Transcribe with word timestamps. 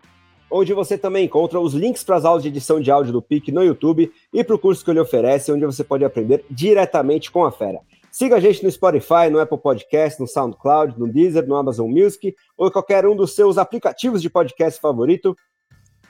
onde 0.51 0.73
você 0.73 0.97
também 0.97 1.25
encontra 1.25 1.61
os 1.61 1.75
links 1.75 2.05
para 2.05 2.17
as 2.17 2.25
aulas 2.25 2.43
de 2.43 2.49
edição 2.49 2.81
de 2.81 2.91
áudio 2.91 3.13
do 3.13 3.23
PIC 3.23 3.51
no 3.53 3.63
YouTube 3.63 4.11
e 4.33 4.45
para 4.45 4.55
o 4.55 4.59
curso 4.59 4.85
que 4.85 4.91
ele 4.91 5.01
oferece, 5.01 5.53
onde 5.53 5.65
você 5.65 5.83
pode 5.83 6.05
aprender 6.05 6.45
diretamente 6.51 7.31
com 7.31 7.45
a 7.45 7.53
fera. 7.53 7.81
Siga 8.11 8.37
a 8.37 8.41
gente 8.41 8.65
no 8.65 8.71
Spotify, 8.71 9.29
no 9.31 9.39
Apple 9.39 9.59
Podcast, 9.59 10.19
no 10.19 10.27
SoundCloud, 10.27 10.99
no 10.99 11.07
Deezer, 11.07 11.47
no 11.47 11.55
Amazon 11.55 11.91
Music 11.91 12.35
ou 12.57 12.71
qualquer 12.71 13.07
um 13.07 13.15
dos 13.15 13.35
seus 13.35 13.59
aplicativos 13.59 14.23
de 14.23 14.31
podcast 14.31 14.81
favorito 14.81 15.37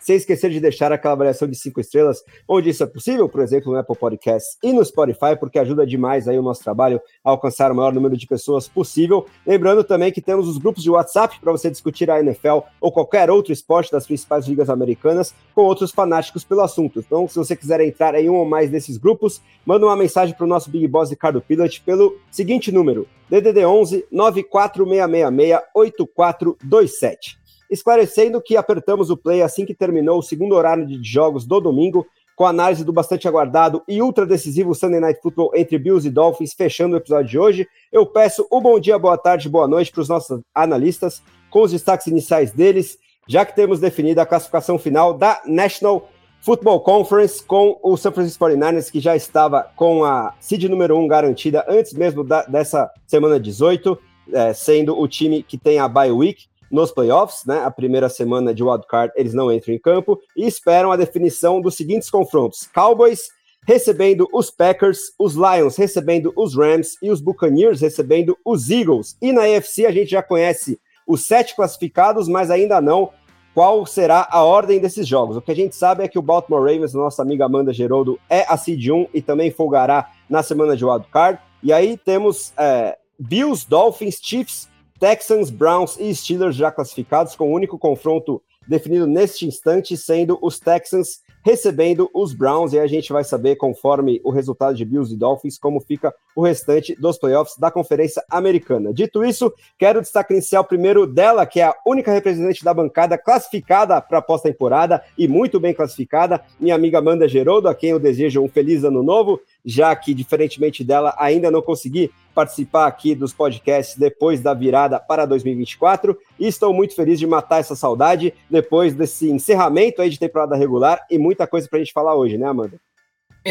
sem 0.07 0.15
esquecer 0.15 0.51
de 0.51 0.61
deixar 0.61 0.93
aquela 0.93 1.15
avaliação 1.15 1.49
de 1.49 1.57
cinco 1.57 1.81
estrelas, 1.81 2.23
onde 2.49 2.71
isso 2.71 2.81
é 2.85 2.87
possível, 2.87 3.29
por 3.29 3.41
exemplo, 3.41 3.73
no 3.73 3.79
Apple 3.79 3.97
Podcasts 3.97 4.57
e 4.63 4.73
no 4.73 4.85
Spotify, 4.85 5.35
porque 5.39 5.59
ajuda 5.59 5.85
demais 5.85 6.29
aí 6.29 6.39
o 6.39 6.43
nosso 6.43 6.63
trabalho 6.63 7.01
a 7.25 7.31
alcançar 7.31 7.73
o 7.73 7.75
maior 7.75 7.93
número 7.93 8.17
de 8.17 8.25
pessoas 8.25 8.69
possível. 8.69 9.27
Lembrando 9.45 9.83
também 9.83 10.13
que 10.13 10.23
temos 10.23 10.47
os 10.47 10.59
grupos 10.59 10.85
de 10.85 10.91
WhatsApp 10.91 11.41
para 11.41 11.51
você 11.51 11.69
discutir 11.69 12.09
a 12.09 12.21
NFL 12.21 12.61
ou 12.81 12.93
qualquer 12.93 13.29
outro 13.33 13.53
esporte 13.53 13.91
das 13.91 14.07
principais 14.07 14.47
ligas 14.47 14.71
americanas 14.71 15.35
com 15.53 15.63
outros 15.63 15.91
fanáticos 15.91 16.45
pelo 16.45 16.61
assunto. 16.61 17.01
Então, 17.01 17.27
se 17.27 17.35
você 17.35 17.57
quiser 17.57 17.81
entrar 17.81 18.15
em 18.15 18.31
um 18.31 18.37
ou 18.37 18.45
mais 18.45 18.71
desses 18.71 18.97
grupos, 18.99 19.43
manda 19.65 19.87
uma 19.87 19.97
mensagem 19.97 20.37
para 20.37 20.45
o 20.45 20.49
nosso 20.49 20.71
Big 20.71 20.87
Boss 20.87 21.11
Ricardo 21.11 21.41
Pilot 21.41 21.83
pelo 21.83 22.17
seguinte 22.31 22.71
número: 22.71 23.09
DDD 23.29 23.67
11 23.67 24.07
94666 24.13 25.61
8427 25.75 27.46
esclarecendo 27.71 28.41
que 28.41 28.57
apertamos 28.57 29.11
o 29.11 29.17
play 29.17 29.43
assim 29.43 29.65
que 29.65 29.75
terminou 29.75 30.19
o 30.19 30.23
segundo 30.23 30.55
horário 30.55 30.87
de 30.87 31.03
jogos 31.03 31.45
do 31.45 31.61
domingo, 31.61 32.07
com 32.37 32.45
a 32.45 32.51
análise 32.51 32.85
do 32.85 32.93
bastante 32.93 33.27
aguardado 33.27 33.83
e 33.89 34.03
ultra 34.03 34.27
decisivo 34.27 34.75
Sunday 34.75 35.01
Night 35.01 35.21
Football 35.23 35.53
entre 35.55 35.79
Bills 35.79 36.07
e 36.07 36.11
Dolphins, 36.11 36.53
fechando 36.53 36.95
o 36.95 36.99
episódio 36.99 37.31
de 37.31 37.39
hoje. 37.39 37.69
Eu 37.91 38.05
peço 38.05 38.47
o 38.51 38.59
um 38.59 38.61
bom 38.61 38.79
dia, 38.79 38.99
boa 38.99 39.17
tarde, 39.17 39.49
boa 39.49 39.67
noite 39.67 39.91
para 39.91 40.03
os 40.03 40.09
nossos 40.09 40.43
analistas, 40.55 41.23
com 41.49 41.63
os 41.63 41.73
destaques 41.73 42.07
iniciais 42.07 42.53
deles, 42.53 42.99
já 43.27 43.45
que 43.47 43.57
temos 43.57 43.81
definido 43.81 44.21
a 44.21 44.27
classificação 44.27 44.79
final 44.79 45.15
da 45.15 45.41
National 45.47 46.11
Football 46.43 46.81
Conference 46.81 47.43
com 47.43 47.79
o 47.83 47.97
San 47.97 48.13
Francisco 48.13 48.45
49ers, 48.45 48.91
que 48.91 49.01
já 49.01 49.17
estava 49.17 49.63
com 49.75 50.05
a 50.05 50.35
seed 50.39 50.65
número 50.65 50.97
1 50.99 51.09
garantida 51.09 51.65
antes 51.67 51.95
mesmo 51.95 52.23
da, 52.23 52.43
dessa 52.43 52.91
semana 53.07 53.41
18, 53.41 53.99
é, 54.33 54.53
sendo 54.53 54.99
o 54.99 55.09
time 55.09 55.43
que 55.43 55.57
tem 55.57 55.79
a 55.79 55.89
bye 55.89 56.13
week 56.13 56.45
nos 56.71 56.91
playoffs, 56.91 57.45
né? 57.47 57.63
A 57.65 57.71
primeira 57.71 58.09
semana 58.09 58.55
de 58.55 58.63
wildcard 58.63 59.13
eles 59.17 59.35
não 59.35 59.53
entram 59.53 59.75
em 59.75 59.79
campo 59.79 60.21
e 60.37 60.47
esperam 60.47 60.93
a 60.93 60.97
definição 60.97 61.61
dos 61.61 61.77
seguintes 61.77 62.11
confrontos: 62.11 62.69
Cowboys 62.75 63.29
recebendo 63.67 64.29
os 64.33 64.51
Packers, 64.51 65.13
os 65.19 65.35
Lions 65.35 65.77
recebendo 65.77 66.33
os 66.37 66.57
Rams 66.57 66.97
e 67.03 67.11
os 67.11 67.21
Buccaneers 67.21 67.81
recebendo 67.81 68.37
os 68.45 68.71
Eagles. 68.71 69.17
E 69.21 69.33
na 69.33 69.43
AFC 69.43 69.87
a 69.87 69.91
gente 69.91 70.11
já 70.11 70.23
conhece 70.23 70.79
os 71.07 71.27
sete 71.27 71.55
classificados, 71.55 72.29
mas 72.29 72.51
ainda 72.51 72.81
não 72.81 73.11
qual 73.57 73.87
será 73.87 74.29
a 74.31 74.45
ordem 74.45 74.79
desses 74.79 75.09
jogos. 75.09 75.37
O 75.37 75.41
que 75.41 75.51
a 75.51 75.57
gente 75.57 75.75
sabe 75.75 76.05
é 76.05 76.09
que 76.09 76.19
o 76.19 76.23
Baltimore 76.23 76.61
Ravens, 76.61 76.93
nossa 76.93 77.23
amiga 77.23 77.47
Amanda 77.47 77.73
Geroldo, 77.73 78.21
é 78.29 78.45
a 78.47 78.57
seed 78.57 78.89
1 78.89 79.09
e 79.15 79.23
também 79.23 79.51
folgará 79.51 80.11
na 80.29 80.43
semana 80.43 80.77
de 80.77 80.85
wildcard. 80.85 81.41
E 81.63 81.73
aí 81.73 81.97
temos 81.97 82.53
é, 82.59 82.99
Bills, 83.19 83.67
Dolphins, 83.67 84.19
Chiefs, 84.23 84.69
Texans, 84.99 85.51
Browns 85.51 85.99
e 85.99 86.15
Steelers 86.15 86.57
já 86.57 86.71
classificados, 86.71 87.37
com 87.37 87.51
o 87.51 87.55
único 87.55 87.79
confronto 87.79 88.43
definido 88.67 89.07
neste 89.07 89.47
instante 89.47 89.97
sendo 89.97 90.39
os 90.43 90.59
Texans 90.59 91.21
recebendo 91.47 92.11
os 92.13 92.35
Browns, 92.35 92.73
e 92.73 92.79
a 92.81 92.89
gente 92.89 93.13
vai 93.13 93.23
saber, 93.23 93.55
conforme 93.55 94.21
o 94.25 94.33
resultado 94.33 94.75
de 94.75 94.85
Bills 94.85 95.15
e 95.15 95.17
Dolphins, 95.17 95.57
como 95.57 95.79
fica 95.79 96.13
o 96.35 96.43
restante 96.43 96.97
dos 96.97 97.17
playoffs 97.19 97.57
da 97.57 97.71
Conferência 97.71 98.21
Americana. 98.29 98.93
Dito 98.93 99.25
isso, 99.25 99.55
quero 99.79 100.01
destacar 100.01 100.33
inicial 100.33 100.65
primeiro 100.65 101.07
dela, 101.07 101.47
que 101.47 101.61
é 101.61 101.67
a 101.67 101.77
única 101.87 102.11
representante 102.11 102.65
da 102.65 102.75
bancada 102.75 103.17
classificada 103.17 104.01
para 104.01 104.19
a 104.19 104.23
pós-temporada 104.23 105.01
e 105.17 105.29
muito 105.29 105.61
bem 105.61 105.73
classificada, 105.73 106.43
minha 106.59 106.75
amiga 106.75 106.99
Amanda 106.99 107.29
Geroldo, 107.29 107.69
a 107.69 107.77
quem 107.77 107.91
eu 107.91 108.01
desejo 108.01 108.43
um 108.43 108.49
feliz 108.49 108.83
ano 108.83 109.05
novo, 109.05 109.41
já 109.67 109.95
que, 109.97 110.15
diferentemente 110.15 110.85
dela, 110.85 111.13
ainda 111.19 111.51
não 111.51 111.61
consegui 111.61 112.13
participar 112.33 112.87
aqui 112.87 113.15
dos 113.15 113.33
podcasts 113.33 113.97
depois 113.97 114.41
da 114.41 114.55
virada 114.55 115.01
para 115.01 115.27
2024 115.27 116.17
e 116.39 116.47
estou 116.47 116.73
muito 116.73 116.95
feliz 116.95 117.19
de 117.19 117.27
matar 117.27 117.59
essa 117.59 117.75
saudade 117.75 118.33
depois 118.49 118.95
desse 118.95 119.29
encerramento 119.29 120.01
aí 120.01 120.09
de 120.09 120.19
temporada 120.19 120.55
regular 120.55 121.05
e 121.11 121.19
muita 121.19 121.47
coisa 121.47 121.69
para 121.69 121.79
a 121.79 121.83
gente 121.83 121.93
falar 121.93 122.15
hoje, 122.15 122.39
né, 122.39 122.47
Amanda? 122.47 122.79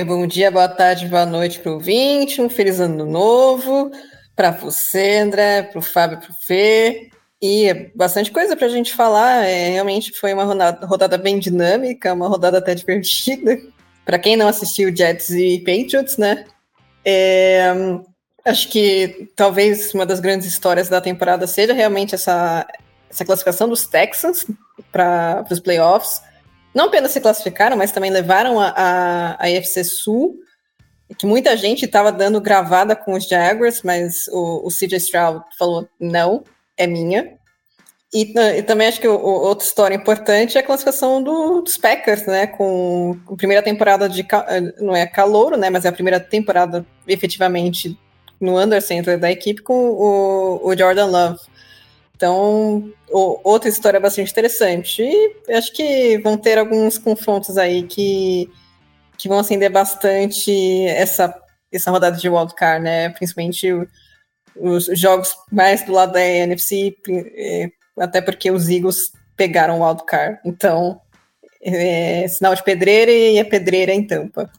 Bom 0.06 0.26
dia, 0.28 0.52
boa 0.52 0.68
tarde, 0.68 1.08
boa 1.08 1.26
noite 1.26 1.60
para 1.60 1.72
o 1.72 1.76
ouvinte, 1.76 2.42
um 2.42 2.50
feliz 2.50 2.80
ano 2.80 3.06
novo 3.06 3.92
para 4.36 4.52
você, 4.52 5.20
André, 5.20 5.64
para 5.64 5.80
o 5.80 5.82
Fábio, 5.82 6.20
para 6.20 6.32
o 6.32 6.36
Fê. 6.46 7.10
E 7.42 7.92
bastante 7.96 8.32
coisa 8.32 8.56
para 8.56 8.66
a 8.66 8.70
gente 8.70 8.94
falar. 8.94 9.46
É, 9.46 9.70
realmente 9.70 10.12
foi 10.20 10.34
uma 10.34 10.44
rodada, 10.44 10.86
rodada 10.86 11.18
bem 11.18 11.40
dinâmica, 11.40 12.14
uma 12.14 12.28
rodada 12.28 12.58
até 12.58 12.76
divertida. 12.76 13.58
Para 14.06 14.20
quem 14.20 14.38
não 14.38 14.48
assistiu 14.48 14.96
Jets 14.96 15.32
e 15.32 15.60
Patriots, 15.60 16.18
né? 16.18 16.46
É, 17.04 17.74
Acho 18.46 18.70
que 18.70 19.32
talvez 19.36 19.92
uma 19.96 20.06
das 20.06 20.20
grandes 20.20 20.46
histórias 20.46 20.88
da 20.88 21.02
temporada 21.02 21.48
seja 21.48 21.74
realmente 21.74 22.14
essa, 22.14 22.68
essa 23.10 23.26
classificação 23.26 23.68
dos 23.68 23.88
Texans 23.88 24.46
para 24.92 25.44
os 25.50 25.60
playoffs. 25.60 26.22
Não 26.72 26.86
apenas 26.86 27.10
se 27.10 27.20
classificaram, 27.20 27.76
mas 27.76 27.92
também 27.92 28.12
levaram 28.12 28.60
a, 28.60 28.68
a, 28.68 29.32
a 29.40 29.48
AFC 29.48 29.84
Sul, 29.84 30.38
que 31.18 31.26
muita 31.26 31.58
gente 31.58 31.86
estava 31.86 32.12
dando 32.12 32.40
gravada 32.40 32.96
com 32.96 33.14
os 33.14 33.28
Jaguars, 33.28 33.82
mas 33.82 34.28
o, 34.28 34.68
o 34.68 34.70
CJ 34.70 34.98
Stroud 34.98 35.44
falou: 35.58 35.90
não, 36.00 36.44
é 36.78 36.86
minha. 36.86 37.40
E, 38.14 38.34
e, 38.38 38.64
também 38.64 38.88
acho 38.88 39.02
que 39.02 39.08
o, 39.08 39.16
o, 39.16 39.30
outra 39.48 39.66
história 39.66 39.96
importante 39.96 40.58
é 40.58 40.62
a 40.62 40.64
classificação 40.64 41.22
do, 41.22 41.62
dos 41.62 41.78
Packers, 41.78 42.26
né? 42.26 42.48
Com 42.48 43.18
a 43.28 43.36
primeira 43.36 43.64
temporada 43.64 44.08
de 44.08 44.26
não 44.80 44.96
é 44.96 45.06
calouro, 45.06 45.58
né? 45.58 45.70
Mas 45.70 45.86
é 45.86 45.90
a 45.90 45.94
primeira 45.94 46.20
temporada 46.20 46.86
efetivamente 47.08 47.98
no 48.40 48.60
undercenter 48.60 49.20
da 49.20 49.32
equipe 49.32 49.62
com 49.62 49.74
o, 49.74 50.68
o 50.68 50.78
Jordan 50.78 51.08
Love. 51.08 51.40
Então, 52.16 52.92
o, 53.10 53.40
outra 53.44 53.70
história 53.70 54.00
bastante 54.00 54.32
interessante. 54.32 55.04
E 55.04 55.54
acho 55.54 55.74
que 55.74 56.18
vão 56.20 56.38
ter 56.38 56.58
alguns 56.58 56.98
confrontos 56.98 57.58
aí 57.58 57.84
que, 57.84 58.50
que 59.18 59.28
vão 59.28 59.40
acender 59.40 59.70
bastante 59.70 60.86
essa, 60.88 61.34
essa 61.72 61.92
rodada 61.92 62.18
de 62.18 62.30
wildcard, 62.30 62.84
né? 62.84 63.10
Principalmente 63.10 63.68
os 64.56 64.86
jogos 64.86 65.36
mais 65.52 65.84
do 65.84 65.92
lado 65.92 66.14
da 66.14 66.22
NFC, 66.22 66.96
até 67.98 68.22
porque 68.22 68.52
os 68.52 68.70
Eagles 68.70 69.12
pegaram 69.36 69.80
o 69.80 69.88
wildcard. 69.88 70.40
Então, 70.46 71.00
é 71.62 72.28
sinal 72.28 72.54
de 72.54 72.64
pedreira 72.64 73.12
e 73.12 73.40
a 73.40 73.46
pedreira 73.46 73.94
em 73.94 74.06
tampa. 74.06 74.50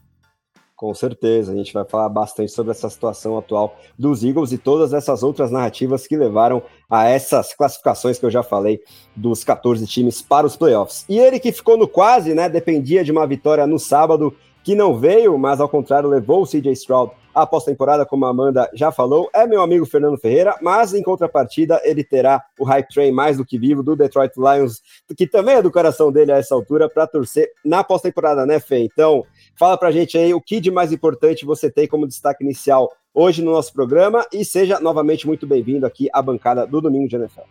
Com 0.77 0.93
certeza, 0.93 1.51
a 1.51 1.55
gente 1.55 1.73
vai 1.73 1.83
falar 1.85 2.07
bastante 2.07 2.51
sobre 2.51 2.69
essa 2.69 2.87
situação 2.87 3.35
atual 3.35 3.79
dos 3.97 4.23
Eagles 4.23 4.51
e 4.51 4.59
todas 4.59 4.93
essas 4.93 5.23
outras 5.23 5.49
narrativas 5.49 6.05
que 6.05 6.15
levaram 6.15 6.61
a 6.87 7.09
essas 7.09 7.51
classificações 7.55 8.19
que 8.19 8.25
eu 8.27 8.29
já 8.29 8.43
falei 8.43 8.79
dos 9.15 9.43
14 9.43 9.87
times 9.87 10.21
para 10.21 10.45
os 10.45 10.55
playoffs. 10.55 11.03
E 11.09 11.17
ele 11.17 11.39
que 11.39 11.51
ficou 11.51 11.77
no 11.77 11.87
quase, 11.87 12.35
né, 12.35 12.47
dependia 12.47 13.03
de 13.03 13.11
uma 13.11 13.25
vitória 13.25 13.65
no 13.65 13.79
sábado, 13.79 14.35
que 14.63 14.75
não 14.75 14.95
veio, 14.95 15.35
mas 15.35 15.59
ao 15.59 15.67
contrário 15.67 16.07
levou 16.07 16.43
o 16.43 16.45
CJ 16.45 16.71
Stroud 16.73 17.11
à 17.41 17.45
pós-temporada, 17.45 18.05
como 18.05 18.25
a 18.25 18.29
Amanda 18.29 18.69
já 18.73 18.91
falou, 18.91 19.29
é 19.33 19.45
meu 19.45 19.61
amigo 19.61 19.85
Fernando 19.85 20.17
Ferreira, 20.17 20.55
mas 20.61 20.93
em 20.93 21.03
contrapartida 21.03 21.81
ele 21.83 22.03
terá 22.03 22.43
o 22.59 22.63
hype 22.63 22.87
train 22.89 23.11
mais 23.11 23.37
do 23.37 23.45
que 23.45 23.57
vivo 23.57 23.83
do 23.83 23.95
Detroit 23.95 24.33
Lions, 24.37 24.81
que 25.15 25.27
também 25.27 25.55
é 25.55 25.61
do 25.61 25.71
coração 25.71 26.11
dele 26.11 26.31
a 26.31 26.37
essa 26.37 26.55
altura, 26.55 26.89
para 26.89 27.07
torcer 27.07 27.49
na 27.63 27.83
pós-temporada, 27.83 28.45
né, 28.45 28.59
Fê? 28.59 28.79
Então, 28.79 29.25
Fala 29.57 29.75
pra 29.75 29.89
gente 29.89 30.15
aí 30.15 30.35
o 30.35 30.39
que 30.39 30.59
de 30.59 30.69
mais 30.69 30.93
importante 30.93 31.43
você 31.43 31.71
tem 31.71 31.87
como 31.87 32.07
destaque 32.07 32.43
inicial 32.43 32.91
hoje 33.11 33.41
no 33.41 33.51
nosso 33.51 33.73
programa 33.73 34.23
e 34.31 34.45
seja 34.45 34.79
novamente 34.79 35.25
muito 35.25 35.47
bem-vindo 35.47 35.83
aqui 35.83 36.07
à 36.13 36.21
bancada 36.21 36.67
do 36.67 36.79
Domingo 36.79 37.07
de 37.07 37.15
NFL. 37.15 37.41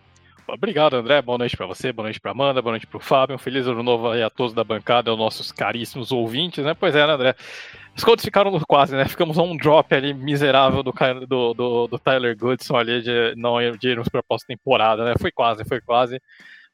Obrigado, 0.46 0.94
André. 0.94 1.20
Boa 1.20 1.36
noite 1.36 1.56
para 1.56 1.66
você, 1.66 1.92
boa 1.92 2.04
noite 2.04 2.20
para 2.20 2.30
Amanda, 2.30 2.62
boa 2.62 2.74
noite 2.74 2.86
para 2.86 2.98
o 2.98 3.00
Fábio. 3.00 3.34
Um 3.34 3.38
feliz 3.38 3.66
ano 3.66 3.82
novo 3.82 4.08
aí 4.08 4.22
a 4.22 4.30
todos 4.30 4.54
da 4.54 4.62
bancada, 4.62 5.10
aos 5.10 5.18
nossos 5.18 5.50
caríssimos 5.50 6.12
ouvintes, 6.12 6.64
né? 6.64 6.74
Pois 6.74 6.94
é, 6.94 7.04
né, 7.04 7.12
André? 7.12 7.34
Os 7.96 8.04
Colts 8.04 8.24
ficaram 8.24 8.58
quase, 8.60 8.94
né? 8.94 9.06
Ficamos 9.06 9.38
um 9.38 9.56
drop 9.56 9.94
ali 9.94 10.12
miserável 10.12 10.82
do, 10.82 10.92
do, 11.26 11.54
do, 11.54 11.86
do 11.86 11.98
Tyler 11.98 12.36
Goodson 12.36 12.76
ali 12.76 13.00
de 13.00 13.34
não 13.36 13.60
irmos 13.60 14.08
para 14.10 14.20
a 14.20 14.22
pós-temporada, 14.22 15.02
né? 15.02 15.14
Foi 15.18 15.32
quase, 15.32 15.64
foi 15.64 15.80
quase. 15.80 16.20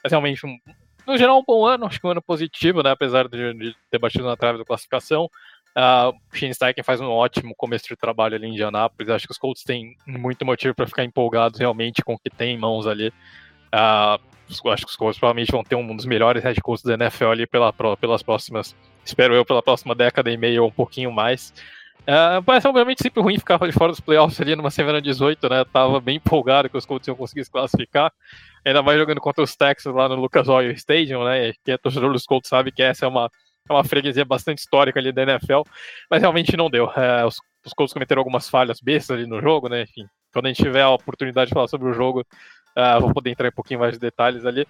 Mas 0.03 0.11
realmente 0.11 0.45
um, 0.45 0.59
no 1.07 1.17
geral, 1.17 1.39
um 1.39 1.45
bom 1.47 1.65
ano, 1.65 1.87
acho 1.87 2.01
que 2.01 2.07
um 2.07 2.11
ano 2.11 2.21
positivo, 2.21 2.83
né? 2.83 2.91
Apesar 2.91 3.29
de, 3.29 3.55
de 3.55 3.77
ter 3.89 3.99
batido 3.99 4.25
na 4.25 4.37
trave 4.37 4.59
da 4.59 4.65
classificação. 4.65 5.31
Uh, 5.77 6.13
Shane 6.37 6.53
Steichen 6.55 6.83
faz 6.83 7.01
um 7.01 7.09
ótimo 7.09 7.55
começo 7.57 7.87
de 7.89 7.97
trabalho 7.97 8.35
ali 8.35 8.49
em 8.49 8.51
Indianápolis. 8.51 9.09
Acho 9.09 9.27
que 9.27 9.33
os 9.33 9.39
Colts 9.39 9.63
têm 9.63 9.97
muito 10.05 10.45
motivo 10.45 10.75
para 10.75 10.89
ficar 10.89 11.05
empolgados 11.05 11.61
realmente 11.61 12.03
com 12.03 12.15
o 12.15 12.19
que 12.19 12.31
tem 12.31 12.57
em 12.57 12.59
mãos 12.59 12.85
ali. 12.85 13.13
Uh, 13.73 14.32
acho 14.67 14.85
que 14.85 14.91
os 14.91 14.97
Colts 14.97 15.19
provavelmente 15.19 15.53
vão 15.53 15.65
ter 15.65 15.75
um 15.75 15.97
dos 15.97 16.07
melhores 16.07 16.43
head 16.43 16.61
coaches 16.61 16.85
da 16.85 16.95
NFL 16.95 17.47
pela, 17.51 17.73
pelas 17.97 18.23
próximas, 18.23 18.75
espero 19.05 19.35
eu, 19.35 19.45
pela 19.45 19.63
próxima 19.63 19.95
década 19.95 20.31
e 20.31 20.37
meia 20.37 20.63
ou 20.63 20.69
um 20.69 20.73
pouquinho 20.73 21.11
mais. 21.13 21.53
Uh, 22.03 22.43
mas 22.45 22.65
obviamente 22.65 23.01
sempre 23.01 23.23
ruim 23.23 23.39
ficar 23.39 23.59
de 23.59 23.71
fora 23.71 23.93
dos 23.93 24.01
playoffs 24.01 24.41
ali 24.41 24.57
numa 24.57 24.71
semana 24.71 25.01
18, 25.01 25.49
né? 25.49 25.65
Tava 25.73 26.01
bem 26.01 26.17
empolgado 26.17 26.69
que 26.69 26.77
os 26.77 26.85
Colts 26.85 27.07
iam 27.07 27.17
conseguir 27.17 27.45
se 27.45 27.51
classificar. 27.51 28.13
Ainda 28.65 28.83
mais 28.83 28.99
jogando 28.99 29.21
contra 29.21 29.43
os 29.43 29.55
Texans 29.55 29.95
lá 29.95 30.09
no 30.09 30.17
Lucas 30.17 30.49
Oil 30.49 30.73
Stadium, 30.73 31.25
né? 31.25 31.53
Que 31.65 31.73
é 31.73 31.79
torcedor 31.79 32.13
dos 32.13 32.27
Colts 32.27 32.49
sabe 32.49 32.73
que 32.73 32.83
essa 32.83 33.07
é 33.07 33.09
uma, 33.09 33.31
é 33.69 33.73
uma 33.73 33.85
freguesia 33.85 34.25
bastante 34.25 34.59
histórica 34.59 34.99
ali 34.99 35.13
da 35.13 35.23
NFL, 35.23 35.63
mas 36.11 36.21
realmente 36.21 36.57
não 36.57 36.69
deu. 36.69 36.91
É, 36.91 37.25
os, 37.25 37.37
os 37.65 37.73
Colts 37.73 37.93
cometeram 37.93 38.21
algumas 38.21 38.49
falhas 38.49 38.81
bestas 38.81 39.17
ali 39.17 39.27
no 39.27 39.41
jogo, 39.41 39.69
né? 39.69 39.83
Enfim, 39.83 40.05
quando 40.33 40.47
a 40.47 40.49
gente 40.49 40.63
tiver 40.63 40.83
a 40.83 40.91
oportunidade 40.91 41.51
de 41.51 41.55
falar 41.55 41.69
sobre 41.69 41.89
o 41.89 41.93
jogo, 41.93 42.27
uh, 42.77 43.01
vou 43.01 43.13
poder 43.13 43.31
entrar 43.31 43.49
um 43.49 43.53
pouquinho 43.53 43.81
mais 43.81 43.95
de 43.95 43.99
detalhes 43.99 44.45
ali. 44.45 44.67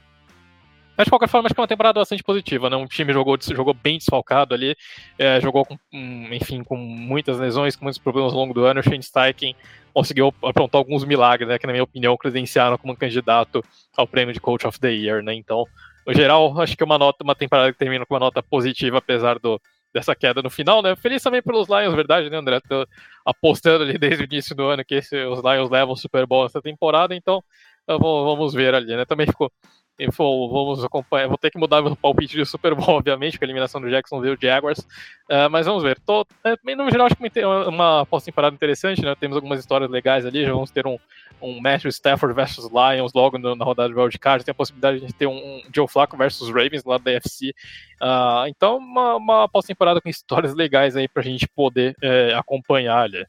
Mas 0.96 1.06
de 1.06 1.10
qualquer 1.10 1.28
forma, 1.28 1.46
acho 1.46 1.54
que 1.54 1.60
é 1.60 1.62
uma 1.62 1.68
temporada 1.68 1.98
bastante 1.98 2.22
positiva, 2.22 2.68
né? 2.68 2.76
Um 2.76 2.86
time 2.86 3.12
jogou, 3.12 3.36
jogou 3.40 3.72
bem 3.72 3.96
desfalcado 3.96 4.54
ali, 4.54 4.76
é, 5.18 5.40
jogou 5.40 5.64
com, 5.64 5.78
enfim, 5.90 6.62
com 6.62 6.76
muitas 6.76 7.38
lesões, 7.38 7.74
com 7.74 7.84
muitos 7.84 7.98
problemas 7.98 8.32
ao 8.32 8.38
longo 8.38 8.52
do 8.52 8.64
ano. 8.64 8.80
O 8.80 8.82
Shane 8.82 9.02
Steichen 9.02 9.56
conseguiu 9.94 10.34
aprontar 10.42 10.78
alguns 10.78 11.04
milagres, 11.04 11.48
né? 11.48 11.58
Que 11.58 11.66
na 11.66 11.72
minha 11.72 11.82
opinião 11.82 12.16
credenciaram 12.16 12.76
como 12.76 12.96
candidato 12.96 13.64
ao 13.96 14.06
prêmio 14.06 14.34
de 14.34 14.40
Coach 14.40 14.66
of 14.66 14.78
the 14.78 14.92
Year, 14.92 15.22
né? 15.22 15.34
Então, 15.34 15.64
no 16.06 16.12
geral, 16.12 16.60
acho 16.60 16.76
que 16.76 16.82
é 16.82 16.86
uma 16.86 16.98
nota, 16.98 17.24
uma 17.24 17.34
temporada 17.34 17.72
que 17.72 17.78
termina 17.78 18.04
com 18.04 18.14
uma 18.14 18.20
nota 18.20 18.42
positiva, 18.42 18.98
apesar 18.98 19.38
do, 19.38 19.58
dessa 19.92 20.14
queda 20.14 20.42
no 20.42 20.50
final, 20.50 20.82
né? 20.82 20.96
Feliz 20.96 21.22
também 21.22 21.42
pelos 21.42 21.68
Lions, 21.68 21.94
verdade, 21.94 22.28
né, 22.28 22.36
André? 22.36 22.60
Tô 22.60 22.86
apostando 23.24 23.84
ali 23.84 23.96
desde 23.98 24.24
o 24.24 24.26
início 24.26 24.54
do 24.54 24.64
ano 24.64 24.84
que 24.84 24.96
esse, 24.96 25.24
os 25.24 25.42
Lions 25.42 25.70
levam 25.70 25.94
o 25.94 25.96
Super 25.96 26.26
Bowl 26.26 26.46
essa 26.46 26.60
temporada, 26.60 27.14
então 27.14 27.42
vamos 27.86 28.54
ver 28.54 28.74
ali, 28.74 28.96
né? 28.96 29.04
Também 29.04 29.26
ficou 29.26 29.50
vamos 30.10 30.84
acompanhar. 30.84 31.28
Vou 31.28 31.38
ter 31.38 31.50
que 31.50 31.58
mudar 31.58 31.82
meu 31.82 31.94
palpite 31.94 32.36
de 32.36 32.44
Super 32.44 32.74
Bowl, 32.74 32.96
obviamente, 32.96 33.38
com 33.38 33.44
a 33.44 33.46
eliminação 33.46 33.80
do 33.80 33.90
Jacksonville 33.90 34.38
Jaguars. 34.40 34.80
Uh, 35.30 35.50
mas 35.50 35.66
vamos 35.66 35.82
ver. 35.82 35.98
Tô, 36.00 36.26
é, 36.44 36.56
no 36.74 36.90
geral, 36.90 37.06
acho 37.06 37.16
que 37.16 37.44
uma 37.44 38.06
pós-temporada 38.06 38.54
interessante, 38.54 39.02
né? 39.02 39.14
Temos 39.14 39.36
algumas 39.36 39.60
histórias 39.60 39.90
legais 39.90 40.24
ali. 40.26 40.44
Já 40.44 40.52
vamos 40.52 40.70
ter 40.70 40.86
um, 40.86 40.98
um 41.40 41.60
Matthew 41.60 41.90
Stafford 41.90 42.34
versus 42.34 42.68
Lions 42.70 43.12
logo 43.12 43.38
no, 43.38 43.54
na 43.54 43.64
rodada 43.64 43.88
de 43.88 43.94
wildcard. 43.94 44.44
Tem 44.44 44.52
a 44.52 44.54
possibilidade 44.54 45.04
de 45.04 45.12
ter 45.12 45.26
um, 45.26 45.36
um 45.36 45.62
Joe 45.74 45.88
Flacco 45.88 46.16
versus 46.16 46.48
Ravens 46.48 46.84
lá 46.84 46.98
da 46.98 47.10
UFC. 47.12 47.50
Uh, 47.50 48.04
ah, 48.04 48.44
então, 48.48 48.78
uma, 48.78 49.16
uma 49.16 49.48
pós-temporada 49.48 50.00
com 50.00 50.08
histórias 50.08 50.54
legais 50.54 50.96
aí 50.96 51.08
pra 51.08 51.22
gente 51.22 51.46
poder 51.48 51.94
é, 52.02 52.34
acompanhar 52.34 53.02
ali. 53.02 53.26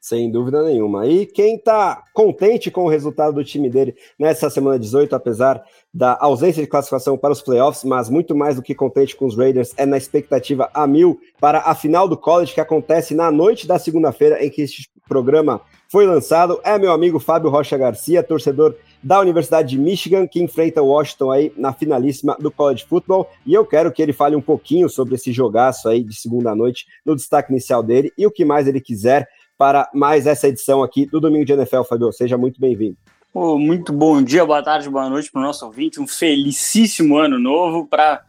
Sem 0.00 0.30
dúvida 0.30 0.62
nenhuma. 0.62 1.06
E 1.06 1.26
quem 1.26 1.56
está 1.56 2.02
contente 2.14 2.70
com 2.70 2.84
o 2.84 2.88
resultado 2.88 3.34
do 3.34 3.44
time 3.44 3.68
dele 3.68 3.94
nessa 4.18 4.48
semana 4.48 4.78
18, 4.78 5.14
apesar 5.14 5.62
da 5.92 6.16
ausência 6.18 6.62
de 6.62 6.68
classificação 6.68 7.18
para 7.18 7.32
os 7.32 7.42
playoffs, 7.42 7.84
mas 7.84 8.08
muito 8.08 8.34
mais 8.34 8.56
do 8.56 8.62
que 8.62 8.74
contente 8.74 9.14
com 9.14 9.26
os 9.26 9.36
Raiders, 9.36 9.74
é 9.76 9.84
na 9.84 9.98
expectativa 9.98 10.70
a 10.72 10.86
mil 10.86 11.20
para 11.38 11.58
a 11.60 11.74
final 11.74 12.08
do 12.08 12.16
college 12.16 12.54
que 12.54 12.60
acontece 12.60 13.14
na 13.14 13.30
noite 13.30 13.66
da 13.66 13.78
segunda-feira 13.78 14.42
em 14.42 14.48
que 14.48 14.62
este 14.62 14.88
programa 15.06 15.60
foi 15.90 16.06
lançado. 16.06 16.60
É 16.64 16.78
meu 16.78 16.92
amigo 16.92 17.18
Fábio 17.18 17.50
Rocha 17.50 17.76
Garcia, 17.76 18.22
torcedor 18.22 18.76
da 19.02 19.18
Universidade 19.18 19.70
de 19.70 19.78
Michigan, 19.78 20.26
que 20.26 20.40
enfrenta 20.40 20.82
Washington 20.82 21.30
aí 21.30 21.52
na 21.56 21.72
finalíssima 21.72 22.36
do 22.38 22.50
college 22.50 22.86
football. 22.88 23.28
E 23.44 23.52
eu 23.52 23.66
quero 23.66 23.90
que 23.90 24.00
ele 24.00 24.12
fale 24.12 24.36
um 24.36 24.40
pouquinho 24.40 24.88
sobre 24.88 25.16
esse 25.16 25.32
jogaço 25.32 25.88
aí 25.88 26.04
de 26.04 26.14
segunda 26.14 26.54
noite 26.54 26.86
no 27.04 27.16
destaque 27.16 27.50
inicial 27.50 27.82
dele 27.82 28.12
e 28.16 28.26
o 28.26 28.30
que 28.30 28.44
mais 28.44 28.68
ele 28.68 28.80
quiser 28.80 29.28
para 29.60 29.90
mais 29.92 30.26
essa 30.26 30.48
edição 30.48 30.82
aqui 30.82 31.04
do 31.04 31.20
Domingo 31.20 31.44
de 31.44 31.52
NFL, 31.52 31.82
Fabio. 31.82 32.10
Seja 32.10 32.38
muito 32.38 32.58
bem-vindo. 32.58 32.96
Oh, 33.34 33.58
muito 33.58 33.92
bom 33.92 34.22
dia, 34.22 34.42
boa 34.42 34.62
tarde, 34.62 34.88
boa 34.88 35.10
noite 35.10 35.30
para 35.30 35.38
o 35.38 35.44
nosso 35.44 35.66
ouvinte. 35.66 36.00
Um 36.00 36.06
felicíssimo 36.08 37.18
ano 37.18 37.38
novo 37.38 37.86
para 37.86 38.24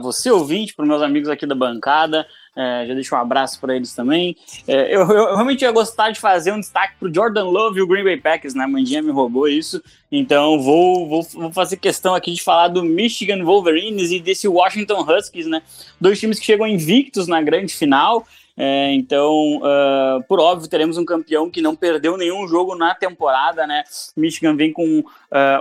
você, 0.00 0.30
ouvinte, 0.30 0.74
para 0.74 0.86
meus 0.86 1.02
amigos 1.02 1.28
aqui 1.28 1.44
da 1.44 1.54
bancada. 1.54 2.26
É, 2.56 2.86
já 2.86 2.94
deixo 2.94 3.14
um 3.14 3.18
abraço 3.18 3.60
para 3.60 3.76
eles 3.76 3.94
também. 3.94 4.34
É, 4.66 4.96
eu, 4.96 5.00
eu, 5.00 5.34
realmente 5.34 5.60
ia 5.60 5.70
gostar 5.70 6.10
de 6.10 6.18
fazer 6.18 6.52
um 6.52 6.60
destaque 6.60 6.94
para 6.98 7.06
o 7.06 7.14
Jordan 7.14 7.44
Love 7.44 7.78
e 7.78 7.82
o 7.82 7.86
Green 7.86 8.04
Bay 8.04 8.16
Packers, 8.16 8.54
né? 8.54 8.64
A 8.64 8.68
Mandinha 8.68 9.02
me 9.02 9.10
roubou 9.10 9.46
isso. 9.46 9.82
Então 10.10 10.58
vou, 10.58 11.06
vou, 11.06 11.22
vou 11.22 11.52
fazer 11.52 11.76
questão 11.76 12.14
aqui 12.14 12.32
de 12.32 12.42
falar 12.42 12.68
do 12.68 12.82
Michigan 12.82 13.44
Wolverines 13.44 14.10
e 14.10 14.18
desse 14.18 14.48
Washington 14.48 15.02
Huskies, 15.02 15.46
né? 15.46 15.62
Dois 16.00 16.18
times 16.18 16.38
que 16.38 16.46
chegam 16.46 16.66
invictos 16.66 17.26
na 17.26 17.42
grande 17.42 17.74
final. 17.74 18.26
É, 18.56 18.92
então, 18.92 19.56
uh, 19.58 20.22
por 20.28 20.38
óbvio, 20.38 20.68
teremos 20.68 20.98
um 20.98 21.04
campeão 21.04 21.50
que 21.50 21.62
não 21.62 21.74
perdeu 21.74 22.18
nenhum 22.18 22.46
jogo 22.46 22.74
na 22.74 22.94
temporada, 22.94 23.66
né? 23.66 23.82
Michigan 24.14 24.54
vem 24.54 24.72
com 24.72 25.00
uh, 25.00 25.04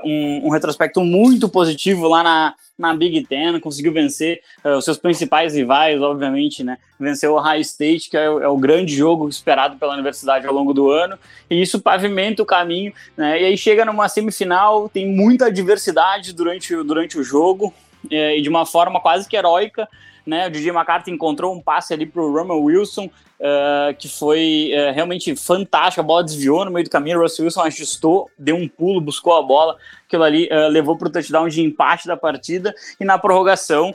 um, 0.04 0.48
um, 0.48 0.50
retrospecto 0.50 1.02
muito 1.02 1.48
positivo 1.48 2.08
lá 2.10 2.22
na, 2.22 2.54
na 2.78 2.94
Big 2.94 3.26
Ten, 3.26 3.60
conseguiu 3.62 3.94
vencer 3.94 4.42
uh, 4.66 4.72
os 4.72 4.84
seus 4.84 4.98
principais 4.98 5.56
rivais, 5.56 6.02
obviamente, 6.02 6.66
né? 6.66 6.78
Venceu 7.00 7.34
o 7.34 7.38
Ohio 7.38 7.62
State, 7.62 8.10
que 8.10 8.18
é, 8.18 8.26
é, 8.26 8.48
o 8.48 8.58
grande 8.58 8.94
jogo 8.94 9.30
esperado 9.30 9.78
pela 9.78 9.94
universidade 9.94 10.46
ao 10.46 10.54
longo 10.54 10.74
do 10.74 10.92
ano, 10.92 11.18
e 11.50 11.62
isso 11.62 11.80
pavimenta 11.80 12.44
o 12.44 12.46
caminho, 12.46 12.94
né? 13.16 13.42
E 13.42 13.46
aí 13.46 13.58
chega 13.58 13.86
numa 13.86 14.10
semifinal, 14.10 14.90
tem 14.90 15.08
muita 15.08 15.46
adversidade 15.46 16.34
durante, 16.34 16.76
durante 16.84 17.18
o 17.18 17.24
jogo, 17.24 17.74
é, 18.10 18.38
e 18.38 18.42
de 18.42 18.50
uma 18.50 18.66
forma 18.66 19.00
quase 19.00 19.30
que 19.30 19.38
heróica 19.38 19.88
né? 20.25 20.48
O 20.48 20.51
DJ 20.51 20.72
McCarthy 20.72 21.12
encontrou 21.12 21.54
um 21.54 21.62
passe 21.62 21.94
ali 21.94 22.06
para 22.06 22.22
o 22.22 22.32
Roman 22.32 22.56
Wilson, 22.56 23.10
uh, 23.42 23.96
que 23.98 24.08
foi 24.08 24.72
uh, 24.74 24.94
realmente 24.94 25.36
fantástico. 25.36 26.01
A 26.01 26.04
bola 26.04 26.24
desviou 26.24 26.63
no 26.63 26.72
meio 26.72 26.86
do 26.86 26.90
caminho, 26.90 27.20
o 27.20 27.22
Russell 27.22 27.46
Wilson 27.46 27.62
ajustou, 27.62 28.30
deu 28.38 28.56
um 28.56 28.68
pulo, 28.68 29.01
buscou 29.01 29.34
a 29.38 29.42
bola. 29.42 29.78
Aquilo 30.06 30.24
ali 30.24 30.48
uh, 30.51 30.70
levou 30.70 30.98
para 30.98 31.08
o 31.08 31.12
touchdown 31.12 31.48
de 31.48 31.62
empate 31.62 32.08
da 32.08 32.16
partida. 32.16 32.74
E 33.00 33.06
na 33.06 33.18
prorrogação, 33.18 33.94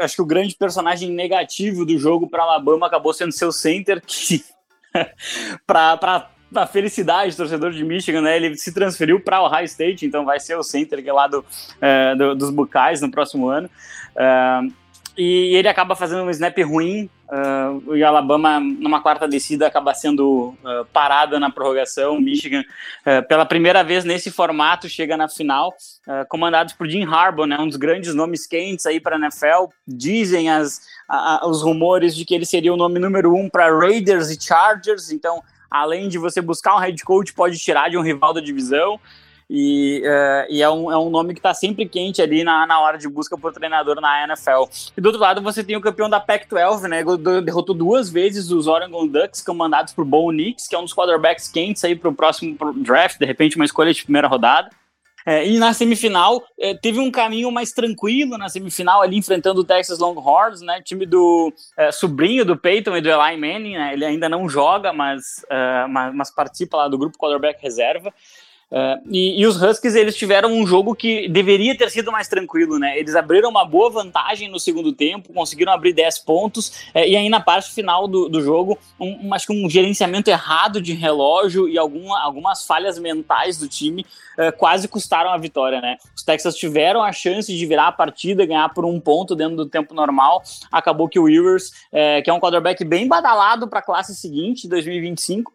acho 0.00 0.16
que 0.16 0.22
o 0.22 0.26
grande 0.26 0.54
personagem 0.54 1.10
negativo 1.10 1.84
do 1.84 1.96
jogo 1.98 2.28
para 2.28 2.42
Alabama 2.42 2.86
acabou 2.86 3.12
sendo 3.12 3.32
seu 3.32 3.52
center, 3.52 4.02
que 4.04 4.44
para 5.66 6.30
da 6.50 6.66
felicidade 6.66 7.36
torcedor 7.36 7.72
de 7.72 7.84
Michigan, 7.84 8.22
né? 8.22 8.36
Ele 8.36 8.56
se 8.56 8.72
transferiu 8.72 9.20
para 9.20 9.42
o 9.42 9.44
Ohio 9.44 9.66
State, 9.66 10.06
então 10.06 10.24
vai 10.24 10.40
ser 10.40 10.56
o 10.56 10.62
center 10.62 11.02
que 11.02 11.10
é 11.10 11.12
lá 11.12 11.26
do, 11.26 11.44
do, 12.16 12.34
dos 12.34 12.48
Bucais 12.48 13.02
no 13.02 13.10
próximo 13.10 13.48
ano. 13.48 13.68
E 15.18 15.56
ele 15.56 15.66
acaba 15.66 15.96
fazendo 15.96 16.22
um 16.22 16.30
snap 16.30 16.56
ruim. 16.60 17.10
Uh, 17.28 18.04
Alabama, 18.04 18.60
numa 18.60 19.02
quarta 19.02 19.26
descida, 19.26 19.66
acaba 19.66 19.92
sendo 19.92 20.54
uh, 20.62 20.84
parada 20.92 21.40
na 21.40 21.50
prorrogação. 21.50 22.20
Michigan, 22.20 22.60
uh, 22.60 23.26
pela 23.26 23.44
primeira 23.44 23.82
vez 23.82 24.04
nesse 24.04 24.30
formato, 24.30 24.88
chega 24.88 25.16
na 25.16 25.28
final, 25.28 25.74
comandados 26.28 26.72
por 26.72 26.88
Jim 26.88 27.04
Harbaugh, 27.04 27.46
né, 27.46 27.58
um 27.58 27.66
dos 27.66 27.76
grandes 27.76 28.14
nomes 28.14 28.46
quentes 28.46 28.86
aí 28.86 29.00
para 29.00 29.16
a 29.16 29.18
NFL. 29.18 29.72
Dizem 29.86 30.48
as, 30.48 30.82
a, 31.08 31.44
os 31.48 31.62
rumores 31.62 32.14
de 32.14 32.24
que 32.24 32.34
ele 32.34 32.46
seria 32.46 32.72
o 32.72 32.76
nome 32.76 33.00
número 33.00 33.34
um 33.34 33.50
para 33.50 33.76
Raiders 33.76 34.30
e 34.30 34.40
Chargers. 34.40 35.10
Então, 35.10 35.42
além 35.68 36.08
de 36.08 36.16
você 36.16 36.40
buscar 36.40 36.76
um 36.76 36.78
head 36.78 37.02
coach, 37.02 37.34
pode 37.34 37.58
tirar 37.58 37.90
de 37.90 37.98
um 37.98 38.02
rival 38.02 38.32
da 38.32 38.40
divisão. 38.40 39.00
E, 39.50 40.02
uh, 40.04 40.52
e 40.52 40.62
é, 40.62 40.68
um, 40.68 40.92
é 40.92 40.98
um 40.98 41.08
nome 41.08 41.32
que 41.32 41.38
está 41.38 41.54
sempre 41.54 41.88
quente 41.88 42.20
ali 42.20 42.44
na, 42.44 42.66
na 42.66 42.80
hora 42.80 42.98
de 42.98 43.08
busca 43.08 43.36
por 43.38 43.52
treinador 43.52 43.98
na 44.00 44.24
NFL. 44.24 44.64
E 44.96 45.00
do 45.00 45.06
outro 45.06 45.20
lado, 45.20 45.40
você 45.40 45.64
tem 45.64 45.76
o 45.76 45.80
campeão 45.80 46.10
da 46.10 46.20
Pac-12, 46.20 46.82
né? 46.82 47.02
Derrotou 47.42 47.74
duas 47.74 48.10
vezes 48.10 48.50
os 48.50 48.66
Oregon 48.66 49.06
Ducks, 49.06 49.40
comandados 49.40 49.94
por 49.94 50.04
Bo 50.04 50.30
Nix, 50.30 50.68
que 50.68 50.74
é 50.74 50.78
um 50.78 50.84
dos 50.84 50.94
quarterbacks 50.94 51.48
quentes 51.48 51.82
aí 51.82 51.96
para 51.96 52.10
o 52.10 52.14
próximo 52.14 52.56
draft, 52.76 53.18
de 53.18 53.24
repente 53.24 53.56
uma 53.56 53.64
escolha 53.64 53.94
de 53.94 54.02
primeira 54.02 54.28
rodada. 54.28 54.68
É, 55.28 55.46
e 55.46 55.58
na 55.58 55.74
semifinal, 55.74 56.42
é, 56.58 56.74
teve 56.74 56.98
um 56.98 57.10
caminho 57.10 57.52
mais 57.52 57.70
tranquilo 57.72 58.38
na 58.38 58.48
semifinal, 58.48 59.02
ali 59.02 59.18
enfrentando 59.18 59.60
o 59.60 59.64
Texas 59.64 59.98
Longhorns, 59.98 60.62
né? 60.62 60.80
Time 60.82 61.04
do 61.04 61.52
é, 61.76 61.92
sobrinho 61.92 62.46
do 62.46 62.56
Peyton 62.56 62.96
e 62.96 63.02
do 63.02 63.10
Eli 63.10 63.36
Manning, 63.36 63.76
né? 63.76 63.92
Ele 63.92 64.06
ainda 64.06 64.26
não 64.26 64.48
joga, 64.48 64.90
mas, 64.90 65.44
é, 65.50 65.86
mas, 65.86 66.14
mas, 66.14 66.30
participa 66.30 66.78
lá 66.78 66.88
do 66.88 66.96
grupo 66.96 67.18
quarterback 67.18 67.62
reserva. 67.62 68.10
Uh, 68.70 69.00
e, 69.10 69.40
e, 69.40 69.46
os 69.46 69.60
Huskies 69.62 69.94
eles 69.94 70.14
tiveram 70.14 70.52
um 70.52 70.66
jogo 70.66 70.94
que 70.94 71.26
deveria 71.26 71.74
ter 71.76 71.90
sido 71.90 72.12
mais 72.12 72.28
tranquilo, 72.28 72.78
né? 72.78 72.98
Eles 72.98 73.16
abriram 73.16 73.48
uma 73.48 73.64
boa 73.64 73.88
vantagem 73.88 74.50
no 74.50 74.60
segundo 74.60 74.92
tempo, 74.92 75.32
conseguiram 75.32 75.72
abrir 75.72 75.94
10 75.94 76.18
pontos, 76.18 76.68
uh, 76.94 76.98
e 76.98 77.16
aí 77.16 77.30
na 77.30 77.40
parte 77.40 77.72
final 77.72 78.06
do, 78.06 78.28
do 78.28 78.42
jogo, 78.42 78.78
um, 79.00 79.28
um, 79.28 79.34
acho 79.34 79.46
que 79.46 79.54
um 79.54 79.70
gerenciamento 79.70 80.28
errado 80.28 80.82
de 80.82 80.92
relógio 80.92 81.66
e 81.66 81.78
alguma, 81.78 82.20
algumas 82.20 82.66
falhas 82.66 82.98
mentais 82.98 83.56
do 83.56 83.66
time 83.66 84.04
uh, 84.38 84.54
quase 84.58 84.86
custaram 84.86 85.30
a 85.30 85.38
vitória, 85.38 85.80
né? 85.80 85.96
Os 86.14 86.22
Texas 86.22 86.54
tiveram 86.54 87.02
a 87.02 87.10
chance 87.10 87.50
de 87.50 87.66
virar 87.66 87.86
a 87.86 87.92
partida, 87.92 88.44
ganhar 88.44 88.68
por 88.74 88.84
um 88.84 89.00
ponto 89.00 89.34
dentro 89.34 89.56
do 89.56 89.64
tempo 89.64 89.94
normal. 89.94 90.42
Acabou 90.70 91.08
que 91.08 91.18
o 91.18 91.24
Rivers, 91.24 91.70
que 92.22 92.28
é 92.28 92.32
um 92.32 92.38
quarterback 92.38 92.84
bem 92.84 93.08
badalado 93.08 93.66
para 93.66 93.78
a 93.78 93.82
classe 93.82 94.14
seguinte, 94.14 94.68
2025, 94.68 95.52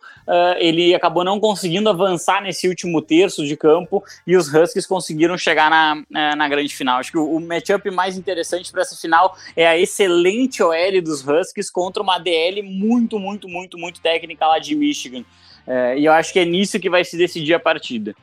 ele 0.57 0.95
acabou 0.95 1.23
não 1.23 1.39
conseguindo 1.39 1.89
avançar 1.89 2.41
nesse 2.41 2.67
último 2.67 3.02
terço 3.03 3.45
de 3.45 3.55
campo 3.55 4.03
e 4.25 4.35
os 4.35 4.53
Huskies 4.53 4.87
conseguiram 4.87 5.37
chegar 5.37 5.69
na, 5.69 6.35
na, 6.35 6.47
grande 6.47 6.73
final. 6.75 6.99
Acho 6.99 7.11
que 7.11 7.17
o, 7.17 7.39
matchup 7.39 7.89
mais 7.91 8.17
interessante 8.17 8.71
para 8.71 8.81
essa 8.81 8.95
final 8.95 9.35
é 9.55 9.67
a 9.67 9.77
excelente 9.77 10.63
OL 10.63 11.01
dos 11.03 11.25
Huskies 11.27 11.69
contra 11.69 12.01
uma 12.01 12.17
DL 12.17 12.61
muito, 12.63 13.19
muito, 13.19 13.47
muito, 13.47 13.77
muito 13.77 14.01
técnica 14.01 14.47
lá 14.47 14.59
de 14.59 14.75
Michigan. 14.75 15.23
É, 15.67 15.97
e 15.97 16.05
eu 16.05 16.11
acho 16.11 16.33
que 16.33 16.39
é 16.39 16.45
nisso 16.45 16.79
que 16.79 16.89
vai 16.89 17.03
se 17.03 17.17
decidir 17.17 17.53
a 17.53 17.59
partida. 17.59 18.15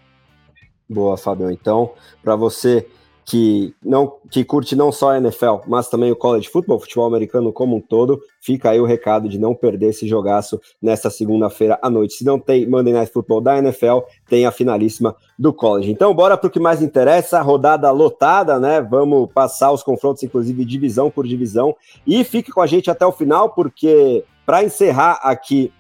Boa, 0.88 1.16
Fábio. 1.16 1.50
Então, 1.50 1.92
para 2.22 2.34
você 2.34 2.86
que 3.30 3.72
não 3.80 4.12
que 4.28 4.44
curte 4.44 4.74
não 4.74 4.90
só 4.90 5.12
a 5.12 5.18
NFL, 5.18 5.58
mas 5.68 5.88
também 5.88 6.10
o 6.10 6.16
college 6.16 6.48
football, 6.48 6.80
futebol 6.80 7.06
americano 7.06 7.52
como 7.52 7.76
um 7.76 7.80
todo, 7.80 8.20
fica 8.40 8.70
aí 8.70 8.80
o 8.80 8.84
recado 8.84 9.28
de 9.28 9.38
não 9.38 9.54
perder 9.54 9.90
esse 9.90 10.08
jogaço 10.08 10.60
nesta 10.82 11.08
segunda-feira 11.10 11.78
à 11.80 11.88
noite. 11.88 12.14
Se 12.14 12.24
não 12.24 12.40
tem 12.40 12.66
Monday 12.66 12.92
Night 12.92 13.12
Football 13.12 13.40
da 13.40 13.56
NFL, 13.58 14.00
tem 14.28 14.46
a 14.46 14.50
finalíssima 14.50 15.14
do 15.38 15.52
college. 15.52 15.92
Então, 15.92 16.12
bora 16.12 16.36
para 16.36 16.48
o 16.48 16.50
que 16.50 16.58
mais 16.58 16.82
interessa, 16.82 17.40
rodada 17.40 17.88
lotada, 17.92 18.58
né? 18.58 18.80
Vamos 18.80 19.30
passar 19.32 19.70
os 19.70 19.84
confrontos, 19.84 20.24
inclusive 20.24 20.64
divisão 20.64 21.08
por 21.08 21.24
divisão, 21.24 21.76
e 22.04 22.24
fique 22.24 22.50
com 22.50 22.60
a 22.60 22.66
gente 22.66 22.90
até 22.90 23.06
o 23.06 23.12
final, 23.12 23.50
porque 23.50 24.24
para 24.44 24.64
encerrar 24.64 25.20
aqui 25.22 25.72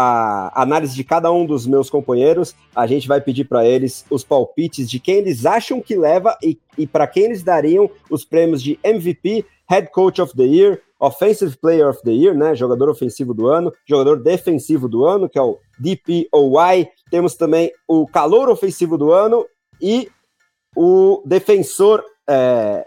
a 0.00 0.62
análise 0.62 0.94
de 0.94 1.02
cada 1.02 1.32
um 1.32 1.44
dos 1.44 1.66
meus 1.66 1.90
companheiros, 1.90 2.54
a 2.72 2.86
gente 2.86 3.08
vai 3.08 3.20
pedir 3.20 3.46
para 3.46 3.66
eles 3.66 4.04
os 4.08 4.22
palpites 4.22 4.88
de 4.88 5.00
quem 5.00 5.16
eles 5.16 5.44
acham 5.44 5.80
que 5.80 5.96
leva 5.96 6.38
e, 6.40 6.56
e 6.78 6.86
para 6.86 7.04
quem 7.08 7.24
eles 7.24 7.42
dariam 7.42 7.90
os 8.08 8.24
prêmios 8.24 8.62
de 8.62 8.78
MVP, 8.84 9.44
Head 9.68 9.90
Coach 9.90 10.22
of 10.22 10.36
the 10.36 10.44
Year, 10.44 10.80
Offensive 11.00 11.56
Player 11.56 11.88
of 11.88 12.00
the 12.04 12.12
Year, 12.12 12.36
né? 12.36 12.54
Jogador 12.54 12.88
ofensivo 12.88 13.34
do 13.34 13.48
ano, 13.48 13.72
jogador 13.84 14.22
defensivo 14.22 14.88
do 14.88 15.04
ano, 15.04 15.28
que 15.28 15.36
é 15.36 15.42
o 15.42 15.58
DPOY. 15.80 16.88
Temos 17.10 17.34
também 17.34 17.72
o 17.88 18.06
calor 18.06 18.48
ofensivo 18.48 18.96
do 18.96 19.10
ano 19.10 19.44
e 19.82 20.08
o 20.76 21.24
defensor 21.26 22.04
é, 22.28 22.86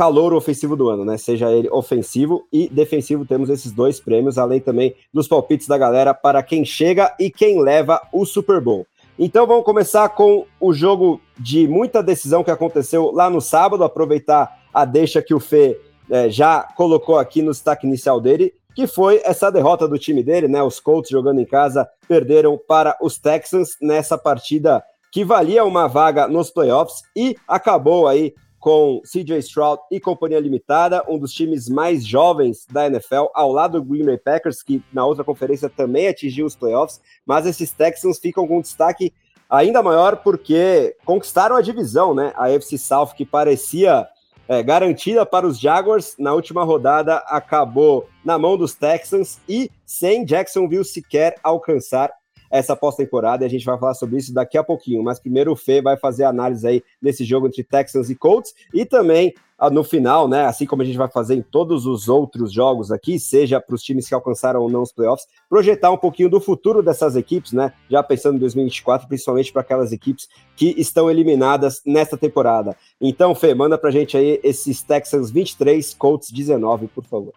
calor 0.00 0.32
ofensivo 0.32 0.74
do 0.76 0.88
ano, 0.88 1.04
né? 1.04 1.18
Seja 1.18 1.52
ele 1.52 1.68
ofensivo 1.70 2.48
e 2.50 2.70
defensivo, 2.70 3.26
temos 3.26 3.50
esses 3.50 3.70
dois 3.70 4.00
prêmios, 4.00 4.38
além 4.38 4.58
também 4.58 4.94
dos 5.12 5.28
palpites 5.28 5.68
da 5.68 5.76
galera 5.76 6.14
para 6.14 6.42
quem 6.42 6.64
chega 6.64 7.14
e 7.20 7.30
quem 7.30 7.60
leva 7.60 8.00
o 8.10 8.24
Super 8.24 8.62
Bowl. 8.62 8.86
Então 9.18 9.46
vamos 9.46 9.62
começar 9.62 10.08
com 10.08 10.46
o 10.58 10.72
jogo 10.72 11.20
de 11.38 11.68
muita 11.68 12.02
decisão 12.02 12.42
que 12.42 12.50
aconteceu 12.50 13.10
lá 13.12 13.28
no 13.28 13.42
sábado, 13.42 13.84
aproveitar 13.84 14.62
a 14.72 14.86
deixa 14.86 15.20
que 15.20 15.34
o 15.34 15.38
Fê 15.38 15.78
é, 16.08 16.30
já 16.30 16.62
colocou 16.62 17.18
aqui 17.18 17.42
no 17.42 17.50
destaque 17.50 17.86
inicial 17.86 18.22
dele, 18.22 18.54
que 18.74 18.86
foi 18.86 19.20
essa 19.22 19.52
derrota 19.52 19.86
do 19.86 19.98
time 19.98 20.22
dele, 20.22 20.48
né? 20.48 20.62
Os 20.62 20.80
Colts 20.80 21.10
jogando 21.10 21.42
em 21.42 21.46
casa 21.46 21.86
perderam 22.08 22.58
para 22.66 22.96
os 23.02 23.18
Texans 23.18 23.76
nessa 23.82 24.16
partida 24.16 24.82
que 25.12 25.26
valia 25.26 25.62
uma 25.62 25.86
vaga 25.88 26.26
nos 26.26 26.50
playoffs 26.50 27.02
e 27.14 27.36
acabou 27.46 28.08
aí 28.08 28.32
com 28.60 29.00
CJ 29.02 29.38
Stroud 29.38 29.82
e 29.90 29.98
Companhia 29.98 30.38
Limitada, 30.38 31.02
um 31.08 31.18
dos 31.18 31.32
times 31.32 31.68
mais 31.68 32.06
jovens 32.06 32.66
da 32.70 32.86
NFL, 32.86 33.26
ao 33.34 33.50
lado 33.50 33.80
do 33.80 33.84
Green 33.84 34.04
Bay 34.04 34.18
Packers, 34.18 34.62
que 34.62 34.82
na 34.92 35.04
outra 35.04 35.24
conferência 35.24 35.70
também 35.70 36.06
atingiu 36.06 36.44
os 36.44 36.54
playoffs, 36.54 37.00
mas 37.24 37.46
esses 37.46 37.72
Texans 37.72 38.18
ficam 38.18 38.46
com 38.46 38.60
destaque 38.60 39.12
ainda 39.48 39.82
maior 39.82 40.16
porque 40.16 40.94
conquistaram 41.04 41.56
a 41.56 41.62
divisão, 41.62 42.14
né? 42.14 42.32
A 42.36 42.50
FC 42.50 42.76
South, 42.76 43.14
que 43.16 43.24
parecia 43.24 44.06
é, 44.46 44.62
garantida 44.62 45.24
para 45.24 45.46
os 45.46 45.58
Jaguars, 45.58 46.14
na 46.18 46.34
última 46.34 46.62
rodada 46.62 47.16
acabou 47.26 48.08
na 48.24 48.38
mão 48.38 48.56
dos 48.56 48.74
Texans 48.74 49.40
e 49.48 49.70
sem 49.86 50.24
Jacksonville 50.24 50.84
sequer 50.84 51.36
alcançar 51.42 52.12
essa 52.50 52.74
pós-temporada 52.74 53.44
e 53.44 53.46
a 53.46 53.50
gente 53.50 53.64
vai 53.64 53.78
falar 53.78 53.94
sobre 53.94 54.18
isso 54.18 54.34
daqui 54.34 54.58
a 54.58 54.64
pouquinho. 54.64 55.02
Mas 55.02 55.20
primeiro 55.20 55.52
o 55.52 55.56
Fê 55.56 55.80
vai 55.80 55.96
fazer 55.96 56.24
análise 56.24 56.66
aí 56.66 56.82
desse 57.00 57.24
jogo 57.24 57.46
entre 57.46 57.62
Texans 57.62 58.10
e 58.10 58.14
Colts 58.14 58.54
e 58.74 58.84
também 58.84 59.32
ah, 59.60 59.68
no 59.68 59.84
final, 59.84 60.26
né, 60.26 60.46
assim 60.46 60.64
como 60.64 60.80
a 60.80 60.84
gente 60.86 60.96
vai 60.96 61.08
fazer 61.08 61.34
em 61.34 61.42
todos 61.42 61.84
os 61.84 62.08
outros 62.08 62.50
jogos 62.50 62.90
aqui, 62.90 63.18
seja 63.18 63.60
para 63.60 63.74
os 63.74 63.82
times 63.82 64.08
que 64.08 64.14
alcançaram 64.14 64.62
ou 64.62 64.70
não 64.70 64.80
os 64.80 64.90
playoffs, 64.90 65.28
projetar 65.50 65.90
um 65.90 65.98
pouquinho 65.98 66.30
do 66.30 66.40
futuro 66.40 66.82
dessas 66.82 67.14
equipes, 67.14 67.52
né, 67.52 67.70
já 67.90 68.02
pensando 68.02 68.36
em 68.36 68.40
2024, 68.40 69.06
principalmente 69.06 69.52
para 69.52 69.60
aquelas 69.60 69.92
equipes 69.92 70.28
que 70.56 70.74
estão 70.78 71.10
eliminadas 71.10 71.82
nesta 71.84 72.16
temporada. 72.16 72.74
Então, 72.98 73.34
Fê, 73.34 73.54
manda 73.54 73.76
para 73.76 73.90
a 73.90 73.92
gente 73.92 74.16
aí 74.16 74.40
esses 74.42 74.82
Texans 74.82 75.30
23, 75.30 75.92
Colts 75.92 76.30
19, 76.30 76.88
por 76.88 77.04
favor. 77.04 77.34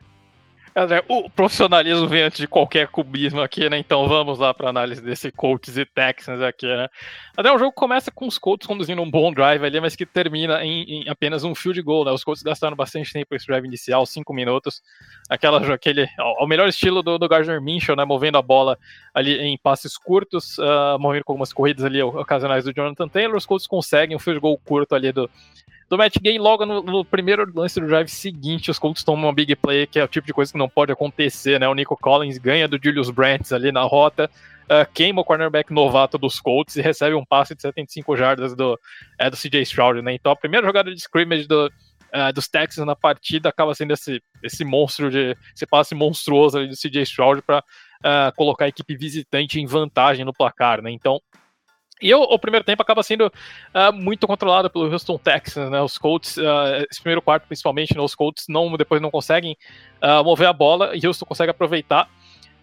André, 0.75 1.03
o 1.07 1.29
profissionalismo 1.29 2.07
vem 2.07 2.23
antes 2.23 2.39
de 2.39 2.47
qualquer 2.47 2.87
cubismo 2.87 3.41
aqui, 3.41 3.69
né? 3.69 3.77
Então 3.77 4.07
vamos 4.07 4.39
lá 4.39 4.53
para 4.55 4.69
análise 4.69 5.01
desse 5.01 5.31
Colts 5.31 5.77
e 5.77 5.85
Texans 5.85 6.41
aqui, 6.41 6.65
né? 6.65 6.87
Até 7.37 7.51
o 7.51 7.59
jogo 7.59 7.71
começa 7.71 8.11
com 8.11 8.25
os 8.25 8.39
Colts 8.39 8.65
conduzindo 8.65 8.99
um 8.99 9.09
bom 9.09 9.31
drive 9.31 9.63
ali, 9.63 9.79
mas 9.79 9.95
que 9.95 10.03
termina 10.03 10.65
em, 10.65 11.03
em 11.03 11.09
apenas 11.09 11.43
um 11.43 11.53
field 11.53 11.79
goal, 11.83 12.03
né? 12.03 12.11
Os 12.11 12.23
Colts 12.23 12.41
gastaram 12.41 12.75
bastante 12.75 13.13
tempo 13.13 13.35
esse 13.35 13.45
drive 13.45 13.65
inicial, 13.65 14.03
cinco 14.07 14.33
minutos, 14.33 14.81
aquela, 15.29 15.73
aquele, 15.73 16.07
ao 16.17 16.47
melhor 16.47 16.67
estilo 16.67 17.03
do, 17.03 17.19
do 17.19 17.29
Gardner 17.29 17.61
Minshew, 17.61 17.95
né? 17.95 18.03
Movendo 18.03 18.39
a 18.39 18.41
bola 18.41 18.75
ali 19.13 19.37
em 19.37 19.55
passes 19.59 19.95
curtos, 19.95 20.57
uh, 20.57 20.97
movendo 20.99 21.23
com 21.23 21.33
algumas 21.33 21.53
corridas 21.53 21.85
ali 21.85 22.01
ocasionais 22.01 22.63
do 22.63 22.73
Jonathan 22.73 23.07
Taylor, 23.07 23.37
os 23.37 23.45
Colts 23.45 23.67
conseguem 23.67 24.15
um 24.15 24.19
field 24.19 24.39
goal 24.39 24.57
curto 24.57 24.95
ali 24.95 25.11
do, 25.11 25.29
do 25.93 25.97
Matt 25.97 26.17
Gay, 26.19 26.39
logo 26.39 26.65
no, 26.65 26.81
no, 26.81 27.05
primeiro 27.05 27.47
lance 27.53 27.79
do 27.79 27.85
drive 27.85 28.07
seguinte, 28.07 28.71
os 28.71 28.79
Colts 28.79 29.03
tomam 29.03 29.25
uma 29.25 29.33
big 29.33 29.55
play, 29.55 29.85
que 29.85 29.99
é 29.99 30.03
o 30.03 30.07
tipo 30.07 30.25
de 30.25 30.33
coisa 30.33 30.51
que 30.51 30.57
não 30.57 30.67
pode 30.67 30.91
acontecer, 30.91 31.59
né? 31.59 31.67
O 31.67 31.73
Nico 31.75 31.95
Collins 31.95 32.39
ganha 32.39 32.67
do 32.67 32.79
Julius 32.83 33.11
Brandt 33.11 33.53
ali 33.53 33.71
na 33.71 33.83
rota, 33.83 34.27
uh, 34.63 34.91
queima 34.91 35.21
o 35.21 35.23
cornerback 35.23 35.71
novato 35.71 36.17
dos 36.17 36.39
Colts 36.39 36.77
e 36.77 36.81
recebe 36.81 37.15
um 37.15 37.23
passe 37.23 37.53
de 37.53 37.61
75 37.61 38.17
jardas 38.17 38.55
do, 38.55 38.79
é, 39.19 39.29
do 39.29 39.37
CJ 39.37 39.61
Stroud, 39.61 40.01
né? 40.01 40.15
Então 40.15 40.31
a 40.31 40.35
primeira 40.35 40.65
jogada 40.65 40.91
de 40.91 40.99
scrimmage 40.99 41.47
do, 41.47 41.67
uh, 41.67 42.33
dos 42.33 42.47
Texans 42.47 42.87
na 42.87 42.95
partida 42.95 43.49
acaba 43.49 43.75
sendo 43.75 43.93
esse, 43.93 44.19
esse 44.41 44.65
monstro 44.65 45.11
de. 45.11 45.37
esse 45.55 45.67
passe 45.67 45.93
monstruoso 45.93 46.57
ali 46.57 46.69
do 46.69 46.75
CJ 46.75 47.03
Stroud 47.03 47.43
para 47.43 47.59
uh, 47.59 47.63
ah, 48.03 48.33
colocar 48.35 48.65
a 48.65 48.69
equipe 48.69 48.95
visitante 48.95 49.61
em 49.61 49.67
vantagem 49.67 50.25
no 50.25 50.33
placar, 50.33 50.81
né? 50.81 50.89
Então 50.89 51.21
e 52.01 52.13
o, 52.13 52.21
o, 52.21 52.39
primeiro 52.39 52.65
tempo 52.65 52.81
acaba 52.81 53.03
sendo 53.03 53.27
uh, 53.27 53.93
muito 53.93 54.27
controlado 54.27 54.69
pelo 54.69 54.91
Houston 54.91 55.17
Texans, 55.17 55.69
né? 55.69 55.81
Os 55.81 55.97
Colts, 55.97 56.37
uh, 56.37 56.85
esse 56.89 57.01
primeiro 57.01 57.21
quarto 57.21 57.45
principalmente, 57.47 57.95
né? 57.95 58.01
os 58.01 58.15
Colts 58.15 58.45
não, 58.49 58.75
depois 58.75 59.01
não 59.01 59.11
conseguem 59.11 59.57
uh, 60.01 60.23
mover 60.23 60.47
a 60.47 60.53
bola 60.53 60.95
e 60.95 61.05
Houston 61.05 61.25
consegue 61.25 61.51
aproveitar. 61.51 62.09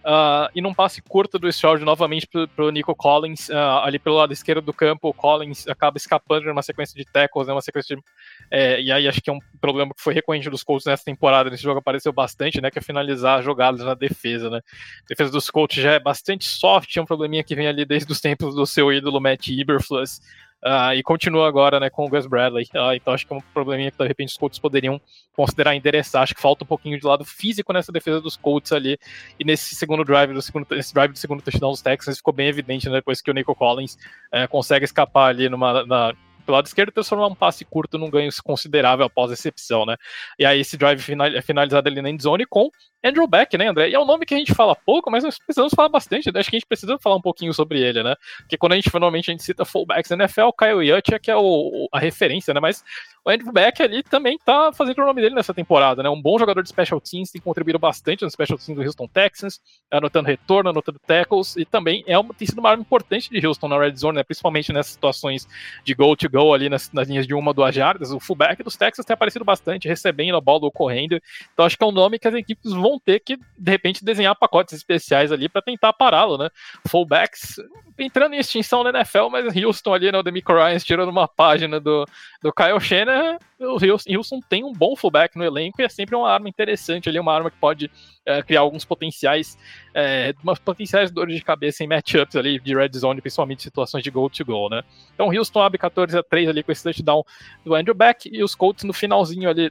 Uh, 0.01 0.49
e 0.55 0.63
num 0.63 0.73
passe 0.73 1.03
curto 1.03 1.39
do 1.39 1.47
Stroud 1.49 1.85
novamente 1.85 2.27
para 2.27 2.65
o 2.65 2.71
Nico 2.71 2.95
Collins, 2.95 3.51
uh, 3.51 3.83
ali 3.83 3.99
pelo 3.99 4.17
lado 4.17 4.33
esquerdo 4.33 4.63
do 4.63 4.73
campo, 4.73 5.09
o 5.09 5.13
Collins 5.13 5.69
acaba 5.69 5.99
escapando 5.99 6.45
de 6.45 6.51
uma 6.51 6.63
sequência 6.63 6.97
de 6.97 7.05
tackles, 7.05 7.47
né, 7.47 7.53
uma 7.53 7.61
sequência 7.61 7.95
de, 7.95 8.03
é, 8.51 8.81
e 8.81 8.91
aí 8.91 9.07
acho 9.07 9.21
que 9.21 9.29
é 9.29 9.33
um 9.33 9.41
problema 9.61 9.93
que 9.95 10.01
foi 10.01 10.15
recorrente 10.15 10.49
dos 10.49 10.63
Colts 10.63 10.87
nessa 10.87 11.05
temporada, 11.05 11.51
nesse 11.51 11.63
jogo 11.63 11.81
apareceu 11.81 12.15
bastante, 12.15 12.63
né, 12.63 12.71
que 12.71 12.79
é 12.79 12.83
finalizar 12.83 13.43
jogadas 13.43 13.85
na 13.85 13.93
defesa, 13.93 14.49
né, 14.49 14.59
a 14.59 15.09
defesa 15.09 15.31
dos 15.31 15.51
Colts 15.51 15.83
já 15.83 15.93
é 15.93 16.01
bastante 16.01 16.47
soft, 16.47 16.97
é 16.97 17.03
um 17.03 17.07
probleminha 17.07 17.45
que 17.45 17.55
vem 17.55 17.67
ali 17.67 17.85
desde 17.85 18.11
os 18.11 18.21
tempos 18.23 18.55
do 18.55 18.65
seu 18.65 18.91
ídolo 18.91 19.21
Matt 19.21 19.49
Eberflus, 19.49 20.23
uh, 20.65 20.95
e 20.95 21.03
continua 21.03 21.49
agora, 21.49 21.81
né, 21.81 21.91
com 21.91 22.05
o 22.05 22.09
Gus 22.09 22.27
Bradley. 22.27 22.67
Uh, 22.75 22.95
então 22.95 23.13
acho 23.13 23.27
que 23.27 23.33
é 23.33 23.37
um 23.37 23.41
probleminha 23.53 23.91
que 23.91 23.99
de 23.99 24.07
repente 24.07 24.29
os 24.29 24.37
Colts 24.37 24.59
poderiam 24.59 25.01
considerar 25.35 25.75
endereçar. 25.75 26.23
Acho 26.23 26.35
que 26.35 26.41
falta 26.41 26.65
um 26.65 26.67
pouquinho 26.67 26.99
de 26.99 27.07
lado 27.07 27.25
físico 27.25 27.73
nessa 27.73 27.93
defesa 27.93 28.21
dos 28.21 28.37
Colts 28.37 28.73
ali. 28.73 28.99
E 29.39 29.45
nesse 29.45 29.75
segundo 29.75 30.05
drive 30.05 30.33
do 30.33 30.43
segundo, 30.43 30.67
nesse 30.71 30.93
drive 30.93 31.13
do 31.13 31.19
segundo 31.19 31.43
touchdown 31.43 31.71
dos 31.71 31.83
Texans 31.83 32.19
ficou 32.19 32.33
bem 32.33 32.49
evidente, 32.49 32.89
né, 32.89 32.97
depois 32.97 33.21
que 33.21 33.31
o 33.31 33.35
Nico 33.35 33.55
Collins 33.55 33.95
uh, 34.33 34.49
consegue 34.49 34.85
escapar 34.85 35.29
ali 35.29 35.49
numa 35.49 35.85
na, 35.85 36.15
pelo 36.45 36.57
lado 36.57 36.67
esquerdo 36.67 36.93
transformar 36.93 37.27
um 37.27 37.35
passe 37.35 37.65
curto 37.65 37.99
num 37.99 38.11
ganho 38.11 38.31
considerável 38.43 39.07
após 39.07 39.31
a 39.31 39.35
recepção, 39.35 39.85
né? 39.87 39.97
E 40.39 40.45
aí 40.45 40.61
esse 40.61 40.77
drive 40.77 41.01
final, 41.01 41.27
é 41.27 41.43
finalizado 41.43 41.89
ali 41.89 42.01
na 42.01 42.11
endzone 42.11 42.47
com 42.47 42.71
Andrew 43.03 43.27
Beck, 43.27 43.57
né, 43.57 43.69
André? 43.69 43.89
E 43.89 43.95
é 43.95 43.99
um 43.99 44.05
nome 44.05 44.27
que 44.27 44.35
a 44.35 44.37
gente 44.37 44.55
fala 44.55 44.77
pouco, 44.77 45.11
mas 45.11 45.25
nós 45.25 45.39
precisamos 45.39 45.73
falar 45.75 45.89
bastante. 45.89 46.31
Né? 46.33 46.41
Acho 46.41 46.51
que 46.51 46.57
a 46.57 46.59
gente 46.59 46.69
precisa 46.69 46.99
falar 46.99 47.17
um 47.17 47.21
pouquinho 47.21 47.53
sobre 47.55 47.81
ele, 47.81 48.03
né? 48.03 48.15
Porque 48.39 48.59
quando 48.59 48.73
a 48.73 48.77
gente 48.77 48.93
normalmente 48.93 49.31
a 49.31 49.33
gente 49.33 49.43
cita 49.43 49.65
fullbacks 49.65 50.11
na 50.11 50.25
NFL, 50.25 50.51
Kyle 50.59 50.87
Yacht 50.87 51.15
é 51.15 51.19
que 51.19 51.31
é 51.31 51.37
o, 51.37 51.89
a 51.93 51.99
referência, 51.99 52.53
né? 52.53 52.61
Mas 52.61 52.85
o 53.25 53.31
Andrew 53.31 53.53
Beck 53.53 53.83
ali 53.83 54.03
também 54.03 54.39
tá 54.39 54.73
fazendo 54.73 55.03
o 55.03 55.07
nome 55.07 55.21
dele 55.21 55.35
nessa 55.35 55.53
temporada, 55.53 56.03
né? 56.03 56.09
Um 56.09 56.21
bom 56.21 56.39
jogador 56.39 56.63
de 56.63 56.69
special 56.69 57.01
teams, 57.01 57.31
tem 57.31 57.41
contribuído 57.41 57.79
bastante 57.79 58.23
no 58.23 58.31
special 58.31 58.59
teams 58.59 58.81
do 58.81 58.87
Houston 58.87 59.07
Texans, 59.07 59.61
anotando 59.91 60.29
retorno, 60.29 60.71
anotando 60.71 60.99
tackles, 61.07 61.57
e 61.57 61.65
também 61.65 62.03
é 62.07 62.19
uma, 62.19 62.33
tem 62.33 62.47
sido 62.47 62.59
uma 62.59 62.71
arma 62.71 62.83
importante 62.83 63.31
de 63.31 63.47
Houston 63.47 63.69
na 63.69 63.79
red 63.79 63.95
zone, 63.97 64.17
né? 64.17 64.23
Principalmente 64.23 64.73
nessas 64.73 64.93
situações 64.93 65.47
de 65.85 65.95
goal 65.95 66.17
to 66.17 66.31
go 66.31 66.55
ali 66.55 66.69
nas, 66.69 66.91
nas 66.93 67.09
linhas 67.09 67.27
de 67.27 67.35
uma, 67.35 67.53
duas 67.53 67.75
jardas. 67.75 68.11
O 68.11 68.21
fullback 68.21 68.63
dos 68.63 68.77
Texans 68.77 69.05
tem 69.05 69.15
aparecido 69.15 69.45
bastante, 69.45 69.87
recebendo 69.87 70.37
a 70.37 70.41
bola 70.41 70.65
ou 70.65 70.73
correndo. 70.73 71.21
Então 71.53 71.67
acho 71.67 71.77
que 71.77 71.85
é 71.85 71.87
um 71.87 71.93
nome 71.93 72.19
que 72.19 72.29
as 72.29 72.35
equipes 72.35 72.73
vão 72.73 72.99
ter 72.99 73.21
que, 73.21 73.37
de 73.37 73.71
repente, 73.71 74.05
desenhar 74.05 74.35
pacotes 74.35 74.75
especiais 74.75 75.31
ali 75.31 75.49
para 75.49 75.61
tentar 75.61 75.93
pará-lo, 75.93 76.39
né? 76.39 76.49
Fullbacks 76.89 77.57
entrando 77.99 78.35
em 78.35 78.39
extinção 78.39 78.83
na 78.83 78.91
NFL, 78.91 79.29
mas 79.31 79.55
Houston 79.55 79.93
ali, 79.93 80.11
né? 80.11 80.19
O 80.19 80.23
Demico 80.23 80.53
Ryan 80.53 80.79
tirando 80.79 81.11
uma 81.11 81.29
página 81.29 81.79
do, 81.79 82.07
do 82.43 82.53
Kyle 82.53 82.81
Shanahan, 83.11 83.39
o 83.59 84.17
Houston 84.17 84.41
tem 84.49 84.65
um 84.65 84.73
bom 84.73 84.95
fullback 84.95 85.37
no 85.37 85.45
elenco 85.45 85.81
e 85.81 85.85
é 85.85 85.89
sempre 85.89 86.15
uma 86.15 86.31
arma 86.31 86.49
interessante 86.49 87.09
ali, 87.09 87.19
uma 87.19 87.35
arma 87.35 87.51
que 87.51 87.59
pode 87.59 87.91
é, 88.25 88.43
criar 88.43 88.61
alguns 88.61 88.85
potenciais, 88.85 89.59
é, 89.95 90.33
umas 90.43 90.59
potenciais 90.59 91.11
dores 91.11 91.37
de 91.37 91.45
cabeça 91.45 91.83
em 91.83 91.89
matchups 91.89 92.37
ali 92.37 92.61
de 92.61 92.75
red 92.75 92.91
zone, 92.95 93.21
principalmente 93.21 93.63
situações 93.63 94.05
de 94.05 94.11
goal 94.11 94.31
to 94.31 94.45
goal, 94.45 94.71
né? 94.71 94.83
Então 95.15 95.29
Houston 95.29 95.61
abre 95.61 95.79
14 95.79 96.17
a 96.17 96.23
3 96.23 96.49
ali 96.49 96.63
com 96.63 96.73
esse 96.73 96.83
touchdown 96.83 97.25
do 97.65 97.75
Andrew 97.75 97.95
Beck 97.95 98.31
e 98.33 98.43
os 98.43 98.55
Colts 98.55 98.85
no 98.85 98.93
finalzinho 98.93 99.51
ali 99.51 99.71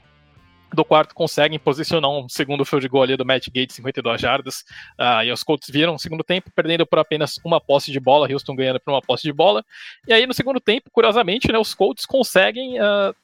do 0.71 0.85
quarto 0.85 1.15
conseguem 1.15 1.57
posicionar 1.57 2.11
um 2.11 2.29
segundo 2.29 2.63
field 2.63 2.87
goal 2.87 3.03
ali 3.03 3.17
do 3.17 3.25
Matt 3.25 3.47
Gates, 3.47 3.75
52 3.75 4.21
jardas. 4.21 4.63
Uh, 4.99 5.23
e 5.25 5.31
os 5.31 5.43
Colts 5.43 5.67
viram 5.69 5.93
no 5.93 5.99
segundo 5.99 6.23
tempo, 6.23 6.51
perdendo 6.55 6.85
por 6.85 6.99
apenas 6.99 7.39
uma 7.43 7.59
posse 7.59 7.91
de 7.91 7.99
bola, 7.99 8.31
Houston 8.31 8.55
ganhando 8.55 8.79
por 8.79 8.91
uma 8.91 9.01
posse 9.01 9.23
de 9.23 9.33
bola. 9.33 9.65
E 10.07 10.13
aí 10.13 10.27
no 10.27 10.33
segundo 10.33 10.59
tempo, 10.59 10.89
curiosamente, 10.91 11.51
né, 11.51 11.57
os 11.57 11.73
Colts 11.73 12.05
conseguem 12.05 12.79
uh, 12.79 13.15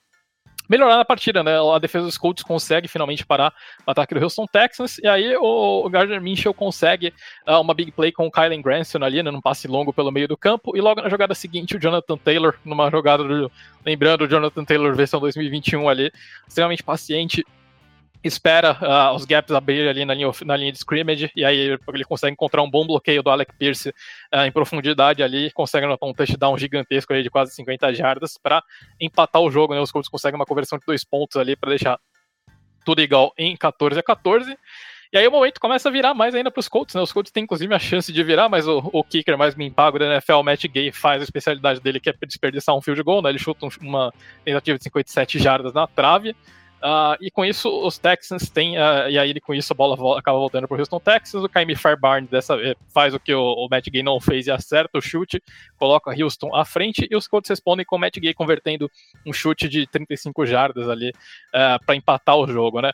melhorar 0.70 0.98
na 0.98 1.06
partida, 1.06 1.44
né? 1.44 1.54
A 1.74 1.80
defesa 1.80 2.06
dos 2.06 2.18
Colts 2.18 2.44
consegue 2.44 2.88
finalmente 2.88 3.26
parar 3.26 3.54
o 3.86 3.92
ataque 3.92 4.14
do 4.14 4.24
Houston 4.24 4.46
Texans, 4.48 4.98
e 5.00 5.08
aí 5.08 5.36
o, 5.38 5.90
Gardner 5.90 6.22
Minshew 6.22 6.54
consegue 6.54 7.14
uh, 7.48 7.60
uma 7.60 7.74
big 7.74 7.92
play 7.92 8.12
com 8.12 8.28
o 8.28 8.32
Kylen 8.32 8.62
Granson 8.62 9.04
ali, 9.04 9.22
né, 9.22 9.32
num 9.32 9.42
passe 9.42 9.68
longo 9.68 9.94
pelo 9.94 10.12
meio 10.12 10.28
do 10.28 10.38
campo, 10.38 10.76
e 10.76 10.82
logo 10.82 11.02
na 11.02 11.10
jogada 11.10 11.36
seguinte 11.36 11.76
o 11.76 11.80
Jonathan 11.80 12.18
Taylor, 12.18 12.56
numa 12.64 12.90
jogada 12.90 13.24
do, 13.24 13.52
lembrando 13.86 14.24
o 14.24 14.28
Jonathan 14.28 14.66
Taylor 14.66 14.96
versão 14.96 15.20
2021 15.20 15.88
ali, 15.90 16.12
extremamente 16.48 16.84
paciente, 16.84 17.46
espera 18.28 18.78
uh, 18.82 19.16
os 19.16 19.24
gaps 19.24 19.54
abrir 19.54 19.88
ali 19.88 20.04
na 20.04 20.14
linha, 20.14 20.32
na 20.46 20.58
linha 20.58 20.72
de 20.72 20.80
scrimmage, 20.80 21.32
e 21.36 21.46
aí 21.46 21.58
ele 21.58 22.04
consegue 22.06 22.34
encontrar 22.34 22.64
um 22.64 22.70
bom 22.70 22.86
bloqueio 22.86 23.22
do 23.22 23.30
Alec 23.30 23.54
Pierce 23.56 23.90
uh, 23.90 24.40
em 24.40 24.52
profundidade 24.52 25.22
ali, 25.22 25.52
consegue 25.52 25.86
anotar 25.86 26.10
um 26.10 26.14
touchdown 26.14 26.58
gigantesco 26.58 27.14
de 27.22 27.30
quase 27.30 27.54
50 27.54 27.94
jardas 27.94 28.38
para 28.42 28.64
empatar 29.00 29.42
o 29.42 29.52
jogo, 29.52 29.76
né? 29.76 29.80
Os 29.80 29.92
Colts 29.92 30.10
conseguem 30.10 30.40
uma 30.40 30.46
conversão 30.46 30.80
de 30.80 30.86
dois 30.86 31.04
pontos 31.04 31.38
ali 31.38 31.56
para 31.56 31.70
deixar 31.70 32.00
tudo 32.84 33.02
igual 33.02 33.32
em 33.38 33.56
14 33.56 34.00
a 34.00 34.04
14. 34.04 34.58
E 35.14 35.18
aí 35.18 35.28
o 35.28 35.32
momento 35.32 35.62
começa 35.62 35.88
a 35.88 35.92
virar 35.92 36.14
mais 36.14 36.34
ainda 36.34 36.50
para 36.50 36.60
os 36.60 36.68
Colts, 36.68 36.96
né? 36.96 37.02
Os 37.02 37.14
Colts 37.14 37.32
têm 37.32 37.44
inclusive 37.44 37.74
a 37.74 37.80
chance 37.80 38.12
de 38.12 38.24
virar, 38.24 38.50
mas 38.50 38.68
o, 38.68 38.90
o 38.92 39.04
kicker 39.04 39.38
mais 39.38 39.54
bem 39.54 39.72
pago 39.72 40.00
da 40.00 40.06
NFL, 40.06 40.42
Matt 40.42 40.66
Gay, 40.68 40.92
faz 40.92 41.22
a 41.22 41.24
especialidade 41.24 41.80
dele 41.80 42.00
que 42.00 42.10
é 42.10 42.14
desperdiçar 42.26 42.76
um 42.76 42.82
field 42.82 43.02
goal, 43.04 43.22
né? 43.22 43.30
Ele 43.30 43.40
chuta 43.40 43.68
uma 43.80 44.12
tentativa 44.44 44.78
de 44.80 44.84
57 44.84 45.38
jardas 45.38 45.74
na 45.74 45.86
trave. 45.86 46.36
Uh, 46.86 47.18
e 47.20 47.32
com 47.32 47.44
isso, 47.44 47.68
os 47.68 47.98
Texans 47.98 48.48
têm. 48.48 48.78
Uh, 48.78 49.10
e 49.10 49.18
aí, 49.18 49.42
com 49.42 49.56
isso, 49.56 49.74
a 49.74 49.76
bola 49.76 49.96
volta, 49.96 50.20
acaba 50.20 50.38
voltando 50.38 50.68
para 50.68 50.76
o 50.76 50.80
Houston 50.80 51.00
Texans. 51.00 51.44
O 51.44 51.50
Kaimi 51.50 51.76
Fairbarn 51.76 52.28
dessa 52.28 52.56
vez 52.56 52.76
faz 52.94 53.12
o 53.16 53.20
que 53.20 53.34
o, 53.34 53.42
o 53.42 53.68
Matt 53.68 53.90
Gay 53.90 54.04
não 54.04 54.20
fez 54.20 54.46
e 54.46 54.52
acerta 54.52 54.96
o 55.00 55.02
chute, 55.02 55.42
coloca 55.80 56.12
Houston 56.12 56.56
à 56.56 56.64
frente. 56.64 57.08
E 57.10 57.16
os 57.16 57.28
Colts 57.28 57.50
respondem 57.50 57.84
com 57.84 57.96
o 57.96 58.00
Matt 58.00 58.20
Gay 58.20 58.36
convertendo 58.36 58.88
um 59.26 59.34
chute 59.34 59.68
de 59.68 59.88
35 59.88 60.46
jardas 60.46 60.88
ali 60.88 61.10
uh, 61.10 61.14
ah, 61.56 61.80
para 61.84 61.96
empatar 61.96 62.38
o 62.38 62.46
jogo. 62.46 62.80
Né? 62.82 62.92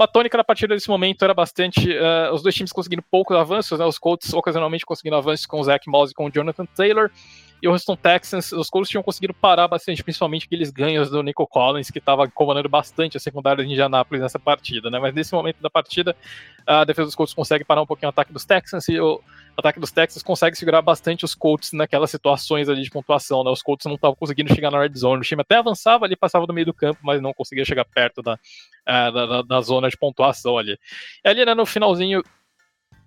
A 0.00 0.06
tônica 0.06 0.38
da 0.38 0.44
partida 0.44 0.72
nesse 0.72 0.88
momento 0.88 1.22
era 1.22 1.34
bastante. 1.34 1.86
os 2.32 2.42
dois 2.42 2.54
times 2.54 2.72
conseguindo 2.72 3.02
poucos 3.10 3.36
avanços, 3.36 3.78
né? 3.78 3.84
os 3.84 3.98
Colts 3.98 4.32
ocasionalmente 4.32 4.86
conseguindo 4.86 5.16
avanços 5.16 5.44
com 5.44 5.60
o 5.60 5.64
Zach 5.64 5.86
Moss 5.86 6.12
e 6.12 6.14
com 6.14 6.26
o 6.26 6.30
Jonathan 6.30 6.64
Taylor. 6.64 7.10
E 7.60 7.66
o 7.66 7.72
Houston 7.72 7.96
Texans, 7.96 8.52
os 8.52 8.70
Colts 8.70 8.88
tinham 8.88 9.02
conseguido 9.02 9.34
parar 9.34 9.66
bastante, 9.66 10.02
principalmente 10.02 10.46
aqueles 10.46 10.70
ganhos 10.70 11.10
do 11.10 11.22
Nico 11.22 11.46
Collins, 11.46 11.90
que 11.90 11.98
estava 11.98 12.28
comandando 12.28 12.68
bastante 12.68 13.16
a 13.16 13.20
secundária 13.20 13.64
de 13.64 13.70
Indianápolis 13.70 14.22
nessa 14.22 14.38
partida, 14.38 14.90
né? 14.90 14.98
Mas 15.00 15.12
nesse 15.12 15.32
momento 15.32 15.60
da 15.60 15.68
partida, 15.68 16.16
a 16.64 16.84
defesa 16.84 17.06
dos 17.06 17.14
Colts 17.16 17.34
consegue 17.34 17.64
parar 17.64 17.82
um 17.82 17.86
pouquinho 17.86 18.08
o 18.08 18.10
ataque 18.10 18.32
dos 18.32 18.44
Texans 18.44 18.88
e 18.88 19.00
o 19.00 19.20
ataque 19.56 19.80
dos 19.80 19.90
Texans 19.90 20.22
consegue 20.22 20.56
segurar 20.56 20.82
bastante 20.82 21.24
os 21.24 21.34
Colts 21.34 21.72
naquelas 21.72 22.10
situações 22.10 22.68
ali 22.68 22.82
de 22.82 22.90
pontuação, 22.90 23.42
né? 23.42 23.50
Os 23.50 23.62
Colts 23.62 23.86
não 23.86 23.96
estavam 23.96 24.14
conseguindo 24.14 24.54
chegar 24.54 24.70
na 24.70 24.78
red 24.80 24.94
zone. 24.96 25.20
O 25.20 25.24
time 25.24 25.42
até 25.42 25.56
avançava 25.56 26.04
ali, 26.04 26.14
passava 26.14 26.46
do 26.46 26.54
meio 26.54 26.66
do 26.66 26.74
campo, 26.74 27.00
mas 27.02 27.20
não 27.20 27.34
conseguia 27.34 27.64
chegar 27.64 27.84
perto 27.84 28.22
da, 28.22 28.34
uh, 28.34 29.12
da, 29.12 29.42
da, 29.42 29.60
zona 29.60 29.88
de 29.88 29.96
pontuação 29.96 30.56
ali. 30.56 30.78
E 31.24 31.28
ali, 31.28 31.44
né, 31.44 31.54
no 31.54 31.66
finalzinho 31.66 32.22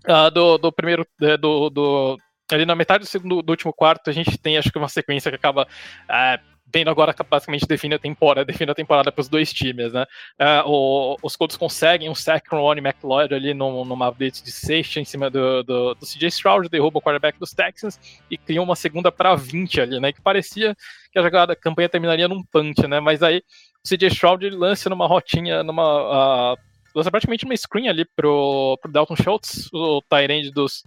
uh, 0.09 0.29
do, 0.29 0.57
do 0.57 0.71
primeiro 0.73 1.07
eh, 1.21 1.37
do, 1.37 1.69
do 1.69 2.17
ali 2.55 2.65
na 2.65 2.75
metade 2.75 3.03
do 3.03 3.07
segundo 3.07 3.41
do 3.41 3.49
último 3.49 3.73
quarto, 3.73 4.09
a 4.09 4.13
gente 4.13 4.37
tem 4.37 4.57
acho 4.57 4.71
que 4.71 4.77
uma 4.77 4.89
sequência 4.89 5.29
que 5.29 5.35
acaba 5.35 5.67
é, 6.09 6.39
vendo 6.73 6.89
agora 6.89 7.13
basicamente 7.29 7.67
define 7.67 7.95
a 7.95 7.99
temporada, 7.99 8.45
define 8.45 8.71
a 8.71 8.75
temporada 8.75 9.11
para 9.11 9.21
os 9.21 9.27
dois 9.27 9.51
times, 9.51 9.91
né? 9.91 10.05
É, 10.39 10.63
o, 10.65 11.17
os 11.21 11.35
Colts 11.35 11.57
conseguem 11.57 12.09
um 12.09 12.15
sack 12.15 12.47
com 12.49 12.57
Ronnie 12.57 12.83
McLeod 12.83 13.33
ali 13.33 13.53
no, 13.53 13.83
numa 13.83 14.11
blitz 14.11 14.41
de 14.41 14.51
sexta 14.51 14.99
em 14.99 15.05
cima 15.05 15.29
do, 15.29 15.63
do, 15.63 15.95
do 15.95 16.05
CJ 16.05 16.27
Stroud, 16.27 16.69
derruba 16.69 16.99
o 16.99 17.01
quarterback 17.01 17.37
dos 17.37 17.51
Texans 17.51 17.99
e 18.29 18.37
cria 18.37 18.61
uma 18.61 18.75
segunda 18.75 19.11
para 19.11 19.35
20 19.35 19.81
ali, 19.81 19.99
né? 19.99 20.13
Que 20.13 20.21
parecia 20.21 20.75
que 21.11 21.19
a 21.19 21.23
jogada, 21.23 21.53
a 21.53 21.55
campanha 21.55 21.89
terminaria 21.89 22.27
num 22.27 22.43
punch, 22.43 22.87
né? 22.87 22.99
Mas 22.99 23.21
aí 23.21 23.43
o 23.83 23.87
CJ 23.87 24.07
Stroud 24.07 24.49
lança 24.49 24.89
numa 24.89 25.07
rotinha, 25.07 25.63
numa 25.63 26.53
uh, 26.53 26.57
lança 26.95 27.11
praticamente 27.11 27.45
uma 27.45 27.55
screen 27.55 27.89
ali 27.89 28.05
pro, 28.15 28.77
pro 28.81 28.91
Dalton 28.91 29.15
Schultz, 29.15 29.69
o 29.73 30.01
tight 30.09 30.51
dos 30.51 30.83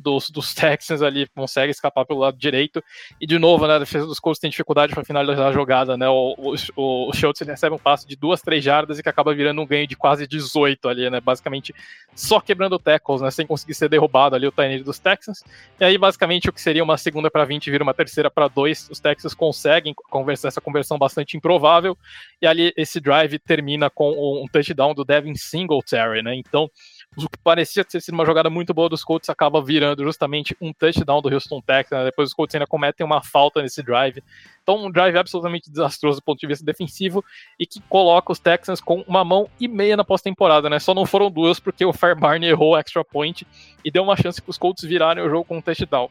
dos, 0.00 0.30
dos 0.30 0.54
Texans 0.54 1.02
ali 1.02 1.28
consegue 1.28 1.70
escapar 1.70 2.04
pelo 2.04 2.20
lado 2.20 2.36
direito. 2.36 2.82
E 3.20 3.26
de 3.26 3.38
novo, 3.38 3.66
né, 3.66 3.74
a 3.74 3.78
defesa 3.78 4.06
dos 4.06 4.18
Colts 4.18 4.40
tem 4.40 4.50
dificuldade 4.50 4.94
para 4.94 5.04
finalizar 5.04 5.48
a 5.48 5.52
jogada, 5.52 5.96
né? 5.96 6.08
O, 6.08 6.34
o, 6.76 7.08
o 7.08 7.12
Schultz 7.12 7.40
recebe 7.40 7.74
um 7.74 7.78
passe 7.78 8.06
de 8.06 8.16
duas, 8.16 8.40
três 8.40 8.64
jardas 8.64 8.98
e 8.98 9.02
que 9.02 9.08
acaba 9.08 9.34
virando 9.34 9.60
um 9.60 9.66
ganho 9.66 9.86
de 9.86 9.96
quase 9.96 10.26
18 10.26 10.88
ali, 10.88 11.10
né? 11.10 11.20
Basicamente 11.20 11.74
só 12.14 12.40
quebrando 12.40 12.78
tackles, 12.78 13.20
né? 13.20 13.30
Sem 13.30 13.46
conseguir 13.46 13.74
ser 13.74 13.88
derrubado 13.88 14.34
ali 14.34 14.46
o 14.46 14.52
Tiny 14.52 14.82
dos 14.82 14.98
Texans. 14.98 15.42
E 15.78 15.84
aí, 15.84 15.96
basicamente, 15.96 16.48
o 16.48 16.52
que 16.52 16.60
seria 16.60 16.82
uma 16.82 16.96
segunda 16.96 17.30
para 17.30 17.44
20 17.44 17.70
vira 17.70 17.84
uma 17.84 17.94
terceira 17.94 18.30
para 18.30 18.48
2. 18.48 18.88
Os 18.90 19.00
Texans 19.00 19.34
conseguem 19.34 19.94
conversar 20.10 20.48
essa 20.48 20.60
conversão 20.60 20.98
bastante 20.98 21.36
improvável. 21.36 21.96
E 22.40 22.46
ali 22.46 22.72
esse 22.76 23.00
drive 23.00 23.38
termina 23.38 23.90
com 23.90 24.10
um 24.42 24.46
touchdown 24.48 24.94
do 24.94 25.04
Devin 25.04 25.34
Singletary, 25.34 26.22
né? 26.22 26.34
Então 26.34 26.70
o 27.16 27.28
que 27.28 27.38
parecia 27.42 27.84
ter 27.84 28.00
sido 28.00 28.14
uma 28.14 28.24
jogada 28.24 28.48
muito 28.48 28.72
boa 28.72 28.88
dos 28.88 29.02
Colts 29.02 29.28
acaba 29.28 29.62
virando 29.62 30.04
justamente 30.04 30.56
um 30.60 30.72
touchdown 30.72 31.20
do 31.20 31.28
Houston 31.28 31.60
Texans. 31.60 31.98
Né? 31.98 32.04
Depois 32.04 32.28
os 32.28 32.34
Colts 32.34 32.54
ainda 32.54 32.66
cometem 32.66 33.04
uma 33.04 33.20
falta 33.22 33.60
nesse 33.60 33.82
drive. 33.82 34.22
Então, 34.62 34.86
um 34.86 34.90
drive 34.90 35.16
absolutamente 35.16 35.70
desastroso 35.70 36.20
do 36.20 36.22
ponto 36.22 36.38
de 36.38 36.46
vista 36.46 36.64
defensivo 36.64 37.24
e 37.58 37.66
que 37.66 37.80
coloca 37.88 38.30
os 38.30 38.38
Texans 38.38 38.80
com 38.80 39.04
uma 39.08 39.24
mão 39.24 39.48
e 39.58 39.66
meia 39.66 39.96
na 39.96 40.04
pós-temporada, 40.04 40.70
né? 40.70 40.78
Só 40.78 40.94
não 40.94 41.04
foram 41.04 41.30
duas 41.30 41.58
porque 41.58 41.84
o 41.84 41.92
Fairbarn 41.92 42.46
errou 42.46 42.74
o 42.74 42.76
extra 42.76 43.04
point 43.04 43.46
e 43.84 43.90
deu 43.90 44.04
uma 44.04 44.16
chance 44.16 44.40
para 44.40 44.50
os 44.50 44.58
Colts 44.58 44.84
virarem 44.84 45.24
o 45.24 45.28
jogo 45.28 45.44
com 45.44 45.58
um 45.58 45.62
touchdown. 45.62 46.08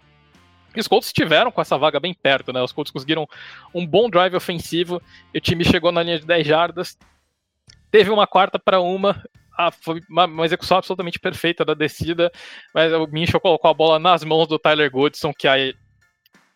E 0.76 0.80
os 0.80 0.88
Colts 0.88 1.08
estiveram 1.08 1.50
com 1.50 1.62
essa 1.62 1.78
vaga 1.78 2.00
bem 2.00 2.14
perto, 2.14 2.52
né? 2.52 2.62
Os 2.62 2.74
Colts 2.74 2.92
conseguiram 2.92 3.26
um 3.74 3.88
bom 3.88 4.10
drive 4.10 4.36
ofensivo 4.36 5.02
o 5.34 5.40
time 5.40 5.64
chegou 5.64 5.92
na 5.92 6.04
linha 6.04 6.20
de 6.20 6.26
10 6.26 6.46
jardas. 6.46 6.98
Teve 7.90 8.12
uma 8.12 8.28
quarta 8.28 8.60
para 8.60 8.80
uma 8.82 9.24
ah, 9.60 9.72
foi 9.72 10.02
uma, 10.10 10.24
uma, 10.24 10.46
execução 10.46 10.78
absolutamente 10.78 11.20
perfeita 11.20 11.66
da 11.66 11.74
descida, 11.74 12.32
mas 12.74 12.94
o 12.94 13.06
Minchel 13.08 13.42
colocou 13.42 13.70
a 13.70 13.74
bola 13.74 14.00
nas 14.00 14.24
mãos 14.24 14.48
do 14.48 14.58
Tyler 14.58 14.90
Goodson, 14.90 15.34
que 15.38 15.50
aí 15.50 15.76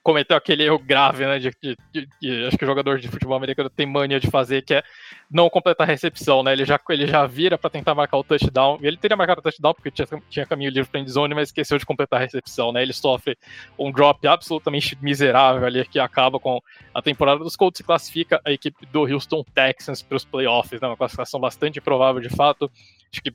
cometeu 0.04 0.36
aquele 0.36 0.64
erro 0.64 0.78
grave, 0.78 1.26
né? 1.26 1.40
De, 1.40 1.52
de, 1.62 1.78
de, 1.92 2.10
de, 2.22 2.46
acho 2.46 2.58
que 2.58 2.66
o 2.66 2.68
jogador 2.68 3.00
de 3.00 3.08
futebol 3.08 3.38
americano 3.38 3.70
tem 3.70 3.86
mania 3.86 4.20
de 4.20 4.30
fazer, 4.30 4.62
que 4.62 4.74
é 4.74 4.84
não 5.32 5.50
completar 5.50 5.88
a 5.88 5.92
recepção, 5.92 6.44
né? 6.44 6.52
Ele 6.52 6.66
já, 6.66 6.80
ele 6.90 7.08
já 7.08 7.26
vira 7.26 7.58
para 7.58 7.70
tentar 7.70 7.96
marcar 7.96 8.18
o 8.18 8.24
touchdown. 8.24 8.78
Ele 8.82 8.98
teria 8.98 9.16
marcado 9.16 9.40
o 9.40 9.42
touchdown 9.44 9.74
porque 9.74 9.90
tinha, 9.90 10.08
tinha 10.30 10.46
caminho 10.46 10.70
livre 10.70 10.92
para 10.92 11.04
zone, 11.06 11.34
mas 11.34 11.50
esqueceu 11.50 11.78
de 11.78 11.86
completar 11.86 12.20
a 12.20 12.24
recepção, 12.24 12.72
né? 12.72 12.82
Ele 12.82 12.94
sofre 12.94 13.38
um 13.80 13.92
drop 13.92 14.28
absolutamente 14.28 14.98
miserável 15.02 15.66
ali 15.66 15.86
que 15.86 16.00
acaba 16.00 16.40
com 16.40 16.60
a 16.94 17.02
temporada 17.02 17.44
dos 17.44 17.56
Colts 17.56 17.80
e 17.80 17.84
classifica 17.84 18.42
a 18.46 18.52
equipe 18.52 18.86
do 18.88 19.02
Houston 19.02 19.44
Texans 19.56 20.02
para 20.02 20.18
os 20.18 20.26
playoffs, 20.26 20.82
né? 20.82 20.88
Uma 20.88 20.98
classificação 20.98 21.40
bastante 21.40 21.80
provável 21.80 22.22
de 22.22 22.30
fato. 22.30 22.70
Acho 23.14 23.22
que 23.22 23.34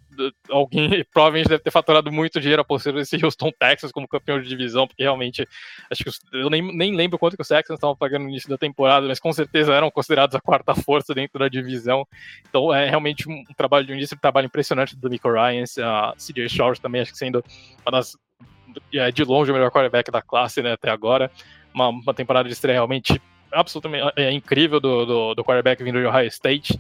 alguém 0.51 1.05
provavelmente 1.13 1.49
deve 1.49 1.63
ter 1.63 1.71
faturado 1.71 2.11
muito 2.11 2.41
dinheiro 2.41 2.63
apostando 2.63 2.99
esse 2.99 3.25
Houston 3.25 3.53
Texans 3.53 3.93
como 3.93 4.09
campeão 4.09 4.41
de 4.41 4.49
divisão, 4.49 4.89
porque 4.89 5.05
realmente 5.05 5.47
acho 5.89 6.03
que 6.03 6.11
eu 6.33 6.51
nem, 6.51 6.58
nem 6.63 6.95
lembro 6.95 7.19
quanto 7.19 7.37
que 7.37 7.43
os 7.43 7.49
Texans 7.49 7.77
estavam 7.77 7.97
pagando 7.97 8.23
no 8.25 8.29
início 8.29 8.49
da 8.49 8.59
temporada, 8.59 9.07
mas 9.07 9.19
com 9.19 9.33
certeza 9.33 9.73
eram 9.73 9.91
considerados 9.91 10.35
a 10.35 10.41
quarta 10.41 10.75
força 10.75 11.15
dentro 11.15 11.39
da 11.39 11.49
divisão. 11.49 12.07
Então 12.49 12.75
é 12.75 12.89
realmente 12.89 13.29
um, 13.29 13.43
trabalho 13.57 13.87
de 13.87 13.93
um 13.93 13.97
início 13.97 14.17
de 14.17 14.21
trabalho 14.21 14.47
impressionante 14.47 14.97
do 14.97 15.09
Nico 15.09 15.31
Ryan, 15.31 15.65
a 15.83 16.15
CJ 16.17 16.49
Shores 16.49 16.79
também, 16.79 17.01
acho 17.01 17.13
que 17.13 17.19
sendo 17.19 17.45
uma 17.85 17.93
das 17.93 18.17
é, 18.93 19.11
de 19.11 19.25
longe 19.25 19.51
o 19.51 19.55
melhor 19.55 19.71
quarterback 19.71 20.11
da 20.11 20.23
classe 20.23 20.63
né, 20.63 20.73
até 20.73 20.91
agora. 20.91 21.31
Uma, 21.75 21.89
uma 21.89 22.15
temporada 22.15 22.49
de 22.49 22.53
estreia 22.55 22.77
realmente 22.77 23.21
absolutamente 23.53 24.13
é, 24.17 24.31
incrível 24.31 24.81
do, 24.81 25.07
do, 25.07 25.35
do 25.35 25.45
quarterback 25.45 25.83
vindo 25.83 26.01
de 26.01 26.07
Ohio 26.07 26.29
State. 26.29 26.79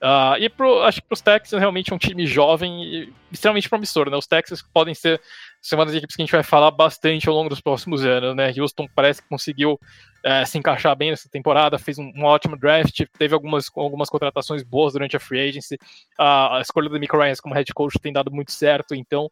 Uh, 0.00 0.38
e 0.38 0.48
pro, 0.48 0.82
acho 0.82 1.00
que 1.00 1.08
para 1.08 1.14
os 1.14 1.20
Texans 1.20 1.58
realmente 1.58 1.92
é 1.92 1.94
um 1.94 1.98
time 1.98 2.24
jovem 2.24 2.84
e 2.84 3.12
extremamente 3.32 3.68
promissor, 3.68 4.08
né? 4.08 4.16
Os 4.16 4.28
Texans 4.28 4.62
podem 4.62 4.94
ser, 4.94 5.20
uma 5.72 5.84
das 5.84 5.94
equipes 5.94 6.14
que 6.14 6.22
a 6.22 6.24
gente 6.24 6.32
vai 6.32 6.44
falar 6.44 6.70
bastante 6.70 7.28
ao 7.28 7.34
longo 7.34 7.48
dos 7.48 7.60
próximos 7.60 8.04
anos, 8.04 8.36
né? 8.36 8.52
Houston 8.56 8.86
parece 8.94 9.20
que 9.20 9.28
conseguiu 9.28 9.78
é, 10.22 10.44
se 10.44 10.56
encaixar 10.56 10.94
bem 10.94 11.10
nessa 11.10 11.28
temporada, 11.28 11.78
fez 11.78 11.98
um, 11.98 12.12
um, 12.14 12.24
ótimo 12.24 12.56
draft, 12.56 13.04
teve 13.18 13.34
algumas, 13.34 13.66
algumas 13.74 14.08
contratações 14.08 14.62
boas 14.62 14.92
durante 14.92 15.16
a 15.16 15.20
free 15.20 15.48
agency. 15.48 15.74
Uh, 16.18 16.54
a 16.54 16.60
escolha 16.62 16.88
do 16.88 16.98
Mick 16.98 17.16
Ryan 17.16 17.34
como 17.42 17.54
head 17.54 17.72
coach 17.74 17.98
tem 17.98 18.12
dado 18.12 18.30
muito 18.30 18.52
certo, 18.52 18.94
então 18.94 19.28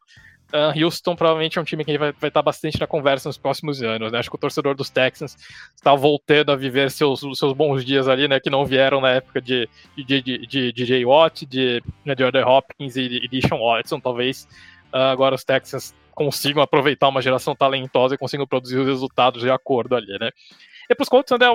Uh, 0.53 0.85
Houston 0.85 1.17
provavelmente 1.17 1.59
é 1.59 1.61
um 1.61 1.65
time 1.65 1.85
que 1.85 1.99
vai, 1.99 2.13
vai 2.13 2.29
estar 2.29 2.43
bastante 2.43 2.79
na 2.79 2.87
conversa 2.87 3.29
nos 3.29 3.37
próximos 3.37 3.83
anos. 3.83 4.13
Né? 4.13 4.19
Acho 4.19 4.31
que 4.31 4.37
o 4.37 4.39
torcedor 4.39 4.77
dos 4.77 4.89
Texans 4.89 5.37
está 5.75 5.95
voltando 5.95 6.53
a 6.53 6.57
viver 6.57 6.91
seus, 6.91 7.21
seus 7.37 7.53
bons 7.53 7.85
dias 7.85 8.07
ali, 8.07 8.29
né? 8.29 8.39
Que 8.39 8.49
não 8.49 8.65
vieram 8.65 9.01
na 9.01 9.11
época 9.11 9.41
de, 9.41 9.69
de, 9.97 10.23
de, 10.23 10.73
de, 10.73 11.05
Watt, 11.05 11.45
de, 11.45 11.83
né, 12.05 12.15
de 12.15 12.23
Andre 12.23 12.43
Hopkins 12.45 12.97
e 12.97 13.09
de, 13.09 13.29
de 13.29 13.49
Sean 13.49 13.59
Watson. 13.59 13.99
Talvez 13.99 14.47
uh, 14.93 14.99
agora 14.99 15.35
os 15.35 15.43
Texans 15.43 15.93
consigam 16.15 16.63
aproveitar 16.63 17.09
uma 17.09 17.21
geração 17.21 17.55
talentosa 17.55 18.15
e 18.15 18.19
consigam 18.19 18.47
produzir 18.47 18.79
os 18.79 18.87
resultados 18.87 19.43
de 19.43 19.51
acordo 19.51 19.97
ali, 19.97 20.17
né? 20.19 20.31
E 20.89 20.95
para 20.95 21.03
os 21.03 21.09
Colts, 21.09 21.33
André, 21.33 21.49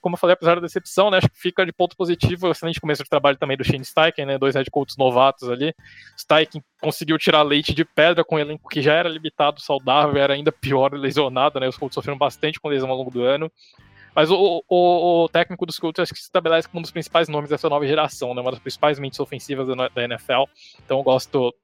como 0.00 0.14
eu 0.14 0.18
falei, 0.18 0.34
apesar 0.34 0.54
da 0.54 0.62
decepção, 0.62 1.10
né, 1.10 1.18
acho 1.18 1.28
que 1.28 1.38
fica 1.38 1.64
de 1.66 1.72
ponto 1.72 1.96
positivo 1.96 2.48
o 2.48 2.50
excelente 2.50 2.80
começo 2.80 3.02
de 3.02 3.10
trabalho 3.10 3.36
também 3.36 3.56
do 3.56 3.64
Shane 3.64 3.84
Steichen, 3.84 4.26
né, 4.26 4.38
dois 4.38 4.54
head 4.54 4.70
coaches 4.70 4.96
novatos 4.96 5.48
ali. 5.50 5.74
Steichen 6.18 6.62
conseguiu 6.80 7.18
tirar 7.18 7.42
leite 7.42 7.74
de 7.74 7.84
pedra 7.84 8.24
com 8.24 8.36
um 8.36 8.38
elenco 8.38 8.68
que 8.68 8.80
já 8.80 8.94
era 8.94 9.08
limitado, 9.08 9.60
saudável, 9.60 10.16
era 10.16 10.34
ainda 10.34 10.50
pior 10.50 10.92
lesionado, 10.94 11.60
né, 11.60 11.68
os 11.68 11.76
Colts 11.76 11.94
sofreram 11.94 12.18
bastante 12.18 12.58
com 12.58 12.68
lesão 12.68 12.90
ao 12.90 12.96
longo 12.96 13.10
do 13.10 13.22
ano. 13.22 13.50
Mas 14.14 14.30
o, 14.30 14.64
o, 14.68 15.24
o, 15.24 15.28
técnico 15.28 15.64
dos 15.64 15.78
Colts 15.78 16.00
acho 16.00 16.12
que 16.12 16.18
se 16.18 16.24
estabelece 16.24 16.68
como 16.68 16.80
um 16.80 16.82
dos 16.82 16.90
principais 16.90 17.28
nomes 17.28 17.50
dessa 17.50 17.68
nova 17.68 17.86
geração, 17.86 18.34
né? 18.34 18.40
Uma 18.40 18.50
das 18.50 18.60
principais 18.60 18.98
mentes 18.98 19.20
ofensivas 19.20 19.68
da, 19.68 19.88
da 19.88 20.04
NFL. 20.04 20.44
Então 20.84 20.98
eu 20.98 21.02
gosto 21.04 21.54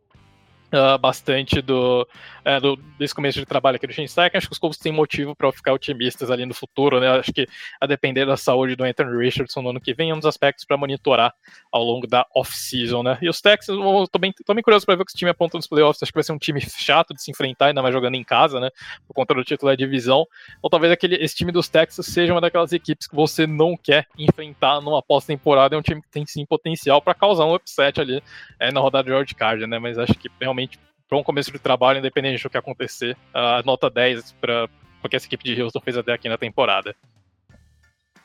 Uh, 0.66 0.98
bastante 0.98 1.62
do, 1.62 2.06
é, 2.44 2.58
do, 2.58 2.76
desse 2.98 3.14
começo 3.14 3.38
de 3.38 3.46
trabalho 3.46 3.76
aqui 3.76 3.86
do 3.86 3.92
Shane 3.92 4.08
Steichen. 4.08 4.36
Acho 4.36 4.48
que 4.48 4.52
os 4.52 4.58
Colts 4.58 4.78
têm 4.78 4.90
motivo 4.90 5.34
para 5.34 5.50
ficar 5.52 5.72
otimistas 5.72 6.28
ali 6.28 6.44
no 6.44 6.52
futuro, 6.52 6.98
né? 6.98 7.08
Acho 7.08 7.32
que 7.32 7.46
a 7.80 7.86
depender 7.86 8.26
da 8.26 8.36
saúde 8.36 8.74
do 8.74 8.82
Anthony 8.82 9.16
Richardson 9.16 9.62
no 9.62 9.70
ano 9.70 9.80
que 9.80 9.94
vem, 9.94 10.10
é 10.10 10.14
um 10.14 10.18
dos 10.18 10.26
aspectos 10.26 10.64
para 10.64 10.76
monitorar 10.76 11.32
ao 11.70 11.84
longo 11.84 12.08
da 12.08 12.26
off-season, 12.34 13.04
né? 13.04 13.16
E 13.22 13.28
os 13.28 13.40
Texans, 13.40 13.78
tô 14.10 14.18
bem, 14.18 14.34
tô 14.44 14.54
bem 14.54 14.62
curioso 14.62 14.84
para 14.84 14.96
ver 14.96 15.02
o 15.02 15.04
que 15.04 15.12
esse 15.12 15.18
time 15.18 15.30
aponta 15.30 15.56
nos 15.56 15.68
playoffs. 15.68 16.02
Acho 16.02 16.10
que 16.10 16.16
vai 16.16 16.24
ser 16.24 16.32
um 16.32 16.38
time 16.38 16.60
chato 16.60 17.14
de 17.14 17.22
se 17.22 17.30
enfrentar, 17.30 17.66
ainda 17.66 17.80
mais 17.80 17.94
jogando 17.94 18.16
em 18.16 18.24
casa, 18.24 18.58
né? 18.58 18.70
Por 19.06 19.14
conta 19.14 19.34
do 19.34 19.44
título 19.44 19.70
da 19.70 19.76
divisão. 19.76 20.26
Ou 20.60 20.68
talvez 20.68 20.92
aquele, 20.92 21.14
esse 21.14 21.36
time 21.36 21.52
dos 21.52 21.68
Texans 21.68 22.06
seja 22.06 22.34
uma 22.34 22.40
daquelas 22.40 22.72
equipes 22.72 23.06
que 23.06 23.14
você 23.14 23.46
não 23.46 23.76
quer 23.76 24.08
enfrentar 24.18 24.80
numa 24.80 25.00
pós-temporada. 25.00 25.76
É 25.76 25.78
um 25.78 25.82
time 25.82 26.02
que 26.02 26.08
tem 26.10 26.26
sim 26.26 26.44
potencial 26.44 27.00
para 27.00 27.14
causar 27.14 27.44
um 27.44 27.54
upset 27.54 28.00
ali 28.00 28.20
é, 28.58 28.72
na 28.72 28.80
rodada 28.80 29.08
de 29.08 29.14
wildcard, 29.14 29.64
né? 29.66 29.78
Mas 29.78 29.96
acho 29.96 30.14
que 30.14 30.28
realmente 30.40 30.55
realmente, 30.56 30.80
para 31.08 31.18
um 31.18 31.22
começo 31.22 31.52
de 31.52 31.58
trabalho, 31.58 31.98
independente 31.98 32.42
do 32.42 32.50
que 32.50 32.56
acontecer, 32.56 33.16
a 33.32 33.62
nota 33.64 33.90
10 33.90 34.32
para 34.40 34.68
o 35.04 35.08
que 35.08 35.16
essa 35.16 35.26
equipe 35.26 35.44
de 35.44 35.62
Houston 35.62 35.80
fez 35.80 35.96
até 35.96 36.12
aqui 36.12 36.28
na 36.28 36.38
temporada. 36.38 36.94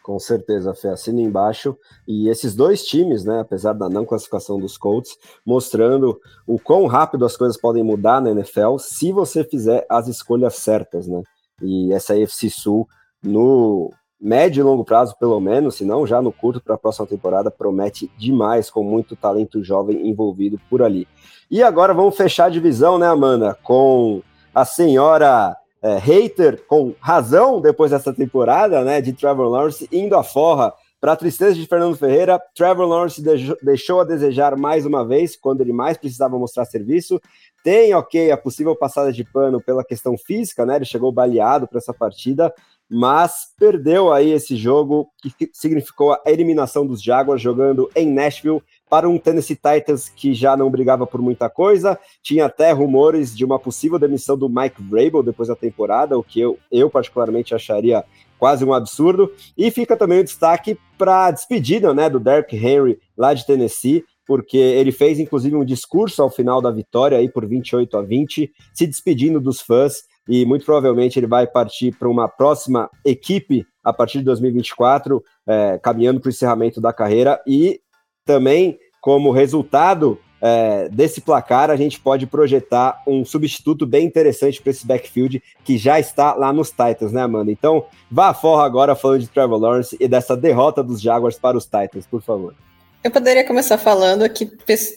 Com 0.02 0.18
certeza, 0.18 0.74
Fê, 0.74 0.88
assina 0.88 1.22
embaixo. 1.22 1.78
E 2.08 2.28
esses 2.28 2.56
dois 2.56 2.84
times, 2.84 3.24
né, 3.24 3.42
apesar 3.42 3.74
da 3.74 3.88
não 3.88 4.04
classificação 4.04 4.60
dos 4.60 4.76
Colts, 4.76 5.16
mostrando 5.46 6.20
o 6.48 6.58
quão 6.58 6.88
rápido 6.88 7.24
as 7.24 7.38
coisas 7.38 7.60
podem 7.60 7.84
mudar 7.84 8.20
na 8.20 8.32
NFL 8.32 8.78
se 8.80 9.12
você 9.12 9.44
fizer 9.44 9.86
as 9.88 10.08
escolhas 10.08 10.56
certas, 10.56 11.08
né? 11.08 11.22
E 11.62 11.94
essa 11.94 12.16
AFC 12.16 12.50
Sul, 12.50 12.88
no 13.22 13.94
médio 14.22 14.62
e 14.62 14.64
longo 14.64 14.86
prazo, 14.86 15.16
pelo 15.20 15.40
menos, 15.40 15.76
se 15.76 15.84
não 15.84 16.06
já 16.06 16.22
no 16.22 16.32
curto 16.32 16.62
para 16.62 16.76
a 16.76 16.78
próxima 16.78 17.08
temporada, 17.08 17.50
promete 17.50 18.12
demais, 18.18 18.70
com 18.70 18.84
muito 18.84 19.16
talento 19.16 19.64
jovem 19.64 20.08
envolvido 20.08 20.60
por 20.70 20.84
ali. 20.84 21.08
E 21.50 21.64
agora 21.64 21.94
vamos 21.94 22.16
fechar 22.16 22.46
a 22.46 22.50
divisão, 22.50 22.98
né, 23.00 23.08
Amanda? 23.08 23.58
Com 23.64 24.22
a 24.54 24.64
senhora 24.64 25.58
é, 25.82 25.98
hater, 25.98 26.64
com 26.68 26.94
razão, 27.00 27.60
depois 27.60 27.92
dessa 27.92 28.14
temporada, 28.14 28.84
né, 28.84 29.02
de 29.02 29.12
Trevor 29.12 29.50
Lawrence, 29.50 29.90
indo 29.92 30.16
à 30.16 30.24
forra. 30.24 30.72
Para 31.00 31.14
a 31.14 31.16
tristeza 31.16 31.56
de 31.56 31.66
Fernando 31.66 31.98
Ferreira, 31.98 32.40
Trevor 32.54 32.86
Lawrence 32.86 33.20
deixou 33.64 34.02
a 34.02 34.04
desejar 34.04 34.56
mais 34.56 34.86
uma 34.86 35.04
vez, 35.04 35.36
quando 35.36 35.62
ele 35.62 35.74
mais 35.74 35.98
precisava 35.98 36.38
mostrar 36.38 36.64
serviço. 36.66 37.20
Tem, 37.64 37.92
ok, 37.96 38.30
a 38.32 38.38
possível 38.38 38.76
passada 38.76 39.12
de 39.12 39.24
pano 39.24 39.60
pela 39.60 39.84
questão 39.84 40.16
física, 40.16 40.64
né? 40.64 40.76
Ele 40.76 40.86
chegou 40.86 41.12
baleado 41.12 41.68
para 41.68 41.80
essa 41.80 41.92
partida, 41.92 42.54
mas 42.94 43.54
perdeu 43.58 44.12
aí 44.12 44.32
esse 44.32 44.58
jogo 44.58 45.10
que 45.22 45.50
significou 45.54 46.12
a 46.12 46.22
eliminação 46.26 46.86
dos 46.86 47.02
Jaguars 47.02 47.42
jogando 47.42 47.90
em 47.96 48.12
Nashville 48.12 48.62
para 48.90 49.08
um 49.08 49.18
Tennessee 49.18 49.56
Titans 49.56 50.10
que 50.10 50.34
já 50.34 50.58
não 50.58 50.70
brigava 50.70 51.08
por 51.08 51.22
muita 51.22 51.50
coisa. 51.50 51.98
Tinha 52.22 52.48
até 52.48 52.74
rumores 52.74 53.34
de 53.34 53.46
uma 53.46 53.58
possível 53.58 53.98
demissão 53.98 54.38
do 54.38 54.50
Mike 54.50 54.84
Vrabel 54.84 55.24
depois 55.24 55.48
da 55.48 55.56
temporada, 55.56 56.18
o 56.18 56.24
que 56.24 56.42
eu, 56.42 56.60
eu 56.70 56.90
particularmente 56.90 57.56
acharia 57.56 58.04
quase 58.38 58.66
um 58.66 58.74
absurdo. 58.74 59.32
E 59.58 59.72
fica 59.72 59.96
também 59.96 60.20
o 60.20 60.24
destaque 60.26 60.78
para 60.98 61.28
a 61.28 61.32
despedida 61.32 61.94
né, 61.94 62.10
do 62.10 62.20
Derrick 62.20 62.54
Henry 62.58 63.00
lá 63.16 63.34
de 63.34 63.46
Tennessee, 63.46 64.04
porque 64.28 64.58
ele 64.58 64.92
fez 64.92 65.18
inclusive 65.18 65.56
um 65.56 65.64
discurso 65.64 66.22
ao 66.22 66.30
final 66.30 66.62
da 66.62 66.72
vitória 66.72 67.18
aí 67.18 67.30
por 67.30 67.46
28 67.46 67.98
a 67.98 68.02
20, 68.02 68.52
se 68.74 68.86
despedindo 68.86 69.40
dos 69.40 69.62
fãs 69.62 70.11
e 70.32 70.46
muito 70.46 70.64
provavelmente 70.64 71.20
ele 71.20 71.28
vai 71.28 71.46
partir 71.46 71.94
para 71.94 72.08
uma 72.08 72.26
próxima 72.26 72.90
equipe 73.04 73.68
a 73.84 73.92
partir 73.92 74.20
de 74.20 74.24
2024, 74.24 75.22
é, 75.46 75.78
caminhando 75.78 76.22
para 76.22 76.30
o 76.30 76.32
encerramento 76.32 76.80
da 76.80 76.94
carreira 76.94 77.42
e 77.46 77.82
também, 78.24 78.80
como 79.02 79.30
resultado 79.30 80.18
é, 80.42 80.88
desse 80.88 81.20
placar, 81.20 81.70
a 81.70 81.76
gente 81.76 82.00
pode 82.00 82.26
projetar 82.26 83.04
um 83.06 83.26
substituto 83.26 83.86
bem 83.86 84.06
interessante 84.06 84.62
para 84.62 84.72
esse 84.72 84.88
backfield 84.88 85.44
que 85.66 85.78
já 85.78 86.00
está 86.00 86.34
lá 86.34 86.54
nos 86.54 86.70
Titans, 86.70 87.12
né, 87.12 87.24
Amanda? 87.24 87.52
Então, 87.52 87.84
vá 88.10 88.30
a 88.30 88.34
forra 88.34 88.64
agora 88.64 88.96
falando 88.96 89.20
de 89.20 89.28
Trevor 89.28 89.60
Lawrence 89.60 89.98
e 90.00 90.08
dessa 90.08 90.38
derrota 90.38 90.82
dos 90.82 91.02
Jaguars 91.02 91.38
para 91.38 91.58
os 91.58 91.66
Titans, 91.66 92.08
por 92.10 92.22
favor. 92.22 92.56
Eu 93.04 93.10
poderia 93.10 93.44
começar 93.44 93.80
falando 93.80 94.30
que 94.30 94.46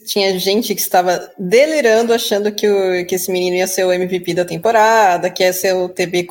tinha 0.05 0.39
gente 0.39 0.75
que 0.75 0.81
estava 0.81 1.33
delirando 1.39 2.13
achando 2.13 2.53
que, 2.53 2.69
o, 2.69 3.07
que 3.07 3.15
esse 3.15 3.33
menino 3.33 3.57
ia 3.57 3.67
ser 3.67 3.85
o 3.85 3.93
MVP 3.93 4.35
da 4.35 4.45
temporada, 4.45 5.31
que 5.31 5.43
ia 5.43 5.53
ser 5.55 5.75
o 5.75 5.89
TB 5.89 6.27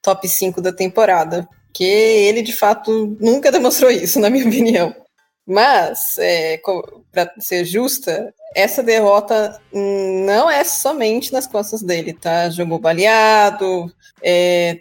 top 0.00 0.28
5 0.28 0.62
da 0.62 0.72
temporada. 0.72 1.48
Que 1.72 1.84
ele, 1.84 2.42
de 2.42 2.52
fato, 2.52 3.16
nunca 3.20 3.50
demonstrou 3.50 3.90
isso, 3.90 4.20
na 4.20 4.30
minha 4.30 4.46
opinião. 4.48 4.94
Mas, 5.44 6.16
é, 6.18 6.60
para 7.12 7.32
ser 7.40 7.64
justa, 7.64 8.32
essa 8.54 8.82
derrota 8.82 9.60
não 9.72 10.50
é 10.50 10.62
somente 10.64 11.32
nas 11.32 11.46
costas 11.46 11.82
dele, 11.82 12.12
tá? 12.12 12.48
Jogou 12.50 12.78
baleado. 12.78 13.92
É, 14.22 14.78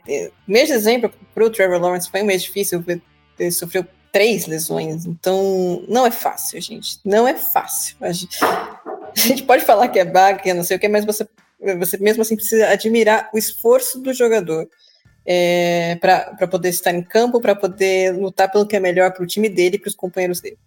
mês 0.47 0.67
de 0.67 0.75
dezembro 0.75 1.11
para 1.33 1.43
o 1.43 1.49
Trevor 1.49 1.81
Lawrence 1.81 2.09
foi 2.09 2.21
um 2.21 2.25
mês 2.25 2.43
difícil, 2.43 2.83
ele 3.37 3.51
sofreu 3.51 3.85
três 4.15 4.45
lesões, 4.45 5.05
então 5.05 5.83
não 5.89 6.05
é 6.05 6.11
fácil, 6.11 6.61
gente. 6.61 6.99
Não 7.03 7.27
é 7.27 7.35
fácil. 7.35 7.97
A 7.99 8.13
gente, 8.13 8.41
a 8.41 9.13
gente 9.13 9.43
pode 9.43 9.65
falar 9.65 9.89
que 9.89 9.99
é 9.99 10.05
bug, 10.05 10.41
que 10.41 10.51
é 10.51 10.53
não 10.53 10.63
sei 10.63 10.77
o 10.77 10.79
que, 10.79 10.87
mas 10.87 11.03
você, 11.03 11.27
você 11.77 11.97
mesmo 11.97 12.21
assim 12.21 12.37
precisa 12.37 12.69
admirar 12.69 13.29
o 13.33 13.37
esforço 13.37 13.99
do 13.99 14.13
jogador 14.13 14.69
é, 15.25 15.97
para 15.99 16.47
poder 16.47 16.69
estar 16.69 16.93
em 16.93 17.03
campo, 17.03 17.41
para 17.41 17.53
poder 17.55 18.15
lutar 18.15 18.49
pelo 18.49 18.65
que 18.65 18.77
é 18.77 18.79
melhor 18.79 19.11
para 19.11 19.21
o 19.21 19.27
time 19.27 19.49
dele 19.49 19.75
e 19.75 19.79
para 19.79 19.89
os 19.89 19.95
companheiros 19.95 20.39
dele. 20.39 20.57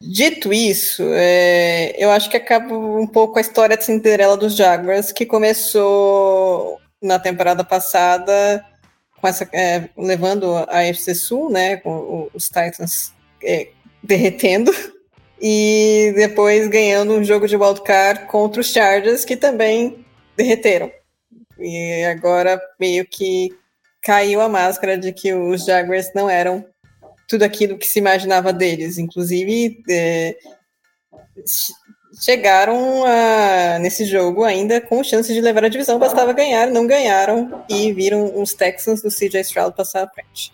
Dito 0.00 0.52
isso, 0.52 1.02
é, 1.14 1.96
eu 1.98 2.12
acho 2.12 2.30
que 2.30 2.36
acaba 2.36 2.76
um 2.76 3.08
pouco 3.08 3.38
a 3.38 3.40
história 3.40 3.76
de 3.76 3.84
Cinderela 3.84 4.36
dos 4.36 4.54
Jaguars, 4.54 5.10
que 5.10 5.26
começou 5.26 6.78
na 7.02 7.18
temporada 7.18 7.64
passada 7.64 8.64
com 9.24 9.28
essa, 9.28 9.48
é, 9.54 9.88
levando 9.96 10.54
a 10.68 10.82
FC 10.82 11.14
Sul, 11.14 11.48
né, 11.48 11.78
com 11.78 12.28
os 12.34 12.44
Titans 12.44 13.14
é, 13.42 13.68
derretendo, 14.02 14.70
e 15.40 16.12
depois 16.14 16.68
ganhando 16.68 17.14
um 17.14 17.24
jogo 17.24 17.48
de 17.48 17.56
wildcard 17.56 18.26
contra 18.26 18.60
os 18.60 18.70
Chargers, 18.70 19.24
que 19.24 19.34
também 19.34 20.04
derreteram. 20.36 20.92
E 21.58 22.04
agora 22.04 22.60
meio 22.78 23.06
que 23.06 23.48
caiu 24.02 24.42
a 24.42 24.48
máscara 24.48 24.98
de 24.98 25.10
que 25.10 25.32
os 25.32 25.64
Jaguars 25.64 26.12
não 26.14 26.28
eram 26.28 26.62
tudo 27.26 27.44
aquilo 27.44 27.78
que 27.78 27.86
se 27.86 27.98
imaginava 27.98 28.52
deles. 28.52 28.98
Inclusive, 28.98 29.82
é, 29.88 30.36
chegaram 32.20 33.04
a, 33.04 33.78
nesse 33.78 34.04
jogo 34.04 34.44
ainda 34.44 34.80
com 34.80 35.02
chance 35.02 35.32
de 35.32 35.40
levar 35.40 35.64
a 35.64 35.68
divisão, 35.68 35.98
bastava 35.98 36.32
ganhar, 36.32 36.68
não 36.68 36.86
ganharam 36.86 37.64
e 37.68 37.92
viram 37.92 38.40
os 38.40 38.54
Texans 38.54 39.02
do 39.02 39.08
CJ 39.08 39.40
Stroud 39.40 39.76
passar 39.76 40.04
à 40.04 40.08
frente. 40.08 40.52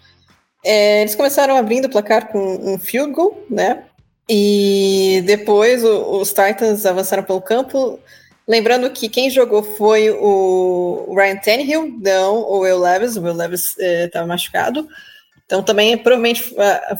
É, 0.65 1.01
eles 1.01 1.15
começaram 1.15 1.57
abrindo 1.57 1.87
o 1.87 1.91
placar 1.91 2.29
com 2.29 2.39
um 2.39 2.79
field 2.79 3.13
goal, 3.13 3.45
né? 3.49 3.85
E 4.29 5.23
depois 5.27 5.83
o, 5.83 6.21
os 6.21 6.29
Titans 6.29 6.87
avançaram 6.87 7.23
pelo 7.23 7.41
campo. 7.41 7.99
Lembrando 8.47 8.91
que 8.91 9.09
quem 9.09 9.31
jogou 9.31 9.63
foi 9.63 10.11
o 10.11 11.15
Ryan 11.17 11.37
Tannehill, 11.37 11.99
não 12.01 12.43
o 12.43 12.61
Will 12.61 12.79
Levis. 12.79 13.17
O 13.17 13.23
Will 13.23 13.35
Levis 13.35 13.77
estava 13.79 14.25
é, 14.25 14.29
machucado. 14.29 14.87
Então 15.47 15.63
também 15.63 15.99
provavelmente 15.99 16.55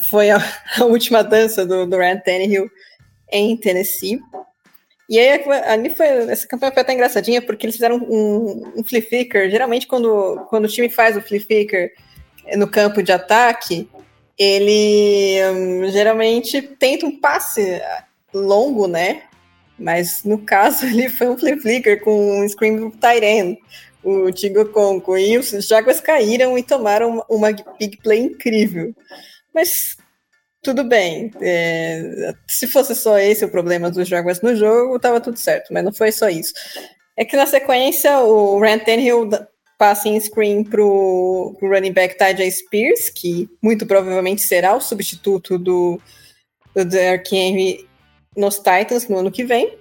foi 0.09 0.29
a, 0.29 0.37
a 0.79 0.85
última 0.85 1.23
dança 1.23 1.65
do, 1.65 1.85
do 1.85 1.97
Ryan 1.97 2.17
Tannehill 2.17 2.69
em 3.31 3.55
Tennessee. 3.55 4.19
E 5.11 5.19
aí, 5.19 5.43
ali 5.65 5.93
foi, 5.93 6.07
essa 6.07 6.47
campanha 6.47 6.71
foi 6.71 6.83
até 6.83 6.93
engraçadinha, 6.93 7.41
porque 7.41 7.65
eles 7.65 7.75
fizeram 7.75 7.97
um, 7.97 8.71
um 8.77 8.81
flicker. 8.81 9.51
Geralmente, 9.51 9.85
quando, 9.85 10.45
quando 10.49 10.63
o 10.63 10.67
time 10.69 10.87
faz 10.89 11.17
o 11.17 11.21
flip 11.21 11.45
flicker 11.45 11.91
no 12.55 12.65
campo 12.65 13.03
de 13.03 13.11
ataque, 13.11 13.89
ele 14.39 15.35
um, 15.53 15.91
geralmente 15.91 16.61
tenta 16.61 17.05
um 17.05 17.19
passe 17.19 17.81
longo, 18.33 18.87
né? 18.87 19.23
Mas 19.77 20.23
no 20.23 20.37
caso, 20.37 20.85
ele 20.87 21.09
foi 21.09 21.27
um 21.27 21.37
flip 21.37 21.59
flicker 21.59 22.01
com 22.01 22.39
um 22.39 22.47
screen 22.47 22.89
tight 22.91 23.25
end, 23.25 23.59
o 24.01 24.31
Tigo 24.31 24.63
Conco. 24.67 25.17
E 25.17 25.37
os 25.37 25.49
Jaguars 25.67 25.99
caíram 25.99 26.57
e 26.57 26.63
tomaram 26.63 27.21
uma 27.29 27.51
big 27.77 27.97
play 27.97 28.19
incrível. 28.21 28.95
Mas 29.53 29.97
tudo 30.61 30.83
bem. 30.83 31.31
É, 31.41 32.33
se 32.47 32.67
fosse 32.67 32.95
só 32.95 33.17
esse 33.17 33.43
o 33.43 33.49
problema 33.49 33.89
dos 33.89 34.07
Jaguars 34.07 34.41
no 34.41 34.55
jogo, 34.55 34.99
tava 34.99 35.19
tudo 35.19 35.37
certo, 35.37 35.73
mas 35.73 35.83
não 35.83 35.93
foi 35.93 36.11
só 36.11 36.29
isso. 36.29 36.53
É 37.17 37.25
que 37.25 37.35
na 37.35 37.45
sequência 37.45 38.19
o 38.19 38.59
Rand 38.59 38.79
Tannehill 38.79 39.29
passa 39.77 40.07
em 40.07 40.19
screen 40.19 40.63
pro, 40.63 41.55
pro 41.59 41.69
running 41.69 41.91
back 41.91 42.15
Tajay 42.15 42.51
Spears, 42.51 43.09
que 43.09 43.49
muito 43.61 43.85
provavelmente 43.85 44.41
será 44.41 44.75
o 44.75 44.81
substituto 44.81 45.57
do, 45.57 45.99
do 46.75 46.85
Derrick 46.85 47.35
Henry 47.35 47.89
nos 48.37 48.57
Titans 48.57 49.07
no 49.07 49.17
ano 49.17 49.31
que 49.31 49.43
vem. 49.43 49.75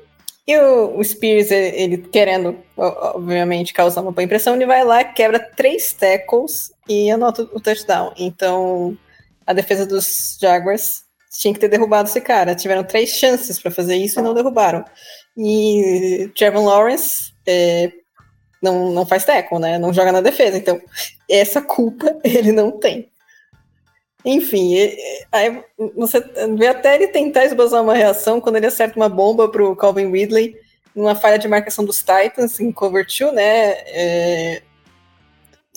E 0.46 0.58
o, 0.58 0.98
o 0.98 1.04
Spears, 1.04 1.50
ele, 1.50 1.76
ele, 1.76 1.98
querendo, 1.98 2.56
obviamente, 2.76 3.74
causar 3.74 4.00
uma 4.00 4.10
boa 4.10 4.24
impressão, 4.24 4.54
ele 4.54 4.66
vai 4.66 4.82
lá, 4.84 5.04
quebra 5.04 5.38
três 5.38 5.92
tackles 5.92 6.72
e 6.88 7.10
anota 7.10 7.42
o 7.52 7.60
touchdown. 7.60 8.12
Então, 8.16 8.96
a 9.50 9.52
defesa 9.52 9.84
dos 9.84 10.38
Jaguars 10.40 11.02
tinha 11.40 11.52
que 11.52 11.58
ter 11.58 11.68
derrubado 11.68 12.08
esse 12.08 12.20
cara. 12.20 12.54
Tiveram 12.54 12.84
três 12.84 13.10
chances 13.10 13.60
para 13.60 13.70
fazer 13.70 13.96
isso 13.96 14.20
e 14.20 14.22
não 14.22 14.32
derrubaram. 14.32 14.84
E 15.36 16.30
Trevor 16.36 16.64
Lawrence 16.64 17.32
é, 17.44 17.90
não, 18.62 18.92
não 18.92 19.04
faz 19.04 19.24
teco, 19.24 19.58
né? 19.58 19.76
Não 19.76 19.92
joga 19.92 20.12
na 20.12 20.20
defesa. 20.20 20.56
Então, 20.56 20.80
essa 21.28 21.60
culpa 21.60 22.16
ele 22.22 22.52
não 22.52 22.70
tem. 22.70 23.10
Enfim, 24.24 24.76
aí 25.32 25.64
você 25.96 26.20
vê 26.56 26.68
até 26.68 26.94
ele 26.94 27.08
tentar 27.08 27.46
esboçar 27.46 27.82
uma 27.82 27.94
reação 27.94 28.40
quando 28.40 28.56
ele 28.56 28.66
acerta 28.66 28.96
uma 28.96 29.08
bomba 29.08 29.50
para 29.50 29.64
o 29.64 29.74
Calvin 29.74 30.12
Ridley 30.12 30.54
numa 30.94 31.16
falha 31.16 31.38
de 31.38 31.48
marcação 31.48 31.84
dos 31.84 31.98
Titans 31.98 32.60
em 32.60 32.70
cover 32.70 33.04
2, 33.06 33.32
né? 33.32 33.72
É, 33.86 34.62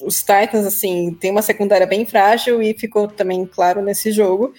os 0.02 0.20
Titans, 0.20 0.66
assim, 0.66 1.16
tem 1.20 1.32
uma 1.32 1.42
secundária 1.42 1.86
bem 1.86 2.06
frágil 2.06 2.62
e 2.62 2.74
ficou 2.78 3.08
também 3.08 3.46
claro 3.46 3.82
nesse 3.82 4.12
jogo. 4.12 4.54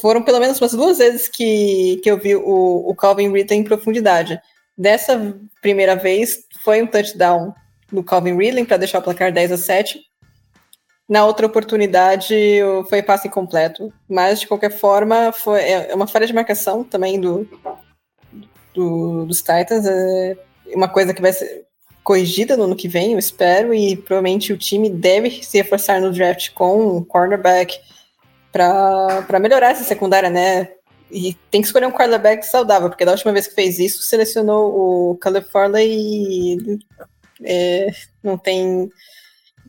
Foram 0.00 0.22
pelo 0.22 0.38
menos 0.38 0.60
umas 0.60 0.72
duas 0.72 0.98
vezes 0.98 1.26
que, 1.26 2.00
que 2.02 2.10
eu 2.10 2.16
vi 2.16 2.36
o, 2.36 2.88
o 2.88 2.94
Calvin 2.94 3.32
Ridley 3.32 3.58
em 3.58 3.64
profundidade. 3.64 4.40
Dessa 4.78 5.36
primeira 5.60 5.96
vez 5.96 6.44
foi 6.62 6.82
um 6.82 6.86
touchdown 6.86 7.52
do 7.90 8.04
Calvin 8.04 8.36
Ridley 8.36 8.64
para 8.64 8.76
deixar 8.76 9.00
o 9.00 9.02
placar 9.02 9.32
10 9.32 9.52
a 9.52 9.56
7. 9.56 10.00
Na 11.08 11.24
outra 11.24 11.46
oportunidade 11.46 12.34
foi 12.88 13.02
passe 13.02 13.28
incompleto, 13.28 13.92
mas 14.08 14.40
de 14.40 14.46
qualquer 14.46 14.70
forma 14.70 15.32
foi 15.32 15.60
é, 15.60 15.90
é 15.90 15.94
uma 15.94 16.06
falha 16.06 16.26
de 16.26 16.34
marcação 16.34 16.82
também 16.84 17.20
do, 17.20 17.48
do 18.74 19.24
dos 19.24 19.38
Titans, 19.38 19.86
é 19.86 20.36
uma 20.74 20.88
coisa 20.88 21.14
que 21.14 21.22
vai 21.22 21.32
ser 21.32 21.64
corrigida 22.06 22.56
no 22.56 22.62
ano 22.62 22.76
que 22.76 22.86
vem, 22.86 23.14
eu 23.14 23.18
espero, 23.18 23.74
e 23.74 23.96
provavelmente 23.96 24.52
o 24.52 24.56
time 24.56 24.88
deve 24.88 25.42
se 25.42 25.58
reforçar 25.58 26.00
no 26.00 26.12
draft 26.12 26.52
com 26.52 26.98
um 26.98 27.04
cornerback 27.04 27.80
para 28.52 29.40
melhorar 29.40 29.72
essa 29.72 29.82
secundária, 29.82 30.30
né? 30.30 30.68
E 31.10 31.34
tem 31.50 31.60
que 31.60 31.66
escolher 31.66 31.84
um 31.84 31.90
quarterback 31.90 32.46
saudável, 32.46 32.88
porque 32.88 33.04
da 33.04 33.10
última 33.10 33.32
vez 33.32 33.48
que 33.48 33.56
fez 33.56 33.80
isso, 33.80 34.02
selecionou 34.02 35.10
o 35.10 35.16
Caleb 35.16 35.50
Farley 35.50 35.90
e 35.90 36.78
é, 37.42 37.88
não 38.22 38.38
tem 38.38 38.88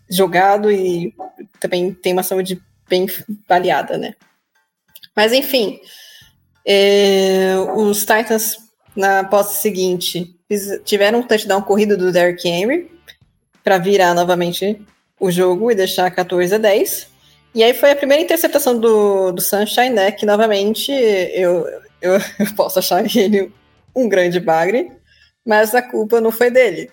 jogado 0.07 0.71
e 0.71 1.15
também 1.59 1.91
tem 1.91 2.13
uma 2.13 2.21
saúde 2.21 2.61
bem 2.87 3.07
baleada, 3.49 3.97
né? 3.97 4.13
Mas 5.15 5.33
enfim, 5.33 5.79
é, 6.63 7.55
os 7.75 8.01
Titans 8.01 8.59
na 8.95 9.23
posse 9.23 9.59
seguinte 9.59 10.36
tiveram 10.83 11.19
um 11.19 11.23
touchdown 11.23 11.61
corrido 11.61 11.97
do 11.97 12.11
Derrick 12.11 12.47
Henry 12.47 12.89
para 13.63 13.77
virar 13.77 14.13
novamente 14.13 14.81
o 15.19 15.29
jogo 15.29 15.71
e 15.71 15.75
deixar 15.75 16.09
14 16.11 16.55
a 16.55 16.57
10. 16.57 17.07
E 17.53 17.63
aí 17.63 17.73
foi 17.73 17.91
a 17.91 17.95
primeira 17.95 18.23
interceptação 18.23 18.79
do, 18.79 19.31
do 19.31 19.41
Sunshine, 19.41 19.89
né? 19.89 20.11
Que 20.11 20.25
novamente 20.25 20.91
eu, 20.91 21.67
eu, 22.01 22.13
eu 22.39 22.55
posso 22.55 22.79
achar 22.79 23.03
ele 23.03 23.51
um 23.95 24.07
grande 24.07 24.39
bagre, 24.39 24.91
mas 25.45 25.73
a 25.73 25.81
culpa 25.81 26.21
não 26.21 26.31
foi 26.31 26.51
dele. 26.51 26.91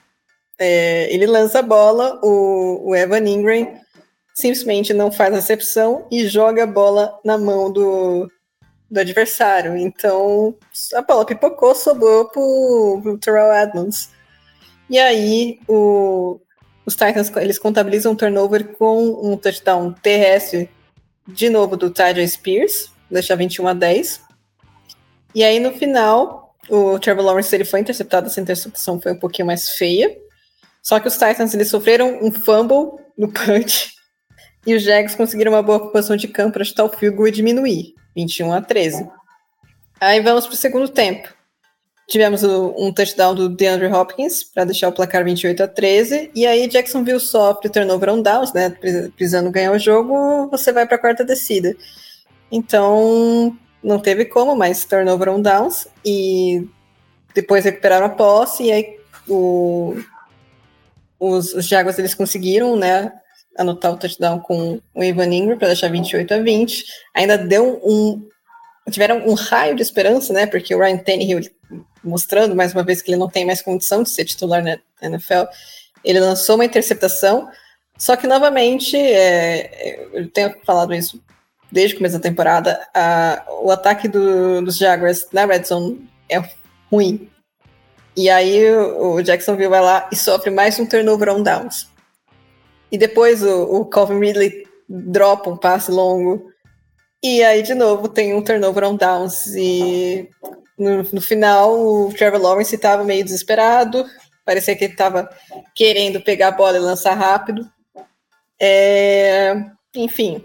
É, 0.59 1.13
ele 1.13 1.27
lança 1.27 1.59
a 1.59 1.63
bola, 1.63 2.19
o, 2.23 2.91
o 2.91 2.95
Evan 2.97 3.29
Ingram 3.29 3.75
simplesmente 4.35 4.93
não 4.93 5.13
faz 5.13 5.33
a 5.33 5.37
recepção 5.37 6.07
e 6.11 6.27
joga 6.27 6.65
a 6.65 6.67
bola 6.67 7.19
na 7.25 7.39
mão 7.39 7.71
do, 7.71 8.29
do 8.95 9.01
adversário. 9.01 9.77
Então, 9.77 10.55
a 10.95 11.03
bola 11.03 11.27
pipocou, 11.27 11.75
sobrou 11.75 12.29
pro, 12.29 13.01
pro 13.03 13.19
Terrell 13.19 13.53
Edmonds. 13.53 14.09
E 14.89 14.99
aí, 14.99 15.59
o, 15.67 16.41
os 16.87 16.95
Titans, 16.95 17.31
eles 17.37 17.59
contabilizam 17.59 18.13
um 18.13 18.17
turnover 18.17 18.77
com 18.77 19.33
um 19.33 19.37
touchdown 19.37 19.93
terrestre, 19.93 20.71
de 21.27 21.51
novo, 21.51 21.77
do 21.77 21.91
Tyler 21.91 22.29
Spears, 22.29 22.93
deixa 23.11 23.35
21 23.35 23.69
a 23.69 23.75
10. 23.75 24.21
E 25.35 25.43
aí, 25.43 25.59
no 25.59 25.73
final, 25.73 26.55
o 26.71 26.99
Trevor 27.01 27.25
Lawrence 27.25 27.55
ele 27.55 27.65
foi 27.65 27.81
interceptado, 27.81 28.29
essa 28.29 28.41
interceptação 28.41 29.01
foi 29.01 29.13
um 29.13 29.19
pouquinho 29.19 29.47
mais 29.47 29.71
feia. 29.71 30.17
Só 30.81 31.01
que 31.01 31.09
os 31.09 31.15
Titans, 31.15 31.53
eles 31.53 31.69
sofreram 31.69 32.21
um 32.23 32.31
fumble 32.31 33.03
no 33.19 33.33
punch, 33.33 33.93
e 34.65 34.75
os 34.75 34.83
Jags 34.85 35.17
conseguiram 35.17 35.53
uma 35.53 35.63
boa 35.63 35.91
posição 35.91 36.17
de 36.17 36.29
campo 36.29 36.53
para 36.53 36.65
chutar 36.65 36.85
o 36.85 36.91
field 36.91 37.27
e 37.27 37.33
diminuir. 37.33 38.04
21 38.15 38.53
a 38.53 38.61
13. 38.61 39.09
Aí 40.01 40.21
vamos 40.21 40.47
para 40.47 40.55
o 40.55 40.57
segundo 40.57 40.89
tempo. 40.89 41.29
Tivemos 42.07 42.43
o, 42.43 42.75
um 42.77 42.93
touchdown 42.93 43.35
do 43.35 43.49
DeAndre 43.49 43.87
Hopkins 43.87 44.45
para 44.45 44.65
deixar 44.65 44.89
o 44.89 44.93
placar 44.93 45.25
28 45.25 45.63
a 45.63 45.69
13. 45.69 46.31
E 46.35 46.47
aí 46.47 46.69
Jacksonville 46.69 47.21
sofre 47.21 47.71
turnover 47.71 48.11
on 48.11 48.21
downs, 48.21 48.53
né? 48.53 48.71
Precisando 48.71 49.51
ganhar 49.51 49.73
o 49.73 49.79
jogo, 49.79 50.49
você 50.51 50.71
vai 50.71 50.87
para 50.87 50.97
a 50.97 51.01
quarta 51.01 51.25
descida. 51.25 51.75
Então, 52.53 53.57
não 53.83 53.99
teve 53.99 54.27
como, 54.27 54.55
mas 54.55 54.85
turnover 54.85 55.31
on 55.31 55.41
downs. 55.41 55.89
E 56.05 56.69
depois 57.35 57.65
recuperaram 57.65 58.07
a 58.07 58.11
posse. 58.11 58.65
E 58.65 58.73
aí 58.73 58.99
o, 59.27 59.97
os, 61.19 61.55
os 61.55 61.67
Jaguars 61.67 61.99
eles 61.99 62.15
conseguiram, 62.15 62.77
né? 62.77 63.13
Anotar 63.57 63.93
o 63.93 63.97
touchdown 63.97 64.41
com 64.41 64.81
o 64.95 65.05
Ivan 65.05 65.33
Ingram 65.33 65.59
para 65.59 65.69
deixar 65.69 65.91
28 65.91 66.35
a 66.35 66.39
20. 66.39 66.85
Ainda 67.15 67.39
deu 67.39 67.81
um. 67.85 68.29
Tiveram 68.91 69.27
um 69.27 69.35
raio 69.35 69.75
de 69.75 69.83
esperança, 69.83 70.33
né? 70.33 70.47
Porque 70.47 70.75
o 70.75 70.79
Ryan 70.79 70.99
Tannehill, 70.99 71.41
mostrando 72.03 72.55
mais 72.55 72.73
uma 72.73 72.83
vez 72.83 73.01
que 73.01 73.11
ele 73.11 73.19
não 73.19 73.29
tem 73.29 73.47
mais 73.47 73.63
condição 73.63 74.03
de 74.03 74.11
ser 74.11 74.25
titular 74.25 74.63
na 74.63 74.79
NFL, 75.01 75.45
ele 76.05 76.21
lançou 76.21 76.57
uma 76.57 76.65
interceptação. 76.67 77.49
Só 77.97 78.17
que, 78.17 78.27
novamente, 78.27 78.97
é, 78.97 80.07
eu 80.13 80.29
tenho 80.29 80.55
falado 80.65 80.93
isso 80.93 81.23
desde 81.75 81.95
o 81.95 81.99
começo 81.99 82.17
da 82.17 82.23
temporada, 82.23 82.87
a, 82.95 83.45
o 83.63 83.71
ataque 83.71 84.07
do, 84.07 84.63
dos 84.63 84.77
Jaguars 84.77 85.27
na 85.33 85.45
Red 85.45 85.65
Zone 85.65 86.09
é 86.29 86.41
ruim. 86.91 87.29
E 88.17 88.31
aí 88.31 88.71
o, 88.71 89.15
o 89.15 89.23
Jacksonville 89.23 89.69
vai 89.69 89.81
lá 89.81 90.09
e 90.13 90.15
sofre 90.15 90.51
mais 90.51 90.79
um 90.79 90.87
turnover 90.87 91.31
on 91.31 91.43
downs. 91.43 91.89
E 92.95 92.99
depois 92.99 93.43
o, 93.43 93.81
o 93.81 93.85
Calvin 93.87 94.21
Ridley 94.21 94.69
dropa 94.89 95.51
um 95.51 95.57
passe 95.57 95.91
longo. 95.91 96.49
E 97.21 97.43
aí, 97.43 97.61
de 97.61 97.75
novo, 97.75 98.09
tem 98.09 98.33
um 98.33 98.41
turnover 98.41 98.85
on 98.85 98.95
downs. 98.95 99.49
E 99.57 100.31
no, 100.79 101.03
no 101.03 101.21
final, 101.21 101.77
o 101.77 102.15
Trevor 102.15 102.41
Lawrence 102.41 102.73
estava 102.73 103.03
meio 103.03 103.25
desesperado. 103.25 104.07
Parecia 104.45 104.77
que 104.77 104.85
ele 104.85 104.93
estava 104.93 105.29
querendo 105.75 106.21
pegar 106.21 106.49
a 106.49 106.53
bola 106.53 106.77
e 106.77 106.81
lançar 106.81 107.15
rápido. 107.15 107.69
É, 108.61 109.57
enfim, 109.97 110.45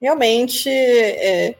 realmente 0.00 0.68
é, 0.68 1.54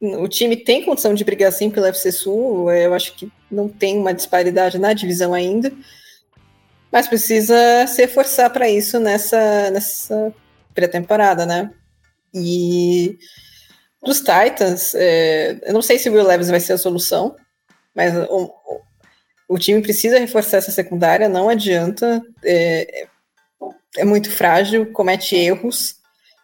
o 0.00 0.26
time 0.26 0.56
tem 0.56 0.84
condição 0.84 1.14
de 1.14 1.24
brigar 1.24 1.52
sim 1.52 1.70
pelo 1.70 1.86
FC 1.86 2.10
Sul. 2.10 2.68
Eu 2.72 2.92
acho 2.94 3.14
que 3.14 3.30
não 3.48 3.68
tem 3.68 3.96
uma 3.96 4.12
disparidade 4.12 4.76
na 4.76 4.92
divisão 4.92 5.32
ainda, 5.32 5.72
mas 6.90 7.08
precisa 7.08 7.86
se 7.86 8.06
forçar 8.08 8.50
para 8.50 8.68
isso 8.68 8.98
nessa, 8.98 9.70
nessa 9.70 10.32
pré-temporada, 10.74 11.44
né? 11.44 11.70
E 12.32 13.18
dos 14.02 14.20
Titans, 14.20 14.94
é, 14.94 15.58
eu 15.62 15.72
não 15.72 15.82
sei 15.82 15.98
se 15.98 16.08
o 16.08 16.12
Will 16.12 16.26
Levis 16.26 16.48
vai 16.48 16.60
ser 16.60 16.74
a 16.74 16.78
solução, 16.78 17.34
mas 17.94 18.14
o, 18.28 18.52
o 19.48 19.58
time 19.58 19.80
precisa 19.80 20.18
reforçar 20.18 20.58
essa 20.58 20.70
secundária, 20.70 21.28
não 21.28 21.48
adianta. 21.48 22.22
É, 22.44 23.06
é 23.96 24.04
muito 24.04 24.30
frágil, 24.30 24.92
comete 24.92 25.34
erros. 25.34 25.96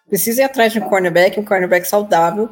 Precisa 0.09 0.43
ir 0.43 0.45
atrás 0.45 0.73
de 0.73 0.79
um 0.79 0.89
cornerback, 0.89 1.39
um 1.39 1.45
cornerback 1.45 1.87
saudável. 1.87 2.51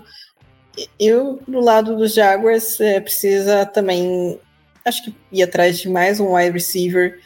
E 0.98 1.10
do 1.10 1.60
lado 1.60 1.96
dos 1.96 2.14
Jaguars, 2.14 2.80
é, 2.80 3.00
precisa 3.00 3.66
também, 3.66 4.38
acho 4.84 5.04
que 5.04 5.14
ir 5.32 5.42
atrás 5.42 5.78
de 5.78 5.88
mais 5.88 6.20
um 6.20 6.34
wide 6.34 6.52
receiver, 6.52 7.18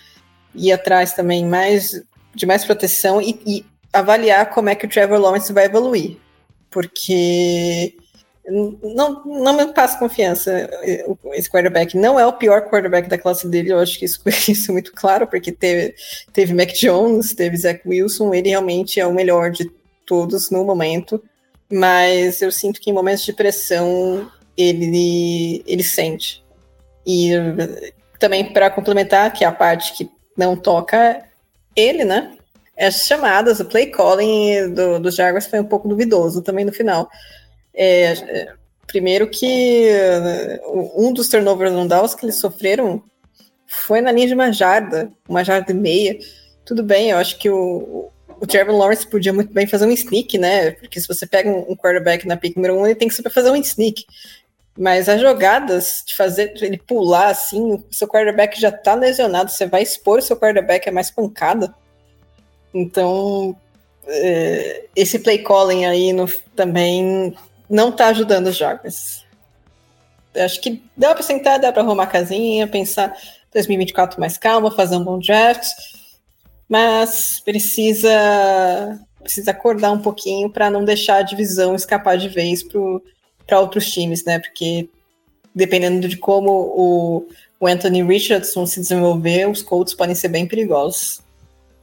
ir 0.54 0.72
atrás 0.72 1.12
também 1.14 1.44
mais 1.46 2.02
de 2.34 2.46
mais 2.46 2.64
proteção 2.64 3.22
e, 3.22 3.40
e 3.46 3.66
avaliar 3.92 4.50
como 4.50 4.68
é 4.68 4.74
que 4.74 4.86
o 4.86 4.88
Trevor 4.88 5.18
Lawrence 5.18 5.52
vai 5.52 5.66
evoluir. 5.66 6.16
Porque 6.68 7.94
não, 8.46 9.24
não 9.24 9.56
me 9.56 9.72
passa 9.72 9.98
confiança. 9.98 10.68
Esse 11.32 11.48
quarterback 11.48 11.96
não 11.96 12.18
é 12.18 12.26
o 12.26 12.32
pior 12.32 12.68
quarterback 12.68 13.08
da 13.08 13.18
classe 13.18 13.48
dele, 13.48 13.72
eu 13.72 13.78
acho 13.78 13.98
que 13.98 14.04
isso, 14.04 14.20
isso 14.48 14.70
é 14.70 14.72
muito 14.72 14.92
claro, 14.92 15.26
porque 15.26 15.50
teve, 15.50 15.94
teve 16.32 16.52
Mac 16.52 16.72
Jones, 16.72 17.32
teve 17.34 17.56
Zach 17.56 17.80
Wilson, 17.86 18.34
ele 18.34 18.50
realmente 18.50 19.00
é 19.00 19.06
o 19.06 19.14
melhor 19.14 19.50
de 19.50 19.70
todos 20.04 20.50
no 20.50 20.64
momento, 20.64 21.22
mas 21.72 22.42
eu 22.42 22.52
sinto 22.52 22.80
que 22.80 22.90
em 22.90 22.94
momentos 22.94 23.24
de 23.24 23.32
pressão 23.32 24.30
ele, 24.56 25.62
ele 25.66 25.82
sente. 25.82 26.44
E 27.06 27.30
também 28.18 28.52
para 28.52 28.70
complementar, 28.70 29.32
que 29.32 29.44
é 29.44 29.46
a 29.46 29.52
parte 29.52 29.92
que 29.94 30.10
não 30.36 30.56
toca 30.56 31.24
ele, 31.74 32.04
né? 32.04 32.36
As 32.78 33.06
chamadas, 33.06 33.60
o 33.60 33.64
play 33.64 33.86
calling 33.86 34.72
do, 34.74 34.98
dos 34.98 35.14
Jaguars 35.14 35.46
foi 35.46 35.60
um 35.60 35.64
pouco 35.64 35.88
duvidoso 35.88 36.42
também 36.42 36.64
no 36.64 36.72
final. 36.72 37.08
É, 37.72 38.12
é, 38.12 38.52
primeiro 38.86 39.28
que 39.28 39.88
um 40.94 41.12
dos 41.12 41.28
turnovers 41.28 41.72
on 41.72 41.86
downs 41.86 42.14
que 42.14 42.24
eles 42.24 42.36
sofreram 42.36 43.02
foi 43.66 44.00
na 44.00 44.12
linha 44.12 44.28
de 44.28 44.34
uma 44.34 44.52
jarda, 44.52 45.10
uma 45.28 45.44
jarda 45.44 45.72
e 45.72 45.74
meia. 45.74 46.18
Tudo 46.64 46.82
bem, 46.82 47.10
eu 47.10 47.18
acho 47.18 47.38
que 47.38 47.48
o, 47.48 48.10
o 48.40 48.46
Trevor 48.46 48.76
Lawrence 48.76 49.06
podia 49.06 49.32
muito 49.32 49.52
bem 49.52 49.66
fazer 49.66 49.86
um 49.86 49.90
sneak, 49.90 50.38
né? 50.38 50.72
Porque 50.72 51.00
se 51.00 51.08
você 51.08 51.26
pega 51.26 51.48
um 51.48 51.76
quarterback 51.76 52.26
na 52.26 52.36
pick 52.36 52.56
número 52.56 52.76
um, 52.76 52.86
ele 52.86 52.94
tem 52.94 53.08
que 53.08 53.14
saber 53.14 53.30
fazer 53.30 53.50
um 53.50 53.56
sneak. 53.56 54.04
Mas 54.76 55.08
as 55.08 55.20
jogadas 55.20 56.02
de 56.04 56.16
fazer 56.16 56.52
ele 56.60 56.78
pular 56.78 57.28
assim, 57.28 57.84
seu 57.90 58.08
quarterback 58.08 58.60
já 58.60 58.72
tá 58.72 58.94
lesionado, 58.94 59.50
você 59.50 59.66
vai 59.66 59.82
expor 59.82 60.20
seu 60.20 60.36
quarterback 60.36 60.88
a 60.88 60.92
mais 60.92 61.10
pancada. 61.10 61.72
Então, 62.72 63.56
é, 64.06 64.86
esse 64.96 65.20
play 65.20 65.38
calling 65.38 65.84
aí 65.84 66.12
no, 66.12 66.28
também 66.56 67.36
não 67.70 67.92
tá 67.92 68.08
ajudando 68.08 68.48
os 68.48 68.56
jogos. 68.56 69.24
Acho 70.34 70.60
que 70.60 70.82
dá 70.96 71.14
para 71.14 71.22
sentar, 71.22 71.60
dá 71.60 71.72
para 71.72 71.82
arrumar 71.82 72.04
a 72.04 72.08
casinha, 72.08 72.66
pensar 72.66 73.16
2024 73.52 74.18
mais 74.18 74.36
calma, 74.36 74.70
fazer 74.72 74.96
um 74.96 75.04
bom 75.04 75.18
draft, 75.20 75.68
mas 76.68 77.40
precisa 77.40 78.10
precisa 79.22 79.52
acordar 79.52 79.90
um 79.90 80.02
pouquinho 80.02 80.50
para 80.50 80.68
não 80.68 80.84
deixar 80.84 81.16
a 81.16 81.22
divisão 81.22 81.74
escapar 81.74 82.18
de 82.18 82.28
vez 82.28 82.62
para 83.46 83.60
outros 83.60 83.90
times, 83.90 84.24
né? 84.24 84.38
Porque 84.38 84.88
dependendo 85.54 86.08
de 86.08 86.16
como 86.16 86.50
o, 86.50 87.28
o 87.60 87.66
Anthony 87.66 88.02
Richardson 88.02 88.66
se 88.66 88.80
desenvolver, 88.80 89.48
os 89.48 89.62
Colts 89.62 89.94
podem 89.94 90.14
ser 90.14 90.28
bem 90.28 90.46
perigosos. 90.46 91.22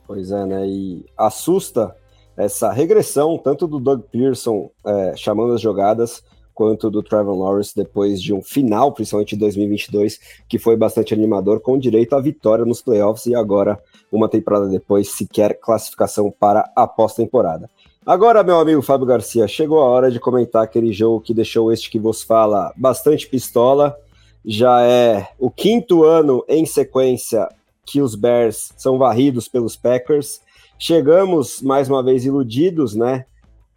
Pois 0.05 0.31
é, 0.31 0.45
né? 0.45 0.67
E 0.67 1.05
assusta 1.17 1.95
essa 2.35 2.71
regressão, 2.71 3.37
tanto 3.37 3.67
do 3.67 3.79
Doug 3.79 4.01
Pearson 4.11 4.69
é, 4.85 5.13
chamando 5.15 5.53
as 5.53 5.61
jogadas, 5.61 6.21
quanto 6.53 6.89
do 6.89 7.01
Trevor 7.01 7.37
Lawrence 7.37 7.73
depois 7.75 8.21
de 8.21 8.33
um 8.33 8.41
final, 8.41 8.91
principalmente 8.91 9.35
em 9.35 9.37
2022, 9.37 10.19
que 10.47 10.59
foi 10.59 10.75
bastante 10.75 11.13
animador, 11.13 11.61
com 11.61 11.77
direito 11.77 12.15
à 12.15 12.21
vitória 12.21 12.65
nos 12.65 12.81
playoffs 12.81 13.25
e 13.25 13.35
agora, 13.35 13.79
uma 14.11 14.27
temporada 14.27 14.67
depois, 14.67 15.09
sequer 15.09 15.59
classificação 15.59 16.31
para 16.31 16.69
a 16.75 16.85
pós-temporada. 16.85 17.69
Agora, 18.03 18.43
meu 18.43 18.59
amigo 18.59 18.81
Fábio 18.81 19.05
Garcia, 19.05 19.47
chegou 19.47 19.79
a 19.79 19.85
hora 19.85 20.09
de 20.09 20.19
comentar 20.19 20.63
aquele 20.63 20.91
jogo 20.91 21.21
que 21.21 21.35
deixou 21.35 21.71
este 21.71 21.87
que 21.87 21.99
vos 21.99 22.23
fala 22.23 22.73
bastante 22.75 23.27
pistola. 23.27 23.95
Já 24.43 24.81
é 24.81 25.27
o 25.37 25.51
quinto 25.51 26.03
ano 26.03 26.43
em 26.47 26.65
sequência 26.65 27.47
que 27.85 28.01
os 28.01 28.15
Bears 28.15 28.73
são 28.75 28.97
varridos 28.97 29.47
pelos 29.47 29.75
Packers. 29.75 30.41
Chegamos 30.79 31.61
mais 31.61 31.87
uma 31.89 32.01
vez 32.01 32.25
iludidos, 32.25 32.95
né, 32.95 33.25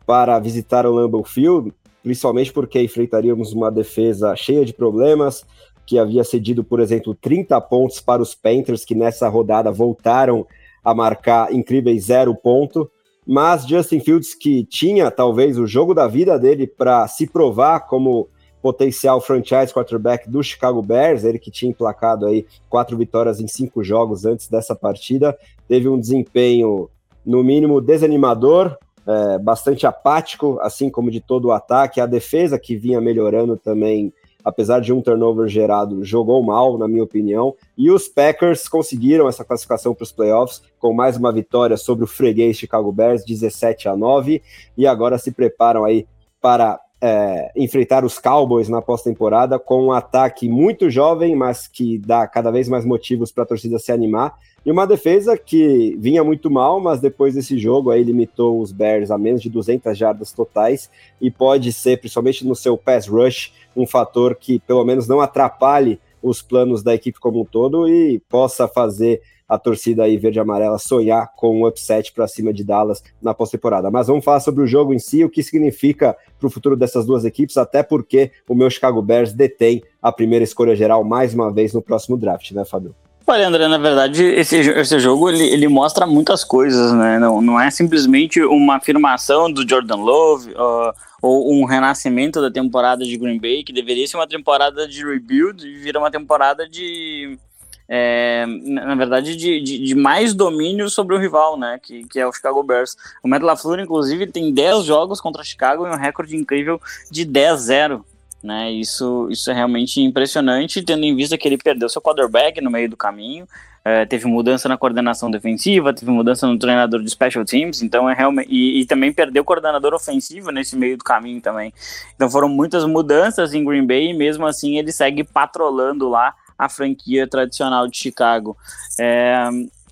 para 0.07 0.39
visitar 0.39 0.87
o 0.87 0.95
Lambeau 0.95 1.23
Field, 1.23 1.71
principalmente 2.03 2.51
porque 2.51 2.81
enfrentaríamos 2.81 3.53
uma 3.53 3.71
defesa 3.71 4.35
cheia 4.35 4.65
de 4.65 4.73
problemas, 4.73 5.45
que 5.87 5.99
havia 5.99 6.25
cedido, 6.25 6.65
por 6.65 6.81
exemplo, 6.81 7.15
30 7.15 7.61
pontos 7.61 8.01
para 8.01 8.23
os 8.23 8.35
Panthers, 8.35 8.87
que 8.87 8.95
nessa 8.95 9.29
rodada 9.29 9.71
voltaram 9.71 10.47
a 10.83 10.95
marcar 10.95 11.53
incríveis 11.53 12.05
zero 12.07 12.35
ponto. 12.35 12.91
Mas 13.27 13.67
Justin 13.67 14.01
Fields, 14.01 14.35
que 14.35 14.65
tinha 14.65 15.11
talvez 15.11 15.59
o 15.59 15.67
jogo 15.67 15.95
da 15.95 16.07
vida 16.07 16.39
dele 16.39 16.67
para 16.67 17.09
se 17.09 17.27
provar 17.27 17.81
como 17.81 18.29
potencial 18.61 19.21
franchise 19.21 19.73
quarterback 19.73 20.29
do 20.29 20.43
Chicago 20.43 20.81
Bears, 20.81 21.25
ele 21.25 21.39
que 21.39 21.51
tinha 21.51 21.71
emplacado 21.71 22.27
aí 22.27 22.47
quatro 22.69 22.97
vitórias 22.97 23.41
em 23.41 23.47
cinco 23.47 23.85
jogos 23.85 24.25
antes 24.25 24.49
dessa 24.49 24.75
partida, 24.75 25.37
teve 25.69 25.89
um 25.89 26.01
desempenho 26.01 26.89
no 27.25 27.43
mínimo 27.43 27.81
desanimador, 27.81 28.77
é, 29.07 29.39
bastante 29.39 29.87
apático, 29.87 30.59
assim 30.61 30.91
como 30.91 31.11
de 31.11 31.21
todo 31.21 31.47
o 31.47 31.53
ataque. 31.53 32.01
A 32.01 32.07
defesa, 32.07 32.59
que 32.59 32.77
vinha 32.77 33.01
melhorando 33.01 33.57
também, 33.57 34.13
apesar 34.45 34.81
de 34.81 34.93
um 34.93 35.01
turnover 35.01 35.49
gerado, 35.49 36.05
jogou 36.05 36.43
mal, 36.43 36.77
na 36.77 36.87
minha 36.87 37.03
opinião. 37.03 37.55
E 37.77 37.91
os 37.91 38.07
Packers 38.07 38.69
conseguiram 38.69 39.27
essa 39.29 39.45
classificação 39.45 39.95
para 39.95 40.05
os 40.05 40.13
playoffs 40.13 40.63
com 40.79 40.93
mais 40.93 41.17
uma 41.17 41.33
vitória 41.33 41.77
sobre 41.77 42.05
o 42.05 42.09
freguês 42.09 42.59
Chicago 42.59 42.93
Bears, 42.93 43.25
17 43.25 43.89
a 43.89 43.97
9, 43.97 44.43
e 44.77 44.87
agora 44.87 45.17
se 45.17 45.33
preparam 45.33 45.85
aí 45.85 46.07
para 46.41 46.79
é, 47.07 47.53
enfrentar 47.55 48.03
os 48.03 48.19
Cowboys 48.19 48.67
na 48.67 48.81
pós-temporada 48.81 49.59
com 49.59 49.88
um 49.88 49.93
ataque 49.93 50.49
muito 50.49 50.88
jovem, 50.88 51.37
mas 51.37 51.67
que 51.67 51.99
dá 51.99 52.27
cada 52.27 52.51
vez 52.51 52.67
mais 52.67 52.83
motivos 52.83 53.31
para 53.31 53.45
a 53.45 53.47
torcida 53.47 53.79
se 53.79 53.93
animar. 53.93 54.38
E 54.64 54.71
uma 54.71 54.87
defesa 54.87 55.37
que 55.37 55.95
vinha 56.01 56.25
muito 56.25 56.51
mal, 56.51 56.81
mas 56.81 57.03
depois 57.03 57.35
desse 57.35 57.59
jogo 57.59 57.90
aí 57.90 58.03
limitou 58.03 58.59
os 58.59 58.73
Bears 58.73 59.11
a 59.11 59.19
menos 59.19 59.43
de 59.43 59.51
200 59.51 59.99
jardas 59.99 60.33
totais 60.33 60.88
e 61.21 61.31
pode 61.31 61.75
ser, 61.75 61.99
principalmente 61.99 62.47
no 62.47 62.57
seu 62.57 62.79
pass 62.79 63.07
rush, 63.07 63.53
um 63.77 63.87
fator 63.87 64.35
que 64.35 64.59
pelo 64.61 64.83
menos 64.83 65.07
não 65.07 65.21
atrapalhe 65.21 66.01
os 66.23 66.40
planos 66.40 66.83
da 66.83 66.95
equipe 66.95 67.21
como 67.21 67.43
um 67.43 67.45
todo 67.45 67.87
e 67.87 68.19
possa 68.31 68.67
fazer 68.67 69.21
a 69.49 69.59
torcida 69.59 70.05
aí 70.05 70.17
verde 70.17 70.39
e 70.39 70.41
amarela 70.41 70.79
sonhar 70.79 71.31
com 71.37 71.61
um 71.61 71.67
upset 71.67 72.13
para 72.13 72.27
cima 72.27 72.53
de 72.53 72.65
Dallas 72.65 73.03
na 73.21 73.35
pós-temporada. 73.35 73.91
Mas 73.91 74.07
vamos 74.07 74.25
falar 74.25 74.41
sobre 74.41 74.63
o 74.63 74.67
jogo 74.67 74.93
em 74.93 74.99
si, 74.99 75.25
o 75.25 75.31
que 75.31 75.43
significa 75.43 76.17
para 76.39 76.47
o 76.47 76.51
futuro 76.51 76.77
dessas 76.77 77.07
duas 77.07 77.25
equipes, 77.25 77.57
até 77.57 77.83
porque 77.83 78.31
o 78.49 78.55
meu 78.55 78.71
Chicago 78.71 79.03
Bears 79.03 79.33
detém 79.33 79.83
a 80.03 80.13
primeira 80.13 80.45
escolha 80.45 80.75
geral 80.75 81.05
mais 81.05 81.35
uma 81.35 81.53
vez 81.53 81.73
no 81.73 81.83
próximo 81.83 82.17
draft, 82.17 82.53
né, 82.53 82.65
Fábio? 82.65 82.95
Olha, 83.27 83.49
André, 83.49 83.67
na 83.69 83.79
verdade, 83.79 84.23
esse, 84.23 84.57
esse 84.57 85.01
jogo 85.01 85.31
ele, 85.31 85.45
ele 85.45 85.67
mostra 85.67 86.07
muitas 86.07 86.45
coisas, 86.45 86.93
né? 86.93 87.19
Não, 87.19 87.41
não 87.41 87.59
é 87.59 87.71
simplesmente 87.71 88.43
uma 88.43 88.77
afirmação 88.77 89.51
do 89.51 89.67
Jordan 89.67 89.97
Love 89.97 90.51
uh, 90.51 90.93
ou 91.23 91.55
um 91.55 91.65
renascimento 91.65 92.39
da 92.39 92.51
temporada 92.51 93.03
de 93.03 93.17
Green 93.17 93.41
Bay, 93.41 93.65
que 93.65 93.73
deveria 93.73 94.07
ser 94.07 94.19
uma 94.19 94.27
temporada 94.27 94.87
de 94.87 95.03
rebuild 95.07 95.67
e 95.67 95.79
vira 95.79 95.99
uma 95.99 96.11
temporada 96.11 96.69
de. 96.69 97.39
É, 97.88 98.47
na 98.47 98.94
verdade, 98.94 99.37
de, 99.37 99.61
de, 99.61 99.79
de, 99.79 99.94
mais 99.94 100.33
domínio 100.33 100.88
sobre 100.88 101.14
o 101.14 101.18
rival, 101.18 101.59
né? 101.59 101.79
Que, 101.83 102.04
que 102.04 102.19
é 102.19 102.27
o 102.27 102.33
Chicago 102.33 102.63
Bears. 102.63 102.96
O 103.23 103.29
Matt 103.29 103.42
LaFleur, 103.42 103.81
inclusive, 103.81 104.27
tem 104.27 104.52
10 104.52 104.85
jogos 104.85 105.21
contra 105.21 105.44
Chicago 105.44 105.87
e 105.87 105.90
um 105.90 105.96
recorde 105.96 106.37
incrível 106.37 106.81
de 107.11 107.27
10-0. 107.27 108.02
Né, 108.42 108.71
isso, 108.71 109.27
isso 109.31 109.50
é 109.50 109.54
realmente 109.54 110.02
impressionante, 110.02 110.83
tendo 110.83 111.02
em 111.02 111.17
vista 111.17 111.38
que 111.38 111.48
ele 111.48 111.56
perdeu 111.56 111.88
seu 111.88 112.02
quarterback 112.02 112.61
no 112.61 112.71
meio 112.71 112.90
do 112.90 112.96
caminho, 112.96 113.48
é, 113.83 114.04
teve 114.04 114.27
mudança 114.27 114.69
na 114.69 114.77
coordenação 114.77 115.31
defensiva, 115.31 115.94
teve 115.94 116.11
mudança 116.11 116.46
no 116.46 116.59
treinador 116.59 117.02
de 117.02 117.09
special 117.09 117.44
teams, 117.44 117.83
então 117.83 118.09
é 118.09 118.15
realmente 118.15 118.48
e, 118.50 118.81
e, 118.81 118.87
também 118.87 119.15
perdeu 119.15 119.42
o 119.42 119.46
coordenador 119.46 119.94
ofensivo 119.94 120.50
nesse 120.50 120.77
meio 120.77 120.96
do 120.96 121.04
caminho 121.04 121.40
também. 121.40 121.73
Então 122.15 122.31
foram 122.31 122.48
muitas 122.48 122.85
mudanças 122.85 123.52
em 123.52 123.65
Green 123.65 123.87
Bay 123.87 124.11
e 124.11 124.15
mesmo 124.15 124.46
assim 124.46 124.79
ele 124.79 124.90
segue 124.90 125.25
patrolando 125.25 126.09
lá 126.09 126.35
a 126.59 126.69
franquia 126.69 127.27
tradicional 127.27 127.88
de 127.88 127.96
Chicago. 127.96 128.57
É, 128.98 129.48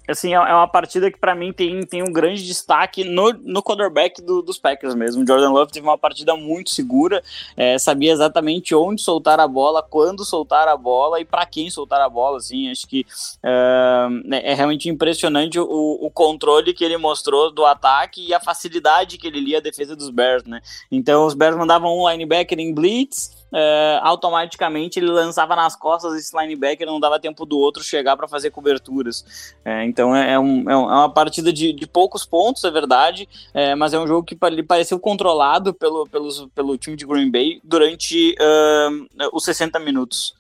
assim, 0.09 0.33
é, 0.33 0.37
é 0.37 0.55
uma 0.55 0.69
partida 0.69 1.11
que 1.11 1.19
para 1.19 1.35
mim 1.35 1.53
tem, 1.53 1.85
tem 1.87 2.03
um 2.03 2.13
grande 2.13 2.45
destaque 2.45 3.05
no, 3.05 3.33
no 3.33 3.63
quarterback 3.63 4.21
do, 4.23 4.43
dos 4.43 4.59
Packers 4.59 4.95
mesmo. 4.95 5.27
Jordan 5.27 5.51
Love 5.51 5.73
teve 5.73 5.87
uma 5.87 5.99
partida 5.99 6.35
muito 6.37 6.71
segura, 6.71 7.23
é, 7.57 7.79
sabia 7.79 8.13
exatamente 8.13 8.75
onde 8.75 9.03
soltar 9.03 9.41
a 9.41 9.49
bola, 9.49 9.83
quando 9.83 10.25
soltar 10.25 10.69
a 10.69 10.77
bola 10.77 11.21
e 11.21 11.25
para 11.25 11.47
quem 11.47 11.71
soltar 11.71 12.01
a 12.01 12.09
bola. 12.09 12.39
Assim, 12.39 12.71
acho 12.71 12.87
que 12.87 13.07
é, 13.43 14.51
é 14.51 14.55
realmente 14.55 14.89
impressionante 14.89 15.59
o, 15.59 15.67
o, 15.67 16.11
controle 16.11 16.75
que 16.75 16.85
ele 16.85 16.97
mostrou 16.97 17.51
do 17.51 17.65
ataque 17.65 18.27
e 18.27 18.35
a 18.35 18.41
facilidade 18.41 19.19
que 19.19 19.27
ele 19.27 19.41
lia 19.41 19.59
a 19.59 19.63
defesa 19.63 19.97
dos 19.97 20.11
Bears, 20.11 20.45
né? 20.45 20.61
Então 20.91 21.27
os 21.27 21.35
Bears 21.35 21.57
mandavam 21.57 21.97
um 21.97 22.09
linebacker 22.09 22.59
em 22.59 22.75
blitz 22.75 23.42
é, 23.53 24.01
automaticamente 24.03 24.99
ele 24.99 25.11
lançava 25.11 25.55
nas 25.55 25.77
costas 25.77 26.15
esse 26.15 26.37
linebacker, 26.37 26.87
não 26.87 26.99
dava 26.99 27.21
tempo 27.21 27.45
do 27.45 27.59
outro 27.59 27.83
chegar 27.83 28.17
para 28.17 28.27
fazer 28.27 28.51
coberturas. 28.51 29.55
É, 29.65 29.85
então 29.85 30.15
é, 30.15 30.33
é, 30.33 30.39
um, 30.39 30.69
é, 30.71 30.77
uma 30.77 31.13
partida 31.13 31.53
de, 31.53 31.73
de, 31.73 31.87
poucos 31.87 32.25
pontos, 32.25 32.65
é 32.65 32.71
verdade, 32.71 33.29
mas 33.77 33.93
é 33.93 33.99
um 33.99 34.07
jogo 34.07 34.27
que 34.27 34.35
pareceu 34.35 34.99
controlado 34.99 35.75
pelo, 35.75 36.09
pelo 36.55 36.79
time 36.79 36.97
de 36.97 37.07
Green 37.07 37.31
Bay 37.31 37.61
durante 37.63 38.35
uh, 38.41 39.29
os 39.33 39.45
60 39.45 39.79
minutos. 39.79 40.35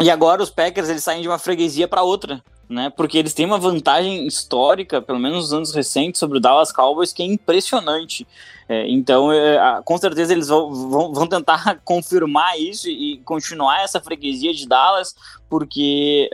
E 0.00 0.10
agora 0.10 0.42
os 0.42 0.50
Packers 0.50 0.88
eles 0.88 1.02
saem 1.02 1.22
de 1.22 1.28
uma 1.28 1.38
freguesia 1.38 1.88
para 1.88 2.02
outra 2.02 2.42
né? 2.68 2.90
Porque 2.90 3.18
eles 3.18 3.32
têm 3.32 3.46
uma 3.46 3.58
vantagem 3.58 4.26
histórica, 4.26 5.00
pelo 5.00 5.18
menos 5.18 5.44
nos 5.44 5.52
anos 5.52 5.74
recentes, 5.74 6.18
sobre 6.18 6.38
o 6.38 6.40
Dallas 6.40 6.72
Cowboys, 6.72 7.12
que 7.12 7.22
é 7.22 7.26
impressionante. 7.26 8.26
É, 8.68 8.88
então, 8.88 9.32
é, 9.32 9.80
com 9.84 9.96
certeza, 9.96 10.32
eles 10.32 10.48
vão, 10.48 10.74
vão, 10.74 11.12
vão, 11.12 11.26
tentar 11.26 11.80
confirmar 11.84 12.58
isso 12.58 12.88
e 12.88 13.18
continuar 13.24 13.82
essa 13.82 14.00
freguesia 14.00 14.52
de 14.52 14.66
Dallas, 14.66 15.14
porque 15.48 16.28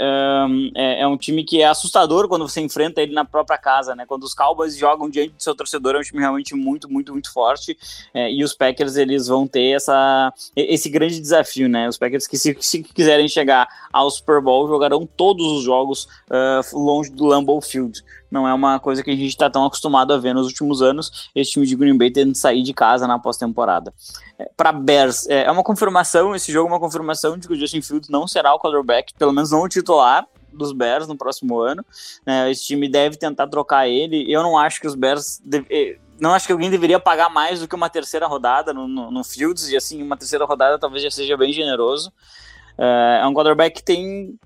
um, 0.49 0.71
é, 0.75 1.03
é, 1.03 1.07
um 1.07 1.19
time 1.19 1.45
que 1.45 1.61
é 1.61 1.67
assustador 1.67 2.29
quando 2.29 2.49
você 2.49 2.61
enfrenta 2.63 3.03
ele 3.03 3.13
na 3.13 3.25
própria 3.25 3.59
casa, 3.59 3.95
né? 3.95 4.07
Quando 4.07 4.23
os 4.23 4.33
Cowboys 4.33 4.77
jogam 4.77 5.11
diante 5.11 5.35
do 5.35 5.43
seu 5.43 5.55
torcedor, 5.55 5.95
é 5.95 5.99
um 5.99 6.03
time 6.03 6.21
realmente 6.21 6.55
muito, 6.55 6.91
muito, 6.91 7.13
muito 7.13 7.31
forte. 7.31 7.77
É, 8.15 8.33
e 8.33 8.43
os 8.43 8.55
Packers, 8.55 8.97
eles 8.97 9.27
vão 9.27 9.47
ter 9.47 9.77
essa, 9.77 10.33
esse 10.57 10.89
grande 10.89 11.21
desafio, 11.21 11.69
né? 11.69 11.87
Os 11.89 11.99
Packers 11.99 12.27
que, 12.27 12.39
se, 12.39 12.57
se 12.61 12.83
quiserem 12.83 13.29
chegar 13.29 13.69
ao 13.93 14.11
Super 14.11 14.41
Bowl, 14.41 14.67
jogarão 14.67 15.07
todos 15.07 15.47
os 15.47 15.63
jogos 15.63 16.05
uh, 16.31 16.79
longe 16.79 17.11
do 17.11 17.27
Lambeau 17.27 17.61
Field 17.61 18.03
não 18.33 18.49
é 18.49 18.55
uma 18.55 18.81
coisa 18.81 19.05
que 19.05 19.11
a 19.11 19.15
gente 19.15 19.29
está 19.29 19.51
tão 19.51 19.67
acostumado 19.67 20.13
a 20.13 20.19
ver 20.19 20.35
nos 20.35 20.47
últimos 20.47 20.81
anos, 20.81 21.31
esse 21.35 21.53
time 21.53 21.67
de 21.67 21.77
Green 21.77 21.97
Bay 21.99 22.11
tendo 22.11 22.35
sair 22.35 22.63
de 22.63 22.73
casa 22.73 23.07
na 23.07 23.19
pós-temporada. 23.19 23.93
É, 24.39 24.51
Para 24.57 24.73
Bears, 24.73 25.29
é, 25.29 25.45
é 25.45 25.51
uma 25.51 25.63
confirmação, 25.63 26.35
esse 26.35 26.51
jogo 26.51 26.69
é 26.69 26.73
uma 26.73 26.81
confirmação 26.81 27.37
de 27.37 27.47
que 27.47 27.53
o 27.53 27.57
Justin 27.57 27.83
Fields 27.83 28.09
não 28.09 28.27
será 28.27 28.55
o 28.55 28.59
quarterback, 28.59 29.13
pelo 29.19 29.33
menos 29.33 29.51
não 29.51 29.61
o 29.61 29.69
titular, 29.69 30.27
dos 30.51 30.73
Bears 30.73 31.07
no 31.07 31.17
próximo 31.17 31.61
ano. 31.61 31.85
É, 32.27 32.51
esse 32.51 32.65
time 32.65 32.89
deve 32.89 33.17
tentar 33.17 33.47
trocar 33.49 33.89
ele. 33.89 34.31
Eu 34.31 34.43
não 34.43 34.59
acho 34.59 34.81
que 34.81 34.87
os 34.87 34.95
Bears. 34.95 35.41
Deve, 35.43 35.67
é, 35.71 35.99
não 36.21 36.35
acho 36.35 36.47
que 36.47 36.53
alguém 36.53 36.71
deveria 36.71 37.01
pagar 37.01 37.31
mais 37.31 37.61
do 37.61 37.69
que 37.69 37.75
uma 37.75 37.89
terceira 37.89 38.27
rodada 38.27 38.73
no, 38.73 38.87
no, 38.87 39.11
no 39.11 39.25
Fields, 39.25 39.69
e 39.71 39.77
assim, 39.77 40.03
uma 40.03 40.17
terceira 40.17 40.45
rodada 40.45 40.79
talvez 40.79 41.03
já 41.03 41.11
seja 41.11 41.39
bem 41.39 41.53
generoso. 41.53 42.13
É, 42.77 43.21
é 43.23 43.27
um 43.27 43.33
quarterback 43.33 43.77
que 43.77 43.83
tem 43.83 44.39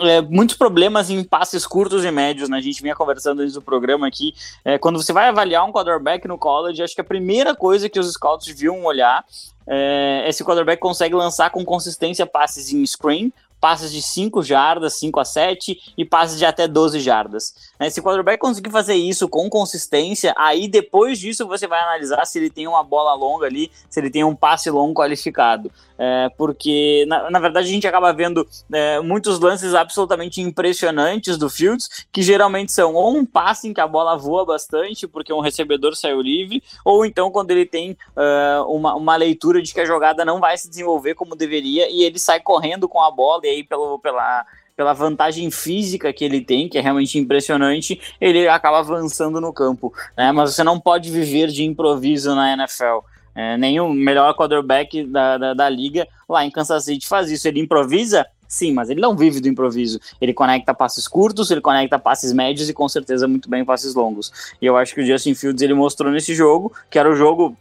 é, 0.00 0.20
muitos 0.22 0.56
problemas 0.56 1.10
em 1.10 1.22
passes 1.22 1.66
curtos 1.66 2.04
e 2.04 2.10
médios, 2.10 2.48
né? 2.48 2.58
A 2.58 2.60
gente 2.60 2.82
vinha 2.82 2.94
conversando 2.94 3.40
antes 3.40 3.54
do 3.54 3.62
programa 3.62 4.06
aqui. 4.06 4.34
É, 4.64 4.78
quando 4.78 5.02
você 5.02 5.12
vai 5.12 5.28
avaliar 5.28 5.64
um 5.64 5.72
quarterback 5.72 6.26
no 6.26 6.38
college, 6.38 6.82
acho 6.82 6.94
que 6.94 7.00
a 7.00 7.04
primeira 7.04 7.54
coisa 7.54 7.88
que 7.88 7.98
os 7.98 8.12
scouts 8.12 8.46
deviam 8.46 8.84
olhar 8.84 9.24
é, 9.66 10.24
é 10.26 10.32
se 10.32 10.42
o 10.42 10.46
quarterback 10.46 10.80
consegue 10.80 11.14
lançar 11.14 11.50
com 11.50 11.64
consistência 11.64 12.26
passes 12.26 12.72
em 12.72 12.84
screen 12.86 13.32
passes 13.60 13.92
de 13.92 14.02
5 14.02 14.42
jardas, 14.42 14.94
5 14.94 15.18
a 15.18 15.24
7 15.24 15.94
e 15.96 16.04
passes 16.04 16.38
de 16.38 16.44
até 16.44 16.68
12 16.68 17.00
jardas. 17.00 17.54
Né? 17.78 17.90
Se 17.90 18.00
o 18.00 18.02
quarterback 18.02 18.38
conseguir 18.38 18.70
fazer 18.70 18.94
isso 18.94 19.28
com 19.28 19.48
consistência, 19.48 20.34
aí 20.36 20.68
depois 20.68 21.18
disso 21.18 21.46
você 21.46 21.66
vai 21.66 21.80
analisar 21.80 22.24
se 22.26 22.38
ele 22.38 22.50
tem 22.50 22.66
uma 22.66 22.82
bola 22.82 23.14
longa 23.14 23.46
ali, 23.46 23.70
se 23.88 23.98
ele 23.98 24.10
tem 24.10 24.24
um 24.24 24.34
passe 24.34 24.70
longo 24.70 24.94
qualificado. 24.94 25.70
É, 25.98 26.28
porque, 26.36 27.04
na, 27.08 27.30
na, 27.30 27.38
verdade, 27.38 27.68
a 27.68 27.70
gente 27.70 27.86
acaba 27.86 28.12
vendo 28.12 28.46
é, 28.72 29.00
muitos 29.00 29.40
lances 29.40 29.74
absolutamente 29.74 30.40
impressionantes 30.40 31.38
do 31.38 31.48
Fields, 31.48 32.06
que 32.12 32.22
geralmente 32.22 32.72
são 32.72 32.94
ou 32.94 33.16
um 33.16 33.24
passe 33.24 33.68
em 33.68 33.74
que 33.74 33.80
a 33.80 33.86
bola 33.86 34.16
voa 34.16 34.44
bastante, 34.44 35.06
porque 35.06 35.32
um 35.32 35.40
recebedor 35.40 35.96
saiu 35.96 36.20
livre, 36.20 36.62
ou 36.84 37.04
então 37.04 37.30
quando 37.30 37.50
ele 37.50 37.64
tem 37.64 37.92
uh, 38.16 38.70
uma, 38.70 38.94
uma 38.94 39.16
leitura 39.16 39.62
de 39.62 39.72
que 39.72 39.80
a 39.80 39.86
jogada 39.86 40.24
não 40.24 40.40
vai 40.40 40.56
se 40.58 40.68
desenvolver 40.68 41.14
como 41.14 41.34
deveria 41.34 41.88
e 41.90 42.02
ele 42.02 42.18
sai 42.18 42.40
correndo 42.40 42.88
com 42.88 43.00
a 43.00 43.10
bola 43.10 43.42
e 43.44 43.48
aí 43.48 43.64
pelo, 43.64 43.98
pela, 43.98 44.44
pela 44.76 44.92
vantagem 44.92 45.50
física 45.50 46.12
que 46.12 46.24
ele 46.24 46.40
tem, 46.40 46.68
que 46.68 46.78
é 46.78 46.80
realmente 46.80 47.18
impressionante, 47.18 48.00
ele 48.20 48.46
acaba 48.46 48.78
avançando 48.80 49.40
no 49.40 49.52
campo. 49.52 49.92
Né? 50.16 50.30
Mas 50.32 50.54
você 50.54 50.62
não 50.62 50.78
pode 50.78 51.10
viver 51.10 51.48
de 51.48 51.64
improviso 51.64 52.34
na 52.34 52.52
NFL. 52.52 52.98
É, 53.36 53.58
nenhum 53.58 53.92
melhor 53.92 54.34
quarterback 54.34 55.04
da, 55.04 55.36
da, 55.36 55.54
da, 55.54 55.68
liga 55.68 56.08
lá 56.26 56.42
em 56.42 56.50
Kansas 56.50 56.84
City 56.84 57.06
faz 57.06 57.30
isso. 57.30 57.46
Ele 57.46 57.60
improvisa? 57.60 58.26
Sim, 58.48 58.72
mas 58.72 58.88
ele 58.88 59.00
não 59.00 59.14
vive 59.14 59.40
do 59.40 59.48
improviso. 59.48 60.00
Ele 60.20 60.32
conecta 60.32 60.72
passes 60.72 61.06
curtos, 61.06 61.50
ele 61.50 61.60
conecta 61.60 61.98
passes 61.98 62.32
médios 62.32 62.70
e 62.70 62.72
com 62.72 62.88
certeza 62.88 63.28
muito 63.28 63.50
bem 63.50 63.62
passes 63.62 63.94
longos. 63.94 64.32
E 64.62 64.64
eu 64.64 64.76
acho 64.76 64.94
que 64.94 65.02
o 65.02 65.06
Justin 65.06 65.34
Fields 65.34 65.60
ele 65.60 65.74
mostrou 65.74 66.10
nesse 66.10 66.34
jogo, 66.34 66.72
que 66.90 66.98
era 66.98 67.10
o 67.10 67.14
jogo, 67.14 67.54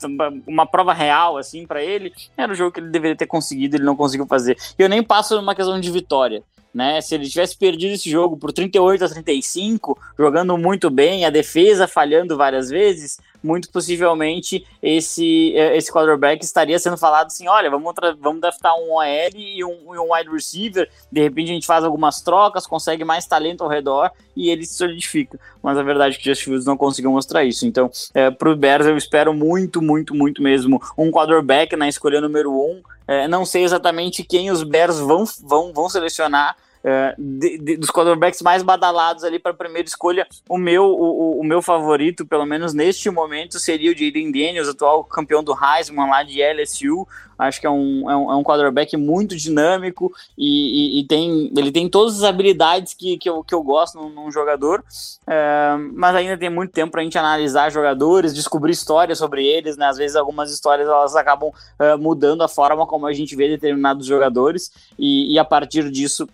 uma 0.47 0.65
prova 0.65 0.93
real 0.93 1.37
assim 1.37 1.65
para 1.65 1.83
ele, 1.83 2.13
era 2.37 2.53
o 2.53 2.55
jogo 2.55 2.71
que 2.71 2.79
ele 2.79 2.89
deveria 2.89 3.17
ter 3.17 3.25
conseguido, 3.25 3.75
ele 3.75 3.83
não 3.83 3.95
conseguiu 3.95 4.25
fazer. 4.27 4.55
E 4.79 4.81
eu 4.81 4.87
nem 4.87 5.03
passo 5.03 5.35
numa 5.35 5.55
questão 5.55 5.79
de 5.79 5.91
vitória 5.91 6.41
né? 6.75 6.99
Se 6.99 7.15
ele 7.15 7.25
tivesse 7.25 7.57
perdido 7.57 7.93
esse 7.93 8.09
jogo 8.09 8.35
por 8.35 8.51
38 8.51 9.05
a 9.05 9.07
35, 9.07 9.97
jogando 10.19 10.57
muito 10.57 10.89
bem, 10.89 11.23
a 11.23 11.29
defesa 11.29 11.87
falhando 11.87 12.35
várias 12.35 12.69
vezes, 12.69 13.17
muito 13.45 13.69
possivelmente 13.69 14.65
esse, 14.81 15.55
é, 15.55 15.77
esse 15.77 15.91
quarterback 15.91 16.43
estaria 16.43 16.77
sendo 16.79 16.97
falado 16.97 17.27
assim: 17.27 17.47
olha, 17.47 17.69
vamos, 17.69 17.93
vamos 18.19 18.41
draftar 18.41 18.75
um 18.75 18.93
OL 18.93 19.05
e 19.35 19.63
um, 19.63 19.95
e 19.95 19.99
um 19.99 20.13
wide 20.13 20.29
receiver, 20.29 20.89
de 21.11 21.21
repente 21.21 21.51
a 21.51 21.53
gente 21.53 21.67
faz 21.67 21.83
algumas 21.83 22.21
trocas, 22.21 22.65
consegue 22.65 23.05
mais 23.05 23.25
talento 23.25 23.63
ao 23.63 23.69
redor 23.69 24.11
e 24.35 24.49
ele 24.49 24.65
se 24.65 24.73
solidifica. 24.73 25.39
Mas 25.61 25.77
a 25.77 25.83
verdade 25.83 26.15
é 26.15 26.17
que 26.17 26.23
o 26.23 26.33
Justin 26.33 26.45
Fields 26.45 26.65
não 26.65 26.75
conseguiu 26.75 27.11
mostrar 27.11 27.43
isso. 27.43 27.65
Então, 27.65 27.89
é, 28.13 28.29
para 28.31 28.49
o 28.49 28.55
Bears, 28.55 28.85
eu 28.85 28.97
espero 28.97 29.33
muito, 29.33 29.81
muito, 29.81 30.15
muito 30.15 30.41
mesmo 30.41 30.81
um 30.97 31.11
quarterback 31.11 31.75
na 31.75 31.87
escolha 31.87 32.19
número 32.19 32.51
um. 32.51 32.81
É, 33.07 33.27
não 33.27 33.45
sei 33.45 33.63
exatamente 33.63 34.23
quem 34.23 34.49
os 34.49 34.63
Bears 34.63 34.99
vão, 34.99 35.23
vão, 35.43 35.71
vão 35.71 35.87
selecionar, 35.87 36.55
é, 36.87 37.15
de, 37.17 37.57
de, 37.57 37.77
dos 37.77 37.89
quarterbacks 37.89 38.43
mais 38.43 38.61
badalados 38.61 39.23
ali 39.23 39.39
para 39.39 39.55
primeira 39.55 39.87
escolha, 39.87 40.27
o 40.47 40.55
meu, 40.55 40.85
o, 40.85 41.39
o, 41.39 41.43
meu 41.43 41.59
favorito, 41.59 42.27
pelo 42.27 42.45
menos 42.45 42.75
neste 42.75 43.09
momento, 43.09 43.57
seria 43.57 43.91
o 43.91 43.97
Jaden 43.97 44.31
Daniels, 44.31 44.69
atual 44.69 45.03
campeão 45.03 45.43
do 45.43 45.51
Heisman 45.51 46.07
lá 46.07 46.21
de 46.21 46.43
LSU. 46.43 47.07
Acho 47.39 47.59
que 47.59 47.67
é 47.67 47.69
um, 47.69 48.09
é 48.09 48.15
um, 48.15 48.31
é 48.31 48.35
um 48.35 48.43
quarterback 48.43 48.95
muito 48.95 49.35
dinâmico 49.35 50.13
e, 50.37 50.99
e, 50.99 50.99
e, 51.01 51.07
tem, 51.07 51.51
ele 51.57 51.71
tem 51.71 51.89
todas 51.89 52.17
as 52.17 52.23
habilidades 52.23 52.93
que, 52.93 53.17
que, 53.17 53.29
eu, 53.29 53.43
que 53.43 53.53
eu 53.53 53.61
gosto 53.61 53.97
num, 53.97 54.09
num 54.09 54.31
jogador, 54.31 54.81
é, 55.27 55.75
mas 55.93 56.15
ainda 56.15 56.37
tem 56.37 56.49
muito 56.49 56.71
tempo 56.71 56.91
para 56.91 57.01
a 57.01 57.03
gente 57.03 57.17
analisar 57.17 57.71
jogadores, 57.71 58.33
descobrir 58.33 58.71
histórias 58.71 59.17
sobre 59.17 59.45
eles. 59.45 59.75
Né? 59.75 59.87
Às 59.87 59.97
vezes, 59.97 60.15
algumas 60.15 60.51
histórias 60.51 60.87
elas 60.87 61.15
acabam 61.15 61.51
é, 61.79 61.95
mudando 61.97 62.43
a 62.43 62.47
forma 62.47 62.85
como 62.85 63.07
a 63.07 63.11
gente 63.11 63.35
vê 63.35 63.49
determinados 63.49 64.05
jogadores, 64.05 64.71
e, 64.97 65.33
e 65.33 65.39
a 65.39 65.43
partir 65.43 65.89
disso 65.89 66.29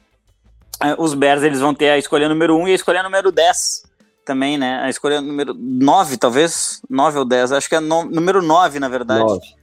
os 0.97 1.13
Bears 1.13 1.43
eles 1.43 1.59
vão 1.59 1.73
ter 1.73 1.89
a 1.89 1.97
escolha 1.97 2.27
número 2.27 2.55
1 2.57 2.67
e 2.67 2.71
a 2.71 2.75
escolha 2.75 3.03
número 3.03 3.32
10 3.32 3.84
também, 4.25 4.57
né? 4.57 4.82
A 4.84 4.89
escolha 4.89 5.21
número 5.21 5.53
9, 5.53 6.17
talvez? 6.17 6.82
9 6.89 7.19
ou 7.19 7.25
10, 7.25 7.51
acho 7.51 7.69
que 7.69 7.75
é 7.75 7.79
no, 7.79 8.05
número 8.05 8.41
9, 8.41 8.79
na 8.79 8.88
verdade. 8.88 9.23
9. 9.23 9.61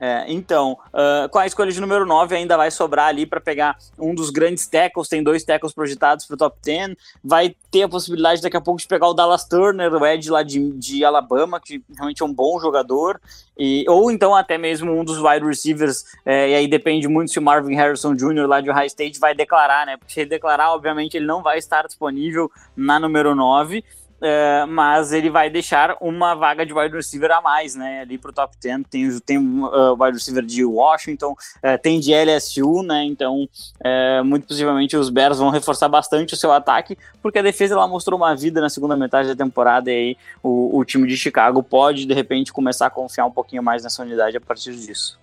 É, 0.00 0.24
então, 0.28 0.78
uh, 0.88 1.28
com 1.30 1.38
a 1.38 1.46
escolha 1.46 1.72
de 1.72 1.80
número 1.80 2.04
9 2.04 2.36
ainda 2.36 2.56
vai 2.56 2.70
sobrar 2.70 3.08
ali 3.08 3.24
para 3.24 3.40
pegar 3.40 3.78
um 3.98 4.14
dos 4.14 4.30
grandes 4.30 4.66
tackles, 4.66 5.08
tem 5.08 5.22
dois 5.22 5.42
tackles 5.42 5.72
projetados 5.72 6.26
para 6.26 6.34
o 6.34 6.36
top 6.36 6.58
10, 6.62 6.96
vai 7.24 7.54
ter 7.70 7.84
a 7.84 7.88
possibilidade 7.88 8.42
daqui 8.42 8.56
a 8.56 8.60
pouco 8.60 8.80
de 8.80 8.86
pegar 8.86 9.08
o 9.08 9.14
Dallas 9.14 9.44
Turner, 9.44 9.92
o 9.94 10.06
Ed 10.06 10.30
lá 10.30 10.42
de, 10.42 10.72
de 10.72 11.04
Alabama, 11.04 11.60
que 11.60 11.82
realmente 11.94 12.22
é 12.22 12.26
um 12.26 12.32
bom 12.32 12.60
jogador, 12.60 13.20
e, 13.58 13.84
ou 13.88 14.10
então 14.10 14.34
até 14.34 14.58
mesmo 14.58 14.92
um 14.92 15.04
dos 15.04 15.18
wide 15.18 15.46
receivers, 15.46 16.04
é, 16.24 16.50
e 16.50 16.54
aí 16.54 16.68
depende 16.68 17.08
muito 17.08 17.32
se 17.32 17.38
o 17.38 17.42
Marvin 17.42 17.74
Harrison 17.74 18.14
Jr. 18.14 18.46
lá 18.46 18.60
de 18.60 18.68
Ohio 18.68 18.86
State 18.86 19.18
vai 19.18 19.34
declarar, 19.34 19.86
né, 19.86 19.96
porque 19.96 20.12
se 20.12 20.20
ele 20.20 20.30
declarar, 20.30 20.74
obviamente 20.74 21.16
ele 21.16 21.26
não 21.26 21.42
vai 21.42 21.58
estar 21.58 21.86
disponível 21.86 22.50
na 22.76 23.00
número 23.00 23.34
9, 23.34 23.82
é, 24.20 24.64
mas 24.66 25.12
ele 25.12 25.30
vai 25.30 25.50
deixar 25.50 25.96
uma 26.00 26.34
vaga 26.34 26.64
de 26.64 26.72
wide 26.72 26.94
receiver 26.94 27.30
a 27.30 27.40
mais, 27.40 27.74
né, 27.74 28.00
ali 28.00 28.18
pro 28.18 28.32
top 28.32 28.56
10, 28.60 28.82
tem, 28.88 29.20
tem 29.20 29.38
uh, 29.38 29.92
wide 29.98 30.16
receiver 30.16 30.44
de 30.44 30.64
Washington, 30.64 31.32
uh, 31.32 31.78
tem 31.82 32.00
de 32.00 32.12
LSU, 32.12 32.82
né, 32.82 33.04
então 33.04 33.42
uh, 33.44 34.24
muito 34.24 34.46
possivelmente 34.46 34.96
os 34.96 35.10
Bears 35.10 35.38
vão 35.38 35.50
reforçar 35.50 35.88
bastante 35.88 36.34
o 36.34 36.36
seu 36.36 36.52
ataque, 36.52 36.96
porque 37.22 37.38
a 37.38 37.42
defesa 37.42 37.74
ela 37.74 37.86
mostrou 37.86 38.18
uma 38.18 38.34
vida 38.34 38.60
na 38.60 38.68
segunda 38.68 38.96
metade 38.96 39.28
da 39.28 39.36
temporada 39.36 39.90
e 39.90 39.94
aí 39.94 40.16
o, 40.42 40.78
o 40.78 40.84
time 40.84 41.06
de 41.06 41.16
Chicago 41.16 41.62
pode, 41.62 42.06
de 42.06 42.14
repente, 42.14 42.52
começar 42.52 42.86
a 42.86 42.90
confiar 42.90 43.26
um 43.26 43.30
pouquinho 43.30 43.62
mais 43.62 43.82
nessa 43.82 44.02
unidade 44.02 44.36
a 44.36 44.40
partir 44.40 44.74
disso. 44.74 45.18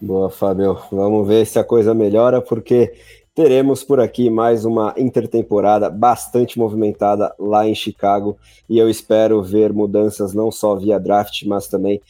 Boa, 0.00 0.28
Fábio. 0.28 0.78
Vamos 0.92 1.26
ver 1.26 1.46
se 1.46 1.58
a 1.58 1.64
coisa 1.64 1.94
melhora, 1.94 2.42
porque 2.42 2.92
teremos 3.36 3.84
por 3.84 4.00
aqui 4.00 4.30
mais 4.30 4.64
uma 4.64 4.94
intertemporada 4.96 5.90
bastante 5.90 6.58
movimentada 6.58 7.34
lá 7.38 7.68
em 7.68 7.74
Chicago 7.74 8.38
e 8.66 8.78
eu 8.78 8.88
espero 8.88 9.42
ver 9.42 9.74
mudanças 9.74 10.32
não 10.32 10.50
só 10.50 10.74
via 10.74 10.98
draft, 10.98 11.42
mas 11.44 11.68
também 11.68 12.00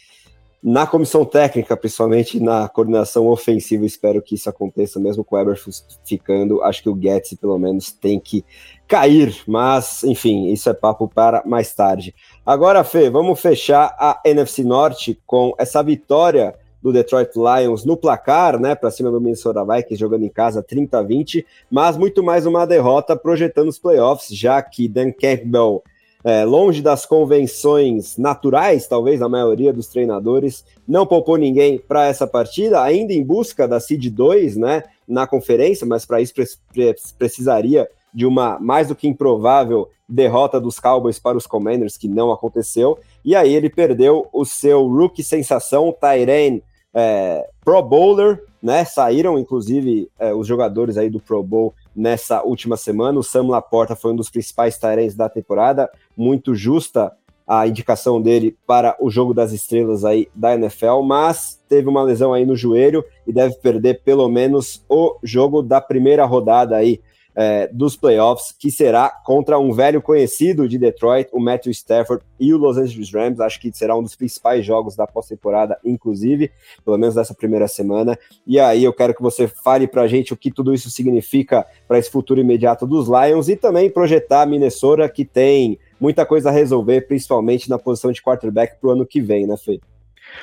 na 0.63 0.87
comissão 0.87 1.25
técnica, 1.25 1.77
principalmente 1.77 2.39
na 2.39 2.69
coordenação 2.69 3.27
ofensiva. 3.27 3.85
Espero 3.85 4.23
que 4.23 4.37
isso 4.37 4.49
aconteça, 4.49 5.01
mesmo 5.01 5.25
com 5.25 5.35
o 5.35 5.39
Eberflus 5.39 5.85
ficando. 6.05 6.63
Acho 6.63 6.83
que 6.83 6.89
o 6.89 6.99
Getz, 7.01 7.35
pelo 7.35 7.59
menos, 7.59 7.91
tem 7.91 8.21
que 8.21 8.45
cair, 8.87 9.43
mas 9.49 10.05
enfim, 10.05 10.53
isso 10.53 10.71
é 10.71 10.75
papo 10.75 11.09
para 11.09 11.43
mais 11.45 11.75
tarde. 11.75 12.15
Agora, 12.45 12.85
Fê, 12.85 13.11
vamos 13.11 13.41
fechar 13.41 13.95
a 13.99 14.21
NFC 14.25 14.63
Norte 14.63 15.21
com 15.27 15.53
essa 15.59 15.83
vitória 15.83 16.55
do 16.87 16.93
Detroit 16.93 17.33
Lions 17.35 17.85
no 17.85 17.97
placar, 17.97 18.61
né, 18.61 18.77
para 18.77 18.93
cima 18.93 19.11
do 19.11 19.21
Minnesota 19.21 19.65
Vikings, 19.65 19.97
jogando 19.97 20.25
em 20.25 20.29
casa 20.29 20.63
30 20.63 21.01
a 21.01 21.03
20, 21.03 21.45
mas 21.69 21.97
muito 21.97 22.23
mais 22.23 22.47
uma 22.47 22.65
derrota 22.65 23.17
projetando 23.17 23.67
os 23.67 23.77
playoffs, 23.77 24.29
já 24.31 24.63
que 24.63 24.87
Dan 24.87 25.11
Campbell, 25.11 25.83
é, 26.23 26.45
longe 26.45 26.81
das 26.81 27.05
convenções 27.05 28.17
naturais, 28.17 28.87
talvez, 28.87 29.19
da 29.19 29.29
maioria 29.29 29.73
dos 29.73 29.89
treinadores, 29.89 30.65
não 30.87 31.05
poupou 31.05 31.37
ninguém 31.37 31.77
para 31.77 32.07
essa 32.07 32.25
partida, 32.25 32.81
ainda 32.81 33.13
em 33.13 33.25
busca 33.25 33.67
da 33.67 33.81
seed 33.81 34.07
2, 34.09 34.57
né, 34.57 34.85
na 35.09 35.27
conferência, 35.27 35.85
mas 35.85 36.07
para 36.07 36.21
isso 36.21 36.35
pre 36.73 36.95
precisaria 37.19 37.89
de 38.15 38.25
uma 38.25 38.61
mais 38.61 38.87
do 38.87 38.95
que 38.95 39.09
improvável 39.09 39.91
derrota 40.09 40.61
dos 40.61 40.79
Cowboys 40.79 41.19
para 41.19 41.37
os 41.37 41.49
Commanders, 41.49 41.97
que 41.97 42.07
não 42.07 42.31
aconteceu, 42.31 42.97
e 43.25 43.35
aí 43.35 43.53
ele 43.53 43.69
perdeu 43.69 44.29
o 44.33 44.45
seu 44.45 44.87
rookie 44.87 45.25
sensação, 45.25 45.93
Tyrene 45.93 46.63
é, 46.99 47.47
Pro 47.63 47.83
Bowler, 47.83 48.43
né? 48.63 48.87
Saíram, 48.87 49.39
inclusive, 49.39 50.11
é, 50.19 50.33
os 50.33 50.47
jogadores 50.47 50.97
aí 50.97 51.11
do 51.11 51.21
Pro 51.21 51.43
Bowl 51.43 51.75
nessa 51.95 52.43
última 52.43 52.75
semana. 52.79 53.19
O 53.19 53.23
Sam 53.23 53.49
Laporta 53.49 53.95
foi 53.95 54.13
um 54.13 54.17
dos 54.17 54.31
principais 54.31 54.79
Tyrants 54.79 55.15
da 55.15 55.29
temporada, 55.29 55.91
muito 56.17 56.55
justa 56.55 57.13
a 57.47 57.69
indicação 57.69 58.21
dele 58.21 58.57
para 58.67 58.97
o 58.99 59.09
jogo 59.09 59.33
das 59.33 59.53
estrelas 59.53 60.05
aí 60.05 60.27
da 60.35 60.55
NFL, 60.55 61.03
mas 61.05 61.63
teve 61.69 61.89
uma 61.89 62.03
lesão 62.03 62.33
aí 62.33 62.45
no 62.45 62.57
joelho 62.57 63.05
e 63.25 63.33
deve 63.33 63.55
perder 63.57 64.03
pelo 64.03 64.29
menos 64.29 64.85
o 64.89 65.17
jogo 65.23 65.63
da 65.63 65.81
primeira 65.81 66.25
rodada 66.25 66.77
aí 66.77 67.01
é, 67.37 67.69
dos 67.71 67.95
playoffs, 67.95 68.51
que 68.51 68.71
será 68.71 69.11
contra 69.11 69.59
um 69.59 69.71
velho 69.71 70.01
conhecido 70.01 70.67
de 70.67 70.79
Detroit, 70.79 71.29
o 71.33 71.39
Matthew 71.39 71.71
Stafford 71.73 72.25
e 72.41 72.55
o 72.55 72.57
Los 72.57 72.79
Angeles 72.79 73.13
Rams. 73.13 73.41
Acho 73.41 73.61
que 73.61 73.71
será 73.73 73.95
um 73.95 74.03
dos 74.03 74.17
principais 74.17 74.65
jogos 74.65 74.97
da 74.97 75.07
pós-temporada, 75.07 75.79
inclusive, 75.85 76.51
pelo 76.83 76.97
menos 76.97 77.15
nessa 77.15 77.35
primeira 77.35 77.69
semana. 77.69 78.19
E 78.47 78.59
aí 78.59 78.83
eu 78.83 78.93
quero 78.93 79.15
que 79.15 79.23
você 79.23 79.47
fale 79.47 79.87
para 79.87 80.03
a 80.03 80.09
gente 80.09 80.33
o 80.33 80.37
que 80.37 80.51
tudo 80.51 80.73
isso 80.73 80.89
significa 80.89 81.67
para 81.87 81.99
esse 81.99 82.11
futuro 82.11 82.41
imediato 82.41 82.87
dos 82.87 83.07
Lions 83.07 83.49
e 83.51 83.57
também 83.57 83.91
projetar 83.91 84.43
a 84.43 84.47
Minnesota, 84.47 85.07
que 85.09 85.25
tem 85.25 85.79
muita 86.01 86.25
coisa 86.25 86.49
a 86.49 86.53
resolver, 86.53 87.03
principalmente 87.03 87.69
na 87.69 87.79
posição 87.79 88.11
de 88.11 88.23
quarterback 88.23 88.81
para 88.81 88.89
o 88.89 88.93
ano 88.93 89.07
que 89.07 89.21
vem, 89.21 89.47
né, 89.47 89.57
Fê? 89.59 89.79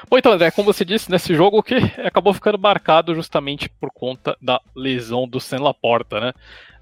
Bom, 0.10 0.18
então, 0.18 0.32
André, 0.32 0.52
como 0.52 0.72
você 0.72 0.86
disse, 0.86 1.12
nesse 1.12 1.36
jogo 1.36 1.62
que 1.62 1.76
acabou 2.04 2.34
ficando 2.34 2.58
marcado 2.58 3.14
justamente 3.14 3.70
por 3.70 3.89
conta 3.91 4.36
da 4.41 4.62
lesão 4.76 5.28
do 5.28 5.39
Sen 5.39 5.60
Laporta, 5.60 6.20
né? 6.20 6.34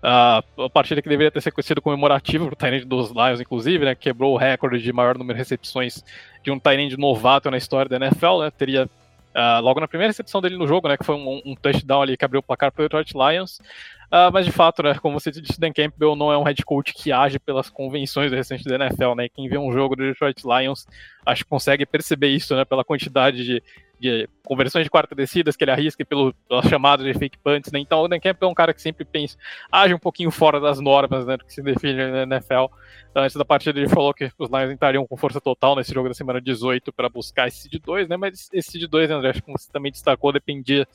A 0.03 0.43
partida 0.73 1.01
que 1.01 1.09
deveria 1.09 1.31
ter 1.31 1.41
sido 1.41 1.81
comemorativa 1.81 2.45
para 2.45 2.53
o 2.53 2.55
Tyrande 2.55 2.85
dos 2.85 3.11
Lions, 3.11 3.39
inclusive, 3.39 3.85
né, 3.85 3.95
quebrou 3.95 4.33
o 4.33 4.37
recorde 4.37 4.81
de 4.81 4.91
maior 4.91 5.17
número 5.17 5.35
de 5.35 5.39
recepções 5.39 6.03
de 6.43 6.51
um 6.51 6.59
Tyrande 6.59 6.97
novato 6.97 7.51
na 7.51 7.57
história 7.57 7.87
da 7.87 7.97
NFL, 8.03 8.41
né, 8.41 8.51
teria 8.51 8.85
uh, 8.85 9.61
logo 9.61 9.79
na 9.79 9.87
primeira 9.87 10.09
recepção 10.09 10.41
dele 10.41 10.57
no 10.57 10.67
jogo, 10.67 10.87
né, 10.87 10.97
que 10.97 11.05
foi 11.05 11.15
um, 11.15 11.41
um 11.45 11.55
touchdown 11.55 12.01
ali 12.01 12.17
que 12.17 12.25
abriu 12.25 12.39
o 12.39 12.43
placar 12.43 12.71
para 12.71 12.81
o 12.81 12.85
Detroit 12.85 13.13
Lions, 13.13 13.59
uh, 14.11 14.31
mas 14.33 14.43
de 14.43 14.51
fato, 14.51 14.81
né, 14.81 14.95
como 14.95 15.19
você 15.19 15.29
disse, 15.29 15.59
Dan 15.59 15.71
Campbell 15.71 16.15
não 16.15 16.31
é 16.31 16.37
um 16.37 16.43
head 16.43 16.65
coach 16.65 16.95
que 16.95 17.11
age 17.11 17.37
pelas 17.37 17.69
convenções 17.69 18.31
recentes 18.31 18.65
da 18.65 18.75
NFL, 18.75 19.13
né, 19.15 19.29
quem 19.29 19.47
vê 19.47 19.57
um 19.59 19.71
jogo 19.71 19.95
do 19.95 20.03
Detroit 20.03 20.41
Lions, 20.43 20.87
acho 21.23 21.43
que 21.43 21.49
consegue 21.49 21.85
perceber 21.85 22.29
isso, 22.29 22.55
né, 22.55 22.65
pela 22.65 22.83
quantidade 22.83 23.43
de 23.43 23.61
de 24.01 24.27
conversões 24.43 24.83
de 24.83 24.89
quarta 24.89 25.13
descidas 25.13 25.55
que 25.55 25.63
ele 25.63 25.71
arrisca 25.71 26.03
pelo, 26.03 26.33
chamadas 26.67 27.05
de 27.05 27.13
fake 27.13 27.37
punts, 27.37 27.71
né? 27.71 27.79
Então 27.79 28.01
o 28.01 28.07
Dan 28.07 28.17
é 28.17 28.45
um 28.45 28.53
cara 28.53 28.73
que 28.73 28.81
sempre 28.81 29.05
pensa, 29.05 29.37
age 29.71 29.93
um 29.93 29.99
pouquinho 29.99 30.31
fora 30.31 30.59
das 30.59 30.79
normas, 30.79 31.25
né, 31.25 31.37
que 31.37 31.53
se 31.53 31.61
define 31.61 32.11
na 32.11 32.23
NFL. 32.23 32.65
Então, 33.11 33.23
antes 33.23 33.35
da 33.35 33.45
partida 33.45 33.79
ele 33.79 33.87
falou 33.87 34.13
que 34.13 34.31
os 34.37 34.49
Lions 34.49 34.71
entrariam 34.71 35.05
com 35.05 35.15
força 35.15 35.39
total 35.39 35.75
nesse 35.75 35.93
jogo 35.93 36.07
da 36.07 36.15
semana 36.15 36.41
18 36.41 36.91
para 36.91 37.07
buscar 37.07 37.47
esse 37.47 37.69
seed 37.69 37.81
2, 37.81 38.09
né? 38.09 38.17
Mas 38.17 38.49
esse 38.51 38.71
seed 38.71 38.89
2, 38.89 39.11
André, 39.11 39.29
acho 39.29 39.39
que 39.39 39.45
como 39.45 39.59
você 39.59 39.71
também 39.71 39.91
destacou, 39.91 40.33
dependia 40.33 40.87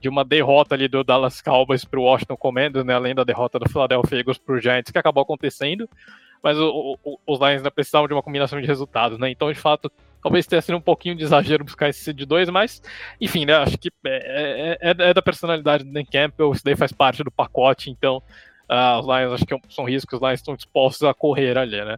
de 0.00 0.08
uma 0.08 0.24
derrota 0.24 0.74
ali 0.74 0.88
do 0.88 1.02
Dallas 1.02 1.40
Cowboys 1.40 1.84
para 1.84 1.98
o 1.98 2.04
Washington 2.04 2.36
Commanders, 2.36 2.84
né? 2.84 2.94
Além 2.94 3.14
da 3.14 3.24
derrota 3.24 3.58
do 3.58 3.68
Philadelphia 3.68 4.18
Eagles 4.18 4.38
para 4.38 4.54
o 4.54 4.60
Giants, 4.60 4.90
que 4.90 4.98
acabou 4.98 5.22
acontecendo. 5.22 5.88
Mas 6.42 6.58
o, 6.58 6.98
o, 7.04 7.18
os 7.26 7.38
Lions 7.38 7.62
precisavam 7.74 8.08
de 8.08 8.14
uma 8.14 8.22
combinação 8.22 8.60
de 8.60 8.66
resultados, 8.66 9.18
né? 9.18 9.30
Então, 9.30 9.52
de 9.52 9.58
fato, 9.58 9.90
Talvez 10.22 10.46
tenha 10.46 10.60
sido 10.60 10.76
um 10.76 10.80
pouquinho 10.80 11.14
de 11.14 11.24
exagero 11.24 11.64
buscar 11.64 11.88
esse 11.88 12.00
seed 12.00 12.24
2, 12.24 12.50
mas, 12.50 12.82
enfim, 13.20 13.44
né? 13.46 13.54
Acho 13.54 13.78
que 13.78 13.90
é, 14.06 14.78
é, 14.80 14.90
é, 14.90 15.14
da 15.14 15.22
personalidade 15.22 15.84
do 15.84 15.92
Dan 15.92 16.04
Campbell, 16.04 16.52
isso 16.52 16.64
daí 16.64 16.76
faz 16.76 16.92
parte 16.92 17.24
do 17.24 17.30
pacote, 17.30 17.90
então 17.90 18.22
uh, 18.68 18.98
os 18.98 19.06
Lions 19.06 19.32
acho 19.32 19.46
que 19.46 19.54
é 19.54 19.58
são 19.70 19.84
riscos, 19.84 20.14
os 20.14 20.20
Lions 20.20 20.40
estão 20.40 20.54
dispostos 20.54 21.02
a 21.08 21.14
correr 21.14 21.56
ali, 21.56 21.82
né? 21.84 21.96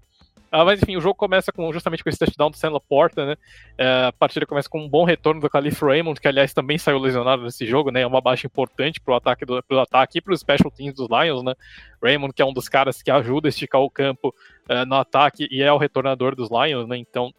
Uh, 0.53 0.67
mas 0.67 0.83
enfim, 0.83 0.97
o 0.97 1.01
jogo 1.01 1.15
começa 1.15 1.51
com, 1.51 1.73
justamente 1.73 2.05
com 2.05 2.11
esse 2.11 2.19
touchdown 2.19 2.51
do 2.51 2.59
Sam 2.59 2.73
Laporta, 2.73 3.25
né? 3.25 3.33
Uh, 3.73 4.09
a 4.09 4.13
partida 4.13 4.45
começa 4.45 4.69
com 4.69 4.81
um 4.85 4.89
bom 4.89 5.03
retorno 5.03 5.41
do 5.41 5.49
Calif 5.49 5.83
Raymond, 5.83 6.21
que 6.21 6.29
aliás 6.29 6.53
também 6.53 6.77
saiu 6.77 6.99
lesionado 6.99 7.43
nesse 7.43 7.67
jogo, 7.67 7.91
né? 7.91 8.03
É 8.03 8.07
uma 8.07 8.21
baixa 8.21 8.47
importante 8.47 9.01
pro 9.01 9.15
ataque, 9.15 9.47
do, 9.47 9.63
pro 9.63 9.81
ataque 9.81 10.19
e 10.19 10.21
pro 10.21 10.37
special 10.37 10.71
teams 10.71 10.95
dos 10.95 11.09
Lions, 11.09 11.43
né? 11.43 11.55
Raymond, 12.03 12.35
que 12.35 12.43
é 12.43 12.45
um 12.45 12.53
dos 12.53 12.69
caras 12.69 13.01
que 13.03 13.11
ajuda 13.11 13.49
a 13.49 13.51
esticar 13.51 13.81
o 13.81 13.91
campo 13.91 14.29
uh, 14.69 14.85
no 14.87 14.97
ataque 14.97 15.49
e 15.51 15.63
é 15.63 15.73
o 15.73 15.79
retornador 15.79 16.37
dos 16.37 16.51
Lions, 16.51 16.87
né? 16.87 16.99
Então 16.99 17.33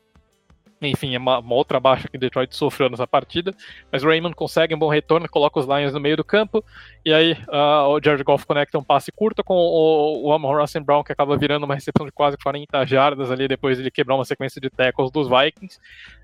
enfim, 0.88 1.16
é 1.16 1.18
uma, 1.18 1.40
uma, 1.40 1.56
outra 1.56 1.80
baixa 1.80 2.08
que 2.08 2.18
Detroit 2.18 2.56
sofreu 2.56 2.90
nessa 2.90 3.08
partida. 3.08 3.54
Mas 3.92 4.04
o 4.04 4.08
Raymond 4.08 4.36
consegue 4.36 4.76
um 4.76 4.80
bom 4.80 4.90
retorno, 4.90 5.28
coloca 5.30 5.60
os 5.60 5.66
Lions 5.66 5.94
no 5.94 6.00
meio 6.00 6.18
do 6.18 6.24
campo. 6.24 6.64
E 7.06 7.14
aí 7.14 7.34
uh, 7.48 7.88
o 7.90 8.00
Jared 8.04 8.24
Goff 8.24 8.46
conecta 8.46 8.78
um 8.78 8.84
passe 8.84 9.12
curto 9.12 9.44
com 9.44 9.56
o, 9.56 10.28
o 10.28 10.34
Amon 10.34 10.56
Russell 10.56 10.84
Brown, 10.84 11.04
que 11.04 11.12
acaba 11.12 11.38
virando 11.38 11.66
uma 11.66 11.76
recepção 11.76 12.06
de 12.06 12.12
quase 12.12 12.38
40 12.38 12.86
jardas 12.86 13.32
ali, 13.32 13.48
depois 13.48 13.80
ele 13.80 13.92
quebrar 13.92 14.16
uma 14.16 14.26
sequência 14.26 14.60
de 14.60 14.70
tackles 14.70 15.12
dos 15.12 15.28
Vikings. 15.28 15.80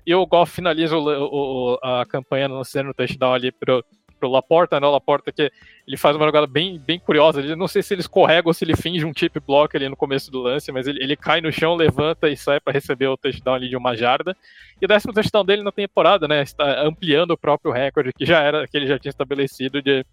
E 0.06 0.14
o 0.14 0.26
Goff 0.26 0.52
finaliza 0.52 0.96
o, 0.96 1.04
o, 1.04 1.78
a 1.82 2.04
campanha 2.06 2.48
no 2.48 2.64
sendo 2.64 2.94
touchdown 2.94 3.34
ali 3.34 3.52
pro 3.52 3.84
pro 4.20 4.30
Laporta, 4.30 4.78
né? 4.78 4.86
O 4.86 4.90
Laporta 4.90 5.32
que 5.32 5.50
ele 5.86 5.96
faz 5.96 6.14
uma 6.14 6.26
jogada 6.26 6.46
bem, 6.46 6.78
bem 6.78 7.00
curiosa. 7.00 7.40
Ele, 7.40 7.56
não 7.56 7.66
sei 7.66 7.82
se 7.82 7.94
ele 7.94 8.02
escorrega 8.02 8.48
ou 8.48 8.52
se 8.52 8.64
ele 8.64 8.76
finge 8.76 9.04
um 9.04 9.12
chip 9.16 9.40
block 9.40 9.74
ali 9.74 9.88
no 9.88 9.96
começo 9.96 10.30
do 10.30 10.40
lance, 10.40 10.70
mas 10.70 10.86
ele, 10.86 11.02
ele 11.02 11.16
cai 11.16 11.40
no 11.40 11.50
chão, 11.50 11.74
levanta 11.74 12.28
e 12.28 12.36
sai 12.36 12.60
para 12.60 12.72
receber 12.72 13.08
o 13.08 13.16
touchdown 13.16 13.54
ali 13.54 13.68
de 13.68 13.76
uma 13.76 13.96
jarda. 13.96 14.36
E 14.80 14.84
o 14.84 14.88
décimo 14.88 15.14
touchdown 15.14 15.44
dele 15.44 15.62
na 15.62 15.72
temporada, 15.72 16.28
né? 16.28 16.42
Está 16.42 16.82
ampliando 16.82 17.32
o 17.32 17.38
próprio 17.38 17.72
recorde 17.72 18.12
que 18.12 18.26
já 18.26 18.40
era 18.40 18.68
que 18.68 18.76
ele 18.76 18.86
já 18.86 18.98
tinha 18.98 19.10
estabelecido 19.10 19.82
de 19.82 20.04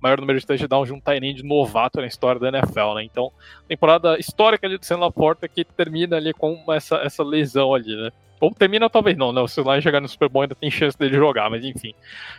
maior 0.00 0.18
número 0.18 0.40
de 0.40 0.46
touchdowns 0.46 0.88
de 0.88 0.94
um 0.94 1.00
tight 1.00 1.42
novato 1.42 2.00
na 2.00 2.06
história 2.06 2.40
da 2.40 2.48
NFL, 2.48 2.94
né? 2.94 3.04
Então, 3.04 3.30
temporada 3.68 4.18
histórica 4.18 4.68
de 4.68 4.84
Sam 4.84 4.98
Laporta 4.98 5.46
que 5.46 5.64
termina 5.64 6.16
ali 6.16 6.32
com 6.32 6.64
essa, 6.72 6.96
essa 6.96 7.22
lesão 7.22 7.74
ali, 7.74 7.94
né? 7.94 8.10
Ou 8.40 8.54
termina, 8.54 8.88
talvez 8.88 9.16
não, 9.16 9.32
né? 9.32 9.46
Se 9.46 9.60
o 9.60 9.64
Lions 9.64 9.84
chegar 9.84 10.00
no 10.00 10.08
Super 10.08 10.30
Bowl 10.30 10.42
ainda 10.42 10.54
tem 10.54 10.70
chance 10.70 10.98
dele 10.98 11.14
jogar, 11.14 11.50
mas 11.50 11.62
enfim. 11.62 11.90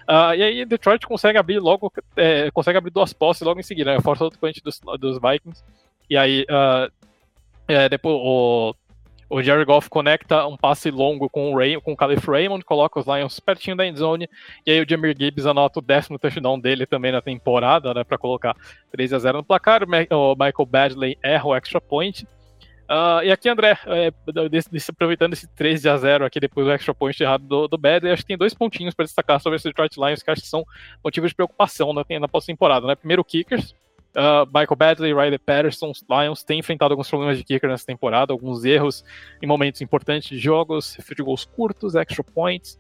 Uh, 0.10 0.34
e 0.36 0.44
aí 0.44 0.66
Detroit 0.66 1.06
consegue 1.06 1.38
abrir 1.38 1.60
logo, 1.60 1.94
é, 2.18 2.50
consegue 2.52 2.80
abrir 2.80 2.92
duas 2.92 3.14
posses 3.14 3.44
logo 3.44 3.60
em 3.60 3.64
seguida, 3.64 3.94
né? 3.94 4.02
Força 4.02 4.24
outro 4.24 4.40
punch 4.40 4.62
dos, 4.64 4.82
dos 5.00 5.20
Vikings. 5.22 5.64
E 6.10 6.18
aí, 6.18 6.44
uh, 6.50 6.92
é, 7.68 7.88
depois 7.88 8.16
o, 8.20 8.76
o 9.30 9.44
Jerry 9.44 9.64
Goff 9.64 9.90
conecta 9.90 10.46
um 10.48 10.58
passe 10.58 10.90
longo 10.90 11.30
com 11.30 11.54
o, 11.54 11.58
Ray, 11.58 11.80
com 11.80 11.94
o 11.94 11.96
Calif 11.96 12.28
Raymond, 12.28 12.66
coloca 12.66 13.00
os 13.00 13.06
Lions 13.06 13.40
pertinho 13.40 13.78
da 13.78 13.86
endzone, 13.86 14.28
e 14.66 14.72
aí 14.72 14.82
o 14.82 14.90
Jamir 14.90 15.16
Gibbs 15.18 15.46
anota 15.46 15.80
o 15.80 15.82
décimo 15.82 16.18
touchdown 16.18 16.60
dele 16.60 16.88
também 16.88 17.12
na 17.12 17.22
temporada, 17.22 17.94
né? 17.94 18.04
Para 18.04 18.18
colocar 18.18 18.56
3 18.92 19.14
a 19.14 19.20
0 19.20 19.38
no 19.38 19.44
placar. 19.44 19.84
O 19.84 20.36
Michael 20.36 20.66
Badley 20.68 21.18
erra 21.22 21.46
o 21.46 21.56
extra 21.56 21.80
point. 21.80 22.28
Uh, 22.92 23.24
e 23.24 23.32
aqui, 23.32 23.48
André, 23.48 23.80
é, 23.86 24.12
desse, 24.50 24.70
desse, 24.70 24.92
aproveitando 24.92 25.32
esse 25.32 25.48
13 25.56 25.88
a 25.88 25.96
0 25.96 26.26
aqui 26.26 26.42
depois 26.42 26.68
do 26.68 26.74
extra 26.74 26.94
point 26.94 27.18
errado 27.24 27.48
do, 27.48 27.66
do 27.66 27.78
Bad, 27.78 28.06
acho 28.10 28.22
que 28.22 28.28
tem 28.28 28.38
dois 28.38 28.54
pontinhos 28.54 28.94
para 28.94 29.06
destacar 29.06 29.40
sobre 29.40 29.56
esse 29.56 29.70
Detroit 29.70 29.96
Lions 29.96 30.22
que 30.22 30.30
acho 30.30 30.42
que 30.42 30.48
são 30.48 30.66
motivos 31.02 31.30
de 31.30 31.36
preocupação 31.36 31.94
na, 31.94 32.04
na 32.20 32.28
pós-temporada. 32.28 32.86
Né? 32.86 32.96
Primeiro, 32.96 33.24
Kickers, 33.24 33.74
Uh, 34.14 34.46
Michael 34.48 34.76
Badley, 34.76 35.14
Riley 35.14 35.40
Patterson, 35.40 35.94
Lions 36.10 36.44
têm 36.44 36.60
enfrentado 36.60 36.94
alguns 36.94 37.08
problemas 37.08 37.38
de 37.38 37.46
kicker 37.46 37.70
nessa 37.70 37.86
temporada, 37.86 38.34
alguns 38.34 38.66
erros 38.66 39.06
em 39.42 39.48
momentos 39.48 39.80
importantes 39.80 40.28
de 40.28 40.38
jogos, 40.38 40.98
field 41.02 41.24
goals 41.24 41.46
curtos, 41.46 41.96
extra 41.96 42.22
points. 42.22 42.78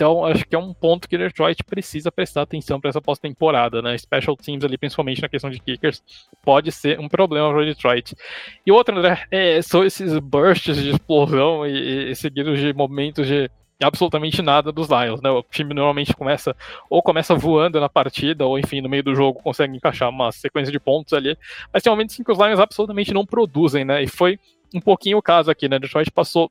Então, 0.00 0.24
acho 0.24 0.46
que 0.46 0.56
é 0.56 0.58
um 0.58 0.72
ponto 0.72 1.06
que 1.06 1.18
Detroit 1.18 1.62
precisa 1.62 2.10
prestar 2.10 2.40
atenção 2.40 2.80
para 2.80 2.88
essa 2.88 3.02
pós-temporada, 3.02 3.82
né? 3.82 3.98
Special 3.98 4.34
teams 4.34 4.64
ali, 4.64 4.78
principalmente 4.78 5.20
na 5.20 5.28
questão 5.28 5.50
de 5.50 5.60
kickers, 5.60 6.02
pode 6.42 6.72
ser 6.72 6.98
um 6.98 7.06
problema 7.06 7.52
para 7.52 7.66
Detroit. 7.66 8.16
E 8.64 8.72
outro, 8.72 8.96
André, 8.96 9.26
é, 9.30 9.60
são 9.60 9.84
esses 9.84 10.18
bursts 10.18 10.78
de 10.78 10.92
explosão 10.92 11.66
e, 11.66 12.12
e 12.12 12.16
seguidos 12.16 12.58
de 12.58 12.72
momentos 12.72 13.26
de 13.26 13.50
absolutamente 13.78 14.40
nada 14.40 14.72
dos 14.72 14.88
Lions, 14.88 15.20
né? 15.20 15.28
O 15.28 15.42
time 15.42 15.74
normalmente 15.74 16.16
começa 16.16 16.56
ou 16.88 17.02
começa 17.02 17.34
voando 17.34 17.78
na 17.78 17.88
partida, 17.90 18.46
ou 18.46 18.58
enfim, 18.58 18.80
no 18.80 18.88
meio 18.88 19.02
do 19.02 19.14
jogo 19.14 19.42
consegue 19.42 19.76
encaixar 19.76 20.08
uma 20.08 20.32
sequência 20.32 20.72
de 20.72 20.80
pontos 20.80 21.12
ali, 21.12 21.36
mas 21.70 21.82
tem 21.82 21.92
momentos 21.92 22.18
em 22.18 22.24
que 22.24 22.32
os 22.32 22.38
Lions 22.38 22.58
absolutamente 22.58 23.12
não 23.12 23.26
produzem, 23.26 23.84
né? 23.84 24.02
E 24.02 24.06
foi 24.06 24.38
um 24.74 24.80
pouquinho 24.80 25.18
o 25.18 25.22
caso 25.22 25.50
aqui, 25.50 25.68
né? 25.68 25.78
Detroit 25.78 26.10
passou 26.10 26.50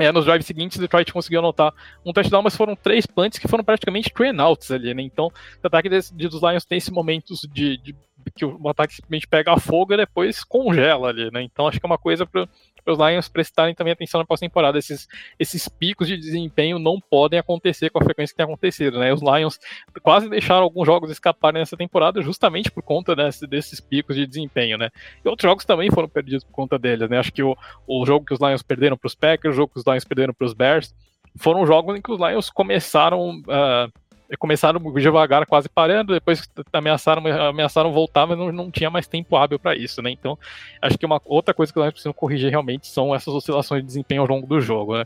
é, 0.00 0.10
nos 0.10 0.24
drives 0.24 0.46
seguintes, 0.46 0.78
Detroit 0.78 1.12
conseguiu 1.12 1.40
anotar 1.40 1.74
um 2.04 2.12
touchdown, 2.12 2.42
mas 2.42 2.56
foram 2.56 2.74
três 2.74 3.04
punts 3.04 3.38
que 3.38 3.46
foram 3.46 3.62
praticamente 3.62 4.10
three 4.10 4.34
outs 4.40 4.70
ali, 4.70 4.94
né? 4.94 5.02
Então, 5.02 5.26
o 5.26 5.66
ataque 5.66 5.90
dos 5.90 6.10
Lions 6.10 6.64
tem 6.64 6.78
esse 6.78 6.90
momento 6.90 7.34
de, 7.52 7.76
de, 7.76 7.94
que 8.34 8.44
o 8.44 8.68
ataque 8.68 8.94
simplesmente 8.94 9.26
pega 9.26 9.58
fogo 9.58 9.94
e 9.94 9.96
depois 9.96 10.44
congela 10.44 11.08
ali, 11.08 11.30
né? 11.30 11.42
Então, 11.42 11.66
acho 11.66 11.78
que 11.78 11.86
é 11.86 11.88
uma 11.88 11.98
coisa 11.98 12.26
para 12.26 12.48
os 12.86 12.98
Lions 12.98 13.28
prestarem 13.28 13.74
também 13.74 13.92
atenção 13.92 14.20
na 14.20 14.26
pós-temporada. 14.26 14.78
Esses, 14.78 15.08
esses 15.38 15.68
picos 15.68 16.08
de 16.08 16.16
desempenho 16.16 16.78
não 16.78 17.00
podem 17.00 17.38
acontecer 17.38 17.90
com 17.90 17.98
a 17.98 18.04
frequência 18.04 18.32
que 18.32 18.36
tem 18.36 18.44
acontecido, 18.44 18.98
né? 18.98 19.12
Os 19.12 19.20
Lions 19.20 19.58
quase 20.02 20.28
deixaram 20.28 20.62
alguns 20.62 20.86
jogos 20.86 21.10
escaparem 21.10 21.60
nessa 21.60 21.76
temporada 21.76 22.22
justamente 22.22 22.70
por 22.70 22.82
conta 22.82 23.14
desse, 23.14 23.46
desses 23.46 23.80
picos 23.80 24.16
de 24.16 24.26
desempenho, 24.26 24.78
né? 24.78 24.90
E 25.24 25.28
outros 25.28 25.48
jogos 25.48 25.64
também 25.64 25.90
foram 25.90 26.08
perdidos 26.08 26.44
por 26.44 26.52
conta 26.52 26.78
deles, 26.78 27.08
né? 27.08 27.18
Acho 27.18 27.32
que 27.32 27.42
o, 27.42 27.56
o 27.86 28.06
jogo 28.06 28.24
que 28.24 28.34
os 28.34 28.40
Lions 28.40 28.62
perderam 28.62 28.96
para 28.96 29.06
os 29.06 29.14
Packers, 29.14 29.54
o 29.54 29.56
jogo 29.56 29.72
que 29.72 29.80
os 29.80 29.86
Lions 29.86 30.04
perderam 30.04 30.34
para 30.34 30.46
os 30.46 30.54
Bears, 30.54 30.94
foram 31.36 31.66
jogos 31.66 31.96
em 31.96 32.02
que 32.02 32.10
os 32.10 32.18
Lions 32.18 32.50
começaram 32.50 33.38
uh, 33.40 33.92
começaram 34.38 34.80
devagar, 34.94 35.44
quase 35.46 35.68
parando, 35.68 36.12
depois 36.12 36.48
ameaçaram, 36.72 37.22
ameaçaram 37.26 37.92
voltar, 37.92 38.26
mas 38.26 38.38
não, 38.38 38.52
não 38.52 38.70
tinha 38.70 38.90
mais 38.90 39.06
tempo 39.06 39.36
hábil 39.36 39.58
para 39.58 39.74
isso, 39.74 40.00
né? 40.00 40.10
Então, 40.10 40.38
acho 40.80 40.96
que 40.96 41.06
uma 41.06 41.20
outra 41.24 41.52
coisa 41.52 41.72
que 41.72 41.78
nós 41.78 41.90
precisamos 41.90 42.16
corrigir 42.16 42.50
realmente 42.50 42.86
são 42.86 43.14
essas 43.14 43.34
oscilações 43.34 43.82
de 43.82 43.86
desempenho 43.86 44.22
ao 44.22 44.28
longo 44.28 44.46
do 44.46 44.60
jogo, 44.60 44.96
né? 44.96 45.04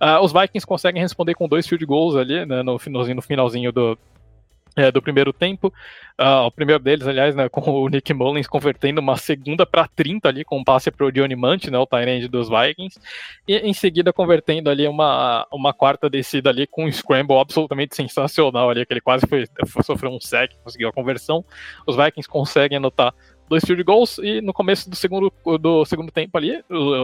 Uh, 0.00 0.22
os 0.22 0.32
Vikings 0.32 0.66
conseguem 0.66 1.00
responder 1.00 1.34
com 1.34 1.48
dois 1.48 1.66
field 1.66 1.86
goals 1.86 2.16
ali, 2.16 2.44
né, 2.44 2.62
no 2.62 2.78
finalzinho, 2.78 3.16
no 3.16 3.22
finalzinho 3.22 3.72
do, 3.72 3.96
é, 4.76 4.90
do 4.90 5.00
primeiro 5.00 5.32
tempo. 5.32 5.72
Uh, 6.20 6.46
o 6.46 6.50
primeiro 6.50 6.82
deles, 6.82 7.06
aliás, 7.06 7.34
né, 7.34 7.48
com 7.50 7.60
o 7.60 7.88
Nick 7.88 8.12
Mullins 8.14 8.46
convertendo 8.46 9.00
uma 9.00 9.16
segunda 9.16 9.66
para 9.66 9.88
30 9.88 10.28
ali 10.28 10.44
com 10.44 10.58
um 10.58 10.64
passe 10.64 10.90
para 10.90 11.06
o 11.06 11.10
Johnny 11.10 11.34
Munt, 11.34 11.66
né, 11.66 11.78
o 11.78 11.86
Tyrande 11.86 12.28
dos 12.28 12.48
Vikings, 12.48 13.00
e 13.48 13.56
em 13.56 13.72
seguida 13.72 14.12
convertendo 14.12 14.70
ali 14.70 14.86
uma, 14.86 15.46
uma 15.52 15.72
quarta 15.72 16.08
descida 16.08 16.50
ali 16.50 16.66
com 16.66 16.84
um 16.84 16.92
scramble 16.92 17.36
absolutamente 17.38 17.96
sensacional 17.96 18.70
ali, 18.70 18.86
que 18.86 18.92
ele 18.92 19.00
quase 19.00 19.26
foi 19.26 19.44
sofreu 19.82 20.12
um 20.12 20.20
sec, 20.20 20.52
conseguiu 20.62 20.88
a 20.88 20.92
conversão. 20.92 21.44
Os 21.86 21.96
Vikings 21.96 22.28
conseguem 22.28 22.78
anotar 22.78 23.12
dois 23.48 23.64
field 23.64 23.82
goals 23.82 24.18
e 24.18 24.40
no 24.40 24.52
começo 24.52 24.88
do 24.88 24.96
segundo, 24.96 25.32
do 25.60 25.84
segundo 25.84 26.10
tempo 26.10 26.36
ali, 26.36 26.62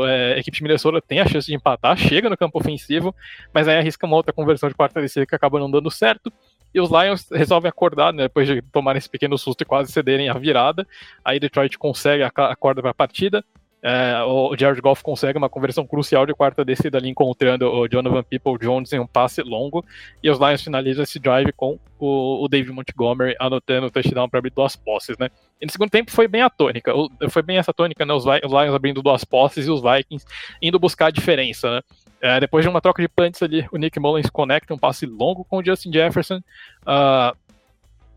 é, 0.08 0.34
a 0.34 0.38
equipe 0.38 0.56
de 0.56 0.62
Minnesota 0.62 1.00
tem 1.00 1.20
a 1.20 1.26
chance 1.26 1.46
de 1.46 1.54
empatar, 1.54 1.96
chega 1.96 2.30
no 2.30 2.36
campo 2.36 2.58
ofensivo, 2.58 3.14
mas 3.52 3.68
aí 3.68 3.76
arrisca 3.76 4.06
uma 4.06 4.16
outra 4.16 4.32
conversão 4.32 4.68
de 4.68 4.74
quarta 4.74 5.00
descida 5.00 5.26
que 5.26 5.34
acaba 5.34 5.58
não 5.58 5.70
dando 5.70 5.90
certo. 5.90 6.32
E 6.72 6.80
os 6.80 6.90
Lions 6.90 7.28
resolvem 7.30 7.68
acordar, 7.68 8.12
né, 8.12 8.24
depois 8.24 8.46
de 8.46 8.62
tomarem 8.62 8.98
esse 8.98 9.08
pequeno 9.08 9.36
susto 9.36 9.62
e 9.62 9.64
quase 9.64 9.90
cederem 9.90 10.28
a 10.28 10.34
virada. 10.34 10.86
Aí 11.24 11.40
Detroit 11.40 11.76
consegue 11.76 12.22
a, 12.22 12.30
corda 12.56 12.80
para 12.80 12.90
a 12.90 12.94
partida. 12.94 13.44
É, 13.82 14.22
o 14.24 14.54
Jared 14.56 14.80
Goff 14.80 15.02
consegue 15.02 15.38
uma 15.38 15.48
conversão 15.48 15.86
crucial 15.86 16.26
de 16.26 16.34
quarta 16.34 16.64
descida 16.64 16.98
ali, 16.98 17.08
encontrando 17.08 17.66
o 17.66 17.88
Donovan 17.88 18.22
People 18.22 18.58
Jones 18.58 18.92
em 18.92 18.98
um 18.98 19.06
passe 19.06 19.42
longo. 19.42 19.84
E 20.22 20.30
os 20.30 20.38
Lions 20.38 20.62
finalizam 20.62 21.02
esse 21.02 21.18
drive 21.18 21.52
com 21.52 21.78
o, 21.98 22.44
o 22.44 22.48
David 22.48 22.72
Montgomery 22.72 23.34
anotando 23.40 23.86
o 23.86 23.90
touchdown 23.90 24.28
para 24.28 24.38
abrir 24.38 24.50
duas 24.50 24.76
posses, 24.76 25.16
né? 25.18 25.30
E 25.60 25.66
no 25.66 25.72
segundo 25.72 25.90
tempo 25.90 26.10
foi 26.10 26.28
bem 26.28 26.42
a 26.42 26.50
tônica. 26.50 26.92
Foi 27.30 27.42
bem 27.42 27.56
essa 27.56 27.72
tônica, 27.72 28.04
né? 28.04 28.12
Os, 28.12 28.24
os 28.24 28.52
Lions 28.52 28.74
abrindo 28.74 29.02
duas 29.02 29.24
posses 29.24 29.66
e 29.66 29.70
os 29.70 29.80
Vikings 29.80 30.26
indo 30.60 30.78
buscar 30.78 31.06
a 31.06 31.10
diferença, 31.10 31.70
né? 31.70 31.82
É, 32.22 32.38
depois 32.38 32.62
de 32.62 32.68
uma 32.68 32.82
troca 32.82 33.00
de 33.00 33.08
punts 33.08 33.42
ali, 33.42 33.66
o 33.72 33.78
Nick 33.78 33.98
Mullins 33.98 34.28
conecta 34.28 34.74
um 34.74 34.78
passe 34.78 35.06
longo 35.06 35.42
com 35.44 35.56
o 35.56 35.64
Justin 35.64 35.90
Jefferson. 35.90 36.36
Uh, 36.82 37.34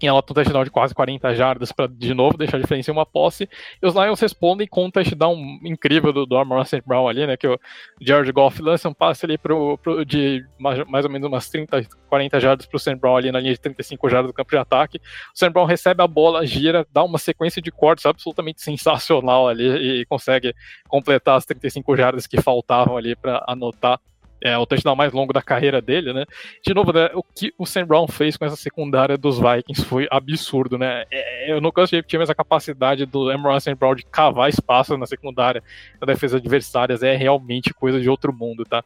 em 0.04 0.08
ela 0.08 0.20
um 0.20 0.22
touchdown 0.22 0.64
de 0.66 0.70
quase 0.70 0.94
40 0.94 1.34
jardas 1.34 1.72
para 1.72 1.88
de 1.88 2.14
novo 2.14 2.38
deixar 2.38 2.58
a 2.58 2.60
diferença 2.60 2.92
em 2.92 2.94
uma 2.94 3.06
posse. 3.06 3.50
E 3.82 3.88
os 3.88 3.96
Lions 3.96 4.20
respondem 4.20 4.68
com 4.68 4.86
um 4.86 4.92
touchdown 4.92 5.36
incrível 5.64 6.12
do, 6.12 6.26
do 6.26 6.38
Amor 6.38 6.64
Brown 6.86 7.08
ali, 7.08 7.26
né? 7.26 7.38
Que 7.38 7.48
o 7.48 7.58
George 8.02 8.32
Goff 8.32 8.62
lança 8.62 8.90
um 8.90 8.94
passe 8.94 9.26
ali 9.26 9.38
pro, 9.38 9.78
pro 9.78 10.06
de 10.06 10.46
mais, 10.60 10.86
mais, 10.88 11.06
ou 11.06 11.12
menos 11.12 11.28
umas 11.28 11.50
30, 11.50 11.88
40 12.10 12.40
jardas 12.40 12.66
para 12.66 12.76
o 12.76 12.80
Sam 12.80 12.98
Brown 12.98 13.16
ali 13.16 13.32
na 13.32 13.40
linha 13.40 13.54
de 13.54 13.60
35 13.62 14.10
jardas 14.10 14.30
do 14.32 14.34
campo 14.34 14.52
de 14.52 14.58
ataque. 14.58 14.98
O 14.98 15.38
Sam 15.38 15.52
Brown 15.52 15.66
recebe 15.66 16.04
a 16.04 16.08
bola, 16.08 16.46
gira, 16.46 16.86
dá 16.92 17.04
uma 17.04 17.18
sequência 17.18 17.62
de 17.62 17.72
cortes 17.72 18.06
absolutamente 18.06 18.62
sensacional 18.62 19.48
ali 19.48 20.02
e 20.02 20.06
consegue 20.06 20.54
completar 20.90 21.38
as 21.38 21.46
35 21.46 21.96
jardas 21.96 22.28
que 22.28 22.42
faltavam 22.42 22.98
ali 22.98 23.16
para 23.16 23.44
anotar 23.48 24.00
é, 24.44 24.58
o 24.58 24.66
touchdown 24.66 24.96
mais 24.96 25.14
longo 25.14 25.32
da 25.32 25.42
carreira 25.42 25.82
dele, 25.82 26.12
né? 26.12 26.26
De 26.62 26.74
novo, 26.74 26.92
né, 26.92 27.10
o 27.14 27.24
que 27.24 27.54
o 27.58 27.66
Sam 27.66 27.86
Brown 27.86 28.08
fez 28.10 28.36
com 28.36 28.44
essa 28.44 28.58
secundária 28.58 29.18
dos 29.18 29.40
Vikings 29.40 29.86
foi 29.86 30.06
absurdo, 30.12 30.78
né? 30.78 31.06
É, 31.10 31.50
eu 31.50 31.62
nunca 31.62 31.82
achei 31.82 32.02
que 32.02 32.10
tinha 32.10 32.22
essa 32.22 32.36
capacidade 32.36 33.06
do 33.06 33.32
Emerald 33.32 33.64
Sam 33.64 33.76
Brown 33.76 33.96
de 33.96 34.04
cavar 34.04 34.50
espaço 34.50 34.98
na 34.98 35.06
secundária 35.06 35.64
da 35.98 36.06
defesa 36.06 36.38
adversárias, 36.38 37.02
é 37.02 37.16
realmente 37.16 37.74
coisa 37.74 38.02
de 38.02 38.10
outro 38.10 38.34
mundo, 38.34 38.66
tá? 38.66 38.84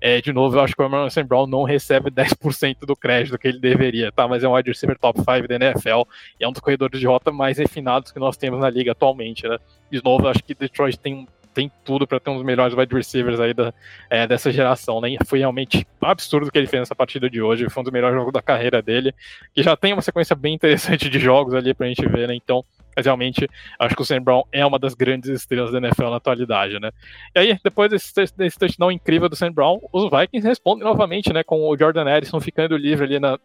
É, 0.00 0.20
de 0.20 0.32
novo, 0.32 0.56
eu 0.56 0.60
acho 0.60 0.74
que 0.76 0.82
o 0.82 0.84
Emerald 0.84 1.12
Sam 1.12 1.26
Brown 1.26 1.46
não 1.48 1.64
recebe 1.64 2.08
10% 2.08 2.86
do 2.86 2.94
crédito 2.94 3.36
que 3.38 3.48
ele 3.48 3.58
deveria, 3.58 4.12
tá? 4.12 4.28
Mas 4.28 4.44
é 4.44 4.48
um 4.48 4.54
wide 4.54 4.70
receiver 4.70 4.96
top 4.96 5.18
5 5.18 5.48
da 5.48 5.54
NFL 5.56 6.02
e 6.38 6.44
é 6.44 6.48
um 6.48 6.52
dos 6.52 6.60
corredores 6.60 7.00
de 7.00 7.06
rota 7.06 7.32
mais 7.32 7.58
refinados 7.58 8.12
que 8.12 8.20
nós 8.20 8.36
temos 8.36 8.60
na 8.60 8.70
liga 8.70 8.92
atualmente, 8.92 9.48
né? 9.48 9.58
De 9.90 10.02
novo, 10.04 10.26
eu 10.26 10.30
acho 10.30 10.44
que 10.44 10.54
Detroit 10.54 10.96
tem 10.96 11.14
um 11.14 11.26
tem 11.52 11.70
tudo 11.84 12.06
para 12.06 12.18
ter 12.18 12.30
um 12.30 12.34
dos 12.34 12.44
melhores 12.44 12.74
wide 12.76 12.94
receivers 12.94 13.40
aí 13.40 13.54
da, 13.54 13.72
é, 14.10 14.26
dessa 14.26 14.50
geração, 14.50 15.00
né? 15.00 15.16
foi 15.26 15.38
realmente 15.38 15.86
absurdo 16.00 16.48
o 16.48 16.50
que 16.50 16.58
ele 16.58 16.66
fez 16.66 16.80
nessa 16.80 16.94
partida 16.94 17.28
de 17.28 17.40
hoje. 17.40 17.68
Foi 17.70 17.80
um 17.80 17.84
dos 17.84 17.92
melhores 17.92 18.16
jogos 18.16 18.32
da 18.32 18.42
carreira 18.42 18.82
dele, 18.82 19.14
que 19.54 19.62
já 19.62 19.76
tem 19.76 19.92
uma 19.92 20.02
sequência 20.02 20.34
bem 20.34 20.54
interessante 20.54 21.08
de 21.08 21.18
jogos 21.18 21.54
ali 21.54 21.74
pra 21.74 21.86
gente 21.86 22.06
ver, 22.06 22.28
né? 22.28 22.34
Então, 22.34 22.64
mas 22.94 23.06
realmente, 23.06 23.48
acho 23.78 23.96
que 23.96 24.02
o 24.02 24.04
Sam 24.04 24.20
Brown 24.22 24.42
é 24.52 24.64
uma 24.64 24.78
das 24.78 24.94
grandes 24.94 25.30
estrelas 25.30 25.72
da 25.72 25.78
NFL 25.78 26.10
na 26.10 26.16
atualidade, 26.16 26.78
né? 26.78 26.90
E 27.34 27.38
aí, 27.38 27.58
depois 27.64 27.90
desse, 27.90 28.12
desse 28.36 28.58
touchdown 28.58 28.92
incrível 28.92 29.28
do 29.28 29.36
Sam 29.36 29.52
Brown, 29.52 29.80
os 29.92 30.10
Vikings 30.10 30.46
respondem 30.46 30.84
novamente, 30.84 31.32
né? 31.32 31.42
Com 31.42 31.66
o 31.66 31.76
Jordan 31.76 32.06
Addison 32.06 32.38
ficando 32.38 32.76
livre 32.76 33.04
ali 33.04 33.18
na, 33.18 33.38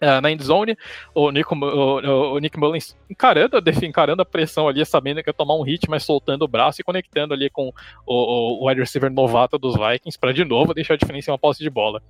Uh, 0.00 0.20
na 0.20 0.30
endzone, 0.30 0.76
o, 1.12 1.32
Nico, 1.32 1.56
o, 1.56 2.34
o, 2.34 2.38
Nick 2.38 2.56
Mullins 2.56 2.96
encarando, 3.10 3.58
encarando 3.82 4.22
a 4.22 4.24
pressão 4.24 4.68
ali, 4.68 4.86
sabendo 4.86 5.20
que 5.22 5.28
ia 5.28 5.34
tomar 5.34 5.56
um 5.56 5.62
hit, 5.62 5.90
mas 5.90 6.04
soltando 6.04 6.42
o 6.44 6.48
braço 6.48 6.80
e 6.80 6.84
conectando 6.84 7.34
ali 7.34 7.50
com 7.50 7.72
o, 8.06 8.62
o 8.62 8.68
wide 8.68 8.80
receiver 8.80 9.10
novato 9.10 9.58
dos 9.58 9.74
Vikings 9.74 10.16
para 10.16 10.32
de 10.32 10.44
novo 10.44 10.72
deixar 10.72 10.94
a 10.94 10.96
diferença 10.96 11.30
em 11.30 11.32
uma 11.32 11.38
posse 11.38 11.64
de 11.64 11.68
bola. 11.68 12.00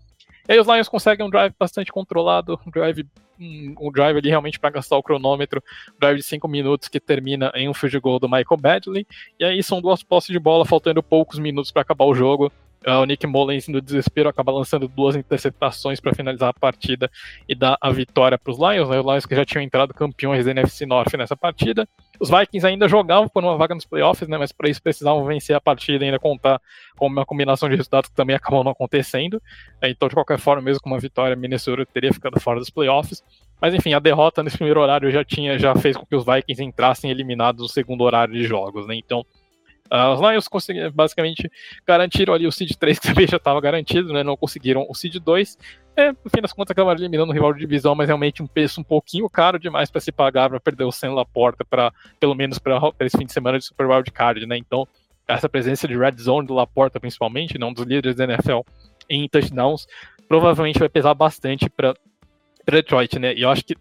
E 0.49 0.53
aí 0.53 0.59
os 0.59 0.66
Lions 0.66 0.89
conseguem 0.89 1.26
um 1.26 1.30
drive 1.30 1.55
bastante 1.59 1.93
controlado, 1.93 2.59
um 2.66 2.70
drive, 2.70 3.07
um, 3.39 3.74
um 3.78 3.93
drive 3.93 4.16
ali 4.16 4.30
realmente 4.30 4.59
para 4.59 4.70
gastar 4.70 4.97
o 4.97 5.03
cronômetro, 5.03 5.62
um 5.91 5.99
drive 6.01 6.16
de 6.16 6.22
5 6.22 6.49
minutos 6.49 6.89
que 6.89 6.99
termina 6.99 7.53
em 7.55 7.68
um 7.68 7.74
field 7.74 8.01
goal 8.01 8.18
do 8.18 8.28
Michael 8.28 8.57
Badley. 8.59 9.07
E 9.39 9.45
aí 9.45 9.62
são 9.62 9.80
duas 9.80 10.03
posses 10.03 10.30
de 10.30 10.39
bola, 10.39 10.64
faltando 10.64 11.03
poucos 11.03 11.39
minutos 11.39 11.70
para 11.70 11.82
acabar 11.82 12.07
o 12.07 12.14
jogo. 12.14 12.51
Uh, 12.87 13.01
o 13.03 13.05
Nick 13.05 13.26
Mullins, 13.26 13.66
no 13.66 13.81
desespero, 13.81 14.29
acaba 14.29 14.53
lançando 14.53 14.87
duas 14.87 15.16
interceptações 15.16 16.01
para 16.01 16.14
finalizar 16.14 16.51
a 16.51 16.53
partida 16.53 17.11
e 17.49 17.55
dar 17.55 17.76
a 17.81 17.91
vitória 17.91 18.39
para 18.39 18.51
os 18.51 18.59
Lions. 18.59 18.89
Né? 18.89 19.01
Os 19.01 19.07
Lions 19.07 19.26
que 19.26 19.35
já 19.35 19.45
tinham 19.45 19.62
entrado 19.62 19.93
campeões 19.93 20.45
da 20.45 20.53
NFC 20.53 20.87
North 20.87 21.12
nessa 21.14 21.37
partida. 21.37 21.89
Os 22.20 22.31
Vikings 22.31 22.66
ainda 22.66 22.89
jogavam 22.89 23.29
por 23.29 23.43
uma 23.43 23.57
vaga 23.57 23.74
nos 23.74 23.85
playoffs, 23.85 24.29
né? 24.29 24.39
mas 24.39 24.53
para 24.53 24.68
isso 24.68 24.83
precisavam 24.83 25.24
vencer 25.24 25.57
a 25.57 25.61
partida 25.61 26.05
e 26.05 26.07
ainda 26.07 26.18
contar 26.18 26.61
com 26.97 27.07
uma 27.07 27.26
combinação 27.26 27.68
de 27.68 27.74
resultados 27.74 28.11
que 28.11 28.16
também 28.16 28.37
acabou 28.37 28.62
não 28.62 28.72
acontecendo. 28.72 29.43
Então, 29.83 30.09
de 30.09 30.14
qualquer 30.14 30.39
forma, 30.39 30.62
mesmo 30.62 30.81
com 30.81 30.91
uma 30.91 31.01
vitória, 31.01 31.35
Minnesota 31.35 31.85
teria 31.87 32.12
ficado 32.12 32.39
fora 32.41 32.61
dos 32.61 32.70
playoffs. 32.70 33.22
Mas 33.61 33.74
enfim, 33.74 33.93
a 33.93 33.99
derrota 33.99 34.43
nesse 34.43 34.57
primeiro 34.57 34.81
horário 34.81 35.11
já 35.11 35.24
tinha, 35.24 35.59
já 35.59 35.74
fez 35.74 35.97
com 35.97 36.07
que 36.07 36.14
os 36.14 36.24
Vikings 36.24 36.62
entrassem 36.62 37.11
eliminados 37.11 37.61
no 37.61 37.68
segundo 37.68 38.03
horário 38.03 38.33
de 38.33 38.45
jogos, 38.45 38.87
né? 38.87 38.95
Então, 38.95 39.26
Os 39.91 40.20
Lions 40.20 40.49
conseguiram, 40.49 40.91
basicamente 40.93 41.51
garantiram 41.86 42.34
ali 42.34 42.47
o 42.47 42.53
Seed 42.53 42.72
3, 42.72 42.99
que 42.99 43.09
também 43.09 43.26
já 43.26 43.36
estava 43.36 43.61
garantido, 43.61 44.12
né? 44.12 44.22
Não 44.22 44.36
conseguiram 44.36 44.86
o 44.89 44.95
Seed 44.95 45.16
2. 45.16 45.59
É, 45.97 46.12
no 46.12 46.30
fim 46.34 46.41
das 46.41 46.53
contas, 46.53 46.72
acabaram 46.72 47.01
eliminando 47.01 47.30
o 47.30 47.34
rival 47.34 47.53
de 47.53 47.61
divisão, 47.61 47.95
mas 47.95 48.09
realmente 48.09 48.43
um 48.43 48.47
preço 48.47 48.80
um 48.80 48.84
pouquinho 48.84 49.28
caro 49.28 49.59
demais 49.59 49.91
para 49.91 50.01
se 50.01 50.12
pagar 50.12 50.49
para 50.49 50.61
perder 50.61 50.84
o 50.84 50.93
Sam 50.93 51.14
Laporta, 51.14 51.64
para 51.64 51.93
pelo 52.20 52.34
menos 52.34 52.59
para 52.59 52.78
esse 53.01 53.16
fim 53.16 53.26
de 53.26 53.32
semana 53.32 53.59
de 53.59 53.64
Super 53.64 53.86
Wild 53.86 54.11
Card, 54.12 54.47
né? 54.47 54.57
Então, 54.57 54.86
essa 55.26 55.49
presença 55.49 55.89
de 55.89 55.97
Red 55.97 56.16
Zone 56.18 56.47
do 56.47 56.55
Laporta, 56.55 56.99
principalmente, 56.99 57.59
né, 57.59 57.66
um 57.66 57.72
dos 57.72 57.84
líderes 57.84 58.16
da 58.16 58.24
NFL 58.24 58.61
em 59.11 59.28
touchdowns, 59.28 59.86
provavelmente 60.26 60.78
vai 60.78 60.89
pesar 60.89 61.14
bastante 61.14 61.68
para 61.68 61.95
Detroit, 62.66 63.18
né? 63.18 63.34
E 63.34 63.43
eu 63.43 63.51
acho 63.51 63.64
que 63.64 63.74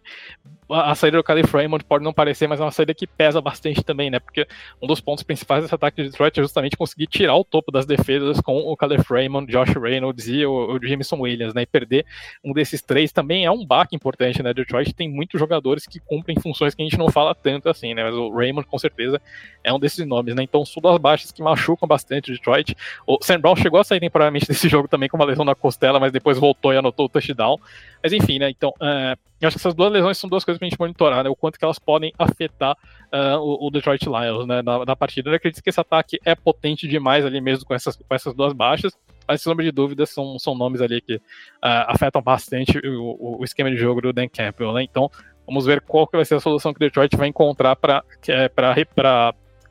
a 0.69 0.95
saída 0.95 1.17
do 1.17 1.23
Calif 1.23 1.51
Raymond 1.53 1.83
pode 1.85 2.03
não 2.03 2.13
parecer, 2.13 2.47
mas 2.47 2.59
é 2.59 2.63
uma 2.63 2.71
saída 2.71 2.93
que 2.93 3.07
pesa 3.07 3.41
bastante 3.41 3.83
também, 3.83 4.09
né? 4.09 4.19
Porque 4.19 4.47
um 4.81 4.87
dos 4.87 4.99
pontos 4.99 5.23
principais 5.23 5.63
desse 5.63 5.73
ataque 5.73 6.03
de 6.03 6.09
Detroit 6.09 6.37
é 6.37 6.43
justamente 6.43 6.75
conseguir 6.75 7.07
tirar 7.07 7.35
o 7.35 7.43
topo 7.43 7.71
das 7.71 7.85
defesas 7.85 8.41
com 8.41 8.57
o 8.57 8.75
Calif 8.75 9.05
Raymond, 9.09 9.51
Josh 9.51 9.73
Reynolds 9.75 10.27
e 10.27 10.45
o, 10.45 10.75
o 10.75 10.79
Jameson 10.85 11.17
Williams, 11.19 11.53
né? 11.53 11.61
E 11.61 11.65
perder 11.65 12.05
um 12.43 12.53
desses 12.53 12.81
três 12.81 13.11
também 13.11 13.45
é 13.45 13.51
um 13.51 13.65
baque 13.65 13.95
importante, 13.95 14.43
né? 14.43 14.53
Detroit 14.53 14.93
tem 14.93 15.09
muitos 15.09 15.39
jogadores 15.39 15.85
que 15.85 15.99
cumprem 15.99 16.39
funções 16.39 16.75
que 16.75 16.81
a 16.81 16.85
gente 16.85 16.97
não 16.97 17.09
fala 17.09 17.33
tanto 17.33 17.69
assim, 17.69 17.93
né? 17.93 18.03
Mas 18.03 18.15
o 18.15 18.29
Raymond, 18.29 18.67
com 18.67 18.77
certeza, 18.77 19.21
é 19.63 19.73
um 19.73 19.79
desses 19.79 20.05
nomes, 20.05 20.35
né? 20.35 20.43
Então, 20.43 20.65
são 20.65 20.81
baixas 20.99 21.31
que 21.31 21.41
machucam 21.41 21.87
bastante 21.87 22.31
o 22.31 22.33
Detroit. 22.33 22.75
O 23.05 23.17
Sam 23.21 23.39
Brown 23.39 23.55
chegou 23.55 23.79
a 23.79 23.83
sair 23.83 23.99
temporariamente 23.99 24.47
desse 24.47 24.67
jogo 24.67 24.87
também 24.87 25.07
com 25.09 25.17
uma 25.17 25.25
lesão 25.25 25.45
na 25.45 25.55
costela, 25.55 25.99
mas 25.99 26.11
depois 26.11 26.37
voltou 26.37 26.73
e 26.73 26.77
anotou 26.77 27.05
o 27.05 27.09
touchdown. 27.09 27.57
Mas 28.03 28.13
enfim, 28.13 28.39
né? 28.39 28.49
Então, 28.49 28.73
uh, 28.81 29.17
eu 29.39 29.47
acho 29.47 29.57
que 29.57 29.61
essas 29.61 29.75
duas 29.75 29.91
lesões 29.91 30.17
são 30.17 30.29
duas 30.29 30.43
coisas 30.43 30.57
pra 30.57 30.67
gente 30.67 30.79
monitorar, 30.79 31.23
né? 31.23 31.29
O 31.29 31.35
quanto 31.35 31.59
que 31.59 31.63
elas 31.63 31.77
podem 31.77 32.11
afetar 32.17 32.75
uh, 33.13 33.37
o, 33.39 33.67
o, 33.67 33.71
Detroit 33.71 34.03
Lions, 34.05 34.47
né? 34.47 34.61
Na, 34.61 34.83
na, 34.83 34.95
partida. 34.95 35.29
Eu 35.29 35.35
acredito 35.35 35.61
que 35.61 35.69
esse 35.69 35.79
ataque 35.79 36.19
é 36.25 36.33
potente 36.33 36.87
demais 36.87 37.23
ali 37.23 37.39
mesmo 37.39 37.65
com 37.65 37.73
essas, 37.73 37.95
com 37.95 38.15
essas 38.15 38.33
duas 38.33 38.53
baixas. 38.53 38.97
Mas, 39.27 39.41
sem 39.41 39.51
sombra 39.51 39.63
de 39.63 39.71
dúvida, 39.71 40.05
são, 40.05 40.39
são 40.39 40.55
nomes 40.55 40.81
ali 40.81 41.01
que 41.01 41.15
uh, 41.15 41.19
afetam 41.61 42.21
bastante 42.21 42.79
o, 42.79 43.39
o, 43.39 43.43
esquema 43.43 43.69
de 43.69 43.77
jogo 43.77 44.01
do 44.01 44.13
Dan 44.13 44.27
Campbell, 44.27 44.73
né? 44.73 44.83
Então, 44.83 45.11
vamos 45.45 45.65
ver 45.65 45.81
qual 45.81 46.07
que 46.07 46.15
vai 46.15 46.25
ser 46.25 46.35
a 46.35 46.39
solução 46.39 46.73
que 46.73 46.77
o 46.77 46.85
Detroit 46.85 47.15
vai 47.15 47.27
encontrar 47.27 47.75
para 47.75 48.03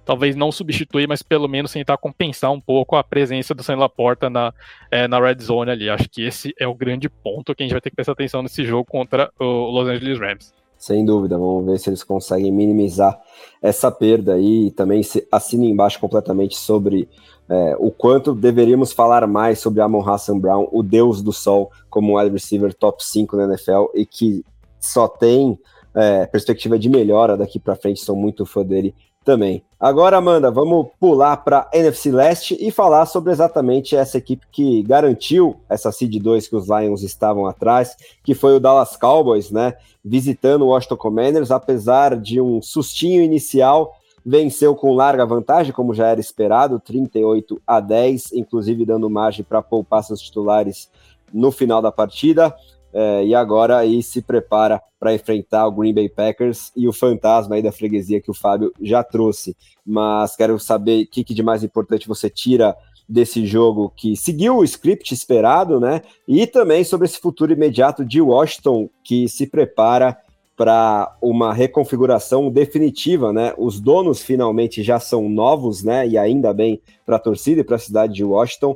talvez 0.06 0.36
não 0.36 0.52
substituir, 0.52 1.08
mas 1.08 1.20
pelo 1.20 1.48
menos 1.48 1.72
tentar 1.72 1.98
compensar 1.98 2.52
um 2.52 2.60
pouco 2.60 2.94
a 2.94 3.02
presença 3.02 3.52
do 3.52 3.62
Sam 3.62 3.76
Laporta 3.76 4.30
na, 4.30 4.54
é, 4.90 5.08
na 5.08 5.20
red 5.20 5.42
zone 5.42 5.72
ali. 5.72 5.90
Acho 5.90 6.08
que 6.08 6.22
esse 6.22 6.54
é 6.58 6.66
o 6.66 6.74
grande 6.74 7.08
ponto 7.08 7.54
que 7.54 7.62
a 7.62 7.66
gente 7.66 7.72
vai 7.72 7.80
ter 7.80 7.90
que 7.90 7.96
prestar 7.96 8.12
atenção 8.12 8.42
nesse 8.42 8.64
jogo 8.64 8.84
contra 8.88 9.30
o 9.38 9.44
Los 9.44 9.88
Angeles 9.88 10.18
Rams. 10.18 10.54
Sem 10.78 11.04
dúvida, 11.04 11.36
vamos 11.36 11.66
ver 11.66 11.78
se 11.78 11.90
eles 11.90 12.04
conseguem 12.04 12.52
minimizar 12.52 13.18
essa 13.60 13.90
perda 13.90 14.34
aí 14.34 14.66
e 14.66 14.70
também 14.70 15.02
se 15.02 15.26
assina 15.32 15.64
embaixo 15.64 15.98
completamente 15.98 16.56
sobre 16.56 17.08
é, 17.48 17.76
o 17.78 17.90
quanto 17.90 18.34
deveríamos 18.34 18.92
falar 18.92 19.26
mais 19.26 19.58
sobre 19.58 19.80
Amon 19.80 20.08
Hassan 20.08 20.38
Brown, 20.38 20.68
o 20.70 20.82
deus 20.82 21.22
do 21.22 21.32
sol, 21.32 21.72
como 21.90 22.12
um 22.12 22.18
wide 22.18 22.32
receiver 22.32 22.72
top 22.74 23.04
5 23.04 23.36
na 23.36 23.44
NFL 23.44 23.86
e 23.94 24.06
que 24.06 24.44
só 24.78 25.08
tem 25.08 25.58
é, 25.94 26.26
perspectiva 26.26 26.78
de 26.78 26.90
melhora 26.90 27.36
daqui 27.36 27.58
para 27.58 27.74
frente, 27.74 28.00
sou 28.00 28.14
muito 28.14 28.44
fã 28.44 28.62
dele 28.62 28.94
também. 29.26 29.60
Agora, 29.78 30.16
Amanda, 30.16 30.50
vamos 30.52 30.86
pular 31.00 31.36
para 31.38 31.68
NFC 31.74 32.12
Leste 32.12 32.56
e 32.58 32.70
falar 32.70 33.04
sobre 33.06 33.32
exatamente 33.32 33.96
essa 33.96 34.16
equipe 34.16 34.46
que 34.50 34.82
garantiu 34.84 35.56
essa 35.68 35.90
seed 35.90 36.22
2 36.22 36.48
que 36.48 36.54
os 36.54 36.68
Lions 36.68 37.02
estavam 37.02 37.44
atrás, 37.44 37.96
que 38.22 38.34
foi 38.34 38.56
o 38.56 38.60
Dallas 38.60 38.96
Cowboys, 38.96 39.50
né? 39.50 39.74
Visitando 40.02 40.62
o 40.62 40.68
Washington 40.68 40.96
Commanders, 40.96 41.50
apesar 41.50 42.16
de 42.16 42.40
um 42.40 42.62
sustinho 42.62 43.20
inicial, 43.20 43.96
venceu 44.24 44.76
com 44.76 44.94
larga 44.94 45.26
vantagem, 45.26 45.72
como 45.72 45.92
já 45.92 46.06
era 46.06 46.20
esperado, 46.20 46.80
38 46.80 47.60
a 47.66 47.80
10, 47.80 48.32
inclusive 48.32 48.86
dando 48.86 49.10
margem 49.10 49.44
para 49.44 49.60
poupar 49.60 50.04
seus 50.04 50.20
titulares 50.20 50.88
no 51.34 51.50
final 51.50 51.82
da 51.82 51.90
partida 51.90 52.54
é, 52.98 53.26
e 53.26 53.34
agora 53.34 53.76
aí 53.76 54.02
se 54.02 54.22
prepara 54.22 54.80
para 54.98 55.14
enfrentar 55.14 55.66
o 55.66 55.72
Green 55.72 55.92
Bay 55.92 56.08
Packers 56.08 56.72
e 56.74 56.88
o 56.88 56.94
fantasma 56.94 57.54
aí 57.54 57.62
da 57.62 57.70
freguesia 57.70 58.22
que 58.22 58.30
o 58.30 58.34
Fábio 58.34 58.72
já 58.80 59.04
trouxe. 59.04 59.54
Mas 59.84 60.34
quero 60.34 60.58
saber 60.58 61.02
o 61.02 61.06
que, 61.06 61.22
que 61.22 61.34
de 61.34 61.42
mais 61.42 61.62
importante 61.62 62.08
você 62.08 62.30
tira 62.30 62.74
desse 63.06 63.44
jogo 63.44 63.92
que 63.94 64.16
seguiu 64.16 64.56
o 64.56 64.64
script 64.64 65.12
esperado, 65.12 65.78
né? 65.78 66.00
E 66.26 66.46
também 66.46 66.84
sobre 66.84 67.04
esse 67.04 67.20
futuro 67.20 67.52
imediato 67.52 68.02
de 68.02 68.18
Washington 68.22 68.88
que 69.04 69.28
se 69.28 69.46
prepara 69.46 70.16
para 70.56 71.14
uma 71.20 71.52
reconfiguração 71.52 72.50
definitiva, 72.50 73.30
né? 73.30 73.52
Os 73.58 73.78
donos 73.78 74.22
finalmente 74.22 74.82
já 74.82 74.98
são 74.98 75.28
novos, 75.28 75.82
né? 75.84 76.08
E 76.08 76.16
ainda 76.16 76.54
bem 76.54 76.80
para 77.04 77.16
a 77.16 77.20
torcida 77.20 77.60
e 77.60 77.64
para 77.64 77.76
a 77.76 77.78
cidade 77.78 78.14
de 78.14 78.24
Washington 78.24 78.74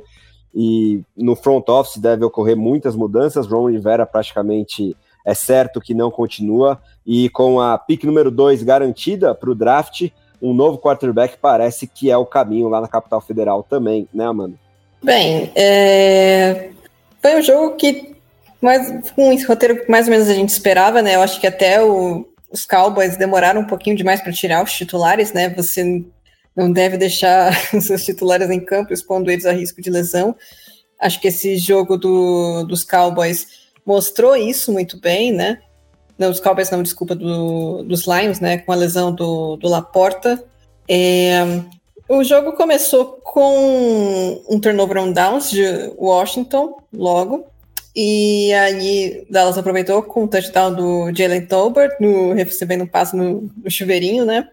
e 0.53 1.01
no 1.15 1.35
front 1.35 1.67
office 1.69 1.97
deve 1.97 2.25
ocorrer 2.25 2.57
muitas 2.57 2.95
mudanças. 2.95 3.47
Ron 3.47 3.69
Rivera 3.69 4.05
praticamente 4.05 4.95
é 5.25 5.33
certo 5.33 5.79
que 5.79 5.93
não 5.93 6.09
continua, 6.09 6.81
e 7.05 7.29
com 7.29 7.59
a 7.59 7.77
pick 7.77 8.03
número 8.03 8.31
2 8.31 8.63
garantida 8.63 9.35
para 9.35 9.51
o 9.51 9.55
draft, 9.55 10.09
um 10.41 10.53
novo 10.53 10.79
quarterback 10.79 11.37
parece 11.39 11.85
que 11.85 12.09
é 12.09 12.17
o 12.17 12.25
caminho 12.25 12.67
lá 12.67 12.81
na 12.81 12.87
capital 12.87 13.21
federal 13.21 13.61
também, 13.61 14.07
né, 14.11 14.25
Amanda? 14.25 14.55
Bem, 15.03 15.51
é... 15.55 16.71
foi 17.21 17.39
um 17.39 17.41
jogo 17.41 17.75
que 17.75 18.15
mais, 18.59 19.11
com 19.11 19.29
um 19.29 19.45
roteiro 19.47 19.83
que 19.83 19.91
mais 19.91 20.05
ou 20.07 20.11
menos 20.11 20.29
a 20.29 20.33
gente 20.33 20.49
esperava, 20.49 21.01
né? 21.01 21.15
Eu 21.15 21.21
acho 21.21 21.39
que 21.39 21.47
até 21.47 21.83
o, 21.83 22.27
os 22.51 22.65
Cowboys 22.65 23.17
demoraram 23.17 23.61
um 23.61 23.67
pouquinho 23.67 23.95
demais 23.95 24.21
para 24.21 24.31
tirar 24.31 24.63
os 24.63 24.71
titulares, 24.71 25.33
né? 25.33 25.49
Você 25.49 26.03
não 26.55 26.71
deve 26.71 26.97
deixar 26.97 27.53
seus 27.81 28.03
titulares 28.03 28.49
em 28.49 28.59
campo, 28.59 28.93
expondo 28.93 29.31
eles 29.31 29.45
a 29.45 29.51
risco 29.51 29.81
de 29.81 29.89
lesão. 29.89 30.35
Acho 30.99 31.19
que 31.19 31.27
esse 31.27 31.57
jogo 31.57 31.97
do, 31.97 32.63
dos 32.63 32.83
Cowboys 32.83 33.47
mostrou 33.85 34.35
isso 34.35 34.71
muito 34.71 34.99
bem, 34.99 35.31
né? 35.31 35.59
Não, 36.17 36.29
os 36.29 36.39
Cowboys 36.39 36.69
não, 36.69 36.83
desculpa, 36.83 37.15
do, 37.15 37.83
dos 37.83 38.05
Lions, 38.05 38.39
né? 38.39 38.59
Com 38.59 38.71
a 38.71 38.75
lesão 38.75 39.13
do, 39.13 39.57
do 39.57 39.67
Laporta. 39.67 40.43
É, 40.87 41.39
o 42.07 42.23
jogo 42.23 42.53
começou 42.53 43.19
com 43.23 44.43
um 44.47 44.59
turnover 44.59 44.97
on 44.97 45.11
downs 45.11 45.49
de 45.49 45.63
Washington, 45.97 46.77
logo. 46.93 47.45
E 47.95 48.53
aí 48.53 49.25
Dallas 49.29 49.57
aproveitou 49.57 50.03
com 50.03 50.25
o 50.25 50.27
touchdown 50.27 50.73
do 50.73 51.15
Jalen 51.15 51.45
Tolbert, 51.45 51.97
no, 51.99 52.33
recebendo 52.33 52.83
um 52.83 52.87
passo 52.87 53.15
no, 53.15 53.49
no 53.63 53.71
chuveirinho, 53.71 54.25
né? 54.25 54.47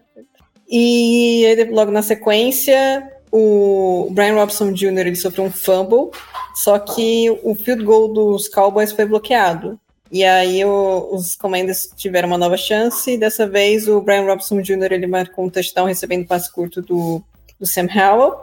E 0.69 1.45
aí, 1.45 1.69
logo 1.71 1.89
na 1.89 2.03
sequência, 2.03 3.11
o 3.31 4.09
Brian 4.11 4.35
Robson 4.35 4.71
Jr. 4.71 5.07
ele 5.07 5.15
sofreu 5.15 5.45
um 5.45 5.51
fumble, 5.51 6.11
só 6.53 6.77
que 6.77 7.29
o 7.43 7.55
field 7.55 7.83
goal 7.83 8.13
dos 8.13 8.47
Cowboys 8.47 8.91
foi 8.91 9.05
bloqueado. 9.05 9.79
E 10.11 10.23
aí 10.23 10.63
o, 10.65 11.09
os 11.11 11.35
Commanders 11.35 11.89
tiveram 11.95 12.27
uma 12.27 12.37
nova 12.37 12.57
chance, 12.57 13.11
e 13.11 13.17
dessa 13.17 13.47
vez 13.47 13.87
o 13.87 14.01
Brian 14.01 14.25
Robson 14.25 14.61
Jr. 14.61 14.91
ele 14.91 15.07
marcou 15.07 15.45
um 15.45 15.49
touchdown 15.49 15.85
recebendo 15.85 16.27
passe 16.27 16.51
curto 16.51 16.81
do, 16.81 17.23
do 17.59 17.65
Sam 17.65 17.87
Howell. 17.93 18.35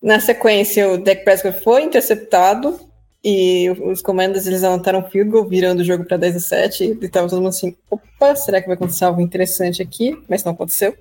Na 0.00 0.18
sequência, 0.18 0.88
o 0.88 0.98
Dak 0.98 1.24
Prescott 1.24 1.62
foi 1.62 1.82
interceptado, 1.82 2.78
e 3.24 3.70
os 3.70 4.02
Commanders 4.02 4.48
eles 4.48 4.64
anotaram 4.64 5.08
field 5.08 5.30
goal, 5.30 5.48
virando 5.48 5.80
o 5.80 5.84
jogo 5.84 6.04
para 6.04 6.16
10 6.16 6.36
a 6.36 6.40
7, 6.40 6.98
e 7.00 7.04
estavam 7.06 7.28
todo 7.28 7.38
mundo 7.38 7.50
assim, 7.50 7.76
opa, 7.88 8.34
será 8.34 8.60
que 8.60 8.66
vai 8.66 8.74
acontecer 8.74 9.04
algo 9.04 9.20
interessante 9.20 9.80
aqui? 9.80 10.20
Mas 10.28 10.42
não 10.42 10.52
aconteceu. 10.52 10.96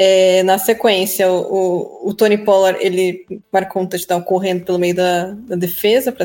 É, 0.00 0.44
na 0.44 0.58
sequência, 0.58 1.28
o, 1.28 2.08
o, 2.08 2.14
Tony 2.14 2.38
Pollard 2.38 2.78
ele 2.80 3.26
marcou 3.52 3.82
um 3.82 3.86
touchdown 3.86 4.22
correndo 4.22 4.64
pelo 4.64 4.78
meio 4.78 4.94
da, 4.94 5.32
da 5.32 5.56
defesa 5.56 6.12
para 6.12 6.24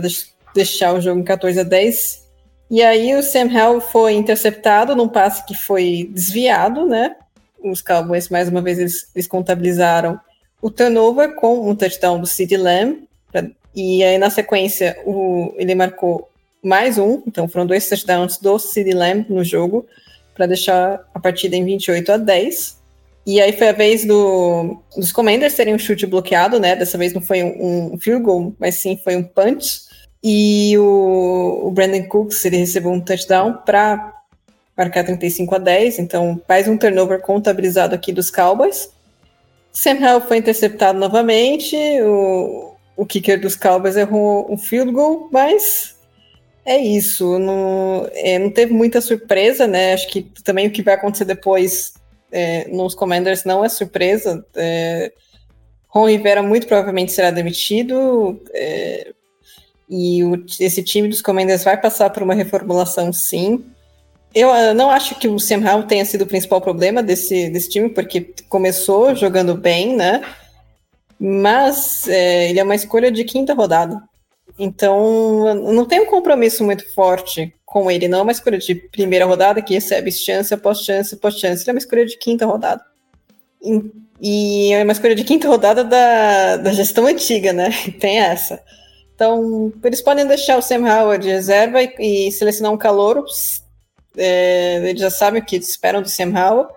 deixar 0.53 0.93
o 0.93 1.01
jogo 1.01 1.19
em 1.19 1.23
14 1.23 1.59
a 1.59 1.63
10. 1.63 2.23
E 2.69 2.83
aí 2.83 3.15
o 3.15 3.23
Sam 3.23 3.47
Howell 3.51 3.81
foi 3.81 4.13
interceptado 4.13 4.95
num 4.95 5.09
passe 5.09 5.43
que 5.47 5.55
foi 5.55 6.07
desviado, 6.13 6.85
né? 6.85 7.15
Os 7.63 7.81
Cowboys, 7.81 8.29
mais 8.29 8.47
uma 8.47 8.61
vez, 8.61 8.77
eles, 8.77 9.09
eles 9.15 9.25
contabilizaram 9.25 10.19
o 10.61 10.69
turnover 10.69 11.33
com 11.33 11.67
um 11.67 11.75
touchdown 11.75 12.19
do 12.19 12.27
CeeDee 12.27 12.57
Lamb. 12.57 13.07
Pra, 13.31 13.43
e 13.75 14.03
aí, 14.03 14.19
na 14.19 14.29
sequência, 14.29 14.95
o, 15.03 15.51
ele 15.57 15.73
marcou 15.73 16.29
mais 16.63 16.99
um. 16.99 17.23
Então, 17.25 17.47
foram 17.47 17.65
dois 17.65 17.89
touchdowns 17.89 18.37
do 18.37 18.59
CeeDee 18.59 18.93
Lamb 18.93 19.25
no 19.29 19.43
jogo 19.43 19.87
para 20.35 20.45
deixar 20.45 20.99
a 21.11 21.19
partida 21.19 21.55
em 21.55 21.65
28 21.65 22.11
a 22.11 22.17
10. 22.17 22.82
E 23.25 23.39
aí 23.39 23.53
foi 23.53 23.69
a 23.69 23.73
vez 23.73 24.05
do, 24.05 24.77
dos 24.95 25.11
Commanders 25.11 25.55
terem 25.55 25.73
um 25.73 25.79
chute 25.79 26.05
bloqueado, 26.05 26.59
né? 26.59 26.75
Dessa 26.75 26.97
vez 26.97 27.13
não 27.13 27.21
foi 27.21 27.41
um, 27.41 27.93
um 27.93 27.97
field 27.97 28.23
goal, 28.23 28.53
mas 28.59 28.75
sim 28.75 28.99
foi 29.01 29.15
um 29.15 29.23
punch. 29.23 29.83
E 30.21 30.77
o, 30.77 31.67
o 31.67 31.71
Brandon 31.71 32.03
Cooks 32.07 32.43
ele 32.45 32.57
recebeu 32.57 32.91
um 32.91 32.99
touchdown 32.99 33.53
para 33.65 34.13
marcar 34.75 35.03
35 35.03 35.55
a 35.55 35.57
10, 35.57 35.99
então 35.99 36.41
mais 36.47 36.67
um 36.67 36.77
turnover 36.77 37.21
contabilizado 37.21 37.93
aqui 37.93 38.11
dos 38.11 38.31
Cowboys. 38.31 38.89
Sam 39.71 39.97
Howell 39.99 40.21
foi 40.21 40.37
interceptado 40.37 40.99
novamente, 40.99 41.75
o, 42.01 42.75
o 42.95 43.05
kicker 43.05 43.39
dos 43.39 43.55
Cowboys 43.55 43.95
errou 43.95 44.51
um 44.51 44.57
field 44.57 44.91
goal, 44.91 45.29
mas 45.31 45.95
é 46.65 46.77
isso, 46.77 47.37
não, 47.39 48.07
é, 48.13 48.39
não 48.39 48.49
teve 48.49 48.73
muita 48.73 49.01
surpresa, 49.01 49.67
né? 49.67 49.93
Acho 49.93 50.07
que 50.09 50.23
também 50.43 50.67
o 50.67 50.71
que 50.71 50.83
vai 50.83 50.93
acontecer 50.93 51.25
depois 51.25 51.93
é, 52.33 52.67
nos 52.67 52.95
Commanders 52.95 53.45
não 53.45 53.63
é 53.63 53.69
surpresa. 53.69 54.45
É, 54.55 55.13
Ron 55.87 56.07
Rivera 56.07 56.43
muito 56.43 56.67
provavelmente 56.67 57.11
será 57.11 57.31
demitido 57.31 58.41
é, 58.51 59.13
e 59.95 60.23
o, 60.23 60.43
esse 60.59 60.81
time 60.81 61.07
dos 61.07 61.21
Commanders 61.21 61.63
vai 61.63 61.79
passar 61.79 62.09
por 62.09 62.23
uma 62.23 62.33
reformulação, 62.33 63.13
sim. 63.13 63.63
Eu 64.33 64.49
uh, 64.49 64.73
não 64.73 64.89
acho 64.89 65.15
que 65.19 65.27
o 65.27 65.37
Sam 65.39 65.59
Howell 65.59 65.83
tenha 65.83 66.03
sido 66.03 66.23
o 66.23 66.27
principal 66.27 66.59
problema 66.59 67.03
desse, 67.03 67.49
desse 67.51 67.69
time, 67.69 67.89
porque 67.89 68.33
começou 68.49 69.13
jogando 69.13 69.55
bem, 69.55 69.95
né? 69.95 70.23
Mas 71.19 72.07
é, 72.07 72.49
ele 72.49 72.59
é 72.59 72.63
uma 72.63 72.73
escolha 72.73 73.11
de 73.11 73.23
quinta 73.23 73.53
rodada. 73.53 74.01
Então, 74.57 75.55
não 75.55 75.85
tem 75.85 76.01
um 76.01 76.05
compromisso 76.05 76.63
muito 76.63 76.91
forte 76.93 77.53
com 77.65 77.89
ele, 77.89 78.07
não 78.07 78.19
é 78.19 78.21
uma 78.21 78.31
escolha 78.31 78.59
de 78.59 78.75
primeira 78.75 79.25
rodada 79.25 79.61
que 79.61 79.73
recebe 79.73 80.11
chance 80.11 80.53
após 80.53 80.79
chance 80.79 81.15
após 81.15 81.39
chance, 81.39 81.63
ele 81.63 81.71
é 81.71 81.73
uma 81.73 81.79
escolha 81.79 82.05
de 82.05 82.17
quinta 82.17 82.45
rodada. 82.45 82.83
E 84.21 84.71
é 84.73 84.83
uma 84.83 84.91
escolha 84.91 85.15
de 85.15 85.23
quinta 85.23 85.47
rodada 85.47 85.83
da, 85.83 86.57
da 86.57 86.71
gestão 86.71 87.07
antiga, 87.07 87.51
né? 87.51 87.69
Tem 87.99 88.19
essa. 88.19 88.61
Então, 89.15 89.73
eles 89.83 90.01
podem 90.01 90.27
deixar 90.27 90.57
o 90.57 90.61
Sam 90.61 90.85
Howard 90.85 91.25
de 91.25 91.31
reserva 91.31 91.81
e, 91.81 92.27
e 92.27 92.31
selecionar 92.31 92.71
um 92.71 92.77
calouro. 92.77 93.25
É, 94.15 94.77
eles 94.89 95.01
já 95.01 95.09
sabem 95.09 95.41
o 95.41 95.45
que 95.45 95.55
esperam 95.55 96.01
do 96.01 96.09
Sam 96.09 96.31
Howard. 96.37 96.71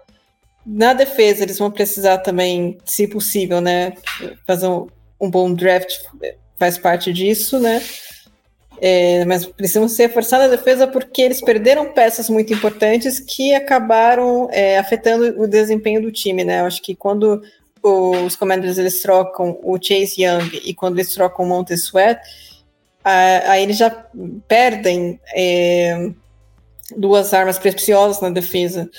Na 0.65 0.93
defesa, 0.95 1.43
eles 1.43 1.59
vão 1.59 1.71
precisar 1.71 2.19
também, 2.19 2.79
se 2.85 3.07
possível, 3.07 3.61
né? 3.61 3.93
Fazer 4.47 4.67
um, 4.67 4.87
um 5.21 5.31
bom 5.31 5.53
draft 5.53 5.95
faz 6.59 6.79
parte 6.79 7.13
disso, 7.13 7.59
né? 7.59 7.83
É, 8.79 9.25
mas 9.25 9.47
precisam 9.47 9.89
ser 9.89 10.09
reforçar 10.09 10.41
a 10.41 10.49
defesa 10.49 10.87
porque 10.87 11.23
eles 11.23 11.41
perderam 11.41 11.93
peças 11.93 12.29
muito 12.29 12.53
importantes 12.53 13.19
que 13.19 13.55
acabaram 13.55 14.49
é, 14.53 14.79
afetando 14.79 15.41
o 15.41 15.47
desempenho 15.47 16.03
do 16.03 16.13
time, 16.13 16.45
né? 16.45 16.61
Eu 16.61 16.67
acho 16.67 16.83
que 16.83 16.95
quando 16.95 17.43
os 17.83 18.35
Commanders 18.35 18.79
eles 18.79 19.01
trocam 19.01 19.59
o 19.63 19.79
Chase 19.81 20.23
Young 20.23 20.61
e 20.65 20.75
quando 20.75 20.99
eles 20.99 21.15
trocam 21.15 21.45
o 21.45 21.49
Monte 21.49 21.75
Sweat, 21.75 22.21
aí 23.05 23.63
eles 23.63 23.77
já 23.77 23.91
perdem 24.49 25.21
é, 25.33 26.11
duas 26.97 27.33
armas 27.33 27.59
preciosas 27.59 28.21
na 28.21 28.31
defesa. 28.31 28.91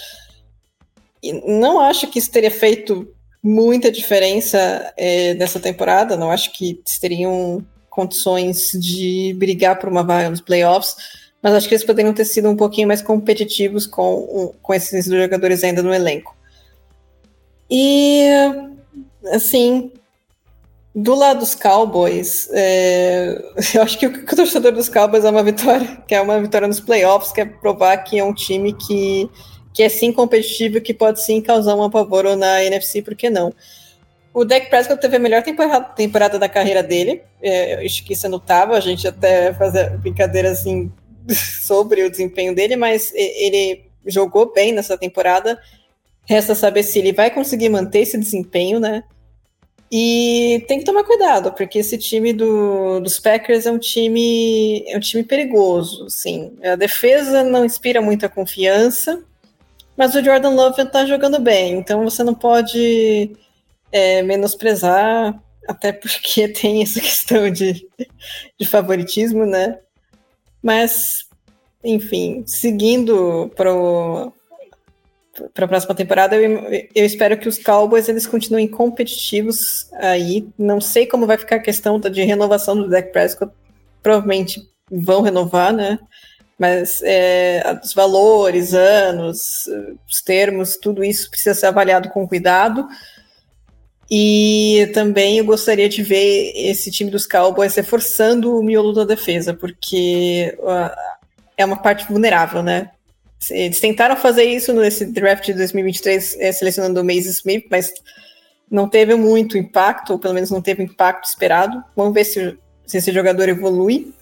E 1.22 1.34
não 1.34 1.80
acho 1.80 2.08
que 2.08 2.20
isso 2.20 2.32
teria 2.32 2.52
feito 2.52 3.14
muita 3.42 3.92
diferença 3.92 4.94
é, 4.98 5.34
nessa 5.36 5.60
temporada, 5.60 6.18
não 6.18 6.32
acho 6.32 6.52
que 6.54 6.82
teriam 7.00 7.66
condições 7.90 8.72
de 8.72 9.34
brigar 9.38 9.80
por 9.80 9.90
uma 9.90 10.04
vaga 10.04 10.30
nos 10.30 10.42
playoffs, 10.42 10.96
mas 11.42 11.54
acho 11.54 11.68
que 11.68 11.74
eles 11.74 11.86
poderiam 11.86 12.14
ter 12.14 12.26
sido 12.26 12.50
um 12.50 12.56
pouquinho 12.56 12.88
mais 12.88 13.02
competitivos 13.02 13.86
com, 13.86 14.54
com 14.62 14.74
esses 14.74 15.06
jogadores 15.06 15.64
ainda 15.64 15.82
no 15.82 15.94
elenco. 15.94 16.36
E, 17.70 18.28
assim, 19.34 19.92
do 20.94 21.14
lado 21.14 21.40
dos 21.40 21.54
Cowboys, 21.54 22.50
é, 22.52 23.42
eu 23.76 23.82
acho 23.82 23.98
que 23.98 24.08
o, 24.08 24.12
o 24.12 24.36
torcedor 24.36 24.72
dos 24.72 24.90
Cowboys 24.90 25.26
é 25.26 25.30
uma 25.30 25.44
vitória, 25.44 26.04
que 26.08 26.16
é 26.16 26.22
uma 26.22 26.40
vitória 26.42 26.68
nos 26.68 26.80
playoffs, 26.80 27.32
que 27.32 27.42
é 27.42 27.46
provar 27.46 27.98
que 27.98 28.18
é 28.18 28.24
um 28.24 28.34
time 28.34 28.74
que, 28.74 29.30
que 29.78 29.84
é 29.84 29.90
sim 29.90 30.12
competitivo, 30.12 30.82
que 30.82 30.92
pode 30.92 31.22
sim 31.22 31.40
causar 31.40 31.76
um 31.76 31.84
apavoro 31.84 32.36
na 32.36 32.64
NFC, 32.64 33.00
por 33.00 33.14
que 33.14 33.30
não? 33.30 33.54
O 34.34 34.44
Dak 34.44 34.72
Prescott 34.72 35.00
teve 35.00 35.18
a 35.18 35.20
melhor 35.20 35.44
temporada, 35.96 36.40
da 36.40 36.50
carreira 36.50 36.82
dele, 36.82 37.22
é, 37.40 37.86
acho 37.86 38.04
que 38.04 38.14
isso 38.14 38.26
é 38.26 38.30
notável, 38.30 38.74
a 38.74 38.80
gente 38.80 39.08
até 39.08 39.54
fazia 39.54 39.92
brincadeira 39.92 40.50
assim 40.50 40.92
sobre 41.62 42.02
o 42.04 42.10
desempenho 42.10 42.56
dele, 42.56 42.76
mas 42.76 43.14
ele 43.14 43.84
jogou 44.04 44.52
bem 44.52 44.72
nessa 44.72 44.98
temporada. 44.98 45.62
Resta 46.26 46.56
saber 46.56 46.82
se 46.82 46.98
ele 46.98 47.14
vai 47.14 47.30
conseguir 47.30 47.70
manter 47.70 48.00
esse 48.00 48.18
desempenho, 48.18 48.80
né? 48.80 49.04
E 49.92 50.66
tem 50.68 50.80
que 50.80 50.86
tomar 50.86 51.04
cuidado, 51.04 51.52
porque 51.54 51.78
esse 51.78 52.00
time 52.00 52.34
do, 52.34 53.00
dos 53.00 53.20
Packers 53.20 53.68
é 53.68 53.72
um 53.72 53.78
time 53.78 54.84
é 54.88 54.98
um 54.98 55.00
time 55.00 55.24
perigoso, 55.24 56.10
sim. 56.10 56.58
A 56.64 56.76
defesa 56.76 57.44
não 57.44 57.64
inspira 57.64 58.02
muita 58.02 58.28
confiança, 58.28 59.24
mas 59.98 60.14
o 60.14 60.24
Jordan 60.24 60.52
Love 60.52 60.84
está 60.84 61.06
jogando 61.06 61.40
bem, 61.40 61.80
então 61.80 62.04
você 62.04 62.24
não 62.24 62.36
pode 62.36 63.36
é, 63.92 64.22
menosprezar, 64.22 65.42
até 65.68 65.92
porque 65.92 66.48
tem 66.54 66.84
essa 66.84 67.02
questão 67.02 67.50
de, 67.50 67.88
de 68.60 68.66
favoritismo, 68.68 69.46
né? 69.46 69.80
Mas, 70.62 71.26
enfim, 71.84 72.44
seguindo 72.46 73.52
para 73.56 73.72
para 75.54 75.66
a 75.66 75.68
próxima 75.68 75.94
temporada, 75.94 76.36
eu, 76.36 76.64
eu, 76.96 77.06
espero 77.06 77.38
que 77.38 77.48
os 77.48 77.62
Cowboys 77.62 78.10
eles 78.10 78.26
continuem 78.26 78.68
competitivos 78.68 79.88
aí. 79.94 80.48
Não 80.58 80.82
sei 80.82 81.06
como 81.06 81.28
vai 81.28 81.38
ficar 81.38 81.58
a 81.58 81.62
questão 81.62 82.00
de 82.00 82.24
renovação 82.24 82.76
do 82.76 82.90
Dak 82.90 83.12
Prescott. 83.12 83.54
Provavelmente 84.02 84.68
vão 84.90 85.22
renovar, 85.22 85.72
né? 85.72 86.00
Mas 86.58 87.02
é, 87.04 87.64
os 87.84 87.94
valores, 87.94 88.74
anos, 88.74 89.68
os 90.10 90.22
termos, 90.22 90.76
tudo 90.78 91.04
isso 91.04 91.30
precisa 91.30 91.54
ser 91.54 91.68
avaliado 91.68 92.10
com 92.10 92.28
cuidado. 92.28 92.88
E 94.10 94.90
também 94.94 95.38
eu 95.38 95.46
gostaria 95.46 95.90
de 95.90 96.02
ver 96.02 96.54
esse 96.56 96.90
time 96.90 97.12
dos 97.12 97.28
Cowboys 97.28 97.76
reforçando 97.76 98.58
o 98.58 98.64
miolo 98.64 98.94
da 98.94 99.04
defesa, 99.04 99.54
porque 99.54 100.58
é 101.58 101.66
uma 101.66 101.78
parte 101.78 102.08
vulnerável, 102.08 102.64
né? 102.64 102.90
Eles 103.52 103.80
tentaram 103.80 104.16
fazer 104.16 104.44
isso 104.44 104.74
nesse 104.74 105.06
draft 105.06 105.46
de 105.46 105.54
2023, 105.54 106.38
é, 106.40 106.52
selecionando 106.52 107.02
o 107.02 107.04
Mace 107.04 107.30
Smith, 107.30 107.66
mas 107.70 107.94
não 108.70 108.90
teve 108.90 109.14
muito 109.16 109.58
impacto, 109.58 110.14
ou 110.14 110.20
pelo 110.20 110.34
menos 110.34 110.50
não 110.50 110.62
teve 110.62 110.82
o 110.82 110.86
impacto 110.86 111.26
esperado. 111.26 111.84
Vamos 111.96 112.14
ver 112.14 112.24
se, 112.24 112.58
se 112.86 112.98
esse 112.98 113.12
jogador 113.12 113.48
evolui 113.48 114.14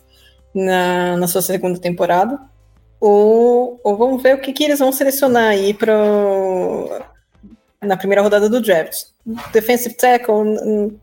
na, 0.56 1.18
na 1.18 1.28
sua 1.28 1.42
segunda 1.42 1.78
temporada. 1.78 2.40
Ou, 3.00 3.80
ou 3.84 3.98
vamos 3.98 4.24
ver 4.24 4.36
o 4.36 4.42
que, 4.42 4.54
que 4.54 4.64
eles 4.64 4.80
vão 4.80 4.92
selecionar 4.92 5.50
aí 5.50 5.74
para 5.74 5.94
na 7.82 7.98
primeira 7.98 8.22
rodada 8.22 8.50
do 8.50 8.62
draft. 8.62 9.04
Defensive 9.52 9.96
tackle, 9.96 10.98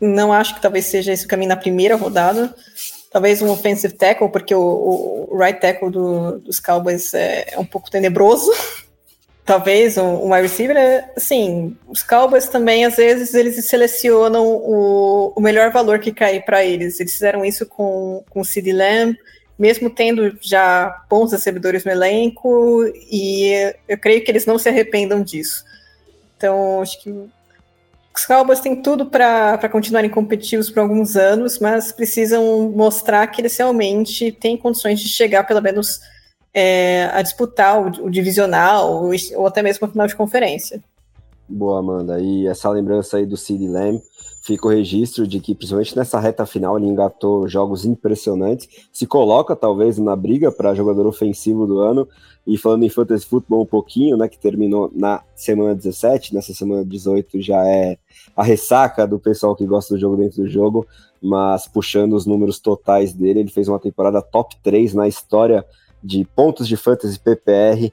não 0.00 0.32
acho 0.32 0.54
que 0.54 0.62
talvez 0.62 0.86
seja 0.86 1.12
esse 1.12 1.26
o 1.26 1.28
caminho 1.28 1.50
na 1.50 1.56
primeira 1.56 1.96
rodada. 1.96 2.54
Talvez 3.10 3.42
um 3.42 3.50
offensive 3.50 3.94
tackle, 3.94 4.28
porque 4.28 4.54
o, 4.54 5.28
o 5.30 5.38
right 5.38 5.60
tackle 5.60 5.90
do, 5.90 6.38
dos 6.40 6.58
Cowboys 6.58 7.14
é, 7.14 7.54
é, 7.54 7.58
um 7.58 7.64
pouco 7.64 7.90
tenebroso. 7.90 8.50
talvez 9.44 9.98
um, 9.98 10.24
um 10.24 10.32
wide 10.32 10.42
receiver. 10.42 11.04
Sim, 11.16 11.76
os 11.86 12.02
Cowboys 12.02 12.48
também, 12.48 12.84
às 12.84 12.96
vezes, 12.96 13.34
eles 13.34 13.64
selecionam 13.66 14.46
o, 14.46 15.32
o 15.36 15.40
melhor 15.40 15.70
valor 15.70 15.98
que 15.98 16.12
cair 16.12 16.44
para 16.44 16.64
eles. 16.64 16.98
Eles 16.98 17.12
fizeram 17.12 17.44
isso 17.44 17.66
com, 17.66 18.24
com 18.30 18.40
o 18.40 18.44
CeeDee 18.44 18.72
Lamb, 18.72 19.16
mesmo 19.58 19.90
tendo 19.90 20.36
já 20.40 21.04
bons 21.08 21.32
recebedores 21.32 21.84
no 21.84 21.92
elenco, 21.92 22.84
e 23.10 23.72
eu 23.88 23.98
creio 23.98 24.24
que 24.24 24.30
eles 24.30 24.46
não 24.46 24.58
se 24.58 24.68
arrependam 24.68 25.22
disso. 25.22 25.64
Então, 26.36 26.80
acho 26.82 27.00
que 27.02 27.10
os 28.16 28.24
Cowboys 28.24 28.60
têm 28.60 28.80
tudo 28.80 29.06
para 29.06 29.68
continuarem 29.68 30.10
competitivos 30.10 30.70
por 30.70 30.80
alguns 30.80 31.16
anos, 31.16 31.58
mas 31.58 31.90
precisam 31.90 32.70
mostrar 32.70 33.26
que 33.26 33.40
eles 33.40 33.56
realmente 33.56 34.30
têm 34.30 34.56
condições 34.56 35.00
de 35.00 35.08
chegar, 35.08 35.44
pelo 35.44 35.60
menos, 35.60 36.00
é, 36.54 37.10
a 37.12 37.20
disputar 37.20 37.82
o, 37.82 38.06
o 38.06 38.10
divisional 38.10 38.90
ou, 38.90 39.10
ou, 39.36 39.46
até 39.46 39.62
mesmo 39.62 39.86
a 39.86 39.90
final 39.90 40.06
de 40.06 40.14
conferência. 40.14 40.80
Boa, 41.48 41.80
Amanda. 41.80 42.20
E 42.20 42.46
essa 42.46 42.70
lembrança 42.70 43.16
aí 43.16 43.26
do 43.26 43.36
Sid 43.36 43.66
Lamb, 43.66 44.00
fica 44.44 44.66
o 44.66 44.70
registro 44.70 45.26
de 45.26 45.40
que, 45.40 45.54
principalmente 45.54 45.96
nessa 45.96 46.20
reta 46.20 46.46
final, 46.46 46.78
ele 46.78 46.86
engatou 46.86 47.48
jogos 47.48 47.84
impressionantes, 47.84 48.68
se 48.92 49.06
coloca 49.06 49.56
talvez 49.56 49.98
na 49.98 50.14
briga 50.14 50.52
para 50.52 50.74
jogador 50.74 51.06
ofensivo 51.06 51.66
do 51.66 51.80
ano. 51.80 52.06
E 52.46 52.58
falando 52.58 52.84
em 52.84 52.90
fantasy 52.90 53.24
futebol 53.24 53.62
um 53.62 53.66
pouquinho, 53.66 54.18
né, 54.18 54.28
que 54.28 54.38
terminou 54.38 54.92
na 54.94 55.22
semana 55.34 55.74
17, 55.74 56.34
nessa 56.34 56.52
semana 56.52 56.84
18 56.84 57.40
já 57.40 57.66
é 57.66 57.96
a 58.36 58.42
ressaca 58.42 59.06
do 59.06 59.18
pessoal 59.18 59.56
que 59.56 59.64
gosta 59.64 59.94
do 59.94 60.00
jogo 60.00 60.18
dentro 60.18 60.42
do 60.42 60.48
jogo, 60.48 60.86
mas 61.22 61.66
puxando 61.66 62.12
os 62.12 62.26
números 62.26 62.58
totais 62.58 63.14
dele, 63.14 63.40
ele 63.40 63.50
fez 63.50 63.66
uma 63.66 63.78
temporada 63.78 64.20
top 64.20 64.56
3 64.62 64.92
na 64.92 65.08
história 65.08 65.64
de 66.04 66.24
pontos 66.36 66.68
de 66.68 66.76
fantasy 66.76 67.18
PPR, 67.18 67.90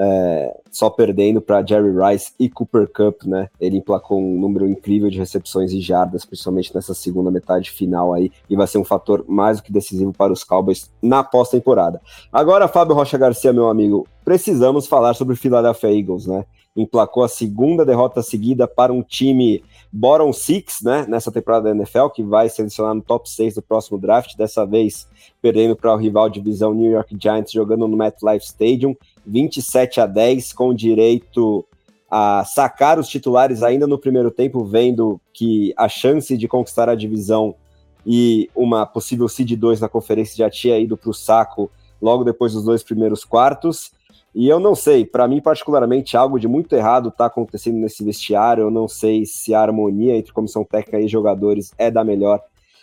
é, 0.00 0.56
só 0.70 0.88
perdendo 0.88 1.40
para 1.40 1.64
Jerry 1.66 1.90
Rice 1.90 2.32
e 2.38 2.48
Cooper 2.48 2.88
Cup, 2.88 3.24
né? 3.24 3.48
Ele 3.60 3.78
emplacou 3.78 4.20
um 4.20 4.38
número 4.38 4.68
incrível 4.68 5.10
de 5.10 5.18
recepções 5.18 5.72
e 5.72 5.80
jardas, 5.80 6.24
principalmente 6.24 6.72
nessa 6.72 6.94
segunda 6.94 7.32
metade 7.32 7.72
final 7.72 8.14
aí, 8.14 8.30
e 8.48 8.54
vai 8.54 8.68
ser 8.68 8.78
um 8.78 8.84
fator 8.84 9.24
mais 9.26 9.56
do 9.56 9.64
que 9.64 9.72
decisivo 9.72 10.12
para 10.12 10.32
os 10.32 10.44
Cowboys 10.44 10.88
na 11.02 11.24
pós-temporada. 11.24 12.00
Agora, 12.32 12.68
Fábio 12.68 12.94
Rocha 12.94 13.18
Garcia, 13.18 13.52
meu 13.52 13.68
amigo, 13.68 14.06
precisamos 14.24 14.86
falar 14.86 15.14
sobre 15.14 15.34
o 15.34 15.36
Philadelphia 15.36 15.92
Eagles, 15.92 16.26
né? 16.26 16.44
Emplacou 16.76 17.24
a 17.24 17.28
segunda 17.28 17.84
derrota 17.84 18.22
seguida 18.22 18.68
para 18.68 18.92
um 18.92 19.02
time 19.02 19.64
bottom 19.92 20.32
six, 20.32 20.78
né? 20.82 21.06
Nessa 21.08 21.32
temporada 21.32 21.64
da 21.64 21.70
NFL, 21.70 22.08
que 22.08 22.22
vai 22.22 22.48
selecionar 22.48 22.94
no 22.94 23.02
top 23.02 23.28
6 23.28 23.54
do 23.54 23.62
próximo 23.62 23.98
draft, 23.98 24.36
dessa 24.36 24.66
vez 24.66 25.08
perdendo 25.40 25.76
para 25.76 25.94
o 25.94 25.96
rival 25.96 26.28
divisão 26.28 26.74
New 26.74 26.90
York 26.90 27.16
Giants, 27.20 27.52
jogando 27.52 27.86
no 27.86 27.96
MetLife 27.96 28.44
Stadium 28.44 28.94
27 29.26 30.00
a 30.00 30.06
10, 30.06 30.52
com 30.52 30.74
direito 30.74 31.64
a 32.10 32.44
sacar 32.44 32.98
os 32.98 33.08
titulares 33.08 33.62
ainda 33.62 33.86
no 33.86 33.98
primeiro 33.98 34.30
tempo, 34.30 34.64
vendo 34.64 35.20
que 35.32 35.74
a 35.76 35.88
chance 35.88 36.36
de 36.36 36.48
conquistar 36.48 36.88
a 36.88 36.94
divisão 36.94 37.54
e 38.06 38.48
uma 38.56 38.86
possível 38.86 39.28
seed 39.28 39.52
2 39.52 39.80
na 39.80 39.88
conferência 39.88 40.36
já 40.36 40.48
tinha 40.48 40.78
ido 40.78 40.96
para 40.96 41.10
o 41.10 41.14
saco 41.14 41.70
logo 42.00 42.24
depois 42.24 42.54
dos 42.54 42.64
dois 42.64 42.82
primeiros 42.82 43.24
quartos. 43.24 43.92
E 44.34 44.48
eu 44.48 44.60
não 44.60 44.74
sei, 44.74 45.04
para 45.04 45.26
mim 45.26 45.40
particularmente, 45.40 46.16
algo 46.16 46.38
de 46.38 46.46
muito 46.46 46.74
errado 46.74 47.08
está 47.08 47.26
acontecendo 47.26 47.78
nesse 47.78 48.04
vestiário. 48.04 48.62
Eu 48.62 48.70
não 48.70 48.86
sei 48.86 49.24
se 49.24 49.54
a 49.54 49.60
harmonia 49.60 50.16
entre 50.16 50.32
comissão 50.32 50.64
técnica 50.64 51.00
e 51.00 51.08
jogadores 51.08 51.72
é 51.78 51.90
da 51.90 52.04
melhor. 52.04 52.40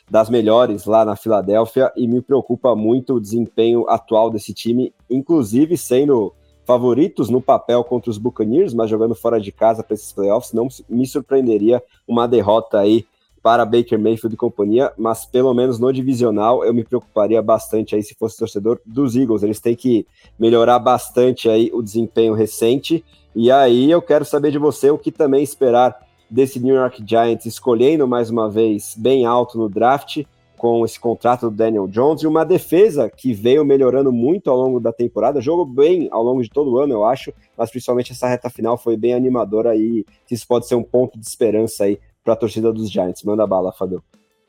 das 0.10 0.30
melhores 0.30 0.86
lá 0.86 1.04
na 1.04 1.16
Filadélfia 1.16 1.92
e 1.96 2.08
me 2.08 2.22
preocupa 2.22 2.76
muito 2.76 3.16
o 3.16 3.20
desempenho 3.20 3.90
atual 3.90 4.30
desse 4.30 4.54
time, 4.54 4.94
inclusive 5.10 5.76
sendo 5.78 6.32
favoritos 6.64 7.30
no 7.30 7.42
papel 7.42 7.84
contra 7.84 8.10
os 8.10 8.18
Buccaneers, 8.18 8.74
mas 8.74 8.90
jogando 8.90 9.16
fora 9.16 9.40
de 9.40 9.52
casa 9.52 9.84
para 9.84 9.94
esses 9.94 10.12
playoffs, 10.12 10.54
não 10.54 10.68
me 10.90 11.06
surpreenderia 11.06 11.82
uma 12.08 12.28
derrota 12.28 12.80
aí 12.80 13.06
para 13.46 13.64
Baker 13.64 14.00
Mayfield 14.00 14.34
e 14.34 14.38
companhia, 14.38 14.92
mas 14.98 15.24
pelo 15.24 15.54
menos 15.54 15.78
no 15.78 15.94
divisional 15.94 16.66
eu 16.66 16.74
me 16.74 16.84
preocuparia 16.84 17.40
bastante 17.44 17.94
aí 17.94 18.02
se 18.02 18.16
fosse 18.16 18.40
torcedor 18.40 18.82
dos 18.84 19.16
Eagles. 19.16 19.44
Eles 19.44 19.60
têm 19.60 19.76
que 19.76 20.08
melhorar 20.40 20.80
bastante 20.80 21.48
aí 21.48 21.70
o 21.72 21.84
desempenho 21.84 22.34
recente. 22.34 23.06
E 23.36 23.52
aí 23.52 23.92
eu 23.92 24.02
quero 24.02 24.26
saber 24.26 24.50
de 24.50 24.58
você 24.58 24.90
o 24.90 24.98
que 24.98 25.12
também 25.12 25.44
esperar 25.44 25.96
desse 26.28 26.60
New 26.60 26.74
York 26.74 27.04
Giants 27.08 27.46
escolhendo 27.46 28.08
mais 28.08 28.32
uma 28.32 28.50
vez 28.50 28.96
bem 28.98 29.28
alto 29.28 29.60
no 29.60 29.70
draft 29.70 30.24
com 30.58 30.84
esse 30.84 31.00
contrato 31.00 31.48
do 31.48 31.56
Daniel 31.56 31.88
Jones 31.88 32.24
e 32.24 32.28
uma 32.28 32.44
defesa 32.44 33.12
que 33.12 33.32
veio 33.32 33.64
melhorando 33.64 34.12
muito 34.12 34.50
ao 34.50 34.58
longo 34.58 34.80
da 34.80 34.92
temporada, 34.92 35.40
jogou 35.40 35.68
bem 35.68 36.08
ao 36.12 36.24
longo 36.24 36.42
de 36.42 36.50
todo 36.50 36.72
o 36.72 36.80
ano, 36.80 36.94
eu 36.94 37.06
acho, 37.06 37.32
mas 37.56 37.70
principalmente 37.70 38.12
essa 38.12 38.28
reta 38.28 38.50
final 38.50 38.76
foi 38.76 38.98
bem 38.98 39.14
animadora 39.14 39.76
e 39.76 40.04
isso 40.32 40.48
pode 40.48 40.68
ser 40.68 40.74
um 40.74 40.82
ponto 40.82 41.20
de 41.20 41.28
esperança 41.28 41.84
aí 41.84 42.00
para 42.26 42.34
a 42.34 42.38
torcida 42.38 42.74
dos 42.74 42.92
Giants. 42.92 43.24
Manda 43.24 43.46
bala, 43.46 43.72
Fabio. 43.72 44.04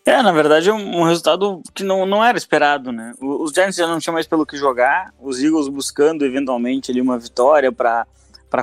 É, 0.06 0.22
na 0.22 0.32
verdade 0.32 0.70
é 0.70 0.72
um, 0.72 1.02
resultado 1.02 1.60
que 1.74 1.82
não, 1.82 2.06
não 2.06 2.24
era 2.24 2.38
esperado, 2.38 2.90
né? 2.92 3.12
Os 3.20 3.52
Giants 3.52 3.76
já 3.76 3.86
não 3.86 3.98
tinham 3.98 4.14
mais 4.14 4.26
pelo 4.26 4.46
que 4.46 4.56
jogar, 4.56 5.12
os 5.20 5.42
Eagles 5.42 5.68
buscando 5.68 6.24
eventualmente 6.24 6.90
ali 6.90 7.00
uma 7.00 7.18
vitória 7.18 7.72
para 7.72 8.06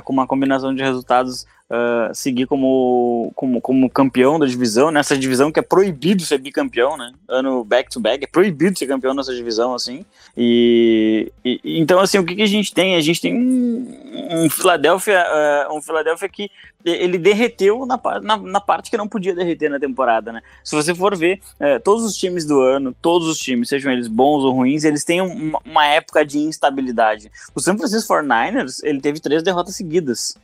com 0.02 0.12
uma 0.12 0.26
combinação 0.26 0.74
de 0.74 0.82
resultados 0.82 1.46
uh, 1.70 2.14
seguir 2.14 2.46
como, 2.46 3.32
como, 3.34 3.60
como 3.60 3.90
campeão 3.90 4.38
da 4.38 4.46
divisão, 4.46 4.90
nessa 4.90 5.16
divisão 5.16 5.50
que 5.50 5.58
é 5.58 5.62
proibido 5.62 6.22
ser 6.22 6.38
bicampeão, 6.38 6.96
né? 6.96 7.12
Ano 7.28 7.64
back-to-back, 7.64 8.18
-back, 8.18 8.24
é 8.24 8.30
proibido 8.30 8.78
ser 8.78 8.86
campeão 8.86 9.14
nessa 9.14 9.34
divisão, 9.34 9.74
assim. 9.74 10.04
E, 10.36 11.32
e, 11.44 11.60
então, 11.80 12.00
assim, 12.00 12.18
o 12.18 12.24
que, 12.24 12.36
que 12.36 12.42
a 12.42 12.46
gente 12.46 12.72
tem? 12.72 12.96
A 12.96 13.00
gente 13.00 13.20
tem 13.20 13.34
um, 13.34 14.44
um 14.44 14.50
Philadelphia, 14.50 15.24
uh, 15.68 15.76
um 15.76 15.82
Philadelphia 15.82 16.28
que 16.28 16.50
ele 16.84 17.16
derreteu 17.16 17.86
na, 17.86 17.98
na, 18.22 18.36
na, 18.36 18.60
parte 18.60 18.90
que 18.90 18.96
não 18.96 19.08
podia 19.08 19.34
derreter 19.34 19.70
na 19.70 19.80
temporada, 19.80 20.30
né? 20.30 20.42
Se 20.62 20.76
você 20.76 20.94
for 20.94 21.16
ver, 21.16 21.40
uh, 21.58 21.80
todos 21.82 22.04
os 22.04 22.14
times 22.14 22.44
do 22.44 22.60
ano, 22.60 22.94
todos 23.00 23.26
os 23.26 23.38
times, 23.38 23.70
sejam 23.70 23.90
eles 23.90 24.06
bons 24.06 24.44
ou 24.44 24.52
ruins, 24.52 24.84
eles 24.84 25.02
têm 25.02 25.22
uma, 25.22 25.58
uma 25.64 25.86
época 25.86 26.26
de 26.26 26.38
instabilidade. 26.38 27.30
O 27.54 27.60
San 27.60 27.78
Francisco 27.78 28.12
49ers, 28.12 28.80
ele 28.82 29.00
teve 29.00 29.18
três 29.18 29.42
derrotas 29.42 29.76
seguidas. 29.76 30.36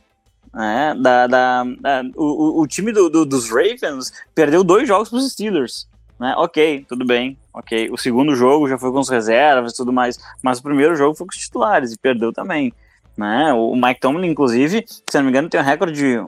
É, 0.53 0.93
da, 0.95 1.27
da, 1.27 1.63
da 1.63 2.03
o, 2.15 2.61
o 2.61 2.67
time 2.67 2.91
do, 2.91 3.09
do, 3.09 3.25
dos 3.25 3.49
Ravens 3.49 4.11
perdeu 4.35 4.63
dois 4.63 4.87
jogos 4.87 5.09
para 5.09 5.19
os 5.19 5.31
Steelers. 5.31 5.87
Né? 6.19 6.35
Ok, 6.37 6.85
tudo 6.87 7.05
bem. 7.05 7.37
Ok, 7.53 7.89
o 7.91 7.97
segundo 7.97 8.35
jogo 8.35 8.67
já 8.67 8.77
foi 8.77 8.91
com 8.91 8.99
as 8.99 9.09
reservas 9.09 9.73
e 9.73 9.75
tudo 9.75 9.91
mais, 9.91 10.19
mas 10.41 10.59
o 10.59 10.63
primeiro 10.63 10.95
jogo 10.95 11.15
foi 11.15 11.25
com 11.25 11.33
os 11.33 11.39
titulares 11.39 11.93
e 11.93 11.97
perdeu 11.97 12.31
também. 12.31 12.73
Né? 13.17 13.53
O, 13.53 13.75
Mike 13.75 13.99
Tomlin, 13.99 14.29
inclusive, 14.29 14.85
se 14.87 15.17
não 15.17 15.23
me 15.23 15.29
engano, 15.29 15.49
tem 15.49 15.59
um 15.59 15.63
recorde 15.63 15.93
de 15.93 16.23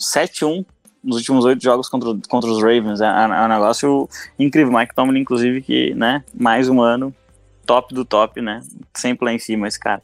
7-1 0.00 0.64
nos 1.02 1.16
últimos 1.18 1.44
oito 1.44 1.62
jogos 1.62 1.88
contra, 1.88 2.16
contra 2.28 2.50
os 2.50 2.62
Ravens. 2.62 3.00
É, 3.00 3.06
é, 3.06 3.08
é 3.08 3.44
um 3.44 3.48
negócio 3.48 4.08
incrível. 4.38 4.72
Mike 4.72 4.94
Tomlin, 4.94 5.20
inclusive, 5.20 5.60
que 5.60 5.94
né, 5.94 6.24
mais 6.32 6.68
um 6.68 6.80
ano 6.80 7.14
top 7.64 7.94
do 7.94 8.04
top, 8.04 8.40
né? 8.40 8.62
Sempre 8.92 9.26
lá 9.26 9.32
em 9.32 9.38
cima 9.38 9.68
esse 9.68 9.78
cara. 9.78 10.02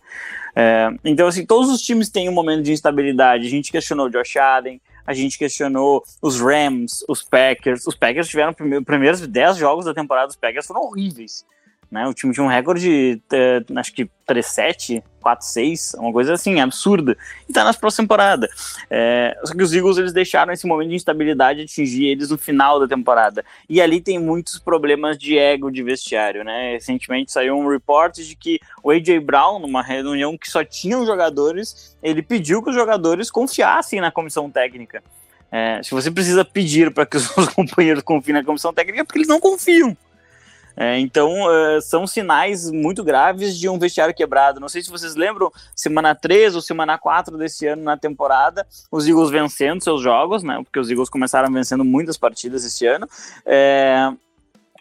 É, 0.54 0.88
então, 1.04 1.26
assim, 1.26 1.46
todos 1.46 1.70
os 1.70 1.80
times 1.80 2.08
têm 2.08 2.28
um 2.28 2.32
momento 2.32 2.62
de 2.62 2.72
instabilidade. 2.72 3.46
A 3.46 3.50
gente 3.50 3.70
questionou 3.70 4.06
o 4.06 4.10
Josh 4.10 4.36
Allen, 4.36 4.80
a 5.06 5.14
gente 5.14 5.38
questionou 5.38 6.04
os 6.20 6.40
Rams, 6.40 7.04
os 7.08 7.22
Packers. 7.22 7.86
Os 7.86 7.94
Packers 7.94 8.28
tiveram 8.28 8.50
os 8.50 8.84
primeiros 8.84 9.26
10 9.26 9.56
jogos 9.56 9.84
da 9.84 9.94
temporada, 9.94 10.28
os 10.28 10.36
Packers 10.36 10.66
foram 10.66 10.82
horríveis. 10.82 11.44
Né? 11.90 12.06
O 12.06 12.14
time 12.14 12.32
tinha 12.32 12.44
um 12.44 12.48
recorde, 12.48 13.20
eh, 13.32 13.64
acho 13.74 13.92
que 13.92 14.08
3-7, 14.24 15.02
4-6, 15.20 15.94
uma 15.98 16.12
coisa 16.12 16.34
assim, 16.34 16.60
absurda. 16.60 17.16
E 17.48 17.52
tá 17.52 17.64
nas 17.64 17.76
próximas 17.76 18.04
temporadas. 18.04 18.50
É, 18.88 19.36
só 19.42 19.52
que 19.52 19.62
os 19.62 19.72
Eagles 19.72 19.98
eles 19.98 20.12
deixaram 20.12 20.52
esse 20.52 20.68
momento 20.68 20.90
de 20.90 20.94
instabilidade 20.94 21.62
atingir 21.62 22.06
eles 22.06 22.30
no 22.30 22.38
final 22.38 22.78
da 22.78 22.86
temporada. 22.86 23.44
E 23.68 23.80
ali 23.80 24.00
tem 24.00 24.20
muitos 24.20 24.56
problemas 24.58 25.18
de 25.18 25.36
ego 25.36 25.68
de 25.68 25.82
vestiário, 25.82 26.44
né? 26.44 26.74
Recentemente 26.74 27.32
saiu 27.32 27.58
um 27.58 27.68
report 27.68 28.14
de 28.16 28.36
que 28.36 28.60
o 28.84 28.90
AJ 28.92 29.18
Brown, 29.20 29.58
numa 29.58 29.82
reunião 29.82 30.38
que 30.38 30.48
só 30.48 30.64
tinham 30.64 31.04
jogadores, 31.04 31.96
ele 32.00 32.22
pediu 32.22 32.62
que 32.62 32.70
os 32.70 32.76
jogadores 32.76 33.32
confiassem 33.32 34.00
na 34.00 34.12
comissão 34.12 34.48
técnica. 34.48 35.02
É, 35.50 35.82
se 35.82 35.90
você 35.90 36.08
precisa 36.08 36.44
pedir 36.44 36.94
para 36.94 37.04
que 37.04 37.16
os 37.16 37.24
seus 37.34 37.48
companheiros 37.48 38.04
confiem 38.04 38.34
na 38.34 38.44
comissão 38.44 38.72
técnica, 38.72 39.00
é 39.00 39.04
porque 39.04 39.18
eles 39.18 39.28
não 39.28 39.40
confiam. 39.40 39.96
É, 40.80 40.98
então, 40.98 41.42
uh, 41.42 41.82
são 41.82 42.06
sinais 42.06 42.70
muito 42.70 43.04
graves 43.04 43.58
de 43.58 43.68
um 43.68 43.78
vestiário 43.78 44.14
quebrado. 44.14 44.58
Não 44.58 44.68
sei 44.68 44.80
se 44.80 44.88
vocês 44.88 45.14
lembram, 45.14 45.52
semana 45.76 46.14
3 46.14 46.54
ou 46.54 46.62
semana 46.62 46.96
4 46.96 47.36
desse 47.36 47.66
ano 47.66 47.82
na 47.82 47.98
temporada, 47.98 48.66
os 48.90 49.06
Eagles 49.06 49.28
vencendo 49.28 49.84
seus 49.84 50.00
jogos, 50.00 50.42
né? 50.42 50.56
Porque 50.64 50.80
os 50.80 50.88
Eagles 50.88 51.10
começaram 51.10 51.52
vencendo 51.52 51.84
muitas 51.84 52.16
partidas 52.16 52.64
esse 52.64 52.86
ano. 52.86 53.06
É, 53.44 54.10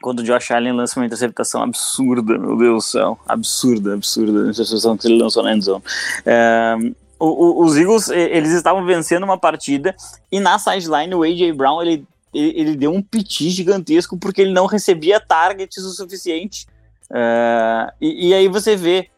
quando 0.02 0.20
o 0.20 0.24
Josh 0.24 0.52
Allen 0.52 0.72
lança 0.72 0.98
uma 0.98 1.06
interceptação 1.06 1.62
absurda, 1.64 2.38
meu 2.38 2.56
Deus 2.56 2.86
do 2.86 2.90
céu, 2.92 3.20
absurda, 3.28 3.96
absurda, 3.96 4.46
a 4.46 4.50
interceptação 4.52 4.96
que 4.96 5.06
ele 5.06 5.22
lançou 5.22 5.44
na 5.44 5.54
endzone. 5.54 5.84
É, 6.26 6.78
o, 7.20 7.28
o, 7.28 7.66
os 7.66 7.76
Eagles, 7.76 8.08
eles 8.08 8.52
estavam 8.52 8.86
vencendo 8.86 9.24
uma 9.24 9.38
partida 9.38 9.94
e 10.32 10.40
na 10.40 10.58
sideline 10.58 11.14
o 11.14 11.24
A.J. 11.24 11.52
Brown, 11.52 11.82
ele 11.82 12.08
ele, 12.34 12.76
deu 12.76 12.94
um 12.94 13.02
piti 13.02 13.50
gigantesco 13.50 14.18
porque 14.18 14.42
ele 14.42 14.54
não 14.54 14.66
recebia 14.66 15.20
targets 15.20 15.84
o 15.84 15.92
suficiente. 15.92 16.68
Uh, 17.10 17.92
e, 18.00 18.30
e, 18.30 18.34
aí 18.34 18.48
você 18.48 18.76
vê 18.76 19.10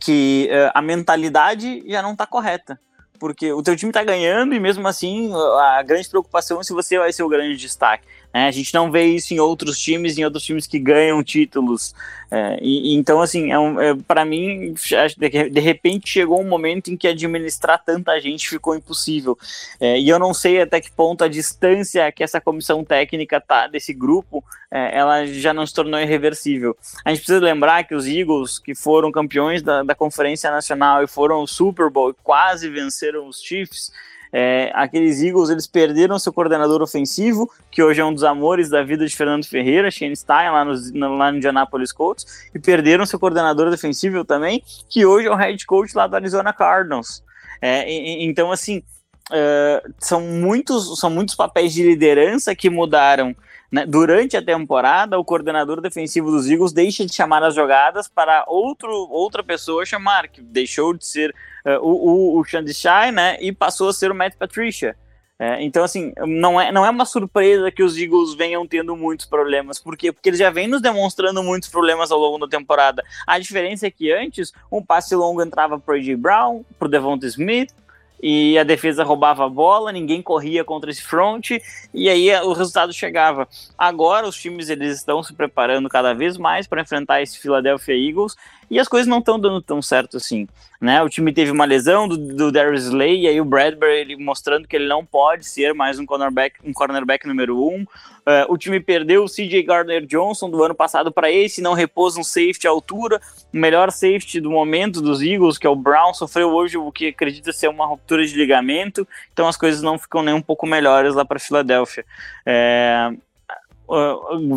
que 0.00 0.48
uh, 0.50 0.72
a 0.74 0.82
mentalidade 0.82 1.82
já 1.86 2.02
não 2.02 2.12
está 2.12 2.26
correta. 2.26 2.78
Porque 3.18 3.50
o 3.52 3.62
teu 3.62 3.74
time 3.76 3.90
está 3.90 4.04
ganhando 4.04 4.54
e 4.54 4.60
mesmo 4.60 4.86
assim 4.86 5.32
a 5.32 5.82
grande 5.82 6.06
preocupação 6.08 6.60
é 6.60 6.64
se 6.64 6.74
você 6.74 6.98
vai 6.98 7.12
ser 7.12 7.22
o 7.22 7.28
grande 7.28 7.56
destaque. 7.56 8.06
Né? 8.36 8.48
A 8.48 8.50
gente 8.50 8.74
não 8.74 8.90
vê 8.90 9.06
isso 9.06 9.32
em 9.32 9.40
outros 9.40 9.78
times, 9.78 10.18
em 10.18 10.24
outros 10.24 10.44
times 10.44 10.66
que 10.66 10.78
ganham 10.78 11.24
títulos. 11.24 11.94
É, 12.30 12.58
e, 12.60 12.94
então, 12.94 13.22
assim, 13.22 13.50
é 13.50 13.58
um, 13.58 13.80
é, 13.80 13.94
para 13.94 14.26
mim, 14.26 14.74
de, 15.16 15.48
de, 15.48 15.60
repente 15.60 16.10
chegou 16.10 16.38
um 16.38 16.46
momento 16.46 16.90
em 16.90 16.98
que 16.98 17.08
administrar 17.08 17.82
tanta 17.82 18.20
gente 18.20 18.46
ficou 18.46 18.76
impossível. 18.76 19.38
É, 19.80 19.98
e 19.98 20.06
eu 20.06 20.18
não 20.18 20.34
sei 20.34 20.60
até 20.60 20.82
que 20.82 20.92
ponto 20.92 21.24
a 21.24 21.28
distância 21.28 22.12
que 22.12 22.22
essa 22.22 22.38
comissão 22.38 22.84
técnica 22.84 23.40
tá 23.40 23.68
desse 23.68 23.94
grupo, 23.94 24.44
é, 24.70 24.98
ela 24.98 25.24
já 25.24 25.54
não 25.54 25.66
se 25.66 25.72
tornou 25.72 25.98
irreversível. 25.98 26.76
A 27.06 27.08
gente 27.08 27.20
precisa 27.20 27.42
lembrar 27.42 27.84
que 27.84 27.94
os 27.94 28.06
Eagles, 28.06 28.58
que 28.58 28.74
foram 28.74 29.10
campeões 29.10 29.62
da, 29.62 29.82
da 29.82 29.94
Conferência 29.94 30.50
Nacional 30.50 31.02
e 31.02 31.06
foram 31.06 31.36
ao 31.36 31.46
Super 31.46 31.88
Bowl 31.88 32.10
e 32.10 32.14
quase 32.22 32.68
venceram 32.68 33.28
os 33.28 33.40
Chiefs, 33.40 33.90
é, 34.38 34.70
aqueles 34.74 35.22
Eagles 35.22 35.48
eles 35.48 35.66
perderam 35.66 36.18
seu 36.18 36.30
coordenador 36.30 36.82
ofensivo, 36.82 37.50
que 37.70 37.82
hoje 37.82 38.02
é 38.02 38.04
um 38.04 38.12
dos 38.12 38.22
amores 38.22 38.68
da 38.68 38.82
vida 38.82 39.06
de 39.06 39.16
Fernando 39.16 39.46
Ferreira, 39.46 39.90
Shane 39.90 40.14
Stein, 40.14 40.50
lá 40.50 40.62
no, 40.62 41.16
lá 41.16 41.32
no 41.32 41.38
Indianapolis 41.38 41.90
Colts, 41.90 42.26
e 42.54 42.58
perderam 42.58 43.06
seu 43.06 43.18
coordenador 43.18 43.70
defensivo 43.70 44.26
também, 44.26 44.62
que 44.90 45.06
hoje 45.06 45.26
é 45.26 45.30
o 45.30 45.34
head 45.34 45.64
coach 45.64 45.96
lá 45.96 46.06
do 46.06 46.16
Arizona 46.16 46.52
Cardinals. 46.52 47.24
É, 47.62 47.90
e, 47.90 48.26
então, 48.26 48.52
assim, 48.52 48.82
uh, 49.30 49.94
são, 49.98 50.20
muitos, 50.20 51.00
são 51.00 51.08
muitos 51.08 51.34
papéis 51.34 51.72
de 51.72 51.82
liderança 51.82 52.54
que 52.54 52.68
mudaram 52.68 53.34
né? 53.76 53.84
Durante 53.84 54.38
a 54.38 54.42
temporada, 54.42 55.18
o 55.18 55.24
coordenador 55.24 55.82
defensivo 55.82 56.30
dos 56.30 56.48
Eagles 56.48 56.72
deixa 56.72 57.04
de 57.04 57.12
chamar 57.12 57.42
as 57.42 57.54
jogadas 57.54 58.08
para 58.08 58.42
outro, 58.48 58.90
outra 59.10 59.44
pessoa 59.44 59.84
chamar, 59.84 60.28
que 60.28 60.40
deixou 60.40 60.94
de 60.94 61.06
ser 61.06 61.34
uh, 61.66 61.78
o, 61.82 62.38
o, 62.38 62.40
o 62.40 62.44
Shai, 62.72 63.12
né? 63.12 63.36
E 63.38 63.52
passou 63.52 63.90
a 63.90 63.92
ser 63.92 64.10
o 64.10 64.14
Matt 64.14 64.34
Patricia. 64.36 64.96
É, 65.38 65.62
então, 65.62 65.84
assim, 65.84 66.14
não 66.26 66.58
é, 66.58 66.72
não 66.72 66.86
é 66.86 66.88
uma 66.88 67.04
surpresa 67.04 67.70
que 67.70 67.82
os 67.82 67.98
Eagles 67.98 68.34
venham 68.34 68.66
tendo 68.66 68.96
muitos 68.96 69.26
problemas. 69.26 69.78
Por 69.78 69.94
quê? 69.94 70.10
Porque 70.10 70.30
eles 70.30 70.38
já 70.38 70.48
vêm 70.48 70.66
nos 70.66 70.80
demonstrando 70.80 71.42
muitos 71.42 71.68
problemas 71.68 72.10
ao 72.10 72.18
longo 72.18 72.38
da 72.38 72.48
temporada. 72.48 73.04
A 73.26 73.38
diferença 73.38 73.86
é 73.86 73.90
que 73.90 74.10
antes, 74.10 74.54
um 74.72 74.82
passe 74.82 75.14
longo 75.14 75.42
entrava 75.42 75.78
pro 75.78 75.94
A.J. 75.94 76.16
Brown, 76.16 76.64
pro 76.78 76.88
Devonta 76.88 77.26
Smith, 77.26 77.74
e 78.22 78.58
a 78.58 78.64
defesa 78.64 79.04
roubava 79.04 79.44
a 79.44 79.48
bola, 79.48 79.92
ninguém 79.92 80.22
corria 80.22 80.64
contra 80.64 80.90
esse 80.90 81.02
front 81.02 81.50
e 81.92 82.08
aí 82.08 82.34
o 82.40 82.52
resultado 82.52 82.92
chegava. 82.92 83.48
Agora 83.76 84.26
os 84.26 84.36
times 84.36 84.68
eles 84.68 84.96
estão 84.96 85.22
se 85.22 85.34
preparando 85.34 85.88
cada 85.88 86.14
vez 86.14 86.36
mais 86.36 86.66
para 86.66 86.82
enfrentar 86.82 87.22
esse 87.22 87.38
Philadelphia 87.38 87.94
Eagles 87.94 88.36
e 88.70 88.80
as 88.80 88.88
coisas 88.88 89.06
não 89.06 89.18
estão 89.18 89.38
dando 89.38 89.60
tão 89.60 89.80
certo 89.80 90.16
assim. 90.16 90.48
Né? 90.80 91.02
O 91.02 91.08
time 91.08 91.32
teve 91.32 91.50
uma 91.50 91.64
lesão 91.64 92.06
do, 92.06 92.16
do 92.16 92.52
Darius 92.52 92.84
Slay, 92.84 93.22
e 93.22 93.28
aí 93.28 93.40
o 93.40 93.44
Bradbury 93.44 93.92
ele 93.92 94.16
mostrando 94.16 94.68
que 94.68 94.76
ele 94.76 94.86
não 94.86 95.04
pode 95.04 95.46
ser 95.46 95.72
mais 95.72 95.98
um 95.98 96.04
cornerback, 96.04 96.56
um 96.64 96.72
cornerback 96.72 97.26
número 97.26 97.58
um. 97.62 97.86
Uh, 98.26 98.52
o 98.52 98.58
time 98.58 98.80
perdeu 98.80 99.22
o 99.22 99.28
CJ 99.28 99.62
Gardner 99.62 100.04
Johnson 100.04 100.50
do 100.50 100.60
ano 100.60 100.74
passado 100.74 101.12
para 101.12 101.30
esse, 101.30 101.62
não 101.62 101.74
repôs 101.74 102.16
um 102.16 102.24
safety 102.24 102.66
à 102.66 102.70
altura. 102.70 103.20
O 103.54 103.56
melhor 103.56 103.92
safety 103.92 104.40
do 104.40 104.50
momento 104.50 105.00
dos 105.00 105.22
Eagles, 105.22 105.58
que 105.58 105.66
é 105.66 105.70
o 105.70 105.76
Brown, 105.76 106.12
sofreu 106.12 106.50
hoje 106.50 106.76
o 106.76 106.90
que 106.90 107.06
acredita 107.06 107.52
ser 107.52 107.68
uma 107.68 107.86
ruptura 107.86 108.26
de 108.26 108.34
ligamento, 108.36 109.06
então 109.32 109.46
as 109.46 109.56
coisas 109.56 109.80
não 109.80 109.96
ficam 109.96 110.24
nem 110.24 110.34
um 110.34 110.42
pouco 110.42 110.66
melhores 110.66 111.14
lá 111.14 111.24
para 111.24 111.38
Filadélfia. 111.38 112.04
É, 112.44 113.12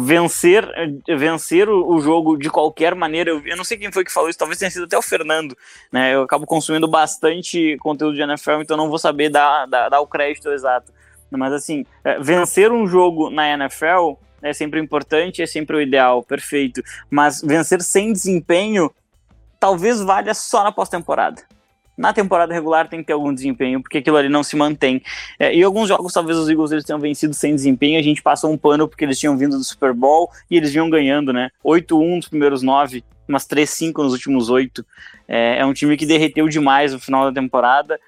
vencer 0.02 0.68
vencer 1.08 1.70
o, 1.70 1.94
o, 1.94 2.02
jogo 2.02 2.38
de 2.38 2.50
qualquer 2.50 2.96
maneira. 2.96 3.30
Eu, 3.30 3.46
eu, 3.46 3.56
não 3.56 3.64
sei 3.64 3.78
quem 3.78 3.92
foi 3.92 4.04
que 4.04 4.12
falou 4.12 4.30
isso, 4.30 4.40
talvez 4.40 4.58
tenha 4.58 4.72
sido 4.72 4.86
até 4.86 4.98
o 4.98 5.02
Fernando. 5.04 5.56
Né? 5.92 6.16
Eu 6.16 6.24
acabo 6.24 6.48
consumindo 6.48 6.88
bastante 6.88 7.78
conteúdo 7.80 8.16
de 8.16 8.22
NFL, 8.24 8.62
então 8.62 8.76
não 8.76 8.90
vou 8.90 8.98
saber 8.98 9.30
dar, 9.30 9.68
dar, 9.68 9.90
dar 9.90 10.00
o 10.00 10.08
crédito 10.08 10.50
exato. 10.50 10.92
Mas 11.32 11.54
assim, 11.54 11.86
é, 12.04 12.20
vencer 12.20 12.72
um 12.72 12.88
jogo 12.88 13.30
na 13.30 13.48
NFL 13.54 14.14
é 14.42 14.54
sempre 14.54 14.80
importante, 14.80 15.42
é 15.42 15.46
sempre 15.46 15.76
o 15.76 15.82
ideal, 15.82 16.24
perfeito. 16.24 16.82
Mas 17.10 17.42
vencer 17.42 17.82
sem 17.82 18.12
desempenho 18.12 18.92
talvez 19.60 20.02
valha 20.02 20.34
só 20.34 20.64
na 20.64 20.72
pós-temporada 20.72 21.42
na 22.00 22.14
temporada 22.14 22.54
regular 22.54 22.88
tem 22.88 23.02
que 23.02 23.08
ter 23.08 23.14
algum 23.14 23.34
desempenho, 23.34 23.82
porque 23.82 23.98
aquilo 23.98 24.16
ali 24.16 24.30
não 24.30 24.42
se 24.42 24.56
mantém. 24.56 25.02
É, 25.38 25.54
e 25.54 25.62
alguns 25.62 25.90
jogos, 25.90 26.14
talvez 26.14 26.38
os 26.38 26.48
Eagles 26.48 26.72
eles 26.72 26.86
tenham 26.86 26.98
vencido 26.98 27.34
sem 27.34 27.54
desempenho, 27.54 28.00
a 28.00 28.02
gente 28.02 28.22
passou 28.22 28.50
um 28.50 28.58
pano 28.58 28.88
porque 28.88 29.04
eles 29.04 29.20
tinham 29.20 29.38
vindo 29.38 29.58
do 29.58 29.64
Super 29.66 29.94
Bowl 29.94 30.32
e 30.50 30.56
eles 30.56 30.72
vinham 30.72 30.90
ganhando, 30.90 31.34
né? 31.34 31.52
8-1 31.64 32.16
nos 32.16 32.30
primeiros 32.30 32.64
nove, 32.64 33.04
umas 33.28 33.46
3-5 33.46 34.02
nos 34.02 34.14
últimos 34.14 34.50
oito. 34.50 34.86
É, 35.28 35.58
é, 35.60 35.66
um 35.66 35.74
time 35.74 35.98
que 35.98 36.06
derreteu 36.06 36.48
demais 36.48 36.94
no 36.94 37.02
final 37.02 37.26
da 37.30 37.42
temporada. 37.42 38.00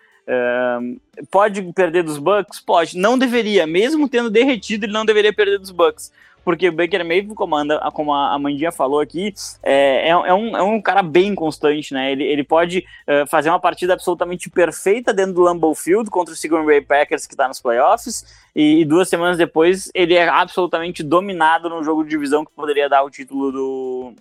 Pode 1.29 1.61
perder 1.73 2.03
dos 2.03 2.17
Bucks? 2.17 2.59
Pode. 2.59 2.97
Não 2.97 3.17
deveria, 3.17 3.67
mesmo 3.67 4.07
tendo 4.07 4.29
derretido, 4.29 4.85
ele 4.85 4.93
não 4.93 5.05
deveria 5.05 5.33
perder 5.33 5.59
dos 5.59 5.71
Bucks 5.71 6.11
porque 6.43 6.69
o 6.69 6.71
Baker 6.71 7.05
Mayfield, 7.05 7.35
como, 7.35 7.55
como 7.93 8.13
a 8.13 8.37
Mandinha 8.37 8.71
falou 8.71 8.99
aqui, 8.99 9.33
é, 9.61 10.09
é, 10.09 10.09
é, 10.09 10.33
um, 10.33 10.57
é 10.57 10.61
um 10.61 10.81
cara 10.81 11.03
bem 11.03 11.33
constante, 11.35 11.93
né? 11.93 12.11
Ele, 12.11 12.23
ele 12.23 12.43
pode 12.43 12.79
uh, 13.07 13.27
fazer 13.27 13.49
uma 13.49 13.59
partida 13.59 13.93
absolutamente 13.93 14.49
perfeita 14.49 15.13
dentro 15.13 15.33
do 15.33 15.41
Lambeau 15.41 15.75
Field 15.75 16.09
contra 16.09 16.33
o 16.33 16.49
Green 16.49 16.65
Bay 16.65 16.81
Packers 16.81 17.25
que 17.25 17.33
está 17.33 17.47
nos 17.47 17.61
playoffs, 17.61 18.25
e, 18.55 18.81
e, 18.81 18.85
duas 18.85 19.07
semanas 19.07 19.37
depois 19.37 19.89
ele 19.93 20.13
é 20.13 20.27
absolutamente 20.27 21.03
dominado 21.03 21.69
no 21.69 21.83
jogo 21.83 22.03
de 22.03 22.09
divisão 22.09 22.43
que 22.43 22.51
poderia 22.51 22.89
dar 22.89 23.03
o 23.03 23.09
título 23.09 23.51
do 23.51 24.13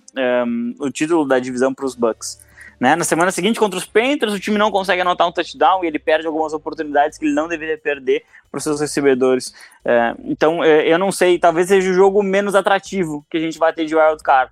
um, 0.47 0.75
o 0.79 0.91
título 0.91 1.25
da 1.25 1.39
divisão 1.39 1.75
para 1.75 1.85
os 1.85 1.95
Bucks. 1.95 2.39
Né? 2.81 2.97
Na 2.97 3.05
semana 3.05 3.31
seguinte, 3.31 3.61
contra 3.61 3.79
os 3.79 3.85
Panthers, 3.85 4.33
o 4.33 4.41
time 4.41 4.57
não 4.57 4.71
consegue 4.71 5.03
anotar 5.03 5.29
um 5.29 5.33
touchdown 5.33 5.85
e 5.85 5.87
ele 5.87 5.99
perde 5.99 6.27
algumas 6.27 6.55
oportunidades 6.55 7.19
que 7.19 7.27
ele 7.27 7.35
não 7.35 7.47
deveria 7.47 7.77
perder 7.77 8.25
para 8.51 8.57
os 8.57 8.65
seus 8.65 8.81
recebedores. 8.81 9.53
É, 9.85 10.15
então, 10.25 10.65
é, 10.65 10.91
eu 10.91 10.99
não 10.99 11.13
sei, 11.13 11.39
talvez 11.39 11.69
seja 11.69 11.91
o 11.91 11.93
jogo 11.93 12.23
menos 12.23 12.55
atrativo 12.55 13.25
que 13.31 13.37
a 13.37 13.41
gente 13.41 13.59
vai 13.59 13.75
ter 13.75 13.85
de 13.85 13.95
Wild 13.95 14.23
Card. 14.23 14.51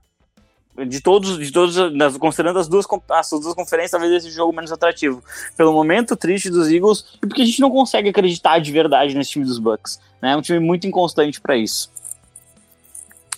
De 0.87 1.01
todos, 1.01 1.39
de 1.39 1.51
todos, 1.51 1.76
considerando 2.18 2.59
as 2.59 2.68
duas, 2.68 2.87
as 3.11 3.31
duas 3.31 3.55
conferências, 3.55 3.91
talvez 3.91 4.12
esse 4.12 4.31
jogo 4.31 4.53
menos 4.53 4.70
atrativo. 4.70 5.24
Pelo 5.57 5.72
momento 5.72 6.14
triste 6.14 6.51
dos 6.51 6.70
Eagles 6.70 7.16
e 7.20 7.26
porque 7.26 7.43
a 7.43 7.45
gente 7.45 7.61
não 7.61 7.70
consegue 7.70 8.11
acreditar 8.11 8.61
de 8.61 8.70
verdade 8.70 9.12
nesse 9.14 9.31
time 9.31 9.45
dos 9.45 9.59
Bucks. 9.59 9.99
Né? 10.22 10.33
É 10.33 10.37
um 10.37 10.43
time 10.43 10.61
muito 10.61 10.87
inconstante 10.87 11.41
para 11.41 11.57
isso. 11.57 11.91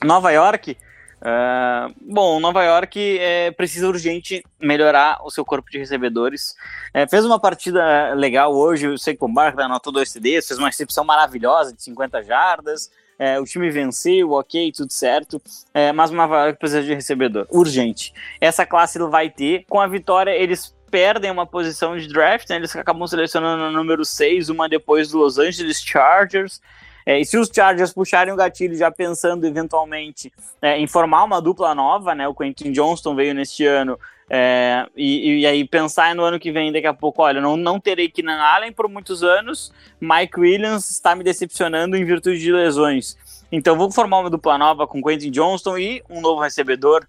Nova 0.05 0.31
York, 0.33 0.77
Uh, 1.21 1.95
bom, 2.01 2.41
Nova 2.41 2.65
York 2.65 3.19
é, 3.19 3.51
precisa 3.51 3.87
urgente 3.87 4.43
melhorar 4.59 5.19
o 5.23 5.31
seu 5.31 5.45
corpo 5.45 5.71
de 5.71 5.79
recebedores. 5.79 6.55
É, 6.95 7.07
fez 7.07 7.25
uma 7.27 7.39
partida 7.39 8.15
legal 8.15 8.55
hoje, 8.55 8.89
o 8.89 8.99
Saquon 8.99 9.33
Barkley 9.33 9.67
anotou 9.67 9.93
dois 9.93 10.11
CDs, 10.11 10.49
fez 10.49 10.59
uma 10.59 10.69
recepção 10.69 11.05
maravilhosa 11.05 11.75
de 11.75 11.83
50 11.83 12.23
jardas. 12.23 12.91
É, 13.19 13.39
o 13.39 13.45
time 13.45 13.71
venceu, 13.71 14.31
ok, 14.31 14.73
tudo 14.73 14.91
certo, 14.95 15.43
é, 15.75 15.93
mas 15.93 16.11
o 16.11 16.15
Nova 16.15 16.45
York 16.45 16.59
precisa 16.59 16.83
de 16.83 16.95
recebedor, 16.95 17.47
urgente. 17.51 18.15
Essa 18.41 18.65
classe 18.65 18.97
ele 18.97 19.09
vai 19.09 19.29
ter, 19.29 19.67
com 19.69 19.79
a 19.79 19.87
vitória 19.87 20.31
eles 20.31 20.75
perdem 20.91 21.31
uma 21.31 21.47
posição 21.47 21.99
de 21.99 22.09
draft, 22.09 22.49
né, 22.49 22.57
eles 22.57 22.75
acabam 22.75 23.07
selecionando 23.07 23.65
o 23.65 23.71
número 23.71 24.07
6, 24.07 24.49
uma 24.49 24.71
depois 24.71 25.11
do 25.11 25.19
Los 25.19 25.39
Angeles 25.39 25.83
Chargers, 25.83 26.63
é, 27.05 27.19
e 27.21 27.25
se 27.25 27.37
os 27.39 27.51
Chargers 27.53 27.93
puxarem 27.93 28.33
o 28.33 28.37
gatilho 28.37 28.77
já 28.77 28.91
pensando 28.91 29.47
eventualmente 29.47 30.33
é, 30.61 30.79
em 30.79 30.87
formar 30.87 31.25
uma 31.25 31.41
dupla 31.41 31.75
nova, 31.75 32.15
né? 32.15 32.29
O 32.29 32.35
Quentin 32.35 32.73
Johnston 32.73 33.15
veio 33.15 33.35
neste 33.35 33.67
ano. 33.67 33.99
É, 34.33 34.87
e, 34.97 35.41
e, 35.41 35.47
aí 35.47 35.67
pensar 35.67 36.15
no 36.15 36.23
ano 36.23 36.39
que 36.39 36.53
vem, 36.53 36.71
daqui 36.71 36.87
a 36.87 36.95
pouco, 36.95 37.21
olha, 37.21 37.41
não, 37.41 37.57
não 37.57 37.81
terei 37.81 38.09
Keenan 38.09 38.39
Allen 38.39 38.71
por 38.71 38.89
muitos 38.89 39.25
anos, 39.25 39.73
Mike 40.01 40.39
Williams 40.39 40.89
está 40.89 41.17
me 41.17 41.25
decepcionando 41.25 41.97
em 41.97 42.05
virtude 42.05 42.39
de 42.39 42.53
lesões. 42.53 43.19
Então 43.51 43.77
vou 43.77 43.91
formar 43.91 44.21
uma 44.21 44.31
dupla 44.31 44.57
nova 44.57 44.87
com 44.87 45.03
Quentin 45.03 45.33
Johnston 45.33 45.77
e 45.79 46.01
um 46.09 46.21
novo 46.21 46.41
recebedor, 46.41 47.05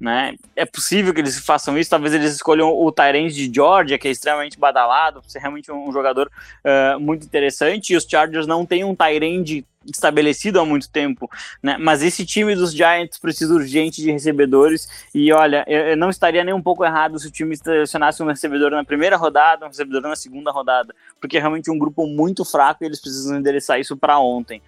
né? 0.00 0.34
É 0.54 0.64
possível 0.64 1.14
que 1.14 1.20
eles 1.20 1.38
façam 1.38 1.78
isso, 1.78 1.90
talvez 1.90 2.12
eles 2.14 2.34
escolham 2.34 2.68
o 2.68 2.90
Tyrande 2.92 3.34
de 3.34 3.54
Georgia, 3.54 3.98
que 3.98 4.08
é 4.08 4.10
extremamente 4.10 4.58
badalado, 4.58 5.22
ser 5.26 5.38
realmente 5.38 5.70
um, 5.70 5.92
jogador 5.92 6.30
uh, 6.64 7.00
muito 7.00 7.24
interessante, 7.24 7.92
e 7.92 7.96
os 7.96 8.04
Chargers 8.04 8.46
não 8.46 8.66
têm 8.66 8.84
um 8.84 8.94
Tyrande 8.94 9.64
estabelecido 9.86 10.58
há 10.58 10.64
muito 10.64 10.90
tempo, 10.90 11.30
né? 11.62 11.76
Mas 11.78 12.02
esse 12.02 12.24
time 12.24 12.54
dos 12.54 12.72
Giants 12.72 13.18
precisa 13.18 13.52
urgente 13.52 14.00
de 14.00 14.10
recebedores 14.10 14.88
e 15.14 15.30
olha, 15.30 15.64
eu 15.68 15.96
não 15.96 16.08
estaria 16.08 16.42
nem 16.42 16.54
um 16.54 16.62
pouco 16.62 16.84
errado 16.84 17.18
se 17.18 17.28
o 17.28 17.30
time 17.30 17.54
selecionasse 17.54 18.22
um 18.22 18.26
recebedor 18.26 18.70
na 18.70 18.82
primeira 18.82 19.16
rodada, 19.16 19.66
um 19.66 19.68
recebedor 19.68 20.00
na 20.00 20.16
segunda 20.16 20.50
rodada, 20.50 20.94
porque 21.20 21.36
é 21.36 21.40
realmente 21.40 21.70
um 21.70 21.78
grupo 21.78 22.06
muito 22.06 22.46
fraco 22.46 22.82
e 22.82 22.86
eles 22.86 23.00
precisam 23.00 23.36
endereçar 23.36 23.78
isso 23.78 23.94
para 23.94 24.18
ontem. 24.18 24.62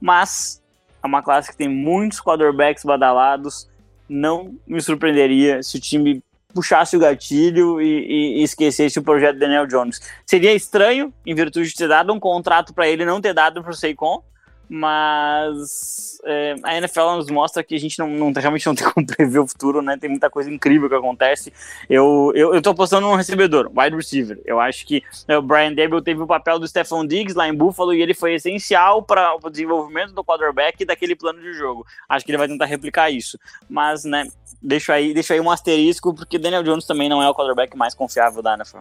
Mas 0.00 0.60
é 1.02 1.06
uma 1.06 1.22
classe 1.22 1.50
que 1.50 1.56
tem 1.56 1.68
muitos 1.68 2.20
quarterbacks 2.20 2.84
badalados, 2.84 3.68
não 4.08 4.54
me 4.66 4.80
surpreenderia 4.80 5.62
se 5.62 5.76
o 5.76 5.80
time 5.80 6.22
puxasse 6.54 6.96
o 6.96 7.00
gatilho 7.00 7.80
e, 7.82 8.40
e, 8.40 8.42
esquecesse 8.42 8.98
o 8.98 9.02
projeto 9.02 9.38
Daniel 9.38 9.66
Jones. 9.66 10.00
Seria 10.24 10.54
estranho, 10.54 11.12
em 11.26 11.34
virtude 11.34 11.68
de 11.68 11.74
ter 11.74 11.88
dado 11.88 12.12
um 12.12 12.18
contrato 12.18 12.72
para 12.72 12.88
ele 12.88 13.04
não 13.04 13.20
ter 13.20 13.34
dado 13.34 13.62
para 13.62 13.70
o 13.70 13.74
Seikon, 13.74 14.24
mas 14.68 16.18
é, 16.24 16.56
a 16.62 16.76
NFL 16.76 17.16
nos 17.16 17.30
mostra 17.30 17.62
que 17.62 17.74
a 17.74 17.78
gente 17.78 17.98
não, 17.98 18.08
não, 18.08 18.32
realmente 18.32 18.66
não 18.66 18.74
tem 18.74 18.86
como 18.90 19.06
prever 19.06 19.38
o 19.38 19.46
futuro, 19.46 19.80
né? 19.80 19.96
Tem 19.96 20.10
muita 20.10 20.28
coisa 20.28 20.50
incrível 20.50 20.88
que 20.88 20.94
acontece. 20.94 21.52
Eu, 21.88 22.32
eu, 22.34 22.54
eu 22.54 22.60
tô 22.60 22.70
apostando 22.70 23.06
num 23.06 23.14
recebedor, 23.14 23.70
wide 23.76 23.94
receiver. 23.94 24.40
Eu 24.44 24.58
acho 24.58 24.84
que 24.86 25.02
né, 25.28 25.38
o 25.38 25.42
Brian 25.42 25.72
Dable 25.72 26.02
teve 26.02 26.20
o 26.20 26.26
papel 26.26 26.58
do 26.58 26.66
Stephon 26.66 27.06
Diggs 27.06 27.36
lá 27.36 27.48
em 27.48 27.54
Buffalo 27.54 27.94
e 27.94 28.02
ele 28.02 28.14
foi 28.14 28.34
essencial 28.34 29.02
para 29.02 29.36
o 29.42 29.50
desenvolvimento 29.50 30.12
do 30.12 30.24
quarterback 30.24 30.82
e 30.82 30.86
daquele 30.86 31.14
plano 31.14 31.40
de 31.40 31.52
jogo. 31.52 31.86
Acho 32.08 32.24
que 32.24 32.30
ele 32.32 32.38
vai 32.38 32.48
tentar 32.48 32.66
replicar 32.66 33.10
isso. 33.10 33.38
Mas, 33.68 34.04
né, 34.04 34.26
deixa 34.60 34.94
aí, 34.94 35.14
deixa 35.14 35.34
aí 35.34 35.40
um 35.40 35.50
asterisco, 35.50 36.12
porque 36.12 36.38
Daniel 36.38 36.64
Jones 36.64 36.84
também 36.84 37.08
não 37.08 37.22
é 37.22 37.28
o 37.28 37.34
quarterback 37.34 37.76
mais 37.76 37.94
confiável 37.94 38.42
da 38.42 38.54
NFL. 38.54 38.80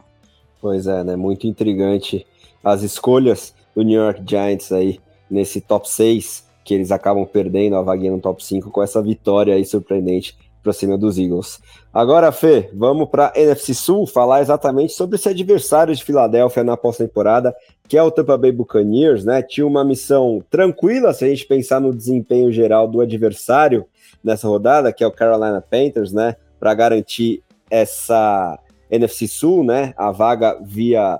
Pois 0.60 0.88
é, 0.88 1.04
né? 1.04 1.16
Muito 1.16 1.46
intrigante 1.46 2.26
as 2.64 2.82
escolhas 2.82 3.54
do 3.76 3.84
New 3.84 4.02
York 4.02 4.24
Giants 4.26 4.72
aí 4.72 5.00
nesse 5.30 5.62
top 5.62 5.90
6, 5.90 6.46
que 6.64 6.74
eles 6.74 6.92
acabam 6.92 7.26
perdendo 7.26 7.76
a 7.76 7.82
vaguinha 7.82 8.12
no 8.12 8.20
top 8.20 8.44
5 8.44 8.72
com 8.72 8.82
essa 8.82 9.02
vitória 9.02 9.56
aí 9.56 9.66
surpreendente 9.66 10.38
para 10.66 10.74
cima 10.74 10.98
dos 10.98 11.20
Eagles. 11.20 11.60
Agora, 11.94 12.32
Fê, 12.32 12.72
vamos 12.74 13.08
para 13.08 13.32
NFC 13.36 13.76
Sul 13.76 14.08
falar 14.08 14.42
exatamente 14.42 14.94
sobre 14.94 15.16
esse 15.16 15.30
adversário 15.30 15.96
de 15.96 16.04
Filadélfia 16.04 16.64
na 16.64 16.76
pós-temporada, 16.76 17.56
que 17.88 17.96
é 17.96 18.02
o 18.02 18.10
Tampa 18.10 18.36
Bay 18.36 18.52
Buccaneers, 18.52 19.24
né? 19.24 19.44
Tinha 19.44 19.66
uma 19.68 19.84
missão 19.84 20.44
tranquila 20.50 21.14
se 21.14 21.24
a 21.24 21.28
gente 21.28 21.46
pensar 21.46 21.80
no 21.80 21.94
desempenho 21.94 22.52
geral 22.52 22.88
do 22.88 23.00
adversário 23.00 23.86
nessa 24.24 24.48
rodada, 24.48 24.92
que 24.92 25.04
é 25.04 25.08
o 25.08 25.12
Carolina 25.12 25.62
Panthers, 25.62 26.12
né? 26.12 26.36
Para 26.60 26.74
garantir 26.74 27.44
essa 27.70 28.58
NFC 28.90 29.28
Sul, 29.28 29.64
né? 29.64 29.94
A 29.96 30.12
vaga 30.12 30.58
via 30.64 31.20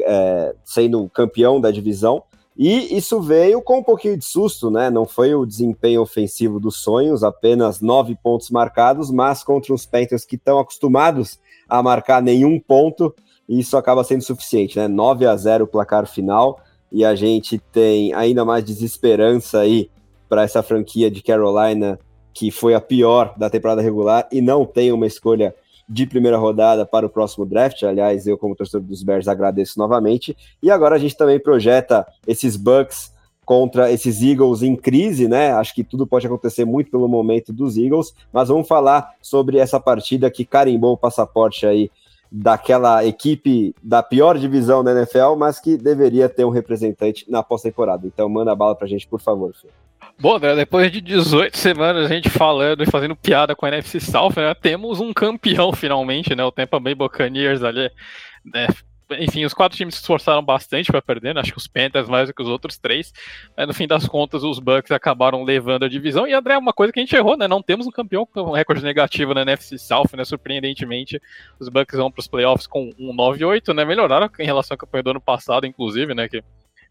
é, 0.00 0.54
sendo 0.64 1.08
campeão 1.08 1.60
da 1.60 1.72
divisão. 1.72 2.22
E 2.58 2.96
isso 2.96 3.20
veio 3.20 3.60
com 3.60 3.78
um 3.78 3.82
pouquinho 3.82 4.16
de 4.16 4.24
susto, 4.24 4.70
né? 4.70 4.88
Não 4.88 5.04
foi 5.04 5.34
o 5.34 5.44
desempenho 5.44 6.00
ofensivo 6.00 6.58
dos 6.58 6.76
sonhos, 6.76 7.22
apenas 7.22 7.82
nove 7.82 8.16
pontos 8.22 8.50
marcados, 8.50 9.10
mas 9.10 9.44
contra 9.44 9.74
os 9.74 9.84
Panthers 9.84 10.24
que 10.24 10.36
estão 10.36 10.58
acostumados 10.58 11.38
a 11.68 11.82
marcar 11.82 12.22
nenhum 12.22 12.58
ponto, 12.58 13.14
isso 13.46 13.76
acaba 13.76 14.02
sendo 14.04 14.22
suficiente, 14.22 14.78
né? 14.78 14.88
9 14.88 15.26
a 15.26 15.36
0 15.36 15.64
o 15.64 15.66
placar 15.66 16.06
final, 16.06 16.58
e 16.90 17.04
a 17.04 17.14
gente 17.14 17.58
tem 17.58 18.14
ainda 18.14 18.44
mais 18.44 18.64
desesperança 18.64 19.60
aí 19.60 19.90
para 20.28 20.42
essa 20.42 20.62
franquia 20.62 21.10
de 21.10 21.22
Carolina, 21.22 21.98
que 22.32 22.50
foi 22.50 22.74
a 22.74 22.80
pior 22.80 23.34
da 23.36 23.50
temporada 23.50 23.82
regular 23.82 24.28
e 24.32 24.40
não 24.40 24.64
tem 24.64 24.92
uma 24.92 25.06
escolha 25.06 25.54
de 25.88 26.06
primeira 26.06 26.36
rodada 26.36 26.84
para 26.84 27.06
o 27.06 27.10
próximo 27.10 27.46
draft. 27.46 27.82
Aliás, 27.82 28.26
eu, 28.26 28.36
como 28.36 28.56
torcedor 28.56 28.86
dos 28.86 29.02
Bears, 29.02 29.28
agradeço 29.28 29.78
novamente. 29.78 30.36
E 30.62 30.70
agora 30.70 30.96
a 30.96 30.98
gente 30.98 31.16
também 31.16 31.38
projeta 31.38 32.06
esses 32.26 32.56
Bucks 32.56 33.14
contra 33.44 33.92
esses 33.92 34.20
Eagles 34.20 34.62
em 34.62 34.74
crise, 34.74 35.28
né? 35.28 35.52
Acho 35.52 35.72
que 35.72 35.84
tudo 35.84 36.06
pode 36.06 36.26
acontecer 36.26 36.64
muito 36.64 36.90
pelo 36.90 37.06
momento 37.06 37.52
dos 37.52 37.76
Eagles, 37.76 38.12
mas 38.32 38.48
vamos 38.48 38.66
falar 38.66 39.14
sobre 39.22 39.58
essa 39.58 39.78
partida 39.78 40.28
que 40.30 40.44
carimbou 40.44 40.94
o 40.94 40.98
passaporte 40.98 41.64
aí 41.64 41.88
daquela 42.30 43.04
equipe 43.04 43.72
da 43.80 44.02
pior 44.02 44.36
divisão 44.36 44.82
da 44.82 44.90
NFL, 44.90 45.36
mas 45.38 45.60
que 45.60 45.76
deveria 45.76 46.28
ter 46.28 46.44
um 46.44 46.50
representante 46.50 47.30
na 47.30 47.40
pós-temporada. 47.40 48.04
Então 48.04 48.28
manda 48.28 48.50
a 48.50 48.56
bala 48.56 48.74
pra 48.74 48.88
gente, 48.88 49.06
por 49.06 49.20
favor, 49.20 49.54
Fê. 49.54 49.68
Bom, 50.18 50.38
né, 50.38 50.54
depois 50.54 50.90
de 50.90 51.00
18 51.00 51.58
semanas 51.58 52.10
a 52.10 52.14
gente 52.14 52.30
falando 52.30 52.82
e 52.82 52.90
fazendo 52.90 53.14
piada 53.14 53.54
com 53.54 53.66
a 53.66 53.68
NFC 53.68 54.00
South, 54.00 54.32
né, 54.36 54.54
temos 54.54 54.98
um 54.98 55.12
campeão 55.12 55.72
finalmente, 55.72 56.34
né, 56.34 56.42
o 56.42 56.50
Tampa 56.50 56.80
Bay 56.80 56.94
Buccaneers 56.94 57.62
ali, 57.62 57.90
né, 58.42 58.66
enfim, 59.20 59.44
os 59.44 59.54
quatro 59.54 59.76
times 59.76 59.94
se 59.94 60.00
esforçaram 60.00 60.42
bastante 60.42 60.90
para 60.90 61.00
perder, 61.00 61.34
né? 61.34 61.40
acho 61.40 61.52
que 61.52 61.58
os 61.58 61.68
Panthers 61.68 62.08
mais 62.08 62.28
do 62.28 62.34
que 62.34 62.42
os 62.42 62.48
outros 62.48 62.76
três, 62.76 63.12
mas 63.56 63.66
no 63.66 63.74
fim 63.74 63.86
das 63.86 64.08
contas 64.08 64.42
os 64.42 64.58
Bucks 64.58 64.90
acabaram 64.90 65.44
levando 65.44 65.84
a 65.84 65.88
divisão, 65.88 66.26
e 66.26 66.32
André, 66.32 66.56
uma 66.56 66.72
coisa 66.72 66.92
que 66.92 66.98
a 66.98 67.02
gente 67.02 67.14
errou, 67.14 67.36
né, 67.36 67.46
não 67.46 67.62
temos 67.62 67.86
um 67.86 67.90
campeão 67.90 68.26
com 68.26 68.40
um 68.40 68.52
recorde 68.52 68.82
negativo 68.82 69.32
na 69.32 69.42
NFC 69.42 69.78
South, 69.78 70.08
né, 70.16 70.24
surpreendentemente, 70.24 71.20
os 71.60 71.68
Bucks 71.68 71.96
vão 71.96 72.10
para 72.10 72.20
os 72.20 72.26
playoffs 72.26 72.66
com 72.66 72.90
um 72.98 73.14
9-8, 73.14 73.72
né, 73.74 73.84
melhoraram 73.84 74.28
em 74.38 74.46
relação 74.46 74.74
ao 74.74 74.78
campeão 74.78 75.02
do 75.02 75.10
ano 75.10 75.20
passado, 75.20 75.66
inclusive, 75.66 76.14
né, 76.14 76.28
que 76.28 76.42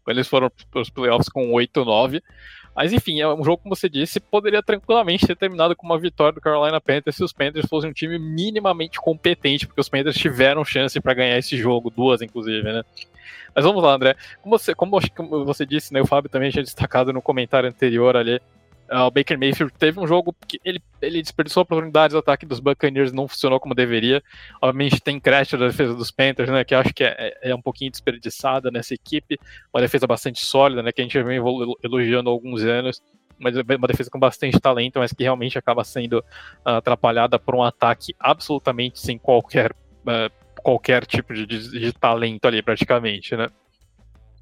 quando 0.02 0.18
eles 0.18 0.28
foram 0.28 0.50
para 0.70 0.80
os 0.80 0.88
playoffs 0.88 1.28
com 1.28 1.50
8-9, 1.50 2.22
mas 2.76 2.92
enfim, 2.92 3.20
é 3.20 3.26
um 3.26 3.42
jogo, 3.42 3.62
como 3.62 3.74
você 3.74 3.88
disse, 3.88 4.20
poderia 4.20 4.62
tranquilamente 4.62 5.26
ter 5.26 5.34
terminado 5.34 5.74
com 5.74 5.86
uma 5.86 5.98
vitória 5.98 6.34
do 6.34 6.40
Carolina 6.42 6.78
Panthers 6.78 7.16
se 7.16 7.24
os 7.24 7.32
Panthers 7.32 7.66
fossem 7.66 7.88
um 7.88 7.92
time 7.92 8.18
minimamente 8.18 9.00
competente, 9.00 9.66
porque 9.66 9.80
os 9.80 9.88
Panthers 9.88 10.16
tiveram 10.16 10.62
chance 10.62 11.00
para 11.00 11.14
ganhar 11.14 11.38
esse 11.38 11.56
jogo, 11.56 11.88
duas 11.88 12.20
inclusive, 12.20 12.62
né? 12.62 12.84
Mas 13.54 13.64
vamos 13.64 13.82
lá, 13.82 13.94
André. 13.94 14.14
Como 14.42 14.58
você, 14.58 14.74
como 14.74 15.00
você 15.46 15.64
disse, 15.64 15.94
né, 15.94 16.02
o 16.02 16.06
Fábio 16.06 16.28
também 16.28 16.50
tinha 16.50 16.62
destacado 16.62 17.14
no 17.14 17.22
comentário 17.22 17.66
anterior 17.66 18.14
ali, 18.14 18.38
Uh, 18.90 19.06
o 19.06 19.10
Baker 19.10 19.38
Mayfield 19.38 19.72
teve 19.78 19.98
um 19.98 20.06
jogo 20.06 20.34
que 20.46 20.60
ele, 20.64 20.80
ele 21.02 21.20
desperdiçou 21.20 21.62
oportunidades, 21.62 22.14
o 22.14 22.18
ataque 22.18 22.46
dos 22.46 22.60
Buccaneers 22.60 23.12
não 23.12 23.26
funcionou 23.26 23.58
como 23.58 23.74
deveria. 23.74 24.22
Obviamente 24.62 25.00
tem 25.00 25.18
crédito 25.18 25.58
da 25.58 25.66
defesa 25.66 25.94
dos 25.94 26.10
Panthers, 26.10 26.50
né, 26.50 26.64
que 26.64 26.74
acho 26.74 26.94
que 26.94 27.02
é, 27.02 27.36
é, 27.42 27.54
um 27.54 27.60
pouquinho 27.60 27.90
desperdiçada 27.90 28.70
nessa 28.70 28.94
equipe. 28.94 29.38
Uma 29.74 29.80
defesa 29.80 30.06
bastante 30.06 30.40
sólida, 30.44 30.82
né, 30.82 30.92
que 30.92 31.00
a 31.00 31.04
gente 31.04 31.20
vem 31.22 31.38
elogiando 31.82 32.30
há 32.30 32.32
alguns 32.32 32.62
anos, 32.62 33.02
mas 33.38 33.56
uma 33.56 33.88
defesa 33.88 34.10
com 34.10 34.18
bastante 34.18 34.58
talento, 34.60 34.98
mas 34.98 35.12
que 35.12 35.22
realmente 35.22 35.58
acaba 35.58 35.84
sendo 35.84 36.20
uh, 36.20 36.70
atrapalhada 36.70 37.38
por 37.38 37.54
um 37.54 37.62
ataque 37.62 38.14
absolutamente 38.18 39.00
sem 39.00 39.18
qualquer, 39.18 39.72
uh, 39.72 40.32
qualquer 40.62 41.04
tipo 41.04 41.34
de, 41.34 41.44
de, 41.44 41.70
de 41.70 41.92
talento 41.92 42.46
ali, 42.46 42.62
praticamente, 42.62 43.36
né. 43.36 43.48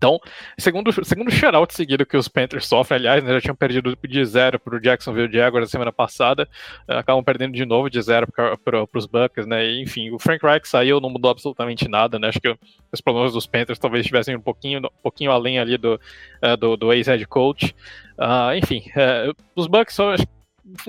Então, 0.05 0.21
segundo, 0.59 0.93
segundo 1.03 1.31
shoutout 1.31 1.73
seguido 1.73 2.05
que 2.05 2.15
os 2.15 2.29
Panthers 2.29 2.67
sofrem, 2.67 2.99
aliás, 2.99 3.25
né, 3.25 3.33
já 3.33 3.41
tinham 3.41 3.57
perdido 3.57 3.97
de 4.07 4.25
zero 4.27 4.61
para 4.61 4.77
o 4.77 4.81
Jacksonville 4.81 5.33
Jaguars 5.33 5.65
na 5.65 5.71
semana 5.71 5.91
passada, 5.91 6.47
uh, 6.87 6.99
acabam 6.99 7.25
perdendo 7.25 7.55
de 7.55 7.65
novo 7.65 7.89
de 7.89 8.03
zero 8.03 8.27
para 8.31 8.87
os 8.93 9.07
Bucks, 9.07 9.47
né? 9.47 9.65
E, 9.65 9.83
enfim, 9.83 10.11
o 10.11 10.19
Frank 10.19 10.45
Reich 10.45 10.69
saiu, 10.69 11.01
não 11.01 11.09
mudou 11.09 11.31
absolutamente 11.31 11.89
nada, 11.89 12.19
né? 12.19 12.29
Acho 12.29 12.39
que 12.39 12.55
os 12.93 13.01
problemas 13.01 13.33
dos 13.33 13.47
Panthers 13.47 13.79
talvez 13.79 14.03
estivessem 14.03 14.37
um 14.37 14.43
pouquinho, 14.43 14.81
um 14.81 15.03
pouquinho 15.03 15.33
além 15.33 15.59
ali 15.59 15.79
do, 15.79 15.95
uh, 15.95 16.57
do, 16.59 16.77
do 16.77 16.93
ex-head 16.93 17.25
coach. 17.27 17.75
Uh, 18.19 18.55
enfim, 18.59 18.85
os 19.57 19.67
Bucks 19.67 19.95
só, 19.95 20.17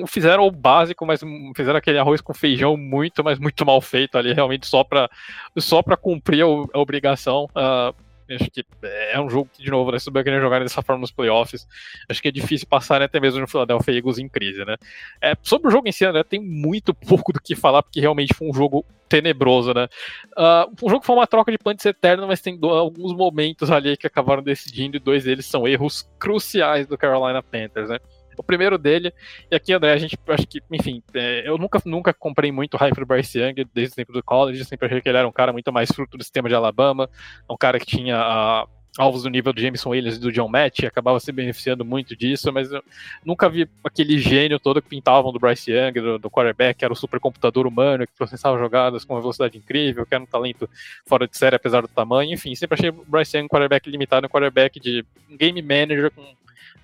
fizeram 0.07 0.45
o 0.45 0.51
básico, 0.51 1.05
mas 1.05 1.21
fizeram 1.55 1.77
aquele 1.77 1.99
arroz 1.99 2.19
com 2.19 2.33
feijão 2.33 2.75
muito, 2.75 3.23
mas 3.23 3.39
muito 3.39 3.65
mal 3.65 3.79
feito 3.79 4.17
ali, 4.17 4.33
realmente 4.33 4.67
só 4.67 4.83
para 4.83 5.09
só 5.57 5.81
cumprir 5.81 6.43
a, 6.43 6.47
a 6.47 6.79
obrigação. 6.79 7.45
Uh, 7.55 7.95
Acho 8.29 8.49
que 8.49 8.65
é 8.83 9.19
um 9.19 9.29
jogo 9.29 9.49
que, 9.53 9.63
de 9.63 9.69
novo, 9.69 9.91
né, 9.91 9.99
se 9.99 10.09
o 10.09 10.11
Buccaneers 10.11 10.41
jogarem 10.41 10.65
dessa 10.65 10.81
forma 10.81 11.01
nos 11.01 11.11
playoffs, 11.11 11.67
acho 12.09 12.21
que 12.21 12.27
é 12.27 12.31
difícil 12.31 12.67
passar 12.67 13.01
até 13.01 13.19
mesmo 13.19 13.39
no 13.39 13.47
Philadelphia 13.47 13.93
Eagles 13.93 14.17
em 14.17 14.27
crise, 14.27 14.65
né? 14.65 14.75
É, 15.21 15.35
sobre 15.43 15.67
o 15.67 15.71
jogo 15.71 15.87
em 15.87 15.91
si, 15.91 16.09
né, 16.11 16.23
tem 16.23 16.39
muito 16.39 16.93
pouco 17.07 17.31
do 17.31 17.39
que 17.39 17.55
falar, 17.55 17.83
porque 17.83 17.99
realmente 17.99 18.33
foi 18.33 18.49
um 18.49 18.53
jogo 18.53 18.85
tenebroso, 19.07 19.73
né? 19.73 19.87
Uh, 20.35 20.73
o 20.81 20.89
jogo 20.89 21.05
foi 21.05 21.15
uma 21.15 21.27
troca 21.27 21.51
de 21.51 21.57
punts 21.57 21.85
eterna, 21.85 22.25
mas 22.25 22.41
tem 22.41 22.57
alguns 22.61 23.13
momentos 23.13 23.69
ali 23.69 23.95
que 23.95 24.07
acabaram 24.07 24.41
decidindo, 24.41 24.97
e 24.97 24.99
dois 24.99 25.23
deles 25.23 25.45
são 25.45 25.67
erros 25.67 26.09
cruciais 26.17 26.87
do 26.87 26.97
Carolina 26.97 27.43
Panthers, 27.43 27.89
né? 27.89 27.99
O 28.41 28.43
primeiro 28.43 28.77
dele. 28.77 29.13
E 29.49 29.55
aqui, 29.55 29.73
André, 29.73 29.93
a 29.93 29.97
gente 29.97 30.17
acho 30.27 30.47
que, 30.47 30.61
enfim, 30.71 31.01
é, 31.13 31.47
eu 31.47 31.57
nunca, 31.57 31.81
nunca 31.85 32.13
comprei 32.13 32.51
muito 32.51 32.77
hype 32.77 32.95
do 32.95 33.05
Bryce 33.05 33.39
Young 33.39 33.65
desde 33.73 33.93
o 33.93 33.95
tempo 33.95 34.13
do 34.13 34.23
college, 34.23 34.63
sempre 34.65 34.87
achei 34.87 35.01
que 35.01 35.09
ele 35.09 35.17
era 35.17 35.27
um 35.27 35.31
cara 35.31 35.51
muito 35.51 35.71
mais 35.71 35.91
fruto 35.91 36.17
do 36.17 36.23
sistema 36.23 36.49
de 36.49 36.55
Alabama, 36.55 37.09
um 37.49 37.57
cara 37.57 37.79
que 37.79 37.85
tinha 37.85 38.17
uh, 38.17 38.69
alvos 38.97 39.23
do 39.23 39.29
nível 39.29 39.51
do 39.51 39.61
Jameson 39.61 39.89
Williams 39.89 40.17
e 40.17 40.19
do 40.19 40.31
John 40.31 40.47
Matt, 40.47 40.83
acabava 40.83 41.19
se 41.19 41.31
beneficiando 41.31 41.83
muito 41.83 42.15
disso, 42.15 42.51
mas 42.51 42.71
eu 42.71 42.83
nunca 43.25 43.49
vi 43.49 43.67
aquele 43.83 44.17
gênio 44.17 44.59
todo 44.59 44.81
que 44.81 44.89
pintavam 44.89 45.31
do 45.31 45.39
Bryce 45.39 45.71
Young, 45.71 45.93
do, 45.93 46.19
do 46.19 46.29
quarterback, 46.29 46.79
que 46.79 46.85
era 46.85 46.93
o 46.93 46.97
supercomputador 46.97 47.67
humano, 47.67 48.07
que 48.07 48.13
processava 48.13 48.57
jogadas 48.57 49.03
com 49.03 49.13
uma 49.13 49.21
velocidade 49.21 49.57
incrível, 49.57 50.05
que 50.05 50.15
era 50.15 50.23
um 50.23 50.27
talento 50.27 50.69
fora 51.05 51.27
de 51.27 51.37
série 51.37 51.55
apesar 51.55 51.81
do 51.81 51.87
tamanho, 51.87 52.33
enfim, 52.33 52.55
sempre 52.55 52.75
achei 52.75 52.89
o 52.89 53.05
Bryce 53.05 53.35
Young 53.35 53.45
um 53.45 53.49
quarterback 53.49 53.89
limitado, 53.89 54.27
um 54.27 54.29
quarterback 54.29 54.79
de 54.79 55.05
game 55.29 55.61
manager 55.61 56.11
com 56.11 56.23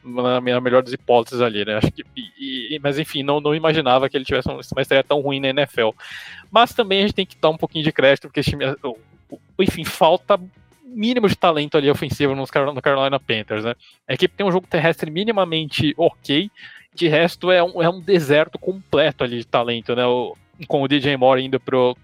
na 0.04 0.42
melhor 0.42 0.84
das 0.84 0.94
hipóteses 0.94 1.42
ali, 1.42 1.66
né? 1.66 1.76
Acho 1.76 1.92
que, 1.92 2.04
e, 2.16 2.80
mas 2.82 2.98
enfim, 2.98 3.24
não, 3.24 3.40
não 3.40 3.54
imaginava 3.54 4.10
que 4.10 4.18
ele 4.18 4.26
tivesse 4.26 4.48
uma 4.50 4.82
estreia 4.82 5.04
tão 5.04 5.22
ruim 5.22 5.40
na 5.40 5.50
NFL. 5.50 5.90
Mas 6.50 6.74
também 6.74 7.00
a 7.00 7.02
gente 7.04 7.16
tem 7.16 7.26
que 7.26 7.38
dar 7.40 7.50
um 7.50 7.58
pouquinho 7.58 7.84
de 7.84 7.92
crédito, 7.92 8.28
porque 8.28 8.42
time, 8.42 8.66
enfim, 9.60 9.84
falta 9.84 10.40
mínimo 10.86 11.30
de 11.30 11.36
talento 11.36 11.78
ali 11.78 11.90
ofensivo 11.90 12.36
no 12.36 12.46
Carolina 12.82 13.20
Panthers, 13.20 13.64
né? 13.64 13.76
A 14.08 14.14
equipe 14.14 14.36
tem 14.36 14.46
um 14.46 14.52
jogo 14.52 14.68
terrestre 14.68 15.10
minimamente 15.10 15.94
ok, 15.98 16.52
de 16.94 17.08
resto 17.08 17.50
é 17.52 17.64
um, 17.64 17.82
é 17.82 17.90
um 17.90 18.02
deserto 18.02 18.60
completo 18.60 19.24
ali 19.24 19.38
de 19.38 19.46
talento, 19.46 19.96
né? 19.96 20.06
O, 20.06 20.36
com 20.68 20.82
o 20.82 20.88
DJ 20.88 21.16
Moore 21.18 21.44
indo 21.44 21.60
pro 21.60 21.96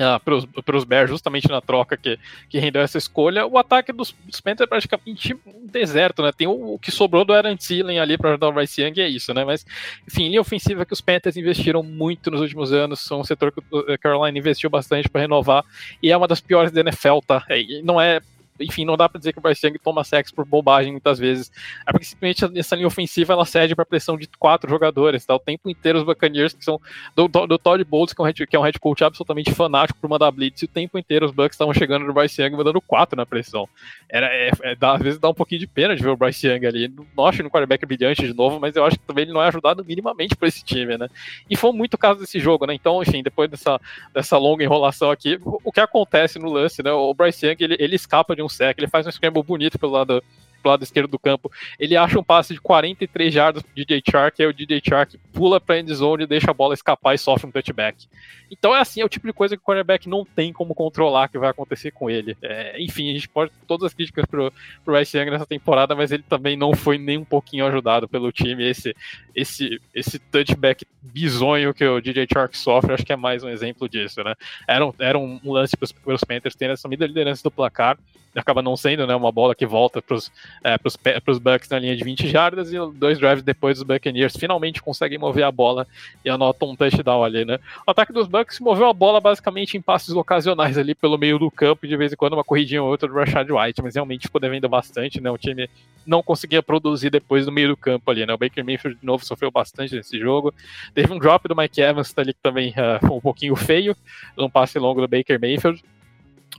ah, 0.00 0.18
para 0.18 0.76
os 0.76 0.84
Bears, 0.84 1.08
justamente 1.08 1.48
na 1.48 1.60
troca 1.60 1.96
que, 1.96 2.18
que 2.48 2.58
rendeu 2.58 2.82
essa 2.82 2.98
escolha. 2.98 3.46
O 3.46 3.56
ataque 3.56 3.92
dos, 3.92 4.12
dos 4.24 4.40
Panthers 4.40 4.66
é 4.66 4.66
praticamente 4.66 5.34
um 5.46 5.66
deserto, 5.66 6.20
né? 6.20 6.32
Tem 6.36 6.48
o, 6.48 6.74
o 6.74 6.78
que 6.80 6.90
sobrou 6.90 7.24
do 7.24 7.32
Aaron 7.32 7.56
Thielen 7.56 8.00
ali 8.00 8.18
para 8.18 8.30
ajudar 8.30 8.48
o 8.48 8.52
Bryce 8.52 8.82
Young, 8.82 9.00
é 9.00 9.08
isso, 9.08 9.32
né? 9.32 9.44
Mas, 9.44 9.64
enfim, 10.06 10.28
linha 10.28 10.40
ofensiva 10.40 10.84
que 10.84 10.92
os 10.92 11.00
Panthers 11.00 11.36
investiram 11.36 11.82
muito 11.82 12.28
nos 12.28 12.40
últimos 12.40 12.72
anos, 12.72 13.00
são 13.00 13.20
um 13.20 13.24
setor 13.24 13.52
que 13.52 13.60
o 13.70 13.98
Carolina 14.00 14.36
investiu 14.36 14.68
bastante 14.68 15.08
para 15.08 15.20
renovar, 15.20 15.64
e 16.02 16.10
é 16.10 16.16
uma 16.16 16.26
das 16.26 16.40
piores 16.40 16.72
da 16.72 16.80
NFL, 16.80 17.18
tá? 17.24 17.44
É, 17.48 17.80
não 17.82 18.00
é 18.00 18.20
enfim, 18.60 18.84
não 18.84 18.96
dá 18.96 19.08
para 19.08 19.18
dizer 19.18 19.32
que 19.32 19.38
o 19.38 19.42
Bryce 19.42 19.66
Young 19.66 19.78
toma 19.78 20.04
sexo 20.04 20.34
por 20.34 20.44
bobagem 20.44 20.92
muitas 20.92 21.18
vezes. 21.18 21.50
É 21.86 21.90
porque 21.90 22.04
simplesmente 22.04 22.58
essa 22.58 22.76
linha 22.76 22.86
ofensiva 22.86 23.32
ela 23.32 23.44
cede 23.44 23.74
para 23.74 23.84
pressão 23.84 24.16
de 24.16 24.28
quatro 24.38 24.70
jogadores, 24.70 25.26
tá? 25.26 25.34
O 25.34 25.38
tempo 25.38 25.68
inteiro 25.68 25.98
os 25.98 26.04
Buccaneers, 26.04 26.52
que 26.52 26.64
são 26.64 26.80
do, 27.16 27.26
do, 27.26 27.46
do 27.46 27.58
Todd 27.58 27.82
Bowles, 27.84 28.12
que 28.12 28.20
é, 28.20 28.22
um 28.22 28.26
head, 28.26 28.46
que 28.46 28.56
é 28.56 28.58
um 28.58 28.62
head 28.62 28.78
coach 28.78 29.02
absolutamente 29.02 29.52
fanático 29.52 29.98
por 30.00 30.08
mandar 30.08 30.30
blitz, 30.30 30.62
e 30.62 30.64
o 30.66 30.68
tempo 30.68 30.98
inteiro 30.98 31.26
os 31.26 31.32
Bucks 31.32 31.54
estavam 31.54 31.74
chegando 31.74 32.04
no 32.04 32.12
Bryce 32.12 32.40
Young 32.40 32.56
mandando 32.56 32.80
quatro 32.80 33.16
na 33.16 33.26
pressão. 33.26 33.68
Era, 34.08 34.26
é, 34.26 34.50
é, 34.62 34.74
dá, 34.76 34.94
às 34.94 35.02
vezes 35.02 35.18
dá 35.18 35.28
um 35.28 35.34
pouquinho 35.34 35.60
de 35.60 35.66
pena 35.66 35.96
de 35.96 36.02
ver 36.02 36.10
o 36.10 36.16
Bryce 36.16 36.46
Young 36.46 36.66
ali. 36.66 36.92
Não 37.16 37.26
acho 37.26 37.42
no 37.42 37.50
quarterback 37.50 37.84
brilhante 37.84 38.22
de 38.22 38.34
novo, 38.34 38.60
mas 38.60 38.76
eu 38.76 38.84
acho 38.84 38.98
que 38.98 39.04
também 39.04 39.24
ele 39.24 39.32
não 39.32 39.42
é 39.42 39.48
ajudado 39.48 39.84
minimamente 39.84 40.36
por 40.36 40.46
esse 40.46 40.64
time, 40.64 40.96
né? 40.96 41.08
E 41.50 41.56
foi 41.56 41.72
muito 41.72 41.94
o 41.94 41.98
caso 41.98 42.20
desse 42.20 42.38
jogo, 42.38 42.66
né? 42.66 42.74
Então, 42.74 43.02
enfim, 43.02 43.22
depois 43.22 43.50
dessa, 43.50 43.80
dessa 44.12 44.38
longa 44.38 44.62
enrolação 44.62 45.10
aqui, 45.10 45.40
o, 45.44 45.58
o 45.64 45.72
que 45.72 45.80
acontece 45.80 46.38
no 46.38 46.52
lance, 46.52 46.82
né? 46.82 46.92
O 46.92 47.12
Bryce 47.12 47.46
Young, 47.46 47.56
ele, 47.58 47.76
ele 47.80 47.96
escapa 47.96 48.36
de 48.36 48.42
um 48.42 48.43
sec, 48.48 48.78
ele 48.78 48.88
faz 48.88 49.06
um 49.06 49.12
scramble 49.12 49.42
bonito 49.42 49.78
pelo 49.78 49.92
lado 49.92 50.22
pro 50.64 50.70
lado 50.70 50.82
esquerdo 50.82 51.10
do 51.10 51.18
campo. 51.18 51.52
Ele 51.78 51.94
acha 51.94 52.18
um 52.18 52.24
passe 52.24 52.54
de 52.54 52.60
43 52.60 53.32
jardas 53.32 53.62
pro 53.62 53.74
DJ 53.74 54.02
Chark, 54.10 54.40
aí 54.40 54.48
o 54.48 54.54
DJ 54.54 54.80
Chark 54.82 55.18
pula 55.30 55.60
pra 55.60 55.78
end 55.78 55.92
zone, 55.94 56.26
deixa 56.26 56.50
a 56.50 56.54
bola 56.54 56.72
escapar 56.72 57.14
e 57.14 57.18
sofre 57.18 57.46
um 57.46 57.50
touchback. 57.52 58.08
Então 58.50 58.74
é 58.74 58.80
assim, 58.80 59.02
é 59.02 59.04
o 59.04 59.08
tipo 59.08 59.26
de 59.26 59.32
coisa 59.32 59.56
que 59.56 59.62
o 59.62 59.64
quarterback 59.64 60.08
não 60.08 60.24
tem 60.24 60.52
como 60.52 60.74
controlar 60.74 61.28
que 61.28 61.38
vai 61.38 61.50
acontecer 61.50 61.90
com 61.90 62.08
ele. 62.08 62.36
É, 62.40 62.82
enfim, 62.82 63.10
a 63.10 63.12
gente 63.12 63.28
pode 63.28 63.52
todas 63.66 63.84
as 63.84 63.94
críticas 63.94 64.24
pro, 64.24 64.52
pro 64.84 64.96
Rice 64.96 65.16
Young 65.16 65.30
nessa 65.30 65.46
temporada, 65.46 65.94
mas 65.94 66.10
ele 66.10 66.24
também 66.26 66.56
não 66.56 66.72
foi 66.72 66.96
nem 66.96 67.18
um 67.18 67.24
pouquinho 67.24 67.66
ajudado 67.66 68.08
pelo 68.08 68.32
time. 68.32 68.64
Esse, 68.64 68.96
esse, 69.34 69.80
esse 69.94 70.18
touchback 70.18 70.86
bizonho 71.02 71.74
que 71.74 71.84
o 71.84 72.00
DJ 72.00 72.26
Chark 72.32 72.56
sofre, 72.56 72.94
acho 72.94 73.04
que 73.04 73.12
é 73.12 73.16
mais 73.16 73.42
um 73.42 73.48
exemplo 73.48 73.88
disso, 73.88 74.22
né? 74.24 74.34
Era 74.66 74.86
um, 74.86 74.94
era 74.98 75.18
um 75.18 75.40
lance 75.44 75.76
pros, 75.76 75.92
pros 75.92 76.24
Panthers 76.24 76.54
terem 76.54 76.72
assumida 76.72 77.04
a 77.04 77.08
liderança 77.08 77.42
do 77.42 77.50
placar, 77.50 77.98
acaba 78.34 78.62
não 78.62 78.76
sendo, 78.76 79.06
né, 79.06 79.14
uma 79.14 79.30
bola 79.30 79.54
que 79.54 79.66
volta 79.66 80.02
pros, 80.02 80.30
é, 80.62 80.76
pros, 80.78 81.38
Bucks 81.38 81.68
na 81.68 81.78
linha 81.78 81.96
de 81.96 82.04
20 82.04 82.28
jardas 82.28 82.72
e 82.72 82.76
dois 82.94 83.18
drives 83.18 83.42
depois 83.42 83.78
os 83.78 83.84
Buccaneers 83.84 84.36
finalmente 84.36 84.82
conseguem 84.82 85.18
mover 85.18 85.44
a 85.44 85.52
bola 85.52 85.86
e 86.24 86.30
anotam 86.30 86.70
um 86.70 86.76
touchdown 86.76 87.22
ali, 87.22 87.44
né? 87.44 87.58
O 87.86 87.90
ataque 87.90 88.12
dos 88.12 88.26
Bucks 88.26 88.60
moveu 88.60 88.86
a 88.86 88.92
bola 88.92 89.20
basicamente 89.20 89.76
em 89.76 89.82
passes 89.82 90.14
ocasionais 90.14 90.76
ali 90.76 90.94
pelo 90.94 91.18
meio 91.18 91.38
do 91.38 91.50
campo, 91.50 91.86
de 91.86 91.96
vez 91.96 92.12
em 92.12 92.16
quando 92.16 92.34
uma 92.34 92.44
corridinha 92.44 92.82
ou 92.82 92.88
outra 92.88 93.08
do 93.08 93.14
Rashad 93.14 93.50
White, 93.50 93.82
mas 93.82 93.94
realmente 93.94 94.22
ficou 94.22 94.40
devendo 94.40 94.68
bastante, 94.68 95.20
né? 95.20 95.30
O 95.30 95.38
time 95.38 95.68
não 96.06 96.22
conseguia 96.22 96.62
produzir 96.62 97.10
depois 97.10 97.46
do 97.46 97.52
meio 97.52 97.68
do 97.68 97.76
campo 97.76 98.10
ali, 98.10 98.26
né? 98.26 98.34
O 98.34 98.38
Baker 98.38 98.64
Mayfield 98.64 98.98
de 98.98 99.06
novo 99.06 99.24
sofreu 99.24 99.50
bastante 99.50 99.94
nesse 99.94 100.18
jogo. 100.18 100.52
Teve 100.94 101.12
um 101.12 101.18
drop 101.18 101.48
do 101.48 101.56
Mike 101.56 101.80
Evans 101.80 102.12
tá 102.12 102.22
ali 102.22 102.32
que 102.32 102.40
também 102.42 102.70
uh, 102.70 103.06
foi 103.06 103.16
um 103.16 103.20
pouquinho 103.20 103.56
feio, 103.56 103.96
um 104.36 104.50
passe 104.50 104.78
longo 104.78 105.00
do 105.00 105.08
Baker 105.08 105.40
Mayfield. 105.40 105.82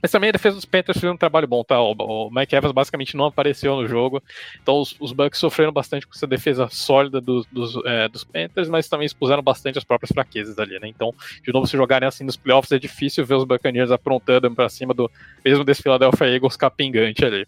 Mas 0.02 0.10
também 0.10 0.28
a 0.28 0.32
defesa 0.32 0.56
dos 0.56 0.64
Panthers 0.64 0.98
fez 0.98 1.12
um 1.12 1.16
trabalho 1.16 1.46
bom, 1.46 1.64
tá? 1.64 1.80
O, 1.80 2.30
Mike 2.30 2.54
Evans 2.54 2.72
basicamente 2.72 3.16
não 3.16 3.26
apareceu 3.26 3.76
no 3.76 3.86
jogo. 3.86 4.22
Então 4.62 4.80
os, 4.80 4.96
os 5.00 5.12
Bucks 5.12 5.38
sofreram 5.38 5.72
bastante 5.72 6.06
com 6.06 6.12
essa 6.14 6.26
defesa 6.26 6.68
sólida 6.68 7.20
dos, 7.20 7.46
dos, 7.46 7.76
é, 7.84 8.08
dos, 8.08 8.24
Panthers, 8.24 8.68
mas 8.68 8.88
também 8.88 9.06
expuseram 9.06 9.42
bastante 9.42 9.78
as 9.78 9.84
próprias 9.84 10.10
fraquezas 10.12 10.58
ali, 10.58 10.78
né? 10.78 10.88
Então, 10.88 11.14
de 11.42 11.52
novo, 11.52 11.66
se 11.66 11.76
jogarem 11.76 12.06
assim 12.06 12.24
nos 12.24 12.36
playoffs, 12.36 12.72
é 12.72 12.78
difícil 12.78 13.24
ver 13.24 13.34
os 13.34 13.44
Buccaneers 13.44 13.90
aprontando 13.90 14.50
para 14.50 14.68
cima 14.68 14.92
do 14.92 15.10
mesmo 15.44 15.64
desse 15.64 15.82
Philadelphia 15.82 16.26
Eagles 16.26 16.56
capingante 16.56 17.24
ali. 17.24 17.46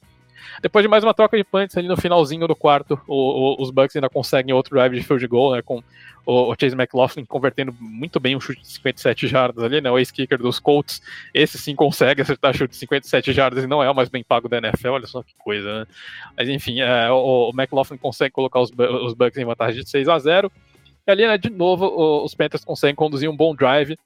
Depois 0.63 0.83
de 0.83 0.89
mais 0.89 1.05
uma 1.05 1.15
troca 1.15 1.37
de 1.37 1.45
punts 1.45 1.77
ali 1.77 1.89
no 1.89 1.97
finalzinho 1.97 2.47
do 2.47 2.57
quarto, 2.57 3.01
o, 3.07 3.15
o, 3.15 3.63
os 3.63 3.71
Bucks 3.71 3.95
ainda 3.97 4.09
conseguem 4.09 4.55
outro 4.55 4.75
drive 4.75 4.95
de 4.95 5.03
field 5.03 5.27
goal, 5.27 5.55
né, 5.55 5.63
com 5.63 5.83
o, 6.27 6.55
Chase 6.61 6.75
McLaughlin 6.75 7.25
convertendo 7.25 7.75
muito 7.81 8.21
bem 8.21 8.37
um 8.37 8.41
chute 8.41 8.61
de 8.61 8.69
57 8.69 9.27
jardas 9.27 9.65
ali, 9.65 9.81
né, 9.81 9.91
o 9.91 9.99
ex-kicker 9.99 10.39
dos 10.39 10.59
Colts, 10.59 11.01
esse 11.33 11.57
sim 11.59 11.75
consegue 11.75 12.23
acertar 12.23 12.55
chute 12.55 12.73
de 12.73 12.77
57 12.77 13.33
jardas 13.33 13.65
e 13.65 13.67
não 13.67 13.83
é 13.83 13.91
o 13.91 13.95
mais 13.95 14.09
bem 14.09 14.23
pago 14.23 14.49
da 14.49 14.59
NFL, 14.59 14.89
olha 14.91 15.07
só 15.07 15.23
que 15.23 15.35
coisa, 15.39 15.81
né? 15.81 15.87
Mas 16.37 16.49
enfim, 16.49 16.81
é, 16.81 17.11
o, 17.11 17.51
o 17.51 17.53
McLaughlin 17.57 17.97
consegue 17.97 18.33
colocar 18.33 18.61
os, 18.61 18.71
os 18.71 19.15
Bucks 19.15 19.39
em 19.39 19.45
vantagem 19.45 19.83
de 19.83 19.89
6 19.89 20.09
a 20.09 20.19
0 20.19 20.53
e 21.07 21.11
ali, 21.11 21.27
né, 21.27 21.39
de 21.39 21.49
novo, 21.49 22.23
os 22.23 22.35
Panthers 22.35 22.65
conseguem 22.65 22.95
conduzir 22.95 23.31
um 23.31 23.37
bom 23.37 23.55
drive, 23.55 23.97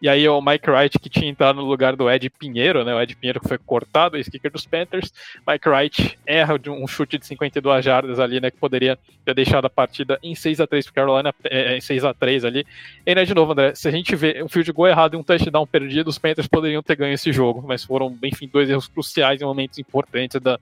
e 0.00 0.08
aí 0.08 0.26
o 0.26 0.40
Mike 0.40 0.70
Wright, 0.70 0.98
que 0.98 1.10
tinha 1.10 1.30
entrado 1.30 1.56
no 1.56 1.66
lugar 1.66 1.94
do 1.94 2.10
Ed 2.10 2.30
Pinheiro, 2.30 2.84
né? 2.84 2.94
O 2.94 3.00
Ed 3.00 3.14
Pinheiro 3.14 3.40
foi 3.46 3.58
cortado, 3.58 4.16
o 4.16 4.24
kicker 4.24 4.50
dos 4.50 4.64
Panthers. 4.64 5.12
Mike 5.46 5.68
Wright 5.68 6.18
erra 6.24 6.58
um 6.68 6.86
chute 6.86 7.18
de 7.18 7.26
52 7.26 7.84
jardas 7.84 8.18
ali, 8.18 8.40
né? 8.40 8.50
Que 8.50 8.56
poderia 8.56 8.98
ter 9.24 9.34
deixado 9.34 9.66
a 9.66 9.70
partida 9.70 10.18
em 10.22 10.34
6 10.34 10.60
a 10.60 10.66
3 10.66 10.86
para 10.86 10.94
Carolina, 10.94 11.34
é, 11.44 11.76
em 11.76 11.80
6 11.80 12.04
a 12.04 12.14
3 12.14 12.46
ali. 12.46 12.66
E 13.04 13.14
né, 13.14 13.24
de 13.24 13.34
novo, 13.34 13.52
André, 13.52 13.74
se 13.74 13.88
a 13.88 13.90
gente 13.90 14.16
vê 14.16 14.42
um 14.42 14.48
field 14.48 14.72
goal 14.72 14.88
errado 14.88 15.14
e 15.14 15.16
um 15.18 15.22
touchdown 15.22 15.66
perdido, 15.66 16.08
os 16.08 16.18
Panthers 16.18 16.48
poderiam 16.48 16.82
ter 16.82 16.96
ganho 16.96 17.12
esse 17.12 17.30
jogo, 17.30 17.62
mas 17.66 17.84
foram, 17.84 18.16
enfim, 18.22 18.48
dois 18.50 18.70
erros 18.70 18.88
cruciais 18.88 19.42
em 19.42 19.44
momentos 19.44 19.78
importantes 19.78 20.40
da, 20.40 20.58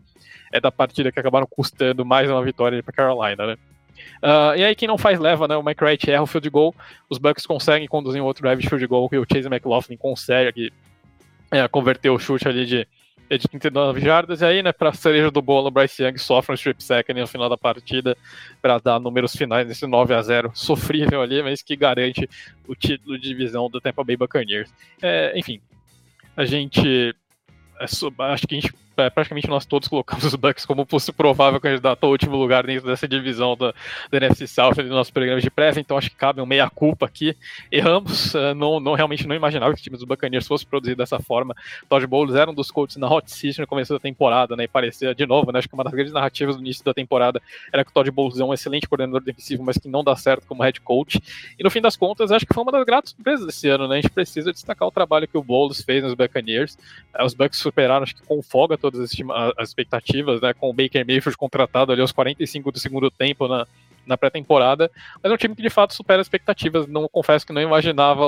é, 0.51 0.61
da 0.61 0.73
partida 0.73 1.13
que 1.13 1.21
acabaram 1.21 1.47
custando 1.49 2.05
mais 2.05 2.29
uma 2.29 2.43
vitória 2.43 2.83
para 2.83 2.93
Carolina, 2.93 3.47
né? 3.47 3.57
Uh, 4.23 4.57
e 4.57 4.65
aí 4.65 4.75
quem 4.75 4.89
não 4.89 4.99
faz 4.99 5.19
leva, 5.19 5.47
né? 5.49 5.57
O 5.57 5.63
Wright 5.63 6.11
erra 6.11 6.23
o 6.23 6.27
field 6.27 6.49
goal, 6.51 6.75
os 7.09 7.19
Bucks 7.19 7.47
conseguem 7.47 7.89
conduzir 7.89 8.21
um 8.21 8.25
outro 8.25 8.43
drive 8.43 8.61
de 8.61 8.69
field 8.69 8.87
goal 8.87 9.09
o 9.13 9.27
Chase 9.33 9.49
McLaughlin 9.49 9.97
consegue 9.97 10.73
é, 11.51 11.67
converter 11.69 12.11
o 12.11 12.19
chute 12.19 12.47
ali 12.49 12.67
de, 12.67 12.87
de 13.31 13.49
39 13.49 14.01
jardas. 14.01 14.41
E 14.41 14.45
aí, 14.45 14.63
né, 14.63 14.73
para 14.73 14.93
cereja 14.93 15.31
do 15.31 15.43
bolo, 15.43 15.69
o 15.69 15.71
Bryce 15.71 16.03
Young 16.03 16.19
sofre 16.19 16.53
um 16.53 16.55
strip 16.55 16.83
sack 16.83 17.13
no 17.13 17.27
final 17.27 17.49
da 17.49 17.57
partida 17.57 18.17
para 18.61 18.79
dar 18.79 19.01
números 19.01 19.35
finais 19.35 19.67
nesse 19.67 19.87
9 19.87 20.15
a 20.15 20.23
0 20.23 20.51
sofrível 20.55 21.23
ali, 21.23 21.43
mas 21.43 21.63
que 21.63 21.77
garante 21.77 22.29
o 22.67 22.75
título 22.75 23.19
de 23.19 23.29
divisão 23.29 23.69
do 23.69 23.81
Tampa 23.81 24.05
Bay 24.05 24.17
Buccaneers. 24.17 24.71
É, 25.03 25.39
enfim, 25.39 25.61
a 26.37 26.45
gente 26.45 27.15
é, 27.81 27.85
acho 27.85 28.47
que 28.47 28.57
a 28.57 28.61
gente 28.61 28.75
praticamente 29.15 29.49
nós 29.49 29.65
todos 29.65 29.89
colocamos 29.89 30.25
os 30.25 30.35
Bucks 30.35 30.67
como 30.67 30.87
provável 31.17 31.61
candidato 31.61 32.05
ao 32.05 32.11
último 32.11 32.37
lugar 32.37 32.67
dentro 32.67 32.87
dessa 32.87 33.07
divisão 33.07 33.57
da, 33.57 33.73
da 34.11 34.17
NFC 34.17 34.47
South 34.47 34.75
do 34.75 34.89
nosso 34.89 35.13
programa 35.13 35.41
de 35.41 35.51
prévia, 35.51 35.81
então 35.81 35.97
acho 35.97 36.11
que 36.11 36.17
cabe 36.17 36.41
um 36.41 36.47
meia-culpa 36.47 37.07
aqui. 37.07 37.37
Erramos, 37.71 38.35
uh, 38.35 38.55
não, 38.55 38.81
não, 38.81 38.95
realmente 38.95 39.27
não 39.27 39.35
imaginava 39.35 39.73
que 39.75 39.81
o 39.81 39.83
time 39.83 39.97
dos 39.97 40.05
Buccaneers 40.05 40.47
fosse 40.47 40.67
produzir 40.67 40.95
dessa 40.95 41.19
forma. 41.21 41.55
Todd 41.89 42.07
Bowles 42.07 42.35
era 42.35 42.51
um 42.51 42.55
dos 42.55 42.71
coaches 42.71 42.97
na 42.97 43.09
hot 43.09 43.31
seat 43.31 43.61
no 43.61 43.67
começo 43.67 43.93
da 43.93 44.01
temporada, 44.01 44.57
né, 44.57 44.65
e 44.65 44.69
parecia, 44.69 45.15
de 45.15 45.27
novo, 45.27 45.53
né, 45.53 45.59
acho 45.59 45.69
que 45.69 45.75
uma 45.75 45.85
das 45.85 45.93
grandes 45.93 46.13
narrativas 46.13 46.57
do 46.57 46.63
início 46.63 46.85
da 46.85 46.93
temporada 46.93 47.41
era 47.73 47.85
que 47.85 47.91
o 47.91 47.95
Todd 47.95 48.11
Bowles 48.11 48.41
é 48.41 48.45
um 48.45 48.53
excelente 48.53 48.89
coordenador 48.89 49.23
defensivo, 49.23 49.63
mas 49.63 49.79
que 49.79 49.89
não 49.89 50.03
dá 50.03 50.17
certo 50.17 50.47
como 50.47 50.63
head 50.63 50.81
coach, 50.81 51.21
e 51.59 51.63
no 51.63 51.71
fim 51.71 51.81
das 51.81 51.97
contas, 51.97 52.33
acho 52.33 52.47
que 52.47 52.55
foi 52.55 52.63
uma 52.63 52.73
das 52.73 52.85
gratas 52.85 53.11
surpresas 53.11 53.47
desse 53.47 53.69
ano, 53.69 53.87
né, 53.87 53.99
a 53.99 54.01
gente 54.01 54.11
precisa 54.11 54.53
destacar 54.53 54.89
o 54.89 54.91
trabalho 54.91 55.29
que 55.29 55.37
o 55.37 55.43
Bowles 55.43 55.83
fez 55.83 56.03
nos 56.03 56.15
Buccaneers, 56.15 56.77
uh, 57.19 57.25
os 57.25 57.35
Bucks 57.35 57.59
superaram, 57.59 58.03
acho 58.03 58.15
que 58.15 58.23
com 58.23 58.43
folga 58.43 58.77
todas 58.91 59.01
as, 59.01 59.55
as 59.57 59.69
expectativas, 59.69 60.41
né, 60.41 60.53
com 60.53 60.71
o 60.71 60.73
Baker 60.73 61.05
Mayfield 61.07 61.37
contratado 61.37 61.93
ali 61.93 62.01
aos 62.01 62.13
45 62.13 62.73
do 62.73 62.79
segundo 62.79 63.11
tempo 63.11 63.47
na, 63.47 63.67
na 64.07 64.17
pré-temporada, 64.17 64.91
mas 65.23 65.31
é 65.31 65.35
um 65.35 65.39
time 65.39 65.55
que 65.55 65.63
de 65.63 65.71
fato 65.71 65.95
supera 65.95 66.21
as 66.21 66.27
expectativas. 66.27 66.87
Não 66.87 67.09
confesso 67.09 67.47
que 67.47 67.53
não 67.53 67.61
imaginava, 67.61 68.25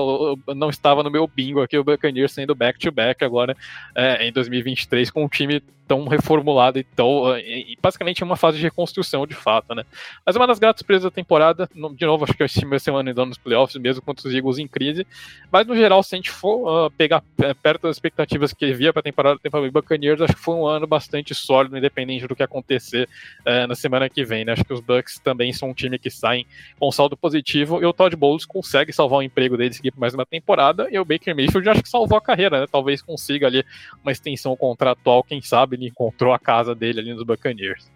não 0.54 0.68
estava 0.68 1.02
no 1.02 1.10
meu 1.10 1.26
bingo 1.26 1.62
aqui 1.62 1.78
o 1.78 1.84
Buccaneers 1.84 2.32
sendo 2.32 2.54
back-to-back 2.54 3.24
agora 3.24 3.56
é, 3.94 4.26
em 4.26 4.32
2023 4.32 5.10
com 5.10 5.24
um 5.24 5.28
time 5.28 5.62
tão 5.90 6.06
reformulado 6.06 6.78
e 6.78 6.84
tão 6.84 7.36
e, 7.36 7.76
basicamente 7.82 8.22
uma 8.22 8.36
fase 8.36 8.58
de 8.58 8.62
reconstrução 8.62 9.26
de 9.26 9.34
fato, 9.34 9.74
né? 9.74 9.82
Mas 10.24 10.36
uma 10.36 10.46
das 10.46 10.60
gratas 10.60 10.78
surpresas 10.78 11.02
da 11.02 11.10
temporada, 11.10 11.68
de 11.74 12.06
novo, 12.06 12.22
acho 12.22 12.32
que 12.32 12.64
vai 12.64 12.78
ser 12.78 12.92
um 12.92 12.96
ano 12.96 13.12
nos 13.26 13.38
playoffs 13.38 13.74
mesmo 13.82 14.00
contra 14.00 14.28
os 14.28 14.32
Eagles 14.32 14.58
em 14.58 14.68
crise, 14.68 15.04
mas 15.50 15.66
no 15.66 15.74
geral, 15.74 16.00
se 16.04 16.14
a 16.14 16.18
gente 16.18 16.30
for 16.30 16.86
uh, 16.86 16.90
pegar 16.92 17.24
é, 17.42 17.52
perto 17.54 17.82
das 17.82 17.96
expectativas 17.96 18.52
que 18.52 18.72
via 18.72 18.92
para 18.92 19.00
a 19.00 19.02
temporada 19.02 19.40
do 19.42 19.50
Bay 19.50 19.68
Buccaneers, 19.68 20.20
acho 20.20 20.36
que 20.36 20.40
foi 20.40 20.54
um 20.54 20.64
ano 20.64 20.86
bastante 20.86 21.34
sólido, 21.34 21.76
independente 21.76 22.24
do 22.28 22.36
que 22.36 22.42
acontecer 22.44 23.08
uh, 23.40 23.66
na 23.66 23.74
semana 23.74 24.08
que 24.08 24.24
vem, 24.24 24.44
né? 24.44 24.52
Acho 24.52 24.64
que 24.64 24.72
os 24.72 24.80
Bucks 24.80 25.18
também 25.18 25.52
são 25.52 25.70
um 25.70 25.74
time 25.74 25.98
que 25.98 26.08
saem 26.08 26.46
com 26.78 26.92
saldo 26.92 27.16
positivo 27.16 27.82
e 27.82 27.86
o 27.86 27.92
Todd 27.92 28.14
Bowles 28.14 28.46
consegue 28.46 28.92
salvar 28.92 29.18
o 29.18 29.22
emprego 29.22 29.56
dele 29.56 29.74
seguir 29.74 29.90
por 29.90 29.98
mais 29.98 30.14
uma 30.14 30.24
temporada 30.24 30.86
e 30.88 31.00
o 31.00 31.04
Baker 31.04 31.34
Mayfield 31.34 31.68
acho 31.68 31.82
que 31.82 31.88
salvou 31.88 32.16
a 32.16 32.20
carreira, 32.20 32.60
né? 32.60 32.66
Talvez 32.70 33.02
consiga 33.02 33.48
ali 33.48 33.64
uma 34.04 34.12
extensão 34.12 34.56
contratual, 34.56 35.24
quem 35.24 35.42
sabe 35.42 35.79
ele 35.80 35.90
encontrou 35.90 36.32
a 36.32 36.38
casa 36.38 36.74
dele 36.74 37.00
ali 37.00 37.14
nos 37.14 37.24
Buccaneers. 37.24 37.90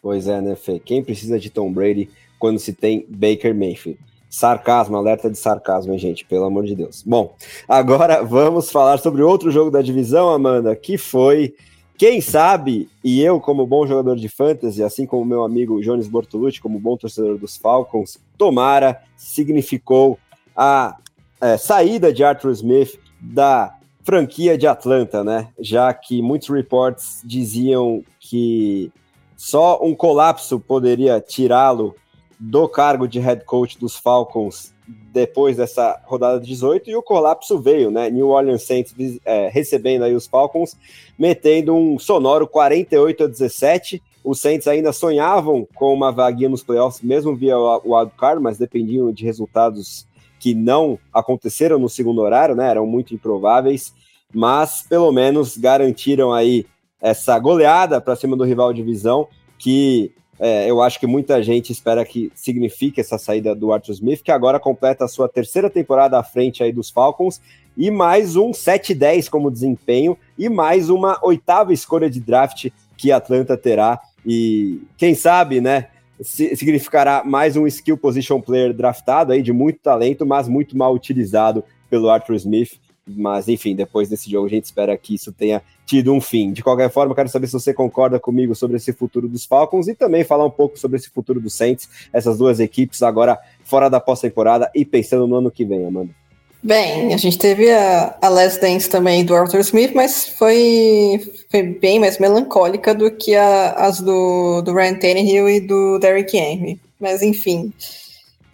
Pois 0.00 0.26
é, 0.26 0.40
né, 0.40 0.56
Fê? 0.56 0.78
Quem 0.78 1.02
precisa 1.02 1.38
de 1.38 1.50
Tom 1.50 1.72
Brady 1.72 2.08
quando 2.38 2.58
se 2.58 2.72
tem 2.72 3.06
Baker 3.08 3.54
Mayfield? 3.54 4.00
Sarcasmo, 4.28 4.96
alerta 4.96 5.30
de 5.30 5.38
sarcasmo, 5.38 5.92
hein, 5.92 5.98
gente? 5.98 6.24
Pelo 6.24 6.44
amor 6.44 6.64
de 6.64 6.74
Deus. 6.74 7.02
Bom, 7.02 7.36
agora 7.68 8.22
vamos 8.24 8.70
falar 8.70 8.98
sobre 8.98 9.22
outro 9.22 9.50
jogo 9.50 9.70
da 9.70 9.82
divisão, 9.82 10.30
Amanda, 10.30 10.74
que 10.74 10.96
foi 10.96 11.54
quem 11.98 12.20
sabe, 12.20 12.88
e 13.04 13.22
eu, 13.22 13.38
como 13.38 13.66
bom 13.66 13.86
jogador 13.86 14.16
de 14.16 14.28
fantasy, 14.28 14.82
assim 14.82 15.06
como 15.06 15.24
meu 15.24 15.44
amigo 15.44 15.80
Jones 15.80 16.08
Bortolucci, 16.08 16.60
como 16.60 16.80
bom 16.80 16.96
torcedor 16.96 17.38
dos 17.38 17.56
Falcons, 17.56 18.18
tomara, 18.36 19.02
significou 19.16 20.18
a 20.56 20.96
é, 21.40 21.56
saída 21.56 22.12
de 22.12 22.24
Arthur 22.24 22.50
Smith 22.52 22.98
da 23.20 23.78
franquia 24.04 24.58
de 24.58 24.66
Atlanta, 24.66 25.22
né? 25.22 25.48
Já 25.58 25.92
que 25.92 26.20
muitos 26.20 26.48
reports 26.48 27.22
diziam 27.24 28.02
que 28.18 28.90
só 29.36 29.80
um 29.82 29.94
colapso 29.94 30.58
poderia 30.60 31.20
tirá-lo 31.20 31.94
do 32.38 32.68
cargo 32.68 33.06
de 33.06 33.20
head 33.20 33.44
coach 33.44 33.78
dos 33.78 33.96
Falcons 33.96 34.72
depois 35.12 35.56
dessa 35.56 36.00
rodada 36.04 36.40
18 36.40 36.90
e 36.90 36.96
o 36.96 37.02
colapso 37.02 37.58
veio, 37.60 37.90
né? 37.90 38.10
New 38.10 38.28
Orleans 38.28 38.64
Saints 38.64 38.94
é, 39.24 39.48
recebendo 39.48 40.04
aí 40.04 40.14
os 40.14 40.26
Falcons, 40.26 40.76
metendo 41.18 41.74
um 41.74 41.98
sonoro 41.98 42.46
48 42.46 43.24
a 43.24 43.26
17. 43.26 44.02
Os 44.24 44.40
Saints 44.40 44.66
ainda 44.66 44.92
sonhavam 44.92 45.66
com 45.74 45.92
uma 45.92 46.10
vaguinha 46.10 46.48
nos 46.48 46.62
playoffs, 46.62 47.02
mesmo 47.02 47.34
via 47.34 47.58
o 47.58 47.96
wildcard, 47.96 48.42
mas 48.42 48.58
dependiam 48.58 49.12
de 49.12 49.24
resultados 49.24 50.06
que 50.42 50.56
não 50.56 50.98
aconteceram 51.14 51.78
no 51.78 51.88
segundo 51.88 52.20
horário, 52.20 52.56
né? 52.56 52.68
Eram 52.68 52.84
muito 52.84 53.14
improváveis, 53.14 53.94
mas 54.34 54.82
pelo 54.82 55.12
menos 55.12 55.56
garantiram 55.56 56.32
aí 56.32 56.66
essa 57.00 57.38
goleada 57.38 58.00
para 58.00 58.16
cima 58.16 58.36
do 58.36 58.42
rival 58.42 58.72
de 58.72 58.82
divisão 58.82 59.28
que 59.56 60.12
é, 60.40 60.68
eu 60.68 60.82
acho 60.82 60.98
que 60.98 61.06
muita 61.06 61.40
gente 61.44 61.70
espera 61.70 62.04
que 62.04 62.32
signifique 62.34 63.00
essa 63.00 63.16
saída 63.16 63.54
do 63.54 63.72
Arthur 63.72 63.92
Smith, 63.92 64.20
que 64.20 64.32
agora 64.32 64.58
completa 64.58 65.04
a 65.04 65.08
sua 65.08 65.28
terceira 65.28 65.70
temporada 65.70 66.18
à 66.18 66.24
frente 66.24 66.64
aí 66.64 66.72
dos 66.72 66.90
Falcons, 66.90 67.40
e 67.76 67.88
mais 67.88 68.34
um 68.34 68.50
7-10 68.50 69.28
como 69.28 69.48
desempenho, 69.48 70.18
e 70.36 70.48
mais 70.48 70.90
uma 70.90 71.16
oitava 71.22 71.72
escolha 71.72 72.10
de 72.10 72.18
draft 72.18 72.68
que 72.96 73.12
Atlanta 73.12 73.56
terá. 73.56 74.00
E 74.26 74.82
quem 74.96 75.14
sabe, 75.14 75.60
né? 75.60 75.86
Significará 76.22 77.24
mais 77.24 77.56
um 77.56 77.66
skill 77.66 77.96
position 77.96 78.40
player 78.40 78.72
draftado 78.72 79.32
aí 79.32 79.42
de 79.42 79.52
muito 79.52 79.80
talento, 79.80 80.24
mas 80.24 80.48
muito 80.48 80.76
mal 80.76 80.94
utilizado 80.94 81.64
pelo 81.90 82.08
Arthur 82.08 82.36
Smith. 82.36 82.80
Mas, 83.04 83.48
enfim, 83.48 83.74
depois 83.74 84.08
desse 84.08 84.30
jogo 84.30 84.46
a 84.46 84.50
gente 84.50 84.64
espera 84.64 84.96
que 84.96 85.14
isso 85.14 85.32
tenha 85.32 85.60
tido 85.84 86.12
um 86.12 86.20
fim. 86.20 86.52
De 86.52 86.62
qualquer 86.62 86.88
forma, 86.88 87.14
quero 87.14 87.28
saber 87.28 87.48
se 87.48 87.52
você 87.52 87.74
concorda 87.74 88.20
comigo 88.20 88.54
sobre 88.54 88.76
esse 88.76 88.92
futuro 88.92 89.28
dos 89.28 89.44
Falcons 89.44 89.88
e 89.88 89.94
também 89.94 90.22
falar 90.22 90.46
um 90.46 90.50
pouco 90.50 90.78
sobre 90.78 90.98
esse 90.98 91.10
futuro 91.10 91.40
dos 91.40 91.54
Saints, 91.54 91.88
essas 92.12 92.38
duas 92.38 92.60
equipes 92.60 93.02
agora 93.02 93.38
fora 93.64 93.90
da 93.90 93.98
pós-temporada 93.98 94.70
e 94.72 94.84
pensando 94.84 95.26
no 95.26 95.36
ano 95.36 95.50
que 95.50 95.64
vem, 95.64 95.84
Amanda. 95.84 96.21
Bem, 96.64 97.12
a 97.12 97.16
gente 97.16 97.36
teve 97.38 97.68
a, 97.72 98.16
a 98.22 98.28
Last 98.28 98.60
Dance 98.60 98.88
também 98.88 99.24
do 99.24 99.34
Arthur 99.34 99.60
Smith, 99.60 99.92
mas 99.96 100.28
foi, 100.28 101.20
foi 101.50 101.62
bem 101.64 101.98
mais 101.98 102.18
melancólica 102.18 102.94
do 102.94 103.10
que 103.10 103.34
a, 103.34 103.72
as 103.72 104.00
do, 104.00 104.62
do 104.62 104.72
Ryan 104.72 104.94
Tannehill 104.94 105.48
e 105.48 105.60
do 105.60 105.98
Derrick 105.98 106.36
Henry. 106.36 106.80
Mas, 107.00 107.20
enfim, 107.20 107.72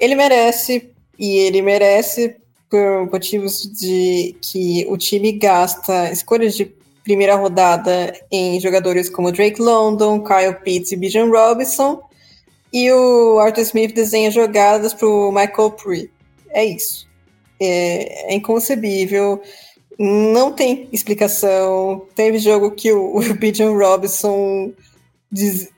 ele 0.01 0.15
merece, 0.15 0.91
e 1.19 1.37
ele 1.37 1.61
merece 1.61 2.37
por 2.71 3.11
motivos 3.13 3.71
de 3.79 4.35
que 4.41 4.87
o 4.89 4.97
time 4.97 5.33
gasta 5.33 6.11
escolhas 6.11 6.55
de 6.55 6.73
primeira 7.05 7.35
rodada 7.35 8.19
em 8.31 8.59
jogadores 8.59 9.11
como 9.11 9.33
Drake 9.33 9.61
London, 9.61 10.25
Kyle 10.25 10.55
Pitts 10.65 10.93
e 10.93 10.97
Bijan 10.97 11.29
Robinson, 11.29 12.03
e 12.73 12.91
o 12.91 13.39
Arthur 13.39 13.63
Smith 13.63 13.95
desenha 13.95 14.31
jogadas 14.31 14.95
para 14.95 15.09
o 15.09 15.31
Michael 15.31 15.73
Pree. 15.73 16.11
É 16.51 16.65
isso. 16.65 17.08
É, 17.61 18.33
é, 18.33 18.35
inconcebível, 18.35 19.43
não 19.99 20.53
tem 20.53 20.89
explicação. 20.93 22.07
Teve 22.15 22.39
jogo 22.39 22.71
que 22.71 22.93
o, 22.93 23.19
o 23.19 23.35
Bijan 23.35 23.73
Robinson 23.73 24.73
diz, 25.31 25.69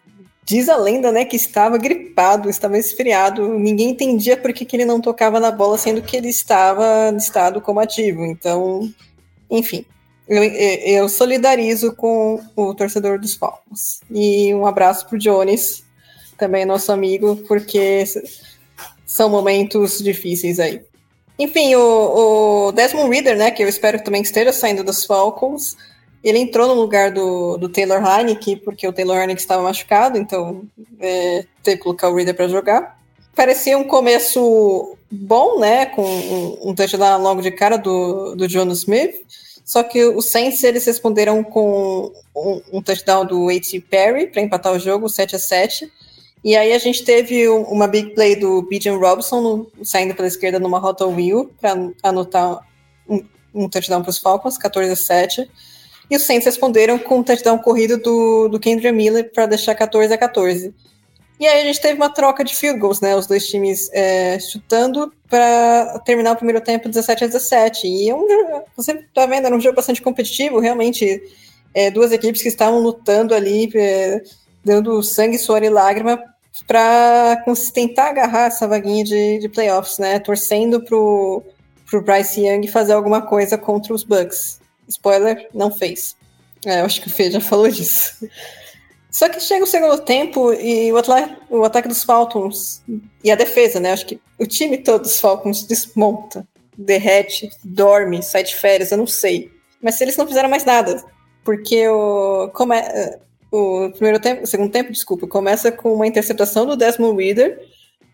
Diz 0.51 0.69
a 0.69 0.77
lenda, 0.77 1.13
né, 1.13 1.25
que 1.25 1.37
estava 1.37 1.79
gripado, 1.79 2.51
estava 2.51 2.77
esfriado, 2.77 3.57
ninguém 3.57 3.91
entendia 3.91 4.37
por 4.37 4.53
que, 4.53 4.65
que 4.65 4.75
ele 4.75 4.85
não 4.85 5.01
tocava 5.01 5.39
na 5.39 5.53
bola, 5.53 5.79
sendo 5.79 6.03
que 6.03 6.17
ele 6.17 6.29
estava 6.29 7.09
listado 7.13 7.61
como 7.61 7.79
ativo. 7.79 8.25
Então, 8.25 8.93
enfim, 9.49 9.85
eu, 10.27 10.43
eu 10.43 11.09
solidarizo 11.09 11.95
com 11.95 12.41
o 12.57 12.75
torcedor 12.75 13.21
dos 13.21 13.37
Falcons. 13.37 14.01
E 14.11 14.53
um 14.53 14.67
abraço 14.67 15.07
pro 15.07 15.17
Jones, 15.17 15.85
também 16.37 16.65
nosso 16.65 16.91
amigo, 16.91 17.37
porque 17.47 18.03
são 19.07 19.31
momentos 19.31 20.03
difíceis 20.03 20.59
aí. 20.59 20.83
Enfim, 21.41 21.75
o, 21.75 22.69
o 22.69 22.73
Desmond 22.73 23.09
Reader, 23.09 23.35
né, 23.35 23.51
que 23.51 23.63
eu 23.63 23.69
espero 23.69 23.99
que 23.99 24.05
também 24.05 24.21
esteja 24.21 24.53
saindo 24.53 24.85
dos 24.85 25.07
Falcons, 25.07 25.75
ele 26.23 26.39
entrou 26.39 26.69
no 26.69 26.75
lugar 26.75 27.11
do, 27.11 27.57
do 27.57 27.67
Taylor 27.67 27.99
Heineke, 28.05 28.57
porque 28.57 28.87
o 28.87 28.93
Taylor 28.93 29.17
Heineke 29.17 29.41
estava 29.41 29.63
machucado, 29.63 30.19
então 30.19 30.65
é, 31.01 31.47
teve 31.63 31.79
que 31.79 31.83
colocar 31.83 32.11
o 32.11 32.15
Reader 32.15 32.37
para 32.37 32.47
jogar. 32.47 33.01
Parecia 33.35 33.79
um 33.79 33.85
começo 33.85 34.99
bom, 35.11 35.59
né, 35.59 35.87
com 35.87 36.05
um, 36.05 36.59
um 36.69 36.75
touchdown 36.75 37.23
logo 37.23 37.41
de 37.41 37.51
cara 37.51 37.79
do, 37.79 38.35
do 38.37 38.47
John 38.47 38.69
Smith, 38.73 39.15
só 39.65 39.83
que 39.83 40.05
os 40.05 40.27
Saints 40.27 40.63
eles 40.63 40.85
responderam 40.85 41.43
com 41.43 42.13
um, 42.37 42.61
um 42.71 42.83
touchdown 42.83 43.25
do 43.25 43.49
A.T. 43.49 43.81
Perry 43.89 44.27
para 44.27 44.43
empatar 44.43 44.75
o 44.75 44.79
jogo, 44.79 45.09
7 45.09 45.37
a 45.37 45.39
7 45.39 45.91
e 46.43 46.57
aí 46.57 46.73
a 46.73 46.79
gente 46.79 47.05
teve 47.05 47.49
uma 47.49 47.87
big 47.87 48.15
play 48.15 48.35
do 48.35 48.63
Bijan 48.63 48.97
Robson 48.97 49.67
saindo 49.83 50.15
pela 50.15 50.29
esquerda 50.29 50.59
numa 50.59 50.79
rota 50.79 51.07
wheel 51.07 51.51
para 51.61 51.75
anotar 52.03 52.61
um, 53.07 53.23
um 53.55 53.69
touchdown 53.69 54.03
para 54.03 54.11
os 54.11 54.19
Falcons, 54.19 54.57
14 54.57 54.91
a 54.91 54.97
7. 54.97 55.51
E 56.11 56.17
os 56.17 56.23
Saints 56.23 56.47
responderam 56.47 56.99
com 56.99 57.19
um 57.19 57.23
touchdown 57.23 57.59
corrido 57.59 57.99
do, 57.99 58.49
do 58.49 58.59
Kendra 58.59 58.91
Miller 58.91 59.31
para 59.33 59.47
deixar 59.47 59.75
14 59.75 60.13
a 60.13 60.19
14. 60.19 60.75
E 61.39 61.47
aí 61.47 61.63
a 61.63 61.65
gente 61.65 61.81
teve 61.81 61.95
uma 61.95 62.11
troca 62.11 62.43
de 62.43 62.55
field 62.55 62.81
goals, 62.81 63.01
né? 63.01 63.15
Os 63.15 63.27
dois 63.27 63.47
times 63.47 63.89
é, 63.93 64.39
chutando 64.39 65.13
para 65.29 65.99
terminar 66.01 66.33
o 66.33 66.37
primeiro 66.37 66.61
tempo 66.61 66.89
17 66.89 67.25
a 67.25 67.27
17. 67.29 67.87
E 67.87 68.11
é 68.11 68.15
um, 68.15 68.27
você 68.77 68.95
tá 69.15 69.25
vendo, 69.27 69.47
era 69.47 69.57
um 69.57 69.61
jogo 69.61 69.77
bastante 69.77 70.03
competitivo, 70.03 70.59
realmente. 70.59 71.23
É, 71.73 71.89
duas 71.89 72.11
equipes 72.11 72.43
que 72.43 72.49
estavam 72.49 72.81
lutando 72.81 73.33
ali, 73.33 73.71
é, 73.77 74.21
dando 74.65 75.03
sangue, 75.03 75.39
suor 75.39 75.63
e 75.63 75.71
lágrima 75.71 76.23
para 76.67 77.43
tentar 77.73 78.09
agarrar 78.11 78.47
essa 78.47 78.67
vaguinha 78.67 79.05
de, 79.05 79.39
de 79.39 79.49
playoffs, 79.49 79.99
né? 79.99 80.19
Torcendo 80.19 80.83
pro, 80.83 81.43
pro 81.89 82.03
Bryce 82.03 82.41
Young 82.41 82.67
fazer 82.69 82.93
alguma 82.93 83.23
coisa 83.23 83.57
contra 83.57 83.95
os 83.95 84.05
Bucks. 84.05 84.61
Spoiler, 84.89 85.49
não 85.55 85.71
fez. 85.71 86.17
É, 86.65 86.81
eu 86.81 86.85
acho 86.85 87.01
que 87.01 87.07
o 87.07 87.11
Fê 87.11 87.31
já 87.31 87.41
falou 87.43 87.69
disso. 87.69 88.29
Só 89.11 89.29
que 89.29 89.41
chega 89.41 89.65
o 89.65 89.69
segundo 89.69 89.99
tempo 89.99 90.53
e 90.53 90.93
o, 90.93 90.97
o 91.51 91.65
ataque 91.65 91.89
dos 91.89 92.05
Falcons 92.05 92.83
e 93.25 93.31
a 93.31 93.37
defesa, 93.37 93.81
né? 93.81 93.93
Acho 93.93 94.07
que 94.07 94.21
o 94.39 94.47
time 94.47 94.79
todo 94.79 95.03
dos 95.03 95.21
Falcons 95.21 95.65
desmonta, 95.65 96.47
derrete, 96.77 97.51
dorme, 97.65 98.23
sai 98.23 98.45
de 98.45 98.55
férias, 98.55 98.93
eu 98.93 98.99
não 98.99 99.07
sei. 99.07 99.51
Mas 99.83 99.97
se 99.97 100.05
eles 100.05 100.17
não 100.17 100.27
fizeram 100.27 100.49
mais 100.49 100.65
nada, 100.65 101.03
porque 101.45 101.89
o, 101.89 102.51
como 102.55 102.73
é, 102.73 103.19
o 103.51 103.91
primeiro 103.91 104.21
tempo, 104.21 104.47
segundo 104.47 104.71
tempo, 104.71 104.93
desculpa, 104.93 105.27
começa 105.27 105.73
com 105.73 105.93
uma 105.93 106.07
interceptação 106.07 106.67
do 106.67 106.77
Desmond 106.77 107.23
Reader, 107.23 107.61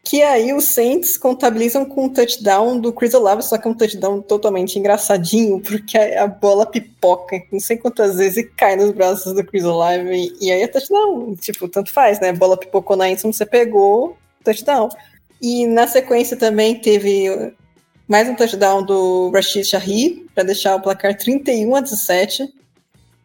que 0.02 0.22
aí 0.22 0.52
os 0.52 0.66
Saints 0.66 1.18
contabilizam 1.18 1.84
com 1.84 2.04
um 2.04 2.08
touchdown 2.08 2.78
do 2.78 2.92
Chris 2.92 3.12
Olave, 3.12 3.42
só 3.42 3.58
que 3.58 3.66
é 3.66 3.70
um 3.70 3.74
touchdown 3.74 4.22
totalmente 4.22 4.78
engraçadinho, 4.78 5.60
porque 5.60 5.98
a 5.98 6.28
bola 6.28 6.64
pipoca 6.64 7.42
não 7.50 7.58
sei 7.58 7.76
quantas 7.76 8.16
vezes 8.16 8.38
e 8.38 8.44
cai 8.44 8.76
nos 8.76 8.92
braços 8.92 9.34
do 9.34 9.44
Chris 9.44 9.64
Olave, 9.64 10.32
e 10.40 10.52
aí 10.52 10.62
é 10.62 10.68
touchdown, 10.68 11.34
tipo, 11.34 11.68
tanto 11.68 11.92
faz, 11.92 12.20
né? 12.20 12.28
A 12.28 12.32
bola 12.32 12.56
pipocou 12.56 12.96
na 12.96 13.10
endzone, 13.10 13.34
você 13.34 13.44
pegou, 13.44 14.16
touchdown. 14.44 14.88
E 15.42 15.66
na 15.66 15.86
sequência 15.88 16.36
também 16.36 16.76
teve 16.76 17.52
mais 18.06 18.28
um 18.28 18.36
touchdown 18.36 18.84
do 18.84 19.30
Rashid 19.30 19.66
Shahi, 19.66 20.24
para 20.32 20.44
deixar 20.44 20.76
o 20.76 20.80
placar 20.80 21.16
31 21.16 21.74
a 21.74 21.80
17. 21.80 22.48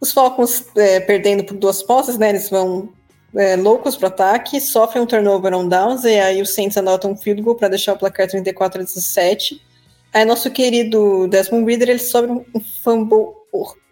Os 0.01 0.11
Falcons 0.11 0.65
é, 0.75 0.99
perdendo 0.99 1.43
por 1.43 1.55
duas 1.55 1.83
posses, 1.83 2.17
né? 2.17 2.29
Eles 2.29 2.49
vão 2.49 2.89
é, 3.35 3.55
loucos 3.55 3.95
para 3.95 4.07
ataque, 4.07 4.59
sofrem 4.59 5.03
um 5.03 5.05
turnover 5.05 5.53
on 5.53 5.67
downs, 5.67 6.03
e 6.03 6.19
aí 6.19 6.41
o 6.41 6.45
Saints 6.45 6.75
anotam 6.75 7.11
um 7.11 7.17
field 7.17 7.41
goal 7.41 7.55
para 7.55 7.69
deixar 7.69 7.93
o 7.93 7.97
placar 7.97 8.27
34 8.27 8.81
a 8.81 8.83
17. 8.83 9.61
Aí 10.13 10.25
nosso 10.25 10.49
querido 10.51 11.27
Desmond 11.27 11.65
Reader, 11.65 11.89
ele 11.89 11.99
sofre 11.99 12.31
um 12.31 12.43
fumble, 12.83 13.27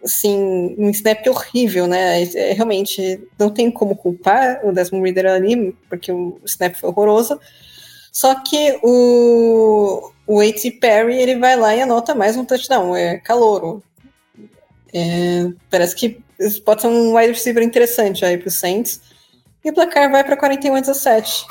assim, 0.04 0.74
um 0.76 0.90
snap 0.90 1.26
horrível, 1.28 1.86
né? 1.86 2.22
É, 2.22 2.52
realmente 2.52 3.22
não 3.38 3.48
tem 3.48 3.70
como 3.70 3.96
culpar 3.96 4.60
o 4.66 4.72
Desmond 4.72 5.04
Reader 5.04 5.32
ali, 5.32 5.74
porque 5.88 6.12
o 6.12 6.38
snap 6.44 6.74
foi 6.74 6.90
horroroso. 6.90 7.40
Só 8.12 8.34
que 8.34 8.78
o, 8.82 10.10
o 10.26 10.40
A.T. 10.40 10.72
Perry, 10.72 11.16
ele 11.16 11.36
vai 11.36 11.56
lá 11.56 11.74
e 11.74 11.80
anota 11.80 12.14
mais 12.14 12.36
um 12.36 12.44
touchdown, 12.44 12.94
é 12.96 13.18
calouro. 13.18 13.82
É, 14.92 15.48
parece 15.70 15.94
que 15.94 16.20
pode 16.64 16.82
ser 16.82 16.88
um 16.88 17.16
wide 17.16 17.32
receiver 17.32 17.62
interessante 17.62 18.24
aí 18.24 18.36
para 18.36 18.48
o 18.48 18.50
Saints. 18.50 19.00
E 19.64 19.70
o 19.70 19.74
placar 19.74 20.10
vai 20.10 20.24
para 20.24 20.36
41 20.36 20.74
a 20.74 20.80
17. 20.80 21.46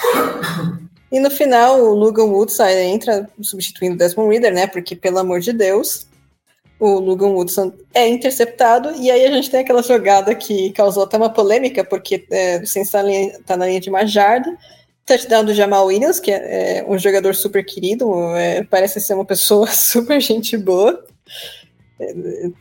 E 1.11 1.19
no 1.19 1.29
final, 1.29 1.79
o 1.79 1.93
Logan 1.93 2.25
Woods 2.25 2.59
entra 2.59 3.27
substituindo 3.41 3.95
o 3.95 3.97
Desmond 3.97 4.31
Reader, 4.31 4.53
né? 4.53 4.67
Porque, 4.67 4.95
pelo 4.95 5.19
amor 5.19 5.39
de 5.39 5.53
Deus, 5.53 6.07
o 6.79 6.99
Logan 6.99 7.29
Woodson 7.29 7.73
é 7.93 8.07
interceptado. 8.07 8.91
E 8.95 9.11
aí 9.11 9.25
a 9.25 9.31
gente 9.31 9.49
tem 9.49 9.59
aquela 9.59 9.83
jogada 9.83 10.33
que 10.33 10.71
causou 10.71 11.03
até 11.03 11.17
uma 11.17 11.29
polêmica, 11.29 11.83
porque 11.83 12.25
é, 12.31 12.63
Saints 12.65 12.93
está 12.93 13.03
tá 13.45 13.57
na 13.57 13.67
linha 13.67 13.79
de 13.79 13.89
uma 13.89 14.05
jarda. 14.05 14.55
Touchdown 15.05 15.43
do 15.43 15.53
Jamal 15.55 15.87
Williams, 15.87 16.19
que 16.19 16.31
é, 16.31 16.77
é 16.77 16.85
um 16.87 16.97
jogador 16.97 17.33
super 17.33 17.65
querido, 17.65 18.35
é, 18.35 18.63
parece 18.63 18.99
ser 18.99 19.15
uma 19.15 19.25
pessoa 19.25 19.65
super 19.73 20.21
gente 20.21 20.55
boa. 20.55 21.03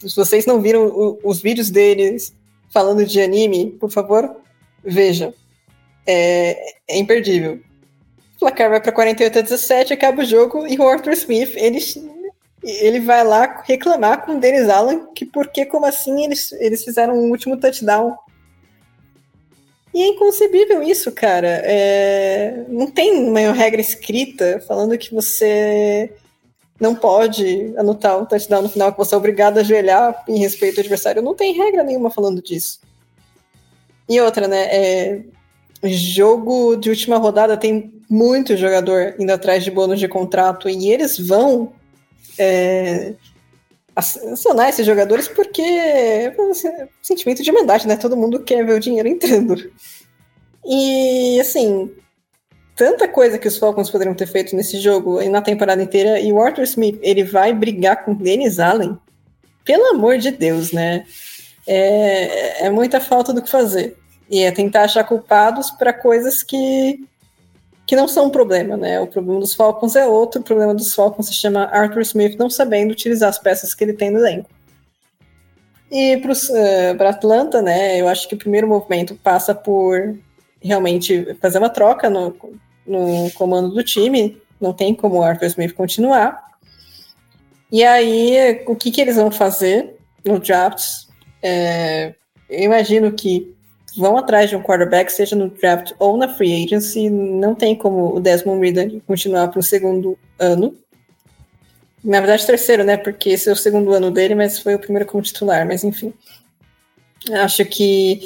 Se 0.00 0.16
vocês 0.16 0.46
não 0.46 0.60
viram 0.60 1.18
os 1.22 1.40
vídeos 1.40 1.70
deles 1.70 2.34
falando 2.70 3.04
de 3.04 3.20
anime, 3.20 3.70
por 3.70 3.90
favor, 3.90 4.36
vejam. 4.84 5.32
É, 6.06 6.74
é 6.88 6.98
imperdível. 6.98 7.60
O 8.36 8.38
placar 8.38 8.70
vai 8.70 8.80
para 8.80 8.92
48 8.92 9.38
a 9.38 9.42
17, 9.42 9.92
acaba 9.92 10.22
o 10.22 10.24
jogo 10.24 10.66
e 10.66 10.78
o 10.78 10.88
Arthur 10.88 11.12
Smith, 11.12 11.54
ele, 11.56 11.78
ele 12.62 13.00
vai 13.00 13.24
lá 13.24 13.62
reclamar 13.66 14.24
com 14.24 14.36
o 14.36 14.40
Dennis 14.40 14.68
Allen 14.68 15.06
que 15.14 15.26
por 15.26 15.48
que, 15.48 15.66
como 15.66 15.86
assim, 15.86 16.24
eles, 16.24 16.52
eles 16.52 16.84
fizeram 16.84 17.14
um 17.14 17.30
último 17.30 17.56
touchdown. 17.56 18.16
E 19.92 20.02
é 20.02 20.06
inconcebível 20.06 20.82
isso, 20.82 21.10
cara. 21.12 21.62
É, 21.64 22.64
não 22.68 22.90
tem 22.90 23.12
uma 23.12 23.52
regra 23.52 23.80
escrita 23.80 24.62
falando 24.66 24.96
que 24.96 25.12
você 25.12 26.12
não 26.80 26.94
pode 26.94 27.74
anotar 27.76 28.18
um 28.18 28.24
touchdown 28.24 28.62
no 28.62 28.68
final, 28.68 28.92
que 28.92 28.98
você 28.98 29.14
é 29.14 29.18
obrigado 29.18 29.58
a 29.58 29.60
ajoelhar 29.60 30.24
em 30.28 30.38
respeito 30.38 30.78
ao 30.78 30.82
adversário. 30.82 31.22
Não 31.22 31.34
tem 31.34 31.52
regra 31.52 31.82
nenhuma 31.82 32.10
falando 32.10 32.40
disso. 32.40 32.80
E 34.08 34.20
outra, 34.20 34.46
né? 34.46 34.62
É, 34.70 35.22
jogo 35.84 36.76
de 36.76 36.88
última 36.88 37.18
rodada 37.18 37.56
tem 37.56 37.92
muito 38.08 38.56
jogador 38.56 39.14
indo 39.18 39.30
atrás 39.30 39.62
de 39.62 39.70
bônus 39.70 40.00
de 40.00 40.08
contrato 40.08 40.68
e 40.68 40.90
eles 40.90 41.18
vão 41.18 41.72
é, 42.38 43.14
acionar 43.94 44.68
esses 44.68 44.86
jogadores 44.86 45.28
porque 45.28 45.62
é 45.62 46.34
um 46.38 46.52
sentimento 47.02 47.42
de 47.42 47.52
mandate, 47.52 47.86
né? 47.86 47.96
Todo 47.96 48.16
mundo 48.16 48.42
quer 48.44 48.64
ver 48.64 48.74
o 48.74 48.80
dinheiro 48.80 49.08
entrando. 49.08 49.70
E 50.64 51.40
assim, 51.40 51.90
tanta 52.78 53.08
coisa 53.08 53.38
que 53.38 53.48
os 53.48 53.58
Falcons 53.58 53.90
poderiam 53.90 54.14
ter 54.14 54.28
feito 54.28 54.54
nesse 54.54 54.78
jogo 54.78 55.20
e 55.20 55.28
na 55.28 55.42
temporada 55.42 55.82
inteira, 55.82 56.20
e 56.20 56.32
o 56.32 56.40
Arthur 56.40 56.62
Smith, 56.62 56.96
ele 57.02 57.24
vai 57.24 57.52
brigar 57.52 58.04
com 58.04 58.14
Dennis 58.14 58.60
Allen? 58.60 58.96
Pelo 59.64 59.86
amor 59.86 60.16
de 60.16 60.30
Deus, 60.30 60.70
né? 60.70 61.04
É, 61.66 62.66
é 62.66 62.70
muita 62.70 63.00
falta 63.00 63.32
do 63.32 63.42
que 63.42 63.50
fazer. 63.50 63.96
E 64.30 64.42
é 64.42 64.52
tentar 64.52 64.82
achar 64.82 65.02
culpados 65.02 65.72
para 65.72 65.92
coisas 65.92 66.44
que, 66.44 67.04
que 67.84 67.96
não 67.96 68.06
são 68.06 68.26
um 68.26 68.30
problema, 68.30 68.76
né? 68.76 69.00
O 69.00 69.08
problema 69.08 69.40
dos 69.40 69.54
Falcons 69.54 69.96
é 69.96 70.06
outro, 70.06 70.40
o 70.40 70.44
problema 70.44 70.72
dos 70.72 70.94
Falcons 70.94 71.26
se 71.26 71.34
chama 71.34 71.64
Arthur 71.64 72.02
Smith 72.02 72.38
não 72.38 72.48
sabendo 72.48 72.92
utilizar 72.92 73.28
as 73.28 73.40
peças 73.40 73.74
que 73.74 73.82
ele 73.82 73.92
tem 73.92 74.10
no 74.10 74.20
elenco. 74.20 74.48
E 75.90 76.16
para 76.18 77.06
uh, 77.06 77.08
Atlanta, 77.08 77.60
né, 77.60 78.00
eu 78.00 78.06
acho 78.06 78.28
que 78.28 78.34
o 78.34 78.38
primeiro 78.38 78.68
movimento 78.68 79.16
passa 79.16 79.54
por 79.54 80.16
realmente 80.60 81.34
fazer 81.40 81.58
uma 81.58 81.70
troca 81.70 82.10
no, 82.10 82.36
no 82.88 83.30
comando 83.32 83.68
do 83.68 83.84
time, 83.84 84.40
não 84.60 84.72
tem 84.72 84.94
como 84.94 85.18
o 85.18 85.22
Arthur 85.22 85.46
Smith 85.46 85.74
continuar. 85.74 86.48
E 87.70 87.84
aí, 87.84 88.64
o 88.66 88.74
que, 88.74 88.90
que 88.90 89.00
eles 89.00 89.16
vão 89.16 89.30
fazer 89.30 89.96
no 90.24 90.38
draft? 90.38 90.82
É, 91.42 92.14
eu 92.48 92.64
imagino 92.64 93.12
que 93.12 93.54
vão 93.96 94.16
atrás 94.16 94.48
de 94.48 94.56
um 94.56 94.62
quarterback, 94.62 95.12
seja 95.12 95.36
no 95.36 95.48
draft 95.50 95.92
ou 95.98 96.16
na 96.16 96.28
free 96.34 96.64
agency. 96.64 97.10
Não 97.10 97.54
tem 97.54 97.76
como 97.76 98.16
o 98.16 98.20
Desmond 98.20 98.60
Reader 98.60 99.00
continuar 99.06 99.48
para 99.48 99.60
o 99.60 99.62
segundo 99.62 100.18
ano. 100.38 100.74
Na 102.02 102.20
verdade, 102.20 102.46
terceiro, 102.46 102.84
né? 102.84 102.96
Porque 102.96 103.30
esse 103.30 103.48
é 103.48 103.52
o 103.52 103.56
segundo 103.56 103.92
ano 103.92 104.10
dele, 104.10 104.34
mas 104.34 104.58
foi 104.58 104.74
o 104.74 104.78
primeiro 104.78 105.06
como 105.06 105.22
titular. 105.22 105.66
Mas 105.66 105.84
enfim, 105.84 106.12
acho 107.32 107.64
que 107.66 108.20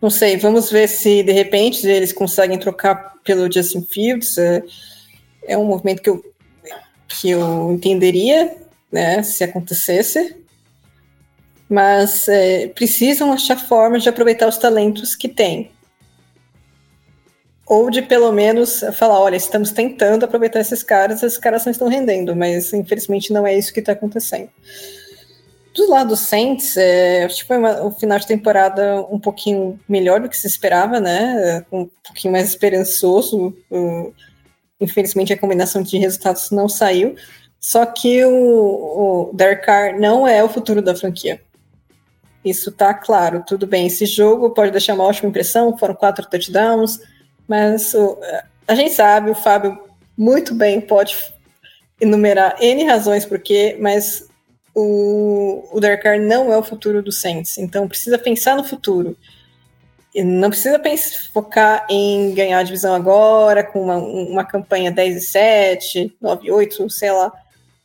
não 0.00 0.10
sei, 0.10 0.36
vamos 0.36 0.70
ver 0.70 0.88
se 0.88 1.22
de 1.22 1.32
repente 1.32 1.86
eles 1.86 2.12
conseguem 2.12 2.58
trocar 2.58 3.14
pelo 3.24 3.52
Justin 3.52 3.82
Fields. 3.82 4.38
É, 4.38 4.62
é 5.44 5.58
um 5.58 5.64
movimento 5.64 6.02
que 6.02 6.10
eu, 6.10 6.24
que 7.08 7.30
eu 7.30 7.72
entenderia, 7.72 8.56
né, 8.92 9.22
se 9.22 9.42
acontecesse. 9.42 10.36
mas 11.68 12.28
é, 12.28 12.68
precisam 12.68 13.32
achar 13.32 13.56
formas 13.58 14.02
de 14.02 14.08
aproveitar 14.08 14.48
os 14.48 14.56
talentos 14.56 15.14
que 15.14 15.28
têm. 15.28 15.70
Ou 17.66 17.90
de 17.90 18.00
pelo 18.00 18.32
menos 18.32 18.82
falar, 18.94 19.20
olha, 19.20 19.36
estamos 19.36 19.70
tentando 19.72 20.24
aproveitar 20.24 20.60
esses 20.60 20.82
caras, 20.82 21.22
esses 21.22 21.38
caras 21.38 21.66
não 21.66 21.72
estão 21.72 21.88
rendendo, 21.88 22.34
mas 22.34 22.72
infelizmente 22.72 23.32
não 23.32 23.46
é 23.46 23.58
isso 23.58 23.74
que 23.74 23.80
está 23.80 23.92
acontecendo. 23.92 24.48
Do 25.78 25.88
lado 25.88 26.08
do 26.08 26.16
Saints, 26.16 26.76
é, 26.76 27.28
foi 27.46 27.56
uma, 27.56 27.84
um 27.84 27.92
final 27.92 28.18
de 28.18 28.26
temporada 28.26 29.00
um 29.12 29.18
pouquinho 29.18 29.78
melhor 29.88 30.18
do 30.18 30.28
que 30.28 30.36
se 30.36 30.48
esperava, 30.48 30.98
né? 30.98 31.64
Um 31.70 31.88
pouquinho 32.04 32.32
mais 32.32 32.48
esperançoso. 32.48 33.56
Infelizmente, 34.80 35.32
a 35.32 35.38
combinação 35.38 35.80
de 35.80 35.96
resultados 35.96 36.50
não 36.50 36.68
saiu. 36.68 37.14
Só 37.60 37.86
que 37.86 38.24
o, 38.24 39.30
o 39.30 39.30
Derek 39.32 39.64
Carr 39.64 40.00
não 40.00 40.26
é 40.26 40.42
o 40.42 40.48
futuro 40.48 40.82
da 40.82 40.96
franquia. 40.96 41.40
Isso 42.44 42.72
tá 42.72 42.92
claro. 42.92 43.44
Tudo 43.46 43.64
bem, 43.64 43.86
esse 43.86 44.04
jogo 44.04 44.50
pode 44.50 44.72
deixar 44.72 44.94
uma 44.94 45.04
ótima 45.04 45.28
impressão, 45.28 45.78
foram 45.78 45.94
quatro 45.94 46.28
touchdowns, 46.28 46.98
mas 47.46 47.94
o, 47.94 48.18
a 48.66 48.74
gente 48.74 48.94
sabe, 48.94 49.30
o 49.30 49.34
Fábio 49.36 49.78
muito 50.16 50.56
bem 50.56 50.80
pode 50.80 51.16
enumerar 52.00 52.56
N 52.60 52.82
razões 52.82 53.24
por 53.24 53.38
quê, 53.38 53.76
mas 53.78 54.27
o, 54.78 55.68
o 55.72 55.80
Derek 55.80 56.02
Carr 56.02 56.20
não 56.20 56.52
é 56.52 56.56
o 56.56 56.62
futuro 56.62 57.02
do 57.02 57.10
Saints, 57.10 57.58
então 57.58 57.88
precisa 57.88 58.18
pensar 58.18 58.56
no 58.56 58.62
futuro. 58.62 59.16
Não 60.14 60.50
precisa 60.50 60.78
pensar, 60.78 61.30
focar 61.32 61.86
em 61.90 62.32
ganhar 62.34 62.58
a 62.58 62.62
divisão 62.62 62.94
agora, 62.94 63.62
com 63.62 63.82
uma, 63.82 63.96
uma 63.96 64.44
campanha 64.44 64.90
10 64.90 65.16
e 65.16 65.20
7, 65.20 66.16
9 66.20 66.46
e 66.46 66.50
8, 66.50 66.88
sei 66.90 67.12
lá. 67.12 67.32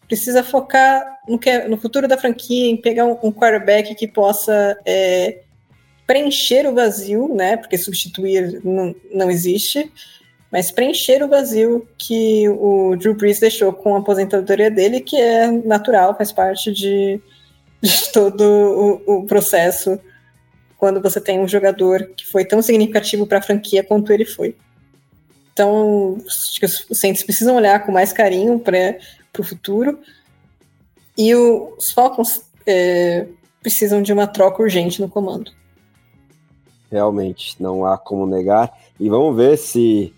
Precisa 0.07 0.44
focar 0.44 1.03
no, 1.28 1.38
que 1.38 1.49
é, 1.49 1.68
no 1.68 1.78
futuro 1.78 2.07
da 2.07 2.18
franquia, 2.18 2.70
em 2.70 2.78
pegar 2.78 3.06
um, 3.06 3.18
um 3.24 3.32
quarterback 3.32 3.94
que 3.95 4.07
possa 4.07 4.78
é, 4.86 5.41
preencher 6.07 6.68
o 6.68 6.74
vazio, 6.74 7.34
né? 7.34 7.57
Porque 7.57 7.78
substituir 7.78 8.61
não, 8.64 8.95
não 9.11 9.30
existe, 9.30 9.91
mas 10.53 10.69
preencher 10.69 11.23
o 11.23 11.27
vazio 11.27 11.88
que 11.97 12.47
o 12.47 12.95
Drew 12.95 13.15
Brees 13.15 13.39
deixou 13.39 13.73
com 13.73 13.95
a 13.95 13.97
aposentadoria 13.97 14.69
dele, 14.69 15.01
que 15.01 15.19
é 15.19 15.49
natural, 15.49 16.15
faz 16.15 16.31
parte 16.31 16.71
de, 16.71 17.19
de 17.81 18.11
todo 18.13 19.01
o, 19.07 19.15
o 19.15 19.25
processo 19.25 19.99
quando 20.77 21.01
você 21.01 21.19
tem 21.19 21.39
um 21.39 21.47
jogador 21.47 22.07
que 22.15 22.27
foi 22.27 22.45
tão 22.45 22.61
significativo 22.61 23.25
para 23.25 23.39
a 23.39 23.41
franquia 23.41 23.84
quanto 23.84 24.13
ele 24.13 24.25
foi. 24.25 24.55
Então, 25.51 26.21
acho 26.27 26.59
que 26.59 26.65
os 26.65 26.85
Saints 26.99 27.23
precisam 27.23 27.55
olhar 27.55 27.84
com 27.84 27.91
mais 27.91 28.13
carinho 28.13 28.59
para 28.59 28.99
o 29.39 29.43
futuro. 29.43 29.97
E 31.17 31.34
o, 31.34 31.73
os 31.80 31.91
Falcons 31.91 32.43
é, 32.67 33.25
precisam 33.59 34.03
de 34.03 34.13
uma 34.13 34.27
troca 34.27 34.61
urgente 34.61 35.01
no 35.01 35.09
comando. 35.09 35.51
Realmente, 36.91 37.55
não 37.59 37.88
há 37.88 37.97
como 37.97 38.27
negar. 38.27 38.71
E 38.99 39.09
vamos 39.09 39.35
ver 39.35 39.57
se 39.57 40.13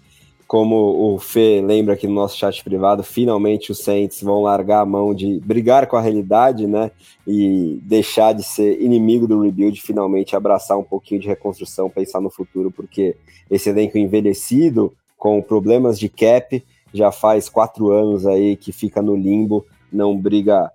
como 0.56 1.14
o 1.14 1.19
Fê 1.19 1.61
lembra 1.61 1.95
aqui 1.95 2.07
no 2.07 2.14
nosso 2.14 2.38
chat 2.38 2.64
privado, 2.64 3.03
finalmente 3.03 3.73
os 3.73 3.80
Saints 3.80 4.23
vão 4.23 4.41
largar 4.41 4.80
a 4.80 4.86
mão 4.86 5.14
de 5.14 5.38
brigar 5.41 5.86
com 5.86 5.98
a 5.98 6.02
realidade, 6.02 6.65
né? 6.65 6.91
E 7.27 7.77
deixar 7.84 8.32
de 8.32 8.41
ser 8.41 8.82
inimigo 8.82 9.27
do 9.27 9.41
rebuild, 9.41 9.82
finalmente 9.82 10.34
abraçar 10.34 10.77
um 10.77 10.84
pouquinho 10.84 11.19
de 11.19 11.27
reconstrução, 11.27 11.90
pensar 11.90 12.22
no 12.22 12.30
futuro, 12.30 12.72
porque 12.72 13.18
esse 13.52 13.68
elenco 13.68 13.98
envelhecido, 13.98 14.94
com 15.18 15.41
problemas 15.41 15.99
de 15.99 16.07
cap, 16.07 16.64
já 16.94 17.11
faz 17.11 17.49
quatro 17.49 17.91
anos 17.91 18.26
aí 18.26 18.56
que 18.56 18.72
fica 18.72 19.02
no 19.02 19.14
limbo, 19.14 19.65
não 19.91 20.18
briga 20.18 20.72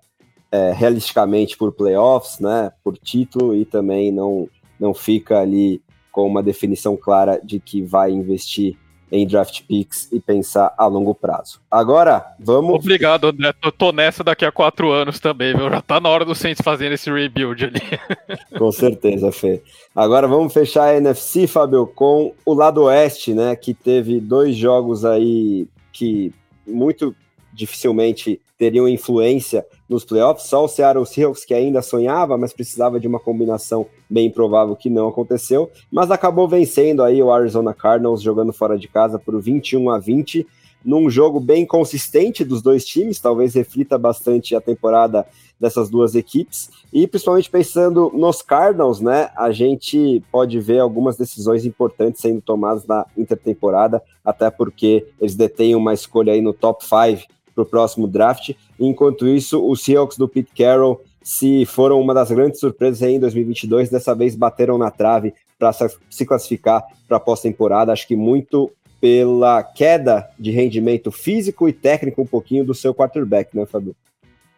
é, 0.51 0.71
realisticamente 0.71 1.57
por 1.57 1.71
playoffs, 1.71 2.39
né? 2.39 2.71
Por 2.83 2.99
título 2.99 3.55
e 3.55 3.65
também 3.65 4.11
não, 4.11 4.47
não 4.79 4.93
fica 4.93 5.39
ali 5.39 5.81
com 6.11 6.27
uma 6.27 6.43
definição 6.43 6.95
clara 6.95 7.41
de 7.43 7.59
que 7.59 7.81
vai 7.81 8.11
investir 8.11 8.77
em 9.11 9.27
draft 9.27 9.61
picks 9.67 10.07
e 10.11 10.19
pensar 10.19 10.73
a 10.77 10.87
longo 10.87 11.13
prazo. 11.13 11.59
Agora, 11.69 12.25
vamos. 12.39 12.75
Obrigado, 12.75 13.27
André. 13.27 13.53
Tô, 13.53 13.71
tô 13.71 13.91
nessa 13.91 14.23
daqui 14.23 14.45
a 14.45 14.51
quatro 14.51 14.91
anos 14.91 15.19
também, 15.19 15.55
viu? 15.55 15.69
Já 15.69 15.81
tá 15.81 15.99
na 15.99 16.09
hora 16.09 16.23
do 16.23 16.33
Saints 16.33 16.61
fazendo 16.63 16.93
esse 16.93 17.11
rebuild 17.11 17.65
ali. 17.65 17.81
Com 18.57 18.71
certeza, 18.71 19.31
Fê. 19.31 19.61
Agora 19.93 20.27
vamos 20.27 20.53
fechar 20.53 20.85
a 20.85 20.97
NFC, 20.97 21.45
Fábio, 21.45 21.85
com 21.85 22.33
o 22.45 22.53
lado 22.53 22.83
oeste, 22.83 23.33
né? 23.33 23.55
Que 23.55 23.73
teve 23.73 24.21
dois 24.21 24.55
jogos 24.55 25.03
aí 25.03 25.67
que 25.91 26.33
muito 26.65 27.13
dificilmente 27.53 28.39
teriam 28.57 28.87
influência 28.87 29.65
nos 29.91 30.05
playoffs. 30.05 30.47
Só 30.47 30.63
o 30.63 30.67
Seattle 30.67 31.05
Seahawks 31.05 31.43
que 31.43 31.53
ainda 31.53 31.81
sonhava, 31.81 32.37
mas 32.37 32.53
precisava 32.53 32.99
de 32.99 33.07
uma 33.07 33.19
combinação 33.19 33.85
bem 34.09 34.27
improvável 34.27 34.75
que 34.75 34.89
não 34.89 35.07
aconteceu, 35.07 35.69
mas 35.91 36.09
acabou 36.09 36.47
vencendo 36.47 37.03
aí 37.03 37.21
o 37.21 37.31
Arizona 37.31 37.73
Cardinals 37.73 38.21
jogando 38.21 38.53
fora 38.53 38.77
de 38.77 38.87
casa 38.87 39.19
por 39.19 39.39
21 39.39 39.89
a 39.89 39.99
20, 39.99 40.47
num 40.83 41.09
jogo 41.09 41.39
bem 41.39 41.65
consistente 41.65 42.43
dos 42.43 42.61
dois 42.61 42.85
times, 42.85 43.19
talvez 43.19 43.53
reflita 43.53 43.99
bastante 43.99 44.55
a 44.55 44.61
temporada 44.61 45.27
dessas 45.59 45.91
duas 45.91 46.15
equipes, 46.15 46.71
e 46.91 47.05
principalmente 47.05 47.51
pensando 47.51 48.11
nos 48.15 48.41
Cardinals, 48.41 48.99
né, 48.99 49.29
a 49.35 49.51
gente 49.51 50.23
pode 50.31 50.59
ver 50.59 50.79
algumas 50.79 51.17
decisões 51.17 51.67
importantes 51.67 52.19
sendo 52.19 52.41
tomadas 52.41 52.87
na 52.87 53.05
intertemporada, 53.15 54.01
até 54.25 54.49
porque 54.49 55.05
eles 55.19 55.35
detêm 55.35 55.75
uma 55.75 55.93
escolha 55.93 56.33
aí 56.33 56.41
no 56.41 56.51
top 56.51 56.83
5 56.83 57.27
para 57.53 57.61
o 57.61 57.65
próximo 57.65 58.07
draft. 58.07 58.51
Enquanto 58.83 59.27
isso, 59.27 59.63
os 59.63 59.83
Seahawks 59.83 60.17
do 60.17 60.27
Pete 60.27 60.51
Carroll, 60.57 60.99
se 61.21 61.67
foram 61.67 62.01
uma 62.01 62.15
das 62.15 62.31
grandes 62.31 62.59
surpresas 62.59 63.03
em 63.03 63.19
2022, 63.19 63.89
dessa 63.89 64.15
vez 64.15 64.35
bateram 64.35 64.75
na 64.75 64.89
trave 64.89 65.35
para 65.59 65.71
se 66.09 66.25
classificar 66.25 66.83
para 67.07 67.17
a 67.17 67.19
pós-temporada. 67.19 67.93
Acho 67.93 68.07
que 68.07 68.15
muito 68.15 68.71
pela 68.99 69.61
queda 69.61 70.27
de 70.39 70.49
rendimento 70.49 71.11
físico 71.11 71.69
e 71.69 71.73
técnico 71.73 72.23
um 72.23 72.25
pouquinho 72.25 72.65
do 72.65 72.73
seu 72.73 72.93
quarterback, 72.93 73.55
né, 73.55 73.67
Fábio? 73.67 73.95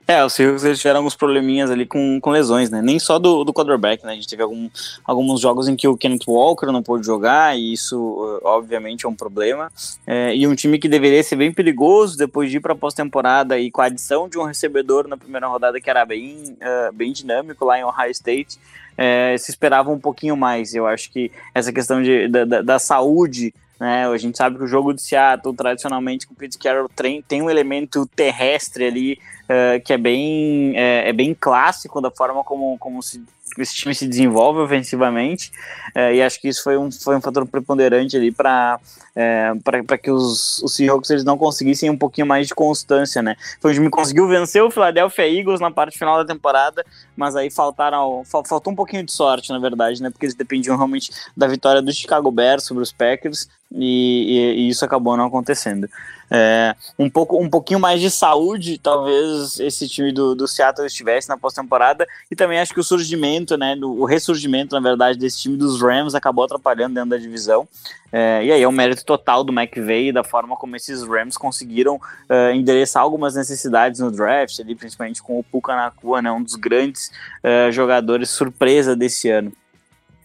É, 0.05 0.23
os 0.23 0.34
Seahawks 0.34 0.65
eles 0.65 0.80
tiveram 0.80 0.99
alguns 0.99 1.15
probleminhas 1.15 1.71
ali 1.71 1.85
com, 1.85 2.19
com 2.19 2.30
lesões, 2.30 2.69
né? 2.69 2.81
Nem 2.81 2.99
só 2.99 3.17
do, 3.17 3.45
do 3.45 3.53
quarterback, 3.53 4.05
né? 4.05 4.11
A 4.11 4.15
gente 4.15 4.27
teve 4.27 4.43
algum, 4.43 4.69
alguns 5.05 5.39
jogos 5.39 5.69
em 5.69 5.77
que 5.77 5.88
o 5.88 5.95
Kenneth 5.95 6.27
Walker 6.27 6.65
não 6.67 6.84
pôde 6.84 7.05
jogar, 7.05 7.57
e 7.57 7.71
isso, 7.71 8.39
obviamente, 8.43 9.05
é 9.05 9.09
um 9.09 9.15
problema. 9.15 9.71
É, 10.05 10.35
e 10.35 10.45
um 10.45 10.55
time 10.55 10.77
que 10.77 10.89
deveria 10.89 11.23
ser 11.23 11.38
bem 11.38 11.53
perigoso 11.53 12.17
depois 12.17 12.51
de 12.51 12.57
ir 12.57 12.59
para 12.59 12.75
pós-temporada 12.75 13.57
e 13.57 13.71
com 13.71 13.81
a 13.81 13.85
adição 13.85 14.27
de 14.27 14.38
um 14.38 14.43
recebedor 14.43 15.07
na 15.07 15.15
primeira 15.15 15.47
rodada 15.47 15.80
que 15.80 15.89
era 15.89 16.05
bem, 16.05 16.57
uh, 16.59 16.91
bem 16.93 17.13
dinâmico 17.13 17.63
lá 17.63 17.80
em 17.80 17.85
Ohio 17.85 18.11
State, 18.11 18.59
é, 18.97 19.35
se 19.38 19.51
esperava 19.51 19.89
um 19.89 19.99
pouquinho 19.99 20.35
mais. 20.35 20.75
Eu 20.75 20.85
acho 20.85 21.09
que 21.11 21.31
essa 21.53 21.71
questão 21.71 22.03
de, 22.03 22.27
da, 22.27 22.43
da, 22.43 22.61
da 22.61 22.80
saúde 22.80 23.53
né? 23.84 24.07
A 24.07 24.18
gente 24.18 24.38
sabe 24.38 24.57
que 24.57 24.64
o 24.64 24.68
jogo 24.68 24.93
de 24.93 25.01
Seattle, 25.01 25.53
tradicionalmente, 25.53 26.26
com 26.26 26.34
o 26.34 26.38
Pete 26.38 26.57
Carroll, 26.57 26.88
tem, 26.88 27.22
tem 27.22 27.41
um 27.41 27.49
elemento 27.49 28.10
terrestre 28.15 28.85
ali 28.85 29.19
uh, 29.43 29.84
que 29.84 29.91
é 29.91 29.97
bem, 29.97 30.72
é, 30.73 31.10
é, 31.10 31.11
bem 31.11 31.35
clássico 31.38 31.99
da 31.99 32.10
forma 32.10 32.45
como, 32.45 32.77
como 32.77 33.03
se, 33.03 33.22
esse 33.57 33.76
time 33.76 33.93
se 33.93 34.07
desenvolve 34.07 34.61
ofensivamente, 34.61 35.51
uh, 35.93 36.14
e 36.14 36.22
acho 36.22 36.39
que 36.39 36.47
isso 36.47 36.64
foi 36.64 36.77
um, 36.77 36.89
foi 36.89 37.18
um 37.18 37.22
fator 37.22 37.45
preponderante 37.45 38.15
ali 38.15 38.31
para 38.31 38.80
é, 39.15 39.51
para 39.64 39.97
que 39.97 40.10
os, 40.10 40.60
os 40.64 40.76
Seahawks 40.76 41.10
eles 41.10 41.23
não 41.23 41.38
conseguissem 41.38 41.89
um 41.89 41.97
pouquinho 41.97 42.26
mais 42.26 42.47
de 42.47 42.55
constância, 42.55 43.22
né? 43.22 43.35
Foi 43.61 43.72
um 43.72 43.73
time 43.73 43.89
conseguiu 43.89 44.27
vencer 44.27 44.64
o 44.64 44.72
Philadelphia 44.72 45.27
Eagles 45.27 45.60
na 45.60 45.69
parte 45.69 45.97
final 45.97 46.18
da 46.18 46.26
temporada, 46.34 46.84
mas 47.15 47.35
aí 47.35 47.51
faltaram, 47.51 48.23
faltou 48.26 48.73
um 48.73 48.76
pouquinho 48.76 49.03
de 49.03 49.11
sorte, 49.11 49.51
na 49.51 49.60
verdade, 49.60 50.01
né? 50.01 50.10
Porque 50.10 50.26
eles 50.26 50.35
dependiam 50.35 50.76
realmente 50.76 51.11
da 51.38 51.47
vitória 51.47 51.81
do 51.81 51.93
Chicago 51.93 52.31
Bears 52.31 52.64
sobre 52.64 52.81
os 52.81 52.91
Packers, 52.91 53.47
e, 53.73 54.55
e, 54.55 54.61
e 54.61 54.69
isso 54.69 54.85
acabou 54.85 55.17
não 55.17 55.25
acontecendo. 55.25 55.89
É, 56.35 56.75
um, 56.97 57.09
pouco, 57.09 57.37
um 57.39 57.47
pouquinho 57.47 57.79
mais 57.79 58.01
de 58.01 58.09
saúde, 58.09 58.79
talvez 58.79 59.59
esse 59.59 59.87
time 59.87 60.11
do, 60.11 60.33
do 60.33 60.47
Seattle 60.47 60.87
estivesse 60.87 61.29
na 61.29 61.37
pós-temporada, 61.37 62.07
e 62.31 62.35
também 62.35 62.59
acho 62.59 62.73
que 62.73 62.79
o 62.79 62.83
surgimento, 62.83 63.55
né, 63.55 63.75
do, 63.75 64.01
o 64.01 64.05
ressurgimento, 64.05 64.73
na 64.73 64.81
verdade, 64.81 65.19
desse 65.19 65.41
time 65.41 65.57
dos 65.57 65.79
Rams 65.79 66.15
acabou 66.15 66.45
atrapalhando 66.45 66.95
dentro 66.95 67.11
da 67.11 67.17
divisão. 67.17 67.67
É, 68.11 68.45
e 68.45 68.51
aí 68.51 68.61
é 68.63 68.67
um 68.67 68.71
mérito 68.71 69.05
total 69.05 69.43
do 69.43 69.53
McVay 69.53 70.11
da 70.11 70.23
forma 70.23 70.55
como 70.55 70.75
esses 70.75 71.03
Rams 71.03 71.37
conseguiram 71.37 71.95
uh, 71.97 72.51
endereçar 72.53 73.03
algumas 73.03 73.35
necessidades 73.35 73.99
no 73.99 74.11
draft, 74.11 74.59
ali, 74.59 74.75
principalmente 74.75 75.21
com 75.21 75.39
o 75.39 75.43
Puka 75.43 75.75
Nakua, 75.75 76.21
né, 76.21 76.31
um 76.31 76.41
dos 76.41 76.55
grandes 76.55 77.11
uh, 77.43 77.71
jogadores 77.71 78.29
surpresa 78.31 78.95
desse 78.95 79.29
ano. 79.29 79.51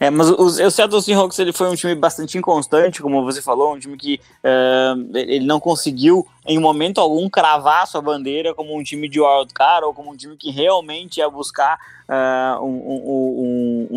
É, 0.01 0.11
mas 0.11 0.31
o, 0.31 0.43
o 0.43 0.71
Seattle 0.71 1.03
Seahawks 1.03 1.39
ele 1.39 1.53
foi 1.53 1.69
um 1.69 1.75
time 1.75 1.95
bastante 1.95 2.39
inconstante, 2.39 3.03
como 3.03 3.25
você 3.25 3.43
falou, 3.43 3.75
um 3.75 3.79
time 3.79 3.97
que 3.97 4.21
uh, 4.45 5.17
ele 5.17 5.45
não 5.45 5.59
conseguiu 5.59 6.27
em 6.47 6.59
momento 6.59 7.01
algum 7.01 7.29
cravar 7.29 7.87
sua 7.87 8.01
bandeira 8.01 8.55
como 8.55 8.77
um 8.77 8.83
time 8.83 9.09
de 9.09 9.21
wildcard 9.21 9.85
ou 9.85 9.93
como 9.93 10.13
um 10.13 10.17
time 10.17 10.37
que 10.37 10.51
realmente 10.51 11.19
ia 11.19 11.29
buscar 11.29 11.79
uh, 12.09 12.65
um, 12.65 12.69
um, 12.69 13.89
um, 13.91 13.97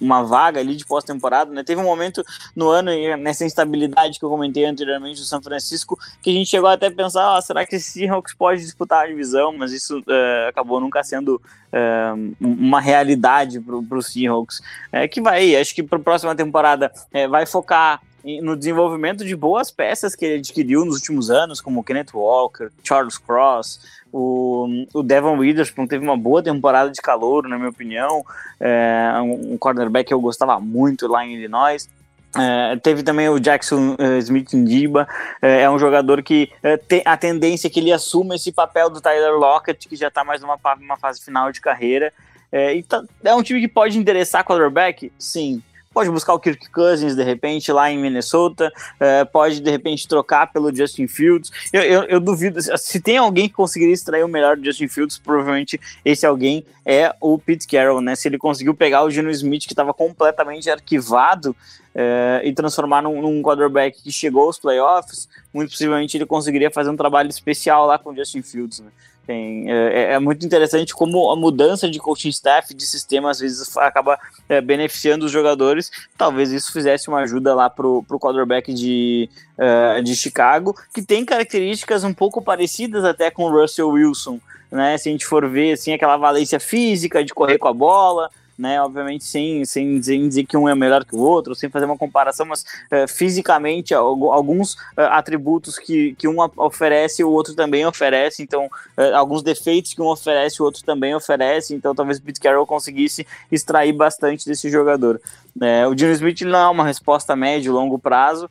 uma 0.00 0.22
vaga 0.22 0.60
ali 0.60 0.76
de 0.76 0.84
pós-temporada, 0.84 1.50
né? 1.52 1.62
Teve 1.62 1.80
um 1.80 1.84
momento 1.84 2.24
no 2.54 2.68
ano, 2.68 2.90
nessa 3.18 3.44
instabilidade 3.44 4.18
que 4.18 4.24
eu 4.24 4.30
comentei 4.30 4.64
anteriormente 4.64 5.20
do 5.20 5.26
São 5.26 5.42
Francisco, 5.42 5.98
que 6.22 6.30
a 6.30 6.32
gente 6.32 6.48
chegou 6.48 6.68
até 6.68 6.86
a 6.86 6.90
pensar, 6.90 7.36
ah, 7.36 7.40
será 7.40 7.66
que 7.66 7.76
esse 7.76 7.90
Seahawks 7.90 8.34
pode 8.34 8.62
disputar 8.62 9.04
a 9.04 9.06
divisão? 9.06 9.56
Mas 9.56 9.72
isso 9.72 9.98
uh, 10.00 10.48
acabou 10.48 10.80
nunca 10.80 11.02
sendo 11.02 11.36
uh, 11.36 12.34
uma 12.40 12.80
realidade 12.80 13.60
para 13.60 13.98
os 13.98 14.06
Seahawks. 14.06 14.60
É, 14.92 15.06
que 15.08 15.20
vai, 15.20 15.56
acho 15.56 15.74
que 15.74 15.82
para 15.82 15.98
a 15.98 16.02
próxima 16.02 16.34
temporada 16.34 16.92
é, 17.12 17.26
vai 17.26 17.46
focar 17.46 18.00
no 18.42 18.56
desenvolvimento 18.56 19.24
de 19.24 19.34
boas 19.34 19.70
peças 19.70 20.14
que 20.14 20.24
ele 20.24 20.38
adquiriu 20.40 20.84
nos 20.84 20.96
últimos 20.96 21.30
anos, 21.30 21.60
como 21.60 21.82
Kenneth 21.82 22.12
Walker, 22.12 22.68
Charles 22.82 23.16
Cross, 23.16 23.80
o, 24.12 24.86
o 24.94 25.02
Devon 25.02 25.36
Witherspoon 25.38 25.86
teve 25.86 26.04
uma 26.04 26.16
boa 26.16 26.42
temporada 26.42 26.90
de 26.90 27.00
calor, 27.00 27.46
na 27.48 27.56
minha 27.56 27.70
opinião, 27.70 28.24
é, 28.58 29.12
um 29.22 29.56
cornerback 29.58 30.08
que 30.08 30.14
eu 30.14 30.20
gostava 30.20 30.58
muito 30.60 31.06
lá 31.06 31.24
em 31.24 31.34
Illinois. 31.34 31.88
É, 32.36 32.76
teve 32.76 33.02
também 33.02 33.28
o 33.28 33.40
Jackson 33.40 33.96
uh, 33.98 34.18
Smith 34.18 34.52
Ndiba, 34.52 35.08
é, 35.42 35.62
é 35.62 35.70
um 35.70 35.78
jogador 35.78 36.22
que 36.22 36.48
uh, 36.62 36.78
tem 36.86 37.02
a 37.04 37.16
tendência 37.16 37.68
que 37.68 37.80
ele 37.80 37.92
assuma 37.92 38.36
esse 38.36 38.52
papel 38.52 38.88
do 38.88 39.00
Tyler 39.00 39.34
Lockett, 39.34 39.88
que 39.88 39.96
já 39.96 40.08
está 40.08 40.22
mais 40.22 40.40
numa, 40.40 40.56
numa 40.78 40.96
fase 40.96 41.20
final 41.24 41.50
de 41.50 41.60
carreira. 41.60 42.12
É, 42.52 42.80
tá, 42.82 43.02
é 43.24 43.34
um 43.34 43.42
time 43.42 43.60
que 43.60 43.68
pode 43.68 43.98
interessar 43.98 44.44
quarterback? 44.44 45.12
Sim 45.18 45.62
pode 45.92 46.08
buscar 46.08 46.34
o 46.34 46.38
Kirk 46.38 46.70
Cousins 46.70 47.16
de 47.16 47.24
repente 47.24 47.72
lá 47.72 47.90
em 47.90 47.98
Minnesota, 47.98 48.72
é, 49.00 49.24
pode 49.24 49.60
de 49.60 49.68
repente 49.68 50.06
trocar 50.06 50.52
pelo 50.52 50.72
Justin 50.72 51.08
Fields. 51.08 51.50
Eu, 51.72 51.82
eu, 51.82 52.02
eu, 52.04 52.20
duvido, 52.20 52.60
se 52.78 53.00
tem 53.00 53.16
alguém 53.16 53.48
que 53.48 53.54
conseguiria 53.54 53.92
extrair 53.92 54.24
o 54.24 54.28
melhor 54.28 54.56
do 54.56 54.64
Justin 54.64 54.86
Fields, 54.86 55.18
provavelmente 55.18 55.80
esse 56.04 56.24
alguém 56.24 56.64
é 56.86 57.12
o 57.20 57.36
Pete 57.36 57.66
Carroll, 57.66 58.00
né? 58.00 58.14
Se 58.14 58.28
ele 58.28 58.38
conseguiu 58.38 58.72
pegar 58.72 59.02
o 59.02 59.10
Geno 59.10 59.30
Smith, 59.30 59.66
que 59.66 59.72
estava 59.72 59.92
completamente 59.92 60.70
arquivado, 60.70 61.56
é, 61.92 62.40
e 62.44 62.52
transformar 62.52 63.02
num, 63.02 63.20
num 63.20 63.42
quarterback 63.42 64.00
que 64.00 64.12
chegou 64.12 64.44
aos 64.44 64.60
playoffs, 64.60 65.28
muito 65.52 65.70
possivelmente 65.70 66.16
ele 66.16 66.24
conseguiria 66.24 66.70
fazer 66.70 66.90
um 66.90 66.96
trabalho 66.96 67.28
especial 67.28 67.84
lá 67.84 67.98
com 67.98 68.10
o 68.10 68.16
Justin 68.16 68.42
Fields, 68.42 68.78
né? 68.78 68.90
Tem, 69.30 69.70
é, 69.70 69.74
é, 69.74 70.12
é, 70.14 70.18
muito 70.18 70.44
interessante 70.44 70.92
como 70.92 71.30
a 71.30 71.36
mudança 71.36 71.88
de 71.88 72.00
coaching 72.00 72.30
staff, 72.30 72.74
de 72.74 72.84
sistema, 72.84 73.30
às 73.30 73.38
vezes 73.38 73.76
acaba 73.76 74.18
é, 74.48 74.60
beneficiando 74.60 75.24
os 75.24 75.30
jogadores. 75.30 75.88
Talvez 76.18 76.50
isso 76.50 76.72
fizesse 76.72 77.06
uma 77.06 77.20
ajuda 77.20 77.54
lá 77.54 77.70
pro, 77.70 78.02
pro 78.02 78.18
quarterback 78.18 78.74
de, 78.74 79.30
uh, 79.56 80.02
de 80.02 80.16
Chicago, 80.16 80.76
que 80.92 81.00
tem 81.00 81.24
características 81.24 82.02
um 82.02 82.12
pouco 82.12 82.42
parecidas 82.42 83.04
até 83.04 83.30
com 83.30 83.44
o 83.44 83.52
Russell 83.52 83.90
Wilson. 83.90 84.40
Né, 84.68 84.98
se 84.98 85.08
a 85.08 85.12
gente 85.12 85.24
for 85.24 85.48
ver 85.48 85.74
assim, 85.74 85.92
aquela 85.92 86.16
valência 86.16 86.58
física 86.58 87.24
de 87.24 87.32
correr 87.32 87.58
com 87.58 87.68
a 87.68 87.72
bola, 87.72 88.30
né? 88.60 88.80
Obviamente 88.80 89.24
sem, 89.24 89.64
sem, 89.64 90.00
dizer 90.00 90.44
que 90.44 90.56
um 90.56 90.68
é 90.68 90.74
melhor 90.74 91.04
que 91.04 91.16
o 91.16 91.20
outro, 91.20 91.54
sem 91.54 91.70
fazer 91.70 91.86
uma 91.86 91.96
comparação, 91.96 92.46
mas 92.46 92.60
uh, 92.62 93.08
fisicamente 93.08 93.94
alguns 93.94 94.74
uh, 94.74 95.08
atributos 95.10 95.78
que, 95.78 96.14
que 96.16 96.28
um 96.28 96.36
oferece, 96.56 97.24
o 97.24 97.30
outro 97.30 97.54
também 97.54 97.86
oferece, 97.86 98.42
então 98.42 98.66
uh, 98.66 99.14
alguns 99.14 99.42
defeitos 99.42 99.94
que 99.94 100.02
um 100.02 100.06
oferece, 100.06 100.60
o 100.60 100.64
outro 100.64 100.84
também 100.84 101.14
oferece, 101.14 101.74
então 101.74 101.94
talvez 101.94 102.18
o 102.18 102.22
Pete 102.22 102.40
Carroll 102.40 102.66
conseguisse 102.66 103.26
extrair 103.50 103.92
bastante 103.92 104.44
desse 104.44 104.70
jogador. 104.70 105.20
É, 105.60 105.86
o 105.86 105.94
Dino 105.94 106.12
Smith 106.12 106.42
não 106.42 106.58
é 106.58 106.68
uma 106.68 106.84
resposta 106.84 107.32
a 107.32 107.36
médio 107.36 107.72
longo 107.72 107.98
prazo, 107.98 108.48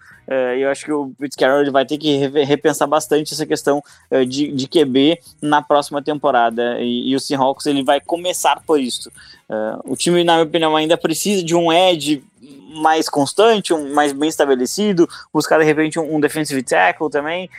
eu 0.59 0.69
acho 0.69 0.85
que 0.85 0.91
o 0.91 1.11
Pete 1.17 1.35
Carroll 1.35 1.71
vai 1.71 1.85
ter 1.85 1.97
que 1.97 2.17
repensar 2.43 2.87
bastante 2.87 3.33
essa 3.33 3.45
questão 3.45 3.81
de, 4.27 4.51
de 4.51 4.67
QB 4.67 5.19
na 5.41 5.61
próxima 5.61 6.01
temporada, 6.03 6.79
e, 6.79 7.09
e 7.09 7.15
o 7.15 7.19
Seahawks 7.19 7.65
ele 7.65 7.83
vai 7.83 7.99
começar 7.99 8.61
por 8.65 8.79
isso. 8.79 9.11
Uh, 9.49 9.93
o 9.93 9.95
time, 9.95 10.23
na 10.23 10.33
minha 10.33 10.45
opinião, 10.45 10.75
ainda 10.75 10.95
precisa 10.95 11.43
de 11.43 11.55
um 11.55 11.73
edge 11.73 12.23
mais 12.75 13.09
constante, 13.09 13.73
um 13.73 13.93
mais 13.93 14.13
bem 14.13 14.29
estabelecido, 14.29 15.09
buscar 15.33 15.57
de 15.57 15.65
repente 15.65 15.99
um, 15.99 16.15
um 16.15 16.19
defensive 16.19 16.61
tackle 16.61 17.09
também. 17.09 17.49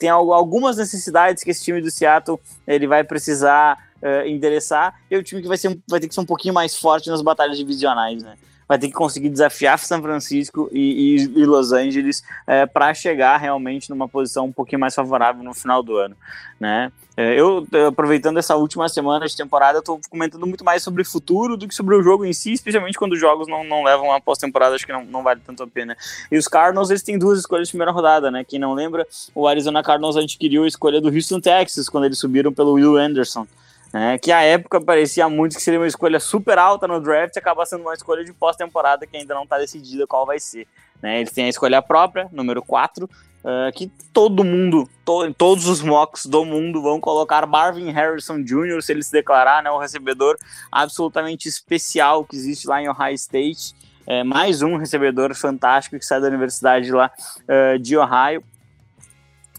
Tem 0.00 0.08
algumas 0.08 0.76
necessidades 0.76 1.44
que 1.44 1.50
esse 1.50 1.62
time 1.62 1.80
do 1.80 1.88
Seattle 1.88 2.38
ele 2.66 2.86
vai 2.86 3.04
precisar 3.04 3.78
endereçar. 4.26 5.00
E 5.08 5.16
o 5.16 5.22
time 5.22 5.40
que 5.40 5.46
vai, 5.46 5.56
ser, 5.56 5.78
vai 5.88 6.00
ter 6.00 6.08
que 6.08 6.14
ser 6.14 6.20
um 6.20 6.26
pouquinho 6.26 6.52
mais 6.52 6.76
forte 6.76 7.08
nas 7.08 7.22
batalhas 7.22 7.56
divisionais, 7.56 8.24
né? 8.24 8.36
Vai 8.68 8.78
ter 8.78 8.88
que 8.88 8.94
conseguir 8.94 9.28
desafiar 9.28 9.78
São 9.78 10.02
Francisco 10.02 10.68
e, 10.72 11.16
e, 11.16 11.40
e 11.40 11.44
Los 11.44 11.72
Angeles 11.72 12.22
é, 12.46 12.66
para 12.66 12.92
chegar 12.94 13.36
realmente 13.36 13.90
numa 13.90 14.08
posição 14.08 14.46
um 14.46 14.52
pouquinho 14.52 14.80
mais 14.80 14.94
favorável 14.94 15.42
no 15.42 15.54
final 15.54 15.82
do 15.82 15.96
ano, 15.96 16.16
né? 16.58 16.90
É, 17.18 17.40
eu, 17.40 17.66
aproveitando 17.88 18.36
essa 18.36 18.56
última 18.56 18.86
semana 18.90 19.26
de 19.26 19.34
temporada, 19.34 19.78
estou 19.78 19.98
comentando 20.10 20.46
muito 20.46 20.62
mais 20.62 20.82
sobre 20.82 21.00
o 21.00 21.04
futuro 21.04 21.56
do 21.56 21.66
que 21.66 21.74
sobre 21.74 21.94
o 21.94 22.02
jogo 22.02 22.26
em 22.26 22.32
si, 22.34 22.52
especialmente 22.52 22.98
quando 22.98 23.12
os 23.12 23.18
jogos 23.18 23.48
não, 23.48 23.64
não 23.64 23.82
levam 23.82 24.12
a 24.12 24.20
pós-temporada, 24.20 24.74
acho 24.74 24.84
que 24.84 24.92
não, 24.92 25.02
não 25.06 25.22
vale 25.22 25.40
tanto 25.40 25.62
a 25.62 25.66
pena. 25.66 25.96
E 26.30 26.36
os 26.36 26.46
Cardinals, 26.46 26.90
eles 26.90 27.02
têm 27.02 27.18
duas 27.18 27.38
escolhas 27.38 27.68
de 27.68 27.72
primeira 27.72 27.90
rodada, 27.90 28.30
né? 28.30 28.44
Quem 28.44 28.58
não 28.58 28.74
lembra, 28.74 29.06
o 29.34 29.48
Arizona 29.48 29.82
Cardinals 29.82 30.16
adquiriu 30.16 30.64
a 30.64 30.68
escolha 30.68 31.00
do 31.00 31.08
Houston 31.08 31.40
Texas, 31.40 31.88
quando 31.88 32.04
eles 32.04 32.18
subiram 32.18 32.52
pelo 32.52 32.74
Will 32.74 32.98
Anderson 32.98 33.46
né, 33.92 34.18
que 34.18 34.32
à 34.32 34.42
época 34.42 34.80
parecia 34.80 35.28
muito 35.28 35.56
que 35.56 35.62
seria 35.62 35.80
uma 35.80 35.86
escolha 35.86 36.20
super 36.20 36.58
alta 36.58 36.86
no 36.86 37.00
draft 37.00 37.36
acaba 37.36 37.64
sendo 37.64 37.82
uma 37.82 37.94
escolha 37.94 38.24
de 38.24 38.32
pós-temporada 38.32 39.06
que 39.06 39.16
ainda 39.16 39.34
não 39.34 39.44
está 39.44 39.58
decidida 39.58 40.06
qual 40.06 40.26
vai 40.26 40.38
ser. 40.38 40.66
Né, 41.02 41.20
eles 41.20 41.32
têm 41.32 41.44
a 41.44 41.48
escolha 41.48 41.82
própria, 41.82 42.28
número 42.32 42.62
4, 42.62 43.04
uh, 43.04 43.08
eh, 43.44 43.72
que 43.72 43.86
todo 44.12 44.42
mundo, 44.42 44.88
to 45.04 45.32
todos 45.34 45.68
os 45.68 45.82
mocks 45.82 46.24
do 46.24 46.42
mundo 46.44 46.80
vão 46.80 46.98
colocar 46.98 47.46
Marvin 47.46 47.90
Harrison 47.90 48.42
Jr., 48.42 48.80
se 48.82 48.92
ele 48.92 49.02
se 49.02 49.12
declarar, 49.12 49.62
né, 49.62 49.70
o 49.70 49.78
recebedor 49.78 50.38
absolutamente 50.72 51.48
especial 51.48 52.24
que 52.24 52.34
existe 52.34 52.66
lá 52.66 52.80
em 52.82 52.88
Ohio 52.88 53.14
State. 53.14 53.74
É, 54.06 54.22
mais 54.22 54.62
um 54.62 54.76
recebedor 54.76 55.34
fantástico 55.34 55.98
que 55.98 56.04
sai 56.04 56.20
da 56.20 56.28
universidade 56.28 56.90
lá 56.92 57.10
uh, 57.42 57.78
de 57.78 57.96
Ohio. 57.96 58.42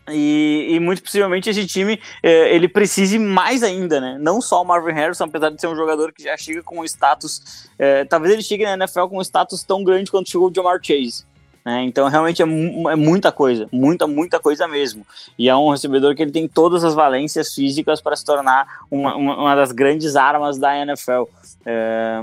E, 0.10 0.68
e, 0.70 0.80
muito 0.80 1.04
possivelmente 1.04 1.50
esse 1.50 1.66
time 1.66 2.00
é, 2.24 2.56
ele 2.56 2.68
precise 2.68 3.20
mais 3.20 3.62
ainda, 3.62 4.00
né? 4.00 4.18
Não 4.20 4.42
só 4.42 4.62
o 4.62 4.66
Marvin 4.66 4.94
Harrison, 4.94 5.26
apesar 5.26 5.50
de 5.50 5.60
ser 5.60 5.68
um 5.68 5.76
jogador 5.76 6.14
que 6.14 6.24
já 6.24 6.38
chega 6.38 6.64
com 6.64 6.80
um 6.80 6.86
status. 6.86 7.68
É, 7.78 8.06
talvez 8.06 8.34
ele 8.34 8.42
chegue 8.42 8.64
na 8.64 8.74
NFL 8.74 9.08
com 9.08 9.18
um 9.18 9.22
status 9.22 9.64
tão 9.64 9.84
grande 9.84 10.10
quanto 10.10 10.30
chegou 10.30 10.50
o 10.50 10.54
Jamar 10.54 10.80
Chase. 10.82 11.26
Né? 11.68 11.84
Então 11.84 12.08
realmente 12.08 12.42
é, 12.42 12.46
é, 12.46 12.96
muita 12.96 13.30
coisa, 13.30 13.68
muita, 13.74 14.08
muita 14.08 14.40
coisa 14.40 14.66
mesmo. 14.70 15.06
E 15.38 15.50
é 15.50 15.56
um 15.58 15.70
recebedor 15.70 16.16
que 16.16 16.22
ele 16.22 16.32
tem 16.32 16.48
todas 16.48 16.86
as 16.86 16.96
valências 16.96 17.54
físicas 17.54 18.00
para 18.00 18.16
se 18.16 18.24
tornar 18.24 18.86
uma, 18.90 19.14
uma, 19.16 19.38
uma, 19.38 19.56
das 19.56 19.74
grandes 19.74 20.16
armas 20.16 20.58
da 20.58 20.78
NFL. 20.78 21.24
É, 21.66 22.22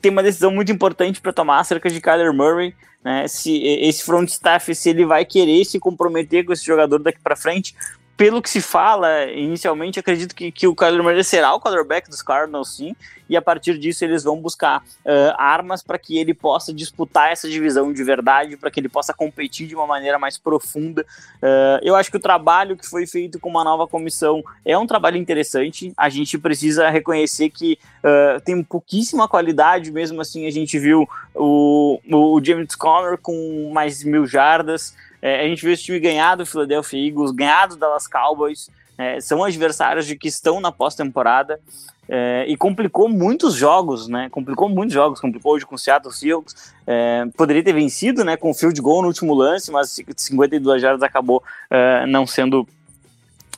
tem 0.00 0.10
uma 0.10 0.22
decisão 0.22 0.50
muito 0.50 0.72
importante 0.72 1.20
para 1.20 1.32
tomar 1.32 1.60
acerca 1.60 1.90
de 1.90 2.00
Kyler 2.00 2.32
Murray 2.32 2.74
né? 3.02 3.28
Se 3.28 3.56
esse 3.62 4.02
front 4.02 4.28
staff, 4.28 4.74
se 4.74 4.90
ele 4.90 5.06
vai 5.06 5.24
querer 5.24 5.64
se 5.64 5.78
comprometer 5.78 6.44
com 6.44 6.52
esse 6.52 6.64
jogador 6.64 6.98
daqui 6.98 7.20
para 7.20 7.36
frente, 7.36 7.74
pelo 8.18 8.42
que 8.42 8.50
se 8.50 8.60
fala, 8.60 9.26
inicialmente, 9.26 10.00
acredito 10.00 10.34
que, 10.34 10.50
que 10.50 10.66
o 10.66 10.74
Kyler 10.74 11.04
Murray 11.04 11.22
será 11.22 11.54
o 11.54 11.60
quarterback 11.60 12.10
dos 12.10 12.20
Cardinals, 12.20 12.74
sim, 12.74 12.96
e 13.28 13.36
a 13.36 13.40
partir 13.40 13.78
disso 13.78 14.04
eles 14.04 14.24
vão 14.24 14.40
buscar 14.40 14.80
uh, 14.80 15.34
armas 15.38 15.84
para 15.84 15.96
que 16.00 16.18
ele 16.18 16.34
possa 16.34 16.74
disputar 16.74 17.30
essa 17.30 17.48
divisão 17.48 17.92
de 17.92 18.02
verdade, 18.02 18.56
para 18.56 18.72
que 18.72 18.80
ele 18.80 18.88
possa 18.88 19.14
competir 19.14 19.68
de 19.68 19.76
uma 19.76 19.86
maneira 19.86 20.18
mais 20.18 20.36
profunda. 20.36 21.02
Uh, 21.36 21.78
eu 21.80 21.94
acho 21.94 22.10
que 22.10 22.16
o 22.16 22.20
trabalho 22.20 22.76
que 22.76 22.88
foi 22.88 23.06
feito 23.06 23.38
com 23.38 23.48
uma 23.48 23.62
nova 23.62 23.86
comissão 23.86 24.42
é 24.64 24.76
um 24.76 24.86
trabalho 24.86 25.16
interessante, 25.16 25.92
a 25.96 26.08
gente 26.08 26.36
precisa 26.36 26.90
reconhecer 26.90 27.50
que 27.50 27.78
uh, 28.02 28.40
tem 28.40 28.60
pouquíssima 28.64 29.28
qualidade, 29.28 29.92
mesmo 29.92 30.20
assim 30.20 30.44
a 30.44 30.50
gente 30.50 30.76
viu 30.76 31.08
o, 31.36 32.00
o 32.10 32.40
James 32.42 32.74
Conner 32.74 33.16
com 33.16 33.70
mais 33.72 34.02
mil 34.02 34.26
jardas, 34.26 34.92
é, 35.20 35.40
a 35.40 35.48
gente 35.48 35.62
viu 35.62 35.72
esse 35.72 35.82
time 35.82 35.98
ganhar 36.00 36.36
do 36.36 36.46
Philadelphia 36.46 37.08
Eagles, 37.08 37.30
ganhar 37.30 37.66
do 37.68 37.76
Dallas 37.76 38.06
Cowboys, 38.06 38.70
é, 38.96 39.20
são 39.20 39.44
adversários 39.44 40.06
de 40.06 40.16
que 40.16 40.26
estão 40.26 40.60
na 40.60 40.72
pós-temporada 40.72 41.60
é, 42.08 42.44
e 42.48 42.56
complicou 42.56 43.08
muitos 43.08 43.54
jogos, 43.54 44.08
né? 44.08 44.28
Complicou 44.30 44.68
muitos 44.68 44.94
jogos, 44.94 45.20
complicou 45.20 45.52
hoje 45.52 45.66
com 45.66 45.74
o 45.74 45.78
Seattle 45.78 46.12
Seahawks. 46.12 46.74
É, 46.86 47.26
poderia 47.36 47.62
ter 47.62 47.72
vencido, 47.72 48.24
né? 48.24 48.36
Com 48.36 48.50
o 48.50 48.54
field 48.54 48.80
goal 48.80 49.02
no 49.02 49.08
último 49.08 49.34
lance, 49.34 49.70
mas 49.70 50.00
52 50.16 50.82
jardas 50.82 51.02
acabou 51.02 51.42
é, 51.70 52.06
não 52.06 52.26
sendo 52.26 52.66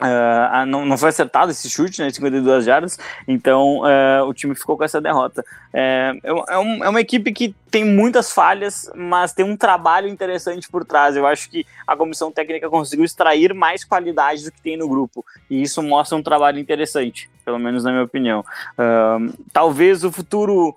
Uh, 0.01 0.67
não, 0.67 0.87
não 0.87 0.97
foi 0.97 1.11
acertado 1.11 1.51
esse 1.51 1.69
chute, 1.69 2.01
né, 2.01 2.11
52 2.11 2.65
jardas, 2.65 2.99
então 3.29 3.81
uh, 3.81 4.25
o 4.27 4.33
time 4.33 4.55
ficou 4.55 4.77
com 4.77 4.85
essa 4.85 5.01
derrota. 5.01 5.45
É, 5.73 6.13
é, 6.23 6.59
um, 6.59 6.85
é, 6.85 6.89
uma 6.89 7.01
equipe 7.01 7.33
que 7.33 7.55
tem 7.71 7.85
muitas 7.85 8.33
falhas, 8.33 8.91
mas 8.95 9.33
tem 9.33 9.45
um 9.45 9.57
trabalho 9.57 10.09
interessante 10.09 10.69
por 10.69 10.85
trás. 10.85 11.15
Eu 11.15 11.27
acho 11.27 11.51
que 11.51 11.67
a 11.87 11.95
comissão 11.95 12.33
técnica 12.33 12.69
conseguiu 12.69 13.05
extrair 13.05 13.55
mais 13.55 13.85
qualidade 13.85 14.45
do 14.45 14.53
que 14.53 14.61
tem 14.61 14.77
no 14.77 14.89
grupo, 14.89 15.25
e 15.51 15.61
isso 15.61 15.83
mostra 15.83 16.17
um 16.17 16.23
trabalho 16.23 16.59
interessante, 16.59 17.31
pelo 17.45 17.59
menos 17.59 17.85
na 17.85 17.91
minha 17.91 18.05
opinião. 18.05 18.41
Uh, 18.73 19.33
talvez 19.53 20.03
o 20.03 20.11
futuro 20.11 20.75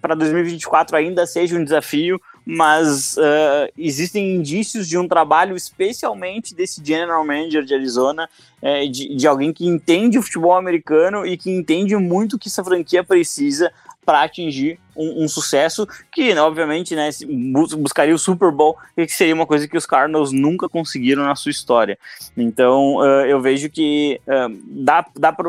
para 0.00 0.14
2024 0.14 0.96
ainda 0.96 1.26
seja 1.26 1.58
um 1.58 1.64
desafio, 1.64 2.20
mas 2.44 3.16
uh, 3.16 3.72
existem 3.76 4.36
indícios 4.36 4.88
de 4.88 4.96
um 4.96 5.08
trabalho, 5.08 5.56
especialmente 5.56 6.54
desse 6.54 6.80
general 6.84 7.24
manager 7.24 7.64
de 7.64 7.74
Arizona, 7.74 8.28
é, 8.60 8.86
de, 8.86 9.14
de, 9.14 9.26
alguém 9.26 9.52
que 9.52 9.66
entende 9.66 10.18
o 10.18 10.22
futebol 10.22 10.54
americano 10.54 11.26
e 11.26 11.36
que 11.36 11.50
entende 11.50 11.96
muito 11.96 12.36
o 12.36 12.38
que 12.38 12.48
essa 12.48 12.62
franquia 12.62 13.02
precisa 13.02 13.72
para 14.04 14.22
atingir 14.22 14.78
um, 14.96 15.24
um, 15.24 15.28
sucesso 15.28 15.86
que, 16.10 16.34
né, 16.34 16.42
obviamente, 16.42 16.94
né, 16.94 17.08
buscaria 17.78 18.14
o 18.14 18.18
Super 18.18 18.50
Bowl 18.50 18.76
e 18.96 19.06
que 19.06 19.12
seria 19.12 19.34
uma 19.34 19.46
coisa 19.46 19.66
que 19.66 19.76
os 19.76 19.86
Cardinals 19.86 20.32
nunca 20.32 20.68
conseguiram 20.68 21.24
na 21.24 21.34
sua 21.34 21.50
história. 21.50 21.98
Então, 22.36 22.96
uh, 22.96 23.24
eu 23.26 23.40
vejo 23.40 23.70
que 23.70 24.20
uh, 24.26 24.84
dá, 24.84 25.06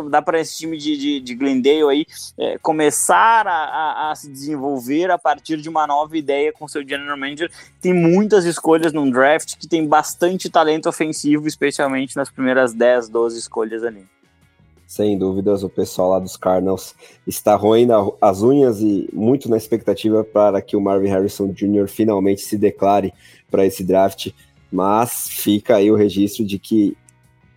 dá 0.10 0.22
para 0.22 0.40
esse 0.40 0.58
time 0.58 0.78
de, 0.78 0.96
de, 0.96 1.20
de 1.20 1.36
Glendale 1.36 1.90
aí 1.90 2.06
uh, 2.38 2.60
começar 2.62 3.48
a, 3.48 3.52
a, 3.52 4.12
a, 4.12 4.16
se 4.16 4.30
desenvolver 4.32 5.12
a 5.12 5.18
partir 5.18 5.58
de 5.58 5.68
uma 5.68 5.86
nova 5.86 6.18
ideia 6.18 6.54
com 6.54 6.68
seu 6.68 6.88
general 6.88 7.18
manager. 7.18 7.52
Tem 7.82 7.94
muitas 7.94 8.46
escolhas 8.46 8.94
num 8.94 9.10
draft 9.10 9.58
que 9.58 9.68
tem 9.68 9.86
bastante 9.86 10.50
talento 10.50 10.88
ofensivo, 10.88 11.48
especialmente 11.48 12.16
nas 12.16 12.30
primeiras 12.30 12.74
10, 12.74 13.10
12 13.10 13.40
escolhas 13.40 13.84
ali. 13.84 14.06
Sem 14.94 15.18
dúvidas, 15.18 15.64
o 15.64 15.70
pessoal 15.70 16.12
lá 16.12 16.20
dos 16.20 16.38
Cardinals 16.38 16.94
está 17.26 17.56
roendo 17.56 18.16
as 18.22 18.44
unhas 18.44 18.80
e 18.80 19.10
muito 19.12 19.50
na 19.50 19.58
expectativa 19.58 20.24
para 20.24 20.62
que 20.62 20.78
o 20.78 20.82
Marvin 20.82 21.08
Harrison 21.08 21.48
Jr. 21.48 21.88
finalmente 21.88 22.42
se 22.42 22.60
declare 22.60 23.12
para 23.50 23.66
esse 23.66 23.84
draft. 23.84 24.30
Mas 24.72 25.28
fica 25.28 25.78
aí 25.78 25.90
o 25.90 25.96
registro 25.96 26.46
de 26.46 26.60
que 26.60 26.96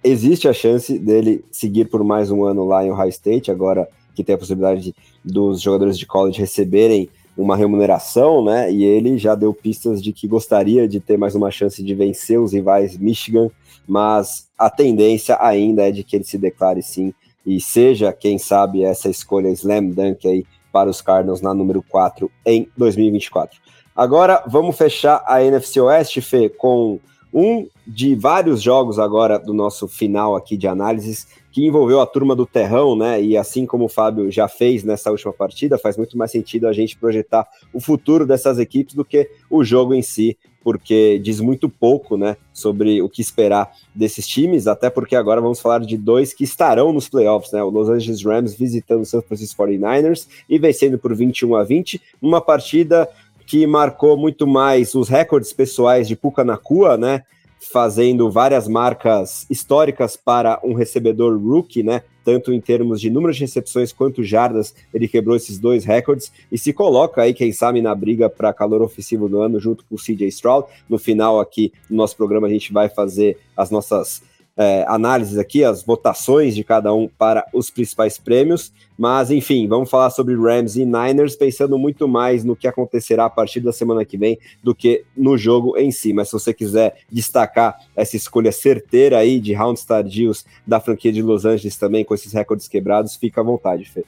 existe 0.02 0.48
a 0.48 0.54
chance 0.54 0.98
dele 0.98 1.44
seguir 1.50 1.90
por 1.90 2.02
mais 2.02 2.30
um 2.30 2.42
ano 2.42 2.64
lá 2.64 2.82
em 2.82 2.90
Ohio 2.90 3.10
State, 3.10 3.50
agora 3.50 3.86
que 4.14 4.24
tem 4.24 4.34
a 4.34 4.38
possibilidade 4.38 4.80
de, 4.80 4.94
dos 5.22 5.60
jogadores 5.60 5.98
de 5.98 6.06
college 6.06 6.40
receberem 6.40 7.10
uma 7.36 7.54
remuneração, 7.54 8.42
né? 8.42 8.72
E 8.72 8.82
ele 8.82 9.18
já 9.18 9.34
deu 9.34 9.52
pistas 9.52 10.02
de 10.02 10.10
que 10.10 10.26
gostaria 10.26 10.88
de 10.88 11.00
ter 11.00 11.18
mais 11.18 11.34
uma 11.34 11.50
chance 11.50 11.82
de 11.82 11.94
vencer 11.94 12.40
os 12.40 12.54
rivais 12.54 12.96
Michigan, 12.96 13.50
mas 13.86 14.48
a 14.56 14.70
tendência 14.70 15.36
ainda 15.38 15.86
é 15.86 15.92
de 15.92 16.02
que 16.02 16.16
ele 16.16 16.24
se 16.24 16.38
declare 16.38 16.82
sim 16.82 17.12
e 17.46 17.60
seja, 17.60 18.12
quem 18.12 18.38
sabe, 18.38 18.82
essa 18.82 19.08
escolha 19.08 19.48
slam 19.50 19.90
dunk 19.90 20.26
aí 20.26 20.44
para 20.72 20.90
os 20.90 21.00
Cardinals 21.00 21.40
na 21.40 21.54
número 21.54 21.82
4 21.82 22.30
em 22.44 22.68
2024. 22.76 23.58
Agora 23.94 24.42
vamos 24.46 24.76
fechar 24.76 25.22
a 25.26 25.42
NFC 25.42 25.80
Oeste, 25.80 26.20
Fê, 26.20 26.48
com 26.48 27.00
um 27.32 27.68
de 27.86 28.14
vários 28.14 28.60
jogos 28.62 28.98
agora 28.98 29.38
do 29.38 29.54
nosso 29.54 29.86
final 29.86 30.34
aqui 30.34 30.56
de 30.56 30.66
análises 30.66 31.26
que 31.52 31.64
envolveu 31.66 32.00
a 32.00 32.06
turma 32.06 32.34
do 32.34 32.44
Terrão, 32.44 32.96
né? 32.96 33.22
E 33.22 33.36
assim 33.36 33.64
como 33.64 33.84
o 33.84 33.88
Fábio 33.88 34.30
já 34.30 34.48
fez 34.48 34.84
nessa 34.84 35.10
última 35.10 35.32
partida, 35.32 35.78
faz 35.78 35.96
muito 35.96 36.18
mais 36.18 36.30
sentido 36.30 36.66
a 36.66 36.72
gente 36.72 36.98
projetar 36.98 37.46
o 37.72 37.80
futuro 37.80 38.26
dessas 38.26 38.58
equipes 38.58 38.94
do 38.94 39.04
que 39.04 39.30
o 39.48 39.64
jogo 39.64 39.94
em 39.94 40.02
si 40.02 40.36
porque 40.66 41.20
diz 41.20 41.38
muito 41.38 41.68
pouco, 41.68 42.16
né, 42.16 42.36
sobre 42.52 43.00
o 43.00 43.08
que 43.08 43.22
esperar 43.22 43.70
desses 43.94 44.26
times, 44.26 44.66
até 44.66 44.90
porque 44.90 45.14
agora 45.14 45.40
vamos 45.40 45.60
falar 45.60 45.78
de 45.78 45.96
dois 45.96 46.34
que 46.34 46.42
estarão 46.42 46.92
nos 46.92 47.08
playoffs, 47.08 47.52
né, 47.52 47.62
o 47.62 47.70
Los 47.70 47.88
Angeles 47.88 48.24
Rams 48.24 48.52
visitando 48.52 49.02
o 49.02 49.06
San 49.06 49.22
Francisco 49.22 49.62
49ers 49.62 50.26
e 50.50 50.58
vencendo 50.58 50.98
por 50.98 51.14
21 51.14 51.54
a 51.54 51.62
20, 51.62 52.02
uma 52.20 52.40
partida 52.40 53.08
que 53.46 53.64
marcou 53.64 54.16
muito 54.16 54.44
mais 54.44 54.96
os 54.96 55.08
recordes 55.08 55.52
pessoais 55.52 56.08
de 56.08 56.16
Puka 56.16 56.42
Nakua, 56.42 56.96
né, 56.96 57.22
fazendo 57.60 58.30
várias 58.30 58.68
marcas 58.68 59.46
históricas 59.50 60.16
para 60.16 60.60
um 60.62 60.74
recebedor 60.74 61.38
rookie, 61.38 61.82
né? 61.82 62.02
Tanto 62.24 62.52
em 62.52 62.60
termos 62.60 63.00
de 63.00 63.08
número 63.10 63.32
de 63.32 63.40
recepções 63.40 63.92
quanto 63.92 64.24
jardas, 64.24 64.74
ele 64.92 65.06
quebrou 65.06 65.36
esses 65.36 65.58
dois 65.58 65.84
recordes 65.84 66.32
e 66.50 66.58
se 66.58 66.72
coloca 66.72 67.22
aí, 67.22 67.32
quem 67.32 67.52
sabe, 67.52 67.80
na 67.80 67.94
briga 67.94 68.28
para 68.28 68.52
calor 68.52 68.82
ofensivo 68.82 69.28
do 69.28 69.40
ano, 69.40 69.60
junto 69.60 69.84
com 69.84 69.94
o 69.94 69.98
CJ 69.98 70.26
Stroud. 70.28 70.66
No 70.88 70.98
final, 70.98 71.38
aqui 71.38 71.72
no 71.88 71.96
nosso 71.96 72.16
programa, 72.16 72.46
a 72.46 72.50
gente 72.50 72.72
vai 72.72 72.88
fazer 72.88 73.38
as 73.56 73.70
nossas 73.70 74.22
é, 74.56 74.84
análises 74.88 75.36
aqui, 75.38 75.62
as 75.62 75.82
votações 75.82 76.54
de 76.54 76.64
cada 76.64 76.92
um 76.94 77.08
para 77.08 77.46
os 77.52 77.70
principais 77.70 78.16
prêmios. 78.18 78.72
Mas, 78.98 79.30
enfim, 79.30 79.68
vamos 79.68 79.90
falar 79.90 80.10
sobre 80.10 80.34
Rams 80.34 80.76
e 80.76 80.86
Niners, 80.86 81.36
pensando 81.36 81.78
muito 81.78 82.08
mais 82.08 82.42
no 82.42 82.56
que 82.56 82.66
acontecerá 82.66 83.26
a 83.26 83.30
partir 83.30 83.60
da 83.60 83.72
semana 83.72 84.04
que 84.04 84.16
vem 84.16 84.38
do 84.62 84.74
que 84.74 85.04
no 85.14 85.36
jogo 85.36 85.76
em 85.76 85.90
si. 85.90 86.12
Mas 86.14 86.28
se 86.28 86.32
você 86.32 86.54
quiser 86.54 86.96
destacar 87.12 87.78
essa 87.94 88.16
escolha 88.16 88.50
certeira 88.50 89.18
aí 89.18 89.38
de 89.38 89.52
rounds 89.52 89.84
tardios 89.84 90.46
da 90.66 90.80
franquia 90.80 91.12
de 91.12 91.20
Los 91.20 91.44
Angeles 91.44 91.76
também, 91.76 92.04
com 92.04 92.14
esses 92.14 92.32
recordes 92.32 92.66
quebrados, 92.66 93.16
fica 93.16 93.42
à 93.42 93.44
vontade, 93.44 93.84
Fê. 93.84 94.04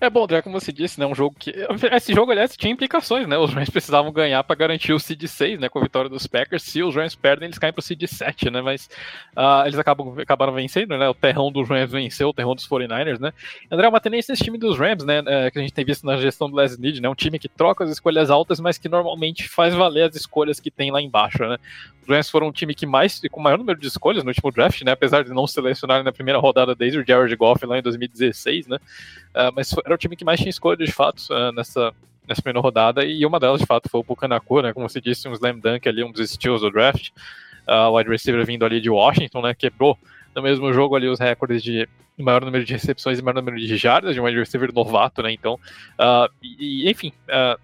É 0.00 0.08
bom, 0.08 0.22
André, 0.22 0.42
como 0.42 0.60
você 0.60 0.72
disse, 0.72 1.00
né? 1.00 1.06
Um 1.06 1.14
jogo 1.14 1.34
que. 1.36 1.52
Esse 1.92 2.14
jogo, 2.14 2.30
aliás, 2.30 2.56
tinha 2.56 2.72
implicações, 2.72 3.26
né? 3.26 3.36
Os 3.36 3.52
Rams 3.52 3.68
precisavam 3.68 4.12
ganhar 4.12 4.44
para 4.44 4.54
garantir 4.54 4.92
o 4.92 4.98
Seed 5.00 5.24
6, 5.24 5.58
né? 5.58 5.68
Com 5.68 5.80
a 5.80 5.82
vitória 5.82 6.08
dos 6.08 6.24
Packers. 6.24 6.62
Se 6.62 6.84
os 6.84 6.94
Rams 6.94 7.16
perdem, 7.16 7.46
eles 7.46 7.58
caem 7.58 7.72
para 7.72 7.80
o 7.80 7.82
Seed 7.82 8.04
7, 8.06 8.48
né? 8.48 8.62
Mas 8.62 8.88
uh, 9.36 9.66
eles 9.66 9.76
acabam, 9.76 10.14
acabaram 10.20 10.52
vencendo, 10.52 10.96
né? 10.96 11.08
O 11.08 11.14
terrão 11.14 11.50
dos 11.50 11.68
Rams 11.68 11.90
venceu, 11.90 12.28
o 12.28 12.32
terrão 12.32 12.54
dos 12.54 12.68
49ers, 12.68 13.18
né? 13.18 13.32
André, 13.68 13.88
uma 13.88 14.00
tendência 14.00 14.30
nesse 14.30 14.44
time 14.44 14.56
dos 14.56 14.78
Rams, 14.78 15.04
né? 15.04 15.20
É, 15.26 15.50
que 15.50 15.58
a 15.58 15.62
gente 15.62 15.74
tem 15.74 15.84
visto 15.84 16.06
na 16.06 16.16
gestão 16.16 16.48
do 16.48 16.56
Les 16.56 16.78
Need, 16.78 17.02
né? 17.02 17.08
Um 17.08 17.14
time 17.14 17.36
que 17.36 17.48
troca 17.48 17.82
as 17.82 17.90
escolhas 17.90 18.30
altas, 18.30 18.60
mas 18.60 18.78
que 18.78 18.88
normalmente 18.88 19.48
faz 19.48 19.74
valer 19.74 20.08
as 20.08 20.14
escolhas 20.14 20.60
que 20.60 20.70
tem 20.70 20.92
lá 20.92 21.02
embaixo, 21.02 21.44
né? 21.44 21.56
Os 22.02 22.08
Rams 22.08 22.30
foram 22.30 22.46
um 22.46 22.52
time 22.52 22.72
que 22.72 22.86
mais, 22.86 23.20
com 23.30 23.40
o 23.40 23.42
maior 23.42 23.58
número 23.58 23.78
de 23.78 23.86
escolhas 23.86 24.22
no 24.22 24.30
último 24.30 24.52
draft, 24.52 24.80
né? 24.82 24.92
Apesar 24.92 25.24
de 25.24 25.30
não 25.30 25.46
selecionar 25.46 26.04
na 26.04 26.12
primeira 26.12 26.38
rodada 26.38 26.74
desde 26.74 27.00
o 27.00 27.04
Jared 27.06 27.34
Goff 27.34 27.66
lá 27.66 27.78
em 27.78 27.82
2016, 27.82 28.68
né? 28.68 28.78
Uh, 29.34 29.52
mas 29.54 29.72
era 29.88 29.94
o 29.94 29.98
time 29.98 30.16
que 30.16 30.24
mais 30.24 30.38
tinha 30.38 30.50
escolha 30.50 30.76
de 30.76 30.92
fato 30.92 31.20
uh, 31.30 31.52
nessa, 31.52 31.92
nessa 32.26 32.42
primeira 32.42 32.60
rodada, 32.60 33.04
e 33.04 33.24
uma 33.24 33.40
delas 33.40 33.60
de 33.60 33.66
fato 33.66 33.88
foi 33.88 34.00
o 34.00 34.04
Pucanacu, 34.04 34.62
né? 34.62 34.72
Como 34.72 34.88
você 34.88 35.00
disse, 35.00 35.28
um 35.28 35.32
slam 35.32 35.58
dunk 35.58 35.88
ali, 35.88 36.04
um 36.04 36.12
dos 36.12 36.30
steals 36.30 36.60
do 36.60 36.70
draft. 36.70 37.10
Uh, 37.66 37.94
wide 37.94 38.08
receiver 38.08 38.46
vindo 38.46 38.64
ali 38.64 38.80
de 38.80 38.88
Washington, 38.88 39.42
né? 39.42 39.54
Quebrou 39.54 39.98
no 40.34 40.40
mesmo 40.40 40.72
jogo 40.72 40.96
ali 40.96 41.06
os 41.06 41.18
recordes 41.18 41.62
de 41.62 41.86
maior 42.16 42.44
número 42.44 42.64
de 42.64 42.72
recepções 42.72 43.18
e 43.18 43.22
maior 43.22 43.34
número 43.34 43.58
de 43.58 43.76
jardas 43.76 44.14
de 44.14 44.20
um 44.20 44.24
wide 44.24 44.38
receiver 44.38 44.72
novato, 44.72 45.22
né? 45.22 45.32
Então, 45.32 45.54
uh, 45.54 46.32
e, 46.42 46.88
enfim, 46.90 47.12
uh, 47.28 47.58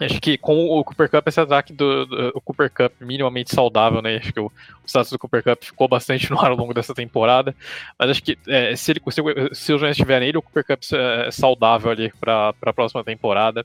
Acho 0.00 0.20
que 0.20 0.38
com 0.38 0.66
o 0.66 0.82
Cooper 0.82 1.10
Cup, 1.10 1.28
esse 1.28 1.40
ataque 1.40 1.72
do, 1.72 2.06
do 2.06 2.32
o 2.34 2.40
Cooper 2.40 2.70
Cup 2.70 2.92
minimamente 3.00 3.54
saudável, 3.54 4.00
né? 4.00 4.16
Acho 4.16 4.32
que 4.32 4.40
o, 4.40 4.46
o 4.46 4.86
status 4.86 5.10
do 5.10 5.18
Cooper 5.18 5.42
Cup 5.42 5.62
ficou 5.62 5.86
bastante 5.88 6.30
no 6.30 6.40
ar 6.40 6.50
ao 6.50 6.56
longo 6.56 6.72
dessa 6.72 6.94
temporada. 6.94 7.54
Mas 7.98 8.10
acho 8.10 8.22
que 8.22 8.38
é, 8.48 8.74
se, 8.76 8.92
ele, 8.92 9.00
se, 9.10 9.22
se 9.54 9.72
os 9.72 9.82
Rams 9.82 9.96
tiverem 9.96 10.28
ele, 10.28 10.38
o 10.38 10.42
Cooper 10.42 10.64
Cup 10.64 10.80
é 10.94 11.30
saudável 11.30 11.90
ali 11.90 12.12
para 12.18 12.54
a 12.62 12.72
próxima 12.72 13.04
temporada. 13.04 13.64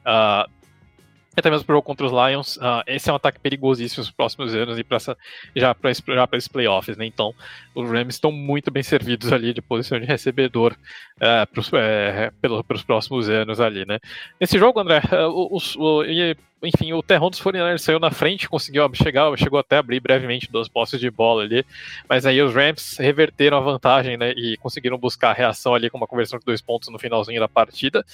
Uh, 0.00 0.59
até 1.40 1.50
mesmo 1.50 1.64
para 1.64 1.72
o 1.72 1.76
jogo 1.76 1.86
contra 1.86 2.06
os 2.06 2.12
Lions, 2.12 2.56
uh, 2.56 2.82
esse 2.86 3.08
é 3.10 3.12
um 3.12 3.16
ataque 3.16 3.40
perigosíssimo 3.40 4.02
nos 4.02 4.10
próximos 4.10 4.54
anos 4.54 4.78
e 4.78 4.84
pra 4.84 4.96
essa, 4.96 5.16
já 5.54 5.74
para 5.74 5.90
esses 5.90 6.48
playoffs, 6.48 6.96
né? 6.96 7.06
Então, 7.06 7.34
os 7.74 7.90
Rams 7.90 8.14
estão 8.14 8.30
muito 8.30 8.70
bem 8.70 8.82
servidos 8.82 9.32
ali 9.32 9.52
de 9.52 9.60
posição 9.60 9.98
de 9.98 10.06
recebedor 10.06 10.76
uh, 11.16 11.46
pros, 11.52 11.70
é, 11.72 12.30
pelo, 12.40 12.62
pelos 12.62 12.82
próximos 12.82 13.28
anos 13.28 13.60
ali, 13.60 13.84
né? 13.84 13.98
Nesse 14.40 14.58
jogo, 14.58 14.78
André, 14.80 15.02
uh, 15.12 15.54
os, 15.54 15.74
o, 15.76 16.04
enfim, 16.62 16.92
o 16.92 17.02
terrão 17.02 17.30
dos 17.30 17.40
49ers 17.40 17.78
saiu 17.78 17.98
na 17.98 18.10
frente, 18.10 18.48
conseguiu 18.48 18.88
chegar, 18.94 19.34
chegou 19.36 19.58
até 19.58 19.76
a 19.76 19.80
abrir 19.80 20.00
brevemente 20.00 20.50
duas 20.50 20.68
posses 20.68 21.00
de 21.00 21.10
bola 21.10 21.42
ali, 21.42 21.64
mas 22.08 22.26
aí 22.26 22.40
os 22.42 22.54
Rams 22.54 22.96
reverteram 22.98 23.56
a 23.56 23.60
vantagem, 23.60 24.16
né, 24.16 24.32
e 24.32 24.56
conseguiram 24.58 24.98
buscar 24.98 25.30
a 25.30 25.34
reação 25.34 25.74
ali 25.74 25.88
com 25.88 25.96
uma 25.96 26.06
conversão 26.06 26.38
de 26.38 26.44
dois 26.44 26.60
pontos 26.60 26.88
no 26.90 26.98
finalzinho 26.98 27.40
da 27.40 27.48
partida 27.48 28.04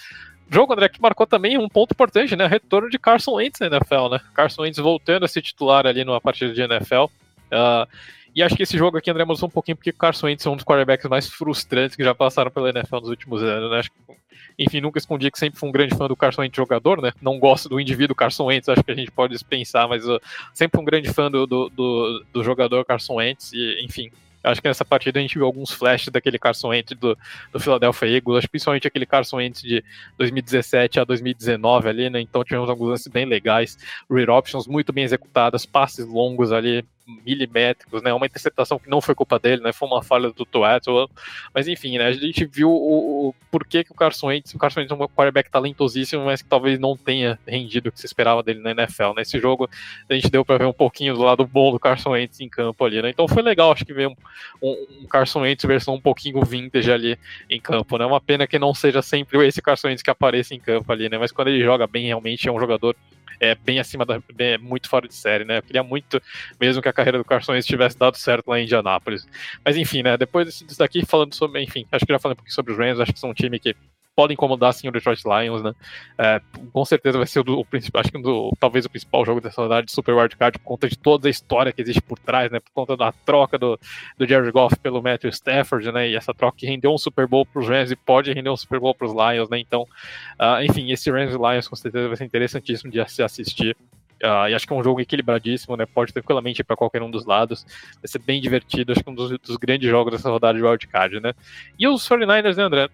jogo, 0.48 0.72
André, 0.72 0.88
que 0.88 1.00
marcou 1.00 1.26
também 1.26 1.58
um 1.58 1.68
ponto 1.68 1.92
importante, 1.92 2.36
né? 2.36 2.46
Retorno 2.46 2.88
de 2.88 2.98
Carson 2.98 3.34
Wentz 3.34 3.60
na 3.60 3.66
NFL, 3.66 4.08
né? 4.10 4.20
Carson 4.34 4.62
Wentz 4.62 4.78
voltando 4.78 5.24
a 5.24 5.28
ser 5.28 5.42
titular 5.42 5.86
ali 5.86 6.04
numa 6.04 6.20
partida 6.20 6.52
de 6.52 6.60
NFL. 6.60 7.04
Uh, 7.04 7.08
ah, 7.52 7.88
e 8.34 8.42
acho 8.42 8.54
que 8.54 8.62
esse 8.62 8.76
jogo 8.76 8.98
aqui, 8.98 9.10
André, 9.10 9.24
mostrou 9.24 9.48
um 9.48 9.52
pouquinho 9.52 9.76
porque 9.76 9.90
o 9.90 9.94
Carson 9.94 10.26
Wentz 10.26 10.44
é 10.44 10.50
um 10.50 10.56
dos 10.56 10.64
quarterbacks 10.64 11.08
mais 11.08 11.28
frustrantes 11.28 11.96
que 11.96 12.04
já 12.04 12.14
passaram 12.14 12.50
pela 12.50 12.68
NFL 12.68 12.96
nos 12.96 13.08
últimos 13.08 13.42
anos, 13.42 13.70
né? 13.70 13.80
Que, 13.82 14.16
enfim, 14.58 14.80
nunca 14.80 14.98
escondi 14.98 15.30
que 15.30 15.38
sempre 15.38 15.58
fui 15.58 15.68
um 15.68 15.72
grande 15.72 15.94
fã 15.94 16.06
do 16.06 16.14
Carson 16.14 16.42
Wentz 16.42 16.56
jogador, 16.56 17.00
né? 17.00 17.12
Não 17.20 17.38
gosto 17.38 17.68
do 17.68 17.80
indivíduo 17.80 18.14
Carson 18.14 18.44
Wentz, 18.44 18.68
acho 18.68 18.84
que 18.84 18.90
a 18.90 18.94
gente 18.94 19.10
pode 19.10 19.32
dispensar, 19.32 19.88
mas 19.88 20.06
uh, 20.06 20.20
sempre 20.52 20.80
um 20.80 20.84
grande 20.84 21.12
fã 21.12 21.30
do, 21.30 21.46
do, 21.46 21.70
do, 21.70 22.24
do 22.32 22.44
jogador 22.44 22.84
Carson 22.84 23.14
Wentz 23.14 23.52
e, 23.52 23.82
enfim, 23.82 24.10
Acho 24.46 24.62
que 24.62 24.68
nessa 24.68 24.84
partida 24.84 25.18
a 25.18 25.22
gente 25.22 25.34
viu 25.34 25.44
alguns 25.44 25.70
flashes 25.72 26.08
daquele 26.08 26.38
Carson 26.38 26.68
Wentz 26.68 26.96
do, 26.96 27.18
do 27.52 27.58
Philadelphia 27.60 28.08
Eagles, 28.08 28.38
acho 28.38 28.50
principalmente 28.50 28.86
aquele 28.86 29.04
Carson 29.04 29.38
Wentz 29.38 29.60
de 29.60 29.82
2017 30.16 31.00
a 31.00 31.04
2019 31.04 31.88
ali, 31.88 32.08
né? 32.08 32.20
Então 32.20 32.44
tivemos 32.44 32.70
alguns 32.70 32.90
lances 32.90 33.08
bem 33.08 33.24
legais, 33.24 33.76
read 34.08 34.30
options 34.30 34.66
muito 34.66 34.92
bem 34.92 35.04
executadas, 35.04 35.66
passes 35.66 36.06
longos 36.06 36.52
ali, 36.52 36.84
milimétricos, 37.06 38.02
né? 38.02 38.12
Uma 38.12 38.26
interceptação 38.26 38.78
que 38.78 38.88
não 38.88 39.00
foi 39.00 39.14
culpa 39.14 39.38
dele, 39.38 39.62
né? 39.62 39.72
Foi 39.72 39.88
uma 39.88 40.02
falha 40.02 40.30
do 40.30 40.44
Tuato, 40.44 41.08
mas 41.54 41.68
enfim, 41.68 41.98
né? 41.98 42.06
A 42.06 42.12
gente 42.12 42.44
viu 42.44 42.70
o, 42.70 43.28
o 43.28 43.34
porquê 43.50 43.84
que 43.84 43.92
o 43.92 43.94
Carson 43.94 44.28
Wentz, 44.28 44.54
o 44.54 44.58
Carson 44.58 44.80
Wentz 44.80 44.90
é 44.90 44.94
um 44.94 45.08
quarterback 45.08 45.50
talentosíssimo, 45.50 46.24
mas 46.24 46.42
que 46.42 46.48
talvez 46.48 46.78
não 46.78 46.96
tenha 46.96 47.38
rendido 47.46 47.88
o 47.88 47.92
que 47.92 48.00
se 48.00 48.06
esperava 48.06 48.42
dele 48.42 48.60
na 48.60 48.72
NFL. 48.72 49.12
Nesse 49.16 49.38
jogo 49.38 49.68
a 50.08 50.14
gente 50.14 50.30
deu 50.30 50.44
para 50.44 50.58
ver 50.58 50.66
um 50.66 50.72
pouquinho 50.72 51.14
do 51.14 51.22
lado 51.22 51.46
bom 51.46 51.70
do 51.70 51.78
Carson 51.78 52.10
Wentz 52.10 52.40
em 52.40 52.48
campo 52.48 52.84
ali, 52.84 53.00
né? 53.00 53.10
Então 53.10 53.28
foi 53.28 53.42
legal, 53.42 53.72
acho 53.72 53.84
que 53.84 53.94
ver 53.94 54.08
um, 54.08 54.16
um, 54.62 54.86
um 55.02 55.06
Carson 55.06 55.40
Wentz 55.40 55.64
versão 55.64 55.94
um 55.94 56.00
pouquinho 56.00 56.42
vintage 56.44 56.90
ali 56.90 57.18
em 57.48 57.60
campo, 57.60 57.96
né? 57.98 58.04
Uma 58.04 58.20
pena 58.20 58.46
que 58.46 58.58
não 58.58 58.74
seja 58.74 59.02
sempre 59.02 59.46
esse 59.46 59.62
Carson 59.62 59.88
Wentz 59.88 60.02
que 60.02 60.10
apareça 60.10 60.54
em 60.54 60.60
campo 60.60 60.90
ali, 60.92 61.08
né? 61.08 61.18
Mas 61.18 61.32
quando 61.32 61.48
ele 61.48 61.62
joga 61.62 61.86
bem, 61.86 62.06
realmente 62.06 62.48
é 62.48 62.52
um 62.52 62.58
jogador 62.58 62.96
é 63.40 63.54
bem 63.54 63.78
acima 63.78 64.04
da. 64.04 64.20
É 64.38 64.58
muito 64.58 64.88
fora 64.88 65.06
de 65.06 65.14
série, 65.14 65.44
né? 65.44 65.58
Eu 65.58 65.62
queria 65.62 65.82
muito 65.82 66.20
mesmo 66.60 66.82
que 66.82 66.88
a 66.88 66.92
carreira 66.92 67.18
do 67.18 67.24
Carson 67.24 67.52
Wentz 67.52 67.66
tivesse 67.66 67.98
dado 67.98 68.16
certo 68.16 68.48
lá 68.48 68.58
em 68.58 68.64
Indianápolis. 68.64 69.26
Mas 69.64 69.76
enfim, 69.76 70.02
né? 70.02 70.16
Depois 70.16 70.58
disso 70.58 70.78
daqui, 70.78 71.04
falando 71.04 71.34
sobre. 71.34 71.62
Enfim, 71.62 71.86
acho 71.90 72.04
que 72.04 72.12
já 72.12 72.18
falei 72.18 72.34
um 72.34 72.36
pouquinho 72.36 72.54
sobre 72.54 72.72
os 72.72 72.78
Rams, 72.78 73.00
acho 73.00 73.12
que 73.12 73.20
são 73.20 73.30
um 73.30 73.34
time 73.34 73.58
que 73.58 73.74
podem 74.16 74.32
incomodar 74.32 74.72
sim 74.72 74.88
o 74.88 74.90
Detroit 74.90 75.22
Lions, 75.24 75.62
né? 75.62 75.72
É, 76.16 76.40
com 76.72 76.84
certeza 76.86 77.18
vai 77.18 77.26
ser 77.26 77.40
o, 77.40 77.58
o 77.58 77.64
principal, 77.64 78.00
acho 78.00 78.10
que 78.10 78.20
do, 78.20 78.50
talvez 78.58 78.86
o 78.86 78.90
principal 78.90 79.24
jogo 79.26 79.42
dessa 79.42 79.60
rodada 79.60 79.84
de 79.84 79.92
Super 79.92 80.14
Wildcard, 80.14 80.58
por 80.58 80.64
conta 80.64 80.88
de 80.88 80.98
toda 80.98 81.28
a 81.28 81.30
história 81.30 81.70
que 81.70 81.82
existe 81.82 82.00
por 82.00 82.18
trás, 82.18 82.50
né? 82.50 82.58
Por 82.58 82.72
conta 82.72 82.96
da 82.96 83.12
troca 83.12 83.58
do, 83.58 83.78
do 84.16 84.26
Jared 84.26 84.50
Goff 84.50 84.76
pelo 84.78 85.02
Matthew 85.02 85.28
Stafford, 85.30 85.92
né? 85.92 86.08
E 86.08 86.16
essa 86.16 86.32
troca 86.32 86.56
que 86.56 86.66
rendeu 86.66 86.92
um 86.92 86.98
Super 86.98 87.26
Bowl 87.26 87.44
para 87.44 87.60
os 87.60 87.68
Rams 87.68 87.90
e 87.90 87.96
pode 87.96 88.32
render 88.32 88.48
um 88.48 88.56
Super 88.56 88.80
Bowl 88.80 88.94
para 88.94 89.06
os 89.06 89.12
Lions, 89.12 89.50
né? 89.50 89.58
Então, 89.58 89.82
uh, 89.82 90.62
enfim, 90.62 90.90
esse 90.90 91.10
Rams 91.10 91.34
e 91.34 91.36
Lions 91.36 91.68
com 91.68 91.76
certeza 91.76 92.08
vai 92.08 92.16
ser 92.16 92.24
interessantíssimo 92.24 92.90
de 92.90 93.06
se 93.10 93.22
assistir. 93.22 93.76
Uh, 94.22 94.48
e 94.48 94.54
acho 94.54 94.66
que 94.66 94.72
é 94.72 94.76
um 94.76 94.82
jogo 94.82 94.98
equilibradíssimo, 94.98 95.76
né? 95.76 95.84
Pode 95.84 96.14
tranquilamente 96.14 96.62
ir 96.62 96.64
para 96.64 96.74
qualquer 96.74 97.02
um 97.02 97.10
dos 97.10 97.26
lados. 97.26 97.66
Vai 97.96 98.08
ser 98.08 98.18
bem 98.20 98.40
divertido. 98.40 98.92
Acho 98.92 99.02
que 99.02 99.10
é 99.10 99.12
um 99.12 99.14
dos, 99.14 99.38
dos 99.38 99.56
grandes 99.58 99.90
jogos 99.90 100.12
dessa 100.12 100.30
rodada 100.30 100.58
de 100.58 100.64
wildcard, 100.64 101.20
né? 101.20 101.34
E 101.78 101.86
os 101.86 102.08
49ers, 102.08 102.56
né, 102.56 102.62
André? 102.62 102.88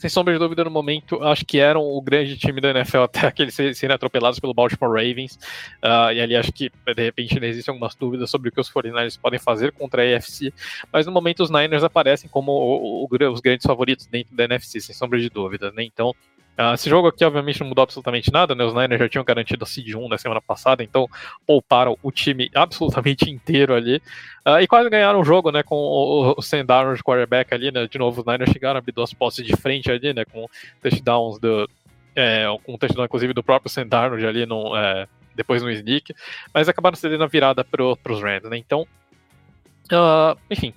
Sem 0.00 0.08
sombra 0.08 0.32
de 0.32 0.38
dúvida, 0.38 0.64
no 0.64 0.70
momento, 0.70 1.22
acho 1.22 1.44
que 1.44 1.58
eram 1.58 1.82
o 1.82 2.00
grande 2.00 2.34
time 2.38 2.58
da 2.58 2.70
NFL 2.70 3.00
até 3.00 3.20
aqueles 3.28 3.54
serem 3.54 3.94
atropelados 3.94 4.40
pelo 4.40 4.54
Baltimore 4.54 4.90
Ravens. 4.90 5.38
Uh, 5.84 6.10
e 6.14 6.20
ali 6.22 6.34
acho 6.34 6.50
que, 6.52 6.70
de 6.70 7.02
repente, 7.02 7.38
existem 7.44 7.70
algumas 7.70 7.94
dúvidas 7.94 8.30
sobre 8.30 8.48
o 8.48 8.52
que 8.52 8.58
os 8.58 8.70
49ers 8.72 9.20
podem 9.20 9.38
fazer 9.38 9.72
contra 9.72 10.02
a 10.02 10.16
AFC. 10.16 10.54
Mas 10.90 11.04
no 11.04 11.12
momento, 11.12 11.42
os 11.42 11.50
Niners 11.50 11.84
aparecem 11.84 12.30
como 12.30 12.50
o, 12.50 13.04
o, 13.04 13.30
os 13.30 13.40
grandes 13.40 13.66
favoritos 13.66 14.06
dentro 14.06 14.34
da 14.34 14.44
NFC, 14.44 14.80
sem 14.80 14.94
sombra 14.94 15.20
de 15.20 15.28
dúvidas. 15.28 15.74
Né? 15.74 15.84
Então, 15.84 16.14
Uh, 16.60 16.74
esse 16.74 16.90
jogo 16.90 17.08
aqui, 17.08 17.24
obviamente, 17.24 17.58
não 17.60 17.68
mudou 17.68 17.82
absolutamente 17.82 18.30
nada, 18.30 18.54
né? 18.54 18.62
Os 18.62 18.74
Niners 18.74 18.98
já 18.98 19.08
tinham 19.08 19.24
garantido 19.24 19.64
a 19.64 19.66
Seed 19.66 19.94
1 19.94 20.08
na 20.08 20.18
semana 20.18 20.42
passada, 20.42 20.82
então 20.82 21.08
pouparam 21.46 21.96
o 22.02 22.12
time 22.12 22.50
absolutamente 22.54 23.28
inteiro 23.32 23.74
ali. 23.74 23.96
Uh, 24.46 24.60
e 24.60 24.66
quase 24.66 24.90
ganharam 24.90 25.20
o 25.20 25.24
jogo, 25.24 25.50
né? 25.50 25.62
Com 25.62 25.76
o, 25.76 26.32
o 26.32 26.64
Darnold 26.64 27.02
quarterback 27.02 27.54
ali, 27.54 27.72
né? 27.72 27.86
De 27.86 27.98
novo, 27.98 28.20
os 28.20 28.26
Niners 28.26 28.52
chegaram 28.52 28.76
a 28.76 28.78
abrir 28.78 28.92
duas 28.92 29.14
posses 29.14 29.46
de 29.46 29.56
frente 29.56 29.90
ali, 29.90 30.12
né? 30.12 30.26
Com 30.26 30.46
touchdowns 30.82 31.38
do. 31.38 31.66
É, 32.14 32.44
com 32.64 32.74
um 32.74 32.78
touchdown, 32.78 33.06
inclusive, 33.06 33.32
do 33.32 33.42
próprio 33.42 33.70
Sam 33.70 33.88
ali 34.28 34.44
no, 34.44 34.76
é, 34.76 35.08
depois 35.34 35.62
no 35.62 35.70
sneak, 35.70 36.14
mas 36.52 36.68
acabaram 36.68 36.96
cedendo 36.96 37.24
a 37.24 37.26
virada 37.26 37.64
para 37.64 37.82
os 37.82 38.20
Rams, 38.20 38.50
né? 38.50 38.58
Então, 38.58 38.86
uh, 39.92 40.38
enfim, 40.50 40.74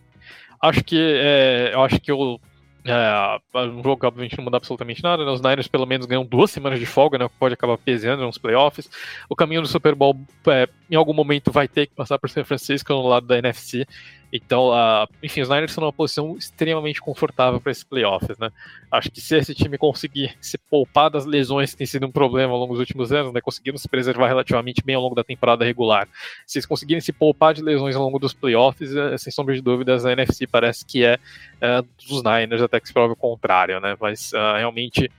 acho 0.62 0.82
que 0.84 0.98
é, 0.98 1.72
eu 1.74 1.84
acho 1.84 2.00
que 2.00 2.12
o 2.12 2.40
é, 2.86 3.60
um 3.60 3.82
jogo 3.82 3.98
que 3.98 4.06
obviamente 4.06 4.38
não 4.38 4.44
muda 4.44 4.58
absolutamente 4.58 5.02
nada, 5.02 5.24
né? 5.24 5.32
Os 5.32 5.42
Niners 5.42 5.68
pelo 5.68 5.86
menos 5.86 6.06
ganham 6.06 6.26
duas 6.26 6.52
semanas 6.52 6.80
de 6.80 6.86
folga, 6.86 7.18
né? 7.18 7.30
Pode 7.40 7.54
acabar 7.54 7.78
pesando 7.78 8.24
nos 8.24 8.38
playoffs. 8.38 8.90
O 9.30 9.36
caminho 9.36 9.62
do 9.62 9.68
Super 9.68 9.96
Bowl 9.96 10.20
é, 10.48 10.68
em 10.92 10.96
algum 10.96 11.14
momento 11.14 11.52
vai 11.52 11.68
ter 11.68 11.88
que 11.88 11.96
passar 11.96 12.20
por 12.20 12.30
San 12.30 12.44
Francisco 12.44 12.92
no 12.92 13.08
lado 13.08 13.26
da 13.26 13.38
NFC. 13.38 13.88
Então, 14.36 14.70
uh, 14.70 15.08
enfim, 15.22 15.42
os 15.42 15.50
Niners 15.50 15.70
estão 15.70 15.84
numa 15.84 15.94
posição 15.94 16.36
extremamente 16.36 17.00
confortável 17.00 17.62
para 17.62 17.72
esses 17.72 17.84
playoffs, 17.84 18.36
né? 18.40 18.50
Acho 18.92 19.12
que 19.12 19.22
se 19.22 19.38
esse 19.38 19.54
time 19.54 19.78
conseguir 19.78 20.36
se 20.42 20.58
poupar 20.58 21.12
das 21.12 21.24
lesões 21.24 21.72
que 21.72 21.78
tem 21.78 21.86
sido 21.86 22.08
um 22.08 22.12
problema 22.12 22.52
ao 22.52 22.58
longo 22.58 22.74
dos 22.74 22.80
últimos 22.80 23.12
anos, 23.12 23.32
né? 23.32 23.40
Conseguiram 23.40 23.78
se 23.78 23.88
preservar 23.88 24.28
relativamente 24.28 24.84
bem 24.84 24.96
ao 24.96 25.04
longo 25.04 25.14
da 25.14 25.24
temporada 25.24 25.64
regular. 25.64 26.08
Se 26.48 26.58
eles 26.58 26.66
conseguirem 26.66 27.00
se 27.00 27.14
poupar 27.14 27.54
de 27.54 27.62
lesões 27.62 27.96
ao 27.96 28.02
longo 28.02 28.18
dos 28.18 28.34
playoffs, 28.34 28.96
é, 28.96 29.16
sem 29.20 29.32
sombra 29.32 29.54
de 29.54 29.62
dúvidas, 29.62 30.04
a 30.04 30.12
NFC 30.12 30.48
parece 30.48 30.84
que 30.84 31.06
é, 31.06 31.20
é 31.62 31.84
dos 32.10 32.24
Niners, 32.24 32.64
até 32.64 32.80
que 32.80 32.88
se 32.88 32.94
prove 32.94 33.14
o 33.14 33.16
contrário, 33.16 33.80
né? 33.80 33.96
Mas 34.02 34.34
uh, 34.34 34.58
realmente, 34.58 35.12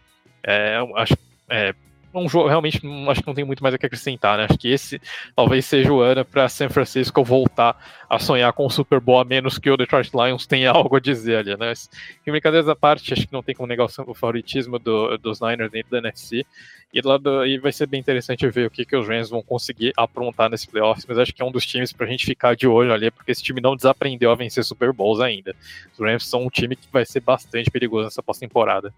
é, 0.43 0.77
acho 0.97 1.15
é, 1.49 1.73
um 2.21 2.29
jogo 2.29 2.49
realmente 2.49 2.81
acho 3.09 3.21
que 3.21 3.27
não 3.27 3.35
tem 3.35 3.45
muito 3.45 3.63
mais 3.63 3.75
a 3.75 3.79
que 3.79 3.87
acrescentar, 3.87 4.39
né? 4.39 4.45
Acho 4.45 4.59
que 4.59 4.69
esse 4.69 5.01
talvez 5.35 5.65
seja 5.65 5.93
o 5.93 6.01
ano 6.01 6.25
para 6.25 6.49
San 6.49 6.69
Francisco 6.69 7.25
voltar 7.25 7.77
a 8.09 8.19
sonhar 8.19 8.53
com 8.53 8.67
o 8.67 8.71
Super 8.71 9.01
Bowl, 9.01 9.21
a 9.21 9.25
menos 9.25 9.59
que 9.59 9.71
o 9.71 9.77
Detroit 9.77 10.11
Lions 10.15 10.47
tenha 10.47 10.71
algo 10.73 10.97
a 10.97 11.01
dizer 11.01 11.39
ali, 11.39 11.51
né? 11.51 11.57
Mas, 11.59 11.91
em 12.27 12.31
brincadeiras 12.31 12.69
à 12.69 12.77
parte, 12.77 13.13
acho 13.13 13.27
que 13.27 13.33
não 13.33 13.43
tem 13.43 13.55
como 13.55 13.67
negar 13.67 13.87
o 13.87 14.15
favoritismo 14.15 14.79
do, 14.79 15.17
dos 15.19 15.41
Niners 15.41 15.71
dentro 15.71 15.91
da 15.91 15.99
NFC. 15.99 16.45
E, 16.93 17.01
lá 17.03 17.17
do, 17.17 17.45
e 17.45 17.59
vai 17.59 17.73
ser 17.73 17.89
bem 17.89 17.99
interessante 17.99 18.49
ver 18.49 18.69
o 18.69 18.71
que, 18.71 18.85
que 18.85 18.95
os 18.95 19.09
Rams 19.09 19.29
vão 19.29 19.43
conseguir 19.43 19.93
aprontar 19.97 20.49
nesse 20.49 20.69
playoffs, 20.69 21.05
mas 21.09 21.19
acho 21.19 21.35
que 21.35 21.43
é 21.43 21.45
um 21.45 21.51
dos 21.51 21.67
times 21.67 21.93
para 21.93 22.07
a 22.07 22.09
gente 22.09 22.25
ficar 22.25 22.55
de 22.55 22.69
olho 22.69 22.93
ali, 22.93 23.11
porque 23.11 23.33
esse 23.33 23.43
time 23.43 23.61
não 23.61 23.75
desaprendeu 23.75 24.31
a 24.31 24.37
vencer 24.37 24.63
Super 24.63 24.93
Bowls 24.93 25.21
ainda. 25.21 25.57
Os 25.93 25.99
Rams 25.99 26.29
são 26.29 26.45
um 26.45 26.49
time 26.49 26.77
que 26.77 26.87
vai 26.93 27.05
ser 27.05 27.19
bastante 27.19 27.69
perigoso 27.69 28.05
nessa 28.05 28.23
pós-temporada. 28.23 28.95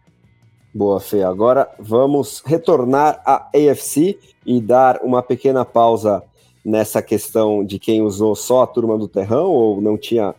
Boa, 0.76 1.00
Fê. 1.00 1.22
Agora 1.22 1.70
vamos 1.78 2.42
retornar 2.44 3.22
à 3.24 3.48
AFC 3.54 4.18
e 4.44 4.60
dar 4.60 5.00
uma 5.02 5.22
pequena 5.22 5.64
pausa 5.64 6.22
nessa 6.62 7.00
questão 7.00 7.64
de 7.64 7.78
quem 7.78 8.02
usou 8.02 8.36
só 8.36 8.62
a 8.62 8.66
turma 8.66 8.98
do 8.98 9.08
terrão 9.08 9.46
ou 9.46 9.80
não 9.80 9.96
tinha 9.96 10.34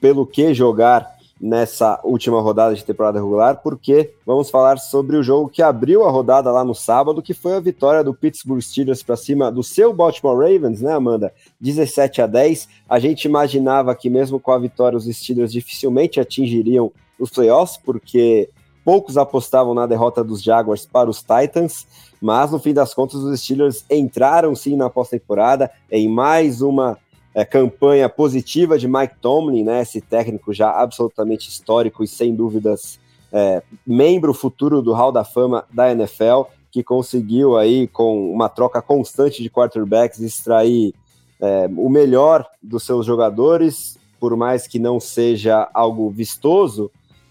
pelo 0.00 0.24
que 0.24 0.54
jogar 0.54 1.10
nessa 1.40 2.00
última 2.04 2.40
rodada 2.40 2.72
de 2.72 2.84
temporada 2.84 3.18
regular, 3.18 3.62
porque 3.64 4.14
vamos 4.24 4.48
falar 4.48 4.78
sobre 4.78 5.16
o 5.16 5.24
jogo 5.24 5.48
que 5.48 5.60
abriu 5.60 6.04
a 6.04 6.10
rodada 6.10 6.52
lá 6.52 6.62
no 6.62 6.74
sábado, 6.74 7.20
que 7.20 7.34
foi 7.34 7.56
a 7.56 7.60
vitória 7.60 8.04
do 8.04 8.14
Pittsburgh 8.14 8.60
Steelers 8.60 9.02
para 9.02 9.16
cima 9.16 9.50
do 9.50 9.64
seu 9.64 9.92
Baltimore 9.92 10.38
Ravens, 10.38 10.80
né, 10.80 10.92
Amanda? 10.92 11.32
17 11.60 12.22
a 12.22 12.28
10. 12.28 12.68
A 12.88 13.00
gente 13.00 13.24
imaginava 13.24 13.92
que 13.96 14.08
mesmo 14.08 14.38
com 14.38 14.52
a 14.52 14.58
vitória 14.58 14.96
os 14.96 15.06
Steelers 15.06 15.50
dificilmente 15.50 16.20
atingiriam 16.20 16.92
os 17.18 17.30
playoffs, 17.30 17.76
porque 17.76 18.48
Poucos 18.84 19.16
apostavam 19.16 19.74
na 19.74 19.86
derrota 19.86 20.24
dos 20.24 20.42
Jaguars 20.42 20.86
para 20.86 21.10
os 21.10 21.22
Titans, 21.22 21.86
mas 22.20 22.50
no 22.50 22.58
fim 22.58 22.72
das 22.72 22.94
contas 22.94 23.16
os 23.16 23.40
Steelers 23.40 23.84
entraram 23.90 24.54
sim 24.54 24.76
na 24.76 24.88
pós-temporada 24.88 25.70
em 25.90 26.08
mais 26.08 26.62
uma 26.62 26.98
é, 27.34 27.44
campanha 27.44 28.08
positiva 28.08 28.78
de 28.78 28.88
Mike 28.88 29.16
Tomlin, 29.20 29.64
né, 29.64 29.82
esse 29.82 30.00
técnico 30.00 30.52
já 30.52 30.70
absolutamente 30.70 31.48
histórico 31.48 32.02
e 32.02 32.08
sem 32.08 32.34
dúvidas 32.34 32.98
é, 33.32 33.62
membro 33.86 34.34
futuro 34.34 34.82
do 34.82 34.92
Hall 34.92 35.12
da 35.12 35.24
Fama 35.24 35.64
da 35.72 35.90
NFL, 35.92 36.42
que 36.70 36.82
conseguiu 36.82 37.56
aí 37.56 37.86
com 37.88 38.32
uma 38.32 38.48
troca 38.48 38.82
constante 38.82 39.42
de 39.42 39.50
quarterbacks 39.50 40.20
extrair 40.20 40.94
é, 41.40 41.68
o 41.76 41.88
melhor 41.88 42.46
dos 42.62 42.84
seus 42.84 43.06
jogadores, 43.06 43.98
por 44.18 44.36
mais 44.36 44.66
que 44.66 44.78
não 44.78 45.00
seja 45.00 45.68
algo 45.72 46.10
vistoso, 46.10 46.90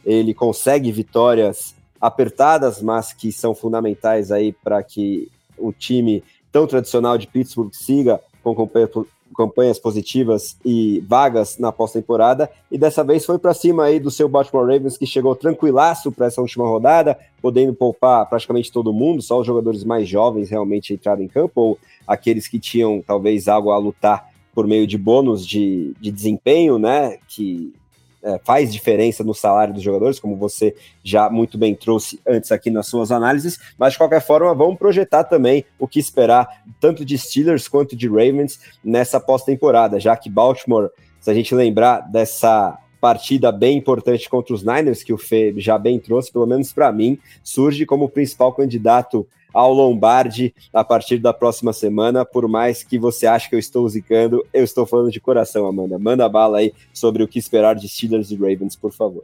ele 0.09 0.33
consegue 0.33 0.91
vitórias 0.91 1.75
apertadas, 2.01 2.81
mas 2.81 3.13
que 3.13 3.31
são 3.31 3.53
fundamentais 3.53 4.31
aí 4.31 4.51
para 4.51 4.81
que 4.81 5.29
o 5.55 5.71
time 5.71 6.23
tão 6.51 6.65
tradicional 6.65 7.15
de 7.15 7.27
Pittsburgh 7.27 7.71
siga 7.71 8.19
com 8.41 8.55
campanhas 9.35 9.77
positivas 9.77 10.57
e 10.65 11.03
vagas 11.07 11.59
na 11.59 11.71
pós-temporada, 11.71 12.49
e 12.71 12.77
dessa 12.77 13.03
vez 13.03 13.23
foi 13.23 13.37
para 13.37 13.53
cima 13.53 13.83
aí 13.83 13.99
do 13.99 14.09
seu 14.09 14.27
Baltimore 14.27 14.65
Ravens, 14.65 14.97
que 14.97 15.05
chegou 15.05 15.35
tranquilaço 15.35 16.11
para 16.11 16.25
essa 16.25 16.41
última 16.41 16.67
rodada, 16.67 17.15
podendo 17.39 17.75
poupar 17.75 18.27
praticamente 18.27 18.71
todo 18.71 18.91
mundo, 18.91 19.21
só 19.21 19.39
os 19.39 19.45
jogadores 19.45 19.83
mais 19.83 20.09
jovens 20.09 20.49
realmente 20.49 20.91
entraram 20.91 21.21
em 21.21 21.27
campo, 21.27 21.61
ou 21.61 21.79
aqueles 22.07 22.47
que 22.47 22.57
tinham 22.57 23.03
talvez 23.05 23.47
algo 23.47 23.69
a 23.69 23.77
lutar 23.77 24.27
por 24.55 24.65
meio 24.65 24.87
de 24.87 24.97
bônus 24.97 25.45
de, 25.45 25.93
de 26.01 26.11
desempenho, 26.11 26.79
né, 26.79 27.19
que 27.27 27.71
é, 28.21 28.39
faz 28.43 28.71
diferença 28.71 29.23
no 29.23 29.33
salário 29.33 29.73
dos 29.73 29.83
jogadores, 29.83 30.19
como 30.19 30.35
você 30.35 30.75
já 31.03 31.29
muito 31.29 31.57
bem 31.57 31.73
trouxe 31.73 32.19
antes 32.27 32.51
aqui 32.51 32.69
nas 32.69 32.87
suas 32.87 33.11
análises, 33.11 33.59
mas 33.77 33.93
de 33.93 33.97
qualquer 33.97 34.21
forma 34.21 34.53
vamos 34.53 34.77
projetar 34.77 35.23
também 35.23 35.65
o 35.77 35.87
que 35.87 35.99
esperar 35.99 36.63
tanto 36.79 37.05
de 37.05 37.17
Steelers 37.17 37.67
quanto 37.67 37.95
de 37.95 38.07
Ravens 38.07 38.59
nessa 38.83 39.19
pós-temporada, 39.19 39.99
já 39.99 40.15
que 40.15 40.29
Baltimore, 40.29 40.89
se 41.19 41.29
a 41.29 41.33
gente 41.33 41.53
lembrar 41.55 42.01
dessa 42.01 42.77
partida 42.99 43.51
bem 43.51 43.77
importante 43.77 44.29
contra 44.29 44.53
os 44.53 44.63
Niners, 44.63 45.03
que 45.03 45.13
o 45.13 45.17
Fê 45.17 45.53
já 45.57 45.77
bem 45.77 45.99
trouxe, 45.99 46.31
pelo 46.31 46.45
menos 46.45 46.73
para 46.73 46.91
mim, 46.91 47.17
surge 47.43 47.85
como 47.85 48.09
principal 48.09 48.53
candidato 48.53 49.27
ao 49.53 49.73
Lombardi 49.73 50.53
a 50.73 50.83
partir 50.83 51.17
da 51.17 51.33
próxima 51.33 51.73
semana. 51.73 52.25
Por 52.25 52.47
mais 52.47 52.83
que 52.83 52.99
você 52.99 53.25
ache 53.25 53.49
que 53.49 53.55
eu 53.55 53.59
estou 53.59 53.87
zicando, 53.87 54.45
eu 54.53 54.63
estou 54.63 54.85
falando 54.85 55.11
de 55.11 55.19
coração, 55.19 55.65
Amanda. 55.65 55.97
Manda 55.97 56.27
bala 56.29 56.59
aí 56.59 56.73
sobre 56.93 57.23
o 57.23 57.27
que 57.27 57.39
esperar 57.39 57.75
de 57.75 57.87
Steelers 57.87 58.31
e 58.31 58.35
Ravens, 58.35 58.75
por 58.75 58.91
favor. 58.91 59.23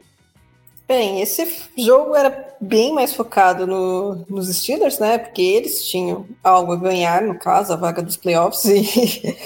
Bem, 0.88 1.20
esse 1.20 1.44
jogo 1.76 2.14
era 2.14 2.54
bem 2.60 2.94
mais 2.94 3.12
focado 3.12 3.66
no, 3.66 4.24
nos 4.28 4.48
Steelers, 4.56 5.00
né? 5.00 5.18
Porque 5.18 5.42
eles 5.42 5.84
tinham 5.84 6.24
algo 6.44 6.72
a 6.72 6.76
ganhar, 6.76 7.22
no 7.22 7.36
caso, 7.36 7.72
a 7.72 7.76
vaga 7.76 8.00
dos 8.00 8.16
playoffs. 8.16 8.64
E, 8.66 9.36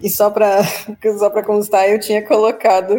e 0.02 0.08
só 0.08 0.30
para 0.30 0.62
só 1.18 1.28
constar, 1.42 1.90
eu 1.90 2.00
tinha 2.00 2.22
colocado 2.22 2.94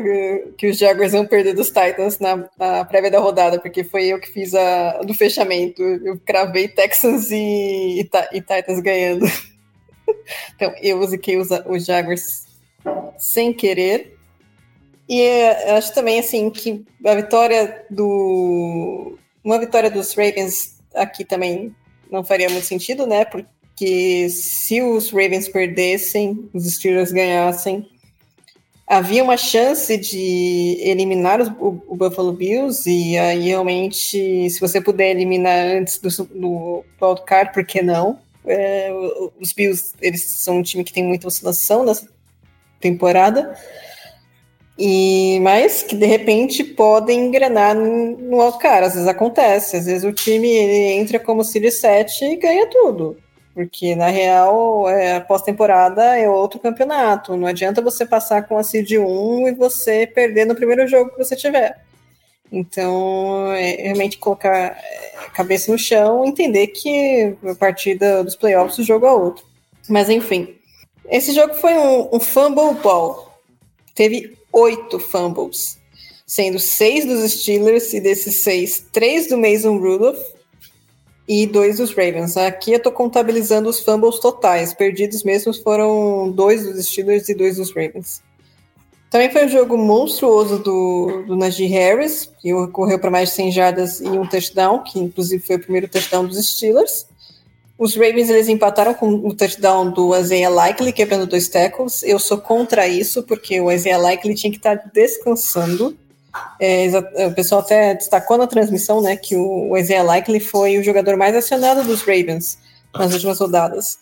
que 0.55 0.67
os 0.67 0.77
Jaguars 0.77 1.13
iam 1.13 1.25
perder 1.25 1.55
dos 1.55 1.67
Titans 1.67 2.19
na, 2.19 2.47
na 2.59 2.85
prévia 2.85 3.09
da 3.09 3.19
rodada, 3.19 3.59
porque 3.59 3.83
foi 3.83 4.05
eu 4.05 4.19
que 4.19 4.31
fiz 4.31 4.53
a 4.53 5.01
do 5.01 5.15
fechamento. 5.15 5.81
Eu 5.81 6.19
cravei 6.23 6.67
Texans 6.67 7.31
e, 7.31 8.01
e, 8.01 8.09
e 8.33 8.41
Titans 8.41 8.79
ganhando. 8.81 9.25
Então, 10.55 10.73
eu 10.81 10.99
usei 10.99 11.19
os, 11.37 11.49
os 11.67 11.85
Jaguars 11.85 12.45
sem 13.17 13.51
querer. 13.53 14.16
E 15.09 15.41
acho 15.77 15.93
também 15.93 16.19
assim 16.19 16.49
que 16.49 16.83
a 17.05 17.15
vitória 17.15 17.85
do 17.89 19.17
uma 19.43 19.57
vitória 19.57 19.89
dos 19.89 20.13
Ravens 20.13 20.77
aqui 20.93 21.23
também 21.23 21.73
não 22.11 22.23
faria 22.23 22.49
muito 22.49 22.65
sentido, 22.65 23.07
né? 23.07 23.23
Porque 23.23 24.27
se 24.29 24.81
os 24.81 25.09
Ravens 25.11 25.47
perdessem, 25.47 26.49
os 26.53 26.65
Steelers 26.65 27.11
ganhassem, 27.11 27.87
havia 28.87 29.23
uma 29.23 29.37
chance 29.37 29.97
de 29.97 30.77
eliminar 30.81 31.41
os, 31.41 31.49
o, 31.59 31.83
o, 31.87 31.95
Buffalo 31.95 32.33
Bills, 32.33 32.89
e 32.89 33.17
aí 33.17 33.49
realmente, 33.49 34.49
se 34.49 34.59
você 34.59 34.79
puder 34.79 35.11
eliminar 35.11 35.77
antes 35.77 35.97
do, 35.97 36.09
do 36.25 36.83
wildcard, 37.01 37.53
por 37.53 37.65
que 37.65 37.81
não? 37.81 38.19
É, 38.45 38.89
os 39.39 39.51
Bills, 39.51 39.93
eles 40.01 40.23
são 40.23 40.57
um 40.57 40.63
time 40.63 40.83
que 40.83 40.93
tem 40.93 41.03
muita 41.03 41.27
oscilação 41.27 41.83
nessa 41.83 42.07
temporada, 42.79 43.57
e 44.77 45.39
mas 45.41 45.81
que 45.81 45.95
de 45.95 46.05
repente 46.05 46.63
podem 46.63 47.25
engrenar 47.27 47.75
no 47.75 48.39
wildcard, 48.39 48.85
às 48.85 48.93
vezes 48.93 49.07
acontece, 49.07 49.77
às 49.77 49.85
vezes 49.85 50.03
o 50.03 50.13
time 50.13 50.47
entra 50.47 51.19
como 51.19 51.43
Series 51.43 51.79
7 51.79 52.25
e 52.25 52.35
ganha 52.35 52.69
tudo. 52.69 53.17
Porque, 53.57 53.95
na 53.95 54.09
real, 54.09 54.87
é, 54.87 55.19
pós-temporada 55.19 56.15
é 56.15 56.29
outro 56.29 56.59
campeonato. 56.59 57.35
Não 57.35 57.47
adianta 57.47 57.81
você 57.81 58.05
passar 58.05 58.47
com 58.47 58.55
a 58.55 58.61
Seed 58.61 58.91
1 58.91 59.47
e 59.47 59.51
você 59.55 60.05
perder 60.05 60.45
no 60.45 60.53
primeiro 60.53 60.87
jogo 60.87 61.09
que 61.09 61.17
você 61.17 61.35
tiver. 61.35 61.75
Então, 62.51 63.51
é 63.53 63.77
realmente 63.81 64.19
colocar 64.19 64.55
é, 64.55 65.13
a 65.25 65.31
cabeça 65.31 65.71
no 65.71 65.77
chão 65.79 66.23
entender 66.23 66.67
que 66.67 67.35
a 67.49 67.55
partir 67.55 67.95
dos 67.95 68.35
playoffs 68.35 68.77
o 68.77 68.83
jogo 68.83 69.07
é 69.07 69.11
outro. 69.11 69.43
Mas, 69.89 70.07
enfim. 70.07 70.55
Esse 71.09 71.33
jogo 71.33 71.55
foi 71.55 71.73
um, 71.73 72.09
um 72.15 72.19
fumble 72.19 72.79
ball. 72.83 73.41
Teve 73.95 74.37
oito 74.57 74.99
fumbles, 74.99 75.77
sendo 76.25 76.59
seis 76.59 77.05
dos 77.05 77.31
Steelers 77.31 77.93
e 77.93 78.01
desses 78.01 78.35
seis, 78.35 78.83
três 78.91 79.27
do 79.27 79.37
Mason 79.37 79.77
Rudolph 79.77 80.19
e 81.27 81.45
dois 81.45 81.77
dos 81.77 81.91
Ravens. 81.91 82.35
Aqui 82.35 82.73
eu 82.73 82.81
tô 82.81 82.91
contabilizando 82.91 83.69
os 83.69 83.79
fumbles 83.79 84.19
totais. 84.19 84.73
Perdidos 84.73 85.23
mesmos 85.23 85.59
foram 85.59 86.31
dois 86.31 86.63
dos 86.63 86.85
Steelers 86.87 87.29
e 87.29 87.35
dois 87.35 87.57
dos 87.57 87.69
Ravens. 87.69 88.23
Também 89.09 89.31
foi 89.31 89.45
um 89.45 89.49
jogo 89.49 89.77
monstruoso 89.77 90.59
do, 90.59 91.23
do 91.25 91.35
Najee 91.35 91.67
Harris, 91.67 92.29
que 92.39 92.51
correu 92.73 92.99
para 92.99 93.09
mais 93.09 93.29
de 93.29 93.35
100 93.35 93.51
jardas 93.51 94.01
e 94.01 94.09
um 94.09 94.27
touchdown, 94.27 94.83
que 94.83 94.99
inclusive 94.99 95.45
foi 95.45 95.55
o 95.55 95.59
primeiro 95.59 95.87
touchdown 95.87 96.25
dos 96.25 96.45
Steelers. 96.45 97.06
Os 97.77 97.95
Ravens 97.95 98.29
eles 98.29 98.47
empataram 98.47 98.93
com 98.93 99.07
o 99.07 99.35
touchdown 99.35 99.91
do 99.91 100.17
Isaiah 100.17 100.49
Likely, 100.49 100.91
quebrando 100.91 101.27
dois 101.27 101.47
tackles. 101.47 102.01
Eu 102.03 102.17
sou 102.17 102.39
contra 102.39 102.87
isso, 102.87 103.21
porque 103.21 103.61
o 103.61 103.71
Isaiah 103.71 103.99
Likely 103.99 104.33
tinha 104.33 104.51
que 104.51 104.57
estar 104.57 104.75
descansando. 104.91 105.95
É, 106.59 106.87
o 107.27 107.33
pessoal 107.33 107.61
até 107.61 107.93
destacou 107.93 108.37
na 108.37 108.47
transmissão 108.47 109.01
né, 109.01 109.15
que 109.15 109.35
o 109.35 109.77
Isaiah 109.77 110.03
Likely 110.03 110.39
foi 110.39 110.77
o 110.77 110.83
jogador 110.83 111.15
mais 111.17 111.35
acionado 111.35 111.83
dos 111.83 112.01
Ravens 112.01 112.57
nas 112.95 113.13
últimas 113.13 113.39
rodadas. 113.39 113.99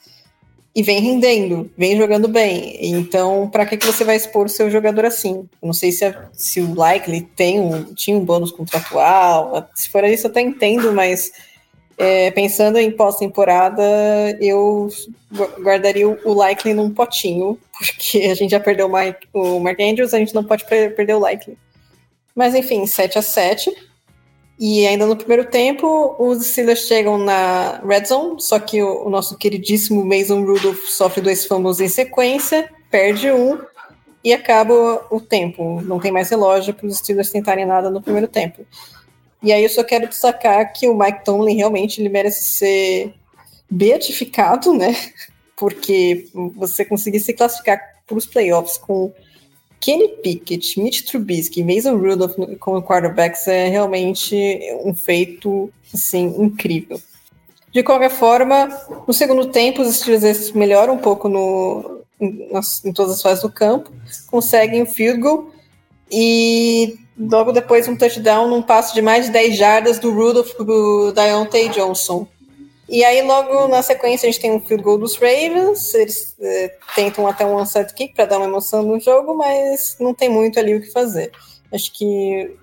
E 0.74 0.84
vem 0.84 1.00
rendendo, 1.00 1.70
vem 1.78 1.98
jogando 1.98 2.28
bem. 2.28 2.78
Então, 2.82 3.50
para 3.50 3.66
que, 3.66 3.78
que 3.78 3.86
você 3.86 4.04
vai 4.04 4.16
expor 4.16 4.46
o 4.46 4.50
seu 4.50 4.70
jogador 4.70 5.06
assim? 5.06 5.48
não 5.64 5.74
sei 5.74 5.92
se, 5.92 6.04
a, 6.04 6.30
se 6.34 6.60
o 6.60 6.74
Likely 6.74 7.22
tem 7.22 7.60
um, 7.60 7.94
tinha 7.94 8.18
um 8.18 8.24
bônus 8.24 8.52
contratual. 8.52 9.70
Se 9.74 9.90
for 9.90 10.04
isso, 10.04 10.28
eu 10.28 10.32
até 10.32 10.42
entendo, 10.42 10.92
mas 10.92 11.32
é, 11.98 12.30
pensando 12.32 12.78
em 12.78 12.92
pós-temporada, 12.92 13.82
eu 14.42 14.90
guardaria 15.60 16.08
o 16.08 16.34
Likely 16.34 16.74
num 16.74 16.90
potinho, 16.90 17.58
porque 17.78 18.20
a 18.30 18.36
gente 18.36 18.52
já 18.52 18.60
perdeu 18.60 18.88
o, 18.88 18.92
Mike, 18.92 19.28
o 19.34 19.60
Mark 19.60 19.80
Andrews, 19.80 20.14
a 20.14 20.20
gente 20.20 20.36
não 20.36 20.44
pode 20.44 20.66
perder 20.66 21.16
o 21.16 21.20
Likely. 21.20 21.58
Mas 22.36 22.54
enfim, 22.54 22.86
7 22.86 23.18
a 23.18 23.22
7 23.22 23.74
E 24.60 24.86
ainda 24.86 25.06
no 25.06 25.16
primeiro 25.16 25.46
tempo, 25.46 26.16
os 26.20 26.46
Steelers 26.46 26.86
chegam 26.86 27.18
na 27.18 27.82
red 27.86 28.06
zone, 28.06 28.42
só 28.42 28.60
que 28.60 28.82
o, 28.84 29.06
o 29.06 29.10
nosso 29.10 29.38
queridíssimo 29.38 30.04
Mason 30.04 30.44
Rudolph 30.44 30.84
sofre 30.88 31.22
dois 31.22 31.46
fumbles 31.46 31.80
em 31.80 31.88
sequência, 31.88 32.70
perde 32.92 33.32
um 33.32 33.58
e 34.22 34.34
acaba 34.34 35.06
o 35.10 35.22
tempo. 35.22 35.82
Não 35.82 36.00
tem 36.00 36.12
mais 36.12 36.30
relógio 36.30 36.74
para 36.74 36.88
os 36.88 36.98
Steelers 36.98 37.30
tentarem 37.30 37.66
nada 37.66 37.90
no 37.90 38.02
primeiro 38.02 38.28
tempo. 38.28 38.66
E 39.46 39.54
aí 39.54 39.62
eu 39.62 39.70
só 39.70 39.84
quero 39.84 40.10
destacar 40.10 40.74
que 40.74 40.88
o 40.88 40.98
Mike 40.98 41.24
Tomlin 41.24 41.58
realmente 41.58 42.02
ele 42.02 42.10
merece 42.10 42.46
ser 42.46 43.14
beatificado, 43.70 44.74
né? 44.74 44.96
Porque 45.56 46.28
você 46.56 46.84
conseguir 46.84 47.20
se 47.20 47.32
classificar 47.32 47.80
para 48.08 48.18
os 48.18 48.26
playoffs 48.26 48.76
com 48.76 49.14
Kenny 49.80 50.08
Pickett, 50.24 50.80
Mitch 50.82 51.04
Trubisky, 51.04 51.64
Mason 51.64 51.96
Rudolph 51.96 52.36
como 52.60 52.82
quarterbacks 52.82 53.48
é 53.48 53.68
realmente 53.68 54.36
um 54.84 54.96
feito 54.96 55.72
assim 55.94 56.34
incrível. 56.40 57.00
De 57.72 57.84
qualquer 57.84 58.10
forma, 58.10 58.68
no 59.08 59.14
segundo 59.14 59.52
tempo, 59.52 59.84
os 59.84 59.96
Steelers 59.96 60.54
melhoram 60.54 60.96
um 60.96 60.98
pouco 60.98 61.30
no, 61.30 62.02
em, 62.20 62.50
em, 62.84 62.94
todas 62.94 63.14
as 63.14 63.22
fases 63.22 63.44
do 63.44 63.52
campo, 63.52 63.92
conseguem 64.26 64.82
um 64.82 64.88
field 64.88 65.22
goal 65.22 65.52
e 66.10 66.98
logo 67.18 67.52
depois 67.52 67.88
um 67.88 67.96
touchdown 67.96 68.48
num 68.48 68.62
passo 68.62 68.94
de 68.94 69.02
mais 69.02 69.26
de 69.26 69.32
10 69.32 69.58
jardas 69.58 70.00
do 70.00 70.14
Rudolph 70.14 70.54
do 70.58 71.12
Deontay 71.12 71.70
Johnson. 71.70 72.28
E 72.88 73.04
aí, 73.04 73.22
logo 73.24 73.68
na 73.68 73.82
sequência, 73.82 74.28
a 74.28 74.32
gente 74.32 74.42
tem 74.42 74.52
um 74.52 74.60
field 74.60 74.84
goal 74.84 74.98
dos 74.98 75.16
Ravens. 75.16 75.94
Eles 75.96 76.36
é, 76.40 76.78
tentam 76.96 77.28
até 77.28 77.44
um 77.46 77.56
onside 77.56 77.94
kick 77.94 78.14
para 78.14 78.26
dar 78.26 78.38
uma 78.38 78.46
emoção 78.46 78.84
no 78.84 79.00
jogo, 79.00 79.36
mas 79.36 79.98
não 80.00 80.14
tem 80.14 80.30
muito 80.30 80.60
ali 80.60 80.76
o 80.76 80.82
que 80.82 80.92
fazer. 80.92 81.32
Acho 81.74 81.92
que 81.94 82.56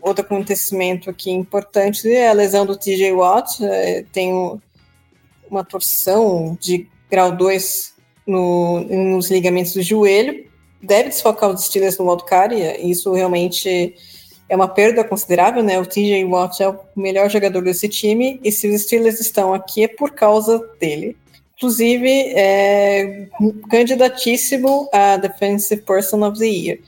outro 0.00 0.24
acontecimento 0.24 1.10
aqui 1.10 1.30
importante 1.30 2.10
é 2.10 2.30
a 2.30 2.32
lesão 2.32 2.64
do 2.64 2.76
TJ 2.76 3.12
Watt. 3.12 3.62
É, 3.62 4.04
tem 4.10 4.32
uma 5.50 5.64
torção 5.64 6.56
de 6.58 6.88
grau 7.10 7.30
2 7.30 7.94
no, 8.26 8.80
nos 8.80 9.30
ligamentos 9.30 9.74
do 9.74 9.82
joelho. 9.82 10.49
Deve 10.82 11.10
desfocar 11.10 11.50
os 11.50 11.64
Steelers 11.64 11.98
no 11.98 12.08
wildcard, 12.08 12.54
isso 12.82 13.12
realmente 13.12 13.94
é 14.48 14.56
uma 14.56 14.66
perda 14.66 15.04
considerável, 15.04 15.62
né? 15.62 15.78
O 15.78 15.86
TJ 15.86 16.24
Watt 16.24 16.62
é 16.62 16.68
o 16.68 16.78
melhor 16.96 17.30
jogador 17.30 17.62
desse 17.62 17.88
time, 17.88 18.40
e 18.42 18.50
se 18.50 18.66
os 18.66 18.82
Steelers 18.82 19.20
estão 19.20 19.54
aqui 19.54 19.84
é 19.84 19.88
por 19.88 20.10
causa 20.12 20.58
dele. 20.80 21.16
Inclusive, 21.56 22.08
é 22.34 23.26
candidatíssimo 23.70 24.88
a 24.92 25.18
Defensive 25.18 25.82
Person 25.82 26.26
of 26.26 26.38
the 26.38 26.46
Year. 26.46 26.78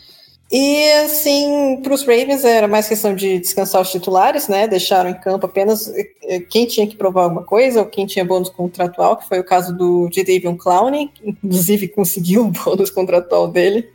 E, 0.53 0.93
assim, 1.05 1.81
para 1.83 1.95
os 1.95 2.03
Ravens 2.03 2.45
era 2.45 2.69
mais 2.69 2.87
questão 2.87 3.15
de 3.17 3.39
descansar 3.39 3.81
os 3.81 3.91
titulares, 3.91 4.49
né? 4.49 4.69
Deixaram 4.69 5.09
em 5.09 5.15
campo 5.15 5.47
apenas 5.47 5.91
eh, 6.25 6.41
quem 6.41 6.67
tinha 6.67 6.87
que 6.87 6.95
provar 6.95 7.23
alguma 7.23 7.43
coisa 7.43 7.81
ou 7.81 7.87
quem 7.87 8.05
tinha 8.05 8.23
bônus 8.23 8.51
contratual, 8.51 9.17
que 9.17 9.27
foi 9.27 9.41
o 9.41 9.45
caso 9.45 9.75
do 9.75 10.11
Jadavion 10.13 10.55
Clowney, 10.55 11.09
que 11.09 11.31
inclusive 11.31 11.89
conseguiu 11.97 12.43
o 12.45 12.51
bônus 12.51 12.91
contratual 12.91 13.49
dele 13.49 13.89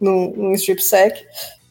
no, 0.00 0.30
no 0.30 0.52
strip 0.52 0.80
sack 0.80 1.20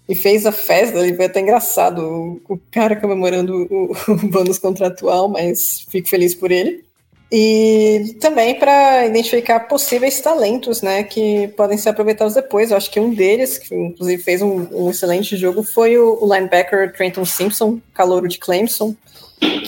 e 0.10 0.14
fez 0.14 0.46
a 0.46 0.52
festa, 0.52 1.08
e 1.08 1.16
foi 1.16 1.26
até 1.26 1.40
engraçado 1.40 2.02
o, 2.02 2.42
o 2.56 2.60
cara 2.72 2.98
comemorando 2.98 3.68
o, 3.72 3.96
o 4.12 4.28
bônus 4.28 4.60
contratual, 4.60 5.30
mas 5.30 5.86
fico 5.90 6.10
feliz 6.10 6.36
por 6.36 6.52
ele. 6.52 6.84
E 7.32 8.16
também 8.20 8.56
para 8.58 9.06
identificar 9.06 9.60
possíveis 9.62 10.20
talentos, 10.20 10.82
né, 10.82 11.04
que 11.04 11.48
podem 11.50 11.78
ser 11.78 11.90
aproveitados 11.90 12.34
depois. 12.34 12.72
Eu 12.72 12.78
acho 12.78 12.90
que 12.90 13.00
um 13.00 13.14
deles, 13.14 13.58
que 13.60 13.76
inclusive 13.76 14.24
fez 14.24 14.42
um, 14.42 14.68
um 14.72 14.90
excelente 14.90 15.38
jogo, 15.38 15.62
foi 15.62 15.96
o, 15.98 16.18
o, 16.20 16.34
linebacker 16.34 16.92
Trenton 16.94 17.26
Simpson, 17.26 17.80
calouro 17.94 18.28
de 18.28 18.40
Clemson, 18.40 18.96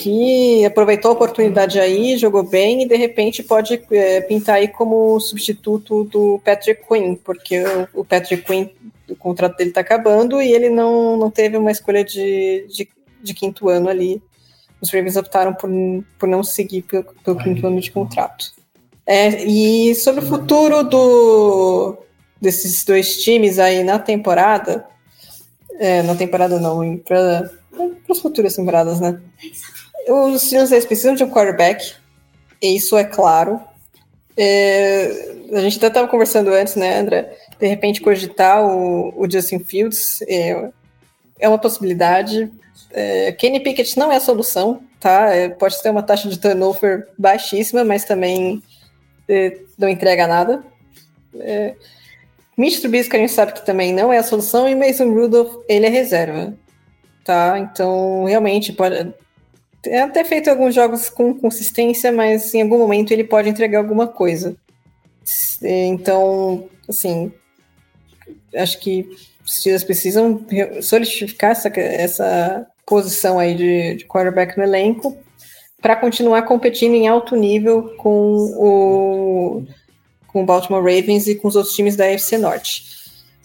que 0.02 0.66
aproveitou 0.66 1.12
a 1.12 1.14
oportunidade 1.14 1.80
aí, 1.80 2.18
jogou 2.18 2.42
bem 2.44 2.82
e 2.82 2.88
de 2.88 2.96
repente 2.96 3.44
pode 3.44 3.80
é, 3.92 4.22
pintar 4.22 4.56
aí 4.56 4.68
como 4.68 5.20
substituto 5.20 6.04
do 6.06 6.42
Patrick 6.44 6.82
Quinn, 6.88 7.16
porque 7.16 7.64
o, 7.94 8.02
o 8.02 8.06
Patrick 8.06 8.44
Quinn 8.44 8.70
o 9.12 9.16
contrato 9.16 9.58
dele 9.58 9.70
está 9.70 9.82
acabando 9.82 10.42
e 10.42 10.52
ele 10.52 10.70
não, 10.70 11.18
não 11.18 11.30
teve 11.30 11.58
uma 11.58 11.72
escolha 11.72 12.04
de, 12.04 12.66
de, 12.70 12.88
de, 13.22 13.34
quinto 13.34 13.70
ano 13.70 13.90
ali. 13.90 14.22
Os 14.82 14.91
Ravens 14.91 15.16
optaram 15.16 15.53
por, 15.53 15.70
por 16.18 16.28
não 16.28 16.44
seguir 16.44 16.82
pelo, 16.82 17.03
pelo 17.24 17.38
quinto 17.38 17.66
ano 17.68 17.80
de 17.80 17.91
contrato. 17.91 18.52
É, 19.06 19.44
e 19.44 19.94
sobre 19.95 20.24
o 20.24 20.28
futuro 20.28 20.84
do, 20.84 21.98
desses 22.40 22.84
dois 22.84 23.22
times 23.22 23.60
aí 23.60 23.84
na 23.84 23.99
temporada, 23.99 24.86
é, 25.80 26.02
na 26.02 26.16
temporada 26.16 26.60
não, 26.60 26.98
para 26.98 27.52
as 28.10 28.20
futuras 28.20 28.56
temporadas, 28.56 28.99
né? 28.99 29.20
Os 30.08 30.41
Steelers 30.41 30.86
precisam 30.86 31.14
de 31.14 31.24
um 31.24 31.30
quarterback, 31.30 31.94
e 32.62 32.76
isso 32.76 32.98
é 32.98 33.03
claro. 33.03 33.60
É, 34.36 35.36
a 35.53 35.60
gente 35.60 35.78
até 35.78 35.88
estava 35.88 36.08
conversando 36.08 36.52
antes, 36.52 36.76
né, 36.76 36.99
André? 36.99 37.38
de 37.62 37.68
repente 37.68 38.02
cogitar 38.02 38.66
o, 38.66 39.14
o 39.16 39.30
Justin 39.30 39.60
Fields 39.60 40.24
é, 40.24 40.72
é 41.40 41.48
uma 41.48 41.60
possibilidade. 41.60 42.52
É, 42.93 43.31
Kenny 43.31 43.59
Pickett 43.59 43.97
não 43.97 44.11
é 44.11 44.18
a 44.18 44.22
solução, 44.22 44.84
tá? 44.99 45.34
É, 45.34 45.49
pode 45.49 45.81
ter 45.81 45.89
uma 45.89 46.03
taxa 46.03 46.30
de 46.30 46.39
turnover 46.39 47.07
baixíssima, 47.18 47.84
mas 47.84 48.05
também 48.05 48.61
é, 49.27 49.57
não 49.77 49.89
entrega 49.89 50.27
nada. 50.27 50.63
É, 51.39 51.76
Mitch 52.57 52.80
Trubisky 52.80 53.15
a 53.15 53.19
gente 53.19 53.31
sabe 53.31 53.53
que 53.53 53.65
também 53.65 53.93
não 53.93 54.11
é 54.11 54.18
a 54.18 54.23
solução 54.23 54.68
e 54.68 54.76
Mason 54.76 55.11
Rudolph 55.11 55.63
ele 55.68 55.85
é 55.85 55.89
reserva, 55.89 56.53
tá? 57.23 57.57
Então 57.57 58.26
realmente 58.26 58.73
pode 58.73 59.13
é 59.85 60.01
até 60.01 60.23
feito 60.23 60.49
alguns 60.49 60.76
jogos 60.76 61.09
com 61.09 61.34
consistência, 61.34 62.11
mas 62.11 62.53
em 62.53 62.61
algum 62.61 62.77
momento 62.77 63.11
ele 63.11 63.23
pode 63.23 63.49
entregar 63.49 63.80
alguma 63.80 64.07
coisa. 64.07 64.55
Então, 65.63 66.69
assim, 66.88 67.31
acho 68.55 68.80
que 68.80 69.09
os 69.43 69.57
Steelers 69.57 69.84
precisam 69.84 70.45
solidificar 70.81 71.51
essa, 71.51 71.69
essa 71.80 72.68
posição 72.91 73.39
aí 73.39 73.55
de, 73.55 73.95
de 73.95 74.05
quarterback 74.05 74.57
no 74.57 74.65
elenco 74.65 75.18
para 75.81 75.95
continuar 75.95 76.41
competindo 76.41 76.93
em 76.93 77.07
alto 77.07 77.38
nível 77.38 77.95
com 77.97 78.11
o, 78.57 79.65
com 80.27 80.43
o 80.43 80.45
Baltimore 80.45 80.84
Ravens 80.84 81.26
e 81.26 81.35
com 81.35 81.47
os 81.47 81.55
outros 81.55 81.73
times 81.73 81.95
da 81.95 82.05
AFC 82.05 82.38
Norte. 82.38 82.84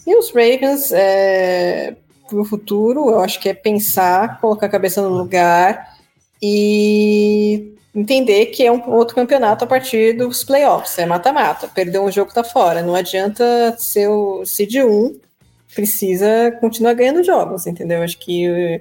E 0.05 0.17
os 0.17 0.31
Ravens, 0.31 0.91
é, 0.93 1.95
para 2.29 2.41
o 2.41 2.45
futuro, 2.45 3.09
eu 3.09 3.21
acho 3.21 3.39
que 3.39 3.49
é 3.49 3.55
pensar, 3.55 4.41
colocar 4.41 4.67
a 4.67 4.71
cabeça 4.71 5.01
no 5.01 5.17
lugar 5.17 5.97
e 6.43 7.73
entender 7.95 8.47
que 8.47 8.67
é 8.67 8.73
um 8.73 8.91
outro 8.91 9.15
campeonato 9.15 9.63
a 9.63 9.67
partir 9.67 10.17
dos 10.17 10.43
playoffs, 10.43 10.99
é 10.99 11.07
mata-mata. 11.07 11.69
Perdeu 11.69 12.05
um 12.05 12.11
jogo, 12.11 12.35
tá 12.35 12.43
fora. 12.43 12.83
Não 12.83 12.97
adianta 12.97 13.77
ser 13.79 14.09
o 14.09 14.45
seed 14.45 14.75
1, 14.75 15.21
precisa 15.73 16.51
continuar 16.61 16.95
ganhando 16.95 17.23
jogos, 17.23 17.65
entendeu? 17.67 18.03
Acho 18.03 18.19
que 18.19 18.81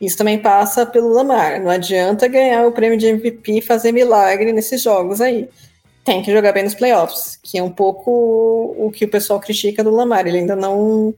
isso 0.00 0.16
também 0.16 0.38
passa 0.38 0.86
pelo 0.86 1.12
Lamar. 1.12 1.60
Não 1.60 1.70
adianta 1.70 2.28
ganhar 2.28 2.66
o 2.66 2.72
prêmio 2.72 2.98
de 2.98 3.06
MVP 3.06 3.58
e 3.58 3.62
fazer 3.62 3.92
milagre 3.92 4.52
nesses 4.52 4.82
jogos 4.82 5.20
aí. 5.20 5.48
Tem 6.04 6.22
que 6.22 6.32
jogar 6.32 6.52
bem 6.52 6.64
nos 6.64 6.74
playoffs, 6.74 7.38
que 7.42 7.58
é 7.58 7.62
um 7.62 7.70
pouco 7.70 8.74
o 8.78 8.90
que 8.90 9.04
o 9.04 9.10
pessoal 9.10 9.40
critica 9.40 9.82
do 9.82 9.90
Lamar. 9.90 10.26
Ele 10.26 10.38
ainda 10.38 10.56
não, 10.56 11.14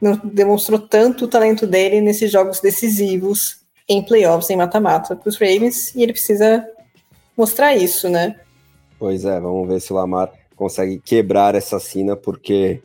não 0.00 0.18
demonstrou 0.22 0.78
tanto 0.78 1.24
o 1.24 1.28
talento 1.28 1.66
dele 1.66 2.00
nesses 2.00 2.30
jogos 2.30 2.60
decisivos 2.60 3.60
em 3.88 4.02
playoffs, 4.02 4.48
em 4.48 4.56
mata-mata 4.56 5.16
para 5.16 5.28
os 5.28 5.36
Ravens, 5.36 5.94
e 5.94 6.02
ele 6.02 6.12
precisa 6.12 6.66
mostrar 7.36 7.74
isso, 7.74 8.08
né? 8.08 8.36
Pois 8.98 9.24
é, 9.24 9.40
vamos 9.40 9.66
ver 9.68 9.80
se 9.80 9.92
o 9.92 9.96
Lamar 9.96 10.32
consegue 10.54 11.00
quebrar 11.04 11.56
essa 11.56 11.80
sina, 11.80 12.14
porque 12.14 12.80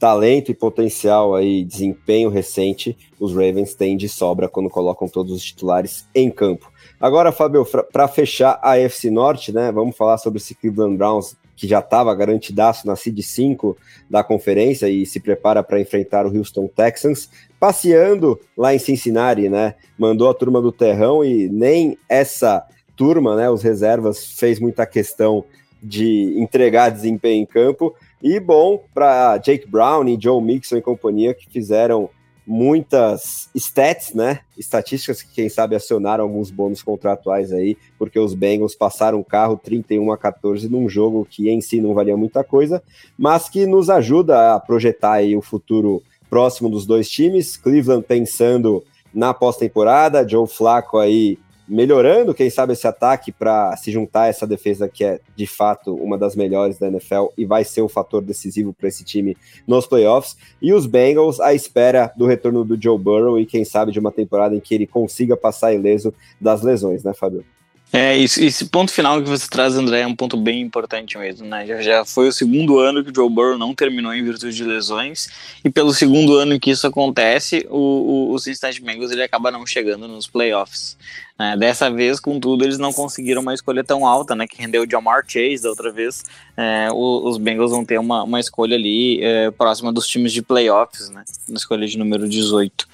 talento 0.00 0.50
e 0.50 0.54
potencial 0.54 1.34
aí, 1.34 1.62
desempenho 1.62 2.30
recente, 2.30 2.96
os 3.20 3.34
Ravens 3.34 3.74
têm 3.74 3.98
de 3.98 4.08
sobra 4.08 4.48
quando 4.48 4.70
colocam 4.70 5.06
todos 5.06 5.30
os 5.30 5.44
titulares 5.44 6.06
em 6.14 6.30
campo. 6.30 6.72
Agora, 6.98 7.30
Fábio, 7.30 7.66
para 7.92 8.08
fechar 8.08 8.58
a 8.62 8.78
FC 8.78 9.10
Norte, 9.10 9.52
né, 9.52 9.70
vamos 9.70 9.94
falar 9.94 10.16
sobre 10.16 10.38
esse 10.38 10.54
Cleveland 10.54 10.96
Browns 10.96 11.36
que 11.54 11.68
já 11.68 11.80
estava 11.80 12.14
garantidaço 12.14 12.86
na 12.86 12.96
seed 12.96 13.20
5 13.20 13.76
da 14.08 14.24
conferência 14.24 14.88
e 14.88 15.04
se 15.04 15.20
prepara 15.20 15.62
para 15.62 15.78
enfrentar 15.78 16.24
o 16.24 16.34
Houston 16.34 16.66
Texans, 16.66 17.28
passeando 17.60 18.40
lá 18.56 18.74
em 18.74 18.78
Cincinnati, 18.78 19.50
né? 19.50 19.74
Mandou 19.98 20.30
a 20.30 20.34
turma 20.34 20.62
do 20.62 20.72
terrão 20.72 21.22
e 21.22 21.50
nem 21.50 21.98
essa 22.08 22.66
turma, 22.96 23.36
né, 23.36 23.50
os 23.50 23.62
reservas 23.62 24.24
fez 24.38 24.58
muita 24.58 24.86
questão 24.86 25.44
de 25.82 26.34
entregar 26.38 26.90
desempenho 26.90 27.42
em 27.42 27.46
campo. 27.46 27.94
E 28.22 28.38
bom 28.38 28.82
para 28.92 29.38
Jake 29.38 29.66
Brown 29.66 30.06
e 30.06 30.18
Joe 30.20 30.42
Mixon 30.42 30.76
e 30.76 30.82
companhia 30.82 31.32
que 31.32 31.48
fizeram 31.48 32.10
muitas 32.46 33.48
stats, 33.54 34.12
né? 34.12 34.40
Estatísticas 34.58 35.22
que, 35.22 35.32
quem 35.32 35.48
sabe, 35.48 35.76
acionaram 35.76 36.24
alguns 36.24 36.50
bônus 36.50 36.82
contratuais 36.82 37.52
aí, 37.52 37.76
porque 37.98 38.18
os 38.18 38.34
Bengals 38.34 38.74
passaram 38.74 39.20
o 39.20 39.24
carro 39.24 39.56
31 39.56 40.10
a 40.10 40.18
14 40.18 40.68
num 40.68 40.88
jogo 40.88 41.26
que 41.28 41.48
em 41.48 41.60
si 41.60 41.80
não 41.80 41.94
valia 41.94 42.16
muita 42.16 42.42
coisa, 42.42 42.82
mas 43.16 43.48
que 43.48 43.66
nos 43.66 43.88
ajuda 43.88 44.54
a 44.54 44.60
projetar 44.60 45.12
aí 45.12 45.36
o 45.36 45.42
futuro 45.42 46.02
próximo 46.28 46.68
dos 46.68 46.84
dois 46.84 47.08
times. 47.08 47.56
Cleveland 47.56 48.04
pensando 48.06 48.82
na 49.14 49.32
pós-temporada, 49.32 50.28
Joe 50.28 50.46
Flacco 50.46 50.98
aí 50.98 51.38
melhorando, 51.70 52.34
quem 52.34 52.50
sabe, 52.50 52.72
esse 52.72 52.86
ataque 52.86 53.30
para 53.30 53.76
se 53.76 53.92
juntar 53.92 54.22
a 54.22 54.26
essa 54.26 54.44
defesa 54.44 54.88
que 54.88 55.04
é 55.04 55.20
de 55.36 55.46
fato 55.46 55.94
uma 55.94 56.18
das 56.18 56.34
melhores 56.34 56.78
da 56.78 56.88
NFL 56.88 57.26
e 57.38 57.46
vai 57.46 57.64
ser 57.64 57.80
o 57.80 57.88
fator 57.88 58.20
decisivo 58.20 58.72
para 58.72 58.88
esse 58.88 59.04
time 59.04 59.36
nos 59.66 59.86
playoffs. 59.86 60.36
E 60.60 60.72
os 60.72 60.84
Bengals 60.84 61.38
à 61.38 61.54
espera 61.54 62.12
do 62.16 62.26
retorno 62.26 62.64
do 62.64 62.80
Joe 62.80 62.98
Burrow 62.98 63.38
e 63.38 63.46
quem 63.46 63.64
sabe 63.64 63.92
de 63.92 64.00
uma 64.00 64.10
temporada 64.10 64.54
em 64.54 64.60
que 64.60 64.74
ele 64.74 64.86
consiga 64.86 65.36
passar 65.36 65.72
ileso 65.72 66.12
das 66.40 66.62
lesões, 66.62 67.04
né, 67.04 67.14
Fábio? 67.14 67.44
É, 67.92 68.16
esse, 68.16 68.44
esse 68.44 68.66
ponto 68.66 68.92
final 68.92 69.20
que 69.20 69.28
você 69.28 69.48
traz, 69.48 69.74
André, 69.74 70.02
é 70.02 70.06
um 70.06 70.14
ponto 70.14 70.36
bem 70.36 70.60
importante 70.60 71.18
mesmo, 71.18 71.46
né? 71.46 71.66
Já, 71.66 71.82
já, 71.82 72.04
foi 72.04 72.28
o 72.28 72.32
segundo 72.32 72.78
ano 72.78 73.02
que 73.02 73.10
o 73.10 73.14
Joe 73.14 73.28
Burrow 73.28 73.58
não 73.58 73.74
terminou 73.74 74.14
em 74.14 74.22
virtude 74.22 74.54
de 74.54 74.62
lesões, 74.62 75.28
e 75.64 75.70
pelo 75.70 75.92
segundo 75.92 76.36
ano 76.36 76.58
que 76.60 76.70
isso 76.70 76.86
acontece, 76.86 77.66
o, 77.68 77.76
o, 77.76 78.32
o 78.32 78.38
Cincinnati 78.38 78.80
Bengals 78.80 79.10
ele 79.10 79.24
acaba 79.24 79.50
não 79.50 79.66
chegando 79.66 80.06
nos 80.06 80.28
playoffs. 80.28 80.96
Né? 81.36 81.56
Dessa 81.56 81.90
vez, 81.90 82.20
contudo, 82.20 82.64
eles 82.64 82.78
não 82.78 82.92
conseguiram 82.92 83.42
uma 83.42 83.54
escolha 83.54 83.82
tão 83.82 84.06
alta, 84.06 84.36
né? 84.36 84.46
Que 84.46 84.60
rendeu 84.60 84.84
o 84.84 84.90
Jamar 84.90 85.24
Chase 85.26 85.62
da 85.62 85.70
outra 85.70 85.90
vez. 85.90 86.22
É, 86.56 86.88
o, 86.92 87.28
os 87.28 87.38
Bengals 87.38 87.72
vão 87.72 87.84
ter 87.84 87.98
uma, 87.98 88.22
uma 88.22 88.38
escolha 88.38 88.76
ali 88.76 89.24
é, 89.24 89.50
próxima 89.50 89.92
dos 89.92 90.06
times 90.06 90.32
de 90.32 90.42
playoffs, 90.42 91.08
né? 91.08 91.24
Na 91.48 91.56
escolha 91.56 91.86
de 91.88 91.98
número 91.98 92.28
18. 92.28 92.86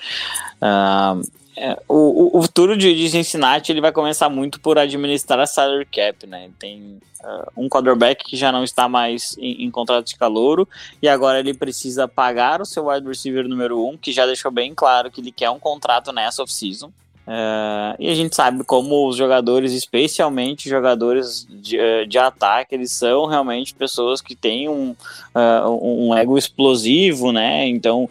Uh, 0.63 1.46
é, 1.59 1.81
o, 1.89 2.39
o, 2.39 2.43
futuro 2.43 2.77
de, 2.77 2.95
de, 2.95 3.09
Cincinnati 3.09 3.73
ele 3.73 3.81
vai 3.81 3.91
começar 3.91 4.29
muito 4.29 4.61
por 4.61 4.79
administrar 4.79 5.41
a 5.41 5.47
salary 5.47 5.87
cap, 5.87 6.27
né? 6.27 6.51
Tem 6.59 7.01
uh, 7.25 7.51
um 7.57 7.67
quarterback 7.67 8.23
que 8.25 8.37
já 8.37 8.53
não 8.53 8.63
está 8.63 8.91
mais 8.91 9.35
em, 9.39 9.65
em, 9.65 9.71
contrato 9.71 10.07
de 10.07 10.17
calouro 10.17 10.69
e 11.01 11.09
agora 11.09 11.41
ele 11.41 11.55
precisa 11.55 12.07
pagar 12.07 12.61
o 12.61 12.67
seu 12.67 12.89
wide 12.89 13.09
receiver 13.09 13.49
número 13.49 13.83
um, 13.83 13.97
que 13.97 14.13
já 14.13 14.27
deixou 14.27 14.51
bem 14.51 14.75
claro 14.75 15.11
que 15.11 15.23
ele 15.23 15.33
quer 15.33 15.49
um 15.49 15.59
contrato 15.59 16.13
nessa 16.13 16.43
off-season. 16.43 16.93
Uh, 17.27 17.97
e 17.99 18.09
a 18.09 18.15
gente 18.15 18.37
sabe 18.37 18.63
como 18.63 19.09
os 19.09 19.17
jogadores, 19.17 19.73
especialmente 19.73 20.69
jogadores 20.69 21.45
de, 21.51 21.77
uh, 21.77 22.07
de 22.07 22.19
ataque, 22.19 22.75
eles 22.75 22.93
são 22.93 23.27
realmente 23.27 23.75
pessoas 23.75 24.21
que 24.21 24.37
têm 24.37 24.69
um, 24.69 24.95
uh, 25.35 26.07
um 26.07 26.17
ego 26.17 26.39
explosivo, 26.39 27.33
né? 27.33 27.67
Então, 27.67 28.09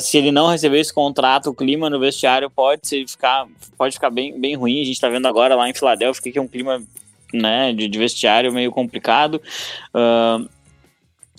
se 0.00 0.16
ele 0.16 0.30
não 0.30 0.46
receber 0.46 0.78
esse 0.78 0.94
contrato, 0.94 1.50
o 1.50 1.54
clima 1.54 1.90
no 1.90 1.98
vestiário 1.98 2.48
pode 2.48 2.86
ser, 2.86 3.06
ficar, 3.08 3.46
pode 3.76 3.94
ficar 3.94 4.10
bem, 4.10 4.38
bem 4.38 4.54
ruim. 4.54 4.80
A 4.80 4.84
gente 4.84 4.94
está 4.94 5.08
vendo 5.08 5.26
agora 5.26 5.56
lá 5.56 5.68
em 5.68 5.74
Filadélfia 5.74 6.32
que 6.32 6.38
é 6.38 6.42
um 6.42 6.46
clima 6.46 6.80
né, 7.32 7.72
de, 7.72 7.88
de 7.88 7.98
vestiário 7.98 8.52
meio 8.52 8.70
complicado. 8.70 9.40
Uh, 9.94 10.48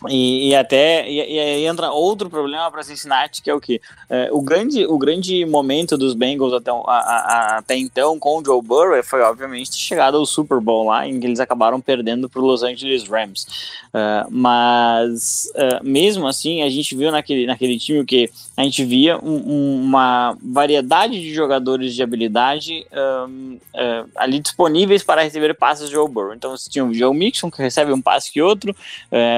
e, 0.10 0.50
e, 0.50 0.56
até 0.56 1.10
e, 1.10 1.20
e, 1.20 1.66
entra 1.66 1.92
outro 1.92 2.30
problema 2.30 2.70
para 2.72 2.84
Cincinnati, 2.84 3.42
que 3.42 3.50
é 3.50 3.54
o 3.54 3.62
que? 3.62 3.82
É, 4.10 4.30
o, 4.32 4.42
grande, 4.42 4.86
o 4.86 4.98
grande 4.98 5.46
momento 5.46 5.98
dos 5.98 6.14
Bengals 6.14 6.54
até, 6.54 6.72
a, 6.72 6.76
a, 6.76 7.58
até 7.58 7.76
então 7.76 8.20
com 8.20 8.40
o 8.40 8.46
Joe 8.46 8.62
Burrow 8.62 9.04
foi, 9.04 9.22
obviamente, 9.22 9.76
chegada 9.76 10.18
ao 10.18 10.26
Super 10.26 10.60
Bowl 10.60 10.88
lá, 10.88 11.08
em 11.08 11.20
que 11.20 11.26
eles 11.26 11.40
acabaram 11.40 11.80
perdendo 11.80 12.30
para 12.30 12.42
os 12.42 12.46
Los 12.46 12.64
Angeles 12.64 13.08
Rams. 13.08 13.46
Uh, 13.94 14.28
mas, 14.32 15.52
uh, 15.56 15.88
mesmo 15.88 16.28
assim, 16.28 16.64
a 16.64 16.70
gente 16.70 16.96
viu 16.96 17.12
naquele, 17.12 17.46
naquele 17.46 17.78
time 17.78 18.04
que 18.04 18.30
a 18.58 18.64
gente 18.64 18.84
via 18.84 19.18
um, 19.18 19.84
uma 19.84 20.36
variedade 20.42 21.22
de 21.22 21.34
jogadores 21.34 21.94
de 21.94 22.02
habilidade 22.02 22.86
um, 22.92 23.60
uh, 23.74 24.10
ali 24.16 24.40
disponíveis 24.40 25.04
para 25.04 25.22
receber 25.22 25.54
passes 25.54 25.90
do 25.90 25.92
Joe 25.94 26.10
Burrow. 26.10 26.34
Então, 26.34 26.52
você 26.52 26.70
tinha 26.70 26.84
o 26.84 26.94
Joe 26.94 27.16
Mixon, 27.16 27.52
que 27.52 27.62
recebe 27.62 27.94
um 27.94 28.02
passe 28.02 28.32
que 28.32 28.42
outro, 28.42 28.76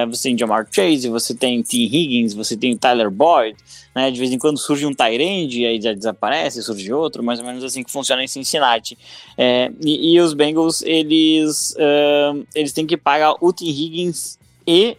você 0.08 0.34
tinha 0.34 0.46
Jamar 0.56 0.66
Chase, 0.70 1.08
você 1.08 1.34
tem 1.34 1.60
Tim 1.62 1.82
Higgins, 1.84 2.32
você 2.32 2.56
tem 2.56 2.76
Tyler 2.76 3.10
Boyd, 3.10 3.56
né? 3.94 4.10
De 4.10 4.18
vez 4.18 4.32
em 4.32 4.38
quando 4.38 4.58
surge 4.58 4.86
um 4.86 4.94
Tyrande 4.94 5.62
e 5.62 5.66
aí 5.66 5.80
já 5.80 5.92
desaparece, 5.92 6.62
surge 6.62 6.92
outro, 6.92 7.22
mais 7.22 7.38
ou 7.38 7.44
menos 7.44 7.62
assim 7.62 7.82
que 7.82 7.90
funciona 7.90 8.22
em 8.24 8.28
Cincinnati. 8.28 8.96
É, 9.36 9.70
e, 9.80 10.14
e, 10.14 10.20
os 10.20 10.32
Bengals, 10.32 10.82
eles, 10.82 11.74
uh, 11.76 12.46
eles 12.54 12.72
têm 12.72 12.86
que 12.86 12.96
pagar 12.96 13.34
o 13.40 13.52
Tim 13.52 13.68
Higgins 13.68 14.38
e 14.66 14.96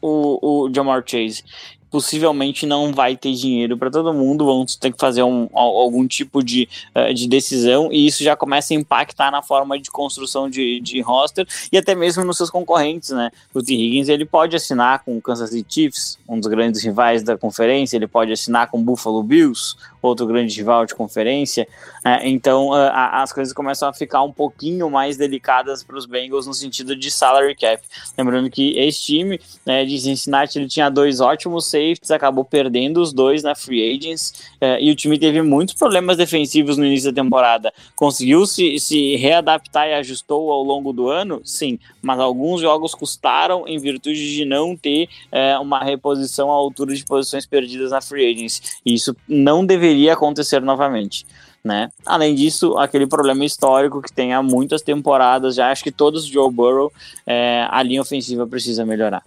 o, 0.00 0.64
o 0.64 0.74
Jamar 0.74 1.02
Chase 1.06 1.42
possivelmente 1.90 2.66
não 2.66 2.92
vai 2.92 3.16
ter 3.16 3.32
dinheiro 3.32 3.76
para 3.76 3.90
todo 3.90 4.14
mundo, 4.14 4.44
vão 4.44 4.64
ter 4.64 4.92
que 4.92 4.98
fazer 4.98 5.22
um, 5.22 5.48
algum 5.52 6.06
tipo 6.06 6.42
de, 6.42 6.68
uh, 6.94 7.12
de 7.12 7.28
decisão, 7.28 7.92
e 7.92 8.06
isso 8.06 8.22
já 8.22 8.36
começa 8.36 8.72
a 8.72 8.76
impactar 8.76 9.30
na 9.30 9.42
forma 9.42 9.78
de 9.78 9.90
construção 9.90 10.48
de, 10.48 10.80
de 10.80 11.00
roster 11.00 11.46
e 11.72 11.76
até 11.76 11.94
mesmo 11.94 12.24
nos 12.24 12.36
seus 12.36 12.50
concorrentes, 12.50 13.10
né? 13.10 13.30
O 13.52 13.62
T. 13.62 13.74
Higgins 13.74 14.08
ele 14.08 14.24
pode 14.24 14.56
assinar 14.56 15.02
com 15.04 15.16
o 15.16 15.20
Kansas 15.20 15.50
City 15.50 15.66
Chiefs, 15.72 16.18
um 16.28 16.38
dos 16.38 16.48
grandes 16.48 16.82
rivais 16.82 17.22
da 17.22 17.36
conferência, 17.36 17.96
ele 17.96 18.06
pode 18.06 18.32
assinar 18.32 18.68
com 18.68 18.78
o 18.78 18.82
Buffalo 18.82 19.22
Bills, 19.22 19.76
outro 20.08 20.26
grande 20.26 20.56
rival 20.56 20.86
de 20.86 20.94
conferência, 20.94 21.66
uh, 22.04 22.24
então 22.24 22.70
uh, 22.70 22.90
as 22.92 23.32
coisas 23.32 23.52
começam 23.52 23.88
a 23.88 23.92
ficar 23.92 24.22
um 24.22 24.32
pouquinho 24.32 24.88
mais 24.90 25.16
delicadas 25.16 25.82
para 25.82 25.96
os 25.96 26.06
Bengals 26.06 26.46
no 26.46 26.54
sentido 26.54 26.96
de 26.96 27.10
salary 27.10 27.54
cap. 27.54 27.82
Lembrando 28.16 28.50
que 28.50 28.78
esse 28.78 29.02
time 29.02 29.40
né, 29.64 29.84
de 29.84 29.98
Cincinnati 29.98 30.58
ele 30.58 30.68
tinha 30.68 30.88
dois 30.88 31.20
ótimos 31.20 31.66
safeties, 31.66 32.10
acabou 32.10 32.44
perdendo 32.44 33.00
os 33.00 33.12
dois 33.12 33.42
na 33.42 33.54
free 33.54 33.94
agents 33.94 34.30
uh, 34.62 34.80
e 34.80 34.90
o 34.90 34.96
time 34.96 35.18
teve 35.18 35.42
muitos 35.42 35.74
problemas 35.74 36.16
defensivos 36.16 36.76
no 36.76 36.86
início 36.86 37.12
da 37.12 37.22
temporada. 37.22 37.72
Conseguiu 37.94 38.46
se, 38.46 38.78
se 38.78 39.16
readaptar 39.16 39.88
e 39.88 39.94
ajustou 39.94 40.50
ao 40.50 40.62
longo 40.62 40.92
do 40.92 41.08
ano? 41.08 41.40
Sim, 41.44 41.78
mas 42.00 42.18
alguns 42.18 42.60
jogos 42.60 42.94
custaram 42.94 43.68
em 43.68 43.78
virtude 43.78 44.34
de 44.34 44.44
não 44.44 44.76
ter 44.76 45.08
uh, 45.32 45.60
uma 45.60 45.82
reposição 45.84 46.50
à 46.50 46.54
altura 46.54 46.94
de 46.94 47.04
posições 47.04 47.46
perdidas 47.46 47.90
na 47.90 48.00
free 48.00 48.30
agents. 48.30 48.80
E 48.84 48.94
isso 48.94 49.14
não 49.28 49.64
deveria 49.64 49.89
acontecer 50.10 50.60
novamente. 50.60 51.26
Né? 51.62 51.90
Além 52.06 52.34
disso, 52.34 52.78
aquele 52.78 53.06
problema 53.06 53.44
histórico 53.44 54.00
que 54.00 54.12
tem 54.12 54.32
há 54.32 54.42
muitas 54.42 54.80
temporadas, 54.80 55.56
já 55.56 55.70
acho 55.70 55.84
que 55.84 55.92
todos 55.92 56.24
Joe 56.24 56.50
Burrow, 56.50 56.90
é, 57.26 57.66
a 57.68 57.82
linha 57.82 58.00
ofensiva 58.00 58.46
precisa 58.46 58.86
melhorar. 58.86 59.22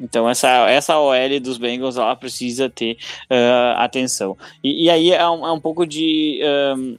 Então 0.00 0.28
essa, 0.28 0.48
essa 0.70 0.98
OL 0.98 1.40
dos 1.40 1.58
Bengals 1.58 1.96
ela 1.96 2.14
precisa 2.14 2.70
ter 2.70 2.96
uh, 3.24 3.78
atenção. 3.78 4.36
E, 4.62 4.84
e, 4.84 4.90
aí 4.90 5.10
é 5.10 5.28
um, 5.28 5.46
é 5.46 5.52
um 5.52 5.60
pouco 5.60 5.86
de. 5.86 6.40
Um, 6.76 6.96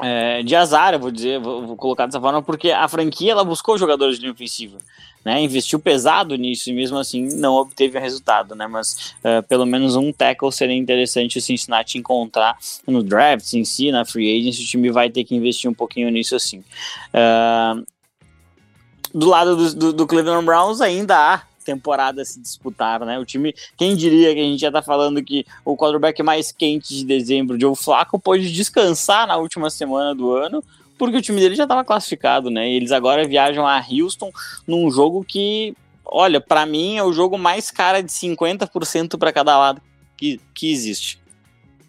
é, 0.00 0.42
de 0.42 0.54
azar, 0.54 0.94
eu 0.94 1.00
vou 1.00 1.10
dizer, 1.10 1.40
vou, 1.40 1.66
vou, 1.66 1.76
colocar 1.76 2.06
dessa 2.06 2.20
forma, 2.20 2.42
porque 2.42 2.70
a 2.70 2.86
franquia 2.86 3.32
ela 3.32 3.44
buscou 3.44 3.76
jogadores 3.76 4.16
de 4.16 4.22
linha 4.22 4.32
ofensiva, 4.32 4.78
né? 5.24 5.40
Investiu 5.40 5.80
pesado 5.80 6.36
nisso 6.36 6.70
e 6.70 6.72
mesmo 6.72 6.96
assim 6.98 7.28
não 7.36 7.54
obteve 7.54 7.98
resultado, 7.98 8.54
né? 8.54 8.66
Mas 8.68 9.14
uh, 9.24 9.42
pelo 9.48 9.66
menos 9.66 9.96
um 9.96 10.12
tackle 10.12 10.52
seria 10.52 10.76
interessante 10.76 11.38
o 11.38 11.42
Cincinnati 11.42 11.98
encontrar 11.98 12.56
no 12.86 13.02
draft 13.02 13.52
em 13.54 13.64
si, 13.64 13.90
na 13.90 14.04
free 14.04 14.38
agency, 14.38 14.62
o 14.62 14.66
time 14.66 14.90
vai 14.90 15.10
ter 15.10 15.24
que 15.24 15.34
investir 15.34 15.68
um 15.68 15.74
pouquinho 15.74 16.10
nisso 16.10 16.36
assim. 16.36 16.58
Uh, 17.12 17.84
do 19.12 19.26
lado 19.26 19.56
do, 19.56 19.74
do, 19.74 19.92
do 19.92 20.06
Cleveland 20.06 20.44
Browns 20.44 20.80
ainda 20.80 21.16
há 21.16 21.42
temporada 21.68 22.24
se 22.24 22.40
disputar, 22.40 23.00
né? 23.00 23.18
O 23.18 23.24
time, 23.26 23.54
quem 23.76 23.94
diria 23.94 24.32
que 24.34 24.40
a 24.40 24.44
gente 24.44 24.60
já 24.60 24.72
tá 24.72 24.80
falando 24.80 25.22
que 25.22 25.44
o 25.64 25.76
quarterback 25.76 26.22
mais 26.22 26.50
quente 26.50 26.94
de 26.94 27.04
dezembro, 27.04 27.60
Joe 27.60 27.76
Flacco, 27.76 28.18
pode 28.18 28.50
descansar 28.50 29.26
na 29.26 29.36
última 29.36 29.68
semana 29.68 30.14
do 30.14 30.32
ano, 30.32 30.64
porque 30.96 31.18
o 31.18 31.22
time 31.22 31.40
dele 31.40 31.54
já 31.54 31.64
estava 31.64 31.84
classificado, 31.84 32.48
né? 32.48 32.70
E 32.70 32.76
eles 32.76 32.90
agora 32.90 33.26
viajam 33.26 33.66
a 33.66 33.78
Houston 33.78 34.30
num 34.66 34.90
jogo 34.90 35.22
que, 35.22 35.74
olha, 36.04 36.40
para 36.40 36.64
mim 36.64 36.96
é 36.96 37.04
o 37.04 37.12
jogo 37.12 37.36
mais 37.36 37.70
cara 37.70 38.02
de 38.02 38.10
50% 38.10 39.18
para 39.18 39.32
cada 39.32 39.58
lado 39.58 39.82
que, 40.16 40.40
que 40.54 40.72
existe. 40.72 41.20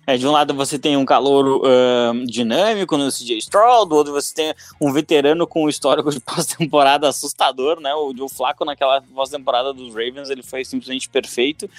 É, 0.09 0.17
de 0.17 0.25
um 0.25 0.31
lado 0.31 0.55
você 0.55 0.79
tem 0.79 0.97
um 0.97 1.05
calor 1.05 1.61
uh, 1.61 2.25
dinâmico 2.25 2.97
no 2.97 3.11
CJ 3.11 3.41
Stroll, 3.41 3.85
do 3.85 3.95
outro 3.95 4.11
você 4.11 4.33
tem 4.33 4.55
um 4.81 4.91
veterano 4.91 5.45
com 5.45 5.65
um 5.65 5.69
histórico 5.69 6.09
de 6.09 6.19
pós-temporada 6.25 7.07
assustador, 7.07 7.79
né? 7.79 7.93
O 7.93 8.11
Joe 8.17 8.27
Flaco 8.27 8.65
naquela 8.65 9.03
pós-temporada 9.03 9.71
dos 9.71 9.89
Ravens 9.89 10.31
ele 10.31 10.41
foi 10.41 10.65
simplesmente 10.65 11.07
perfeito. 11.07 11.69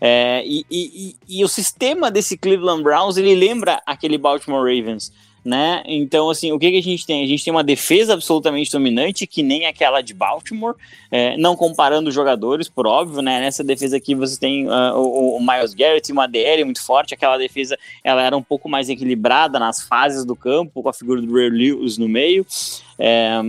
É, 0.00 0.42
e, 0.44 0.66
e, 0.68 1.16
e, 1.28 1.38
e 1.38 1.44
o 1.44 1.48
sistema 1.48 2.10
desse 2.10 2.36
Cleveland 2.36 2.82
Browns 2.82 3.16
ele 3.18 3.36
lembra 3.36 3.80
aquele 3.86 4.18
Baltimore 4.18 4.64
Ravens 4.64 5.12
né? 5.46 5.82
Então, 5.86 6.28
assim, 6.28 6.50
o 6.52 6.58
que, 6.58 6.70
que 6.70 6.78
a 6.78 6.82
gente 6.82 7.06
tem? 7.06 7.24
A 7.24 7.26
gente 7.26 7.44
tem 7.44 7.52
uma 7.52 7.62
defesa 7.62 8.14
absolutamente 8.14 8.70
dominante, 8.70 9.26
que 9.26 9.42
nem 9.42 9.66
aquela 9.66 10.00
de 10.00 10.12
Baltimore, 10.12 10.74
é, 11.10 11.36
não 11.36 11.54
comparando 11.54 12.10
jogadores, 12.10 12.68
por 12.68 12.86
óbvio, 12.86 13.22
né? 13.22 13.40
Nessa 13.40 13.62
defesa 13.62 13.96
aqui 13.96 14.14
você 14.14 14.38
tem 14.38 14.66
uh, 14.66 14.96
o, 14.96 15.36
o, 15.36 15.40
Miles 15.40 15.72
Garrett, 15.72 16.10
uma 16.10 16.26
DL 16.26 16.64
muito 16.64 16.84
forte, 16.84 17.14
aquela 17.14 17.38
defesa 17.38 17.78
ela 18.02 18.22
era 18.22 18.36
um 18.36 18.42
pouco 18.42 18.68
mais 18.68 18.88
equilibrada 18.88 19.58
nas 19.58 19.82
fases 19.82 20.24
do 20.24 20.34
campo, 20.34 20.82
com 20.82 20.88
a 20.88 20.92
figura 20.92 21.22
do 21.22 21.32
Ray 21.32 21.48
Lewis 21.48 21.96
no 21.96 22.08
meio. 22.08 22.44
É, 22.98 23.40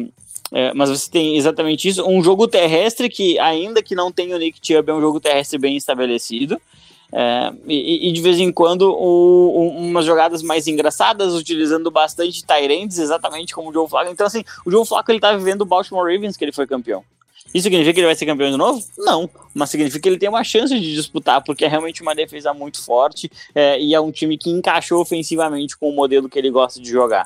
é, 0.51 0.73
mas 0.73 0.89
você 0.89 1.09
tem 1.09 1.35
exatamente 1.35 1.87
isso. 1.87 2.07
Um 2.07 2.23
jogo 2.23 2.47
terrestre 2.47 3.09
que, 3.09 3.37
ainda 3.39 3.81
que 3.81 3.95
não 3.95 4.11
tenha 4.11 4.35
o 4.35 4.39
Nick 4.39 4.59
Chubb, 4.61 4.89
é 4.89 4.93
um 4.93 5.01
jogo 5.01 5.19
terrestre 5.19 5.57
bem 5.57 5.75
estabelecido. 5.75 6.61
É, 7.11 7.53
e, 7.65 8.09
e, 8.09 8.11
de 8.11 8.21
vez 8.21 8.37
em 8.37 8.51
quando 8.51 8.81
o, 8.81 9.57
o, 9.57 9.69
umas 9.77 10.05
jogadas 10.05 10.43
mais 10.43 10.67
engraçadas, 10.67 11.33
utilizando 11.33 11.89
bastante 11.89 12.43
Tyrands, 12.45 12.99
exatamente 12.99 13.53
como 13.55 13.69
o 13.69 13.73
Joe 13.73 13.87
Flacco. 13.87 14.11
Então, 14.11 14.27
assim, 14.27 14.43
o 14.65 14.71
Joe 14.71 14.85
Flacco 14.85 15.11
ele 15.11 15.19
tá 15.19 15.35
vivendo 15.35 15.61
o 15.61 15.65
Baltimore 15.65 16.11
Ravens 16.11 16.35
que 16.35 16.43
ele 16.43 16.51
foi 16.51 16.67
campeão. 16.67 17.03
Isso 17.53 17.63
significa 17.63 17.93
que 17.93 17.99
ele 18.01 18.07
vai 18.07 18.15
ser 18.15 18.25
campeão 18.25 18.51
de 18.51 18.57
novo? 18.57 18.83
Não, 18.97 19.29
mas 19.53 19.69
significa 19.69 20.01
que 20.01 20.09
ele 20.09 20.17
tem 20.17 20.27
uma 20.27 20.43
chance 20.43 20.77
de 20.77 20.93
disputar, 20.93 21.41
porque 21.41 21.63
é 21.63 21.67
realmente 21.67 22.01
uma 22.01 22.13
defesa 22.13 22.53
muito 22.53 22.83
forte 22.83 23.31
é, 23.55 23.79
e 23.79 23.93
é 23.93 23.99
um 24.01 24.11
time 24.11 24.37
que 24.37 24.49
encaixou 24.49 25.01
ofensivamente 25.01 25.77
com 25.77 25.89
o 25.89 25.95
modelo 25.95 26.27
que 26.27 26.37
ele 26.37 26.51
gosta 26.51 26.79
de 26.81 26.89
jogar. 26.89 27.25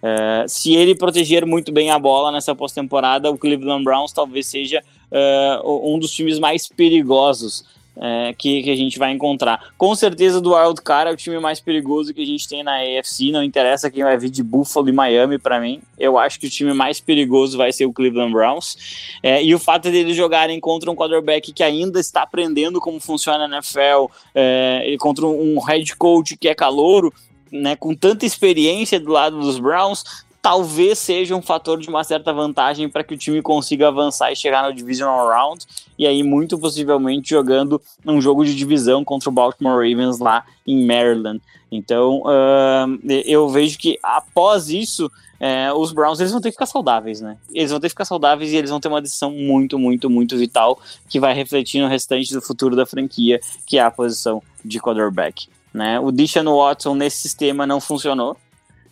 É, 0.00 0.44
se 0.46 0.76
ele 0.76 0.94
proteger 0.94 1.44
muito 1.44 1.72
bem 1.72 1.90
a 1.90 1.98
bola 1.98 2.30
nessa 2.30 2.54
pós-temporada, 2.54 3.30
o 3.30 3.36
Cleveland 3.36 3.82
Browns 3.82 4.12
talvez 4.12 4.46
seja 4.46 4.80
é, 5.10 5.60
um 5.64 5.98
dos 5.98 6.12
times 6.12 6.38
mais 6.38 6.68
perigosos 6.68 7.64
é, 8.00 8.34
que, 8.36 8.62
que, 8.62 8.70
a 8.70 8.76
gente 8.76 8.98
vai 8.98 9.12
encontrar. 9.12 9.72
Com 9.76 9.94
certeza, 9.94 10.40
do 10.40 10.54
Wild 10.54 10.80
Card 10.82 11.10
é 11.10 11.12
o 11.12 11.16
time 11.16 11.38
mais 11.38 11.60
perigoso 11.60 12.14
que 12.14 12.22
a 12.22 12.26
gente 12.26 12.48
tem 12.48 12.62
na 12.62 12.76
AFC. 12.76 13.30
Não 13.32 13.42
interessa 13.42 13.90
quem 13.90 14.04
vai 14.04 14.16
vir 14.16 14.30
de 14.30 14.42
Buffalo 14.42 14.88
e 14.88 14.92
Miami 14.92 15.38
para 15.38 15.60
mim. 15.60 15.80
Eu 15.98 16.18
acho 16.18 16.38
que 16.38 16.46
o 16.46 16.50
time 16.50 16.72
mais 16.72 17.00
perigoso 17.00 17.58
vai 17.58 17.72
ser 17.72 17.86
o 17.86 17.92
Cleveland 17.92 18.32
Browns. 18.32 19.18
É, 19.22 19.42
e 19.42 19.54
o 19.54 19.58
fato 19.58 19.90
deles 19.90 20.16
jogarem 20.16 20.60
contra 20.60 20.90
um 20.90 20.94
quarterback 20.94 21.52
que 21.52 21.62
ainda 21.62 21.98
está 21.98 22.22
aprendendo 22.22 22.80
como 22.80 23.00
funciona 23.00 23.44
a 23.44 23.48
NFL, 23.48 24.12
é, 24.34 24.96
contra 24.98 25.26
um 25.26 25.58
head 25.60 25.96
coach 25.96 26.36
que 26.36 26.48
é 26.48 26.54
calouro, 26.54 27.12
né, 27.50 27.74
com 27.76 27.94
tanta 27.94 28.26
experiência 28.26 29.00
do 29.00 29.10
lado 29.10 29.40
dos 29.40 29.58
Browns, 29.58 30.04
talvez 30.40 30.98
seja 30.98 31.34
um 31.34 31.42
fator 31.42 31.78
de 31.78 31.88
uma 31.88 32.04
certa 32.04 32.32
vantagem 32.32 32.88
para 32.88 33.04
que 33.04 33.14
o 33.14 33.18
time 33.18 33.42
consiga 33.42 33.88
avançar 33.88 34.32
e 34.32 34.36
chegar 34.36 34.66
no 34.66 34.74
Divisional 34.74 35.28
Round, 35.28 35.66
e 35.98 36.06
aí 36.06 36.22
muito 36.22 36.58
possivelmente 36.58 37.30
jogando 37.30 37.80
um 38.06 38.20
jogo 38.20 38.44
de 38.44 38.54
divisão 38.54 39.04
contra 39.04 39.28
o 39.28 39.32
Baltimore 39.32 39.74
Ravens 39.74 40.18
lá 40.18 40.44
em 40.66 40.86
Maryland. 40.86 41.40
Então 41.70 42.22
uh, 42.22 42.98
eu 43.24 43.48
vejo 43.48 43.78
que 43.78 43.98
após 44.02 44.68
isso 44.70 45.10
é, 45.40 45.72
os 45.72 45.92
Browns 45.92 46.18
eles 46.18 46.32
vão 46.32 46.40
ter 46.40 46.48
que 46.48 46.54
ficar 46.54 46.66
saudáveis, 46.66 47.20
né? 47.20 47.36
Eles 47.52 47.70
vão 47.70 47.78
ter 47.78 47.86
que 47.86 47.92
ficar 47.92 48.04
saudáveis 48.04 48.52
e 48.52 48.56
eles 48.56 48.70
vão 48.70 48.80
ter 48.80 48.88
uma 48.88 49.00
decisão 49.00 49.30
muito, 49.30 49.78
muito, 49.78 50.10
muito 50.10 50.36
vital 50.36 50.80
que 51.08 51.20
vai 51.20 51.32
refletir 51.32 51.80
no 51.80 51.88
restante 51.88 52.32
do 52.32 52.42
futuro 52.42 52.74
da 52.74 52.84
franquia, 52.84 53.40
que 53.64 53.78
é 53.78 53.82
a 53.82 53.90
posição 53.90 54.42
de 54.64 54.80
quarterback. 54.80 55.48
Né? 55.72 56.00
O 56.00 56.10
Deshaun 56.10 56.56
Watson 56.56 56.94
nesse 56.94 57.18
sistema 57.18 57.66
não 57.66 57.80
funcionou 57.80 58.36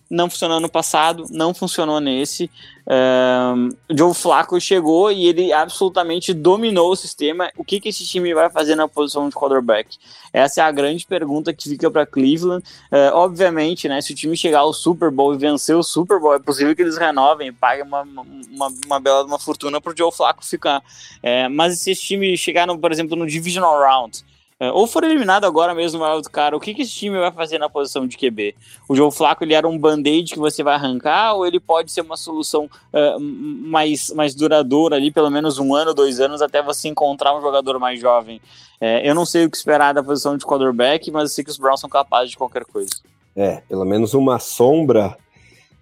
não 0.08 0.30
funcionou 0.30 0.60
no 0.60 0.68
passado, 0.68 1.26
não 1.30 1.52
funcionou 1.52 2.00
nesse. 2.00 2.50
Um, 2.88 3.70
Joe 3.90 4.14
Flacco 4.14 4.60
chegou 4.60 5.10
e 5.10 5.26
ele 5.26 5.52
absolutamente 5.52 6.32
dominou 6.32 6.92
o 6.92 6.96
sistema. 6.96 7.50
O 7.56 7.64
que, 7.64 7.80
que 7.80 7.88
esse 7.88 8.06
time 8.06 8.32
vai 8.32 8.48
fazer 8.48 8.76
na 8.76 8.86
posição 8.86 9.28
de 9.28 9.34
quarterback? 9.34 9.98
Essa 10.32 10.60
é 10.60 10.64
a 10.64 10.70
grande 10.70 11.04
pergunta 11.04 11.52
que 11.52 11.68
fica 11.68 11.90
para 11.90 12.06
Cleveland. 12.06 12.64
Uh, 12.92 13.14
obviamente, 13.14 13.88
né, 13.88 14.00
se 14.00 14.12
o 14.12 14.14
time 14.14 14.36
chegar 14.36 14.60
ao 14.60 14.72
Super 14.72 15.10
Bowl 15.10 15.34
e 15.34 15.38
vencer 15.38 15.74
o 15.74 15.82
Super 15.82 16.20
Bowl, 16.20 16.34
é 16.34 16.38
possível 16.38 16.76
que 16.76 16.82
eles 16.82 16.96
renovem 16.96 17.48
e 17.48 17.52
paguem 17.52 17.84
uma, 17.84 18.02
uma, 18.02 18.72
uma 18.86 19.00
bela 19.00 19.24
uma 19.24 19.38
fortuna 19.38 19.80
para 19.80 19.92
o 19.92 19.96
Joe 19.96 20.12
Flacco 20.12 20.46
ficar. 20.46 20.82
É, 21.22 21.48
mas 21.48 21.80
se 21.80 21.90
esse 21.90 22.02
time 22.02 22.36
chegar, 22.36 22.66
no, 22.66 22.78
por 22.78 22.92
exemplo, 22.92 23.16
no 23.16 23.26
Divisional 23.26 23.80
Round, 23.80 24.24
ou 24.72 24.86
for 24.86 25.04
eliminado 25.04 25.44
agora 25.44 25.74
mesmo 25.74 26.02
o 26.02 26.10
Wild 26.10 26.30
Card, 26.30 26.56
o 26.56 26.60
que, 26.60 26.72
que 26.72 26.82
esse 26.82 26.92
time 26.92 27.18
vai 27.18 27.30
fazer 27.30 27.58
na 27.58 27.68
posição 27.68 28.06
de 28.06 28.16
QB? 28.16 28.54
O 28.88 28.96
João 28.96 29.10
Flaco 29.10 29.44
ele 29.44 29.52
era 29.52 29.68
um 29.68 29.78
band-aid 29.78 30.32
que 30.32 30.38
você 30.38 30.62
vai 30.62 30.74
arrancar, 30.74 31.34
ou 31.34 31.46
ele 31.46 31.60
pode 31.60 31.92
ser 31.92 32.00
uma 32.00 32.16
solução 32.16 32.64
uh, 32.64 33.20
mais, 33.20 34.10
mais 34.12 34.34
duradoura 34.34 34.96
ali, 34.96 35.10
pelo 35.10 35.30
menos 35.30 35.58
um 35.58 35.74
ano, 35.74 35.92
dois 35.92 36.20
anos, 36.20 36.40
até 36.40 36.62
você 36.62 36.88
encontrar 36.88 37.36
um 37.36 37.42
jogador 37.42 37.78
mais 37.78 38.00
jovem? 38.00 38.40
É, 38.80 39.08
eu 39.08 39.14
não 39.14 39.26
sei 39.26 39.44
o 39.44 39.50
que 39.50 39.56
esperar 39.56 39.92
da 39.92 40.02
posição 40.02 40.36
de 40.36 40.44
quarterback, 40.44 41.10
mas 41.10 41.24
eu 41.24 41.28
sei 41.28 41.44
que 41.44 41.50
os 41.50 41.58
Browns 41.58 41.80
são 41.80 41.90
capazes 41.90 42.30
de 42.30 42.38
qualquer 42.38 42.64
coisa. 42.64 42.90
É, 43.34 43.62
pelo 43.68 43.84
menos 43.84 44.14
uma 44.14 44.38
sombra 44.38 45.16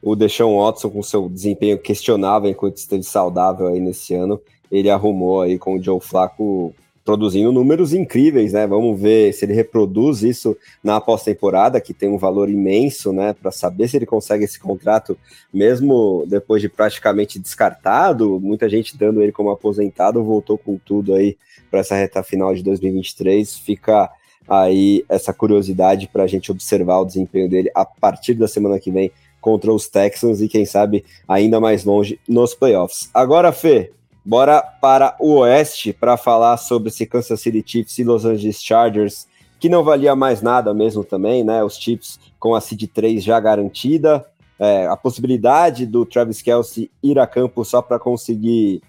o 0.05 0.15
Deshaun 0.15 0.59
Watson 0.59 0.91
com 0.91 1.03
seu 1.03 1.31
desempenho 1.31 1.79
questionável 1.79 2.51
enquanto 2.51 2.77
esteve 2.77 3.03
saudável 3.03 3.69
aí 3.69 3.81
nesse 3.81 4.15
ano, 4.15 4.39
ele 4.71 4.91
arrumou 4.91 5.41
aí 5.41 5.59
com 5.59 5.77
o 5.77 5.83
Joe 5.83 5.99
Flaco 5.99 6.75
produzindo 7.05 7.53
números 7.53 7.93
incríveis, 7.93 8.55
né? 8.55 8.67
Vamos 8.67 8.99
ver 8.99 9.33
se 9.35 9.45
ele 9.45 9.53
reproduz 9.53 10.23
isso 10.23 10.57
na 10.83 11.01
pós-temporada, 11.01 11.81
que 11.81 11.93
tem 11.93 12.09
um 12.09 12.17
valor 12.17 12.49
imenso, 12.49 13.13
né? 13.13 13.35
Para 13.35 13.51
saber 13.51 13.89
se 13.89 13.97
ele 13.97 14.07
consegue 14.07 14.45
esse 14.45 14.59
contrato, 14.59 15.17
mesmo 15.53 16.25
depois 16.27 16.63
de 16.63 16.69
praticamente 16.69 17.39
descartado, 17.39 18.41
muita 18.41 18.69
gente 18.69 18.97
dando 18.97 19.23
ele 19.23 19.33
como 19.33 19.51
aposentado, 19.51 20.25
voltou 20.25 20.57
com 20.57 20.79
tudo 20.79 21.15
aí 21.15 21.37
para 21.71 21.81
essa 21.81 21.95
reta 21.95 22.23
final 22.23 22.55
de 22.55 22.63
2023. 22.63 23.59
Fica 23.59 24.11
aí 24.49 25.05
essa 25.09 25.33
curiosidade 25.33 26.09
para 26.09 26.25
a 26.25 26.27
gente 26.27 26.51
observar 26.51 27.01
o 27.01 27.05
desempenho 27.05 27.49
dele 27.51 27.71
a 27.75 27.85
partir 27.85 28.35
da 28.35 28.49
semana 28.49 28.81
que 28.81 28.91
vem 28.91 29.11
contra 29.41 29.71
os 29.71 29.89
Texans 29.89 30.41
e 30.41 30.49
quem 30.49 30.65
sabe 30.65 31.05
ainda 31.29 31.61
mais 31.61 31.85
longe 31.85 32.19
nos 32.27 32.55
playoffs. 32.55 33.11
Agora, 33.13 33.53
Fê, 33.53 33.93
Bora 34.25 34.63
para 34.63 35.15
o 35.21 35.35
Oeste 35.41 35.93
para 35.93 36.17
falar 36.17 36.57
sobre 36.57 36.89
esse 36.89 37.05
Kansas 37.05 37.41
City 37.41 37.63
Chiefs 37.65 37.99
e 37.99 38.05
Los 38.05 38.25
Angeles 38.25 38.63
Chargers, 38.63 39.27
que 39.61 39.69
não 39.69 39.85
valia 39.85 40.17
mais 40.17 40.41
nada 40.41 40.73
mesmo 40.73 41.05
também, 41.05 41.45
né? 41.45 41.63
Os 41.63 41.77
Chiefs 41.77 42.19
com 42.39 42.55
a 42.55 42.61
seed 42.61 42.85
3 42.93 43.23
já 43.23 43.39
garantida, 43.39 44.25
é, 44.59 44.87
a 44.87 44.97
possibilidade 44.97 45.85
do 45.87 46.07
Travis 46.07 46.41
Kelsey 46.41 46.91
ir 47.03 47.19
a 47.19 47.27
campo 47.27 47.65
só 47.65 47.83
para 47.83 47.99
conseguir 47.99 48.83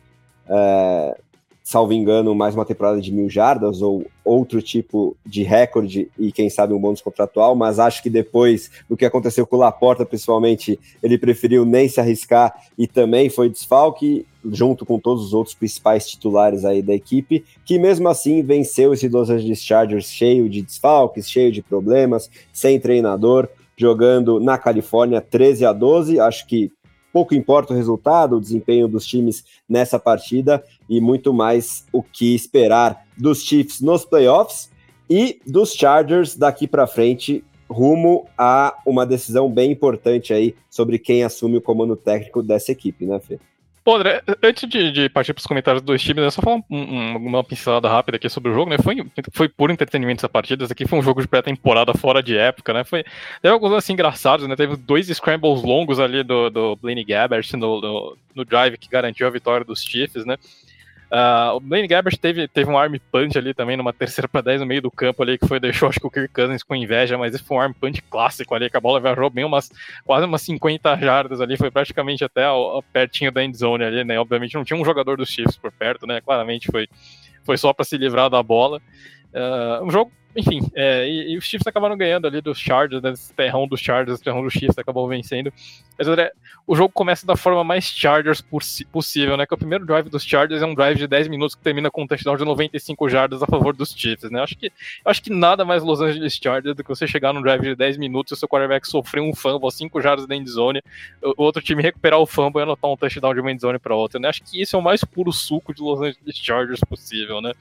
é, 0.47 1.17
salvo 1.65 1.93
engano, 1.93 2.35
mais 2.35 2.53
uma 2.53 2.63
temporada 2.63 3.01
de 3.01 3.11
mil 3.11 3.27
jardas 3.27 3.81
ou 3.81 4.05
outro 4.23 4.61
tipo 4.61 5.17
de 5.25 5.41
recorde 5.41 6.07
e 6.17 6.31
quem 6.31 6.47
sabe 6.47 6.75
um 6.75 6.79
bônus 6.79 7.01
contratual, 7.01 7.55
mas 7.55 7.79
acho 7.79 8.03
que 8.03 8.09
depois 8.09 8.69
do 8.87 8.95
que 8.95 9.03
aconteceu 9.03 9.47
com 9.47 9.55
o 9.55 9.59
Laporta, 9.59 10.05
principalmente, 10.05 10.79
ele 11.01 11.17
preferiu 11.17 11.65
nem 11.65 11.89
se 11.89 11.99
arriscar 11.99 12.53
e 12.77 12.85
também 12.85 13.31
foi 13.31 13.49
desfalque 13.49 14.27
junto 14.45 14.85
com 14.85 14.99
todos 14.99 15.25
os 15.25 15.33
outros 15.33 15.55
principais 15.55 16.07
titulares 16.07 16.63
aí 16.65 16.83
da 16.83 16.93
equipe, 16.93 17.43
que 17.65 17.79
mesmo 17.79 18.07
assim 18.09 18.43
venceu 18.43 18.93
esse 18.93 19.09
Los 19.09 19.31
Angeles 19.31 19.59
Chargers 19.59 20.05
cheio 20.05 20.47
de 20.47 20.61
desfalques, 20.61 21.27
cheio 21.27 21.51
de 21.51 21.63
problemas, 21.63 22.29
sem 22.53 22.79
treinador, 22.79 23.49
jogando 23.75 24.39
na 24.39 24.55
Califórnia 24.59 25.19
13 25.19 25.65
a 25.65 25.73
12, 25.73 26.19
acho 26.19 26.45
que 26.45 26.71
pouco 27.15 27.33
importa 27.33 27.71
o 27.71 27.75
resultado, 27.77 28.35
o 28.35 28.41
desempenho 28.41 28.89
dos 28.89 29.05
times 29.05 29.45
nessa 29.69 29.97
partida 29.97 30.61
e 30.89 30.99
muito 30.99 31.33
mais 31.33 31.85
o 31.93 32.03
que 32.03 32.35
esperar 32.35 33.05
dos 33.17 33.41
Chiefs 33.41 33.79
nos 33.79 34.03
playoffs 34.03 34.69
e 35.09 35.39
dos 35.47 35.71
Chargers 35.71 36.35
daqui 36.35 36.67
para 36.67 36.85
frente 36.85 37.41
rumo 37.69 38.27
a 38.37 38.77
uma 38.85 39.05
decisão 39.05 39.49
bem 39.49 39.71
importante 39.71 40.33
aí 40.33 40.55
sobre 40.69 40.99
quem 40.99 41.23
assume 41.23 41.55
o 41.55 41.61
comando 41.61 41.95
técnico 41.95 42.43
dessa 42.43 42.73
equipe, 42.73 43.05
né, 43.05 43.17
Fê? 43.21 43.39
Pô, 43.85 43.97
André, 43.97 44.23
antes 44.41 44.67
de, 44.67 44.91
de 44.91 45.07
partir 45.09 45.31
para 45.31 45.41
os 45.41 45.45
comentários 45.45 45.83
dos 45.83 46.01
times, 46.01 46.23
é 46.23 46.31
só 46.31 46.41
falar 46.41 46.55
um, 46.55 46.63
um, 46.71 47.17
uma 47.17 47.43
pincelada 47.43 47.87
rápida 47.87 48.17
aqui 48.17 48.27
sobre 48.27 48.51
o 48.51 48.53
jogo, 48.55 48.71
né? 48.71 48.77
Foi, 48.79 48.95
foi 49.31 49.47
por 49.47 49.69
entretenimento 49.69 50.21
essa 50.21 50.27
partida. 50.27 50.63
Isso 50.63 50.73
aqui 50.73 50.87
foi 50.87 50.97
um 50.97 51.03
jogo 51.03 51.21
de 51.21 51.27
pré-temporada 51.27 51.93
fora 51.93 52.23
de 52.23 52.35
época, 52.35 52.73
né? 52.73 52.83
Foi, 52.83 53.03
teve 53.43 53.53
alguns 53.53 53.73
assim 53.73 53.93
engraçados, 53.93 54.47
né? 54.47 54.55
Teve 54.55 54.75
dois 54.75 55.07
scrambles 55.07 55.61
longos 55.61 55.99
ali 55.99 56.23
do, 56.23 56.49
do 56.49 56.75
Blaine 56.77 57.03
Gabbert 57.03 57.47
no, 57.53 57.79
no, 57.79 58.17
no 58.33 58.43
drive 58.43 58.75
que 58.79 58.89
garantiu 58.89 59.27
a 59.27 59.29
vitória 59.29 59.63
dos 59.63 59.83
Chiefs, 59.83 60.25
né? 60.25 60.35
Uh, 61.11 61.55
o 61.55 61.59
Blaine 61.59 61.87
Gabbert 61.87 62.17
teve, 62.17 62.47
teve 62.47 62.69
um 62.69 62.77
arm 62.77 62.95
punch 63.11 63.37
ali 63.37 63.53
também, 63.53 63.77
numa 63.77 63.93
terceira 63.93 64.27
para 64.27 64.41
10 64.41 64.61
no 64.61 64.65
meio 64.65 64.81
do 64.81 64.91
campo 64.91 65.21
ali, 65.21 65.37
que 65.37 65.47
foi 65.47 65.59
deixou 65.59 65.87
acho 65.89 65.99
que 65.99 66.07
o 66.07 66.11
Kirk 66.11 66.33
Cousins 66.33 66.63
com 66.63 66.75
inveja, 66.75 67.17
mas 67.17 67.35
esse 67.35 67.43
foi 67.43 67.57
um 67.57 67.61
arm 67.61 67.73
punch 67.73 68.01
clássico 68.03 68.55
ali, 68.55 68.69
que 68.69 68.77
a 68.77 68.81
bola 68.81 68.99
viajou 68.99 69.29
bem 69.29 69.45
umas, 69.45 69.69
quase 70.03 70.25
umas 70.25 70.41
50 70.41 70.97
jardas 70.97 71.41
ali, 71.41 71.57
foi 71.57 71.69
praticamente 71.69 72.23
até 72.23 72.45
ao, 72.45 72.61
ao 72.61 72.83
pertinho 72.83 73.31
da 73.31 73.43
endzone 73.43 73.83
ali, 73.83 74.03
né? 74.03 74.19
Obviamente 74.19 74.55
não 74.55 74.63
tinha 74.63 74.79
um 74.79 74.85
jogador 74.85 75.17
dos 75.17 75.29
Chiefs 75.29 75.57
por 75.57 75.71
perto, 75.71 76.07
né? 76.07 76.21
Claramente 76.21 76.71
foi, 76.71 76.87
foi 77.43 77.57
só 77.57 77.71
para 77.71 77.85
se 77.85 77.97
livrar 77.97 78.29
da 78.29 78.41
bola. 78.41 78.81
Uh, 79.35 79.83
um 79.83 79.91
jogo 79.91 80.11
enfim, 80.35 80.69
é, 80.75 81.07
e, 81.07 81.31
e, 81.31 81.37
os 81.37 81.45
Chiefs 81.45 81.65
acabaram 81.65 81.95
ganhando 81.95 82.27
ali 82.27 82.41
dos 82.41 82.59
Chargers, 82.59 83.01
né, 83.01 83.11
esse 83.11 83.33
terrão 83.33 83.65
dos 83.65 83.79
Chargers, 83.79 84.19
terrão 84.19 84.43
dos 84.43 84.51
Chiefs 84.51 84.77
acabou 84.77 85.07
vencendo. 85.07 85.51
Mas 85.97 86.09
André, 86.09 86.33
o 86.67 86.75
jogo 86.75 86.91
começa 86.93 87.25
da 87.25 87.37
forma 87.37 87.63
mais 87.63 87.85
Chargers 87.85 88.43
possível, 88.91 89.37
né? 89.37 89.45
Que 89.45 89.53
o 89.53 89.57
primeiro 89.57 89.85
drive 89.85 90.09
dos 90.09 90.25
Chargers 90.25 90.61
é 90.61 90.65
um 90.65 90.75
drive 90.75 90.97
de 90.97 91.07
10 91.07 91.29
minutos 91.29 91.55
que 91.55 91.61
termina 91.61 91.89
com 91.89 92.03
um 92.03 92.07
touchdown 92.07 92.35
de 92.35 92.43
95 92.43 93.07
jardas 93.07 93.41
a 93.41 93.45
favor 93.45 93.73
dos 93.73 93.93
Chiefs, 93.95 94.29
né? 94.29 94.41
Acho 94.41 94.57
que, 94.57 94.69
acho 95.05 95.23
que 95.23 95.29
nada 95.29 95.63
mais 95.63 95.83
Los 95.83 96.01
Angeles 96.01 96.33
Chargers 96.33 96.75
do 96.75 96.83
que 96.83 96.89
você 96.89 97.07
chegar 97.07 97.31
num 97.31 97.41
drive 97.41 97.61
de 97.61 97.75
10 97.75 97.97
minutos 97.97 98.31
e 98.31 98.33
o 98.33 98.37
seu 98.37 98.49
quarterback 98.49 98.85
sofrer 98.85 99.21
um 99.21 99.33
fumble, 99.33 99.71
5 99.71 100.01
jardas 100.01 100.27
da 100.27 100.35
endzone, 100.35 100.81
o 101.23 101.43
outro 101.43 101.61
time 101.61 101.81
recuperar 101.81 102.19
o 102.19 102.25
fumble 102.25 102.59
e 102.59 102.63
anotar 102.63 102.91
um 102.91 102.97
touchdown 102.97 103.33
de 103.33 103.39
uma 103.39 103.53
endzone 103.53 103.79
para 103.79 103.95
outra, 103.95 104.19
né? 104.19 104.27
Acho 104.27 104.43
que 104.43 104.61
isso 104.61 104.75
é 104.75 104.79
o 104.79 104.81
mais 104.81 105.01
puro 105.05 105.31
suco 105.31 105.73
de 105.73 105.81
Los 105.81 106.01
Angeles 106.01 106.35
Chargers 106.35 106.81
possível, 106.81 107.39
né? 107.39 107.53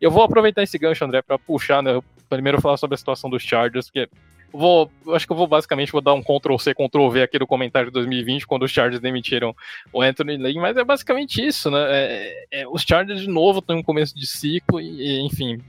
Eu 0.00 0.10
vou 0.10 0.22
aproveitar 0.22 0.62
esse 0.62 0.78
gancho, 0.78 1.04
André, 1.04 1.22
para 1.22 1.38
puxar, 1.38 1.82
né? 1.82 2.00
Primeiro 2.28 2.60
falar 2.60 2.76
sobre 2.76 2.94
a 2.94 2.98
situação 2.98 3.28
dos 3.28 3.42
Chargers, 3.42 3.86
porque 3.86 4.08
vou, 4.52 4.90
acho 5.08 5.26
que 5.26 5.32
eu 5.32 5.36
vou 5.36 5.46
basicamente 5.46 5.92
vou 5.92 6.00
dar 6.00 6.14
um 6.14 6.22
Ctrl 6.22 6.56
C, 6.58 6.74
Ctrl 6.74 7.08
V 7.08 7.22
aqui 7.22 7.38
do 7.38 7.46
comentário 7.46 7.88
de 7.88 7.94
2020, 7.94 8.46
quando 8.46 8.64
os 8.64 8.70
Chargers 8.70 9.00
demitiram 9.00 9.54
o 9.92 10.02
Anthony 10.02 10.36
Lane, 10.36 10.58
mas 10.58 10.76
é 10.76 10.84
basicamente 10.84 11.44
isso, 11.44 11.70
né? 11.70 11.78
É, 11.88 12.46
é, 12.50 12.68
os 12.68 12.82
Chargers 12.82 13.20
de 13.20 13.28
novo 13.28 13.60
estão 13.60 13.78
em 13.78 13.82
começo 13.82 14.14
de 14.14 14.26
ciclo 14.26 14.80
e, 14.80 15.20
enfim, 15.20 15.60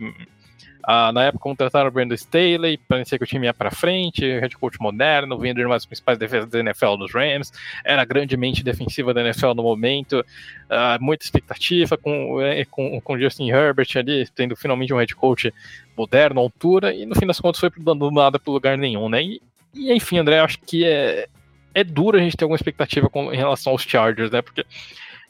ah, 0.84 1.12
na 1.12 1.26
época 1.26 1.44
contrataram 1.44 1.90
o 1.90 1.91
Brandon 1.91 2.16
Staley, 2.16 2.78
parecia 2.78 3.18
que 3.18 3.24
o 3.24 3.28
time 3.28 3.45
ia 3.48 3.53
para 3.53 3.72
frente, 3.72 4.22
head 4.22 4.56
coach 4.58 4.80
moderno, 4.80 5.38
vindo 5.38 5.58
de 5.58 5.66
uma 5.66 5.76
das 5.76 5.86
principais 5.86 6.18
defesas 6.18 6.49
da 6.49 6.60
NFL 6.60 6.95
nos 6.98 7.14
Rams, 7.14 7.52
era 7.84 8.03
grandemente 8.06 8.64
defensiva 8.64 9.14
da 9.14 9.22
NFL 9.22 9.53
no 9.53 9.64
momento, 9.64 10.26
ah, 10.70 10.98
muita 10.99 11.26
expectativa 11.26 11.98
com, 11.98 12.41
é, 12.41 12.66
com, 12.66 12.99
com 13.02 13.20
Justin 13.20 13.49
Herbert 13.49 13.90
ali, 13.95 14.28
tendo 14.36 14.56
finalmente 14.56 14.94
um 14.94 14.98
head 14.98 15.16
coach 15.16 15.53
moderno, 15.98 16.40
altura, 16.40 16.94
e 16.94 17.06
no 17.06 17.16
fim 17.16 17.26
das 17.26 17.40
contas 17.40 17.60
foi 17.60 17.72
dando 17.78 18.10
nada 18.12 18.40
para 18.40 18.52
lugar 18.52 18.78
nenhum, 18.78 19.10
né? 19.10 19.24
E, 19.24 19.41
e 19.74 19.94
enfim, 19.94 20.18
André, 20.18 20.40
acho 20.40 20.60
que 20.60 20.86
é, 20.86 21.28
é 21.74 21.84
duro 21.84 22.18
a 22.18 22.22
gente 22.22 22.36
ter 22.36 22.44
alguma 22.44 22.58
expectativa 22.58 23.10
com, 23.10 23.32
em 23.34 23.38
relação 23.38 23.72
aos 23.72 23.84
Chargers, 23.84 24.32
né? 24.32 24.41
Porque 24.41 24.66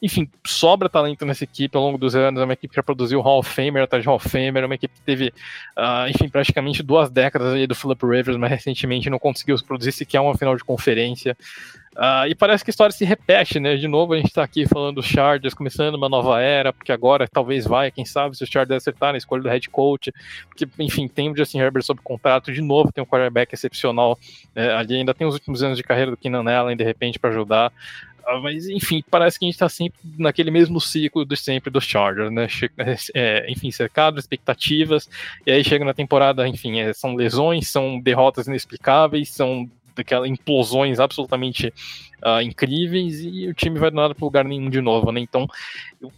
enfim, 0.02 0.28
sobra 0.44 0.88
talento 0.88 1.24
nessa 1.24 1.44
equipe 1.44 1.76
ao 1.76 1.82
longo 1.82 1.96
dos 1.96 2.16
anos. 2.16 2.40
É 2.40 2.44
uma 2.44 2.54
equipe 2.54 2.70
que 2.70 2.76
já 2.76 2.82
produziu 2.82 3.20
Hall 3.20 3.38
of 3.38 3.48
Famer 3.48 3.84
atrás 3.84 4.02
de 4.02 4.08
Hall 4.08 4.16
of 4.16 4.28
Famer. 4.28 4.64
É 4.64 4.66
uma 4.66 4.74
equipe 4.74 4.92
que 4.92 5.00
teve, 5.00 5.32
uh, 5.78 6.08
enfim, 6.10 6.28
praticamente 6.28 6.82
duas 6.82 7.08
décadas 7.08 7.52
ali 7.52 7.68
do 7.68 7.74
Philip 7.74 8.04
Rivers, 8.04 8.36
mas 8.36 8.50
recentemente 8.50 9.08
não 9.08 9.18
conseguiu 9.20 9.56
produzir 9.64 9.92
sequer 9.92 10.20
uma 10.20 10.36
final 10.36 10.56
de 10.56 10.64
conferência. 10.64 11.36
Uh, 11.92 12.26
e 12.26 12.34
parece 12.34 12.64
que 12.64 12.70
a 12.70 12.72
história 12.72 12.92
se 12.92 13.04
repete, 13.04 13.60
né? 13.60 13.76
De 13.76 13.86
novo, 13.86 14.14
a 14.14 14.16
gente 14.16 14.28
está 14.28 14.42
aqui 14.42 14.66
falando 14.66 14.96
dos 14.96 15.06
Chargers, 15.06 15.52
começando 15.52 15.94
uma 15.94 16.08
nova 16.08 16.40
era, 16.40 16.72
porque 16.72 16.90
agora 16.90 17.28
talvez 17.28 17.66
vai, 17.66 17.90
quem 17.90 18.04
sabe, 18.04 18.34
se 18.34 18.42
os 18.42 18.48
Chargers 18.48 18.78
acertarem 18.78 19.16
a 19.16 19.18
escolha 19.18 19.42
do 19.42 19.48
head 19.48 19.68
coach, 19.68 20.10
porque, 20.48 20.66
enfim, 20.78 21.06
tem 21.06 21.30
o 21.30 21.36
Justin 21.36 21.58
Herbert 21.58 21.82
sob 21.82 22.00
contrato, 22.02 22.50
de 22.50 22.62
novo 22.62 22.90
tem 22.90 23.04
um 23.04 23.06
quarterback 23.06 23.54
excepcional 23.54 24.18
né? 24.54 24.72
ali, 24.72 24.96
ainda 24.96 25.12
tem 25.12 25.26
os 25.26 25.34
últimos 25.34 25.62
anos 25.62 25.76
de 25.76 25.82
carreira 25.82 26.10
do 26.10 26.16
Keenan 26.16 26.50
Allen, 26.50 26.76
de 26.76 26.84
repente, 26.84 27.18
para 27.18 27.28
ajudar. 27.28 27.70
Ah, 28.26 28.38
mas, 28.40 28.68
enfim, 28.68 29.02
parece 29.10 29.38
que 29.38 29.44
a 29.44 29.48
gente 29.48 29.54
está 29.54 29.68
sempre 29.68 29.98
naquele 30.18 30.50
mesmo 30.50 30.80
ciclo 30.80 31.24
de 31.24 31.36
sempre 31.36 31.70
dos 31.70 31.84
Chargers, 31.84 32.32
né? 32.32 32.46
É, 33.14 33.50
enfim, 33.50 33.70
cercado, 33.70 34.18
expectativas, 34.18 35.08
e 35.46 35.50
aí 35.50 35.64
chega 35.64 35.84
na 35.84 35.94
temporada, 35.94 36.46
enfim, 36.46 36.80
é, 36.80 36.92
são 36.92 37.14
lesões, 37.14 37.68
são 37.68 38.00
derrotas 38.00 38.46
inexplicáveis, 38.46 39.30
são 39.30 39.68
daquelas 39.94 40.28
implosões 40.28 40.98
absolutamente 40.98 41.72
uh, 42.24 42.40
incríveis 42.42 43.20
e 43.20 43.46
o 43.48 43.54
time 43.54 43.78
vai 43.78 43.90
nada 43.90 44.14
para 44.14 44.24
lugar 44.24 44.44
nenhum 44.44 44.70
de 44.70 44.80
novo, 44.80 45.12
né? 45.12 45.20
Então, 45.20 45.46
eu 46.00 46.10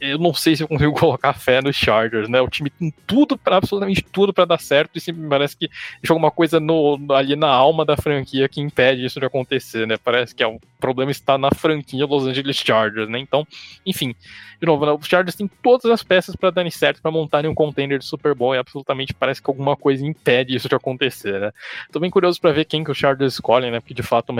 eu 0.00 0.18
não 0.18 0.34
sei 0.34 0.56
se 0.56 0.62
eu 0.62 0.68
consigo 0.68 0.92
colocar 0.98 1.32
fé 1.34 1.62
nos 1.62 1.76
Chargers, 1.76 2.28
né? 2.28 2.40
O 2.40 2.48
time 2.48 2.70
tem 2.70 2.92
tudo 3.06 3.38
para 3.38 3.56
absolutamente 3.56 4.02
tudo 4.02 4.32
para 4.32 4.44
dar 4.44 4.60
certo 4.60 4.96
e 4.96 5.00
sempre 5.00 5.26
parece 5.28 5.56
que 5.56 5.68
deixa 6.00 6.12
alguma 6.12 6.30
coisa 6.30 6.58
no, 6.58 6.98
ali 7.12 7.36
na 7.36 7.48
alma 7.48 7.84
da 7.84 7.96
franquia 7.96 8.48
que 8.48 8.60
impede 8.60 9.04
isso 9.04 9.20
de 9.20 9.26
acontecer, 9.26 9.86
né? 9.86 9.96
Parece 9.96 10.34
que 10.34 10.42
é, 10.42 10.46
o 10.46 10.60
problema 10.80 11.10
está 11.10 11.38
na 11.38 11.50
franquia 11.50 12.06
Los 12.06 12.26
Angeles 12.26 12.56
Chargers, 12.56 13.08
né? 13.08 13.18
Então, 13.18 13.46
enfim, 13.86 14.14
de 14.60 14.66
novo, 14.66 14.84
né? 14.86 14.92
os 14.92 15.06
Chargers 15.06 15.36
têm 15.36 15.48
todas 15.62 15.86
as 15.86 16.02
peças 16.02 16.34
para 16.34 16.50
darem 16.50 16.70
certo 16.70 17.00
para 17.00 17.10
montarem 17.10 17.50
um 17.50 17.54
contender 17.54 17.98
de 17.98 18.04
Super 18.04 18.34
Bowl 18.34 18.54
e 18.54 18.58
absolutamente 18.58 19.14
parece 19.14 19.42
que 19.42 19.50
alguma 19.50 19.76
coisa 19.76 20.04
impede 20.04 20.54
isso 20.54 20.68
de 20.68 20.74
acontecer, 20.74 21.40
né? 21.40 21.52
Tô 21.92 22.00
bem 22.00 22.10
curioso 22.10 22.40
para 22.40 22.52
ver 22.52 22.64
quem 22.64 22.82
que 22.82 22.90
os 22.90 22.98
Chargers 22.98 23.34
escolhem, 23.34 23.70
né? 23.70 23.80
Porque 23.80 23.94
de 23.94 24.02
fato 24.02 24.32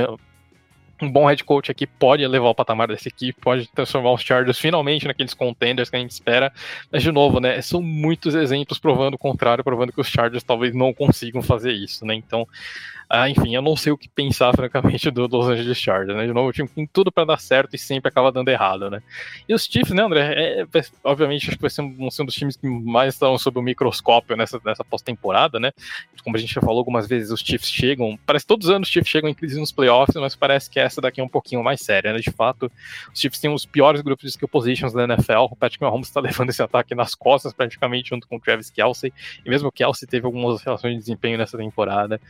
um 1.02 1.10
bom 1.10 1.26
head 1.26 1.42
coach 1.44 1.70
aqui 1.70 1.86
pode 1.86 2.22
elevar 2.22 2.50
o 2.50 2.54
patamar 2.54 2.88
dessa 2.88 3.08
equipe, 3.08 3.40
pode 3.40 3.68
transformar 3.68 4.12
os 4.12 4.22
Chargers 4.22 4.58
finalmente 4.58 5.06
naqueles 5.06 5.34
contenders 5.34 5.90
que 5.90 5.96
a 5.96 5.98
gente 5.98 6.10
espera. 6.10 6.52
Mas, 6.90 7.02
de 7.02 7.10
novo, 7.10 7.40
né, 7.40 7.60
são 7.60 7.82
muitos 7.82 8.34
exemplos 8.34 8.78
provando 8.78 9.14
o 9.14 9.18
contrário, 9.18 9.64
provando 9.64 9.92
que 9.92 10.00
os 10.00 10.08
Chargers 10.08 10.42
talvez 10.42 10.74
não 10.74 10.92
consigam 10.92 11.42
fazer 11.42 11.72
isso, 11.72 12.04
né? 12.04 12.14
Então, 12.14 12.46
ah, 13.14 13.30
enfim, 13.30 13.54
eu 13.54 13.62
não 13.62 13.76
sei 13.76 13.92
o 13.92 13.96
que 13.96 14.08
pensar, 14.08 14.52
francamente, 14.54 15.08
do 15.08 15.28
Los 15.28 15.46
Angeles 15.46 15.78
Chargers, 15.78 16.16
né? 16.16 16.26
De 16.26 16.32
novo, 16.32 16.48
o 16.48 16.52
time 16.52 16.68
tem 16.68 16.84
tudo 16.84 17.12
para 17.12 17.24
dar 17.24 17.38
certo 17.38 17.74
e 17.76 17.78
sempre 17.78 18.08
acaba 18.08 18.32
dando 18.32 18.48
errado, 18.48 18.90
né? 18.90 19.00
E 19.48 19.54
os 19.54 19.64
Chiefs, 19.64 19.94
né, 19.94 20.02
André? 20.02 20.34
É, 20.34 20.62
é, 20.62 20.82
obviamente, 21.04 21.46
acho 21.46 21.56
que 21.56 21.62
vai 21.62 21.70
ser 21.70 21.82
um, 21.82 21.96
um 21.96 22.24
dos 22.24 22.34
times 22.34 22.56
que 22.56 22.66
mais 22.66 23.14
estão 23.14 23.38
sob 23.38 23.58
o 23.60 23.62
microscópio 23.62 24.36
nessa, 24.36 24.60
nessa 24.64 24.82
pós-temporada, 24.82 25.60
né? 25.60 25.70
Como 26.24 26.36
a 26.36 26.40
gente 26.40 26.54
já 26.54 26.60
falou 26.60 26.78
algumas 26.78 27.06
vezes, 27.06 27.30
os 27.30 27.40
Chiefs 27.40 27.70
chegam, 27.70 28.18
parece 28.26 28.44
que 28.44 28.48
todos 28.48 28.68
os 28.68 28.74
anos 28.74 28.88
os 28.88 28.92
Chiefs 28.92 29.10
chegam 29.10 29.30
em 29.30 29.34
crise 29.34 29.60
nos 29.60 29.70
playoffs, 29.70 30.16
mas 30.16 30.34
parece 30.34 30.68
que 30.68 30.80
essa 30.80 31.00
daqui 31.00 31.20
é 31.20 31.24
um 31.24 31.28
pouquinho 31.28 31.62
mais 31.62 31.82
séria, 31.82 32.12
né? 32.12 32.18
De 32.18 32.32
fato, 32.32 32.72
os 33.12 33.20
Chiefs 33.20 33.38
têm 33.38 33.52
os 33.52 33.64
piores 33.64 34.00
grupos 34.00 34.24
de 34.24 34.30
skill 34.30 34.48
positions 34.48 34.92
da 34.92 35.04
NFL, 35.04 35.50
o 35.50 35.56
Patrick 35.56 35.82
Mahomes 35.82 36.08
está 36.08 36.18
levando 36.20 36.50
esse 36.50 36.62
ataque 36.62 36.94
nas 36.96 37.14
costas 37.14 37.52
praticamente 37.52 38.08
junto 38.08 38.26
com 38.26 38.36
o 38.36 38.40
Travis 38.40 38.70
Kelsey, 38.70 39.12
e 39.44 39.48
mesmo 39.48 39.68
o 39.68 39.72
Kelsey 39.72 40.08
teve 40.08 40.26
algumas 40.26 40.62
relações 40.62 40.94
de 40.94 40.98
desempenho 40.98 41.38
nessa 41.38 41.56
temporada. 41.56 42.20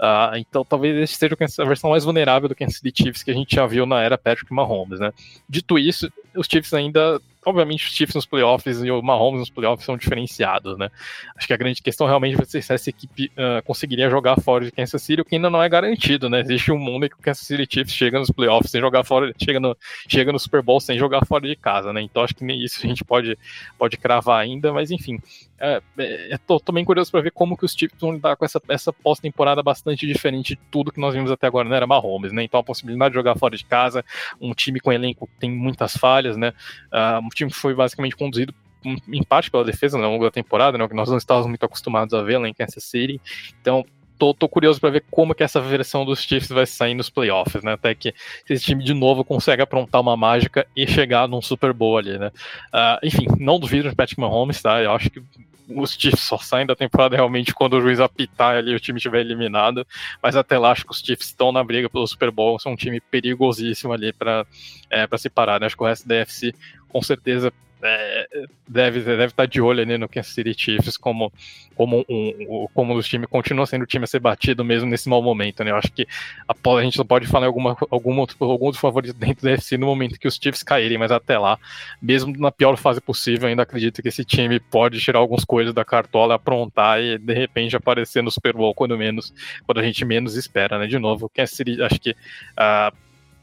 Uh, 0.00 0.31
então 0.38 0.64
talvez 0.64 0.96
esse 0.96 1.14
seja 1.14 1.36
a 1.58 1.64
versão 1.64 1.90
mais 1.90 2.04
vulnerável 2.04 2.48
do 2.48 2.54
Kansas 2.54 2.76
City 2.76 3.02
Chiefs 3.02 3.22
que 3.22 3.30
a 3.30 3.34
gente 3.34 3.54
já 3.54 3.66
viu 3.66 3.84
na 3.86 4.02
era 4.02 4.16
Patrick 4.16 4.52
Mahomes, 4.52 5.00
né? 5.00 5.12
Dito 5.48 5.78
isso, 5.78 6.10
os 6.34 6.46
Chiefs 6.46 6.72
ainda 6.72 7.20
obviamente 7.44 7.86
os 7.86 7.92
Chiefs 7.92 8.14
nos 8.14 8.26
playoffs 8.26 8.82
e 8.82 8.90
o 8.90 9.02
Mahomes 9.02 9.40
nos 9.40 9.50
playoffs 9.50 9.84
são 9.84 9.96
diferenciados, 9.96 10.78
né? 10.78 10.90
Acho 11.36 11.46
que 11.46 11.52
a 11.52 11.56
grande 11.56 11.82
questão 11.82 12.06
realmente 12.06 12.36
vai 12.36 12.46
ser 12.46 12.62
se 12.62 12.72
essa 12.72 12.90
equipe 12.90 13.30
uh, 13.32 13.62
conseguiria 13.64 14.08
jogar 14.08 14.40
fora 14.40 14.64
de 14.64 14.72
Kansas 14.72 15.02
City, 15.02 15.20
o 15.20 15.24
que 15.24 15.34
ainda 15.34 15.50
não 15.50 15.62
é 15.62 15.68
garantido, 15.68 16.28
né? 16.30 16.40
Existe 16.40 16.70
um 16.70 16.78
mundo 16.78 17.06
em 17.06 17.08
que 17.08 17.16
o 17.16 17.18
Kansas 17.18 17.46
City 17.46 17.66
Chiefs 17.68 17.94
chega 17.94 18.18
nos 18.18 18.30
playoffs 18.30 18.70
sem 18.70 18.80
jogar 18.80 19.04
fora, 19.04 19.32
chega 19.42 19.58
no, 19.58 19.76
chega 20.08 20.32
no 20.32 20.38
Super 20.38 20.62
Bowl 20.62 20.80
sem 20.80 20.98
jogar 20.98 21.24
fora 21.26 21.46
de 21.46 21.56
casa, 21.56 21.92
né? 21.92 22.00
Então 22.02 22.22
acho 22.22 22.34
que 22.34 22.44
nem 22.44 22.62
isso 22.62 22.80
a 22.84 22.88
gente 22.88 23.04
pode, 23.04 23.38
pode 23.78 23.96
cravar 23.96 24.40
ainda, 24.40 24.72
mas 24.72 24.90
enfim. 24.90 25.18
É, 25.64 25.80
é, 25.96 26.38
tô, 26.38 26.60
bem 26.72 26.84
curioso 26.84 27.08
para 27.12 27.20
ver 27.20 27.30
como 27.30 27.56
que 27.56 27.64
os 27.64 27.72
Chiefs 27.72 28.00
vão 28.00 28.12
lidar 28.12 28.34
com 28.34 28.44
essa, 28.44 28.60
essa 28.68 28.92
pós-temporada 28.92 29.62
bastante 29.62 30.04
diferente 30.04 30.56
de 30.56 30.60
tudo 30.72 30.90
que 30.90 31.00
nós 31.00 31.14
vimos 31.14 31.30
até 31.30 31.46
agora, 31.46 31.68
né? 31.68 31.76
Era 31.76 31.86
Mahomes, 31.86 32.32
né? 32.32 32.42
Então 32.42 32.58
a 32.58 32.64
possibilidade 32.64 33.12
de 33.12 33.14
jogar 33.14 33.36
fora 33.36 33.56
de 33.56 33.64
casa, 33.64 34.04
um 34.40 34.52
time 34.52 34.80
com 34.80 34.92
elenco 34.92 35.28
que 35.28 35.34
tem 35.38 35.50
muitas 35.50 35.96
falhas, 35.96 36.36
né? 36.36 36.52
Uh, 36.92 37.22
time 37.34 37.52
foi 37.52 37.74
basicamente 37.74 38.16
conduzido 38.16 38.54
em 38.84 39.22
parte 39.22 39.50
pela 39.50 39.64
defesa 39.64 39.96
né, 39.96 40.04
ao 40.04 40.10
longo 40.10 40.24
da 40.24 40.30
temporada, 40.30 40.76
né, 40.76 40.88
que 40.88 40.94
nós 40.94 41.08
não 41.08 41.16
estávamos 41.16 41.48
muito 41.48 41.64
acostumados 41.64 42.14
a 42.14 42.22
ver 42.22 42.38
lá 42.38 42.48
em 42.48 42.54
Kansas 42.54 42.82
City. 42.84 43.20
Então, 43.60 43.84
tô, 44.18 44.32
tô, 44.32 44.48
curioso 44.48 44.80
para 44.80 44.90
ver 44.90 45.04
como 45.10 45.34
que 45.34 45.42
essa 45.42 45.60
versão 45.60 46.04
dos 46.04 46.20
Chiefs 46.20 46.48
vai 46.48 46.66
sair 46.66 46.94
nos 46.94 47.10
playoffs, 47.10 47.62
né? 47.64 47.72
Até 47.72 47.92
que 47.94 48.14
esse 48.48 48.64
time 48.64 48.84
de 48.84 48.94
novo 48.94 49.24
consegue 49.24 49.62
aprontar 49.62 50.00
uma 50.00 50.16
mágica 50.16 50.66
e 50.76 50.86
chegar 50.86 51.26
num 51.26 51.42
Super 51.42 51.72
Bowl 51.72 51.98
ali, 51.98 52.18
né? 52.18 52.30
Uh, 52.72 53.04
enfim, 53.04 53.26
não 53.38 53.58
duvido 53.58 53.88
de 53.88 53.96
Patrick 53.96 54.20
Mahomes, 54.20 54.62
tá? 54.62 54.80
Eu 54.80 54.92
acho 54.92 55.10
que 55.10 55.20
os 55.68 55.92
Chiefs 55.92 56.20
só 56.20 56.38
saem 56.38 56.66
da 56.66 56.76
temporada 56.76 57.16
realmente 57.16 57.54
quando 57.54 57.74
o 57.74 57.80
juiz 57.80 58.00
apitar 58.00 58.56
ali 58.56 58.74
o 58.74 58.80
time 58.80 58.98
estiver 58.98 59.20
eliminado. 59.20 59.86
Mas 60.22 60.36
até 60.36 60.58
lá, 60.58 60.70
acho 60.70 60.84
que 60.84 60.92
os 60.92 61.00
Chiefs 61.00 61.28
estão 61.28 61.52
na 61.52 61.62
briga 61.64 61.88
pelo 61.88 62.06
Super 62.06 62.30
Bowl, 62.30 62.58
são 62.58 62.72
um 62.72 62.76
time 62.76 63.00
perigosíssimo 63.00 63.92
ali 63.92 64.12
para 64.12 64.46
é, 64.90 65.06
se 65.16 65.30
parar. 65.30 65.60
Né? 65.60 65.66
Acho 65.66 65.76
que 65.76 65.82
o 65.82 65.86
resto 65.86 66.06
da 66.06 66.16
UFC 66.16 66.54
com 66.92 67.02
certeza 67.02 67.52
é, 67.84 68.46
deve, 68.68 69.00
deve 69.00 69.24
estar 69.24 69.46
de 69.46 69.60
olho 69.60 69.82
ali 69.82 69.98
no 69.98 70.08
Kansas 70.08 70.32
City 70.32 70.54
Chiefs 70.56 70.96
como, 70.96 71.32
como 71.74 72.04
um, 72.08 72.68
como 72.72 72.94
o 72.94 73.02
time 73.02 73.26
continua 73.26 73.66
sendo 73.66 73.82
o 73.82 73.86
time 73.86 74.04
a 74.04 74.06
ser 74.06 74.20
batido 74.20 74.64
mesmo 74.64 74.88
nesse 74.88 75.08
mau 75.08 75.20
momento, 75.20 75.64
né? 75.64 75.72
Eu 75.72 75.76
acho 75.76 75.92
que 75.92 76.06
a, 76.46 76.54
a 76.70 76.82
gente 76.82 76.96
não 76.96 77.04
pode 77.04 77.26
falar 77.26 77.46
em 77.46 77.48
alguma, 77.48 77.76
alguma, 77.90 78.24
algum 78.38 78.70
dos 78.70 78.78
favoritos 78.78 79.18
dentro 79.18 79.42
da 79.42 79.50
UFC 79.50 79.76
no 79.76 79.86
momento 79.86 80.18
que 80.18 80.28
os 80.28 80.36
Chiefs 80.36 80.62
caírem, 80.62 80.96
mas 80.96 81.10
até 81.10 81.36
lá, 81.36 81.58
mesmo 82.00 82.32
na 82.38 82.52
pior 82.52 82.76
fase 82.76 83.00
possível, 83.00 83.48
ainda 83.48 83.64
acredito 83.64 84.00
que 84.00 84.08
esse 84.08 84.24
time 84.24 84.60
pode 84.60 85.00
tirar 85.00 85.18
algumas 85.18 85.44
coisas 85.44 85.74
da 85.74 85.84
cartola, 85.84 86.36
aprontar 86.36 87.00
e 87.00 87.18
de 87.18 87.34
repente 87.34 87.74
aparecer 87.74 88.22
no 88.22 88.30
Super 88.30 88.52
Bowl 88.52 88.72
quando 88.74 88.96
menos, 88.96 89.34
quando 89.66 89.80
a 89.80 89.82
gente 89.82 90.04
menos 90.04 90.36
espera, 90.36 90.78
né? 90.78 90.86
De 90.86 91.00
novo, 91.00 91.28
Kansas 91.28 91.56
City, 91.56 91.82
acho 91.82 91.98
que 91.98 92.10
uh, 92.10 92.96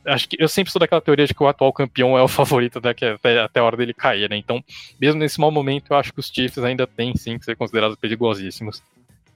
acho 0.10 0.28
que 0.28 0.38
eu 0.40 0.48
sempre 0.48 0.72
sou 0.72 0.80
daquela 0.80 1.02
teoria 1.02 1.26
de 1.26 1.34
que 1.34 1.44
o 1.44 1.48
atual 1.48 1.72
campeão 1.72 2.18
é 2.18 2.24
o 2.24 2.28
favorito 2.30 2.80
até, 2.80 2.92
até 3.40 3.60
a 3.60 3.64
hora 3.64 3.78
dele 3.78 3.94
cair, 3.94 4.30
né? 4.30 4.38
Então, 4.38 4.64
mesmo 5.00 5.20
nesse 5.20 5.40
mau 5.40 5.52
momento, 5.52 5.92
eu 5.92 5.98
acho 5.98 6.14
que 6.14 6.20
os 6.20 6.28
Chiefs 6.28 6.64
ainda 6.64 6.86
têm 6.86 7.16
sim 7.16 7.38
que 7.38 7.46
ser 7.46 7.56
considerados 7.56 7.98
perigosíssimos. 7.98 8.82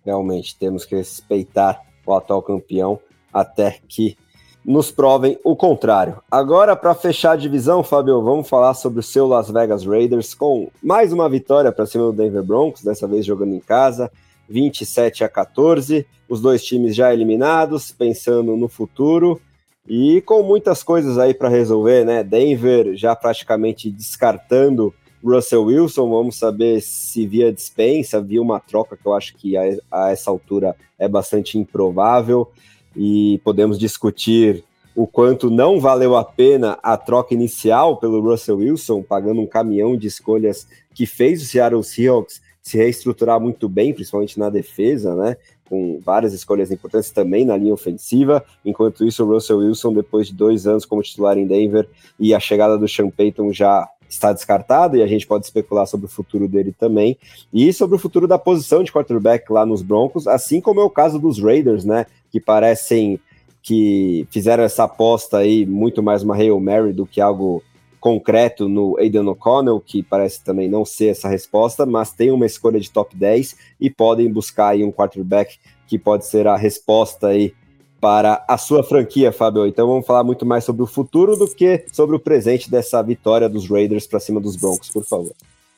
Realmente, 0.05 0.57
temos 0.57 0.85
que 0.85 0.95
respeitar 0.95 1.81
o 2.05 2.13
atual 2.13 2.41
campeão 2.41 2.99
até 3.31 3.79
que 3.87 4.17
nos 4.65 4.91
provem 4.91 5.37
o 5.43 5.55
contrário. 5.55 6.21
Agora, 6.31 6.75
para 6.75 6.95
fechar 6.95 7.33
a 7.33 7.35
divisão, 7.35 7.83
Fábio, 7.83 8.21
vamos 8.21 8.47
falar 8.47 8.73
sobre 8.73 8.99
o 8.99 9.03
seu 9.03 9.27
Las 9.27 9.49
Vegas 9.49 9.85
Raiders 9.85 10.33
com 10.33 10.69
mais 10.81 11.11
uma 11.11 11.27
vitória 11.27 11.71
para 11.71 11.85
cima 11.85 12.05
do 12.05 12.13
Denver 12.13 12.43
Broncos, 12.43 12.83
dessa 12.83 13.07
vez 13.07 13.25
jogando 13.25 13.53
em 13.53 13.59
casa, 13.59 14.09
27 14.47 15.23
a 15.23 15.29
14. 15.29 16.05
Os 16.29 16.41
dois 16.41 16.63
times 16.63 16.95
já 16.95 17.13
eliminados, 17.13 17.91
pensando 17.91 18.55
no 18.55 18.69
futuro. 18.69 19.41
E 19.87 20.21
com 20.21 20.43
muitas 20.43 20.81
coisas 20.81 21.17
aí 21.17 21.33
para 21.33 21.49
resolver, 21.49 22.05
né? 22.05 22.23
Denver 22.23 22.95
já 22.95 23.15
praticamente 23.15 23.89
descartando 23.91 24.93
Russell 25.23 25.63
Wilson, 25.63 26.09
vamos 26.09 26.37
saber 26.37 26.81
se 26.81 27.25
via 27.25 27.51
dispensa, 27.51 28.21
via 28.21 28.41
uma 28.41 28.59
troca 28.59 28.97
que 28.97 29.05
eu 29.05 29.13
acho 29.13 29.35
que 29.35 29.55
a, 29.55 29.61
a 29.91 30.11
essa 30.11 30.29
altura 30.29 30.75
é 30.99 31.07
bastante 31.07 31.57
improvável 31.57 32.51
e 32.95 33.39
podemos 33.43 33.79
discutir 33.79 34.63
o 34.95 35.07
quanto 35.07 35.49
não 35.49 35.79
valeu 35.79 36.15
a 36.15 36.23
pena 36.23 36.77
a 36.83 36.97
troca 36.97 37.33
inicial 37.33 37.97
pelo 37.97 38.21
Russell 38.21 38.57
Wilson, 38.57 39.01
pagando 39.01 39.41
um 39.41 39.47
caminhão 39.47 39.97
de 39.97 40.07
escolhas 40.07 40.67
que 40.93 41.05
fez 41.05 41.41
o 41.41 41.45
Seattle 41.45 41.83
Seahawks 41.83 42.41
se 42.63 42.77
reestruturar 42.77 43.39
muito 43.39 43.67
bem, 43.67 43.93
principalmente 43.93 44.39
na 44.39 44.49
defesa, 44.49 45.13
né? 45.13 45.35
com 45.73 45.99
várias 46.03 46.33
escolhas 46.33 46.71
importantes 46.71 47.09
também 47.09 47.45
na 47.45 47.57
linha 47.57 47.73
ofensiva. 47.73 48.43
Enquanto 48.63 49.05
isso, 49.05 49.23
o 49.23 49.27
Russell 49.27 49.57
Wilson, 49.57 49.93
depois 49.93 50.27
de 50.27 50.33
dois 50.33 50.67
anos 50.67 50.85
como 50.85 51.01
titular 51.01 51.37
em 51.37 51.47
Denver 51.47 51.89
e 52.19 52.33
a 52.33 52.39
chegada 52.39 52.77
do 52.77 52.87
Sean 52.87 53.09
Payton 53.09 53.51
já 53.51 53.89
está 54.07 54.31
descartado 54.31 54.95
e 54.95 55.01
a 55.01 55.07
gente 55.07 55.25
pode 55.25 55.45
especular 55.45 55.87
sobre 55.87 56.05
o 56.05 56.09
futuro 56.09 56.47
dele 56.47 56.71
também 56.77 57.17
e 57.51 57.73
sobre 57.73 57.95
o 57.95 57.99
futuro 57.99 58.27
da 58.27 58.37
posição 58.37 58.83
de 58.83 58.91
quarterback 58.91 59.51
lá 59.51 59.65
nos 59.65 59.81
Broncos, 59.81 60.27
assim 60.27 60.61
como 60.61 60.79
é 60.79 60.83
o 60.83 60.89
caso 60.89 61.17
dos 61.17 61.41
Raiders, 61.41 61.83
né, 61.83 62.05
que 62.31 62.39
parecem 62.39 63.19
que 63.63 64.27
fizeram 64.29 64.63
essa 64.63 64.83
aposta 64.83 65.37
aí 65.37 65.65
muito 65.65 66.03
mais 66.03 66.21
uma 66.21 66.35
Hail 66.35 66.59
Mary 66.59 66.93
do 66.93 67.07
que 67.07 67.19
algo 67.19 67.63
concreto 68.03 68.67
no 68.67 68.97
Aidan 68.99 69.29
O'Connell, 69.29 69.79
que 69.79 70.03
parece 70.03 70.43
também 70.43 70.67
não 70.67 70.83
ser 70.83 71.11
essa 71.11 71.29
resposta, 71.29 71.85
mas 71.85 72.11
tem 72.11 72.31
uma 72.31 72.45
escolha 72.45 72.77
de 72.77 72.91
top 72.91 73.15
10 73.15 73.55
e 73.79 73.89
podem 73.89 74.29
buscar 74.29 74.71
aí 74.71 74.83
um 74.83 74.91
quarterback 74.91 75.57
que 75.87 75.97
pode 75.97 76.25
ser 76.25 76.45
a 76.45 76.57
resposta 76.57 77.27
aí 77.27 77.53
para 78.01 78.43
a 78.45 78.57
sua 78.57 78.83
franquia, 78.83 79.31
Fábio. 79.31 79.65
Então 79.65 79.87
vamos 79.87 80.05
falar 80.05 80.21
muito 80.21 80.45
mais 80.45 80.65
sobre 80.65 80.83
o 80.83 80.85
futuro 80.85 81.37
do 81.37 81.47
que 81.47 81.85
sobre 81.93 82.17
o 82.17 82.19
presente 82.19 82.69
dessa 82.69 83.01
vitória 83.01 83.47
dos 83.47 83.69
Raiders 83.69 84.05
para 84.05 84.19
cima 84.19 84.41
dos 84.41 84.57
Broncos, 84.57 84.89
por 84.89 85.05
favor. 85.05 85.31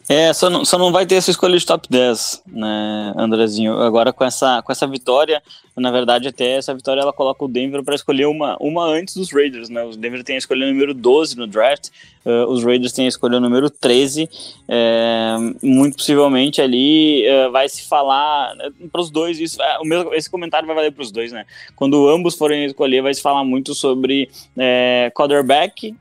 É, 0.07 0.31
só 0.33 0.51
não, 0.51 0.63
só 0.63 0.77
não 0.77 0.91
vai 0.91 1.03
ter 1.03 1.15
essa 1.15 1.31
escolha 1.31 1.57
de 1.57 1.65
top 1.65 1.87
10, 1.89 2.43
né, 2.45 3.13
Andrezinho? 3.17 3.79
Agora 3.81 4.13
com 4.13 4.23
essa, 4.23 4.61
com 4.61 4.71
essa 4.71 4.85
vitória, 4.85 5.41
na 5.75 5.89
verdade, 5.89 6.27
até 6.27 6.57
essa 6.57 6.75
vitória 6.75 7.01
ela 7.01 7.11
coloca 7.11 7.43
o 7.43 7.47
Denver 7.47 7.83
para 7.83 7.95
escolher 7.95 8.27
uma, 8.27 8.55
uma 8.59 8.85
antes 8.85 9.15
dos 9.15 9.31
Raiders, 9.33 9.67
né? 9.67 9.83
O 9.83 9.97
Denver 9.97 10.23
tem 10.23 10.35
a 10.35 10.37
escolha 10.37 10.67
número 10.67 10.93
12 10.93 11.35
no 11.35 11.47
draft, 11.47 11.87
uh, 12.23 12.45
os 12.51 12.63
Raiders 12.63 12.93
têm 12.93 13.05
a 13.05 13.09
escolha 13.09 13.39
número 13.39 13.67
13. 13.67 14.29
É, 14.67 15.37
muito 15.63 15.97
possivelmente 15.97 16.61
ali 16.61 17.25
uh, 17.27 17.51
vai 17.51 17.67
se 17.67 17.87
falar 17.87 18.53
para 18.91 19.01
os 19.01 19.09
dois, 19.09 19.39
isso, 19.39 19.57
o 19.81 19.85
mesmo, 19.85 20.13
esse 20.13 20.29
comentário 20.29 20.67
vai 20.67 20.75
valer 20.75 20.91
para 20.91 21.01
os 21.01 21.11
dois, 21.11 21.31
né? 21.31 21.45
Quando 21.75 22.07
ambos 22.07 22.35
forem 22.35 22.65
escolher, 22.65 23.01
vai 23.01 23.13
se 23.13 23.23
falar 23.23 23.43
muito 23.43 23.73
sobre 23.73 24.29
quarterback, 25.15 25.95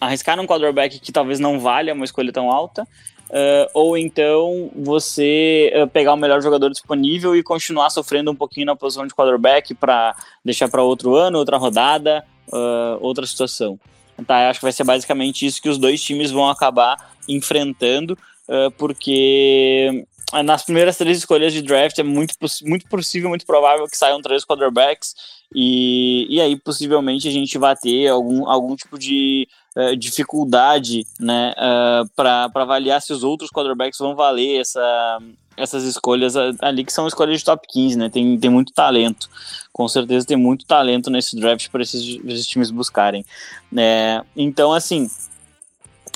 arriscar 0.00 0.40
um 0.40 0.46
quarterback 0.46 0.98
que 0.98 1.12
talvez 1.12 1.38
não 1.38 1.60
valha 1.60 1.92
uma 1.92 2.04
escolha 2.04 2.32
tão 2.32 2.50
alta. 2.50 2.86
Uh, 3.32 3.64
ou 3.72 3.96
então 3.96 4.70
você 4.76 5.72
uh, 5.74 5.88
pegar 5.88 6.12
o 6.12 6.18
melhor 6.18 6.42
jogador 6.42 6.68
disponível 6.68 7.34
e 7.34 7.42
continuar 7.42 7.88
sofrendo 7.88 8.30
um 8.30 8.34
pouquinho 8.34 8.66
na 8.66 8.76
posição 8.76 9.06
de 9.06 9.14
quarterback 9.14 9.74
para 9.74 10.14
deixar 10.44 10.68
para 10.68 10.82
outro 10.82 11.16
ano, 11.16 11.38
outra 11.38 11.56
rodada, 11.56 12.22
uh, 12.48 12.98
outra 13.00 13.26
situação. 13.26 13.80
Tá, 14.26 14.50
acho 14.50 14.60
que 14.60 14.66
vai 14.66 14.72
ser 14.72 14.84
basicamente 14.84 15.46
isso 15.46 15.62
que 15.62 15.68
os 15.70 15.78
dois 15.78 16.02
times 16.02 16.30
vão 16.30 16.48
acabar 16.48 17.12
enfrentando, 17.26 18.16
porque 18.76 20.06
nas 20.44 20.62
primeiras 20.62 20.96
três 20.96 21.18
escolhas 21.18 21.52
de 21.52 21.60
draft 21.60 21.98
é 21.98 22.04
muito, 22.04 22.34
muito 22.62 22.86
possível, 22.86 23.30
muito 23.30 23.44
provável 23.44 23.88
que 23.88 23.96
saiam 23.96 24.22
três 24.22 24.44
quarterbacks 24.44 25.14
e, 25.52 26.26
e 26.28 26.40
aí 26.40 26.56
possivelmente 26.56 27.26
a 27.26 27.32
gente 27.32 27.58
vai 27.58 27.74
ter 27.74 28.06
algum, 28.08 28.48
algum 28.48 28.76
tipo 28.76 28.96
de 28.96 29.48
uh, 29.76 29.96
dificuldade 29.96 31.06
né, 31.18 31.54
uh, 31.56 32.08
para 32.14 32.50
avaliar 32.54 33.00
se 33.00 33.12
os 33.12 33.22
outros 33.22 33.50
quarterbacks 33.50 33.98
vão 33.98 34.14
valer 34.14 34.60
essa, 34.60 35.18
essas 35.56 35.84
escolhas 35.84 36.36
ali, 36.36 36.84
que 36.84 36.92
são 36.92 37.06
escolhas 37.06 37.38
de 37.38 37.44
top 37.44 37.66
15, 37.68 37.98
né? 37.98 38.08
Tem, 38.08 38.38
tem 38.38 38.50
muito 38.50 38.72
talento. 38.72 39.28
Com 39.72 39.88
certeza 39.88 40.26
tem 40.26 40.36
muito 40.36 40.66
talento 40.66 41.10
nesse 41.10 41.36
draft 41.36 41.68
para 41.70 41.82
esses, 41.82 42.20
esses 42.24 42.46
times 42.46 42.70
buscarem. 42.70 43.24
É, 43.76 44.22
então, 44.36 44.72
assim, 44.72 45.08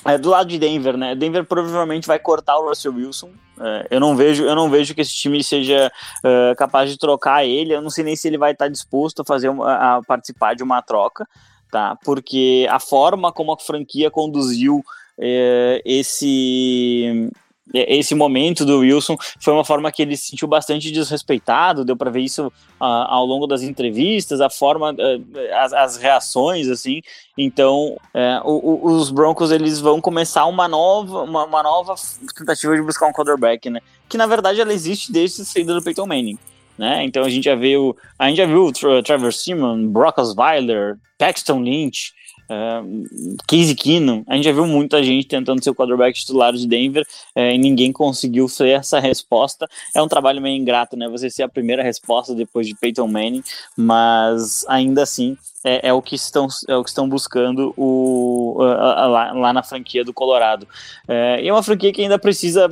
é, 0.06 0.16
do 0.16 0.30
lado 0.30 0.48
de 0.48 0.58
Denver, 0.58 0.96
né? 0.96 1.14
Denver 1.14 1.44
provavelmente 1.44 2.06
vai 2.06 2.18
cortar 2.18 2.56
o 2.58 2.68
Russell 2.68 2.94
Wilson. 2.94 3.30
É, 3.60 3.88
eu 3.90 4.00
não 4.00 4.14
vejo, 4.14 4.44
eu 4.44 4.54
não 4.54 4.70
vejo 4.70 4.94
que 4.94 5.00
esse 5.00 5.12
time 5.12 5.42
seja 5.42 5.90
uh, 6.18 6.54
capaz 6.56 6.90
de 6.90 6.96
trocar 6.96 7.44
ele. 7.44 7.74
Eu 7.74 7.82
não 7.82 7.90
sei 7.90 8.04
nem 8.04 8.14
se 8.14 8.28
ele 8.28 8.38
vai 8.38 8.52
estar 8.52 8.68
disposto 8.68 9.22
a 9.22 9.24
fazer 9.24 9.48
uma, 9.48 9.96
a 9.96 10.02
participar 10.02 10.54
de 10.54 10.62
uma 10.62 10.80
troca, 10.80 11.26
tá? 11.70 11.96
Porque 12.04 12.66
a 12.70 12.78
forma 12.78 13.32
como 13.32 13.52
a 13.52 13.58
franquia 13.58 14.10
conduziu 14.10 14.82
é, 15.18 15.82
esse 15.84 17.30
é, 17.74 17.96
esse 17.96 18.14
momento 18.14 18.64
do 18.64 18.78
Wilson 18.78 19.16
foi 19.40 19.52
uma 19.52 19.64
forma 19.64 19.90
que 19.90 20.02
ele 20.02 20.16
se 20.16 20.28
sentiu 20.28 20.46
bastante 20.46 20.90
desrespeitado, 20.90 21.84
deu 21.84 21.96
para 21.96 22.10
ver 22.10 22.20
isso 22.20 22.46
uh, 22.46 22.84
ao 22.84 23.24
longo 23.26 23.46
das 23.46 23.62
entrevistas, 23.62 24.40
a 24.40 24.48
forma, 24.48 24.92
uh, 24.92 25.54
as, 25.54 25.72
as, 25.72 25.96
reações, 25.96 26.68
assim. 26.68 27.02
Então, 27.36 27.96
uh, 28.14 28.86
os 28.86 29.10
Broncos 29.10 29.50
eles 29.50 29.80
vão 29.80 30.00
começar 30.00 30.46
uma 30.46 30.68
nova, 30.68 31.22
uma, 31.22 31.44
uma, 31.44 31.62
nova 31.62 31.94
tentativa 32.36 32.76
de 32.76 32.82
buscar 32.82 33.08
um 33.08 33.12
quarterback, 33.12 33.68
né? 33.68 33.80
Que 34.08 34.16
na 34.16 34.26
verdade 34.26 34.60
ela 34.60 34.72
existe 34.72 35.10
desde 35.10 35.42
a 35.42 35.44
saída 35.44 35.74
do 35.74 35.82
Peyton 35.82 36.06
Manning. 36.06 36.38
Né? 36.78 37.04
Então 37.04 37.24
a 37.24 37.28
gente 37.28 37.44
já 37.44 37.54
viu, 37.54 37.96
a 38.18 38.28
gente 38.28 38.36
já 38.36 38.46
viu 38.46 38.70
Trevor 39.02 39.32
Simon, 39.32 39.88
Brock 39.88 40.18
Osweiler, 40.18 40.98
Paxton 41.18 41.62
Lynch, 41.62 42.12
Uh, 42.48 43.36
Casey 43.46 43.74
Keenum, 43.74 44.24
a 44.26 44.34
gente 44.34 44.44
já 44.44 44.52
viu 44.52 44.66
muita 44.66 45.02
gente 45.02 45.26
tentando 45.26 45.62
ser 45.62 45.70
o 45.70 45.74
quarterback 45.74 46.18
titular 46.18 46.52
de 46.52 46.66
Denver 46.66 47.04
uh, 47.36 47.40
e 47.40 47.58
ninguém 47.58 47.92
conseguiu 47.92 48.48
ser 48.48 48.68
essa 48.68 49.00
resposta. 49.00 49.68
É 49.94 50.00
um 50.00 50.08
trabalho 50.08 50.40
meio 50.40 50.56
ingrato, 50.56 50.96
né? 50.96 51.08
Você 51.08 51.28
ser 51.28 51.42
a 51.42 51.48
primeira 51.48 51.82
resposta 51.82 52.34
depois 52.34 52.66
de 52.66 52.74
Peyton 52.74 53.08
Manning, 53.08 53.42
mas 53.76 54.64
ainda 54.68 55.02
assim 55.02 55.36
é, 55.64 55.88
é 55.88 55.92
o 55.92 56.00
que 56.00 56.14
estão 56.14 56.46
é 56.68 56.76
o 56.76 56.84
que 56.84 56.90
estão 56.90 57.08
buscando 57.08 57.74
o, 57.76 58.56
uh, 58.58 59.08
lá, 59.08 59.32
lá, 59.32 59.52
na 59.52 59.62
franquia 59.62 60.04
do 60.04 60.12
Colorado. 60.12 60.68
É, 61.08 61.42
e 61.42 61.48
é 61.48 61.52
uma 61.52 61.62
franquia 61.62 61.92
que 61.92 62.02
ainda 62.02 62.18
precisa 62.18 62.68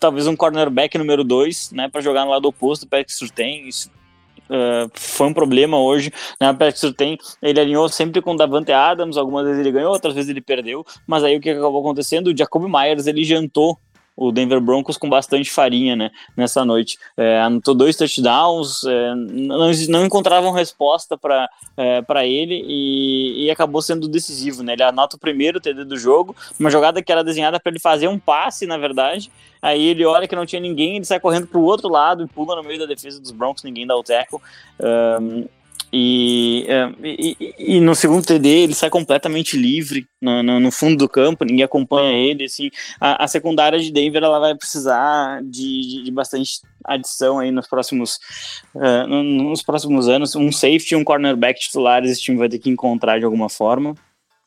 talvez 0.00 0.26
um 0.26 0.34
cornerback 0.34 0.96
número 0.96 1.22
2, 1.22 1.72
né, 1.72 1.88
para 1.88 2.00
jogar 2.00 2.24
no 2.24 2.30
lado 2.30 2.46
oposto. 2.46 2.84
O 2.84 2.88
Patrick 2.88 3.32
tem 3.32 3.68
isso 3.68 3.90
Uh, 4.44 4.90
foi 4.94 5.26
um 5.26 5.34
problema 5.34 5.78
hoje. 5.78 6.12
Né? 6.40 6.50
O 6.50 6.92
tem, 6.92 7.18
ele 7.42 7.60
alinhou 7.60 7.88
sempre 7.88 8.20
com 8.20 8.32
o 8.32 8.36
Davante 8.36 8.72
Adams, 8.72 9.16
algumas 9.16 9.44
vezes 9.44 9.60
ele 9.60 9.72
ganhou, 9.72 9.92
outras 9.92 10.14
vezes 10.14 10.30
ele 10.30 10.40
perdeu, 10.40 10.84
mas 11.06 11.24
aí 11.24 11.36
o 11.36 11.40
que 11.40 11.50
acabou 11.50 11.80
acontecendo? 11.80 12.28
O 12.28 12.36
Jacob 12.36 12.64
Myers 12.64 13.06
ele 13.06 13.24
jantou 13.24 13.78
o 14.16 14.30
Denver 14.30 14.60
Broncos 14.60 14.96
com 14.96 15.08
bastante 15.08 15.50
farinha, 15.50 15.96
né, 15.96 16.10
nessa 16.36 16.64
noite. 16.64 16.98
É, 17.16 17.40
anotou 17.40 17.74
dois 17.74 17.96
touchdowns, 17.96 18.84
é, 18.84 19.14
não, 19.14 19.70
não 19.88 20.06
encontravam 20.06 20.52
resposta 20.52 21.18
para 21.18 21.48
é, 21.76 22.28
ele 22.28 22.62
e, 22.66 23.44
e, 23.44 23.50
acabou 23.50 23.82
sendo 23.82 24.06
decisivo, 24.08 24.62
né? 24.62 24.74
Ele 24.74 24.82
anota 24.82 25.16
o 25.16 25.18
primeiro 25.18 25.60
TD 25.60 25.84
do 25.84 25.96
jogo, 25.96 26.34
uma 26.58 26.70
jogada 26.70 27.02
que 27.02 27.10
era 27.10 27.24
desenhada 27.24 27.58
para 27.58 27.70
ele 27.70 27.80
fazer 27.80 28.08
um 28.08 28.18
passe, 28.18 28.66
na 28.66 28.78
verdade. 28.78 29.30
Aí 29.60 29.82
ele 29.82 30.04
olha 30.04 30.28
que 30.28 30.36
não 30.36 30.46
tinha 30.46 30.60
ninguém, 30.60 30.96
ele 30.96 31.04
sai 31.04 31.18
correndo 31.18 31.46
para 31.46 31.58
o 31.58 31.64
outro 31.64 31.88
lado 31.88 32.22
e 32.22 32.28
pula 32.28 32.54
no 32.54 32.62
meio 32.62 32.78
da 32.78 32.86
defesa 32.86 33.20
dos 33.20 33.30
Broncos, 33.30 33.64
ninguém 33.64 33.86
dá 33.86 33.96
o 33.96 34.02
tackle. 34.02 34.38
Um, 34.78 35.46
e, 35.96 36.66
é, 36.66 36.92
e, 37.04 37.54
e, 37.76 37.80
no 37.80 37.94
segundo 37.94 38.26
TD 38.26 38.48
ele 38.48 38.74
sai 38.74 38.90
completamente 38.90 39.56
livre 39.56 40.04
no, 40.20 40.42
no, 40.42 40.58
no, 40.58 40.72
fundo 40.72 40.96
do 40.96 41.08
campo, 41.08 41.44
ninguém 41.44 41.64
acompanha 41.64 42.12
ele. 42.12 42.46
Assim, 42.46 42.68
a, 43.00 43.22
a 43.22 43.28
secundária 43.28 43.78
de 43.78 43.92
Denver 43.92 44.24
ela 44.24 44.40
vai 44.40 44.56
precisar 44.56 45.40
de, 45.44 45.80
de, 45.82 46.02
de 46.02 46.10
bastante 46.10 46.62
adição 46.84 47.38
aí 47.38 47.52
nos 47.52 47.68
próximos, 47.68 48.18
uh, 48.74 49.06
nos 49.06 49.62
próximos 49.62 50.08
anos. 50.08 50.34
Um 50.34 50.50
safety 50.50 50.94
e 50.94 50.96
um 50.96 51.04
cornerback 51.04 51.60
titulares 51.60 52.10
esse 52.10 52.22
time 52.22 52.38
vai 52.38 52.48
ter 52.48 52.58
que 52.58 52.68
encontrar 52.68 53.20
de 53.20 53.24
alguma 53.24 53.48
forma. 53.48 53.94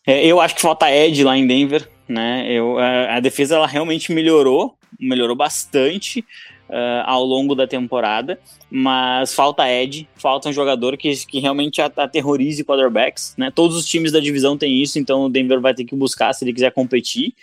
É, 0.06 0.26
eu 0.26 0.42
acho 0.42 0.54
que 0.54 0.62
falta 0.62 0.92
Ed 0.92 1.24
lá 1.24 1.38
em 1.38 1.48
Denver, 1.48 1.90
né? 2.10 2.46
Eu, 2.52 2.78
a, 2.78 3.16
a 3.16 3.20
defesa 3.22 3.56
ela 3.56 3.68
realmente 3.68 4.12
melhorou, 4.12 4.76
melhorou 5.00 5.36
bastante 5.36 6.26
uh, 6.70 7.04
ao 7.06 7.24
longo 7.24 7.56
da 7.56 7.68
temporada, 7.68 8.40
mas 8.70 9.34
falta 9.34 9.70
Ed, 9.70 10.08
falta 10.16 10.50
um 10.50 10.54
jogador 10.54 10.98
que, 10.98 11.14
que 11.26 11.40
realmente 11.40 11.82
aterrorize 11.82 12.64
quarterbacks, 12.64 13.34
né? 13.38 13.52
Todos 13.54 13.78
os 13.78 13.86
times 13.86 14.12
da 14.12 14.20
divisão 14.20 14.58
têm 14.58 14.82
isso, 14.82 15.00
então 15.00 15.26
o 15.26 15.30
Denver 15.30 15.60
vai 15.60 15.74
ter 15.74 15.86
que 15.86 15.96
buscar 15.96 16.34
se 16.34 16.44
ele 16.44 16.54
quiser 16.54 16.72
competir. 16.72 17.34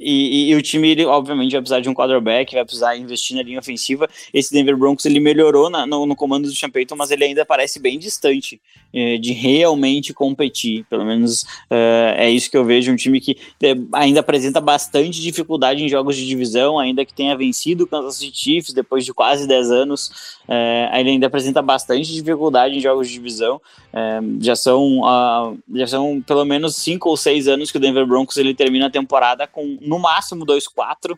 E, 0.00 0.46
e, 0.46 0.50
e, 0.50 0.54
o 0.54 0.62
time, 0.62 0.88
ele, 0.88 1.04
obviamente, 1.04 1.52
vai 1.52 1.60
precisar 1.60 1.80
de 1.80 1.88
um 1.90 1.94
quarterback, 1.94 2.54
vai 2.54 2.64
precisar 2.64 2.96
investir 2.96 3.36
na 3.36 3.42
linha 3.42 3.58
ofensiva. 3.58 4.08
Esse 4.32 4.50
Denver 4.50 4.74
Broncos, 4.74 5.04
ele 5.04 5.20
melhorou 5.20 5.68
na, 5.68 5.86
no, 5.86 6.06
no, 6.06 6.16
comando 6.16 6.48
do 6.48 6.56
Sean 6.56 6.70
Payton, 6.70 6.96
mas 6.96 7.10
ele 7.10 7.24
ainda 7.24 7.44
parece 7.44 7.78
bem 7.78 7.98
distante 7.98 8.58
eh, 8.94 9.18
de 9.18 9.32
realmente 9.32 10.14
competir. 10.14 10.86
Pelo 10.88 11.04
menos 11.04 11.44
eh, 11.68 12.14
é 12.16 12.30
isso 12.30 12.50
que 12.50 12.56
eu 12.56 12.64
vejo, 12.64 12.90
um 12.90 12.96
time 12.96 13.20
que 13.20 13.36
eh, 13.62 13.76
ainda 13.92 14.20
apresenta 14.20 14.58
bastante 14.58 15.20
dificuldade 15.20 15.84
em 15.84 15.88
jogos 15.88 16.16
de 16.16 16.26
divisão, 16.26 16.78
ainda 16.78 17.04
que 17.04 17.12
tenha 17.12 17.36
vencido 17.36 17.84
o 17.84 17.86
Kansas 17.86 18.16
City 18.16 18.36
Chiefs 18.36 18.72
depois 18.72 19.04
de 19.04 19.12
quase 19.12 19.46
10 19.46 19.70
anos, 19.70 20.10
ele 20.92 21.10
ainda 21.10 21.26
apresenta 21.26 21.62
bastante 21.62 22.12
dificuldade 22.12 22.76
em 22.76 22.80
jogos 22.80 23.06
de 23.06 23.14
divisão. 23.14 23.60
já, 24.40 24.56
são, 24.56 25.00
uh, 25.00 25.58
já 25.74 25.86
são 25.86 26.22
pelo 26.26 26.44
menos 26.44 26.76
5 26.76 27.08
ou 27.08 27.16
6 27.16 27.48
anos 27.48 27.70
que 27.70 27.76
o 27.76 27.80
Denver 27.80 28.06
Broncos 28.06 28.36
ele 28.36 28.54
termina 28.54 28.86
a 28.86 28.90
temporada 28.90 29.46
com 29.46 29.78
no 29.90 29.98
máximo 29.98 30.46
2-4. 30.46 31.12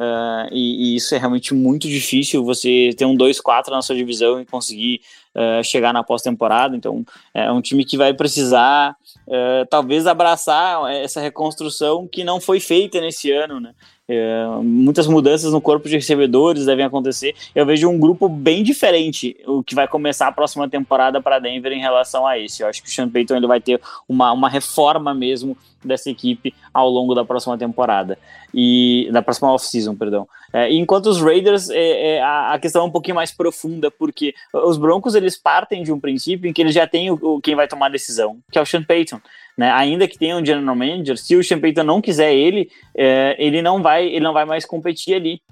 Uh, 0.00 0.46
e, 0.52 0.92
e, 0.92 0.96
isso 0.96 1.12
é 1.12 1.18
realmente 1.18 1.52
muito 1.52 1.88
difícil 1.88 2.44
você 2.44 2.90
ter 2.96 3.04
um 3.04 3.16
2-4 3.16 3.68
na 3.70 3.82
sua 3.82 3.96
divisão 3.96 4.40
e 4.40 4.46
conseguir 4.46 5.00
uh, 5.34 5.64
chegar 5.64 5.92
na 5.92 6.04
pós-temporada. 6.04 6.76
Então, 6.76 7.04
é 7.34 7.50
um 7.50 7.60
time 7.60 7.84
que 7.84 7.96
vai 7.96 8.14
precisar 8.14 8.94
uh, 9.26 9.66
talvez 9.68 10.06
abraçar 10.06 10.88
essa 10.92 11.20
reconstrução 11.20 12.06
que 12.06 12.22
não 12.22 12.40
foi 12.40 12.60
feita 12.60 13.00
nesse 13.00 13.32
ano, 13.32 13.58
né? 13.58 13.74
É, 14.10 14.46
muitas 14.62 15.06
mudanças 15.06 15.52
no 15.52 15.60
corpo 15.60 15.86
de 15.86 15.96
recebedores 15.96 16.64
devem 16.64 16.84
acontecer. 16.84 17.34
Eu 17.54 17.66
vejo 17.66 17.90
um 17.90 17.98
grupo 17.98 18.26
bem 18.26 18.62
diferente 18.62 19.36
o 19.46 19.62
que 19.62 19.74
vai 19.74 19.86
começar 19.86 20.28
a 20.28 20.32
próxima 20.32 20.66
temporada 20.66 21.20
para 21.20 21.38
Denver 21.38 21.72
em 21.72 21.80
relação 21.80 22.26
a 22.26 22.38
esse. 22.38 22.62
Eu 22.62 22.68
acho 22.68 22.82
que 22.82 22.88
o 22.88 22.90
Sean 22.90 23.10
Payton 23.10 23.36
ele 23.36 23.46
vai 23.46 23.60
ter 23.60 23.78
uma, 24.08 24.32
uma 24.32 24.48
reforma 24.48 25.12
mesmo 25.12 25.54
dessa 25.84 26.10
equipe 26.10 26.54
ao 26.72 26.88
longo 26.88 27.14
da 27.14 27.24
próxima 27.24 27.56
temporada 27.58 28.18
e 28.52 29.08
da 29.12 29.20
próxima 29.20 29.52
off-season, 29.52 29.94
perdão. 29.94 30.26
É, 30.52 30.72
enquanto 30.72 31.06
os 31.06 31.20
Raiders, 31.20 31.68
é, 31.68 32.16
é, 32.16 32.22
a, 32.22 32.58
questão 32.58 32.82
é 32.82 32.84
um 32.86 32.90
pouquinho 32.90 33.14
mais 33.14 33.30
profunda, 33.30 33.90
porque 33.90 34.34
os 34.52 34.78
Broncos 34.78 35.14
eles 35.14 35.36
partem 35.36 35.82
de 35.82 35.92
um 35.92 36.00
princípio 36.00 36.48
em 36.48 36.52
que 36.54 36.62
eles 36.62 36.74
já 36.74 36.86
têm 36.86 37.10
o, 37.10 37.18
o 37.20 37.40
quem 37.40 37.54
vai 37.54 37.68
tomar 37.68 37.86
a 37.86 37.90
decisão, 37.90 38.38
que 38.50 38.58
é 38.58 38.62
o 38.62 38.66
Sean 38.66 38.82
Payton. 38.82 39.20
Né? 39.58 39.72
Ainda 39.72 40.06
que 40.06 40.16
tenha 40.16 40.36
um 40.36 40.46
general 40.46 40.76
manager, 40.76 41.18
se 41.18 41.36
o 41.36 41.60
Payton 41.60 41.82
não 41.82 42.00
quiser 42.00 42.32
ele, 42.32 42.70
é, 42.96 43.34
ele 43.40 43.60
não 43.60 43.82
vai, 43.82 44.06
ele 44.06 44.20
não 44.20 44.32
vai 44.32 44.44
mais 44.44 44.64
competir 44.64 45.16
ali. 45.16 45.42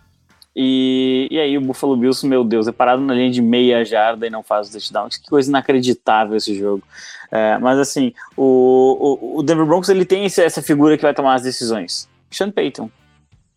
E, 0.54 1.26
e 1.28 1.40
aí 1.40 1.58
o 1.58 1.60
Buffalo 1.60 1.96
Bills, 1.96 2.24
meu 2.24 2.44
Deus, 2.44 2.68
é 2.68 2.72
parado 2.72 3.02
na 3.02 3.12
linha 3.12 3.30
de 3.30 3.42
meia 3.42 3.84
jarda 3.84 4.24
e 4.24 4.30
não 4.30 4.44
faz 4.44 4.68
o 4.68 4.72
touchdown. 4.72 5.08
Que 5.08 5.28
coisa 5.28 5.50
inacreditável 5.50 6.36
esse 6.36 6.54
jogo. 6.54 6.84
É, 7.32 7.58
mas 7.58 7.80
assim, 7.80 8.14
o, 8.36 9.18
o, 9.34 9.38
o, 9.40 9.42
Denver 9.42 9.66
Broncos 9.66 9.88
ele 9.88 10.04
tem 10.04 10.24
essa 10.24 10.62
figura 10.62 10.96
que 10.96 11.02
vai 11.02 11.12
tomar 11.12 11.34
as 11.34 11.42
decisões. 11.42 12.08
Sean 12.30 12.52
Payton. 12.52 12.88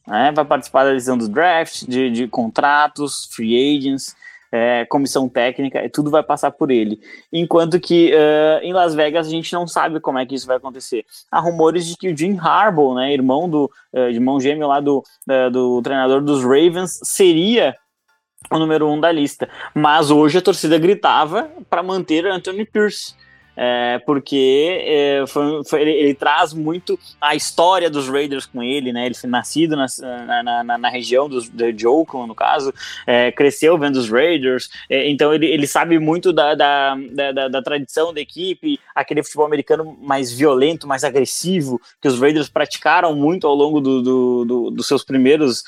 Né? 0.08 0.32
Vai 0.32 0.46
participar 0.46 0.86
da 0.86 0.94
decisão 0.94 1.16
do 1.16 1.30
draft, 1.30 1.84
de, 1.88 2.10
de 2.10 2.28
contratos, 2.28 3.30
free 3.32 3.78
agents 3.78 4.16
é, 4.52 4.86
comissão 4.86 5.30
técnica, 5.30 5.90
tudo 5.90 6.10
vai 6.10 6.24
passar 6.24 6.52
por 6.52 6.72
ele. 6.72 7.00
Enquanto 7.32 7.80
que 7.80 8.14
uh, 8.14 8.64
em 8.64 8.74
Las 8.74 8.96
Vegas 8.96 9.28
a 9.28 9.30
gente 9.30 9.54
não 9.54 9.68
sabe 9.68 10.00
como 10.00 10.18
é 10.18 10.26
que 10.26 10.36
isso 10.36 10.48
vai 10.48 10.58
acontecer. 10.58 11.06
Há 11.32 11.40
rumores 11.40 11.86
de 11.86 11.96
que 11.96 12.10
o 12.10 12.18
Jim 12.18 12.38
Harbaugh, 12.38 12.96
né, 12.96 13.14
irmão 13.14 13.50
do 13.50 13.72
uh, 13.94 14.10
irmão 14.10 14.40
gêmeo 14.40 14.68
lá 14.68 14.80
do, 14.80 15.04
uh, 15.30 15.52
do 15.52 15.82
treinador 15.82 16.22
dos 16.22 16.44
Ravens, 16.44 17.00
seria 17.04 17.76
o 18.52 18.58
número 18.58 18.88
um 18.90 19.00
da 19.00 19.12
lista. 19.12 19.50
Mas 19.74 20.10
hoje 20.10 20.38
a 20.38 20.42
torcida 20.42 20.78
gritava 20.78 21.50
para 21.70 21.84
manter 21.84 22.26
Anthony 22.26 22.66
Pierce 22.66 23.14
é, 23.62 24.00
porque 24.06 24.86
é, 24.86 25.26
foi, 25.28 25.62
foi, 25.66 25.82
ele, 25.82 25.92
ele, 25.92 26.14
traz 26.14 26.54
muito 26.54 26.98
a 27.20 27.36
história 27.36 27.90
dos 27.90 28.08
Raiders 28.08 28.46
com 28.46 28.64
ele, 28.64 28.94
né? 28.94 29.06
Ele 29.06 29.16
foi 29.16 29.30
nascido 29.30 29.76
na, 29.76 29.86
na, 30.44 30.64
na, 30.64 30.78
na 30.78 30.90
região 30.90 31.28
dos, 31.28 31.50
de 31.50 31.86
Oakland, 31.86 32.30
no 32.30 32.36
caso, 32.36 32.74
é, 33.06 33.34
cresceu 33.34 33.78
vendo 33.78 33.98
os 33.98 34.10
Raiders, 34.10 34.70
é, 34.90 35.10
então 35.10 35.34
ele, 35.34 35.46
ele 35.46 35.68
sabe 35.68 36.00
muito 36.00 36.32
da, 36.32 36.56
da, 36.56 36.96
da, 37.34 37.48
da, 37.50 37.62
tradição 37.62 38.14
da 38.14 38.22
equipe, 38.22 38.80
aquele 38.96 39.22
futebol 39.24 39.48
americano 39.48 39.98
mais 40.02 40.32
violento, 40.32 40.88
mais 40.88 41.04
agressivo, 41.04 41.82
que 42.02 42.08
os 42.08 42.18
Raiders 42.18 42.48
praticaram 42.48 43.14
muito 43.14 43.46
ao 43.46 43.56
longo 43.56 43.82
do, 43.82 44.02
do, 44.02 44.46
do, 44.46 44.72
dos 44.72 44.88
seus 44.88 45.04
primeiros 45.04 45.66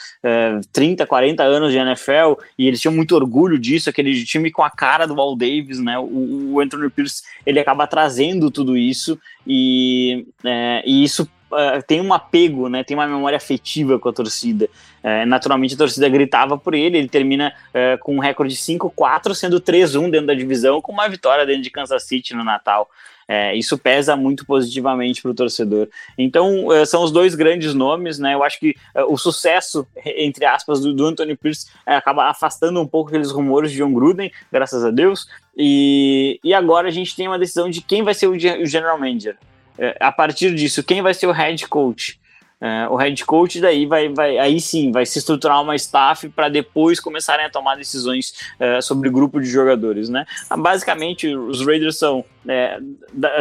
30, 0.71 1.03
é, 1.03 1.05
40 1.05 1.43
anos 1.43 1.73
de 1.73 1.77
NFL, 1.77 2.39
e 2.57 2.69
eles 2.69 2.79
tinham 2.79 2.93
muito 2.93 3.15
orgulho 3.15 3.59
disso, 3.59 3.89
aquele 3.89 4.23
time 4.23 4.49
com 4.49 4.63
a 4.63 4.69
cara 4.69 5.05
do 5.05 5.15
Walt 5.15 5.37
Davis, 5.37 5.79
né? 5.79 5.99
O, 5.99 6.53
o 6.53 6.59
Anthony 6.61 6.89
Pierce, 6.89 7.23
ele 7.45 7.59
acaba 7.59 7.80
acaba 7.81 7.87
trazendo 7.87 8.51
tudo 8.51 8.77
isso 8.77 9.19
e, 9.45 10.25
é, 10.43 10.83
e 10.85 11.03
isso 11.03 11.23
uh, 11.51 11.81
tem 11.87 12.01
um 12.01 12.13
apego, 12.13 12.69
né? 12.69 12.83
Tem 12.83 12.95
uma 12.95 13.07
memória 13.07 13.37
afetiva 13.37 13.97
com 13.99 14.09
a 14.09 14.13
torcida. 14.13 14.69
É, 15.03 15.25
naturalmente 15.25 15.73
a 15.73 15.77
torcida 15.77 16.07
gritava 16.07 16.57
por 16.57 16.73
ele, 16.73 16.97
ele 16.97 17.09
termina 17.09 17.53
uh, 17.69 17.97
com 17.99 18.15
um 18.15 18.19
recorde 18.19 18.53
de 18.53 18.59
5-4, 18.59 19.33
sendo 19.33 19.59
3-1 19.59 20.11
dentro 20.11 20.27
da 20.27 20.33
divisão, 20.33 20.81
com 20.81 20.91
uma 20.91 21.07
vitória 21.07 21.45
dentro 21.45 21.63
de 21.63 21.69
Kansas 21.71 22.03
City 22.03 22.35
no 22.35 22.43
Natal. 22.43 22.89
É, 23.27 23.55
isso 23.55 23.77
pesa 23.77 24.15
muito 24.15 24.45
positivamente 24.45 25.21
para 25.21 25.31
o 25.31 25.33
torcedor. 25.33 25.87
Então, 26.17 26.67
uh, 26.67 26.85
são 26.85 27.03
os 27.03 27.11
dois 27.11 27.35
grandes 27.35 27.73
nomes, 27.73 28.19
né? 28.19 28.33
Eu 28.33 28.43
acho 28.43 28.59
que 28.59 28.75
o 29.07 29.17
sucesso, 29.17 29.87
entre 30.05 30.45
aspas, 30.45 30.81
do, 30.81 30.93
do 30.93 31.05
Anthony 31.05 31.35
Pierce 31.35 31.67
acaba 31.85 32.29
afastando 32.29 32.81
um 32.81 32.87
pouco 32.87 33.09
aqueles 33.09 33.31
rumores 33.31 33.71
de 33.71 33.77
John 33.77 33.93
Gruden, 33.93 34.31
graças 34.51 34.83
a 34.83 34.91
Deus. 34.91 35.27
E, 35.55 36.39
e 36.43 36.53
agora 36.53 36.87
a 36.87 36.91
gente 36.91 37.15
tem 37.15 37.27
uma 37.27 37.39
decisão 37.39 37.69
de 37.69 37.81
quem 37.81 38.03
vai 38.03 38.13
ser 38.13 38.27
o, 38.27 38.31
o 38.31 38.65
general 38.65 38.97
manager. 38.97 39.37
É, 39.77 39.95
a 39.99 40.11
partir 40.11 40.53
disso, 40.53 40.83
quem 40.83 41.01
vai 41.01 41.13
ser 41.13 41.27
o 41.27 41.31
head 41.31 41.67
coach? 41.67 42.19
É, 42.61 42.87
o 42.89 42.95
head 42.95 43.25
coach 43.25 43.59
daí 43.59 43.87
vai, 43.87 44.07
vai 44.09 44.37
aí 44.37 44.61
sim 44.61 44.91
vai 44.91 45.03
se 45.03 45.17
estruturar 45.17 45.59
uma 45.63 45.75
staff 45.75 46.29
para 46.29 46.47
depois 46.47 46.99
começarem 46.99 47.43
a 47.43 47.49
tomar 47.49 47.75
decisões 47.75 48.33
é, 48.59 48.79
sobre 48.81 49.09
grupo 49.09 49.41
de 49.41 49.47
jogadores, 49.47 50.09
né? 50.09 50.27
Basicamente, 50.55 51.35
os 51.35 51.65
Raiders 51.65 51.97
são 51.97 52.23
é, 52.47 52.79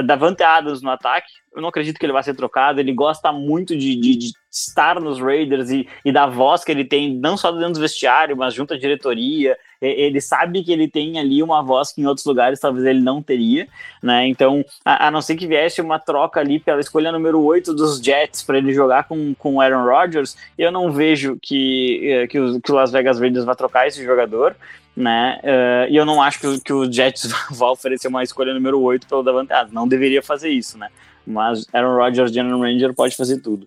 Davante 0.04 0.42
no 0.82 0.90
ataque. 0.90 1.28
Eu 1.54 1.60
não 1.60 1.68
acredito 1.68 1.98
que 1.98 2.06
ele 2.06 2.12
vai 2.12 2.22
ser 2.22 2.34
trocado. 2.34 2.80
Ele 2.80 2.92
gosta 2.92 3.32
muito 3.32 3.76
de, 3.76 3.96
de, 3.96 4.16
de 4.16 4.32
estar 4.50 5.00
nos 5.00 5.20
Raiders 5.20 5.70
e, 5.70 5.86
e, 6.04 6.12
da 6.12 6.26
voz 6.26 6.64
que 6.64 6.70
ele 6.70 6.84
tem, 6.84 7.14
não 7.14 7.36
só 7.36 7.52
dentro 7.52 7.74
do 7.74 7.80
vestiário, 7.80 8.36
mas 8.36 8.54
junto 8.54 8.74
à 8.74 8.78
diretoria. 8.78 9.56
Ele 9.80 10.20
sabe 10.20 10.62
que 10.62 10.72
ele 10.72 10.88
tem 10.88 11.18
ali 11.18 11.42
uma 11.42 11.62
voz 11.62 11.92
que 11.92 12.00
em 12.00 12.06
outros 12.06 12.26
lugares 12.26 12.60
talvez 12.60 12.84
ele 12.84 13.00
não 13.00 13.22
teria, 13.22 13.66
né? 14.02 14.26
Então, 14.26 14.64
a, 14.84 15.08
a 15.08 15.10
não 15.10 15.22
ser 15.22 15.36
que 15.36 15.46
viesse 15.46 15.80
uma 15.80 15.98
troca 15.98 16.40
ali 16.40 16.58
pela 16.58 16.80
escolha 16.80 17.12
número 17.12 17.40
8 17.40 17.74
dos 17.74 18.00
Jets 18.00 18.42
para 18.42 18.58
ele 18.58 18.72
jogar 18.72 19.04
com, 19.04 19.34
com 19.34 19.54
o 19.54 19.60
Aaron 19.60 19.84
Rodgers, 19.84 20.36
eu 20.58 20.70
não 20.70 20.92
vejo 20.92 21.38
que, 21.40 22.00
eh, 22.02 22.26
que, 22.26 22.38
o, 22.38 22.60
que 22.60 22.72
o 22.72 22.74
Las 22.74 22.92
Vegas 22.92 23.18
Raiders 23.18 23.44
vai 23.44 23.56
trocar 23.56 23.86
esse 23.86 24.04
jogador 24.04 24.54
né? 24.96 25.40
Uh, 25.42 25.90
e 25.90 25.96
eu 25.96 26.04
não 26.04 26.22
acho 26.22 26.40
que, 26.40 26.60
que 26.60 26.72
o 26.72 26.90
Jets 26.90 27.30
vai 27.50 27.68
oferecer 27.70 28.08
uma 28.08 28.22
escolha 28.22 28.54
número 28.54 28.80
8 28.80 29.06
pelo 29.06 29.22
Davante 29.22 29.52
Adams. 29.52 29.72
Não 29.72 29.88
deveria 29.88 30.22
fazer 30.22 30.50
isso, 30.50 30.78
né? 30.78 30.88
Mas 31.26 31.66
Aaron 31.72 31.96
Rodgers, 31.96 32.32
General 32.32 32.60
Ranger, 32.60 32.94
pode 32.94 33.16
fazer 33.16 33.40
tudo. 33.40 33.64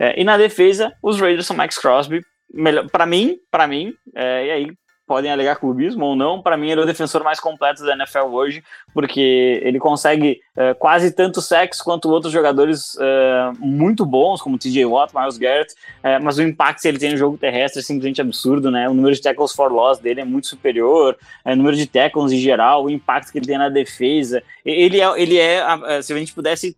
Uh, 0.00 0.14
e 0.16 0.24
na 0.24 0.36
defesa, 0.36 0.92
os 1.02 1.20
Raiders 1.20 1.46
são 1.46 1.56
Max 1.56 1.78
Crosby, 1.78 2.24
para 2.92 3.06
mim, 3.06 3.38
para 3.50 3.66
mim, 3.66 3.88
uh, 4.08 4.44
e 4.44 4.50
aí 4.50 4.72
podem 5.06 5.30
alegar 5.30 5.56
clubismo 5.56 6.04
ou 6.04 6.16
não, 6.16 6.42
para 6.42 6.56
mim 6.56 6.70
ele 6.70 6.80
é 6.80 6.84
o 6.84 6.86
defensor 6.86 7.22
mais 7.22 7.38
completo 7.38 7.84
da 7.84 7.94
NFL 7.94 8.26
hoje, 8.32 8.62
porque 8.92 9.60
ele 9.62 9.78
consegue 9.78 10.40
uh, 10.56 10.74
quase 10.74 11.12
tanto 11.12 11.40
sexo 11.40 11.84
quanto 11.84 12.10
outros 12.10 12.32
jogadores 12.32 12.94
uh, 12.96 13.56
muito 13.58 14.04
bons, 14.04 14.42
como 14.42 14.58
TJ 14.58 14.84
Watt, 14.84 15.14
Miles 15.14 15.38
Garrett, 15.38 15.72
uh, 15.72 16.22
mas 16.22 16.38
o 16.38 16.42
impacto 16.42 16.82
que 16.82 16.88
ele 16.88 16.98
tem 16.98 17.12
no 17.12 17.16
jogo 17.16 17.38
terrestre 17.38 17.80
é 17.80 17.84
simplesmente 17.84 18.20
absurdo, 18.20 18.70
né? 18.70 18.88
O 18.88 18.94
número 18.94 19.14
de 19.14 19.22
tackles 19.22 19.52
for 19.52 19.72
loss 19.72 19.98
dele 19.98 20.20
é 20.20 20.24
muito 20.24 20.48
superior, 20.48 21.16
o 21.44 21.56
número 21.56 21.76
de 21.76 21.86
tackles 21.86 22.32
em 22.32 22.38
geral, 22.38 22.84
o 22.84 22.90
impacto 22.90 23.30
que 23.30 23.38
ele 23.38 23.46
tem 23.46 23.58
na 23.58 23.68
defesa. 23.68 24.42
Ele 24.64 25.00
é, 25.00 25.20
ele 25.20 25.38
é 25.38 25.62
se 26.02 26.12
a 26.12 26.18
gente 26.18 26.34
pudesse 26.34 26.76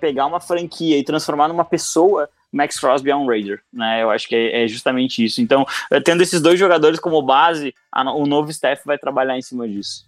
pegar 0.00 0.26
uma 0.26 0.40
franquia 0.40 0.96
e 0.96 1.04
transformar 1.04 1.48
numa 1.48 1.64
pessoa 1.64 2.28
Max 2.52 2.78
Crosby 2.78 3.10
é 3.10 3.16
um 3.16 3.26
Raider, 3.26 3.62
né? 3.72 4.02
Eu 4.02 4.10
acho 4.10 4.28
que 4.28 4.34
é, 4.34 4.64
é 4.64 4.68
justamente 4.68 5.24
isso. 5.24 5.40
Então, 5.40 5.64
eh, 5.90 6.00
tendo 6.00 6.22
esses 6.22 6.40
dois 6.40 6.58
jogadores 6.58 6.98
como 6.98 7.22
base, 7.22 7.74
a, 7.92 8.12
o 8.12 8.26
novo 8.26 8.50
staff 8.50 8.82
vai 8.84 8.98
trabalhar 8.98 9.38
em 9.38 9.42
cima 9.42 9.68
disso. 9.68 10.04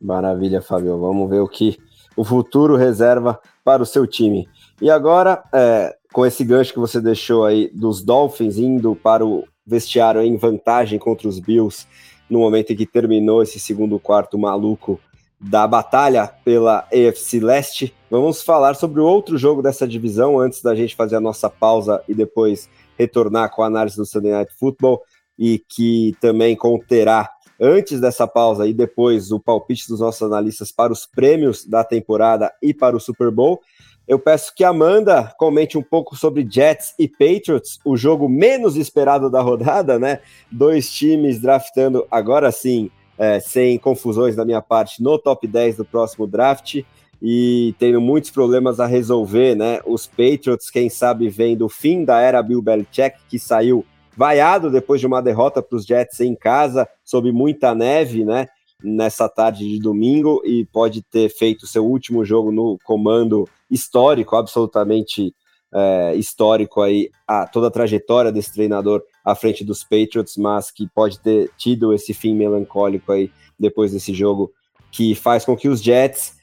Maravilha, 0.00 0.60
Fábio. 0.60 0.98
Vamos 0.98 1.30
ver 1.30 1.40
o 1.40 1.48
que 1.48 1.78
o 2.16 2.24
futuro 2.24 2.76
reserva 2.76 3.38
para 3.64 3.82
o 3.82 3.86
seu 3.86 4.06
time. 4.06 4.48
E 4.80 4.90
agora, 4.90 5.42
é, 5.52 5.96
com 6.12 6.24
esse 6.26 6.44
gancho 6.44 6.72
que 6.72 6.78
você 6.78 7.00
deixou 7.00 7.44
aí 7.44 7.70
dos 7.72 8.02
Dolphins 8.02 8.56
indo 8.56 8.96
para 8.96 9.24
o 9.24 9.46
vestiário 9.66 10.22
em 10.22 10.36
vantagem 10.36 10.98
contra 10.98 11.28
os 11.28 11.38
Bills, 11.38 11.86
no 12.28 12.40
momento 12.40 12.72
em 12.72 12.76
que 12.76 12.86
terminou 12.86 13.42
esse 13.42 13.60
segundo 13.60 13.98
quarto 13.98 14.38
maluco 14.38 15.00
da 15.40 15.66
batalha 15.66 16.26
pela 16.44 16.88
AFC 16.92 17.40
Leste. 17.40 17.94
Vamos 18.10 18.42
falar 18.42 18.74
sobre 18.74 19.00
o 19.00 19.06
outro 19.06 19.36
jogo 19.36 19.62
dessa 19.62 19.86
divisão 19.86 20.38
antes 20.38 20.62
da 20.62 20.74
gente 20.74 20.96
fazer 20.96 21.16
a 21.16 21.20
nossa 21.20 21.50
pausa 21.50 22.02
e 22.08 22.14
depois 22.14 22.68
retornar 22.98 23.50
com 23.50 23.62
a 23.62 23.66
análise 23.66 23.96
do 23.96 24.06
Sunday 24.06 24.32
Night 24.32 24.52
Football 24.58 25.02
e 25.38 25.62
que 25.68 26.16
também 26.20 26.56
conterá 26.56 27.30
antes 27.60 28.00
dessa 28.00 28.26
pausa 28.26 28.66
e 28.66 28.72
depois 28.72 29.30
o 29.30 29.40
palpite 29.40 29.88
dos 29.88 30.00
nossos 30.00 30.22
analistas 30.22 30.72
para 30.72 30.92
os 30.92 31.06
prêmios 31.06 31.64
da 31.64 31.84
temporada 31.84 32.52
e 32.62 32.72
para 32.72 32.96
o 32.96 33.00
Super 33.00 33.30
Bowl. 33.30 33.60
Eu 34.06 34.18
peço 34.20 34.54
que 34.54 34.62
Amanda 34.62 35.34
comente 35.36 35.76
um 35.76 35.82
pouco 35.82 36.14
sobre 36.14 36.46
Jets 36.48 36.94
e 36.98 37.08
Patriots, 37.08 37.80
o 37.84 37.96
jogo 37.96 38.28
menos 38.28 38.76
esperado 38.76 39.28
da 39.28 39.40
rodada, 39.42 39.98
né? 39.98 40.20
Dois 40.50 40.90
times 40.90 41.40
draftando 41.40 42.06
agora 42.10 42.52
sim 42.52 42.90
é, 43.18 43.40
sem 43.40 43.78
confusões 43.78 44.36
da 44.36 44.44
minha 44.44 44.62
parte, 44.62 45.02
no 45.02 45.18
top 45.18 45.46
10 45.46 45.76
do 45.76 45.84
próximo 45.84 46.26
draft 46.26 46.82
e 47.20 47.74
tendo 47.78 48.00
muitos 48.00 48.30
problemas 48.30 48.78
a 48.78 48.86
resolver, 48.86 49.54
né? 49.54 49.80
Os 49.86 50.06
Patriots, 50.06 50.70
quem 50.70 50.88
sabe, 50.88 51.28
vem 51.28 51.56
do 51.56 51.68
fim 51.68 52.04
da 52.04 52.20
era 52.20 52.42
Bill 52.42 52.60
Belichick, 52.60 53.16
que 53.28 53.38
saiu 53.38 53.84
vaiado 54.16 54.70
depois 54.70 55.00
de 55.00 55.06
uma 55.06 55.22
derrota 55.22 55.62
para 55.62 55.76
os 55.76 55.84
Jets 55.84 56.20
em 56.20 56.34
casa, 56.34 56.88
sob 57.04 57.30
muita 57.32 57.74
neve, 57.74 58.24
né? 58.24 58.46
Nessa 58.82 59.28
tarde 59.28 59.66
de 59.66 59.78
domingo, 59.80 60.42
e 60.44 60.66
pode 60.66 61.02
ter 61.02 61.30
feito 61.30 61.66
seu 61.66 61.86
último 61.86 62.24
jogo 62.24 62.52
no 62.52 62.78
comando 62.84 63.48
histórico, 63.70 64.36
absolutamente 64.36 65.34
é, 65.72 66.14
histórico 66.14 66.80
aí, 66.80 67.10
a 67.26 67.46
toda 67.46 67.68
a 67.68 67.70
trajetória 67.70 68.32
desse 68.32 68.52
treinador 68.52 69.02
à 69.24 69.34
frente 69.34 69.64
dos 69.64 69.82
Patriots, 69.82 70.36
mas 70.36 70.70
que 70.70 70.88
pode 70.88 71.18
ter 71.20 71.50
tido 71.56 71.92
esse 71.92 72.14
fim 72.14 72.34
melancólico 72.34 73.12
aí 73.12 73.30
depois 73.58 73.92
desse 73.92 74.14
jogo, 74.14 74.52
que 74.90 75.14
faz 75.14 75.44
com 75.44 75.56
que 75.56 75.68
os 75.68 75.82
Jets 75.82 76.36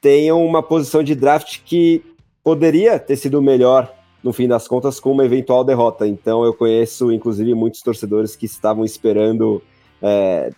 tenham 0.00 0.44
uma 0.44 0.62
posição 0.62 1.02
de 1.02 1.14
draft 1.14 1.60
que 1.64 2.02
poderia 2.42 2.98
ter 2.98 3.16
sido 3.16 3.42
melhor 3.42 3.92
no 4.22 4.32
fim 4.32 4.46
das 4.46 4.68
contas 4.68 5.00
com 5.00 5.12
uma 5.12 5.24
eventual 5.24 5.64
derrota. 5.64 6.06
Então 6.06 6.44
eu 6.44 6.54
conheço 6.54 7.12
inclusive 7.12 7.54
muitos 7.54 7.82
torcedores 7.82 8.36
que 8.36 8.46
estavam 8.46 8.84
esperando 8.84 9.62
é, 10.00 10.50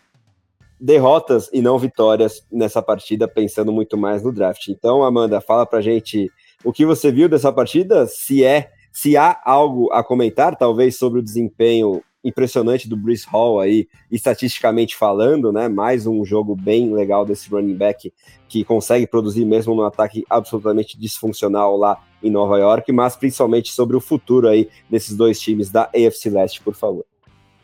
derrotas 0.81 1.49
e 1.53 1.63
não 1.63 1.79
vitórias 1.79 2.45
nessa 2.51 2.83
partida, 2.83 3.29
pensando 3.29 3.73
muito 3.73 3.97
mais 3.97 4.23
no 4.23 4.33
draft. 4.33 4.67
Então, 4.69 5.05
Amanda, 5.05 5.41
fala 5.41 5.65
pra 5.65 5.81
gente 5.81 6.29
o 6.65 6.73
que 6.73 6.87
você 6.87 7.11
viu 7.11 7.29
dessa 7.29 7.53
partida, 7.53 8.07
se 8.07 8.45
é 8.45 8.71
se 8.93 9.17
há 9.17 9.41
algo 9.45 9.91
a 9.91 10.05
comentar, 10.05 10.55
talvez, 10.55 10.99
sobre 10.99 11.19
o 11.19 11.23
desempenho 11.23 12.03
impressionante 12.25 12.89
do 12.89 12.97
Bruce 12.97 13.27
Hall 13.27 13.59
aí, 13.59 13.89
estatisticamente 14.11 14.95
falando, 14.95 15.51
né? 15.51 15.69
Mais 15.69 16.07
um 16.07 16.25
jogo 16.25 16.55
bem 16.55 16.93
legal 16.93 17.25
desse 17.25 17.49
running 17.51 17.75
back 17.75 18.13
que 18.49 18.63
consegue 18.63 19.07
produzir 19.07 19.45
mesmo 19.45 19.75
num 19.75 19.83
ataque 19.83 20.25
absolutamente 20.31 20.99
disfuncional 20.99 21.77
lá 21.77 22.01
em 22.23 22.31
Nova 22.31 22.59
York, 22.59 22.93
mas 22.93 23.17
principalmente 23.17 23.73
sobre 23.73 23.97
o 23.97 24.01
futuro 24.01 24.47
aí 24.47 24.69
desses 24.89 25.17
dois 25.17 25.41
times 25.41 25.71
da 25.71 25.85
AFC 25.85 26.31
Leste, 26.31 26.61
por 26.61 26.75
favor. 26.75 27.05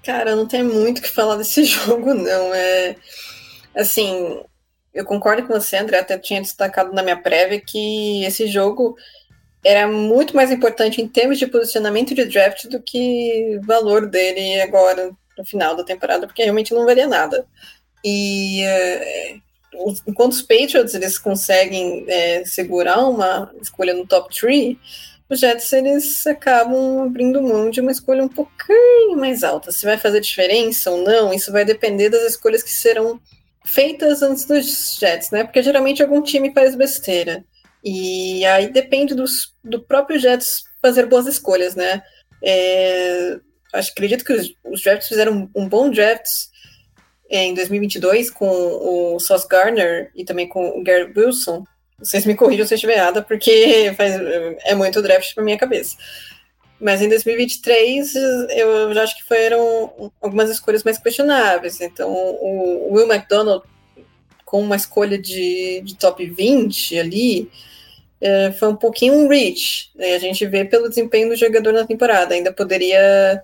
Cara, 0.03 0.35
não 0.35 0.47
tem 0.47 0.65
muito 0.65 0.99
o 0.99 1.03
que 1.03 1.11
falar 1.11 1.37
desse 1.37 1.63
jogo, 1.65 2.15
não. 2.15 2.55
É 2.55 2.97
assim, 3.77 4.41
eu 4.93 5.05
concordo 5.05 5.47
com 5.47 5.53
você, 5.53 5.77
André, 5.77 5.99
até 5.99 6.19
tinha 6.19 6.41
destacado 6.41 6.93
na 6.93 7.03
minha 7.03 7.17
prévia 7.17 7.61
que 7.61 8.25
esse 8.25 8.47
jogo 8.47 8.97
era 9.65 9.87
muito 9.87 10.35
mais 10.35 10.51
importante 10.51 11.01
em 11.01 11.09
termos 11.09 11.39
de 11.39 11.47
posicionamento 11.47 12.15
de 12.15 12.25
draft 12.25 12.67
do 12.69 12.81
que 12.81 13.59
valor 13.65 14.07
dele 14.07 14.61
agora 14.61 15.11
no 15.37 15.45
final 15.45 15.77
da 15.77 15.85
temporada, 15.85 16.27
porque 16.27 16.43
realmente 16.43 16.73
não 16.75 16.85
valia 16.85 17.07
nada. 17.07 17.47
E 18.05 18.63
uh, 18.65 19.41
enquanto 20.07 20.33
os 20.33 20.43
Patriots 20.43 20.95
eles 20.95 21.19
conseguem 21.19 22.05
é, 22.09 22.45
segurar 22.45 23.07
uma 23.07 23.53
escolha 23.61 23.95
no 23.95 24.07
top 24.07 24.35
3, 24.35 24.77
os 25.29 25.41
Jets 25.41 25.73
eles 25.73 26.27
acabam 26.27 27.03
abrindo 27.03 27.43
mão 27.43 27.71
de 27.71 27.81
uma 27.81 27.93
escolha 27.93 28.25
um 28.25 28.29
pouquinho 28.29 29.17
mais 29.17 29.45
alta. 29.45 29.71
Se 29.71 29.85
vai 29.85 29.99
fazer 29.99 30.21
diferença 30.21 30.91
ou 30.91 31.05
não, 31.05 31.33
isso 31.33 31.53
vai 31.53 31.65
depender 31.65 32.09
das 32.09 32.23
escolhas 32.23 32.63
que 32.63 32.71
serão 32.71 33.21
feitas 33.65 34.23
antes 34.23 34.45
dos 34.45 34.97
Jets, 34.99 35.31
né? 35.31 35.45
Porque 35.45 35.63
geralmente 35.63 36.03
algum 36.03 36.23
time 36.23 36.53
faz 36.53 36.75
besteira. 36.75 37.45
E 37.85 38.45
aí 38.47 38.73
depende 38.73 39.15
dos, 39.15 39.55
do 39.63 39.81
próprio 39.81 40.19
Jets 40.19 40.65
fazer 40.83 41.07
boas 41.07 41.27
escolhas, 41.27 41.75
né? 41.75 42.03
É, 42.43 43.39
acho, 43.73 43.91
acredito 43.93 44.25
que 44.25 44.33
os, 44.33 44.53
os 44.65 44.81
Jets 44.81 45.09
fizeram 45.09 45.33
um, 45.33 45.63
um 45.63 45.69
bom 45.69 45.91
draft 45.91 46.27
em 47.31 47.55
2022 47.55 48.31
com 48.31 48.49
o 48.49 49.21
Sauce 49.21 49.47
Gardner 49.49 50.11
e 50.15 50.25
também 50.25 50.49
com 50.49 50.69
o 50.69 50.83
Gary 50.83 51.13
Wilson. 51.15 51.65
Vocês 51.99 52.25
me 52.25 52.35
corrijam 52.35 52.67
se 52.67 52.75
eu 52.75 52.77
estiver 52.77 52.97
errada, 52.97 53.23
porque 53.23 53.93
faz, 53.97 54.15
é 54.65 54.75
muito 54.75 55.03
draft 55.03 55.35
para 55.35 55.45
minha 55.45 55.59
cabeça. 55.59 55.97
Mas 56.81 57.03
em 57.03 57.09
2023, 57.09 58.15
eu 58.51 58.95
já 58.95 59.03
acho 59.03 59.17
que 59.17 59.25
foram 59.25 60.13
algumas 60.21 60.49
escolhas 60.49 60.85
mais 60.85 60.97
questionáveis. 60.97 61.81
Então, 61.81 62.11
o 62.11 62.93
Will 62.93 63.11
McDonald, 63.11 63.65
com 64.45 64.63
uma 64.63 64.77
escolha 64.77 65.19
de, 65.19 65.81
de 65.85 65.97
top 65.97 66.25
20 66.25 66.99
ali, 66.99 67.51
é, 68.21 68.53
foi 68.53 68.69
um 68.69 68.77
pouquinho 68.77 69.15
um 69.15 69.29
reach. 69.29 69.91
Né? 69.97 70.15
A 70.15 70.19
gente 70.19 70.47
vê 70.47 70.65
pelo 70.65 70.89
desempenho 70.89 71.29
do 71.29 71.37
jogador 71.37 71.73
na 71.73 71.85
temporada. 71.85 72.35
Ainda 72.35 72.53
poderia, 72.53 73.43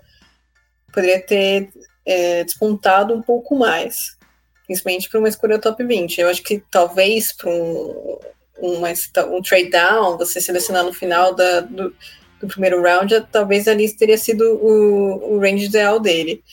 poderia 0.93 1.19
ter 1.21 1.69
é, 2.05 2.43
despontado 2.43 3.13
um 3.13 3.21
pouco 3.21 3.53
mais, 3.55 4.17
principalmente 4.65 5.09
para 5.09 5.19
uma 5.19 5.29
escolha 5.29 5.59
top 5.59 5.83
20. 5.83 6.21
Eu 6.21 6.29
acho 6.29 6.41
que 6.41 6.63
talvez 6.71 7.33
para 7.33 7.49
um, 7.49 8.17
um 8.61 9.41
trade 9.41 9.69
down, 9.69 10.17
você 10.17 10.39
selecionar 10.39 10.85
no 10.85 10.93
final 10.93 11.35
da, 11.35 11.59
do, 11.59 11.93
do 12.39 12.47
primeiro 12.47 12.81
round, 12.81 13.27
talvez 13.31 13.67
ali 13.67 13.91
teria 13.93 14.17
sido 14.17 14.43
o, 14.55 15.35
o 15.35 15.39
range 15.39 15.65
ideal 15.65 15.99
dele. 15.99 16.43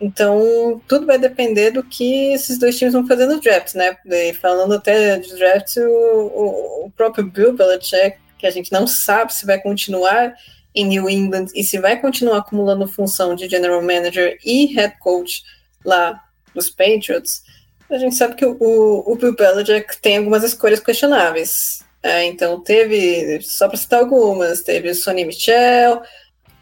Então, 0.00 0.80
tudo 0.86 1.06
vai 1.06 1.18
depender 1.18 1.70
do 1.70 1.82
que 1.82 2.34
esses 2.34 2.58
dois 2.58 2.76
times 2.76 2.92
vão 2.92 3.06
fazer 3.06 3.26
no 3.26 3.40
draft, 3.40 3.74
né? 3.74 3.96
E 4.04 4.34
falando 4.34 4.74
até 4.74 5.18
de 5.18 5.34
draft, 5.36 5.76
o, 5.78 6.84
o, 6.84 6.92
próprio 6.94 7.24
Bill 7.24 7.54
Belichick, 7.54 8.18
que 8.38 8.46
a 8.46 8.50
gente 8.50 8.70
não 8.70 8.86
sabe 8.86 9.32
se 9.32 9.46
vai 9.46 9.58
continuar 9.58 10.34
em 10.74 10.84
New 10.86 11.08
England 11.08 11.46
e 11.54 11.64
se 11.64 11.78
vai 11.78 11.98
continuar 11.98 12.38
acumulando 12.38 12.86
função 12.86 13.34
de 13.34 13.48
general 13.48 13.80
manager 13.80 14.36
e 14.44 14.66
head 14.74 14.94
coach 14.98 15.42
lá 15.82 16.22
nos 16.54 16.68
Patriots, 16.68 17.42
a 17.90 17.96
gente 17.96 18.16
sabe 18.16 18.34
que 18.34 18.44
o, 18.44 18.56
o 18.60 19.16
Bill 19.16 19.34
Belichick 19.34 19.96
tem 20.02 20.18
algumas 20.18 20.44
escolhas 20.44 20.80
questionáveis. 20.80 21.85
É, 22.06 22.24
então, 22.24 22.60
teve, 22.60 23.40
só 23.42 23.66
para 23.66 23.76
citar 23.76 23.98
algumas, 23.98 24.62
teve 24.62 24.88
o 24.90 24.94
Sonny 24.94 25.24
Michel, 25.24 26.00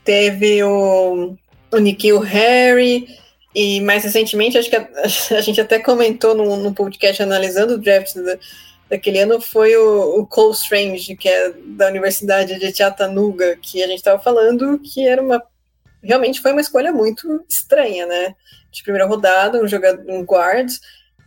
teve 0.03 0.65
o, 0.65 1.37
o 1.71 1.79
Nikhil 1.79 2.19
Harry, 2.19 3.07
e 3.55 3.79
mais 3.83 4.05
recentemente, 4.05 4.57
acho 4.57 4.71
que 4.71 4.77
a, 4.77 4.89
a 5.37 5.41
gente 5.43 5.61
até 5.61 5.79
comentou 5.79 6.35
no, 6.35 6.57
no, 6.57 6.73
podcast 6.73 7.23
analisando 7.23 7.75
o 7.75 7.79
draft 7.79 8.15
da, 8.15 8.39
daquele 8.89 9.19
ano, 9.19 9.39
foi 9.39 9.77
o, 9.77 10.21
o 10.21 10.27
Cole 10.27 10.55
Strange, 10.55 11.15
que 11.15 11.29
é 11.29 11.53
da 11.53 11.89
Universidade 11.89 12.59
de 12.59 12.75
Chattanooga, 12.75 13.59
que 13.61 13.83
a 13.83 13.87
gente 13.87 13.99
estava 13.99 14.23
falando 14.23 14.79
que 14.79 15.07
era 15.07 15.21
uma. 15.21 15.43
Realmente 16.03 16.41
foi 16.41 16.53
uma 16.53 16.61
escolha 16.63 16.91
muito 16.91 17.45
estranha, 17.47 18.07
né? 18.07 18.35
De 18.73 18.83
primeira 18.83 19.07
rodada, 19.07 19.63
um 19.63 19.69
jogador, 19.69 20.03
um 20.09 20.23
guard 20.23 20.71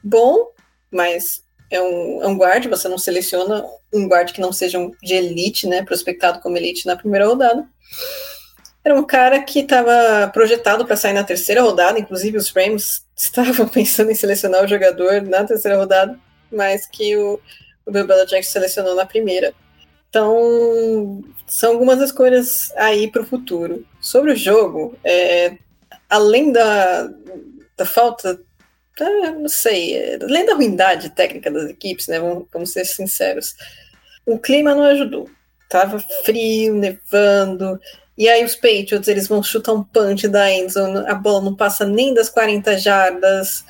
bom, 0.04 0.48
mas 0.92 1.44
é 1.70 1.82
um, 1.82 2.24
é 2.24 2.28
um 2.28 2.38
guard, 2.38 2.66
você 2.68 2.88
não 2.88 2.98
seleciona 2.98 3.66
um 3.94 4.08
guard 4.08 4.32
que 4.32 4.42
não 4.42 4.52
seja 4.52 4.80
de 5.04 5.14
elite, 5.14 5.68
né? 5.68 5.84
Prospectado 5.84 6.40
como 6.40 6.58
elite 6.58 6.86
na 6.86 6.96
primeira 6.96 7.28
rodada. 7.28 7.68
era 8.84 8.96
um 8.96 9.04
cara 9.04 9.42
que 9.42 9.60
estava 9.60 10.30
projetado 10.34 10.86
para 10.86 10.96
sair 10.96 11.14
na 11.14 11.24
terceira 11.24 11.62
rodada, 11.62 12.00
inclusive 12.00 12.38
os 12.38 12.50
Rams 12.52 13.04
estavam 13.16 13.68
pensando 13.68 14.12
em 14.12 14.16
selecionar 14.16 14.64
o 14.64 14.68
jogador 14.68 15.22
na 15.22 15.44
terceira 15.44 15.78
rodada, 15.78 16.18
mas 16.52 16.86
que 16.86 17.18
o, 17.18 17.40
o 17.86 17.92
Bill 17.92 18.08
Belichick 18.08 18.46
selecionou 18.46 18.96
na 18.96 19.06
primeira. 19.06 19.54
Então, 20.10 21.22
são 21.46 21.74
algumas 21.74 22.02
escolhas 22.02 22.72
aí 22.78 23.12
para 23.12 23.22
o 23.22 23.26
futuro. 23.26 23.86
Sobre 24.00 24.32
o 24.32 24.36
jogo, 24.36 24.98
é, 25.04 25.58
além 26.10 26.52
da, 26.52 27.10
da 27.76 27.86
falta, 27.86 28.40
não 29.00 29.48
sei, 29.48 30.16
além 30.22 30.45
da 30.45 30.56
ruindade 30.56 31.09
técnica 31.09 31.51
das 31.51 31.69
equipes, 31.69 32.08
né, 32.08 32.19
vamos, 32.19 32.48
vamos 32.51 32.72
ser 32.72 32.85
sinceros, 32.85 33.56
o 34.26 34.40
clima 34.40 34.74
não 34.74 34.84
ajudou. 34.84 35.30
Tava 35.69 36.00
frio, 36.24 36.74
nevando, 36.76 37.80
e 38.17 38.27
aí 38.27 38.43
os 38.43 38.56
Patriots, 38.56 39.08
eles 39.08 39.27
vão 39.27 39.43
chutar 39.43 39.74
um 39.74 39.84
punch 39.84 40.27
da 40.27 40.51
endzone, 40.51 41.06
a 41.08 41.14
bola 41.14 41.42
não 41.42 41.56
passa 41.56 41.85
nem 41.85 42.14
das 42.14 42.30
40 42.30 42.77
jardas, 42.77 43.64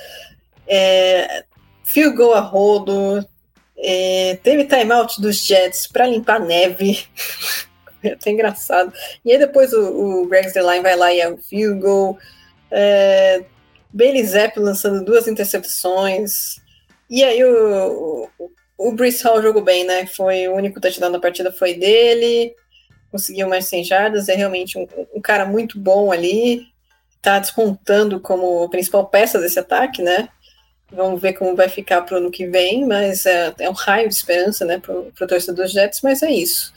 é, 0.67 1.43
field 1.83 2.15
goal 2.15 2.33
a 2.33 2.39
rodo, 2.39 3.27
é, 3.77 4.39
teve 4.41 4.65
timeout 4.65 5.21
dos 5.21 5.45
Jets 5.45 5.87
para 5.87 6.07
limpar 6.07 6.39
neve. 6.39 7.05
é 8.01 8.13
até 8.13 8.31
engraçado. 8.31 8.93
E 9.23 9.31
aí 9.31 9.37
depois 9.37 9.73
o, 9.73 10.23
o 10.23 10.27
Greg 10.27 10.49
Zerline 10.49 10.81
vai 10.81 10.95
lá 10.95 11.13
e 11.13 11.19
é 11.19 11.29
o 11.29 11.37
field 11.37 11.79
goal. 11.79 12.17
É, 12.71 13.43
Bailey 13.91 14.23
Zapp 14.25 14.59
lançando 14.59 15.03
duas 15.03 15.27
interceptações. 15.27 16.57
E 17.09 17.23
aí 17.23 17.43
o, 17.43 18.29
o, 18.37 18.51
o 18.77 18.91
Bruce 18.91 19.23
Hall 19.23 19.41
jogou 19.41 19.63
bem, 19.63 19.85
né? 19.85 20.05
Foi 20.05 20.47
o 20.47 20.55
único 20.55 20.79
touchdown 20.79 21.11
da 21.11 21.19
partida 21.19 21.51
foi 21.51 21.73
dele. 21.73 22.53
Conseguiu 23.11 23.47
mais 23.47 23.65
100 23.65 23.83
jardas. 23.83 24.29
É 24.29 24.35
realmente 24.35 24.77
um, 24.77 24.87
um 25.13 25.21
cara 25.21 25.45
muito 25.45 25.79
bom 25.79 26.11
ali. 26.11 26.67
Tá 27.21 27.39
despontando 27.39 28.19
como 28.19 28.69
principal 28.69 29.07
peça 29.07 29.39
desse 29.39 29.59
ataque, 29.59 30.01
né? 30.01 30.29
Vamos 30.91 31.21
ver 31.21 31.33
como 31.33 31.55
vai 31.55 31.67
ficar 31.67 32.01
para 32.01 32.15
o 32.15 32.17
ano 32.17 32.31
que 32.31 32.47
vem, 32.47 32.85
mas 32.85 33.25
é, 33.25 33.53
é, 33.59 33.69
um 33.69 33.73
raio 33.73 34.07
de 34.07 34.15
esperança 34.15 34.63
né, 34.63 34.79
para 34.79 34.95
o 34.95 35.11
torcedor 35.27 35.65
dos 35.65 35.73
Jets, 35.73 35.99
mas 36.01 36.23
é 36.23 36.31
isso. 36.31 36.73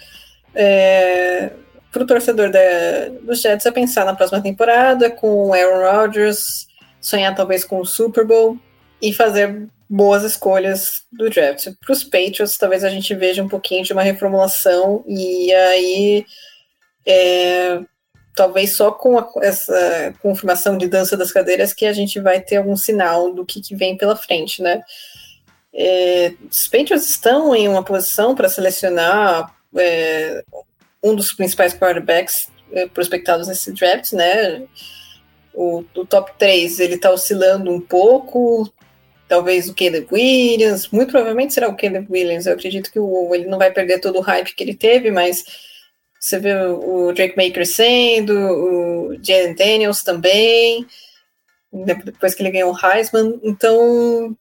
É, 0.53 1.51
para 1.93 2.03
o 2.03 2.07
torcedor 2.07 2.51
da, 2.51 2.61
dos 3.23 3.41
Jets 3.41 3.67
é 3.67 3.71
pensar 3.71 4.05
na 4.05 4.17
próxima 4.17 4.43
temporada 4.43 5.11
com 5.11 5.49
o 5.49 5.55
Aaron 5.55 5.81
Rodgers, 5.81 6.67
sonhar 7.01 7.35
talvez 7.35 7.65
com 7.65 7.81
o 7.81 7.87
Super 7.87 8.25
Bowl 8.25 8.59
e 9.01 9.13
fazer 9.13 9.69
boas 9.89 10.23
escolhas 10.23 11.03
do 11.11 11.29
draft. 11.29 11.69
Para 11.81 11.93
os 11.93 12.05
Patriots, 12.05 12.57
talvez 12.57 12.85
a 12.85 12.91
gente 12.91 13.15
veja 13.15 13.43
um 13.43 13.49
pouquinho 13.49 13.85
de 13.85 13.93
uma 13.93 14.03
reformulação 14.03 15.03
e 15.09 15.53
aí 15.53 16.27
é, 17.07 17.81
talvez 18.37 18.77
só 18.77 18.93
com 18.93 19.19
a, 19.19 19.29
essa 19.43 20.15
confirmação 20.23 20.79
de 20.79 20.87
dança 20.87 21.17
das 21.17 21.33
cadeiras 21.33 21.75
que 21.75 21.87
a 21.87 21.93
gente 21.93 22.21
vai 22.21 22.41
ter 22.41 22.57
algum 22.57 22.77
sinal 22.77 23.33
do 23.33 23.45
que, 23.45 23.61
que 23.61 23.75
vem 23.75 23.97
pela 23.97 24.15
frente, 24.15 24.63
né? 24.63 24.83
É, 25.73 26.33
os 26.51 26.67
Patriots 26.67 27.09
estão 27.09 27.55
em 27.55 27.69
uma 27.69 27.85
posição 27.85 28.35
para 28.35 28.49
selecionar 28.49 29.55
é, 29.77 30.43
um 31.03 31.15
dos 31.15 31.33
principais 31.33 31.75
quarterbacks 31.75 32.49
é, 32.73 32.87
prospectados 32.87 33.49
nesse 33.49 33.73
draft, 33.73 34.13
né? 34.13 34.63
O, 35.61 35.85
o 35.95 36.07
top 36.07 36.33
3 36.39 36.81
ele 36.81 36.95
está 36.95 37.11
oscilando 37.11 37.71
um 37.71 37.81
pouco, 37.81 38.73
talvez 39.29 39.69
o 39.69 39.75
Caleb 39.75 40.07
Williams, 40.11 40.89
muito 40.89 41.11
provavelmente 41.11 41.53
será 41.53 41.69
o 41.69 41.77
Caleb 41.77 42.07
Williams. 42.11 42.47
Eu 42.47 42.55
acredito 42.55 42.91
que 42.91 42.99
o, 42.99 43.35
ele 43.35 43.47
não 43.47 43.59
vai 43.59 43.71
perder 43.71 44.01
todo 44.01 44.19
o 44.19 44.23
hype 44.23 44.55
que 44.55 44.65
ele 44.65 44.75
teve, 44.75 45.11
mas 45.11 45.45
você 46.19 46.39
vê 46.39 46.55
o 46.55 47.13
Drake 47.13 47.37
May 47.37 47.51
crescendo, 47.51 48.33
o 48.33 49.19
Jalen 49.23 49.55
Daniels 49.55 50.03
também, 50.03 50.87
depois 51.71 52.35
que 52.35 52.43
ele 52.43 52.53
ganhou 52.53 52.73
o 52.73 52.87
Heisman. 52.87 53.39
Então, 53.43 54.35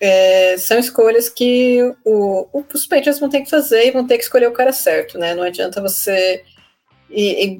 é, 0.00 0.56
são 0.56 0.78
escolhas 0.78 1.28
que 1.28 1.78
o, 2.04 2.48
os 2.72 2.86
Patriots 2.86 3.18
vão 3.18 3.28
ter 3.28 3.40
que 3.40 3.50
fazer 3.50 3.88
e 3.88 3.90
vão 3.90 4.06
ter 4.06 4.18
que 4.18 4.24
escolher 4.24 4.46
o 4.46 4.52
cara 4.52 4.72
certo, 4.72 5.18
né? 5.18 5.34
Não 5.34 5.42
adianta 5.42 5.80
você 5.80 6.44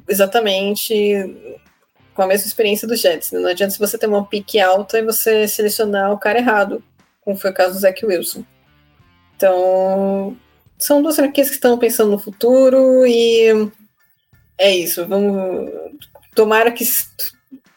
exatamente 0.09 0.95
com 2.21 2.25
a 2.25 2.27
mesma 2.27 2.49
experiência 2.49 2.87
do 2.87 2.95
Jets. 2.95 3.33
Né? 3.33 3.41
Não 3.41 3.49
adianta 3.49 3.73
se 3.73 3.79
você 3.79 3.97
ter 3.97 4.07
uma 4.07 4.27
pique 4.27 4.61
alta 4.61 4.99
e 4.99 5.03
você 5.03 5.49
selecionar 5.49 6.13
o 6.13 6.19
cara 6.19 6.39
errado, 6.39 6.85
como 7.23 7.35
foi 7.35 7.51
o 7.51 7.55
caso 7.55 7.73
do 7.73 7.81
Zach 7.81 8.05
Wilson. 8.05 8.45
Então, 9.35 10.37
são 10.77 11.01
duas 11.01 11.17
franquias 11.17 11.49
que 11.49 11.55
estão 11.55 11.79
pensando 11.79 12.11
no 12.11 12.19
futuro 12.19 13.07
e 13.07 13.71
é 14.59 14.77
isso. 14.77 15.07
Vamos 15.07 15.71
tomara 16.35 16.71
que 16.71 16.85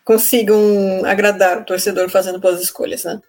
consigam 0.04 0.60
agradar 1.06 1.62
o 1.62 1.66
torcedor 1.66 2.10
fazendo 2.10 2.38
boas 2.38 2.62
escolhas, 2.62 3.06
né? 3.06 3.22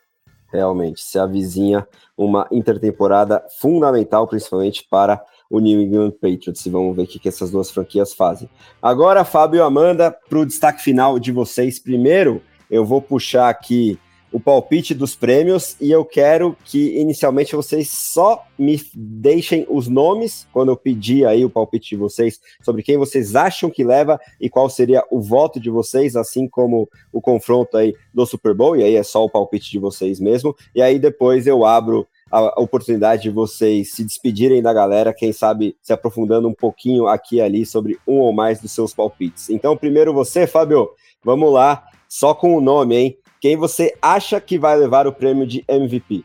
Realmente, 0.52 1.00
se 1.00 1.16
avizinha 1.16 1.86
uma 2.18 2.48
intertemporada 2.50 3.40
fundamental, 3.60 4.26
principalmente 4.26 4.84
para 4.90 5.24
o 5.54 5.60
New 5.60 5.80
England 5.80 6.12
Patriots. 6.20 6.66
E 6.66 6.70
vamos 6.70 6.96
ver 6.96 7.02
o 7.02 7.06
que, 7.06 7.28
essas 7.28 7.50
duas 7.50 7.70
franquias 7.70 8.12
fazem. 8.12 8.48
Agora, 8.82 9.24
Fábio 9.24 9.58
e 9.58 9.62
Amanda, 9.62 10.10
para 10.10 10.38
o 10.38 10.46
destaque 10.46 10.82
final 10.82 11.18
de 11.18 11.30
vocês. 11.30 11.78
Primeiro, 11.78 12.42
eu 12.68 12.84
vou 12.84 13.00
puxar 13.00 13.48
aqui 13.48 13.98
o 14.32 14.40
palpite 14.40 14.94
dos 14.94 15.14
prêmios 15.14 15.76
e 15.80 15.92
eu 15.92 16.04
quero 16.04 16.56
que 16.64 16.98
inicialmente 16.98 17.54
vocês 17.54 17.88
só 17.88 18.44
me 18.58 18.80
deixem 18.92 19.64
os 19.70 19.86
nomes 19.86 20.44
quando 20.52 20.72
eu 20.72 20.76
pedir 20.76 21.24
aí 21.24 21.44
o 21.44 21.50
palpite 21.50 21.90
de 21.90 21.96
vocês 21.96 22.40
sobre 22.60 22.82
quem 22.82 22.98
vocês 22.98 23.36
acham 23.36 23.70
que 23.70 23.84
leva 23.84 24.18
e 24.40 24.50
qual 24.50 24.68
seria 24.68 25.04
o 25.08 25.20
voto 25.20 25.60
de 25.60 25.70
vocês, 25.70 26.16
assim 26.16 26.48
como 26.48 26.88
o 27.12 27.20
confronto 27.20 27.76
aí 27.76 27.94
do 28.12 28.26
Super 28.26 28.54
Bowl, 28.54 28.76
e 28.76 28.82
aí 28.82 28.96
é 28.96 29.04
só 29.04 29.24
o 29.24 29.30
palpite 29.30 29.70
de 29.70 29.78
vocês 29.78 30.18
mesmo, 30.18 30.52
e 30.74 30.82
aí 30.82 30.98
depois 30.98 31.46
eu 31.46 31.64
abro 31.64 32.04
a 32.34 32.60
oportunidade 32.60 33.22
de 33.22 33.30
vocês 33.30 33.92
se 33.92 34.02
despedirem 34.02 34.60
da 34.60 34.72
galera, 34.72 35.14
quem 35.14 35.32
sabe 35.32 35.76
se 35.80 35.92
aprofundando 35.92 36.48
um 36.48 36.54
pouquinho 36.54 37.06
aqui 37.06 37.36
e 37.36 37.40
ali 37.40 37.64
sobre 37.64 37.96
um 38.06 38.14
ou 38.14 38.32
mais 38.32 38.60
dos 38.60 38.72
seus 38.72 38.92
palpites. 38.92 39.50
Então, 39.50 39.76
primeiro 39.76 40.12
você, 40.12 40.44
Fábio, 40.44 40.90
vamos 41.22 41.52
lá, 41.52 41.84
só 42.08 42.34
com 42.34 42.56
o 42.56 42.60
nome, 42.60 42.96
hein? 42.96 43.18
Quem 43.40 43.56
você 43.56 43.96
acha 44.02 44.40
que 44.40 44.58
vai 44.58 44.76
levar 44.76 45.06
o 45.06 45.12
prêmio 45.12 45.46
de 45.46 45.64
MVP? 45.68 46.24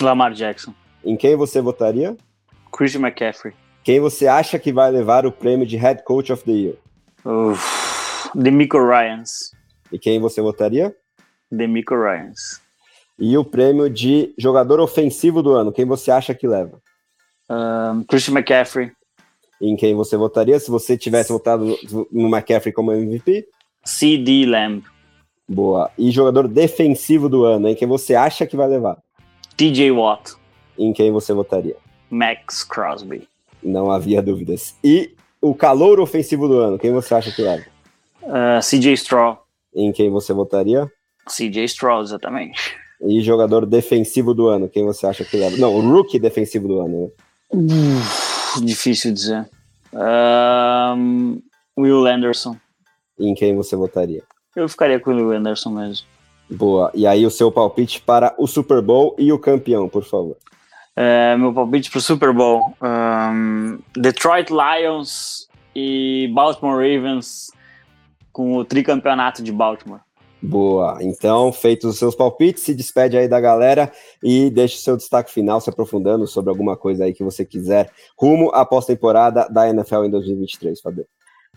Lamar 0.00 0.32
Jackson. 0.32 0.72
Em 1.04 1.16
quem 1.16 1.34
você 1.34 1.60
votaria? 1.60 2.16
Christian 2.70 3.00
McCaffrey. 3.00 3.52
Quem 3.82 3.98
você 3.98 4.28
acha 4.28 4.58
que 4.58 4.72
vai 4.72 4.90
levar 4.92 5.26
o 5.26 5.32
prêmio 5.32 5.66
de 5.66 5.76
Head 5.76 6.04
Coach 6.04 6.32
of 6.32 6.44
the 6.44 6.52
Year? 6.52 6.76
Demico 8.34 8.78
Ryans. 8.78 9.52
E 9.90 9.98
quem 9.98 10.20
você 10.20 10.40
votaria? 10.40 10.94
Demico 11.50 11.94
Ryans. 11.94 12.67
E 13.18 13.36
o 13.36 13.44
prêmio 13.44 13.90
de 13.90 14.32
jogador 14.38 14.78
ofensivo 14.78 15.42
do 15.42 15.52
ano, 15.52 15.72
quem 15.72 15.84
você 15.84 16.10
acha 16.10 16.34
que 16.34 16.46
leva? 16.46 16.80
Um, 17.50 18.04
Christian 18.04 18.34
McCaffrey. 18.34 18.92
Em 19.60 19.74
quem 19.74 19.94
você 19.94 20.16
votaria 20.16 20.58
se 20.60 20.70
você 20.70 20.96
tivesse 20.96 21.32
votado 21.32 21.76
no 22.12 22.28
McCaffrey 22.28 22.72
como 22.72 22.92
MVP? 22.92 23.48
CD 23.84 24.46
Lamb. 24.46 24.84
Boa. 25.48 25.90
E 25.98 26.10
jogador 26.10 26.46
defensivo 26.46 27.28
do 27.28 27.44
ano, 27.44 27.68
em 27.68 27.74
quem 27.74 27.88
você 27.88 28.14
acha 28.14 28.46
que 28.46 28.56
vai 28.56 28.68
levar? 28.68 28.98
TJ 29.56 29.90
Watt. 29.90 30.34
Em 30.78 30.92
quem 30.92 31.10
você 31.10 31.32
votaria? 31.32 31.76
Max 32.08 32.62
Crosby. 32.62 33.28
Não 33.60 33.90
havia 33.90 34.22
dúvidas. 34.22 34.76
E 34.84 35.16
o 35.40 35.54
calor 35.54 35.98
ofensivo 35.98 36.46
do 36.46 36.58
ano, 36.58 36.78
quem 36.78 36.92
você 36.92 37.14
acha 37.14 37.32
que 37.32 37.42
leva? 37.42 37.64
Uh, 38.22 38.60
CJ 38.62 38.92
Straw. 38.92 39.42
Em 39.74 39.90
quem 39.90 40.10
você 40.10 40.32
votaria? 40.32 40.90
CJ 41.26 41.64
Straw, 41.64 42.02
exatamente. 42.02 42.76
E 43.00 43.20
jogador 43.20 43.64
defensivo 43.64 44.34
do 44.34 44.48
ano, 44.48 44.68
quem 44.68 44.84
você 44.84 45.06
acha 45.06 45.24
que 45.24 45.36
leva? 45.36 45.56
Não, 45.56 45.74
o 45.74 45.80
rookie 45.80 46.18
defensivo 46.18 46.66
do 46.66 46.80
ano, 46.80 47.02
né? 47.02 47.08
Uf, 47.50 48.64
difícil 48.64 49.12
dizer. 49.12 49.48
Um, 49.92 51.40
Will 51.78 52.06
Anderson. 52.06 52.56
Em 53.18 53.34
quem 53.34 53.54
você 53.56 53.76
votaria? 53.76 54.22
Eu 54.54 54.68
ficaria 54.68 54.98
com 54.98 55.10
o 55.10 55.14
Will 55.14 55.32
Anderson 55.32 55.70
mesmo. 55.70 56.06
Boa. 56.50 56.90
E 56.94 57.06
aí 57.06 57.24
o 57.24 57.30
seu 57.30 57.52
palpite 57.52 58.00
para 58.00 58.34
o 58.38 58.46
Super 58.46 58.82
Bowl 58.82 59.14
e 59.18 59.32
o 59.32 59.38
campeão, 59.38 59.88
por 59.88 60.04
favor. 60.04 60.36
É, 60.96 61.36
meu 61.36 61.52
palpite 61.52 61.90
para 61.90 61.98
o 61.98 62.02
Super 62.02 62.32
Bowl. 62.32 62.74
Um, 62.82 63.78
Detroit 63.96 64.50
Lions 64.50 65.46
e 65.74 66.28
Baltimore 66.34 66.74
Ravens 66.74 67.52
com 68.32 68.56
o 68.56 68.64
tricampeonato 68.64 69.42
de 69.42 69.52
Baltimore. 69.52 70.00
Boa. 70.40 70.98
Então, 71.00 71.52
feitos 71.52 71.90
os 71.90 71.98
seus 71.98 72.14
palpites, 72.14 72.62
se 72.62 72.74
despede 72.74 73.16
aí 73.16 73.26
da 73.26 73.40
galera 73.40 73.90
e 74.22 74.50
deixe 74.50 74.76
o 74.76 74.80
seu 74.80 74.96
destaque 74.96 75.32
final 75.32 75.60
se 75.60 75.68
aprofundando 75.68 76.26
sobre 76.26 76.50
alguma 76.50 76.76
coisa 76.76 77.04
aí 77.04 77.12
que 77.12 77.24
você 77.24 77.44
quiser 77.44 77.90
rumo 78.16 78.50
à 78.54 78.64
pós-temporada 78.64 79.48
da 79.48 79.68
NFL 79.68 80.04
em 80.04 80.10
2023, 80.10 80.80
Fabio. 80.80 81.06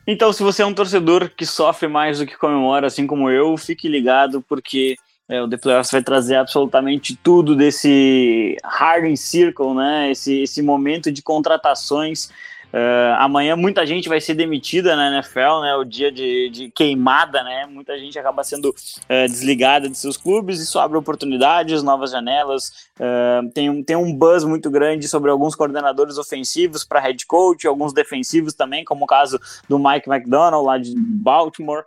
Então, 0.08 0.34
se 0.34 0.42
você 0.42 0.64
é 0.64 0.66
um 0.66 0.74
torcedor 0.74 1.30
que 1.30 1.46
sofre 1.46 1.88
mais 1.88 2.18
do 2.18 2.26
que 2.26 2.38
comemora, 2.38 2.88
assim 2.88 3.06
como 3.06 3.30
eu, 3.30 3.56
fique 3.56 3.88
ligado, 3.88 4.42
porque 4.42 4.96
é, 5.30 5.42
o 5.42 5.48
The 5.48 5.58
Playoffs 5.58 5.92
vai 5.92 6.02
trazer 6.02 6.36
absolutamente 6.36 7.16
tudo 7.16 7.56
desse 7.56 8.58
Harden 8.64 9.16
Circle, 9.16 9.76
né? 9.76 10.12
Esse, 10.12 10.42
esse 10.42 10.62
momento 10.62 11.12
de 11.12 11.22
contratações 11.22 12.30
Uh, 12.74 13.16
amanhã 13.18 13.56
muita 13.58 13.86
gente 13.86 14.08
vai 14.08 14.22
ser 14.22 14.34
demitida 14.34 14.96
na 14.96 15.18
NFL, 15.18 15.62
né? 15.62 15.76
O 15.76 15.84
dia 15.84 16.12
de, 16.12 16.50
de 16.50 16.72
queimada, 16.72 17.44
né? 17.44 17.66
Muita 17.70 18.00
gente 18.00 18.18
acaba 18.18 18.44
sendo 18.44 18.70
uh, 18.70 19.28
desligada 19.28 19.90
de 19.90 19.98
seus 19.98 20.16
clubes. 20.16 20.62
Isso 20.62 20.80
abre 20.80 20.98
oportunidades, 20.98 21.84
novas 21.84 22.12
janelas. 22.12 22.90
Uh, 22.98 23.50
tem, 23.54 23.70
um, 23.70 23.84
tem 23.84 23.96
um 23.96 24.14
buzz 24.14 24.46
muito 24.46 24.70
grande 24.70 25.08
sobre 25.08 25.30
alguns 25.30 25.54
coordenadores 25.54 26.18
ofensivos 26.18 26.86
para 26.86 27.02
head 27.02 27.26
coach, 27.26 27.68
alguns 27.68 27.94
defensivos 27.94 28.54
também, 28.54 28.86
como 28.86 29.04
o 29.04 29.08
caso 29.08 29.40
do 29.68 29.78
Mike 29.78 30.10
McDonald 30.10 30.66
lá 30.66 30.78
de 30.78 30.94
Baltimore. 30.96 31.84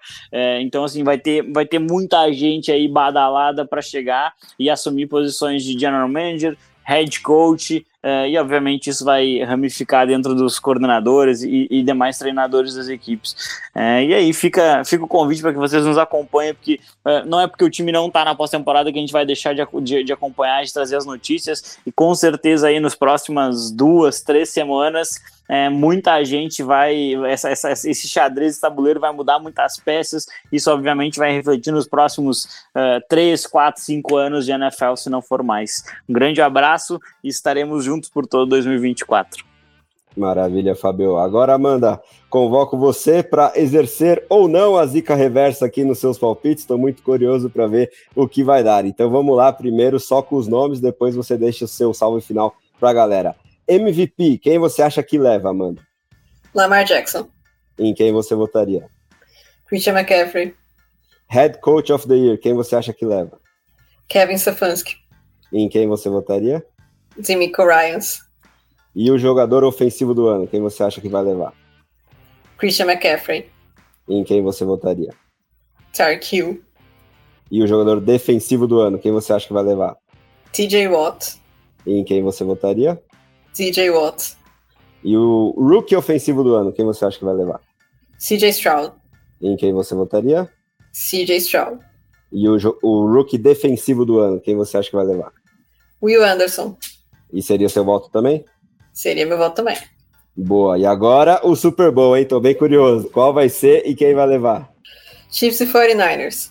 então, 0.60 0.84
assim, 0.84 1.02
vai 1.02 1.18
ter, 1.18 1.42
vai 1.52 1.64
ter 1.64 1.78
muita 1.78 2.30
gente 2.32 2.70
aí 2.70 2.88
badalada 2.88 3.64
para 3.64 3.80
chegar 3.80 4.34
e 4.58 4.68
assumir 4.68 5.06
posições 5.06 5.62
de 5.62 5.78
general 5.78 6.08
manager, 6.08 6.56
head 6.84 7.20
coach, 7.20 7.86
uh, 8.04 8.26
e 8.26 8.36
obviamente 8.36 8.90
isso 8.90 9.04
vai 9.04 9.38
ramificar 9.42 10.06
dentro 10.06 10.34
dos 10.34 10.58
coordenadores 10.58 11.42
e, 11.42 11.66
e 11.70 11.82
demais 11.82 12.18
treinadores 12.18 12.74
das 12.74 12.88
equipes. 12.88 13.32
Uh, 13.74 14.04
e 14.06 14.14
aí 14.14 14.32
fica, 14.34 14.84
fica 14.84 15.04
o 15.04 15.08
convite 15.08 15.40
para 15.40 15.52
que 15.52 15.58
vocês 15.58 15.84
nos 15.84 15.96
acompanhem, 15.96 16.54
porque 16.54 16.78
uh, 17.04 17.26
não 17.26 17.40
é 17.40 17.48
porque 17.48 17.64
o 17.64 17.70
time 17.70 17.90
não 17.90 18.08
está 18.08 18.24
na 18.24 18.34
pós-temporada 18.34 18.92
que 18.92 18.98
a 18.98 19.00
gente 19.00 19.12
vai 19.12 19.24
deixar 19.24 19.54
de, 19.54 19.66
de, 19.80 20.04
de, 20.04 20.12
acompanhar, 20.12 20.62
de 20.62 20.72
trazer 20.72 20.96
as 20.96 21.06
notícias, 21.06 21.78
e 21.86 21.90
com 21.90 22.14
certeza 22.14 22.68
aí 22.68 22.78
nas 22.78 22.94
próximas 22.94 23.70
duas, 23.70 24.20
três 24.20 24.50
semanas 24.50 25.20
muita 25.70 26.24
gente 26.24 26.62
vai. 26.62 27.14
Essa, 27.26 27.50
essa, 27.50 27.72
esse 27.72 28.08
xadrez, 28.08 28.52
esse 28.52 28.60
tabuleiro 28.60 28.98
vai 28.98 29.12
mudar 29.12 29.38
muitas 29.38 29.78
peças. 29.78 30.26
Isso, 30.50 30.70
obviamente, 30.70 31.18
vai 31.18 31.32
refletir 31.32 31.70
nos 31.70 31.86
próximos 31.86 32.44
uh, 32.74 33.02
3, 33.08 33.46
4, 33.46 33.82
5 33.82 34.16
anos 34.16 34.46
de 34.46 34.52
NFL, 34.52 34.96
se 34.96 35.10
não 35.10 35.20
for 35.20 35.42
mais. 35.42 35.84
Um 36.08 36.12
grande 36.12 36.40
abraço 36.40 36.98
e 37.22 37.28
estaremos 37.28 37.84
juntos 37.84 37.93
por 38.10 38.26
todo 38.26 38.48
2024. 38.50 39.44
Maravilha, 40.16 40.76
Fabio. 40.76 41.16
Agora, 41.16 41.54
Amanda, 41.54 42.00
convoco 42.30 42.78
você 42.78 43.22
para 43.22 43.52
exercer 43.56 44.24
ou 44.28 44.46
não 44.46 44.76
a 44.76 44.86
zica 44.86 45.14
reversa 45.14 45.66
aqui 45.66 45.82
nos 45.82 45.98
seus 45.98 46.18
palpites. 46.18 46.62
Estou 46.62 46.78
muito 46.78 47.02
curioso 47.02 47.50
para 47.50 47.66
ver 47.66 47.90
o 48.14 48.28
que 48.28 48.44
vai 48.44 48.62
dar. 48.62 48.84
Então 48.84 49.10
vamos 49.10 49.36
lá, 49.36 49.52
primeiro 49.52 49.98
só 49.98 50.22
com 50.22 50.36
os 50.36 50.46
nomes, 50.46 50.80
depois 50.80 51.16
você 51.16 51.36
deixa 51.36 51.64
o 51.64 51.68
seu 51.68 51.92
salve 51.92 52.20
final 52.20 52.54
para 52.78 52.90
a 52.90 52.94
galera. 52.94 53.34
MVP, 53.66 54.38
quem 54.38 54.58
você 54.58 54.82
acha 54.82 55.02
que 55.02 55.18
leva, 55.18 55.50
Amanda? 55.50 55.82
Lamar 56.54 56.84
Jackson. 56.84 57.26
Em 57.78 57.92
quem 57.92 58.12
você 58.12 58.34
votaria? 58.34 58.88
Christian 59.66 59.94
McCaffrey. 59.94 60.54
Head 61.26 61.58
Coach 61.58 61.92
of 61.92 62.06
the 62.06 62.14
Year, 62.14 62.38
quem 62.38 62.54
você 62.54 62.76
acha 62.76 62.92
que 62.92 63.04
leva? 63.04 63.40
Kevin 64.06 64.38
Stefanski. 64.38 64.96
Em 65.52 65.68
quem 65.68 65.88
você 65.88 66.08
votaria? 66.08 66.64
Demico 67.16 67.64
Ryans. 67.64 68.20
E 68.94 69.10
o 69.10 69.18
jogador 69.18 69.64
ofensivo 69.64 70.14
do 70.14 70.28
ano, 70.28 70.46
quem 70.46 70.60
você 70.60 70.82
acha 70.82 71.00
que 71.00 71.08
vai 71.08 71.22
levar? 71.22 71.52
Christian 72.58 72.86
McCaffrey. 72.86 73.50
Em 74.08 74.22
quem 74.22 74.42
você 74.42 74.64
votaria? 74.64 75.12
Tark 75.92 76.32
Hill. 76.32 76.62
E 77.50 77.62
o 77.62 77.66
jogador 77.66 78.00
defensivo 78.00 78.66
do 78.66 78.80
ano, 78.80 78.98
quem 78.98 79.12
você 79.12 79.32
acha 79.32 79.46
que 79.46 79.52
vai 79.52 79.62
levar? 79.62 79.96
TJ 80.52 80.88
Watt. 80.88 81.40
E 81.86 81.92
em 81.92 82.04
quem 82.04 82.22
você 82.22 82.44
votaria? 82.44 83.00
CJ 83.52 83.90
Watt. 83.90 84.36
E 85.02 85.16
o 85.16 85.54
rookie 85.56 85.94
ofensivo 85.94 86.42
do 86.42 86.54
ano, 86.54 86.72
quem 86.72 86.84
você 86.84 87.04
acha 87.04 87.18
que 87.18 87.24
vai 87.24 87.34
levar? 87.34 87.60
CJ 88.18 88.48
Stroud. 88.50 88.92
E 89.40 89.48
em 89.48 89.56
quem 89.56 89.72
você 89.72 89.94
votaria? 89.94 90.48
CJ 90.92 91.36
Stroud. 91.36 91.78
E 92.32 92.48
o, 92.48 92.56
o 92.82 93.06
rookie 93.06 93.36
defensivo 93.36 94.04
do 94.04 94.18
ano, 94.18 94.40
quem 94.40 94.56
você 94.56 94.78
acha 94.78 94.88
que 94.88 94.96
vai 94.96 95.04
levar? 95.04 95.32
Will 96.02 96.24
Anderson. 96.24 96.76
E 97.34 97.42
seria 97.42 97.68
seu 97.68 97.84
voto 97.84 98.08
também? 98.10 98.44
Seria 98.92 99.26
meu 99.26 99.36
voto 99.36 99.56
também. 99.56 99.76
Boa. 100.36 100.78
E 100.78 100.86
agora 100.86 101.40
o 101.42 101.56
Super 101.56 101.90
Bowl, 101.90 102.16
hein? 102.16 102.24
Tô 102.24 102.38
bem 102.38 102.54
curioso. 102.54 103.10
Qual 103.10 103.34
vai 103.34 103.48
ser 103.48 103.82
e 103.84 103.94
quem 103.94 104.14
vai 104.14 104.26
levar? 104.26 104.72
Chiefs 105.30 105.60
e 105.60 105.66
49ers. 105.66 106.50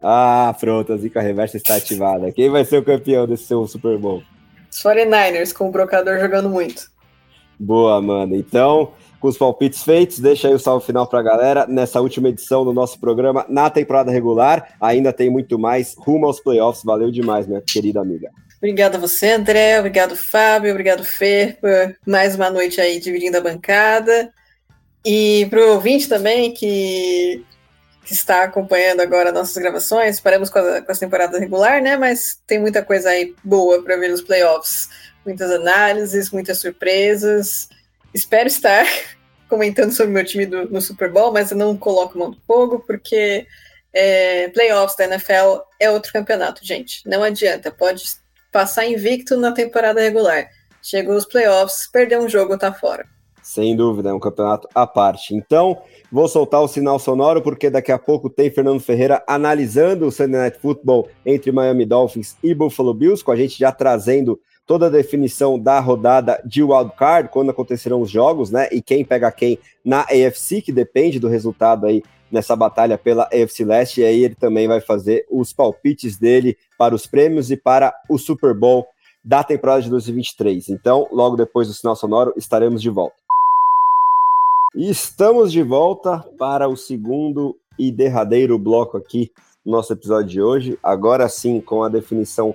Ah, 0.00 0.54
pronto, 0.58 0.92
a 0.92 0.96
zica 0.96 1.20
reversa 1.20 1.58
está 1.58 1.76
ativada. 1.76 2.32
Quem 2.32 2.50
vai 2.50 2.64
ser 2.64 2.78
o 2.78 2.84
campeão 2.84 3.26
desse 3.26 3.44
seu 3.44 3.66
Super 3.66 3.98
Bowl? 3.98 4.22
Os 4.70 4.82
49ers, 4.82 5.52
com 5.52 5.68
o 5.68 5.70
brocador 5.70 6.18
jogando 6.18 6.48
muito. 6.48 6.90
Boa, 7.58 8.00
mano. 8.02 8.34
Então, 8.34 8.92
com 9.20 9.28
os 9.28 9.38
palpites 9.38 9.82
feitos, 9.82 10.18
deixa 10.18 10.48
aí 10.48 10.54
o 10.54 10.58
salve 10.58 10.84
final 10.84 11.06
pra 11.06 11.22
galera 11.22 11.66
nessa 11.66 12.00
última 12.00 12.28
edição 12.28 12.64
do 12.64 12.72
nosso 12.72 12.98
programa 12.98 13.46
na 13.48 13.70
temporada 13.70 14.10
regular. 14.10 14.74
Ainda 14.80 15.12
tem 15.12 15.30
muito 15.30 15.58
mais 15.58 15.94
rumo 15.96 16.26
aos 16.26 16.40
playoffs. 16.40 16.84
Valeu 16.84 17.10
demais, 17.10 17.46
minha 17.46 17.62
querida 17.62 18.00
amiga. 18.00 18.30
Obrigada 18.64 18.96
a 18.96 19.00
você, 19.00 19.32
André. 19.32 19.78
Obrigado, 19.78 20.16
Fábio. 20.16 20.70
Obrigado, 20.70 21.04
Fer, 21.04 21.58
por 21.60 21.98
mais 22.06 22.34
uma 22.34 22.48
noite 22.48 22.80
aí 22.80 22.98
dividindo 22.98 23.36
a 23.36 23.40
bancada. 23.42 24.32
E 25.04 25.46
para 25.50 25.60
o 25.60 25.74
ouvinte 25.74 26.08
também 26.08 26.54
que 26.54 27.44
que 28.06 28.14
está 28.14 28.42
acompanhando 28.42 29.00
agora 29.02 29.30
nossas 29.32 29.58
gravações. 29.58 30.18
Paramos 30.18 30.48
com 30.48 30.58
a, 30.60 30.80
com 30.80 30.92
a 30.92 30.94
temporada 30.94 31.38
regular, 31.38 31.82
né? 31.82 31.98
Mas 31.98 32.40
tem 32.46 32.58
muita 32.58 32.82
coisa 32.82 33.10
aí 33.10 33.34
boa 33.44 33.82
para 33.82 33.98
ver 33.98 34.08
nos 34.08 34.22
playoffs. 34.22 34.88
Muitas 35.26 35.50
análises, 35.50 36.30
muitas 36.30 36.56
surpresas. 36.56 37.68
Espero 38.14 38.48
estar 38.48 38.86
comentando 39.46 39.92
sobre 39.92 40.14
meu 40.14 40.24
time 40.24 40.46
do, 40.46 40.70
no 40.70 40.80
Super 40.80 41.12
Bowl, 41.12 41.30
mas 41.30 41.50
eu 41.50 41.56
não 41.58 41.76
coloco 41.76 42.18
mão 42.18 42.30
do 42.30 42.40
fogo, 42.46 42.82
porque 42.86 43.46
é, 43.92 44.48
playoffs 44.48 44.96
da 44.96 45.04
NFL 45.04 45.60
é 45.78 45.90
outro 45.90 46.14
campeonato, 46.14 46.64
gente. 46.64 47.06
Não 47.06 47.22
adianta. 47.22 47.70
Pode 47.70 48.23
passar 48.54 48.86
invicto 48.86 49.36
na 49.36 49.50
temporada 49.50 50.00
regular. 50.00 50.46
Chegou 50.80 51.16
os 51.16 51.26
playoffs, 51.26 51.88
perder 51.92 52.20
um 52.20 52.28
jogo, 52.28 52.56
tá 52.56 52.72
fora. 52.72 53.04
Sem 53.42 53.74
dúvida, 53.74 54.10
é 54.10 54.12
um 54.14 54.20
campeonato 54.20 54.68
à 54.72 54.86
parte. 54.86 55.34
Então, 55.34 55.82
vou 56.10 56.28
soltar 56.28 56.62
o 56.62 56.68
sinal 56.68 57.00
sonoro, 57.00 57.42
porque 57.42 57.68
daqui 57.68 57.90
a 57.90 57.98
pouco 57.98 58.30
tem 58.30 58.50
Fernando 58.50 58.78
Ferreira 58.78 59.24
analisando 59.26 60.06
o 60.06 60.12
Sunday 60.12 60.40
Night 60.40 60.58
Football 60.60 61.08
entre 61.26 61.50
Miami 61.50 61.84
Dolphins 61.84 62.36
e 62.44 62.54
Buffalo 62.54 62.94
Bills, 62.94 63.24
com 63.24 63.32
a 63.32 63.36
gente 63.36 63.58
já 63.58 63.72
trazendo 63.72 64.40
toda 64.64 64.86
a 64.86 64.90
definição 64.90 65.58
da 65.58 65.80
rodada 65.80 66.40
de 66.44 66.62
wildcard, 66.62 67.30
quando 67.30 67.50
acontecerão 67.50 68.00
os 68.00 68.10
jogos, 68.10 68.52
né? 68.52 68.68
E 68.70 68.80
quem 68.80 69.04
pega 69.04 69.32
quem 69.32 69.58
na 69.84 70.02
AFC, 70.02 70.62
que 70.62 70.72
depende 70.72 71.18
do 71.18 71.28
resultado 71.28 71.86
aí 71.86 72.04
nessa 72.34 72.56
batalha 72.56 72.98
pela 72.98 73.28
AFC 73.32 73.64
Leste, 73.64 74.00
e 74.00 74.04
aí 74.04 74.24
ele 74.24 74.34
também 74.34 74.66
vai 74.66 74.80
fazer 74.80 75.24
os 75.30 75.52
palpites 75.52 76.18
dele 76.18 76.56
para 76.76 76.94
os 76.94 77.06
prêmios 77.06 77.50
e 77.50 77.56
para 77.56 77.94
o 78.10 78.18
Super 78.18 78.52
Bowl 78.52 78.86
da 79.24 79.42
temporada 79.44 79.80
de 79.80 79.88
2023. 79.88 80.68
Então, 80.68 81.08
logo 81.12 81.36
depois 81.36 81.68
do 81.68 81.74
sinal 81.74 81.94
sonoro, 81.94 82.34
estaremos 82.36 82.82
de 82.82 82.90
volta. 82.90 83.14
E 84.74 84.90
estamos 84.90 85.52
de 85.52 85.62
volta 85.62 86.18
para 86.36 86.68
o 86.68 86.76
segundo 86.76 87.56
e 87.78 87.92
derradeiro 87.92 88.58
bloco 88.58 88.96
aqui 88.96 89.30
no 89.64 89.72
nosso 89.72 89.92
episódio 89.92 90.28
de 90.28 90.42
hoje. 90.42 90.78
Agora 90.82 91.28
sim, 91.28 91.60
com 91.60 91.84
a 91.84 91.88
definição 91.88 92.54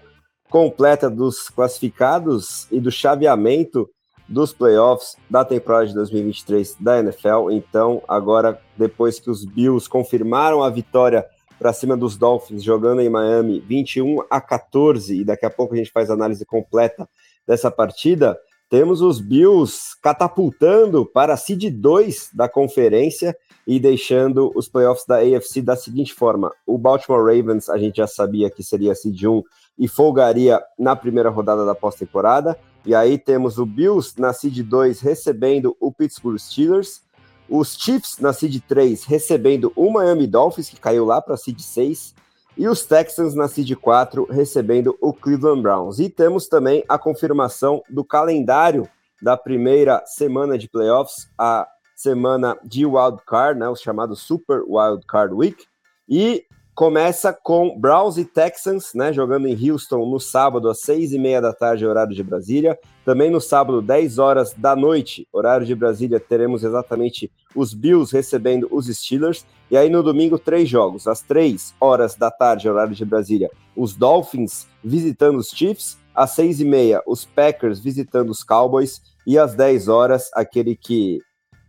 completa 0.49 1.09
dos 1.09 1.49
classificados 1.49 2.67
e 2.69 2.79
do 2.79 2.91
chaveamento 2.91 3.89
dos 4.29 4.53
playoffs 4.53 5.17
da 5.29 5.43
temporada 5.43 5.87
de 5.87 5.93
2023 5.95 6.77
da 6.79 6.99
NFL. 6.99 7.51
Então, 7.51 8.01
agora, 8.07 8.61
depois 8.77 9.19
que 9.19 9.29
os 9.29 9.43
Bills 9.43 9.89
confirmaram 9.89 10.63
a 10.63 10.69
vitória 10.69 11.25
para 11.57 11.73
cima 11.73 11.97
dos 11.97 12.15
Dolphins, 12.15 12.63
jogando 12.63 13.01
em 13.01 13.09
Miami 13.09 13.59
21 13.59 14.23
a 14.29 14.39
14, 14.39 15.19
e 15.19 15.25
daqui 15.25 15.45
a 15.45 15.49
pouco 15.49 15.73
a 15.73 15.77
gente 15.77 15.91
faz 15.91 16.09
a 16.09 16.13
análise 16.13 16.45
completa 16.45 17.09
dessa 17.45 17.69
partida 17.69 18.39
temos 18.69 19.01
os 19.01 19.19
Bills 19.19 19.99
catapultando 19.99 21.03
para 21.03 21.33
a 21.33 21.37
seed 21.37 21.71
2 21.71 22.29
da 22.35 22.47
conferência 22.47 23.35
e 23.65 23.79
deixando 23.79 24.51
os 24.55 24.69
playoffs 24.69 25.07
da 25.07 25.17
AFC 25.17 25.61
da 25.63 25.75
seguinte 25.75 26.13
forma: 26.13 26.51
o 26.67 26.77
Baltimore 26.77 27.25
Ravens, 27.25 27.67
a 27.67 27.79
gente 27.79 27.97
já 27.97 28.05
sabia 28.05 28.49
que 28.49 28.63
seria 28.63 28.93
seed 28.93 29.23
1 29.23 29.41
e 29.79 29.87
folgaria 29.87 30.61
na 30.77 30.95
primeira 30.95 31.31
rodada 31.31 31.65
da 31.65 31.73
pós-temporada. 31.73 32.55
E 32.89 32.95
aí 32.95 33.19
temos 33.19 33.59
o 33.59 33.67
Bills 33.67 34.19
na 34.19 34.33
seed 34.33 34.63
2 34.63 34.99
recebendo 35.01 35.77
o 35.79 35.91
Pittsburgh 35.91 36.39
Steelers, 36.39 37.03
os 37.47 37.77
Chiefs 37.77 38.17
na 38.17 38.33
seed 38.33 38.63
3 38.67 39.03
recebendo 39.03 39.71
o 39.75 39.91
Miami 39.91 40.25
Dolphins, 40.25 40.71
que 40.71 40.79
caiu 40.79 41.05
lá 41.05 41.21
para 41.21 41.35
a 41.35 41.37
seed 41.37 41.59
6 41.59 42.15
e 42.57 42.67
os 42.67 42.83
Texans 42.87 43.35
na 43.35 43.47
Seed 43.47 43.75
4 43.75 44.25
recebendo 44.25 44.97
o 44.99 45.13
Cleveland 45.13 45.61
Browns. 45.61 45.99
E 45.99 46.09
temos 46.09 46.47
também 46.47 46.83
a 46.89 46.97
confirmação 46.97 47.83
do 47.87 48.03
calendário 48.03 48.89
da 49.21 49.37
primeira 49.37 50.03
semana 50.07 50.57
de 50.57 50.67
playoffs, 50.67 51.29
a 51.37 51.67
semana 51.95 52.57
de 52.63 52.87
Wild 52.87 53.19
Card, 53.27 53.59
né, 53.59 53.69
o 53.69 53.75
chamado 53.75 54.15
Super 54.15 54.63
Wild 54.67 55.05
Card 55.05 55.35
Week. 55.35 55.63
E 56.09 56.43
começa 56.79 57.33
com 57.33 57.77
Browns 57.77 58.17
e 58.17 58.23
Texans, 58.23 58.93
né, 58.95 59.11
jogando 59.11 59.49
em 59.49 59.69
Houston 59.69 60.09
no 60.09 60.17
sábado 60.17 60.69
às 60.69 60.79
seis 60.79 61.11
e 61.11 61.19
meia 61.19 61.41
da 61.41 61.51
tarde, 61.51 61.85
horário 61.85 62.15
de 62.15 62.23
Brasília. 62.23 62.79
Também 63.03 63.29
no 63.29 63.41
sábado, 63.41 63.81
10 63.81 64.17
horas 64.17 64.53
da 64.53 64.77
noite, 64.77 65.27
horário 65.33 65.65
de 65.65 65.75
Brasília, 65.75 66.21
teremos 66.21 66.63
exatamente 66.63 67.29
os 67.53 67.73
Bills 67.73 68.15
recebendo 68.15 68.65
os 68.71 68.87
Steelers. 68.87 69.45
E 69.69 69.75
aí 69.75 69.89
no 69.89 70.01
domingo, 70.01 70.39
três 70.39 70.69
jogos. 70.69 71.05
Às 71.05 71.21
três 71.21 71.75
horas 71.81 72.15
da 72.15 72.31
tarde, 72.31 72.69
horário 72.69 72.95
de 72.95 73.03
Brasília, 73.03 73.51
os 73.75 73.93
Dolphins 73.93 74.65
visitando 74.81 75.37
os 75.37 75.49
Chiefs. 75.49 75.97
Às 76.15 76.31
seis 76.31 76.61
e 76.61 76.65
meia, 76.65 77.03
os 77.05 77.25
Packers 77.25 77.81
visitando 77.81 78.29
os 78.29 78.41
Cowboys. 78.41 79.01
E 79.27 79.37
às 79.37 79.53
10 79.53 79.89
horas, 79.89 80.29
aquele 80.33 80.77
que, 80.77 81.19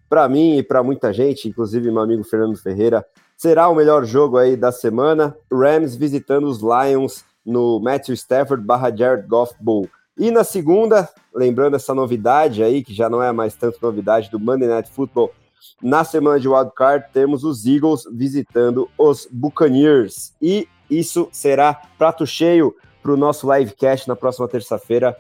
para 0.09 0.29
mim 0.29 0.59
e 0.59 0.63
para 0.63 0.85
muita 0.85 1.13
gente, 1.13 1.49
inclusive 1.49 1.91
meu 1.91 2.01
amigo 2.01 2.23
Fernando 2.23 2.57
Ferreira, 2.57 3.05
será 3.41 3.71
o 3.71 3.75
melhor 3.75 4.05
jogo 4.05 4.37
aí 4.37 4.55
da 4.55 4.71
semana. 4.71 5.35
Rams 5.51 5.97
visitando 5.97 6.47
os 6.47 6.61
Lions 6.61 7.25
no 7.45 7.81
Matthew 7.81 8.15
Stafford 8.15 8.63
barra 8.63 8.95
Jared 8.95 9.27
Goff 9.27 9.55
Bowl. 9.59 9.89
E 10.19 10.31
na 10.31 10.45
segunda, 10.45 11.09
lembrando 11.35 11.75
essa 11.75 11.95
novidade 11.95 12.63
aí, 12.63 12.85
que 12.85 12.93
já 12.93 13.09
não 13.09 13.23
é 13.23 13.33
mais 13.33 13.55
tanto 13.55 13.79
novidade 13.81 14.31
do 14.31 14.39
Monday 14.39 14.69
Night 14.69 14.91
Football, 14.91 15.33
na 15.83 16.05
semana 16.05 16.39
de 16.39 16.49
wildcard 16.49 17.07
temos 17.15 17.43
os 17.43 17.65
Eagles 17.65 18.03
visitando 18.13 18.91
os 18.99 19.27
Buccaneers. 19.33 20.35
E 20.43 20.69
isso 20.91 21.27
será 21.33 21.73
prato 21.97 22.27
cheio 22.27 22.77
para 23.03 23.13
o 23.13 23.17
nosso 23.17 23.51
livecast 23.51 24.07
na 24.07 24.15
próxima 24.15 24.49
terça-feira, 24.49 25.17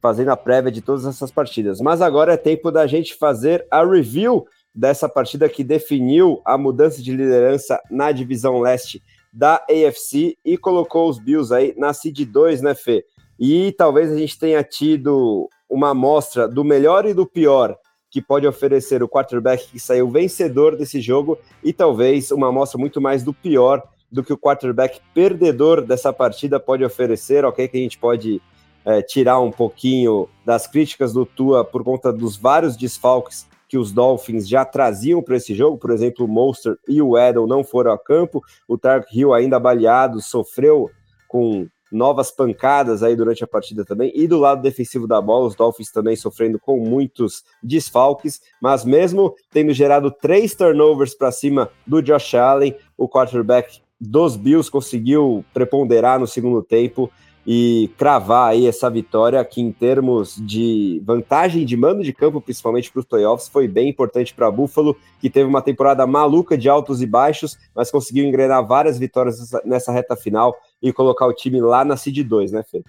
fazendo 0.00 0.28
a 0.28 0.36
prévia 0.36 0.70
de 0.70 0.80
todas 0.80 1.04
essas 1.06 1.32
partidas. 1.32 1.80
Mas 1.80 2.00
agora 2.00 2.34
é 2.34 2.36
tempo 2.36 2.70
da 2.70 2.86
gente 2.86 3.16
fazer 3.16 3.66
a 3.68 3.84
review 3.84 4.46
dessa 4.74 5.08
partida 5.08 5.48
que 5.48 5.62
definiu 5.62 6.42
a 6.44 6.58
mudança 6.58 7.02
de 7.02 7.12
liderança 7.12 7.80
na 7.90 8.10
divisão 8.10 8.60
leste 8.60 9.02
da 9.32 9.64
AFC 9.70 10.36
e 10.44 10.56
colocou 10.56 11.08
os 11.08 11.18
Bills 11.18 11.54
aí 11.54 11.74
na 11.76 11.92
seed 11.92 12.20
2, 12.24 12.60
né, 12.62 12.74
Fê? 12.74 13.04
E 13.38 13.72
talvez 13.72 14.10
a 14.10 14.16
gente 14.16 14.38
tenha 14.38 14.62
tido 14.62 15.48
uma 15.68 15.90
amostra 15.90 16.48
do 16.48 16.64
melhor 16.64 17.04
e 17.06 17.14
do 17.14 17.26
pior 17.26 17.76
que 18.10 18.22
pode 18.22 18.46
oferecer 18.46 19.02
o 19.02 19.08
quarterback 19.08 19.66
que 19.66 19.80
saiu 19.80 20.08
vencedor 20.08 20.76
desse 20.76 21.00
jogo 21.00 21.36
e 21.64 21.72
talvez 21.72 22.30
uma 22.30 22.48
amostra 22.48 22.78
muito 22.78 23.00
mais 23.00 23.24
do 23.24 23.34
pior 23.34 23.82
do 24.10 24.22
que 24.22 24.32
o 24.32 24.38
quarterback 24.38 25.00
perdedor 25.12 25.82
dessa 25.82 26.12
partida 26.12 26.60
pode 26.60 26.84
oferecer, 26.84 27.44
ok? 27.44 27.66
Que 27.66 27.76
a 27.76 27.80
gente 27.80 27.98
pode 27.98 28.40
é, 28.84 29.02
tirar 29.02 29.40
um 29.40 29.50
pouquinho 29.50 30.28
das 30.44 30.68
críticas 30.68 31.12
do 31.12 31.26
Tua 31.26 31.64
por 31.64 31.82
conta 31.82 32.12
dos 32.12 32.36
vários 32.36 32.76
desfalques 32.76 33.48
que 33.68 33.78
os 33.78 33.92
Dolphins 33.92 34.48
já 34.48 34.64
traziam 34.64 35.22
para 35.22 35.36
esse 35.36 35.54
jogo, 35.54 35.78
por 35.78 35.90
exemplo, 35.90 36.24
o 36.24 36.28
Monster 36.28 36.76
e 36.88 37.00
o 37.00 37.18
Edel 37.18 37.46
não 37.46 37.64
foram 37.64 37.92
a 37.92 37.98
campo, 37.98 38.42
o 38.68 38.78
Tark 38.78 39.06
Hill 39.12 39.32
ainda 39.32 39.58
baleado, 39.58 40.20
sofreu 40.20 40.90
com 41.28 41.66
novas 41.90 42.30
pancadas 42.30 43.02
aí 43.02 43.14
durante 43.14 43.44
a 43.44 43.46
partida 43.46 43.84
também, 43.84 44.12
e 44.14 44.26
do 44.26 44.38
lado 44.38 44.60
defensivo 44.60 45.06
da 45.06 45.20
bola, 45.20 45.46
os 45.46 45.54
Dolphins 45.54 45.92
também 45.92 46.16
sofrendo 46.16 46.58
com 46.58 46.78
muitos 46.78 47.44
desfalques, 47.62 48.40
mas 48.60 48.84
mesmo 48.84 49.34
tendo 49.50 49.72
gerado 49.72 50.10
três 50.10 50.54
turnovers 50.54 51.14
para 51.14 51.30
cima 51.30 51.70
do 51.86 52.02
Josh 52.02 52.34
Allen, 52.34 52.76
o 52.96 53.08
quarterback 53.08 53.80
dos 54.00 54.36
Bills 54.36 54.70
conseguiu 54.70 55.44
preponderar 55.54 56.18
no 56.18 56.26
segundo 56.26 56.62
tempo 56.62 57.10
e 57.46 57.90
cravar 57.98 58.50
aí 58.50 58.66
essa 58.66 58.88
vitória 58.88 59.44
que 59.44 59.60
em 59.60 59.70
termos 59.70 60.36
de 60.36 61.02
vantagem 61.04 61.64
de 61.64 61.76
mando 61.76 62.02
de 62.02 62.12
campo, 62.12 62.40
principalmente 62.40 62.90
para 62.90 63.00
os 63.00 63.06
playoffs, 63.06 63.48
foi 63.48 63.68
bem 63.68 63.88
importante 63.88 64.34
para 64.34 64.50
Buffalo, 64.50 64.96
que 65.20 65.28
teve 65.28 65.48
uma 65.48 65.60
temporada 65.60 66.06
maluca 66.06 66.56
de 66.56 66.68
altos 66.68 67.02
e 67.02 67.06
baixos, 67.06 67.58
mas 67.74 67.90
conseguiu 67.90 68.24
engrenar 68.24 68.66
várias 68.66 68.98
vitórias 68.98 69.50
nessa 69.64 69.92
reta 69.92 70.16
final 70.16 70.56
e 70.82 70.92
colocar 70.92 71.26
o 71.26 71.34
time 71.34 71.60
lá 71.60 71.84
na 71.84 71.96
seed 71.96 72.26
2, 72.26 72.52
né, 72.52 72.62
Fê? 72.62 72.82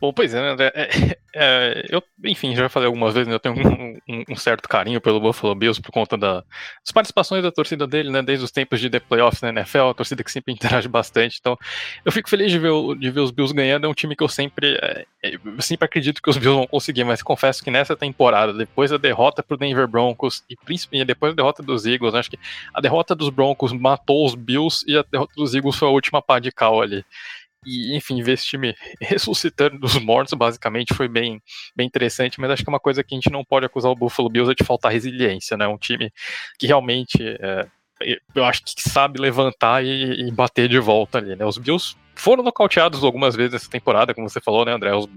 Bom, 0.00 0.12
pois 0.12 0.34
é, 0.34 0.38
André. 0.38 0.72
É, 0.74 1.16
é, 1.34 1.86
eu, 1.90 2.02
enfim, 2.24 2.54
já 2.54 2.68
falei 2.68 2.86
algumas 2.86 3.14
vezes, 3.14 3.28
né, 3.28 3.34
eu 3.34 3.40
tenho 3.40 3.54
um, 3.56 3.98
um, 4.08 4.24
um, 4.30 4.36
certo 4.36 4.68
carinho 4.68 5.00
pelo 5.00 5.20
Buffalo 5.20 5.54
Bills 5.54 5.80
por 5.80 5.90
conta 5.90 6.16
da, 6.16 6.36
das 6.36 6.92
participações 6.92 7.42
da 7.42 7.50
torcida 7.50 7.86
dele, 7.86 8.10
né, 8.10 8.22
desde 8.22 8.44
os 8.44 8.50
tempos 8.50 8.80
de 8.80 8.90
The 8.90 9.00
Playoffs 9.00 9.40
na 9.42 9.48
NFL, 9.48 9.90
a 9.90 9.94
torcida 9.94 10.22
que 10.22 10.30
sempre 10.30 10.52
interage 10.54 10.88
bastante. 10.88 11.38
Então, 11.40 11.58
eu 12.04 12.12
fico 12.12 12.28
feliz 12.28 12.50
de 12.50 12.58
ver, 12.58 12.72
de 12.98 13.10
ver 13.10 13.20
os 13.20 13.30
Bills 13.30 13.54
ganhando. 13.54 13.86
É 13.86 13.88
um 13.88 13.94
time 13.94 14.14
que 14.14 14.22
eu 14.22 14.28
sempre, 14.28 14.78
é, 14.82 15.06
é, 15.22 15.34
eu 15.34 15.62
sempre 15.62 15.86
acredito 15.86 16.20
que 16.20 16.30
os 16.30 16.36
Bills 16.36 16.56
vão 16.56 16.66
conseguir, 16.66 17.04
mas 17.04 17.22
confesso 17.22 17.62
que 17.62 17.70
nessa 17.70 17.96
temporada, 17.96 18.52
depois 18.52 18.90
da 18.90 18.98
derrota 18.98 19.42
para 19.42 19.54
o 19.54 19.58
Denver 19.58 19.88
Broncos 19.88 20.44
e 20.48 20.56
principalmente 20.56 21.06
depois 21.06 21.32
da 21.34 21.42
derrota 21.42 21.62
dos 21.62 21.86
Eagles, 21.86 22.14
acho 22.14 22.30
que 22.30 22.38
a 22.72 22.80
derrota 22.80 23.14
dos 23.14 23.30
Broncos 23.30 23.72
matou 23.72 24.26
os 24.26 24.34
Bills 24.34 24.84
e 24.86 24.96
a 24.96 25.04
derrota 25.10 25.32
dos 25.36 25.54
Eagles 25.54 25.76
foi 25.76 25.88
a 25.88 25.90
última 25.90 26.20
pá 26.20 26.38
de 26.38 26.52
cal 26.52 26.82
ali. 26.82 27.04
E, 27.66 27.96
enfim, 27.96 28.22
ver 28.22 28.32
esse 28.32 28.46
time 28.46 28.74
ressuscitando 29.02 29.78
dos 29.78 29.98
mortos, 29.98 30.32
basicamente, 30.34 30.94
foi 30.94 31.08
bem, 31.08 31.42
bem 31.74 31.86
interessante, 31.86 32.40
mas 32.40 32.50
acho 32.50 32.62
que 32.62 32.70
é 32.70 32.72
uma 32.72 32.80
coisa 32.80 33.02
que 33.02 33.14
a 33.14 33.16
gente 33.16 33.30
não 33.30 33.44
pode 33.44 33.66
acusar 33.66 33.90
o 33.90 33.96
Buffalo 33.96 34.30
Bills 34.30 34.52
é 34.52 34.54
de 34.54 34.64
faltar 34.64 34.92
resiliência, 34.92 35.56
né? 35.56 35.66
Um 35.66 35.76
time 35.76 36.12
que 36.58 36.66
realmente, 36.66 37.18
é, 37.20 37.66
eu 38.34 38.44
acho 38.44 38.62
que 38.62 38.74
sabe 38.88 39.20
levantar 39.20 39.84
e, 39.84 40.28
e, 40.28 40.30
bater 40.30 40.68
de 40.68 40.78
volta 40.78 41.18
ali, 41.18 41.34
né? 41.34 41.44
Os 41.44 41.58
Bills 41.58 41.96
foram 42.14 42.42
nocauteados 42.42 43.02
algumas 43.02 43.34
vezes 43.34 43.52
nessa 43.52 43.70
temporada, 43.70 44.14
como 44.14 44.28
você 44.28 44.40
falou, 44.40 44.64
né, 44.64 44.72
André? 44.72 44.94
Os, 44.94 45.08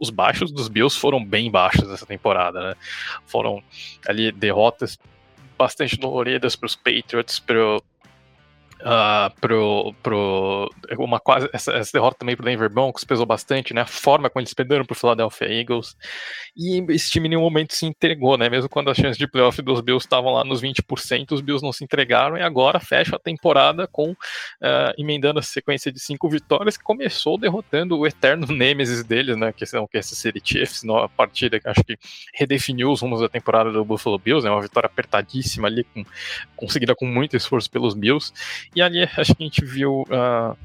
os 0.00 0.10
baixos 0.10 0.50
dos 0.50 0.68
Bills 0.68 0.98
foram 0.98 1.22
bem 1.22 1.50
baixos 1.50 1.88
nessa 1.88 2.06
temporada, 2.06 2.70
né? 2.70 2.74
Foram 3.26 3.62
ali 4.06 4.32
derrotas 4.32 4.98
bastante 5.58 5.98
doloridas 5.98 6.54
para 6.54 6.66
os 6.66 6.76
Patriots, 6.76 7.40
para 7.40 7.80
uh, 8.80 9.34
pro, 9.40 9.94
pro 10.02 10.70
uma 10.98 11.20
quase 11.20 11.48
essa, 11.52 11.72
essa, 11.72 11.92
derrota 11.92 12.18
também 12.18 12.36
pro 12.36 12.44
Denver 12.44 12.70
Broncos 12.70 13.04
pesou 13.04 13.26
bastante, 13.26 13.74
né? 13.74 13.82
A 13.82 13.86
forma 13.86 14.30
como 14.30 14.40
eles 14.40 14.54
perderam 14.54 14.84
pro 14.84 14.94
Philadelphia 14.94 15.46
Eagles. 15.46 15.96
E 16.56 16.84
esse 16.90 17.10
time 17.10 17.26
em 17.26 17.30
nenhum 17.30 17.42
momento 17.42 17.74
se 17.74 17.86
entregou, 17.86 18.36
né? 18.36 18.48
Mesmo 18.48 18.68
quando 18.68 18.90
as 18.90 18.96
chances 18.96 19.16
de 19.16 19.26
playoff 19.26 19.60
dos 19.62 19.80
Bills 19.80 20.04
estavam 20.04 20.32
lá 20.32 20.44
nos 20.44 20.62
20%, 20.62 21.32
os 21.32 21.40
Bills 21.40 21.64
não 21.64 21.72
se 21.72 21.84
entregaram 21.84 22.36
e 22.36 22.42
agora 22.42 22.80
fecha 22.80 23.16
a 23.16 23.18
temporada 23.18 23.86
com 23.86 24.10
uh, 24.12 24.16
emendando 24.96 25.38
a 25.38 25.42
sequência 25.42 25.92
de 25.92 26.00
cinco 26.00 26.28
vitórias 26.28 26.76
que 26.76 26.84
começou 26.84 27.38
derrotando 27.38 27.98
o 27.98 28.06
eterno 28.06 28.46
Nemesis 28.52 29.04
deles, 29.04 29.36
né? 29.36 29.52
Que 29.52 29.66
são 29.66 29.84
o 29.84 29.88
Kansas 29.88 30.18
City 30.18 30.40
Chiefs, 30.42 30.82
uma 30.82 31.08
partida 31.08 31.60
que 31.60 31.68
acho 31.68 31.84
que 31.84 31.96
redefiniu 32.34 32.90
os 32.90 33.00
rumos 33.00 33.20
da 33.20 33.28
temporada 33.28 33.70
do 33.70 33.84
Buffalo 33.84 34.18
Bills, 34.18 34.46
é 34.46 34.50
né? 34.50 34.54
uma 34.54 34.62
vitória 34.62 34.86
apertadíssima 34.86 35.68
ali, 35.68 35.84
com, 35.84 36.04
conseguida 36.56 36.94
com 36.94 37.06
muito 37.06 37.36
esforço 37.36 37.70
pelos 37.70 37.94
Bills. 37.94 38.32
E 38.74 38.82
ali 38.82 39.04
a 39.04 39.22
gente 39.22 39.64
viu. 39.64 40.02
Uh, 40.02 40.56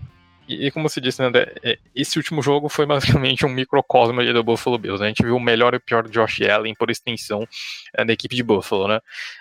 e, 0.48 0.70
como 0.72 0.90
você 0.90 1.00
disse, 1.00 1.22
né, 1.22 1.32
é, 1.64 1.78
esse 1.96 2.18
último 2.18 2.42
jogo 2.42 2.68
foi 2.68 2.86
basicamente 2.86 3.46
um 3.48 3.50
microcosmo 3.50 4.20
ali 4.20 4.34
do 4.34 4.44
Buffalo 4.44 4.78
Bills. 4.78 5.00
Né? 5.00 5.08
A 5.08 5.10
gente 5.10 5.24
viu 5.24 5.36
o 5.36 5.40
melhor 5.40 5.74
e 5.74 5.78
o 5.78 5.82
pior 5.82 6.04
de 6.04 6.12
Josh 6.12 6.42
Allen 6.42 6.74
por 6.76 6.90
extensão 6.90 7.48
é, 7.96 8.04
da 8.04 8.14
equipe 8.14 8.36
de 8.36 8.44
Buffalo. 8.44 8.88
Né? 8.88 9.00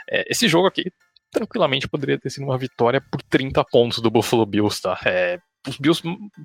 É, 0.08 0.24
esse 0.31 0.47
jogo 0.49 0.68
aqui 0.68 0.92
tranquilamente 1.31 1.89
poderia 1.89 2.18
ter 2.18 2.31
sido 2.31 2.44
uma 2.44 2.58
vitória 2.58 3.00
por 3.00 3.20
30 3.23 3.65
pontos 3.65 3.99
do 3.99 4.10
Buffalo 4.10 4.47
Bills. 4.47 4.81
Tá? 4.81 4.99
É, 5.05 5.41
os 5.66 5.76
Bills 5.76 6.02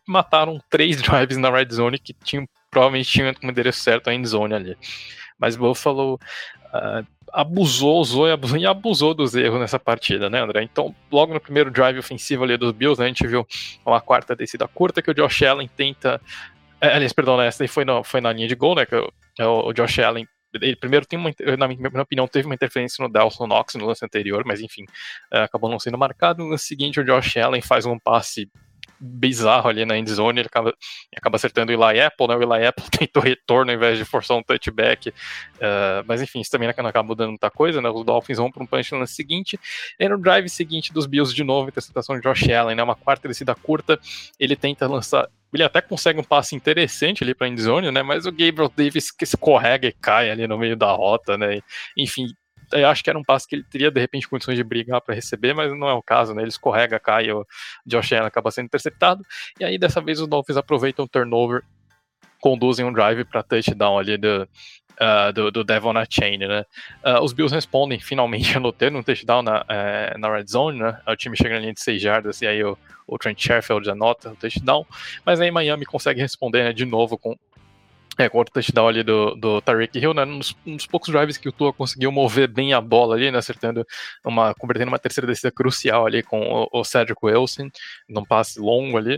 mataram 0.08 0.60
três 0.70 1.00
drives 1.02 1.38
na 1.38 1.52
red 1.52 1.68
zone 1.72 2.00
que 2.00 2.14
tinham, 2.14 2.48
provavelmente 2.72 3.12
tinham 3.12 3.34
como 3.34 3.52
endereço 3.52 3.82
certo 3.82 4.10
a 4.10 4.14
end 4.14 4.28
zone 4.28 4.54
ali. 4.54 4.78
Mas 5.38 5.56
Buffalo 5.56 6.16
uh, 6.16 7.06
abusou, 7.34 8.00
usou 8.00 8.28
e 8.28 8.32
abusou, 8.32 8.58
e 8.60 8.66
abusou 8.66 9.14
dos 9.14 9.36
erros 9.36 9.60
nessa 9.60 9.80
partida, 9.80 10.30
né, 10.30 10.42
André? 10.42 10.64
Então, 10.64 10.96
logo 11.12 11.34
no 11.34 11.40
primeiro 11.40 11.72
drive 11.72 11.98
ofensivo 11.98 12.44
ali 12.44 12.58
dos 12.58 12.72
Bills, 12.72 13.00
né, 13.00 13.06
a 13.06 13.10
gente 13.10 13.26
viu 13.28 13.46
uma 13.86 14.02
quarta 14.02 14.36
descida 14.36 14.68
curta 14.68 15.02
que 15.02 15.12
o 15.12 15.14
Josh 15.14 15.44
Allen 15.44 15.70
tenta. 15.76 16.22
É, 16.80 16.94
aliás, 16.94 17.14
perdão, 17.14 17.38
né, 17.38 17.48
essa 17.48 17.64
aí 17.64 17.68
foi, 17.68 17.86
no, 17.86 18.04
foi 18.04 18.22
na 18.22 18.32
linha 18.32 18.48
de 18.48 18.56
gol, 18.56 18.76
né? 18.76 18.86
Que 18.86 18.96
o, 18.96 19.12
é 19.40 19.46
o 19.46 19.74
Josh 19.74 20.00
Allen 20.00 20.28
ele 20.54 20.76
primeiro 20.76 21.06
tem 21.06 21.20
uma, 21.20 21.32
na 21.58 21.68
minha, 21.68 22.02
opinião, 22.02 22.28
teve 22.28 22.48
uma 22.48 22.56
interferência 22.56 23.04
no 23.04 23.12
Delson 23.12 23.46
Knox 23.48 23.76
no 23.76 23.86
lance 23.86 24.04
anterior, 24.04 24.44
mas 24.46 24.62
enfim, 24.62 24.84
uh, 25.34 25.40
acabou 25.40 25.70
não 25.70 25.80
sendo 25.80 25.98
marcado. 25.98 26.44
No 26.44 26.50
lance 26.50 26.66
seguinte, 26.66 27.00
o 27.00 27.04
Josh 27.04 27.38
Allen 27.38 27.62
faz 27.62 27.86
um 27.86 28.00
passe 28.00 28.50
bizarro 29.00 29.70
ali 29.70 29.86
na 29.86 29.98
endzone, 29.98 30.40
ele 30.40 30.48
acaba, 30.48 30.74
acaba 31.16 31.36
acertando 31.36 31.72
o 31.72 31.76
Eli 31.76 32.02
Apple, 32.02 32.28
né? 32.28 32.36
O 32.36 32.42
Eli 32.42 32.66
Apple 32.66 32.86
tentou 32.92 33.22
retorno 33.22 33.72
ao 33.72 33.78
invés 33.78 33.98
de 33.98 34.06
forçar 34.06 34.38
um 34.38 34.44
touchback, 34.44 35.10
uh, 35.10 36.04
mas 36.06 36.22
enfim, 36.22 36.40
isso 36.42 36.52
também 36.52 36.68
não 36.68 36.88
acaba 36.88 37.08
mudando 37.08 37.30
muita 37.30 37.50
coisa, 37.50 37.82
né? 37.82 37.90
Os 37.90 38.06
Dolphins 38.06 38.38
vão 38.38 38.52
para 38.52 38.64
um 38.64 38.66
punch 38.66 38.92
no 38.94 39.00
lance 39.00 39.14
seguinte, 39.14 39.60
e 40.00 40.10
no 40.10 40.18
drive 40.18 40.50
seguinte 40.50 40.94
dos 40.94 41.06
Bills 41.06 41.36
de 41.36 41.44
novo, 41.44 41.70
interceptação 41.70 42.16
de 42.16 42.22
Josh 42.22 42.50
Allen, 42.50 42.76
né? 42.76 42.84
Uma 42.84 42.96
quarta 42.96 43.28
descida 43.28 43.56
curta, 43.56 44.00
ele 44.40 44.56
tenta 44.56 44.88
lançar 44.88 45.28
ele 45.54 45.64
até 45.64 45.82
consegue 45.82 46.20
um 46.20 46.24
passe 46.24 46.56
interessante 46.56 47.24
ali 47.24 47.34
para 47.34 47.48
endzone, 47.48 47.90
né? 47.90 48.04
Mas 48.04 48.26
o 48.26 48.32
Gabriel 48.32 48.72
Davis 48.76 49.12
que 49.12 49.24
escorrega 49.24 49.88
e 49.88 49.94
cai 49.94 50.30
ali 50.30 50.46
no 50.46 50.58
meio 50.58 50.76
da 50.76 50.92
rota, 50.92 51.38
né? 51.38 51.62
Enfim, 51.98 52.28
eu 52.72 52.88
acho 52.88 53.04
que 53.04 53.10
era 53.10 53.18
um 53.18 53.24
passe 53.24 53.48
que 53.48 53.56
ele 53.56 53.64
teria 53.64 53.92
de 53.92 54.00
repente 54.00 54.28
condições 54.28 54.56
de 54.56 54.64
brigar 54.64 55.02
para 55.02 55.16
receber, 55.16 55.54
mas 55.54 55.72
não 55.78 55.88
é 55.88 55.94
o 55.94 56.02
caso, 56.02 56.34
né? 56.34 56.42
Ele 56.42 56.50
escorrega, 56.50 57.00
cai, 57.00 57.32
o 57.32 57.46
Josh 57.86 58.14
Allen 58.14 58.28
acaba 58.28 58.52
sendo 58.52 58.66
interceptado. 58.66 59.24
E 59.60 59.66
aí 59.66 59.78
dessa 59.78 60.02
vez 60.02 60.20
os 60.20 60.28
Dolphins 60.28 60.58
aproveitam 60.58 61.06
o 61.06 61.08
turnover, 61.08 61.64
conduzem 62.40 62.86
um 62.86 62.94
drive 62.94 63.24
para 63.26 63.44
touchdown 63.44 63.98
ali 63.98 64.18
do, 64.18 64.48
Uh, 65.00 65.32
do, 65.32 65.52
do 65.52 65.64
Devon 65.64 65.94
na 65.94 66.06
chain, 66.10 66.40
né? 66.40 66.66
Uh, 67.06 67.24
os 67.24 67.32
Bills 67.32 67.54
respondem 67.54 68.00
finalmente 68.00 68.50
anotando 68.58 68.98
um 68.98 69.04
touchdown 69.04 69.44
na, 69.44 69.62
uh, 69.62 70.18
na 70.18 70.36
red 70.36 70.48
zone, 70.48 70.80
né? 70.80 71.00
O 71.08 71.16
time 71.16 71.38
chega 71.38 71.54
na 71.54 71.60
linha 71.60 71.74
de 71.74 71.82
6 71.82 72.02
jardas 72.02 72.42
e 72.42 72.48
aí 72.48 72.64
o, 72.64 72.76
o 73.06 73.16
Trent 73.16 73.40
Sherfield 73.40 73.88
anota 73.92 74.32
o 74.32 74.36
touchdown, 74.36 74.88
mas 75.24 75.40
aí 75.40 75.52
Miami 75.52 75.86
consegue 75.86 76.20
responder 76.20 76.64
né, 76.64 76.74
de 76.74 76.84
novo 76.84 77.16
com 77.16 77.38
é, 78.18 78.28
com 78.30 78.40
o 78.40 78.46
touchdown 78.46 78.88
ali 78.88 79.04
do, 79.04 79.36
do 79.36 79.62
Tariq 79.62 80.00
Hill, 80.00 80.14
né? 80.14 80.24
Um 80.24 80.40
dos, 80.40 80.88
poucos 80.88 81.12
drives 81.12 81.38
que 81.38 81.48
o 81.48 81.52
Tua 81.52 81.72
conseguiu 81.72 82.12
mover 82.12 82.48
bem 82.48 82.74
a 82.74 82.82
bola 82.82 83.16
ali, 83.16 83.30
né? 83.30 83.38
Acertando 83.38 83.86
uma, 84.26 84.54
convertendo 84.56 84.90
uma 84.90 85.00
terceira 85.00 85.28
descida 85.28 85.52
crucial 85.52 86.06
ali 86.06 86.24
com 86.24 86.42
o, 86.42 86.80
o 86.80 86.84
Cedric 86.84 87.20
Wilson, 87.24 87.70
num 88.10 88.26
passe 88.26 88.60
longo 88.60 88.98
ali. 88.98 89.18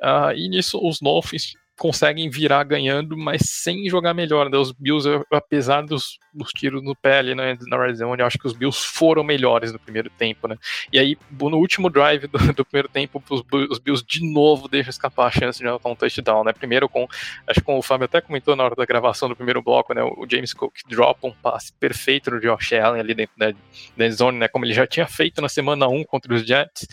Uh, 0.00 0.32
e 0.34 0.48
nisso 0.48 0.80
os 0.82 0.98
Dolphins 1.00 1.54
conseguem 1.78 2.28
virar 2.28 2.64
ganhando, 2.64 3.16
mas 3.16 3.42
sem 3.44 3.88
jogar 3.88 4.12
melhor. 4.12 4.50
Né? 4.50 4.58
Os 4.58 4.72
Bills, 4.72 5.08
apesar 5.30 5.82
dos, 5.82 6.18
dos 6.34 6.50
tiros 6.50 6.82
no 6.82 6.94
pé 6.94 7.18
ali 7.18 7.34
né, 7.34 7.56
na 7.68 7.76
red 7.76 7.94
zone, 7.94 8.20
eu 8.20 8.26
acho 8.26 8.38
que 8.38 8.46
os 8.46 8.52
Bills 8.52 8.84
foram 8.84 9.22
melhores 9.22 9.72
no 9.72 9.78
primeiro 9.78 10.10
tempo, 10.10 10.48
né? 10.48 10.56
E 10.92 10.98
aí, 10.98 11.16
no 11.30 11.56
último 11.56 11.88
drive 11.88 12.26
do, 12.26 12.38
do 12.52 12.64
primeiro 12.64 12.88
tempo, 12.88 13.22
os, 13.30 13.42
os, 13.70 13.78
Bills 13.78 14.04
de 14.06 14.20
novo 14.30 14.68
deixam 14.68 14.90
escapar 14.90 15.28
a 15.28 15.30
chance 15.30 15.58
de 15.58 15.66
anotar 15.66 15.90
um 15.90 15.94
touchdown, 15.94 16.44
né? 16.44 16.52
Primeiro 16.52 16.88
com, 16.88 17.06
acho 17.46 17.60
que 17.60 17.70
o 17.70 17.80
Fábio 17.80 18.06
até 18.06 18.20
comentou 18.20 18.56
na 18.56 18.64
hora 18.64 18.74
da 18.74 18.84
gravação 18.84 19.28
do 19.28 19.36
primeiro 19.36 19.62
bloco, 19.62 19.94
né? 19.94 20.02
O 20.02 20.26
James 20.28 20.52
Cook 20.52 20.74
dropa 20.88 21.28
um 21.28 21.32
passe 21.32 21.72
perfeito 21.72 22.30
no 22.30 22.40
Josh 22.40 22.72
Allen 22.72 23.00
ali 23.00 23.14
dentro 23.14 23.34
da, 23.38 23.52
da 23.96 24.10
zone, 24.10 24.38
né? 24.38 24.48
Como 24.48 24.64
ele 24.64 24.74
já 24.74 24.86
tinha 24.86 25.06
feito 25.06 25.40
na 25.40 25.48
semana 25.48 25.86
1 25.86 26.04
contra 26.04 26.34
os 26.34 26.44
Jets. 26.44 26.88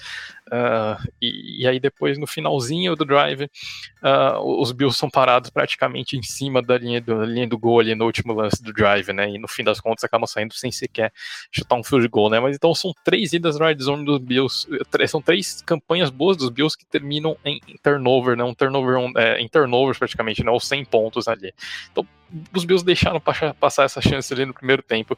Uh, 0.48 1.02
e, 1.20 1.64
e, 1.64 1.68
aí 1.68 1.80
depois 1.80 2.20
no 2.20 2.28
finalzinho 2.28 2.96
do 2.96 3.04
drive 3.04 3.46
uh, 4.04 4.40
os 4.62 4.72
Bills 4.72 4.96
são 4.96 5.10
parados 5.10 5.50
praticamente 5.50 6.16
em 6.16 6.22
cima 6.22 6.62
da 6.62 6.78
linha 6.78 7.02
do, 7.02 7.18
da 7.18 7.26
linha 7.26 7.48
do 7.48 7.58
gol 7.58 7.80
ali 7.80 7.96
no 7.96 8.06
último 8.06 8.32
lance 8.32 8.62
do 8.62 8.72
drive, 8.72 9.12
né? 9.12 9.28
E 9.28 9.40
no 9.40 9.48
fim 9.48 9.64
das 9.64 9.82
contas 9.82 10.04
acabam 10.04 10.28
saindo 10.28 10.54
sem 10.54 10.72
sequer 10.72 11.12
chutar 11.52 11.76
um 11.76 11.84
field 11.84 12.08
goal, 12.10 12.30
né? 12.30 12.40
Mas 12.40 12.56
então 12.56 12.76
são 12.76 12.94
três 13.04 13.34
idas 13.34 13.58
red 13.60 13.78
zone 13.82 14.06
dos 14.06 14.20
Bills, 14.20 14.68
são 15.08 15.20
três 15.22 15.64
campanhas 15.64 16.12
boas 16.12 16.38
dos 16.38 16.50
Bills 16.50 16.78
que 16.78 16.86
terminam 16.86 17.36
em, 17.44 17.60
em 17.68 17.76
turnover, 17.78 18.38
né? 18.38 18.44
Um 18.44 18.54
turnover 18.54 18.98
um, 18.98 19.12
é, 19.18 19.40
em 19.40 19.48
turnovers 19.48 19.98
praticamente, 19.98 20.44
né? 20.44 20.52
Ou 20.52 20.60
100 20.60 20.86
pontos 20.86 21.28
ali. 21.28 21.52
Então 21.92 22.08
os 22.54 22.66
Bills 22.66 22.84
deixaram 22.84 23.20
passar 23.20 23.84
essa 23.84 24.02
chance 24.02 24.34
ali 24.34 24.46
no 24.46 24.54
primeiro 24.54 24.82
tempo. 24.82 25.18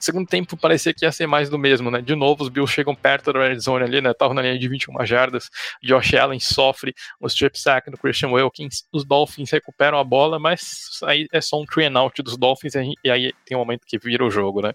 Segundo 0.00 0.26
tempo 0.26 0.56
parecia 0.56 0.92
que 0.92 1.04
ia 1.04 1.12
ser 1.12 1.26
mais 1.26 1.48
do 1.48 1.58
mesmo, 1.58 1.90
né? 1.90 2.00
De 2.00 2.14
novo, 2.14 2.42
os 2.42 2.48
Bills 2.48 2.72
chegam 2.72 2.94
perto 2.94 3.32
da 3.32 3.48
red 3.48 3.58
zone 3.58 3.84
ali, 3.84 4.00
né? 4.00 4.10
Estavam 4.10 4.34
na 4.34 4.42
linha 4.42 4.58
de 4.58 4.68
21 4.68 5.04
jardas. 5.06 5.50
Josh 5.82 6.14
Allen 6.14 6.40
sofre 6.40 6.94
um 7.20 7.26
strip 7.26 7.58
sack 7.58 7.90
do 7.90 7.96
Christian 7.96 8.30
Wilkins. 8.30 8.84
Os 8.92 9.04
Dolphins 9.04 9.50
recuperam 9.50 9.98
a 9.98 10.04
bola, 10.04 10.38
mas 10.38 11.00
aí 11.04 11.26
é 11.32 11.40
só 11.40 11.60
um 11.60 11.64
three 11.64 11.86
and 11.86 11.98
out 11.98 12.22
dos 12.22 12.36
Dolphins 12.36 12.74
e 12.74 13.10
aí 13.10 13.32
tem 13.46 13.56
um 13.56 13.60
momento 13.60 13.82
que 13.86 13.98
vira 13.98 14.24
o 14.24 14.30
jogo, 14.30 14.60
né? 14.60 14.72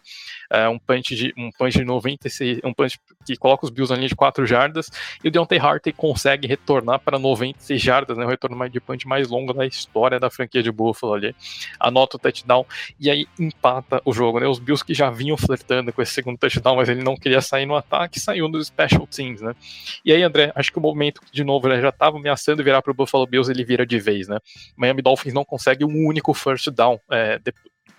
É 0.50 0.68
um 0.70 0.80
punch 0.80 1.16
de 1.16 1.34
um 1.38 1.50
punch 1.52 1.78
de 1.78 1.86
96, 1.86 2.60
um 2.64 2.74
punch 2.74 3.00
que 3.26 3.36
coloca 3.36 3.66
os 3.66 3.72
Bills 3.72 3.92
na 3.92 3.98
linha 3.98 4.10
de 4.10 4.16
4 4.16 4.45
jardas 4.45 4.90
e 5.24 5.28
o 5.28 5.32
Deontay 5.32 5.60
Hartley 5.60 5.94
consegue 5.94 6.48
retornar 6.48 7.00
para 7.00 7.20
96 7.20 7.82
jardas, 7.82 8.18
né? 8.18 8.26
O 8.26 8.30
retorno 8.30 8.70
de 8.70 8.80
punch 8.80 9.08
mais 9.08 9.28
longo 9.28 9.53
da 9.53 9.66
história 9.66 10.20
da 10.20 10.30
franquia 10.30 10.64
de 10.64 10.72
Buffalo 10.72 11.14
ali 11.14 11.36
anota 11.80 12.18
o 12.18 12.19
touchdown 12.19 12.66
e 13.00 13.10
aí 13.10 13.27
empata 13.40 14.02
o 14.06 14.14
jogo, 14.14 14.40
né? 14.40 14.48
Os 14.48 14.60
Bills 14.60 14.84
que 14.84 14.93
já 14.93 15.10
vinham 15.10 15.38
flertando 15.38 15.92
com 15.92 16.02
esse 16.02 16.14
segundo 16.14 16.38
touchdown, 16.38 16.76
mas 16.76 16.90
ele 16.90 17.03
não 17.03 17.16
queria 17.16 17.42
sair 17.42 17.66
no 17.66 17.76
ataque, 17.76 18.19
saiu 18.19 18.48
nos 18.48 18.68
special 18.68 19.08
teams, 19.08 19.42
né? 19.42 19.56
E 20.03 20.11
aí, 20.11 20.24
André, 20.24 20.52
acho 20.56 20.72
que 20.72 20.77
o 20.77 20.82
momento 20.82 21.22
de 21.32 21.43
novo 21.43 21.68
ele 21.68 21.82
já 21.82 21.90
estava 21.90 22.18
ameaçando 22.18 22.64
virar 22.64 22.82
para 22.82 22.92
o 22.92 22.95
Buffalo 22.95 23.27
Bills, 23.27 23.52
ele 23.52 23.64
vira 23.64 23.85
de 23.85 24.00
vez, 24.00 24.27
né? 24.27 24.40
Miami 24.76 25.02
Dolphins 25.02 25.34
não 25.34 25.45
consegue 25.45 25.84
um 25.84 26.08
único 26.08 26.34
first 26.34 26.69
down 26.69 27.00
é, 27.10 27.40
de, 27.40 27.53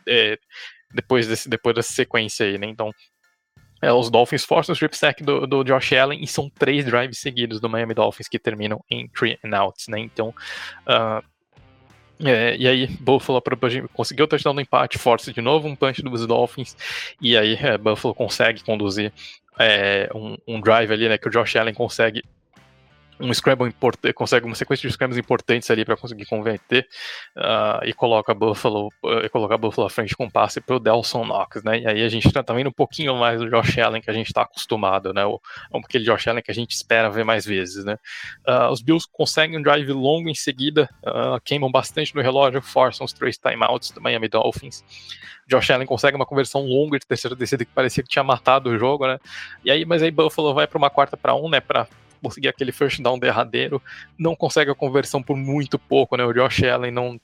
é, 0.07 0.39
depois, 0.93 1.27
desse, 1.27 1.49
depois 1.49 1.75
dessa 1.75 1.93
sequência 1.93 2.47
aí, 2.47 2.59
né? 2.59 2.67
Então, 2.67 2.91
é, 3.83 3.93
os 3.93 4.11
Dolphins 4.11 4.45
forçam 4.45 4.73
o 4.73 4.75
strip 4.75 4.97
sack 4.97 5.23
do, 5.23 5.47
do, 5.47 5.63
Josh 5.63 5.93
Allen 5.93 6.23
e 6.23 6.27
são 6.27 6.49
três 6.49 6.87
drives 6.87 7.19
seguidos 7.19 7.61
do 7.61 7.69
Miami 7.69 7.93
Dolphins 7.93 8.29
que 8.29 8.39
terminam 8.39 8.83
em 8.91 9.09
three 9.09 9.39
and 9.45 9.55
outs, 9.59 9.89
né? 9.89 9.99
Então, 9.99 10.29
uh, 10.29 11.23
é, 12.21 12.57
e 12.57 12.69
aí, 12.69 12.87
Buffalo 12.87 13.43
conseguiu 13.93 14.25
o 14.25 14.29
touchdown 14.29 14.55
no 14.55 14.61
empate, 14.61 14.99
force 14.99 15.33
de 15.33 15.41
novo 15.41 15.67
um 15.67 15.75
punch 15.75 16.03
dos 16.03 16.27
Dolphins, 16.27 16.77
e 17.21 17.37
aí 17.37 17.55
é, 17.55 17.77
Buffalo 17.77 18.15
consegue 18.15 18.63
conduzir 18.63 19.13
é, 19.59 20.09
um, 20.15 20.37
um, 20.47 20.61
drive 20.61 20.93
ali, 20.93 21.09
né, 21.09 21.19
que 21.19 21.29
o 21.29 21.31
Josh 21.31 21.57
Allen 21.57 21.75
consegue 21.75 22.23
um 23.21 23.33
scramble 23.33 23.69
importante, 23.69 24.13
consegue 24.13 24.47
uma 24.47 24.55
sequência 24.55 24.89
de 24.89 24.93
scrambles 24.93 25.19
importantes 25.19 25.71
ali 25.71 25.85
para 25.85 25.97
conseguir 25.97 26.27
converter 26.27 26.87
uh, 27.37 27.85
e 27.85 27.93
coloca 27.93 28.35
Buffalo, 28.35 28.89
uh, 29.05 29.31
colocar 29.31 29.57
Buffalo 29.57 29.87
à 29.87 29.91
frente 29.91 30.17
com 30.17 30.29
passe 30.29 30.61
para 30.61 30.77
o 30.77 30.81
Delson 30.81 31.25
Knox, 31.25 31.63
né? 31.63 31.81
E 31.81 31.87
aí 31.87 32.03
a 32.03 32.09
gente 32.09 32.27
está 32.27 32.43
tá 32.43 32.53
vendo 32.53 32.69
um 32.69 32.73
pouquinho 32.73 33.15
mais 33.17 33.41
do 33.41 33.49
Josh 33.49 33.79
Allen 33.79 34.03
que 34.03 34.11
a 34.11 34.13
gente 34.13 34.27
está 34.27 34.43
acostumado, 34.43 35.13
né? 35.13 35.25
O, 35.25 35.41
aquele 35.85 36.05
Josh 36.05 36.27
Allen 36.29 36.43
que 36.43 36.51
a 36.51 36.55
gente 36.55 36.73
espera 36.73 37.09
ver 37.11 37.25
mais 37.25 37.45
vezes, 37.45 37.85
né? 37.85 37.97
Uh, 38.47 38.71
os 38.71 38.83
Bills 38.83 39.09
conseguem 39.11 39.59
um 39.59 39.63
drive 39.63 39.91
longo 39.93 40.29
em 40.29 40.35
seguida, 40.35 40.89
queimam 41.45 41.71
bastante 41.71 42.15
no 42.15 42.23
relógio, 42.23 42.61
forçam 42.61 43.05
os 43.05 43.13
três 43.13 43.39
timeouts 43.39 43.91
do 43.91 44.01
Miami 44.01 44.29
Dolphins. 44.29 44.85
Josh 45.47 45.71
Allen 45.71 45.87
consegue 45.87 46.17
uma 46.17 46.27
conversão 46.27 46.63
longa 46.63 46.99
de 46.99 47.07
terceira 47.07 47.37
descida 47.37 47.65
que 47.65 47.71
parecia 47.71 48.03
que 48.03 48.09
tinha 48.09 48.25
matado 48.25 48.71
o 48.71 48.79
jogo, 48.79 49.07
né? 49.07 49.19
E 49.65 49.71
aí, 49.71 49.85
mas 49.85 50.03
aí 50.03 50.11
Buffalo 50.11 50.55
vai 50.55 50.67
para 50.67 50.79
uma 50.79 50.91
quarta 50.91 51.17
para 51.17 51.35
um, 51.35 51.49
né? 51.49 51.61
Para 51.61 51.87
conseguir 52.25 52.49
aquele 52.49 52.73
first 52.73 53.01
down 53.01 53.19
derradeiro, 53.19 53.81
não 54.19 54.35
consegue 54.35 54.71
a 54.71 54.75
conversão 54.75 55.23
por 55.23 55.37
muito 55.37 55.79
pouco, 55.79 56.17
né? 56.17 56.25
O 56.25 56.33
Josh 56.33 56.65
Allen 56.65 56.91
não. 56.91 57.21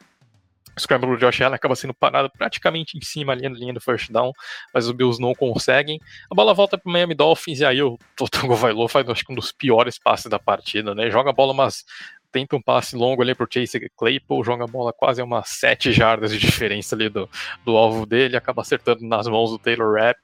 O 0.76 0.80
scramble 0.80 1.10
do 1.10 1.16
Josh 1.16 1.40
Allen 1.40 1.56
acaba 1.56 1.74
sendo 1.74 1.92
parado 1.92 2.30
praticamente 2.30 2.96
em 2.96 3.00
cima 3.00 3.32
ali 3.32 3.48
na 3.48 3.58
linha 3.58 3.72
do 3.74 3.80
first 3.80 4.10
down, 4.12 4.32
mas 4.72 4.86
os 4.86 4.92
Bills 4.92 5.20
não 5.20 5.34
conseguem. 5.34 5.98
A 6.30 6.34
bola 6.34 6.54
volta 6.54 6.78
para 6.78 6.88
o 6.88 6.92
Miami 6.92 7.14
Dolphins 7.14 7.58
e 7.58 7.64
aí 7.64 7.82
o 7.82 7.98
Totango 8.14 8.54
Vailoa 8.54 8.88
faz 8.88 9.08
acho 9.08 9.24
que 9.24 9.32
um 9.32 9.34
dos 9.34 9.50
piores 9.50 9.98
passes 9.98 10.26
da 10.26 10.38
partida, 10.38 10.94
né? 10.94 11.10
Joga 11.10 11.30
a 11.30 11.32
bola 11.32 11.52
umas 11.52 11.84
tenta 12.30 12.56
um 12.56 12.62
passe 12.62 12.96
longo 12.96 13.22
ali 13.22 13.34
pro 13.34 13.48
Chase 13.50 13.90
Claypool, 13.96 14.44
joga 14.44 14.64
a 14.64 14.66
bola 14.66 14.92
quase 14.92 15.20
a 15.20 15.24
umas 15.24 15.48
7 15.48 15.92
jardas 15.92 16.32
de 16.32 16.38
diferença 16.38 16.94
ali 16.94 17.08
do, 17.08 17.28
do 17.64 17.76
alvo 17.76 18.06
dele, 18.06 18.36
acaba 18.36 18.62
acertando 18.62 19.04
nas 19.06 19.26
mãos 19.26 19.50
do 19.50 19.58
Taylor 19.58 19.94
Rapp, 19.94 20.20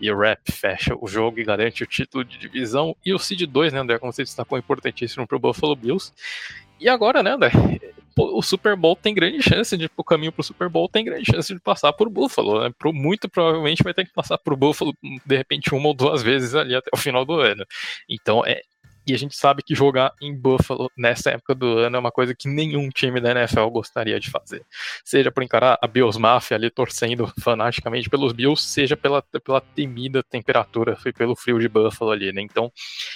e 0.00 0.10
o 0.10 0.18
Rap 0.18 0.40
fecha 0.50 0.94
o 1.00 1.06
jogo 1.06 1.40
e 1.40 1.44
garante 1.44 1.82
o 1.82 1.86
título 1.86 2.24
de 2.24 2.38
divisão. 2.38 2.94
E 3.04 3.14
o 3.14 3.18
Seed 3.18 3.42
2, 3.42 3.72
né, 3.72 3.80
André, 3.80 3.98
como 3.98 4.12
você 4.12 4.22
destacou, 4.22 4.58
importantíssimo 4.58 5.26
pro 5.26 5.38
Buffalo 5.38 5.74
Bills. 5.74 6.12
E 6.78 6.88
agora, 6.88 7.22
né, 7.22 7.30
André, 7.30 7.50
o 8.18 8.42
Super 8.42 8.76
Bowl 8.76 8.96
tem 8.96 9.14
grande 9.14 9.42
chance 9.42 9.76
de, 9.76 9.90
o 9.96 10.04
caminho 10.04 10.32
pro 10.32 10.42
Super 10.42 10.68
Bowl 10.68 10.88
tem 10.88 11.04
grande 11.04 11.30
chance 11.30 11.52
de 11.52 11.60
passar 11.60 11.92
por 11.92 12.08
Buffalo, 12.08 12.62
né? 12.62 12.70
Pro, 12.78 12.92
muito 12.92 13.28
provavelmente 13.28 13.82
vai 13.82 13.92
ter 13.92 14.06
que 14.06 14.12
passar 14.12 14.38
por 14.38 14.56
Buffalo, 14.56 14.94
de 15.02 15.36
repente, 15.36 15.74
uma 15.74 15.88
ou 15.88 15.94
duas 15.94 16.22
vezes 16.22 16.54
ali 16.54 16.74
até 16.74 16.90
o 16.92 16.96
final 16.96 17.24
do 17.24 17.34
ano. 17.34 17.64
Então, 18.08 18.42
é, 18.44 18.60
e 19.06 19.14
a 19.14 19.18
gente 19.18 19.36
sabe 19.36 19.62
que 19.62 19.74
jogar 19.74 20.12
em 20.20 20.34
Buffalo 20.34 20.90
nessa 20.96 21.30
época 21.30 21.54
do 21.54 21.78
ano 21.78 21.96
é 21.96 21.98
uma 21.98 22.10
coisa 22.10 22.34
que 22.34 22.48
nenhum 22.48 22.88
time 22.88 23.20
da 23.20 23.30
NFL 23.30 23.68
gostaria 23.68 24.18
de 24.18 24.30
fazer. 24.30 24.64
Seja 25.04 25.30
por 25.30 25.42
encarar 25.42 25.78
a 25.80 25.86
Bills 25.86 26.18
Mafia 26.18 26.56
ali 26.56 26.70
torcendo 26.70 27.32
fanaticamente 27.40 28.10
pelos 28.10 28.32
Bills, 28.32 28.62
seja 28.62 28.96
pela, 28.96 29.22
pela 29.22 29.60
temida 29.60 30.22
temperatura 30.22 30.96
e 31.06 31.12
pelo 31.12 31.36
frio 31.36 31.58
de 31.60 31.68
Buffalo 31.68 32.10
ali, 32.10 32.32
né? 32.32 32.42
Então, 32.42 32.72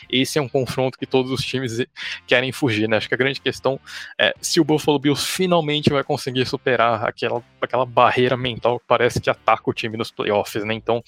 esse 0.08 0.38
é 0.38 0.42
um 0.42 0.48
confronto 0.48 0.98
que 0.98 1.06
todos 1.06 1.32
os 1.32 1.44
times 1.44 1.84
querem 2.26 2.52
fugir, 2.52 2.88
né? 2.88 2.96
Acho 2.96 3.08
que 3.08 3.14
a 3.14 3.18
grande 3.18 3.40
questão 3.40 3.80
é 4.18 4.32
se 4.40 4.60
o 4.60 4.64
Buffalo 4.64 4.98
Bills 4.98 5.26
finalmente 5.26 5.90
vai 5.90 6.04
conseguir 6.04 6.46
superar 6.46 7.04
aquela, 7.04 7.42
aquela 7.60 7.84
barreira 7.84 8.36
mental 8.36 8.78
que 8.78 8.86
parece 8.86 9.20
que 9.20 9.28
ataca 9.28 9.68
o 9.68 9.74
time 9.74 9.96
nos 9.96 10.10
playoffs, 10.10 10.64
né? 10.64 10.74
Então, 10.74 11.02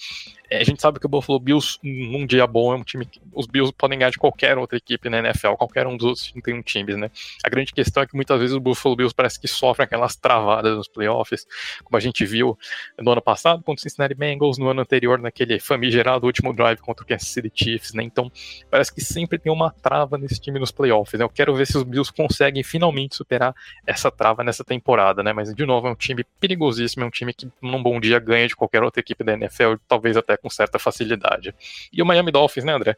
a 0.59 0.63
gente 0.63 0.81
sabe 0.81 0.99
que 0.99 1.05
o 1.05 1.09
Buffalo 1.09 1.39
Bills, 1.39 1.79
num 1.83 2.25
dia 2.25 2.45
bom, 2.45 2.73
é 2.73 2.75
um 2.75 2.83
time 2.83 3.05
que 3.05 3.21
os 3.33 3.45
Bills 3.45 3.73
podem 3.77 3.99
ganhar 3.99 4.11
de 4.11 4.17
qualquer 4.17 4.57
outra 4.57 4.77
equipe 4.77 5.09
na 5.09 5.19
NFL, 5.19 5.53
qualquer 5.53 5.87
um 5.87 5.95
dos 5.95 6.05
outros 6.05 6.31
31 6.31 6.61
times, 6.61 6.97
né? 6.97 7.09
A 7.43 7.49
grande 7.49 7.71
questão 7.71 8.03
é 8.03 8.07
que 8.07 8.15
muitas 8.15 8.39
vezes 8.39 8.55
o 8.55 8.59
Buffalo 8.59 8.95
Bills 8.95 9.13
parece 9.15 9.39
que 9.39 9.47
sofre 9.47 9.83
aquelas 9.83 10.15
travadas 10.15 10.75
nos 10.75 10.87
playoffs, 10.87 11.47
como 11.83 11.97
a 11.97 11.99
gente 11.99 12.25
viu 12.25 12.57
no 12.99 13.11
ano 13.11 13.21
passado 13.21 13.63
contra 13.63 13.79
o 13.79 13.81
Cincinnati 13.81 14.13
Bengals, 14.13 14.57
no 14.57 14.69
ano 14.69 14.81
anterior 14.81 15.19
naquele 15.19 15.59
famigerado 15.59 16.25
último 16.25 16.53
drive 16.53 16.79
contra 16.79 17.03
o 17.03 17.07
Kansas 17.07 17.29
City 17.29 17.51
Chiefs, 17.53 17.93
né? 17.93 18.03
Então, 18.03 18.31
parece 18.69 18.93
que 18.93 19.01
sempre 19.01 19.39
tem 19.39 19.51
uma 19.51 19.71
trava 19.71 20.17
nesse 20.17 20.39
time 20.39 20.59
nos 20.59 20.71
playoffs, 20.71 21.17
né? 21.17 21.25
Eu 21.25 21.29
quero 21.29 21.55
ver 21.55 21.67
se 21.67 21.77
os 21.77 21.83
Bills 21.83 22.11
conseguem 22.11 22.63
finalmente 22.63 23.15
superar 23.15 23.55
essa 23.85 24.11
trava 24.11 24.43
nessa 24.43 24.63
temporada, 24.63 25.23
né? 25.23 25.33
Mas, 25.33 25.53
de 25.53 25.65
novo, 25.65 25.87
é 25.87 25.91
um 25.91 25.95
time 25.95 26.23
perigosíssimo, 26.39 27.03
é 27.03 27.07
um 27.07 27.11
time 27.11 27.33
que 27.33 27.47
num 27.61 27.81
bom 27.81 27.99
dia 27.99 28.19
ganha 28.19 28.47
de 28.47 28.55
qualquer 28.55 28.83
outra 28.83 28.99
equipe 28.99 29.23
da 29.23 29.33
NFL, 29.33 29.75
talvez 29.87 30.17
até 30.17 30.37
com 30.43 30.49
certa 30.49 30.77
facilidade. 30.77 31.55
E 31.91 32.01
o 32.01 32.05
Miami 32.05 32.31
Dolphins, 32.31 32.65
né, 32.65 32.73
André? 32.73 32.97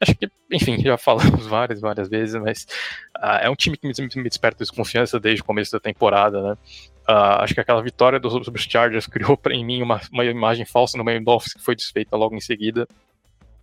Acho 0.00 0.14
que, 0.14 0.28
enfim, 0.50 0.82
já 0.82 0.96
falamos 0.98 1.46
várias, 1.46 1.80
várias 1.80 2.08
vezes, 2.08 2.40
mas 2.40 2.66
uh, 3.18 3.42
é 3.42 3.50
um 3.50 3.54
time 3.54 3.76
que 3.76 3.86
me, 3.86 3.94
me 4.16 4.28
desperta 4.28 4.64
desconfiança 4.64 5.20
desde 5.20 5.42
o 5.42 5.44
começo 5.44 5.70
da 5.70 5.78
temporada, 5.78 6.42
né? 6.42 6.56
Uh, 7.08 7.38
acho 7.42 7.54
que 7.54 7.60
aquela 7.60 7.80
vitória 7.80 8.18
dos, 8.18 8.48
dos 8.48 8.62
Chargers 8.62 9.06
criou 9.06 9.36
para 9.36 9.54
mim 9.56 9.80
uma, 9.80 10.00
uma 10.10 10.24
imagem 10.24 10.64
falsa 10.66 10.98
no 10.98 11.04
Miami 11.04 11.24
Dolphins 11.24 11.52
que 11.52 11.62
foi 11.62 11.76
desfeita 11.76 12.16
logo 12.16 12.34
em 12.34 12.40
seguida. 12.40 12.88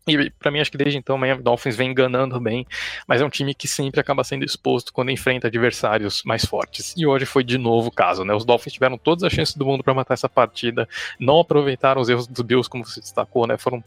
E 0.07 0.29
para 0.31 0.51
mim, 0.51 0.59
acho 0.59 0.71
que 0.71 0.77
desde 0.77 0.97
então 0.97 1.15
o 1.15 1.19
Miami 1.19 1.41
Dolphins 1.41 1.77
vem 1.77 1.91
enganando 1.91 2.39
bem, 2.39 2.67
mas 3.07 3.21
é 3.21 3.25
um 3.25 3.29
time 3.29 3.53
que 3.53 3.67
sempre 3.67 4.01
acaba 4.01 4.23
sendo 4.23 4.43
exposto 4.43 4.91
quando 4.91 5.11
enfrenta 5.11 5.47
adversários 5.47 6.21
mais 6.25 6.43
fortes. 6.43 6.93
E 6.97 7.05
hoje 7.05 7.25
foi 7.25 7.43
de 7.43 7.57
novo 7.57 7.87
o 7.87 7.91
caso, 7.91 8.25
né? 8.25 8.33
Os 8.33 8.43
Dolphins 8.43 8.73
tiveram 8.73 8.97
todas 8.97 9.23
as 9.23 9.31
chances 9.31 9.55
do 9.55 9.65
mundo 9.65 9.83
para 9.83 9.93
matar 9.93 10.13
essa 10.13 10.27
partida, 10.27 10.87
não 11.17 11.39
aproveitaram 11.39 12.01
os 12.01 12.09
erros 12.09 12.27
dos 12.27 12.43
Bills, 12.43 12.69
como 12.69 12.85
você 12.85 12.99
destacou, 12.99 13.47
né? 13.47 13.57
Foram. 13.57 13.81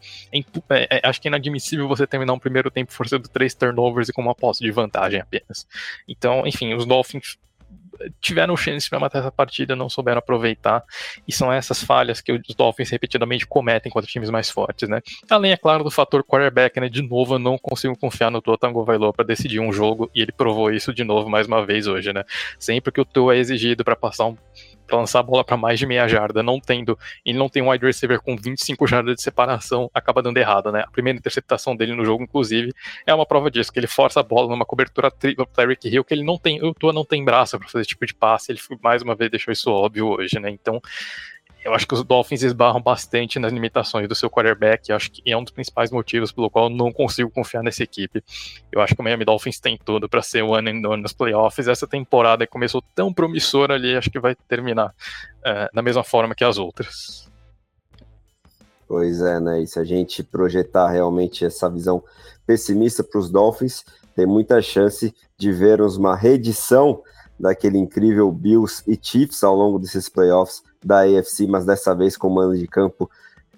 É, 0.70 0.98
é, 0.98 1.00
acho 1.08 1.20
que 1.20 1.28
é 1.28 1.30
inadmissível 1.30 1.86
você 1.86 2.06
terminar 2.06 2.32
um 2.32 2.38
primeiro 2.38 2.70
tempo 2.70 2.92
forçando 2.92 3.28
três 3.28 3.54
turnovers 3.54 4.08
e 4.08 4.12
com 4.12 4.22
uma 4.22 4.34
posse 4.34 4.62
de 4.62 4.70
vantagem 4.70 5.20
apenas. 5.20 5.66
Então, 6.08 6.46
enfim, 6.46 6.72
os 6.74 6.86
Dolphins 6.86 7.36
tiveram 8.20 8.57
chance 8.57 8.89
para 8.89 8.99
matar 8.99 9.20
essa 9.20 9.33
partida, 9.33 9.76
não 9.76 9.89
souberam 9.89 10.18
aproveitar, 10.18 10.83
e 11.26 11.33
são 11.33 11.52
essas 11.52 11.83
falhas 11.83 12.20
que 12.20 12.33
os 12.33 12.55
Dolphins 12.55 12.91
repetidamente 12.91 13.47
cometem 13.47 13.91
contra 13.91 14.10
times 14.10 14.31
mais 14.31 14.50
fortes, 14.50 14.89
né? 14.89 15.00
Além, 15.28 15.52
é 15.52 15.57
claro, 15.57 15.84
do 15.84 15.91
fator 15.91 16.23
quarterback, 16.25 16.81
né? 16.81 16.89
De 16.89 17.02
novo, 17.02 17.34
eu 17.34 17.39
não 17.39 17.58
consigo 17.58 17.97
confiar 17.97 18.31
no 18.31 18.41
Tua 18.41 18.58
Tagovailoa 18.58 19.12
para 19.12 19.25
decidir 19.25 19.60
um 19.60 19.73
jogo, 19.73 20.10
e 20.15 20.23
ele 20.23 20.33
provou 20.33 20.70
isso 20.70 20.92
de 20.92 21.05
novo 21.05 21.28
mais 21.28 21.47
uma 21.47 21.65
vez 21.65 21.86
hoje, 21.86 22.12
né? 22.12 22.25
Sempre 22.58 22.92
que 22.92 23.00
o 23.00 23.05
Tua 23.05 23.34
é 23.34 23.39
exigido 23.39 23.84
para 23.84 23.97
passar 23.97 24.26
um 24.26 24.36
pra 24.86 24.97
lançar 24.97 25.20
a 25.20 25.23
bola 25.23 25.44
para 25.44 25.56
mais 25.56 25.78
de 25.78 25.86
meia 25.86 26.06
jarda, 26.08 26.42
não 26.42 26.60
tendo, 26.60 26.98
ele 27.24 27.36
não 27.36 27.48
tem 27.48 27.62
um 27.62 27.70
wide 27.70 27.84
receiver 27.84 28.20
com 28.20 28.36
25 28.36 28.86
jardas 28.86 29.16
de 29.16 29.23
separação, 29.23 29.90
acaba 29.92 30.23
dando 30.23 30.36
errado, 30.39 30.70
né? 30.73 30.84
A 30.86 30.90
primeira 30.90 31.18
interceptação 31.18 31.76
dele 31.76 31.94
no 31.94 32.05
jogo, 32.05 32.23
inclusive, 32.23 32.73
é 33.06 33.15
uma 33.15 33.26
prova 33.26 33.50
disso, 33.50 33.73
que 33.73 33.78
ele 33.78 33.86
força 33.86 34.20
a 34.20 34.23
bola 34.23 34.48
numa 34.48 34.65
cobertura 34.65 35.10
tripla 35.10 35.47
para 35.47 35.68
Rick 35.68 35.89
Hill, 35.89 36.05
que 36.05 36.15
ele 36.15 36.24
não 36.24 36.39
tem, 36.39 36.62
o 36.62 36.73
Tua 36.73 36.92
não 36.92 37.05
tem 37.05 37.24
braço 37.24 37.58
para 37.58 37.68
fazer 37.68 37.82
esse 37.82 37.89
tipo 37.89 38.06
de 38.06 38.15
passe, 38.15 38.52
ele 38.52 38.60
mais 38.82 39.02
uma 39.02 39.15
vez 39.15 39.31
deixou 39.31 39.52
isso 39.52 39.70
óbvio 39.70 40.08
hoje, 40.08 40.39
né? 40.39 40.50
Então, 40.50 40.81
eu 41.66 41.74
acho 41.74 41.84
que 41.84 41.94
os 41.94 42.04
Dolphins 42.04 42.44
esbarram 42.44 42.80
bastante 42.80 43.40
nas 43.40 43.52
limitações 43.52 44.08
do 44.08 44.14
seu 44.14 44.30
quarterback. 44.30 44.88
Eu 44.88 44.94
acho 44.94 45.10
que 45.10 45.20
é 45.28 45.36
um 45.36 45.42
dos 45.42 45.52
principais 45.52 45.90
motivos 45.90 46.30
pelo 46.30 46.48
qual 46.48 46.66
eu 46.66 46.70
não 46.70 46.92
consigo 46.92 47.28
confiar 47.28 47.60
nessa 47.60 47.82
equipe. 47.82 48.22
Eu 48.70 48.80
acho 48.80 48.94
que 48.94 49.00
o 49.00 49.04
Miami 49.04 49.24
Dolphins 49.24 49.58
tem 49.58 49.76
tudo 49.84 50.08
para 50.08 50.22
ser 50.22 50.42
one 50.42 50.70
and 50.70 50.80
done 50.80 51.02
nos 51.02 51.12
playoffs. 51.12 51.66
Essa 51.66 51.84
temporada 51.84 52.46
começou 52.46 52.80
tão 52.94 53.12
promissora 53.12 53.74
ali, 53.74 53.96
acho 53.96 54.08
que 54.08 54.20
vai 54.20 54.36
terminar 54.36 54.94
uh, 55.40 55.74
da 55.74 55.82
mesma 55.82 56.04
forma 56.04 56.36
que 56.36 56.44
as 56.44 56.56
outras. 56.56 57.28
Pois 58.86 59.20
é, 59.20 59.40
né? 59.40 59.62
E 59.62 59.66
se 59.66 59.80
a 59.80 59.84
gente 59.84 60.22
projetar 60.22 60.88
realmente 60.88 61.44
essa 61.44 61.68
visão 61.68 62.00
pessimista 62.46 63.02
para 63.02 63.18
os 63.18 63.28
Dolphins, 63.28 63.84
tem 64.14 64.24
muita 64.24 64.62
chance 64.62 65.12
de 65.36 65.52
vermos 65.52 65.96
uma 65.96 66.14
reedição 66.14 67.02
daquele 67.40 67.76
incrível 67.76 68.30
Bills 68.30 68.84
e 68.86 68.96
Chiefs 69.00 69.42
ao 69.42 69.56
longo 69.56 69.80
desses 69.80 70.08
playoffs 70.08 70.62
da 70.86 71.00
AFC, 71.00 71.47
mas 71.48 71.65
dessa 71.65 71.94
vez 71.94 72.16
com 72.16 72.31
mando 72.31 72.56
de 72.56 72.66
campo 72.68 73.10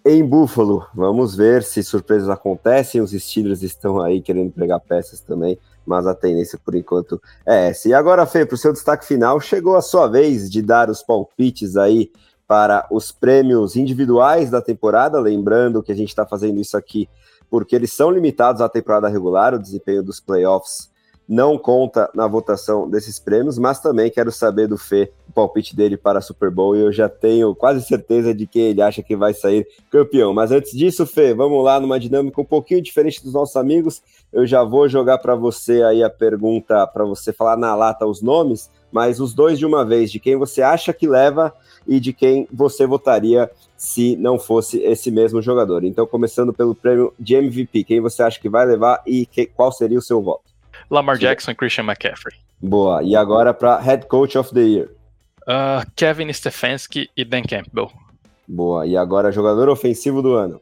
em 0.04 0.24
Buffalo. 0.24 0.86
Vamos 0.94 1.36
ver 1.36 1.62
se 1.62 1.82
surpresas 1.82 2.30
acontecem. 2.30 3.00
Os 3.00 3.10
Steelers 3.10 3.62
estão 3.62 4.00
aí 4.00 4.22
querendo 4.22 4.50
pegar 4.50 4.80
peças 4.80 5.20
também, 5.20 5.58
mas 5.84 6.06
a 6.06 6.14
tendência 6.14 6.58
por 6.64 6.74
enquanto 6.74 7.20
é 7.44 7.68
essa. 7.68 7.88
E 7.88 7.94
agora, 7.94 8.24
Fê, 8.24 8.46
para 8.46 8.54
o 8.54 8.58
seu 8.58 8.72
destaque 8.72 9.04
final, 9.04 9.38
chegou 9.40 9.76
a 9.76 9.82
sua 9.82 10.06
vez 10.06 10.50
de 10.50 10.62
dar 10.62 10.88
os 10.88 11.02
palpites 11.02 11.76
aí 11.76 12.10
para 12.46 12.86
os 12.90 13.12
prêmios 13.12 13.76
individuais 13.76 14.50
da 14.50 14.62
temporada. 14.62 15.20
Lembrando 15.20 15.82
que 15.82 15.92
a 15.92 15.96
gente 15.96 16.08
está 16.08 16.24
fazendo 16.24 16.58
isso 16.58 16.76
aqui 16.76 17.08
porque 17.50 17.74
eles 17.74 17.92
são 17.92 18.10
limitados 18.10 18.60
à 18.60 18.68
temporada 18.68 19.08
regular, 19.08 19.54
o 19.54 19.58
desempenho 19.58 20.02
dos 20.02 20.20
playoffs 20.20 20.90
não 21.28 21.58
conta 21.58 22.10
na 22.14 22.26
votação 22.26 22.88
desses 22.88 23.18
prêmios, 23.18 23.58
mas 23.58 23.80
também 23.80 24.10
quero 24.10 24.32
saber 24.32 24.66
do 24.66 24.78
Fê 24.78 25.12
o 25.28 25.32
palpite 25.32 25.76
dele 25.76 25.94
para 25.94 26.20
a 26.20 26.22
Super 26.22 26.50
Bowl 26.50 26.74
e 26.74 26.80
eu 26.80 26.90
já 26.90 27.06
tenho 27.06 27.54
quase 27.54 27.84
certeza 27.84 28.32
de 28.34 28.46
que 28.46 28.58
ele 28.58 28.80
acha 28.80 29.02
que 29.02 29.14
vai 29.14 29.34
sair 29.34 29.68
campeão. 29.90 30.32
Mas 30.32 30.50
antes 30.50 30.72
disso, 30.72 31.04
Fê, 31.04 31.34
vamos 31.34 31.62
lá 31.62 31.78
numa 31.78 32.00
dinâmica 32.00 32.40
um 32.40 32.46
pouquinho 32.46 32.80
diferente 32.80 33.22
dos 33.22 33.34
nossos 33.34 33.56
amigos. 33.56 34.02
Eu 34.32 34.46
já 34.46 34.64
vou 34.64 34.88
jogar 34.88 35.18
para 35.18 35.34
você 35.34 35.82
aí 35.82 36.02
a 36.02 36.08
pergunta 36.08 36.86
para 36.86 37.04
você 37.04 37.30
falar 37.30 37.58
na 37.58 37.74
lata 37.74 38.06
os 38.06 38.22
nomes, 38.22 38.70
mas 38.90 39.20
os 39.20 39.34
dois 39.34 39.58
de 39.58 39.66
uma 39.66 39.84
vez, 39.84 40.10
de 40.10 40.18
quem 40.18 40.34
você 40.34 40.62
acha 40.62 40.94
que 40.94 41.06
leva 41.06 41.52
e 41.86 42.00
de 42.00 42.14
quem 42.14 42.48
você 42.50 42.86
votaria 42.86 43.50
se 43.76 44.16
não 44.16 44.38
fosse 44.38 44.78
esse 44.78 45.10
mesmo 45.10 45.42
jogador. 45.42 45.84
Então, 45.84 46.06
começando 46.06 46.54
pelo 46.54 46.74
prêmio 46.74 47.12
de 47.18 47.34
MVP, 47.34 47.84
quem 47.84 48.00
você 48.00 48.22
acha 48.22 48.40
que 48.40 48.48
vai 48.48 48.64
levar 48.64 49.02
e 49.06 49.26
que, 49.26 49.44
qual 49.44 49.70
seria 49.70 49.98
o 49.98 50.02
seu 50.02 50.22
voto? 50.22 50.47
Lamar 50.90 51.18
Jackson 51.18 51.52
e 51.52 51.54
Christian 51.54 51.84
McCaffrey. 51.84 52.34
Boa. 52.60 53.02
E 53.02 53.14
agora 53.14 53.54
para 53.54 53.78
Head 53.78 54.06
Coach 54.06 54.36
of 54.36 54.52
the 54.52 54.60
Year. 54.60 54.90
Uh, 55.42 55.84
Kevin 55.96 56.32
Stefanski 56.32 57.08
e 57.16 57.24
Dan 57.24 57.42
Campbell. 57.42 57.90
Boa. 58.46 58.86
E 58.86 58.96
agora 58.96 59.30
jogador 59.30 59.68
ofensivo 59.68 60.22
do 60.22 60.34
ano. 60.34 60.60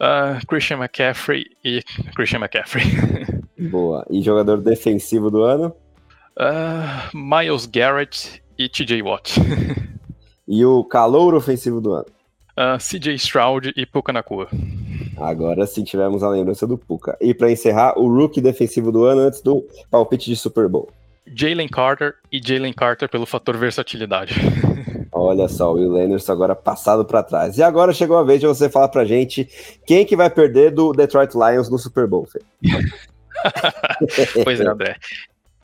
Uh, 0.00 0.44
Christian 0.46 0.78
McCaffrey 0.78 1.44
e 1.64 1.82
Christian 2.14 2.40
McCaffrey. 2.40 2.84
Boa. 3.70 4.06
E 4.10 4.22
jogador 4.22 4.58
defensivo 4.60 5.30
do 5.30 5.42
ano? 5.42 5.74
Uh, 6.36 7.16
Miles 7.16 7.66
Garrett 7.66 8.40
e 8.56 8.68
TJ 8.68 9.02
Watt. 9.02 9.34
e 10.46 10.64
o 10.64 10.84
calor 10.84 11.34
ofensivo 11.34 11.80
do 11.80 11.94
ano? 11.94 12.06
Uh, 12.56 12.78
CJ 12.78 13.18
Stroud 13.18 13.72
e 13.76 13.86
Puka 13.86 14.12
Nakua. 14.12 14.48
Agora 15.20 15.66
sim 15.66 15.84
tivemos 15.84 16.22
a 16.22 16.28
lembrança 16.28 16.66
do 16.66 16.78
Puka. 16.78 17.16
E 17.20 17.34
para 17.34 17.50
encerrar, 17.50 17.98
o 17.98 18.08
rookie 18.08 18.40
defensivo 18.40 18.92
do 18.92 19.04
ano 19.04 19.22
antes 19.22 19.40
do 19.40 19.66
palpite 19.90 20.30
de 20.30 20.36
Super 20.36 20.68
Bowl. 20.68 20.88
Jalen 21.34 21.68
Carter 21.68 22.14
e 22.32 22.40
Jalen 22.42 22.72
Carter 22.72 23.08
pelo 23.08 23.26
fator 23.26 23.56
versatilidade. 23.56 24.34
Olha 25.12 25.48
só, 25.48 25.72
o 25.72 25.74
Will 25.74 25.96
Anderson 25.96 26.32
agora 26.32 26.54
passado 26.54 27.04
para 27.04 27.22
trás. 27.22 27.58
E 27.58 27.62
agora 27.62 27.92
chegou 27.92 28.16
a 28.16 28.22
vez 28.22 28.40
de 28.40 28.46
você 28.46 28.70
falar 28.70 28.88
pra 28.88 29.04
gente 29.04 29.48
quem 29.84 30.06
que 30.06 30.16
vai 30.16 30.30
perder 30.30 30.70
do 30.70 30.92
Detroit 30.92 31.34
Lions 31.34 31.68
no 31.68 31.78
Super 31.78 32.06
Bowl, 32.06 32.26
Fê. 32.26 32.40
pois 34.44 34.60
é, 34.60 34.66
André. 34.66 34.96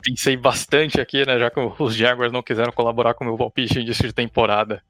Pensei 0.03 0.37
bastante 0.37 1.01
aqui, 1.01 1.25
né, 1.25 1.39
já 1.39 1.49
que 1.49 1.59
os 1.79 1.95
Jaguars 1.95 2.31
não 2.31 2.43
quiseram 2.43 2.71
colaborar 2.71 3.13
com 3.13 3.23
o 3.23 3.27
meu 3.27 3.37
palpite 3.37 3.83
de 3.83 4.13
temporada. 4.13 4.83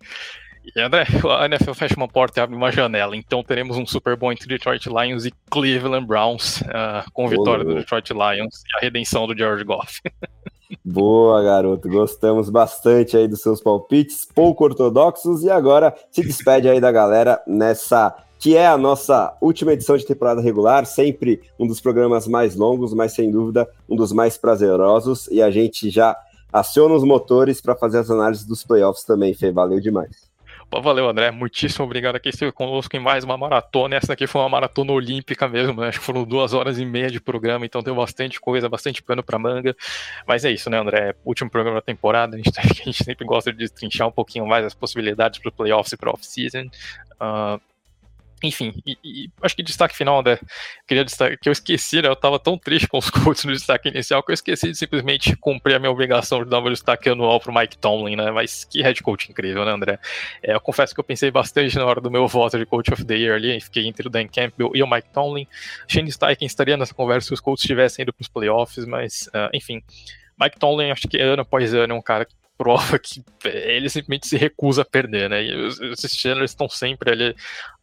E 0.76 0.80
André, 0.80 1.06
a 1.38 1.46
NFL 1.46 1.74
fecha 1.74 1.96
uma 1.96 2.08
porta 2.08 2.40
e 2.40 2.44
abre 2.44 2.56
uma 2.56 2.72
janela, 2.72 3.16
então 3.16 3.44
teremos 3.44 3.78
um 3.78 3.86
Super 3.86 4.16
Bowl 4.16 4.32
entre 4.32 4.48
Detroit 4.48 4.88
Lions 4.88 5.26
e 5.26 5.34
Cleveland 5.50 6.06
Browns, 6.06 6.62
uh, 6.62 7.10
com 7.14 7.28
vitória 7.28 7.64
do 7.64 7.76
Detroit 7.76 8.10
Lions 8.12 8.64
e 8.64 8.78
a 8.78 8.80
redenção 8.82 9.28
do 9.28 9.38
George 9.38 9.64
Goff. 9.64 10.02
Boa, 10.84 11.44
garoto. 11.44 11.88
Gostamos 11.88 12.50
bastante 12.50 13.16
aí 13.16 13.28
dos 13.28 13.42
seus 13.42 13.62
palpites, 13.62 14.26
pouco 14.26 14.64
ortodoxos. 14.64 15.44
E 15.44 15.50
agora 15.50 15.96
se 16.12 16.24
despede 16.24 16.68
aí 16.68 16.80
da 16.80 16.92
galera 16.92 17.42
nessa 17.46 18.16
que 18.38 18.56
é 18.56 18.68
a 18.68 18.78
nossa 18.78 19.36
última 19.42 19.74
edição 19.74 19.98
de 19.98 20.06
temporada 20.06 20.42
regular, 20.42 20.86
sempre 20.86 21.42
um 21.58 21.66
dos 21.66 21.80
programas 21.80 22.28
mais 22.28 22.56
longos, 22.56 22.94
mas 22.94 23.14
sem 23.14 23.32
dúvida 23.32 23.68
um 23.90 23.96
dos 23.96 24.12
mais 24.12 24.38
prazerosos. 24.38 25.28
E 25.32 25.42
a 25.42 25.50
gente 25.50 25.90
já 25.90 26.16
aciona 26.52 26.94
os 26.94 27.04
motores 27.04 27.62
para 27.62 27.76
fazer 27.76 28.00
as 28.00 28.12
análises 28.12 28.46
dos 28.46 28.64
playoffs 28.64 29.04
também, 29.04 29.34
Fê. 29.34 29.52
Valeu 29.52 29.80
demais. 29.80 30.25
Valeu, 30.82 31.08
André. 31.08 31.32
Muitíssimo 31.32 31.86
obrigado 31.86 32.16
aqui 32.16 32.30
esteve 32.30 32.52
conosco 32.52 32.96
em 32.96 33.00
mais 33.00 33.24
uma 33.24 33.38
maratona. 33.38 33.96
Essa 33.96 34.14
aqui 34.14 34.28
foi 34.28 34.42
uma 34.42 34.50
maratona 34.50 34.92
olímpica 34.92 35.48
mesmo, 35.48 35.80
né? 35.80 35.88
Acho 35.88 36.00
que 36.00 36.06
foram 36.06 36.24
duas 36.24 36.54
horas 36.54 36.78
e 36.80 36.86
meia 36.86 37.10
de 37.10 37.20
programa, 37.22 37.66
então 37.66 37.82
tem 37.82 37.94
bastante 37.94 38.40
coisa, 38.40 38.68
bastante 38.68 39.02
pano 39.02 39.24
para 39.24 39.40
manga. 39.40 39.76
Mas 40.28 40.44
é 40.44 40.52
isso, 40.52 40.70
né, 40.70 40.78
André? 40.78 41.16
Último 41.24 41.50
programa 41.50 41.78
da 41.78 41.82
temporada. 41.82 42.36
A 42.36 42.38
gente, 42.38 42.52
a 42.60 42.64
gente 42.64 43.04
sempre 43.04 43.26
gosta 43.26 43.52
de 43.52 43.60
destrinchar 43.60 44.08
um 44.08 44.12
pouquinho 44.12 44.46
mais 44.46 44.66
as 44.66 44.74
possibilidades 44.74 45.40
para 45.40 45.52
playoffs 45.52 45.94
e 45.94 45.98
para 45.98 46.12
off-season. 46.12 46.66
Uh, 47.22 47.60
enfim, 48.48 48.74
e, 48.86 48.98
e, 49.04 49.30
acho 49.42 49.56
que 49.56 49.64
destaque 49.64 49.96
final, 49.96 50.22
né? 50.24 50.38
Queria 50.88 51.04
destacar 51.04 51.38
que 51.38 51.50
eu 51.50 51.54
esqueci, 51.54 52.02
né? 52.02 52.08
Eu 52.08 52.16
tava 52.16 52.40
tão 52.40 52.58
triste 52.58 52.88
com 52.88 52.98
os 52.98 53.10
Colts 53.12 53.44
no 53.46 53.52
destaque 53.52 53.90
inicial 53.90 54.24
que 54.24 54.32
eu 54.32 54.34
esqueci 54.34 54.72
de 54.72 54.78
simplesmente 54.78 55.36
cumprir 55.36 55.76
a 55.76 55.80
minha 55.80 55.92
obrigação 55.92 56.44
de 56.44 56.50
dar 56.50 56.60
um 56.60 56.70
destaque 56.70 57.10
anual 57.10 57.40
pro 57.40 57.54
Mike 57.54 57.78
Tomlin, 57.78 58.16
né? 58.16 58.32
Mas 58.32 58.64
que 58.64 58.82
head 58.82 59.02
coach 59.02 59.32
incrível, 59.32 59.66
né, 59.66 59.72
André? 59.72 60.00
É, 60.42 60.54
eu 60.54 60.62
confesso 60.62 60.94
que 60.94 61.00
eu 61.00 61.04
pensei 61.04 61.32
bastante 61.32 61.76
na 61.78 61.86
hora 61.86 62.02
do 62.02 62.12
meu 62.12 62.28
voto 62.28 62.58
de 62.58 62.66
Coach 62.66 62.94
of 62.94 63.04
the 63.04 63.16
Year 63.16 63.36
ali, 63.36 63.60
fiquei 63.62 63.88
entre 63.88 64.08
o 64.08 64.10
Dan 64.10 64.28
Campbell 64.28 64.72
e 64.74 64.84
o 64.84 64.90
Mike 64.90 65.10
Tomlin. 65.14 65.48
Shane 65.88 66.12
Steichen 66.12 66.46
estaria 66.46 66.78
nessa 66.78 66.94
conversa 66.94 67.28
se 67.28 67.34
os 67.34 67.40
Colts 67.40 67.64
estivessem 67.64 68.04
indo 68.04 68.14
pros 68.14 68.28
playoffs, 68.28 68.86
mas, 68.86 69.28
uh, 69.28 69.50
enfim. 69.54 69.82
Mike 70.40 70.60
Tomlin, 70.60 70.92
acho 70.92 71.08
que 71.08 71.20
ano 71.20 71.42
após 71.42 71.74
ano 71.74 71.94
é 71.94 71.96
um 71.96 72.02
cara 72.02 72.26
que 72.26 72.36
prova 72.58 72.98
que 72.98 73.24
ele 73.44 73.90
simplesmente 73.90 74.28
se 74.28 74.38
recusa 74.38 74.82
a 74.82 74.86
perder, 74.86 75.30
né? 75.30 75.44
E 75.44 75.56
os, 75.56 75.80
os 75.80 76.00
Steelers 76.00 76.52
estão 76.52 76.70
sempre 76.70 77.12
ali 77.12 77.36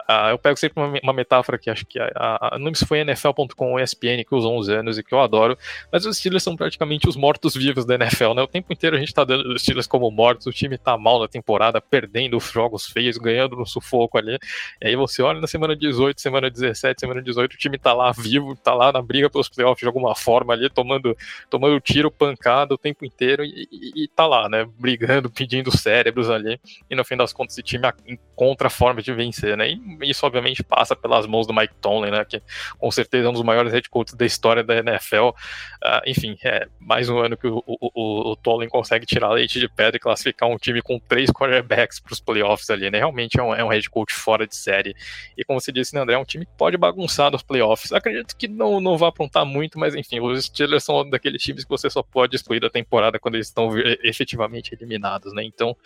Uh, 0.08 0.30
eu 0.30 0.38
pego 0.38 0.58
sempre 0.58 0.82
uma, 0.82 0.98
uma, 1.02 1.12
metáfora 1.12 1.58
que 1.58 1.70
acho 1.70 1.86
que 1.86 1.98
a, 1.98 2.10
a, 2.16 2.58
não 2.58 2.74
se 2.74 2.84
foi 2.84 2.98
NFL.com 3.00 3.72
ou 3.72 3.80
ESPN 3.80 4.24
que 4.26 4.34
usou 4.34 4.58
uns 4.58 4.68
anos 4.68 4.98
e 4.98 5.02
que 5.02 5.14
eu 5.14 5.20
adoro, 5.20 5.56
mas 5.92 6.04
os 6.04 6.16
Steelers 6.16 6.42
são 6.42 6.56
praticamente 6.56 7.08
os 7.08 7.16
mortos-vivos 7.16 7.84
da 7.84 7.94
NFL, 7.94 8.34
né? 8.34 8.42
O 8.42 8.46
tempo 8.46 8.72
inteiro 8.72 8.96
a 8.96 8.98
gente 8.98 9.14
tá 9.14 9.24
dando 9.24 9.52
os 9.52 9.62
Steelers 9.62 9.86
como 9.86 10.10
mortos, 10.10 10.46
o 10.46 10.52
time 10.52 10.76
tá 10.76 10.98
mal 10.98 11.20
na 11.20 11.28
temporada, 11.28 11.80
perdendo 11.80 12.38
jogos 12.40 12.86
feios, 12.86 13.16
ganhando 13.16 13.56
no 13.56 13.66
sufoco 13.66 14.18
ali. 14.18 14.38
E 14.80 14.88
aí 14.88 14.96
você 14.96 15.22
olha 15.22 15.40
na 15.40 15.46
semana 15.46 15.76
18, 15.76 16.20
semana 16.20 16.50
17, 16.50 17.00
semana 17.00 17.22
18, 17.22 17.54
o 17.54 17.56
time 17.56 17.78
tá 17.78 17.92
lá 17.92 18.12
vivo, 18.12 18.56
tá 18.56 18.74
lá 18.74 18.92
na 18.92 19.00
briga 19.00 19.30
pelos 19.30 19.48
playoffs 19.48 19.80
de 19.80 19.86
alguma 19.86 20.14
forma 20.14 20.52
ali, 20.52 20.68
tomando, 20.68 21.16
tomando 21.48 21.78
tiro, 21.80 22.10
pancada 22.10 22.74
o 22.74 22.78
tempo 22.78 23.04
inteiro 23.04 23.44
e, 23.44 23.68
e, 23.70 24.04
e 24.04 24.08
tá 24.08 24.26
lá, 24.26 24.48
né? 24.48 24.66
Brigando, 24.78 25.30
pedindo 25.30 25.76
cérebros 25.76 26.28
ali. 26.28 26.60
E 26.90 26.94
no 26.94 27.04
fim 27.04 27.16
das 27.16 27.32
contas, 27.32 27.54
esse 27.54 27.62
time 27.62 27.86
encontra 28.06 28.66
a 28.66 28.70
forma 28.70 29.02
de 29.02 29.12
vencer, 29.12 29.56
né? 29.56 29.70
E 29.70 29.91
isso 30.02 30.24
obviamente 30.26 30.62
passa 30.62 30.96
pelas 30.96 31.26
mãos 31.26 31.46
do 31.46 31.54
Mike 31.54 31.74
Tomlin, 31.80 32.10
né, 32.10 32.24
que 32.24 32.42
com 32.78 32.90
certeza 32.90 33.26
é 33.26 33.30
um 33.30 33.32
dos 33.32 33.42
maiores 33.42 33.72
head 33.72 33.88
coaches 33.88 34.14
da 34.14 34.24
história 34.24 34.62
da 34.62 34.76
NFL. 34.76 35.28
Uh, 35.28 36.02
enfim, 36.06 36.36
é 36.44 36.66
mais 36.78 37.08
um 37.08 37.18
ano 37.18 37.36
que 37.36 37.46
o, 37.46 37.62
o, 37.66 37.90
o, 37.94 38.30
o 38.32 38.36
Tomlin 38.36 38.68
consegue 38.68 39.06
tirar 39.06 39.30
leite 39.30 39.58
de 39.58 39.68
pedra 39.68 39.96
e 39.96 40.00
classificar 40.00 40.48
um 40.48 40.56
time 40.56 40.80
com 40.80 40.98
três 40.98 41.30
quarterbacks 41.30 42.00
para 42.00 42.12
os 42.12 42.20
playoffs 42.20 42.70
ali, 42.70 42.90
né? 42.90 42.98
Realmente 42.98 43.38
é 43.38 43.42
um, 43.42 43.54
é 43.54 43.64
um 43.64 43.68
head 43.68 43.88
coach 43.90 44.14
fora 44.14 44.46
de 44.46 44.56
série. 44.56 44.94
E 45.36 45.44
como 45.44 45.60
você 45.60 45.72
disse, 45.72 45.94
né, 45.94 46.00
André, 46.00 46.14
é 46.14 46.18
um 46.18 46.24
time 46.24 46.46
que 46.46 46.52
pode 46.56 46.76
bagunçar 46.76 47.30
nos 47.30 47.42
playoffs. 47.42 47.92
Acredito 47.92 48.36
que 48.36 48.48
não, 48.48 48.80
não 48.80 48.96
vai 48.96 49.08
aprontar 49.08 49.44
muito, 49.44 49.78
mas 49.78 49.94
enfim, 49.94 50.20
os 50.20 50.46
Steelers 50.46 50.84
são 50.84 51.08
daqueles 51.08 51.42
times 51.42 51.64
que 51.64 51.70
você 51.70 51.90
só 51.90 52.02
pode 52.02 52.36
excluir 52.36 52.60
da 52.60 52.70
temporada 52.70 53.18
quando 53.18 53.34
eles 53.34 53.48
estão 53.48 53.70
efetivamente 54.02 54.74
eliminados, 54.74 55.32
né? 55.32 55.42
Então, 55.44 55.76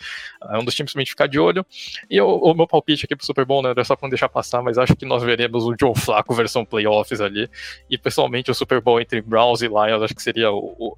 é 0.50 0.58
um 0.58 0.64
dos 0.64 0.74
times 0.74 0.92
pra 0.92 1.00
gente 1.00 1.10
ficar 1.10 1.26
de 1.26 1.38
olho. 1.38 1.64
E 2.10 2.20
o, 2.20 2.28
o 2.28 2.54
meu 2.54 2.66
palpite 2.66 3.04
aqui 3.04 3.16
pro 3.16 3.26
Super 3.26 3.44
Bowl, 3.44 3.62
né, 3.62 3.70
é 3.70 3.74
só 3.96 4.06
não 4.06 4.10
deixar 4.10 4.28
passar, 4.28 4.62
mas 4.62 4.78
acho 4.78 4.94
que 4.94 5.06
nós 5.06 5.22
veremos 5.22 5.64
o 5.64 5.74
Joe 5.78 5.94
Flacco 5.94 6.34
versão 6.34 6.64
playoffs 6.64 7.20
ali. 7.20 7.48
E 7.88 7.98
pessoalmente 7.98 8.50
o 8.50 8.54
Super 8.54 8.80
Bowl 8.80 9.00
entre 9.00 9.20
Browns 9.20 9.62
e 9.62 9.68
Lions 9.68 10.02
acho 10.02 10.14
que 10.14 10.22
seria 10.22 10.50
o, 10.50 10.74
o 10.78 10.94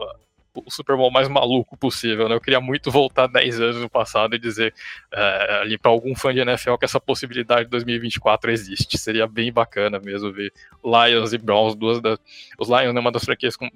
o 0.67 0.71
Super 0.71 0.97
Bowl 0.97 1.11
mais 1.11 1.29
maluco 1.29 1.77
possível, 1.77 2.29
né? 2.29 2.35
Eu 2.35 2.41
queria 2.41 2.61
muito 2.61 2.91
voltar 2.91 3.27
10 3.27 3.61
anos 3.61 3.77
no 3.77 3.89
passado 3.89 4.35
e 4.35 4.39
dizer 4.39 4.75
é, 5.13 5.61
ali 5.63 5.79
para 5.79 5.91
algum 5.91 6.15
fã 6.15 6.33
de 6.33 6.41
NFL 6.41 6.77
que 6.77 6.85
essa 6.85 7.01
possibilidade 7.01 7.65
de 7.65 7.71
2024 7.71 8.51
existe. 8.51 8.99
Seria 8.99 9.27
bem 9.27 9.53
bacana 9.53 9.99
mesmo 9.99 10.33
ver 10.33 10.53
Lions 10.85 11.33
e 11.33 11.39
Browns, 11.39 11.75
duas 11.75 12.01
das. 12.01 12.19
Os 12.59 12.69
Lions 12.69 12.95
é 12.95 13.01
uma 13.01 13.13
das 13.13 13.25
franquias 13.25 13.57
com, 13.57 13.69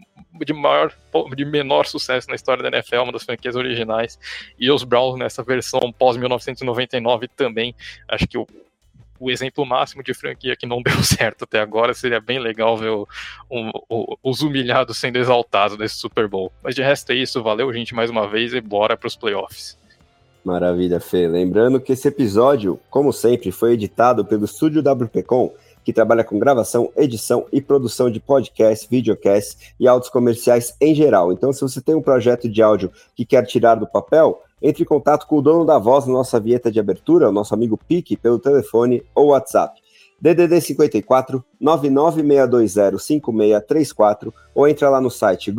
de 0.44 0.52
maior, 0.52 0.92
de 1.34 1.44
menor 1.44 1.86
sucesso 1.86 2.28
na 2.28 2.34
história 2.34 2.62
da 2.62 2.76
NFL, 2.76 3.02
uma 3.02 3.12
das 3.12 3.24
franquias 3.24 3.56
originais, 3.56 4.18
e 4.58 4.70
os 4.70 4.84
Browns 4.84 5.18
nessa 5.18 5.42
versão 5.42 5.92
pós 5.92 6.16
1999 6.16 7.28
também. 7.28 7.74
Acho 8.08 8.26
que 8.26 8.38
o 8.38 8.46
o 9.22 9.30
exemplo 9.30 9.64
máximo 9.64 10.02
de 10.02 10.12
franquia 10.12 10.56
que 10.56 10.66
não 10.66 10.82
deu 10.82 11.02
certo 11.02 11.44
até 11.44 11.60
agora. 11.60 11.94
Seria 11.94 12.20
bem 12.20 12.40
legal 12.40 12.76
ver 12.76 12.90
o, 12.90 13.06
o, 13.48 14.18
os 14.22 14.42
humilhados 14.42 14.98
sendo 14.98 15.16
exaltados 15.16 15.78
nesse 15.78 15.96
Super 15.96 16.26
Bowl. 16.26 16.52
Mas 16.62 16.74
de 16.74 16.82
resto 16.82 17.12
é 17.12 17.14
isso, 17.14 17.42
valeu, 17.42 17.72
gente, 17.72 17.94
mais 17.94 18.10
uma 18.10 18.26
vez 18.26 18.52
e 18.52 18.60
bora 18.60 18.96
para 18.96 19.06
os 19.06 19.16
playoffs. 19.16 19.78
Maravilha, 20.44 20.98
Fê. 20.98 21.28
Lembrando 21.28 21.80
que 21.80 21.92
esse 21.92 22.08
episódio, 22.08 22.80
como 22.90 23.12
sempre, 23.12 23.52
foi 23.52 23.74
editado 23.74 24.24
pelo 24.24 24.44
estúdio 24.44 24.82
WPcom, 24.82 25.52
que 25.84 25.92
trabalha 25.92 26.24
com 26.24 26.38
gravação, 26.38 26.90
edição 26.96 27.46
e 27.52 27.60
produção 27.60 28.10
de 28.10 28.20
podcasts, 28.20 28.88
videocasts 28.88 29.74
e 29.78 29.88
áudios 29.88 30.10
comerciais 30.10 30.74
em 30.80 30.94
geral. 30.94 31.32
Então, 31.32 31.52
se 31.52 31.60
você 31.60 31.80
tem 31.80 31.94
um 31.94 32.02
projeto 32.02 32.48
de 32.48 32.62
áudio 32.62 32.90
que 33.14 33.24
quer 33.24 33.44
tirar 33.46 33.74
do 33.74 33.86
papel, 33.86 34.42
entre 34.60 34.82
em 34.82 34.86
contato 34.86 35.26
com 35.26 35.36
o 35.36 35.42
dono 35.42 35.64
da 35.64 35.78
voz 35.78 36.06
na 36.06 36.12
nossa 36.12 36.38
vinheta 36.38 36.70
de 36.70 36.78
abertura, 36.78 37.28
o 37.28 37.32
nosso 37.32 37.52
amigo 37.52 37.78
Pique, 37.88 38.16
pelo 38.16 38.38
telefone 38.38 39.02
ou 39.14 39.28
WhatsApp. 39.28 39.80
DDD 40.20 40.60
54 40.60 41.44
99620 41.60 43.02
5634 43.02 44.32
ou 44.54 44.68
entra 44.68 44.88
lá 44.88 45.00
no 45.00 45.10
site 45.10 45.50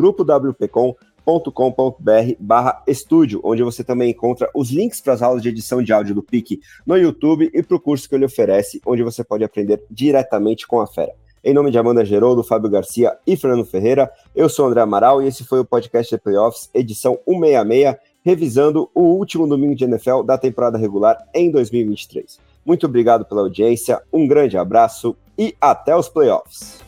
grupowpcom.com.br 1.25 2.35
barra 2.39 2.83
estúdio, 2.85 3.41
onde 3.43 3.63
você 3.63 3.83
também 3.83 4.11
encontra 4.11 4.49
os 4.53 4.69
links 4.69 5.01
para 5.01 5.13
as 5.13 5.21
aulas 5.21 5.41
de 5.41 5.49
edição 5.49 5.81
de 5.81 5.91
áudio 5.91 6.15
do 6.15 6.23
PIC 6.23 6.59
no 6.85 6.97
YouTube 6.97 7.49
e 7.53 7.63
para 7.63 7.77
o 7.77 7.79
curso 7.79 8.07
que 8.07 8.15
ele 8.15 8.25
oferece, 8.25 8.81
onde 8.85 9.03
você 9.03 9.23
pode 9.23 9.43
aprender 9.43 9.81
diretamente 9.89 10.67
com 10.67 10.79
a 10.79 10.87
fera. 10.87 11.13
Em 11.43 11.53
nome 11.53 11.71
de 11.71 11.77
Amanda 11.77 12.05
Geroldo, 12.05 12.43
Fábio 12.43 12.69
Garcia 12.69 13.17
e 13.27 13.35
Fernando 13.35 13.65
Ferreira, 13.65 14.09
eu 14.33 14.47
sou 14.47 14.65
André 14.65 14.81
Amaral 14.81 15.21
e 15.21 15.27
esse 15.27 15.43
foi 15.43 15.59
o 15.59 15.65
podcast 15.65 16.15
de 16.15 16.21
Playoffs, 16.21 16.69
edição 16.73 17.19
166 17.27 17.97
revisando 18.25 18.89
o 18.95 19.01
último 19.01 19.45
domingo 19.45 19.75
de 19.75 19.83
NFL 19.83 20.23
da 20.23 20.37
temporada 20.37 20.77
regular 20.77 21.17
em 21.33 21.51
2023. 21.51 22.39
Muito 22.65 22.85
obrigado 22.85 23.25
pela 23.25 23.41
audiência, 23.41 24.01
um 24.13 24.25
grande 24.25 24.57
abraço 24.57 25.17
e 25.37 25.53
até 25.59 25.93
os 25.93 26.07
playoffs. 26.07 26.79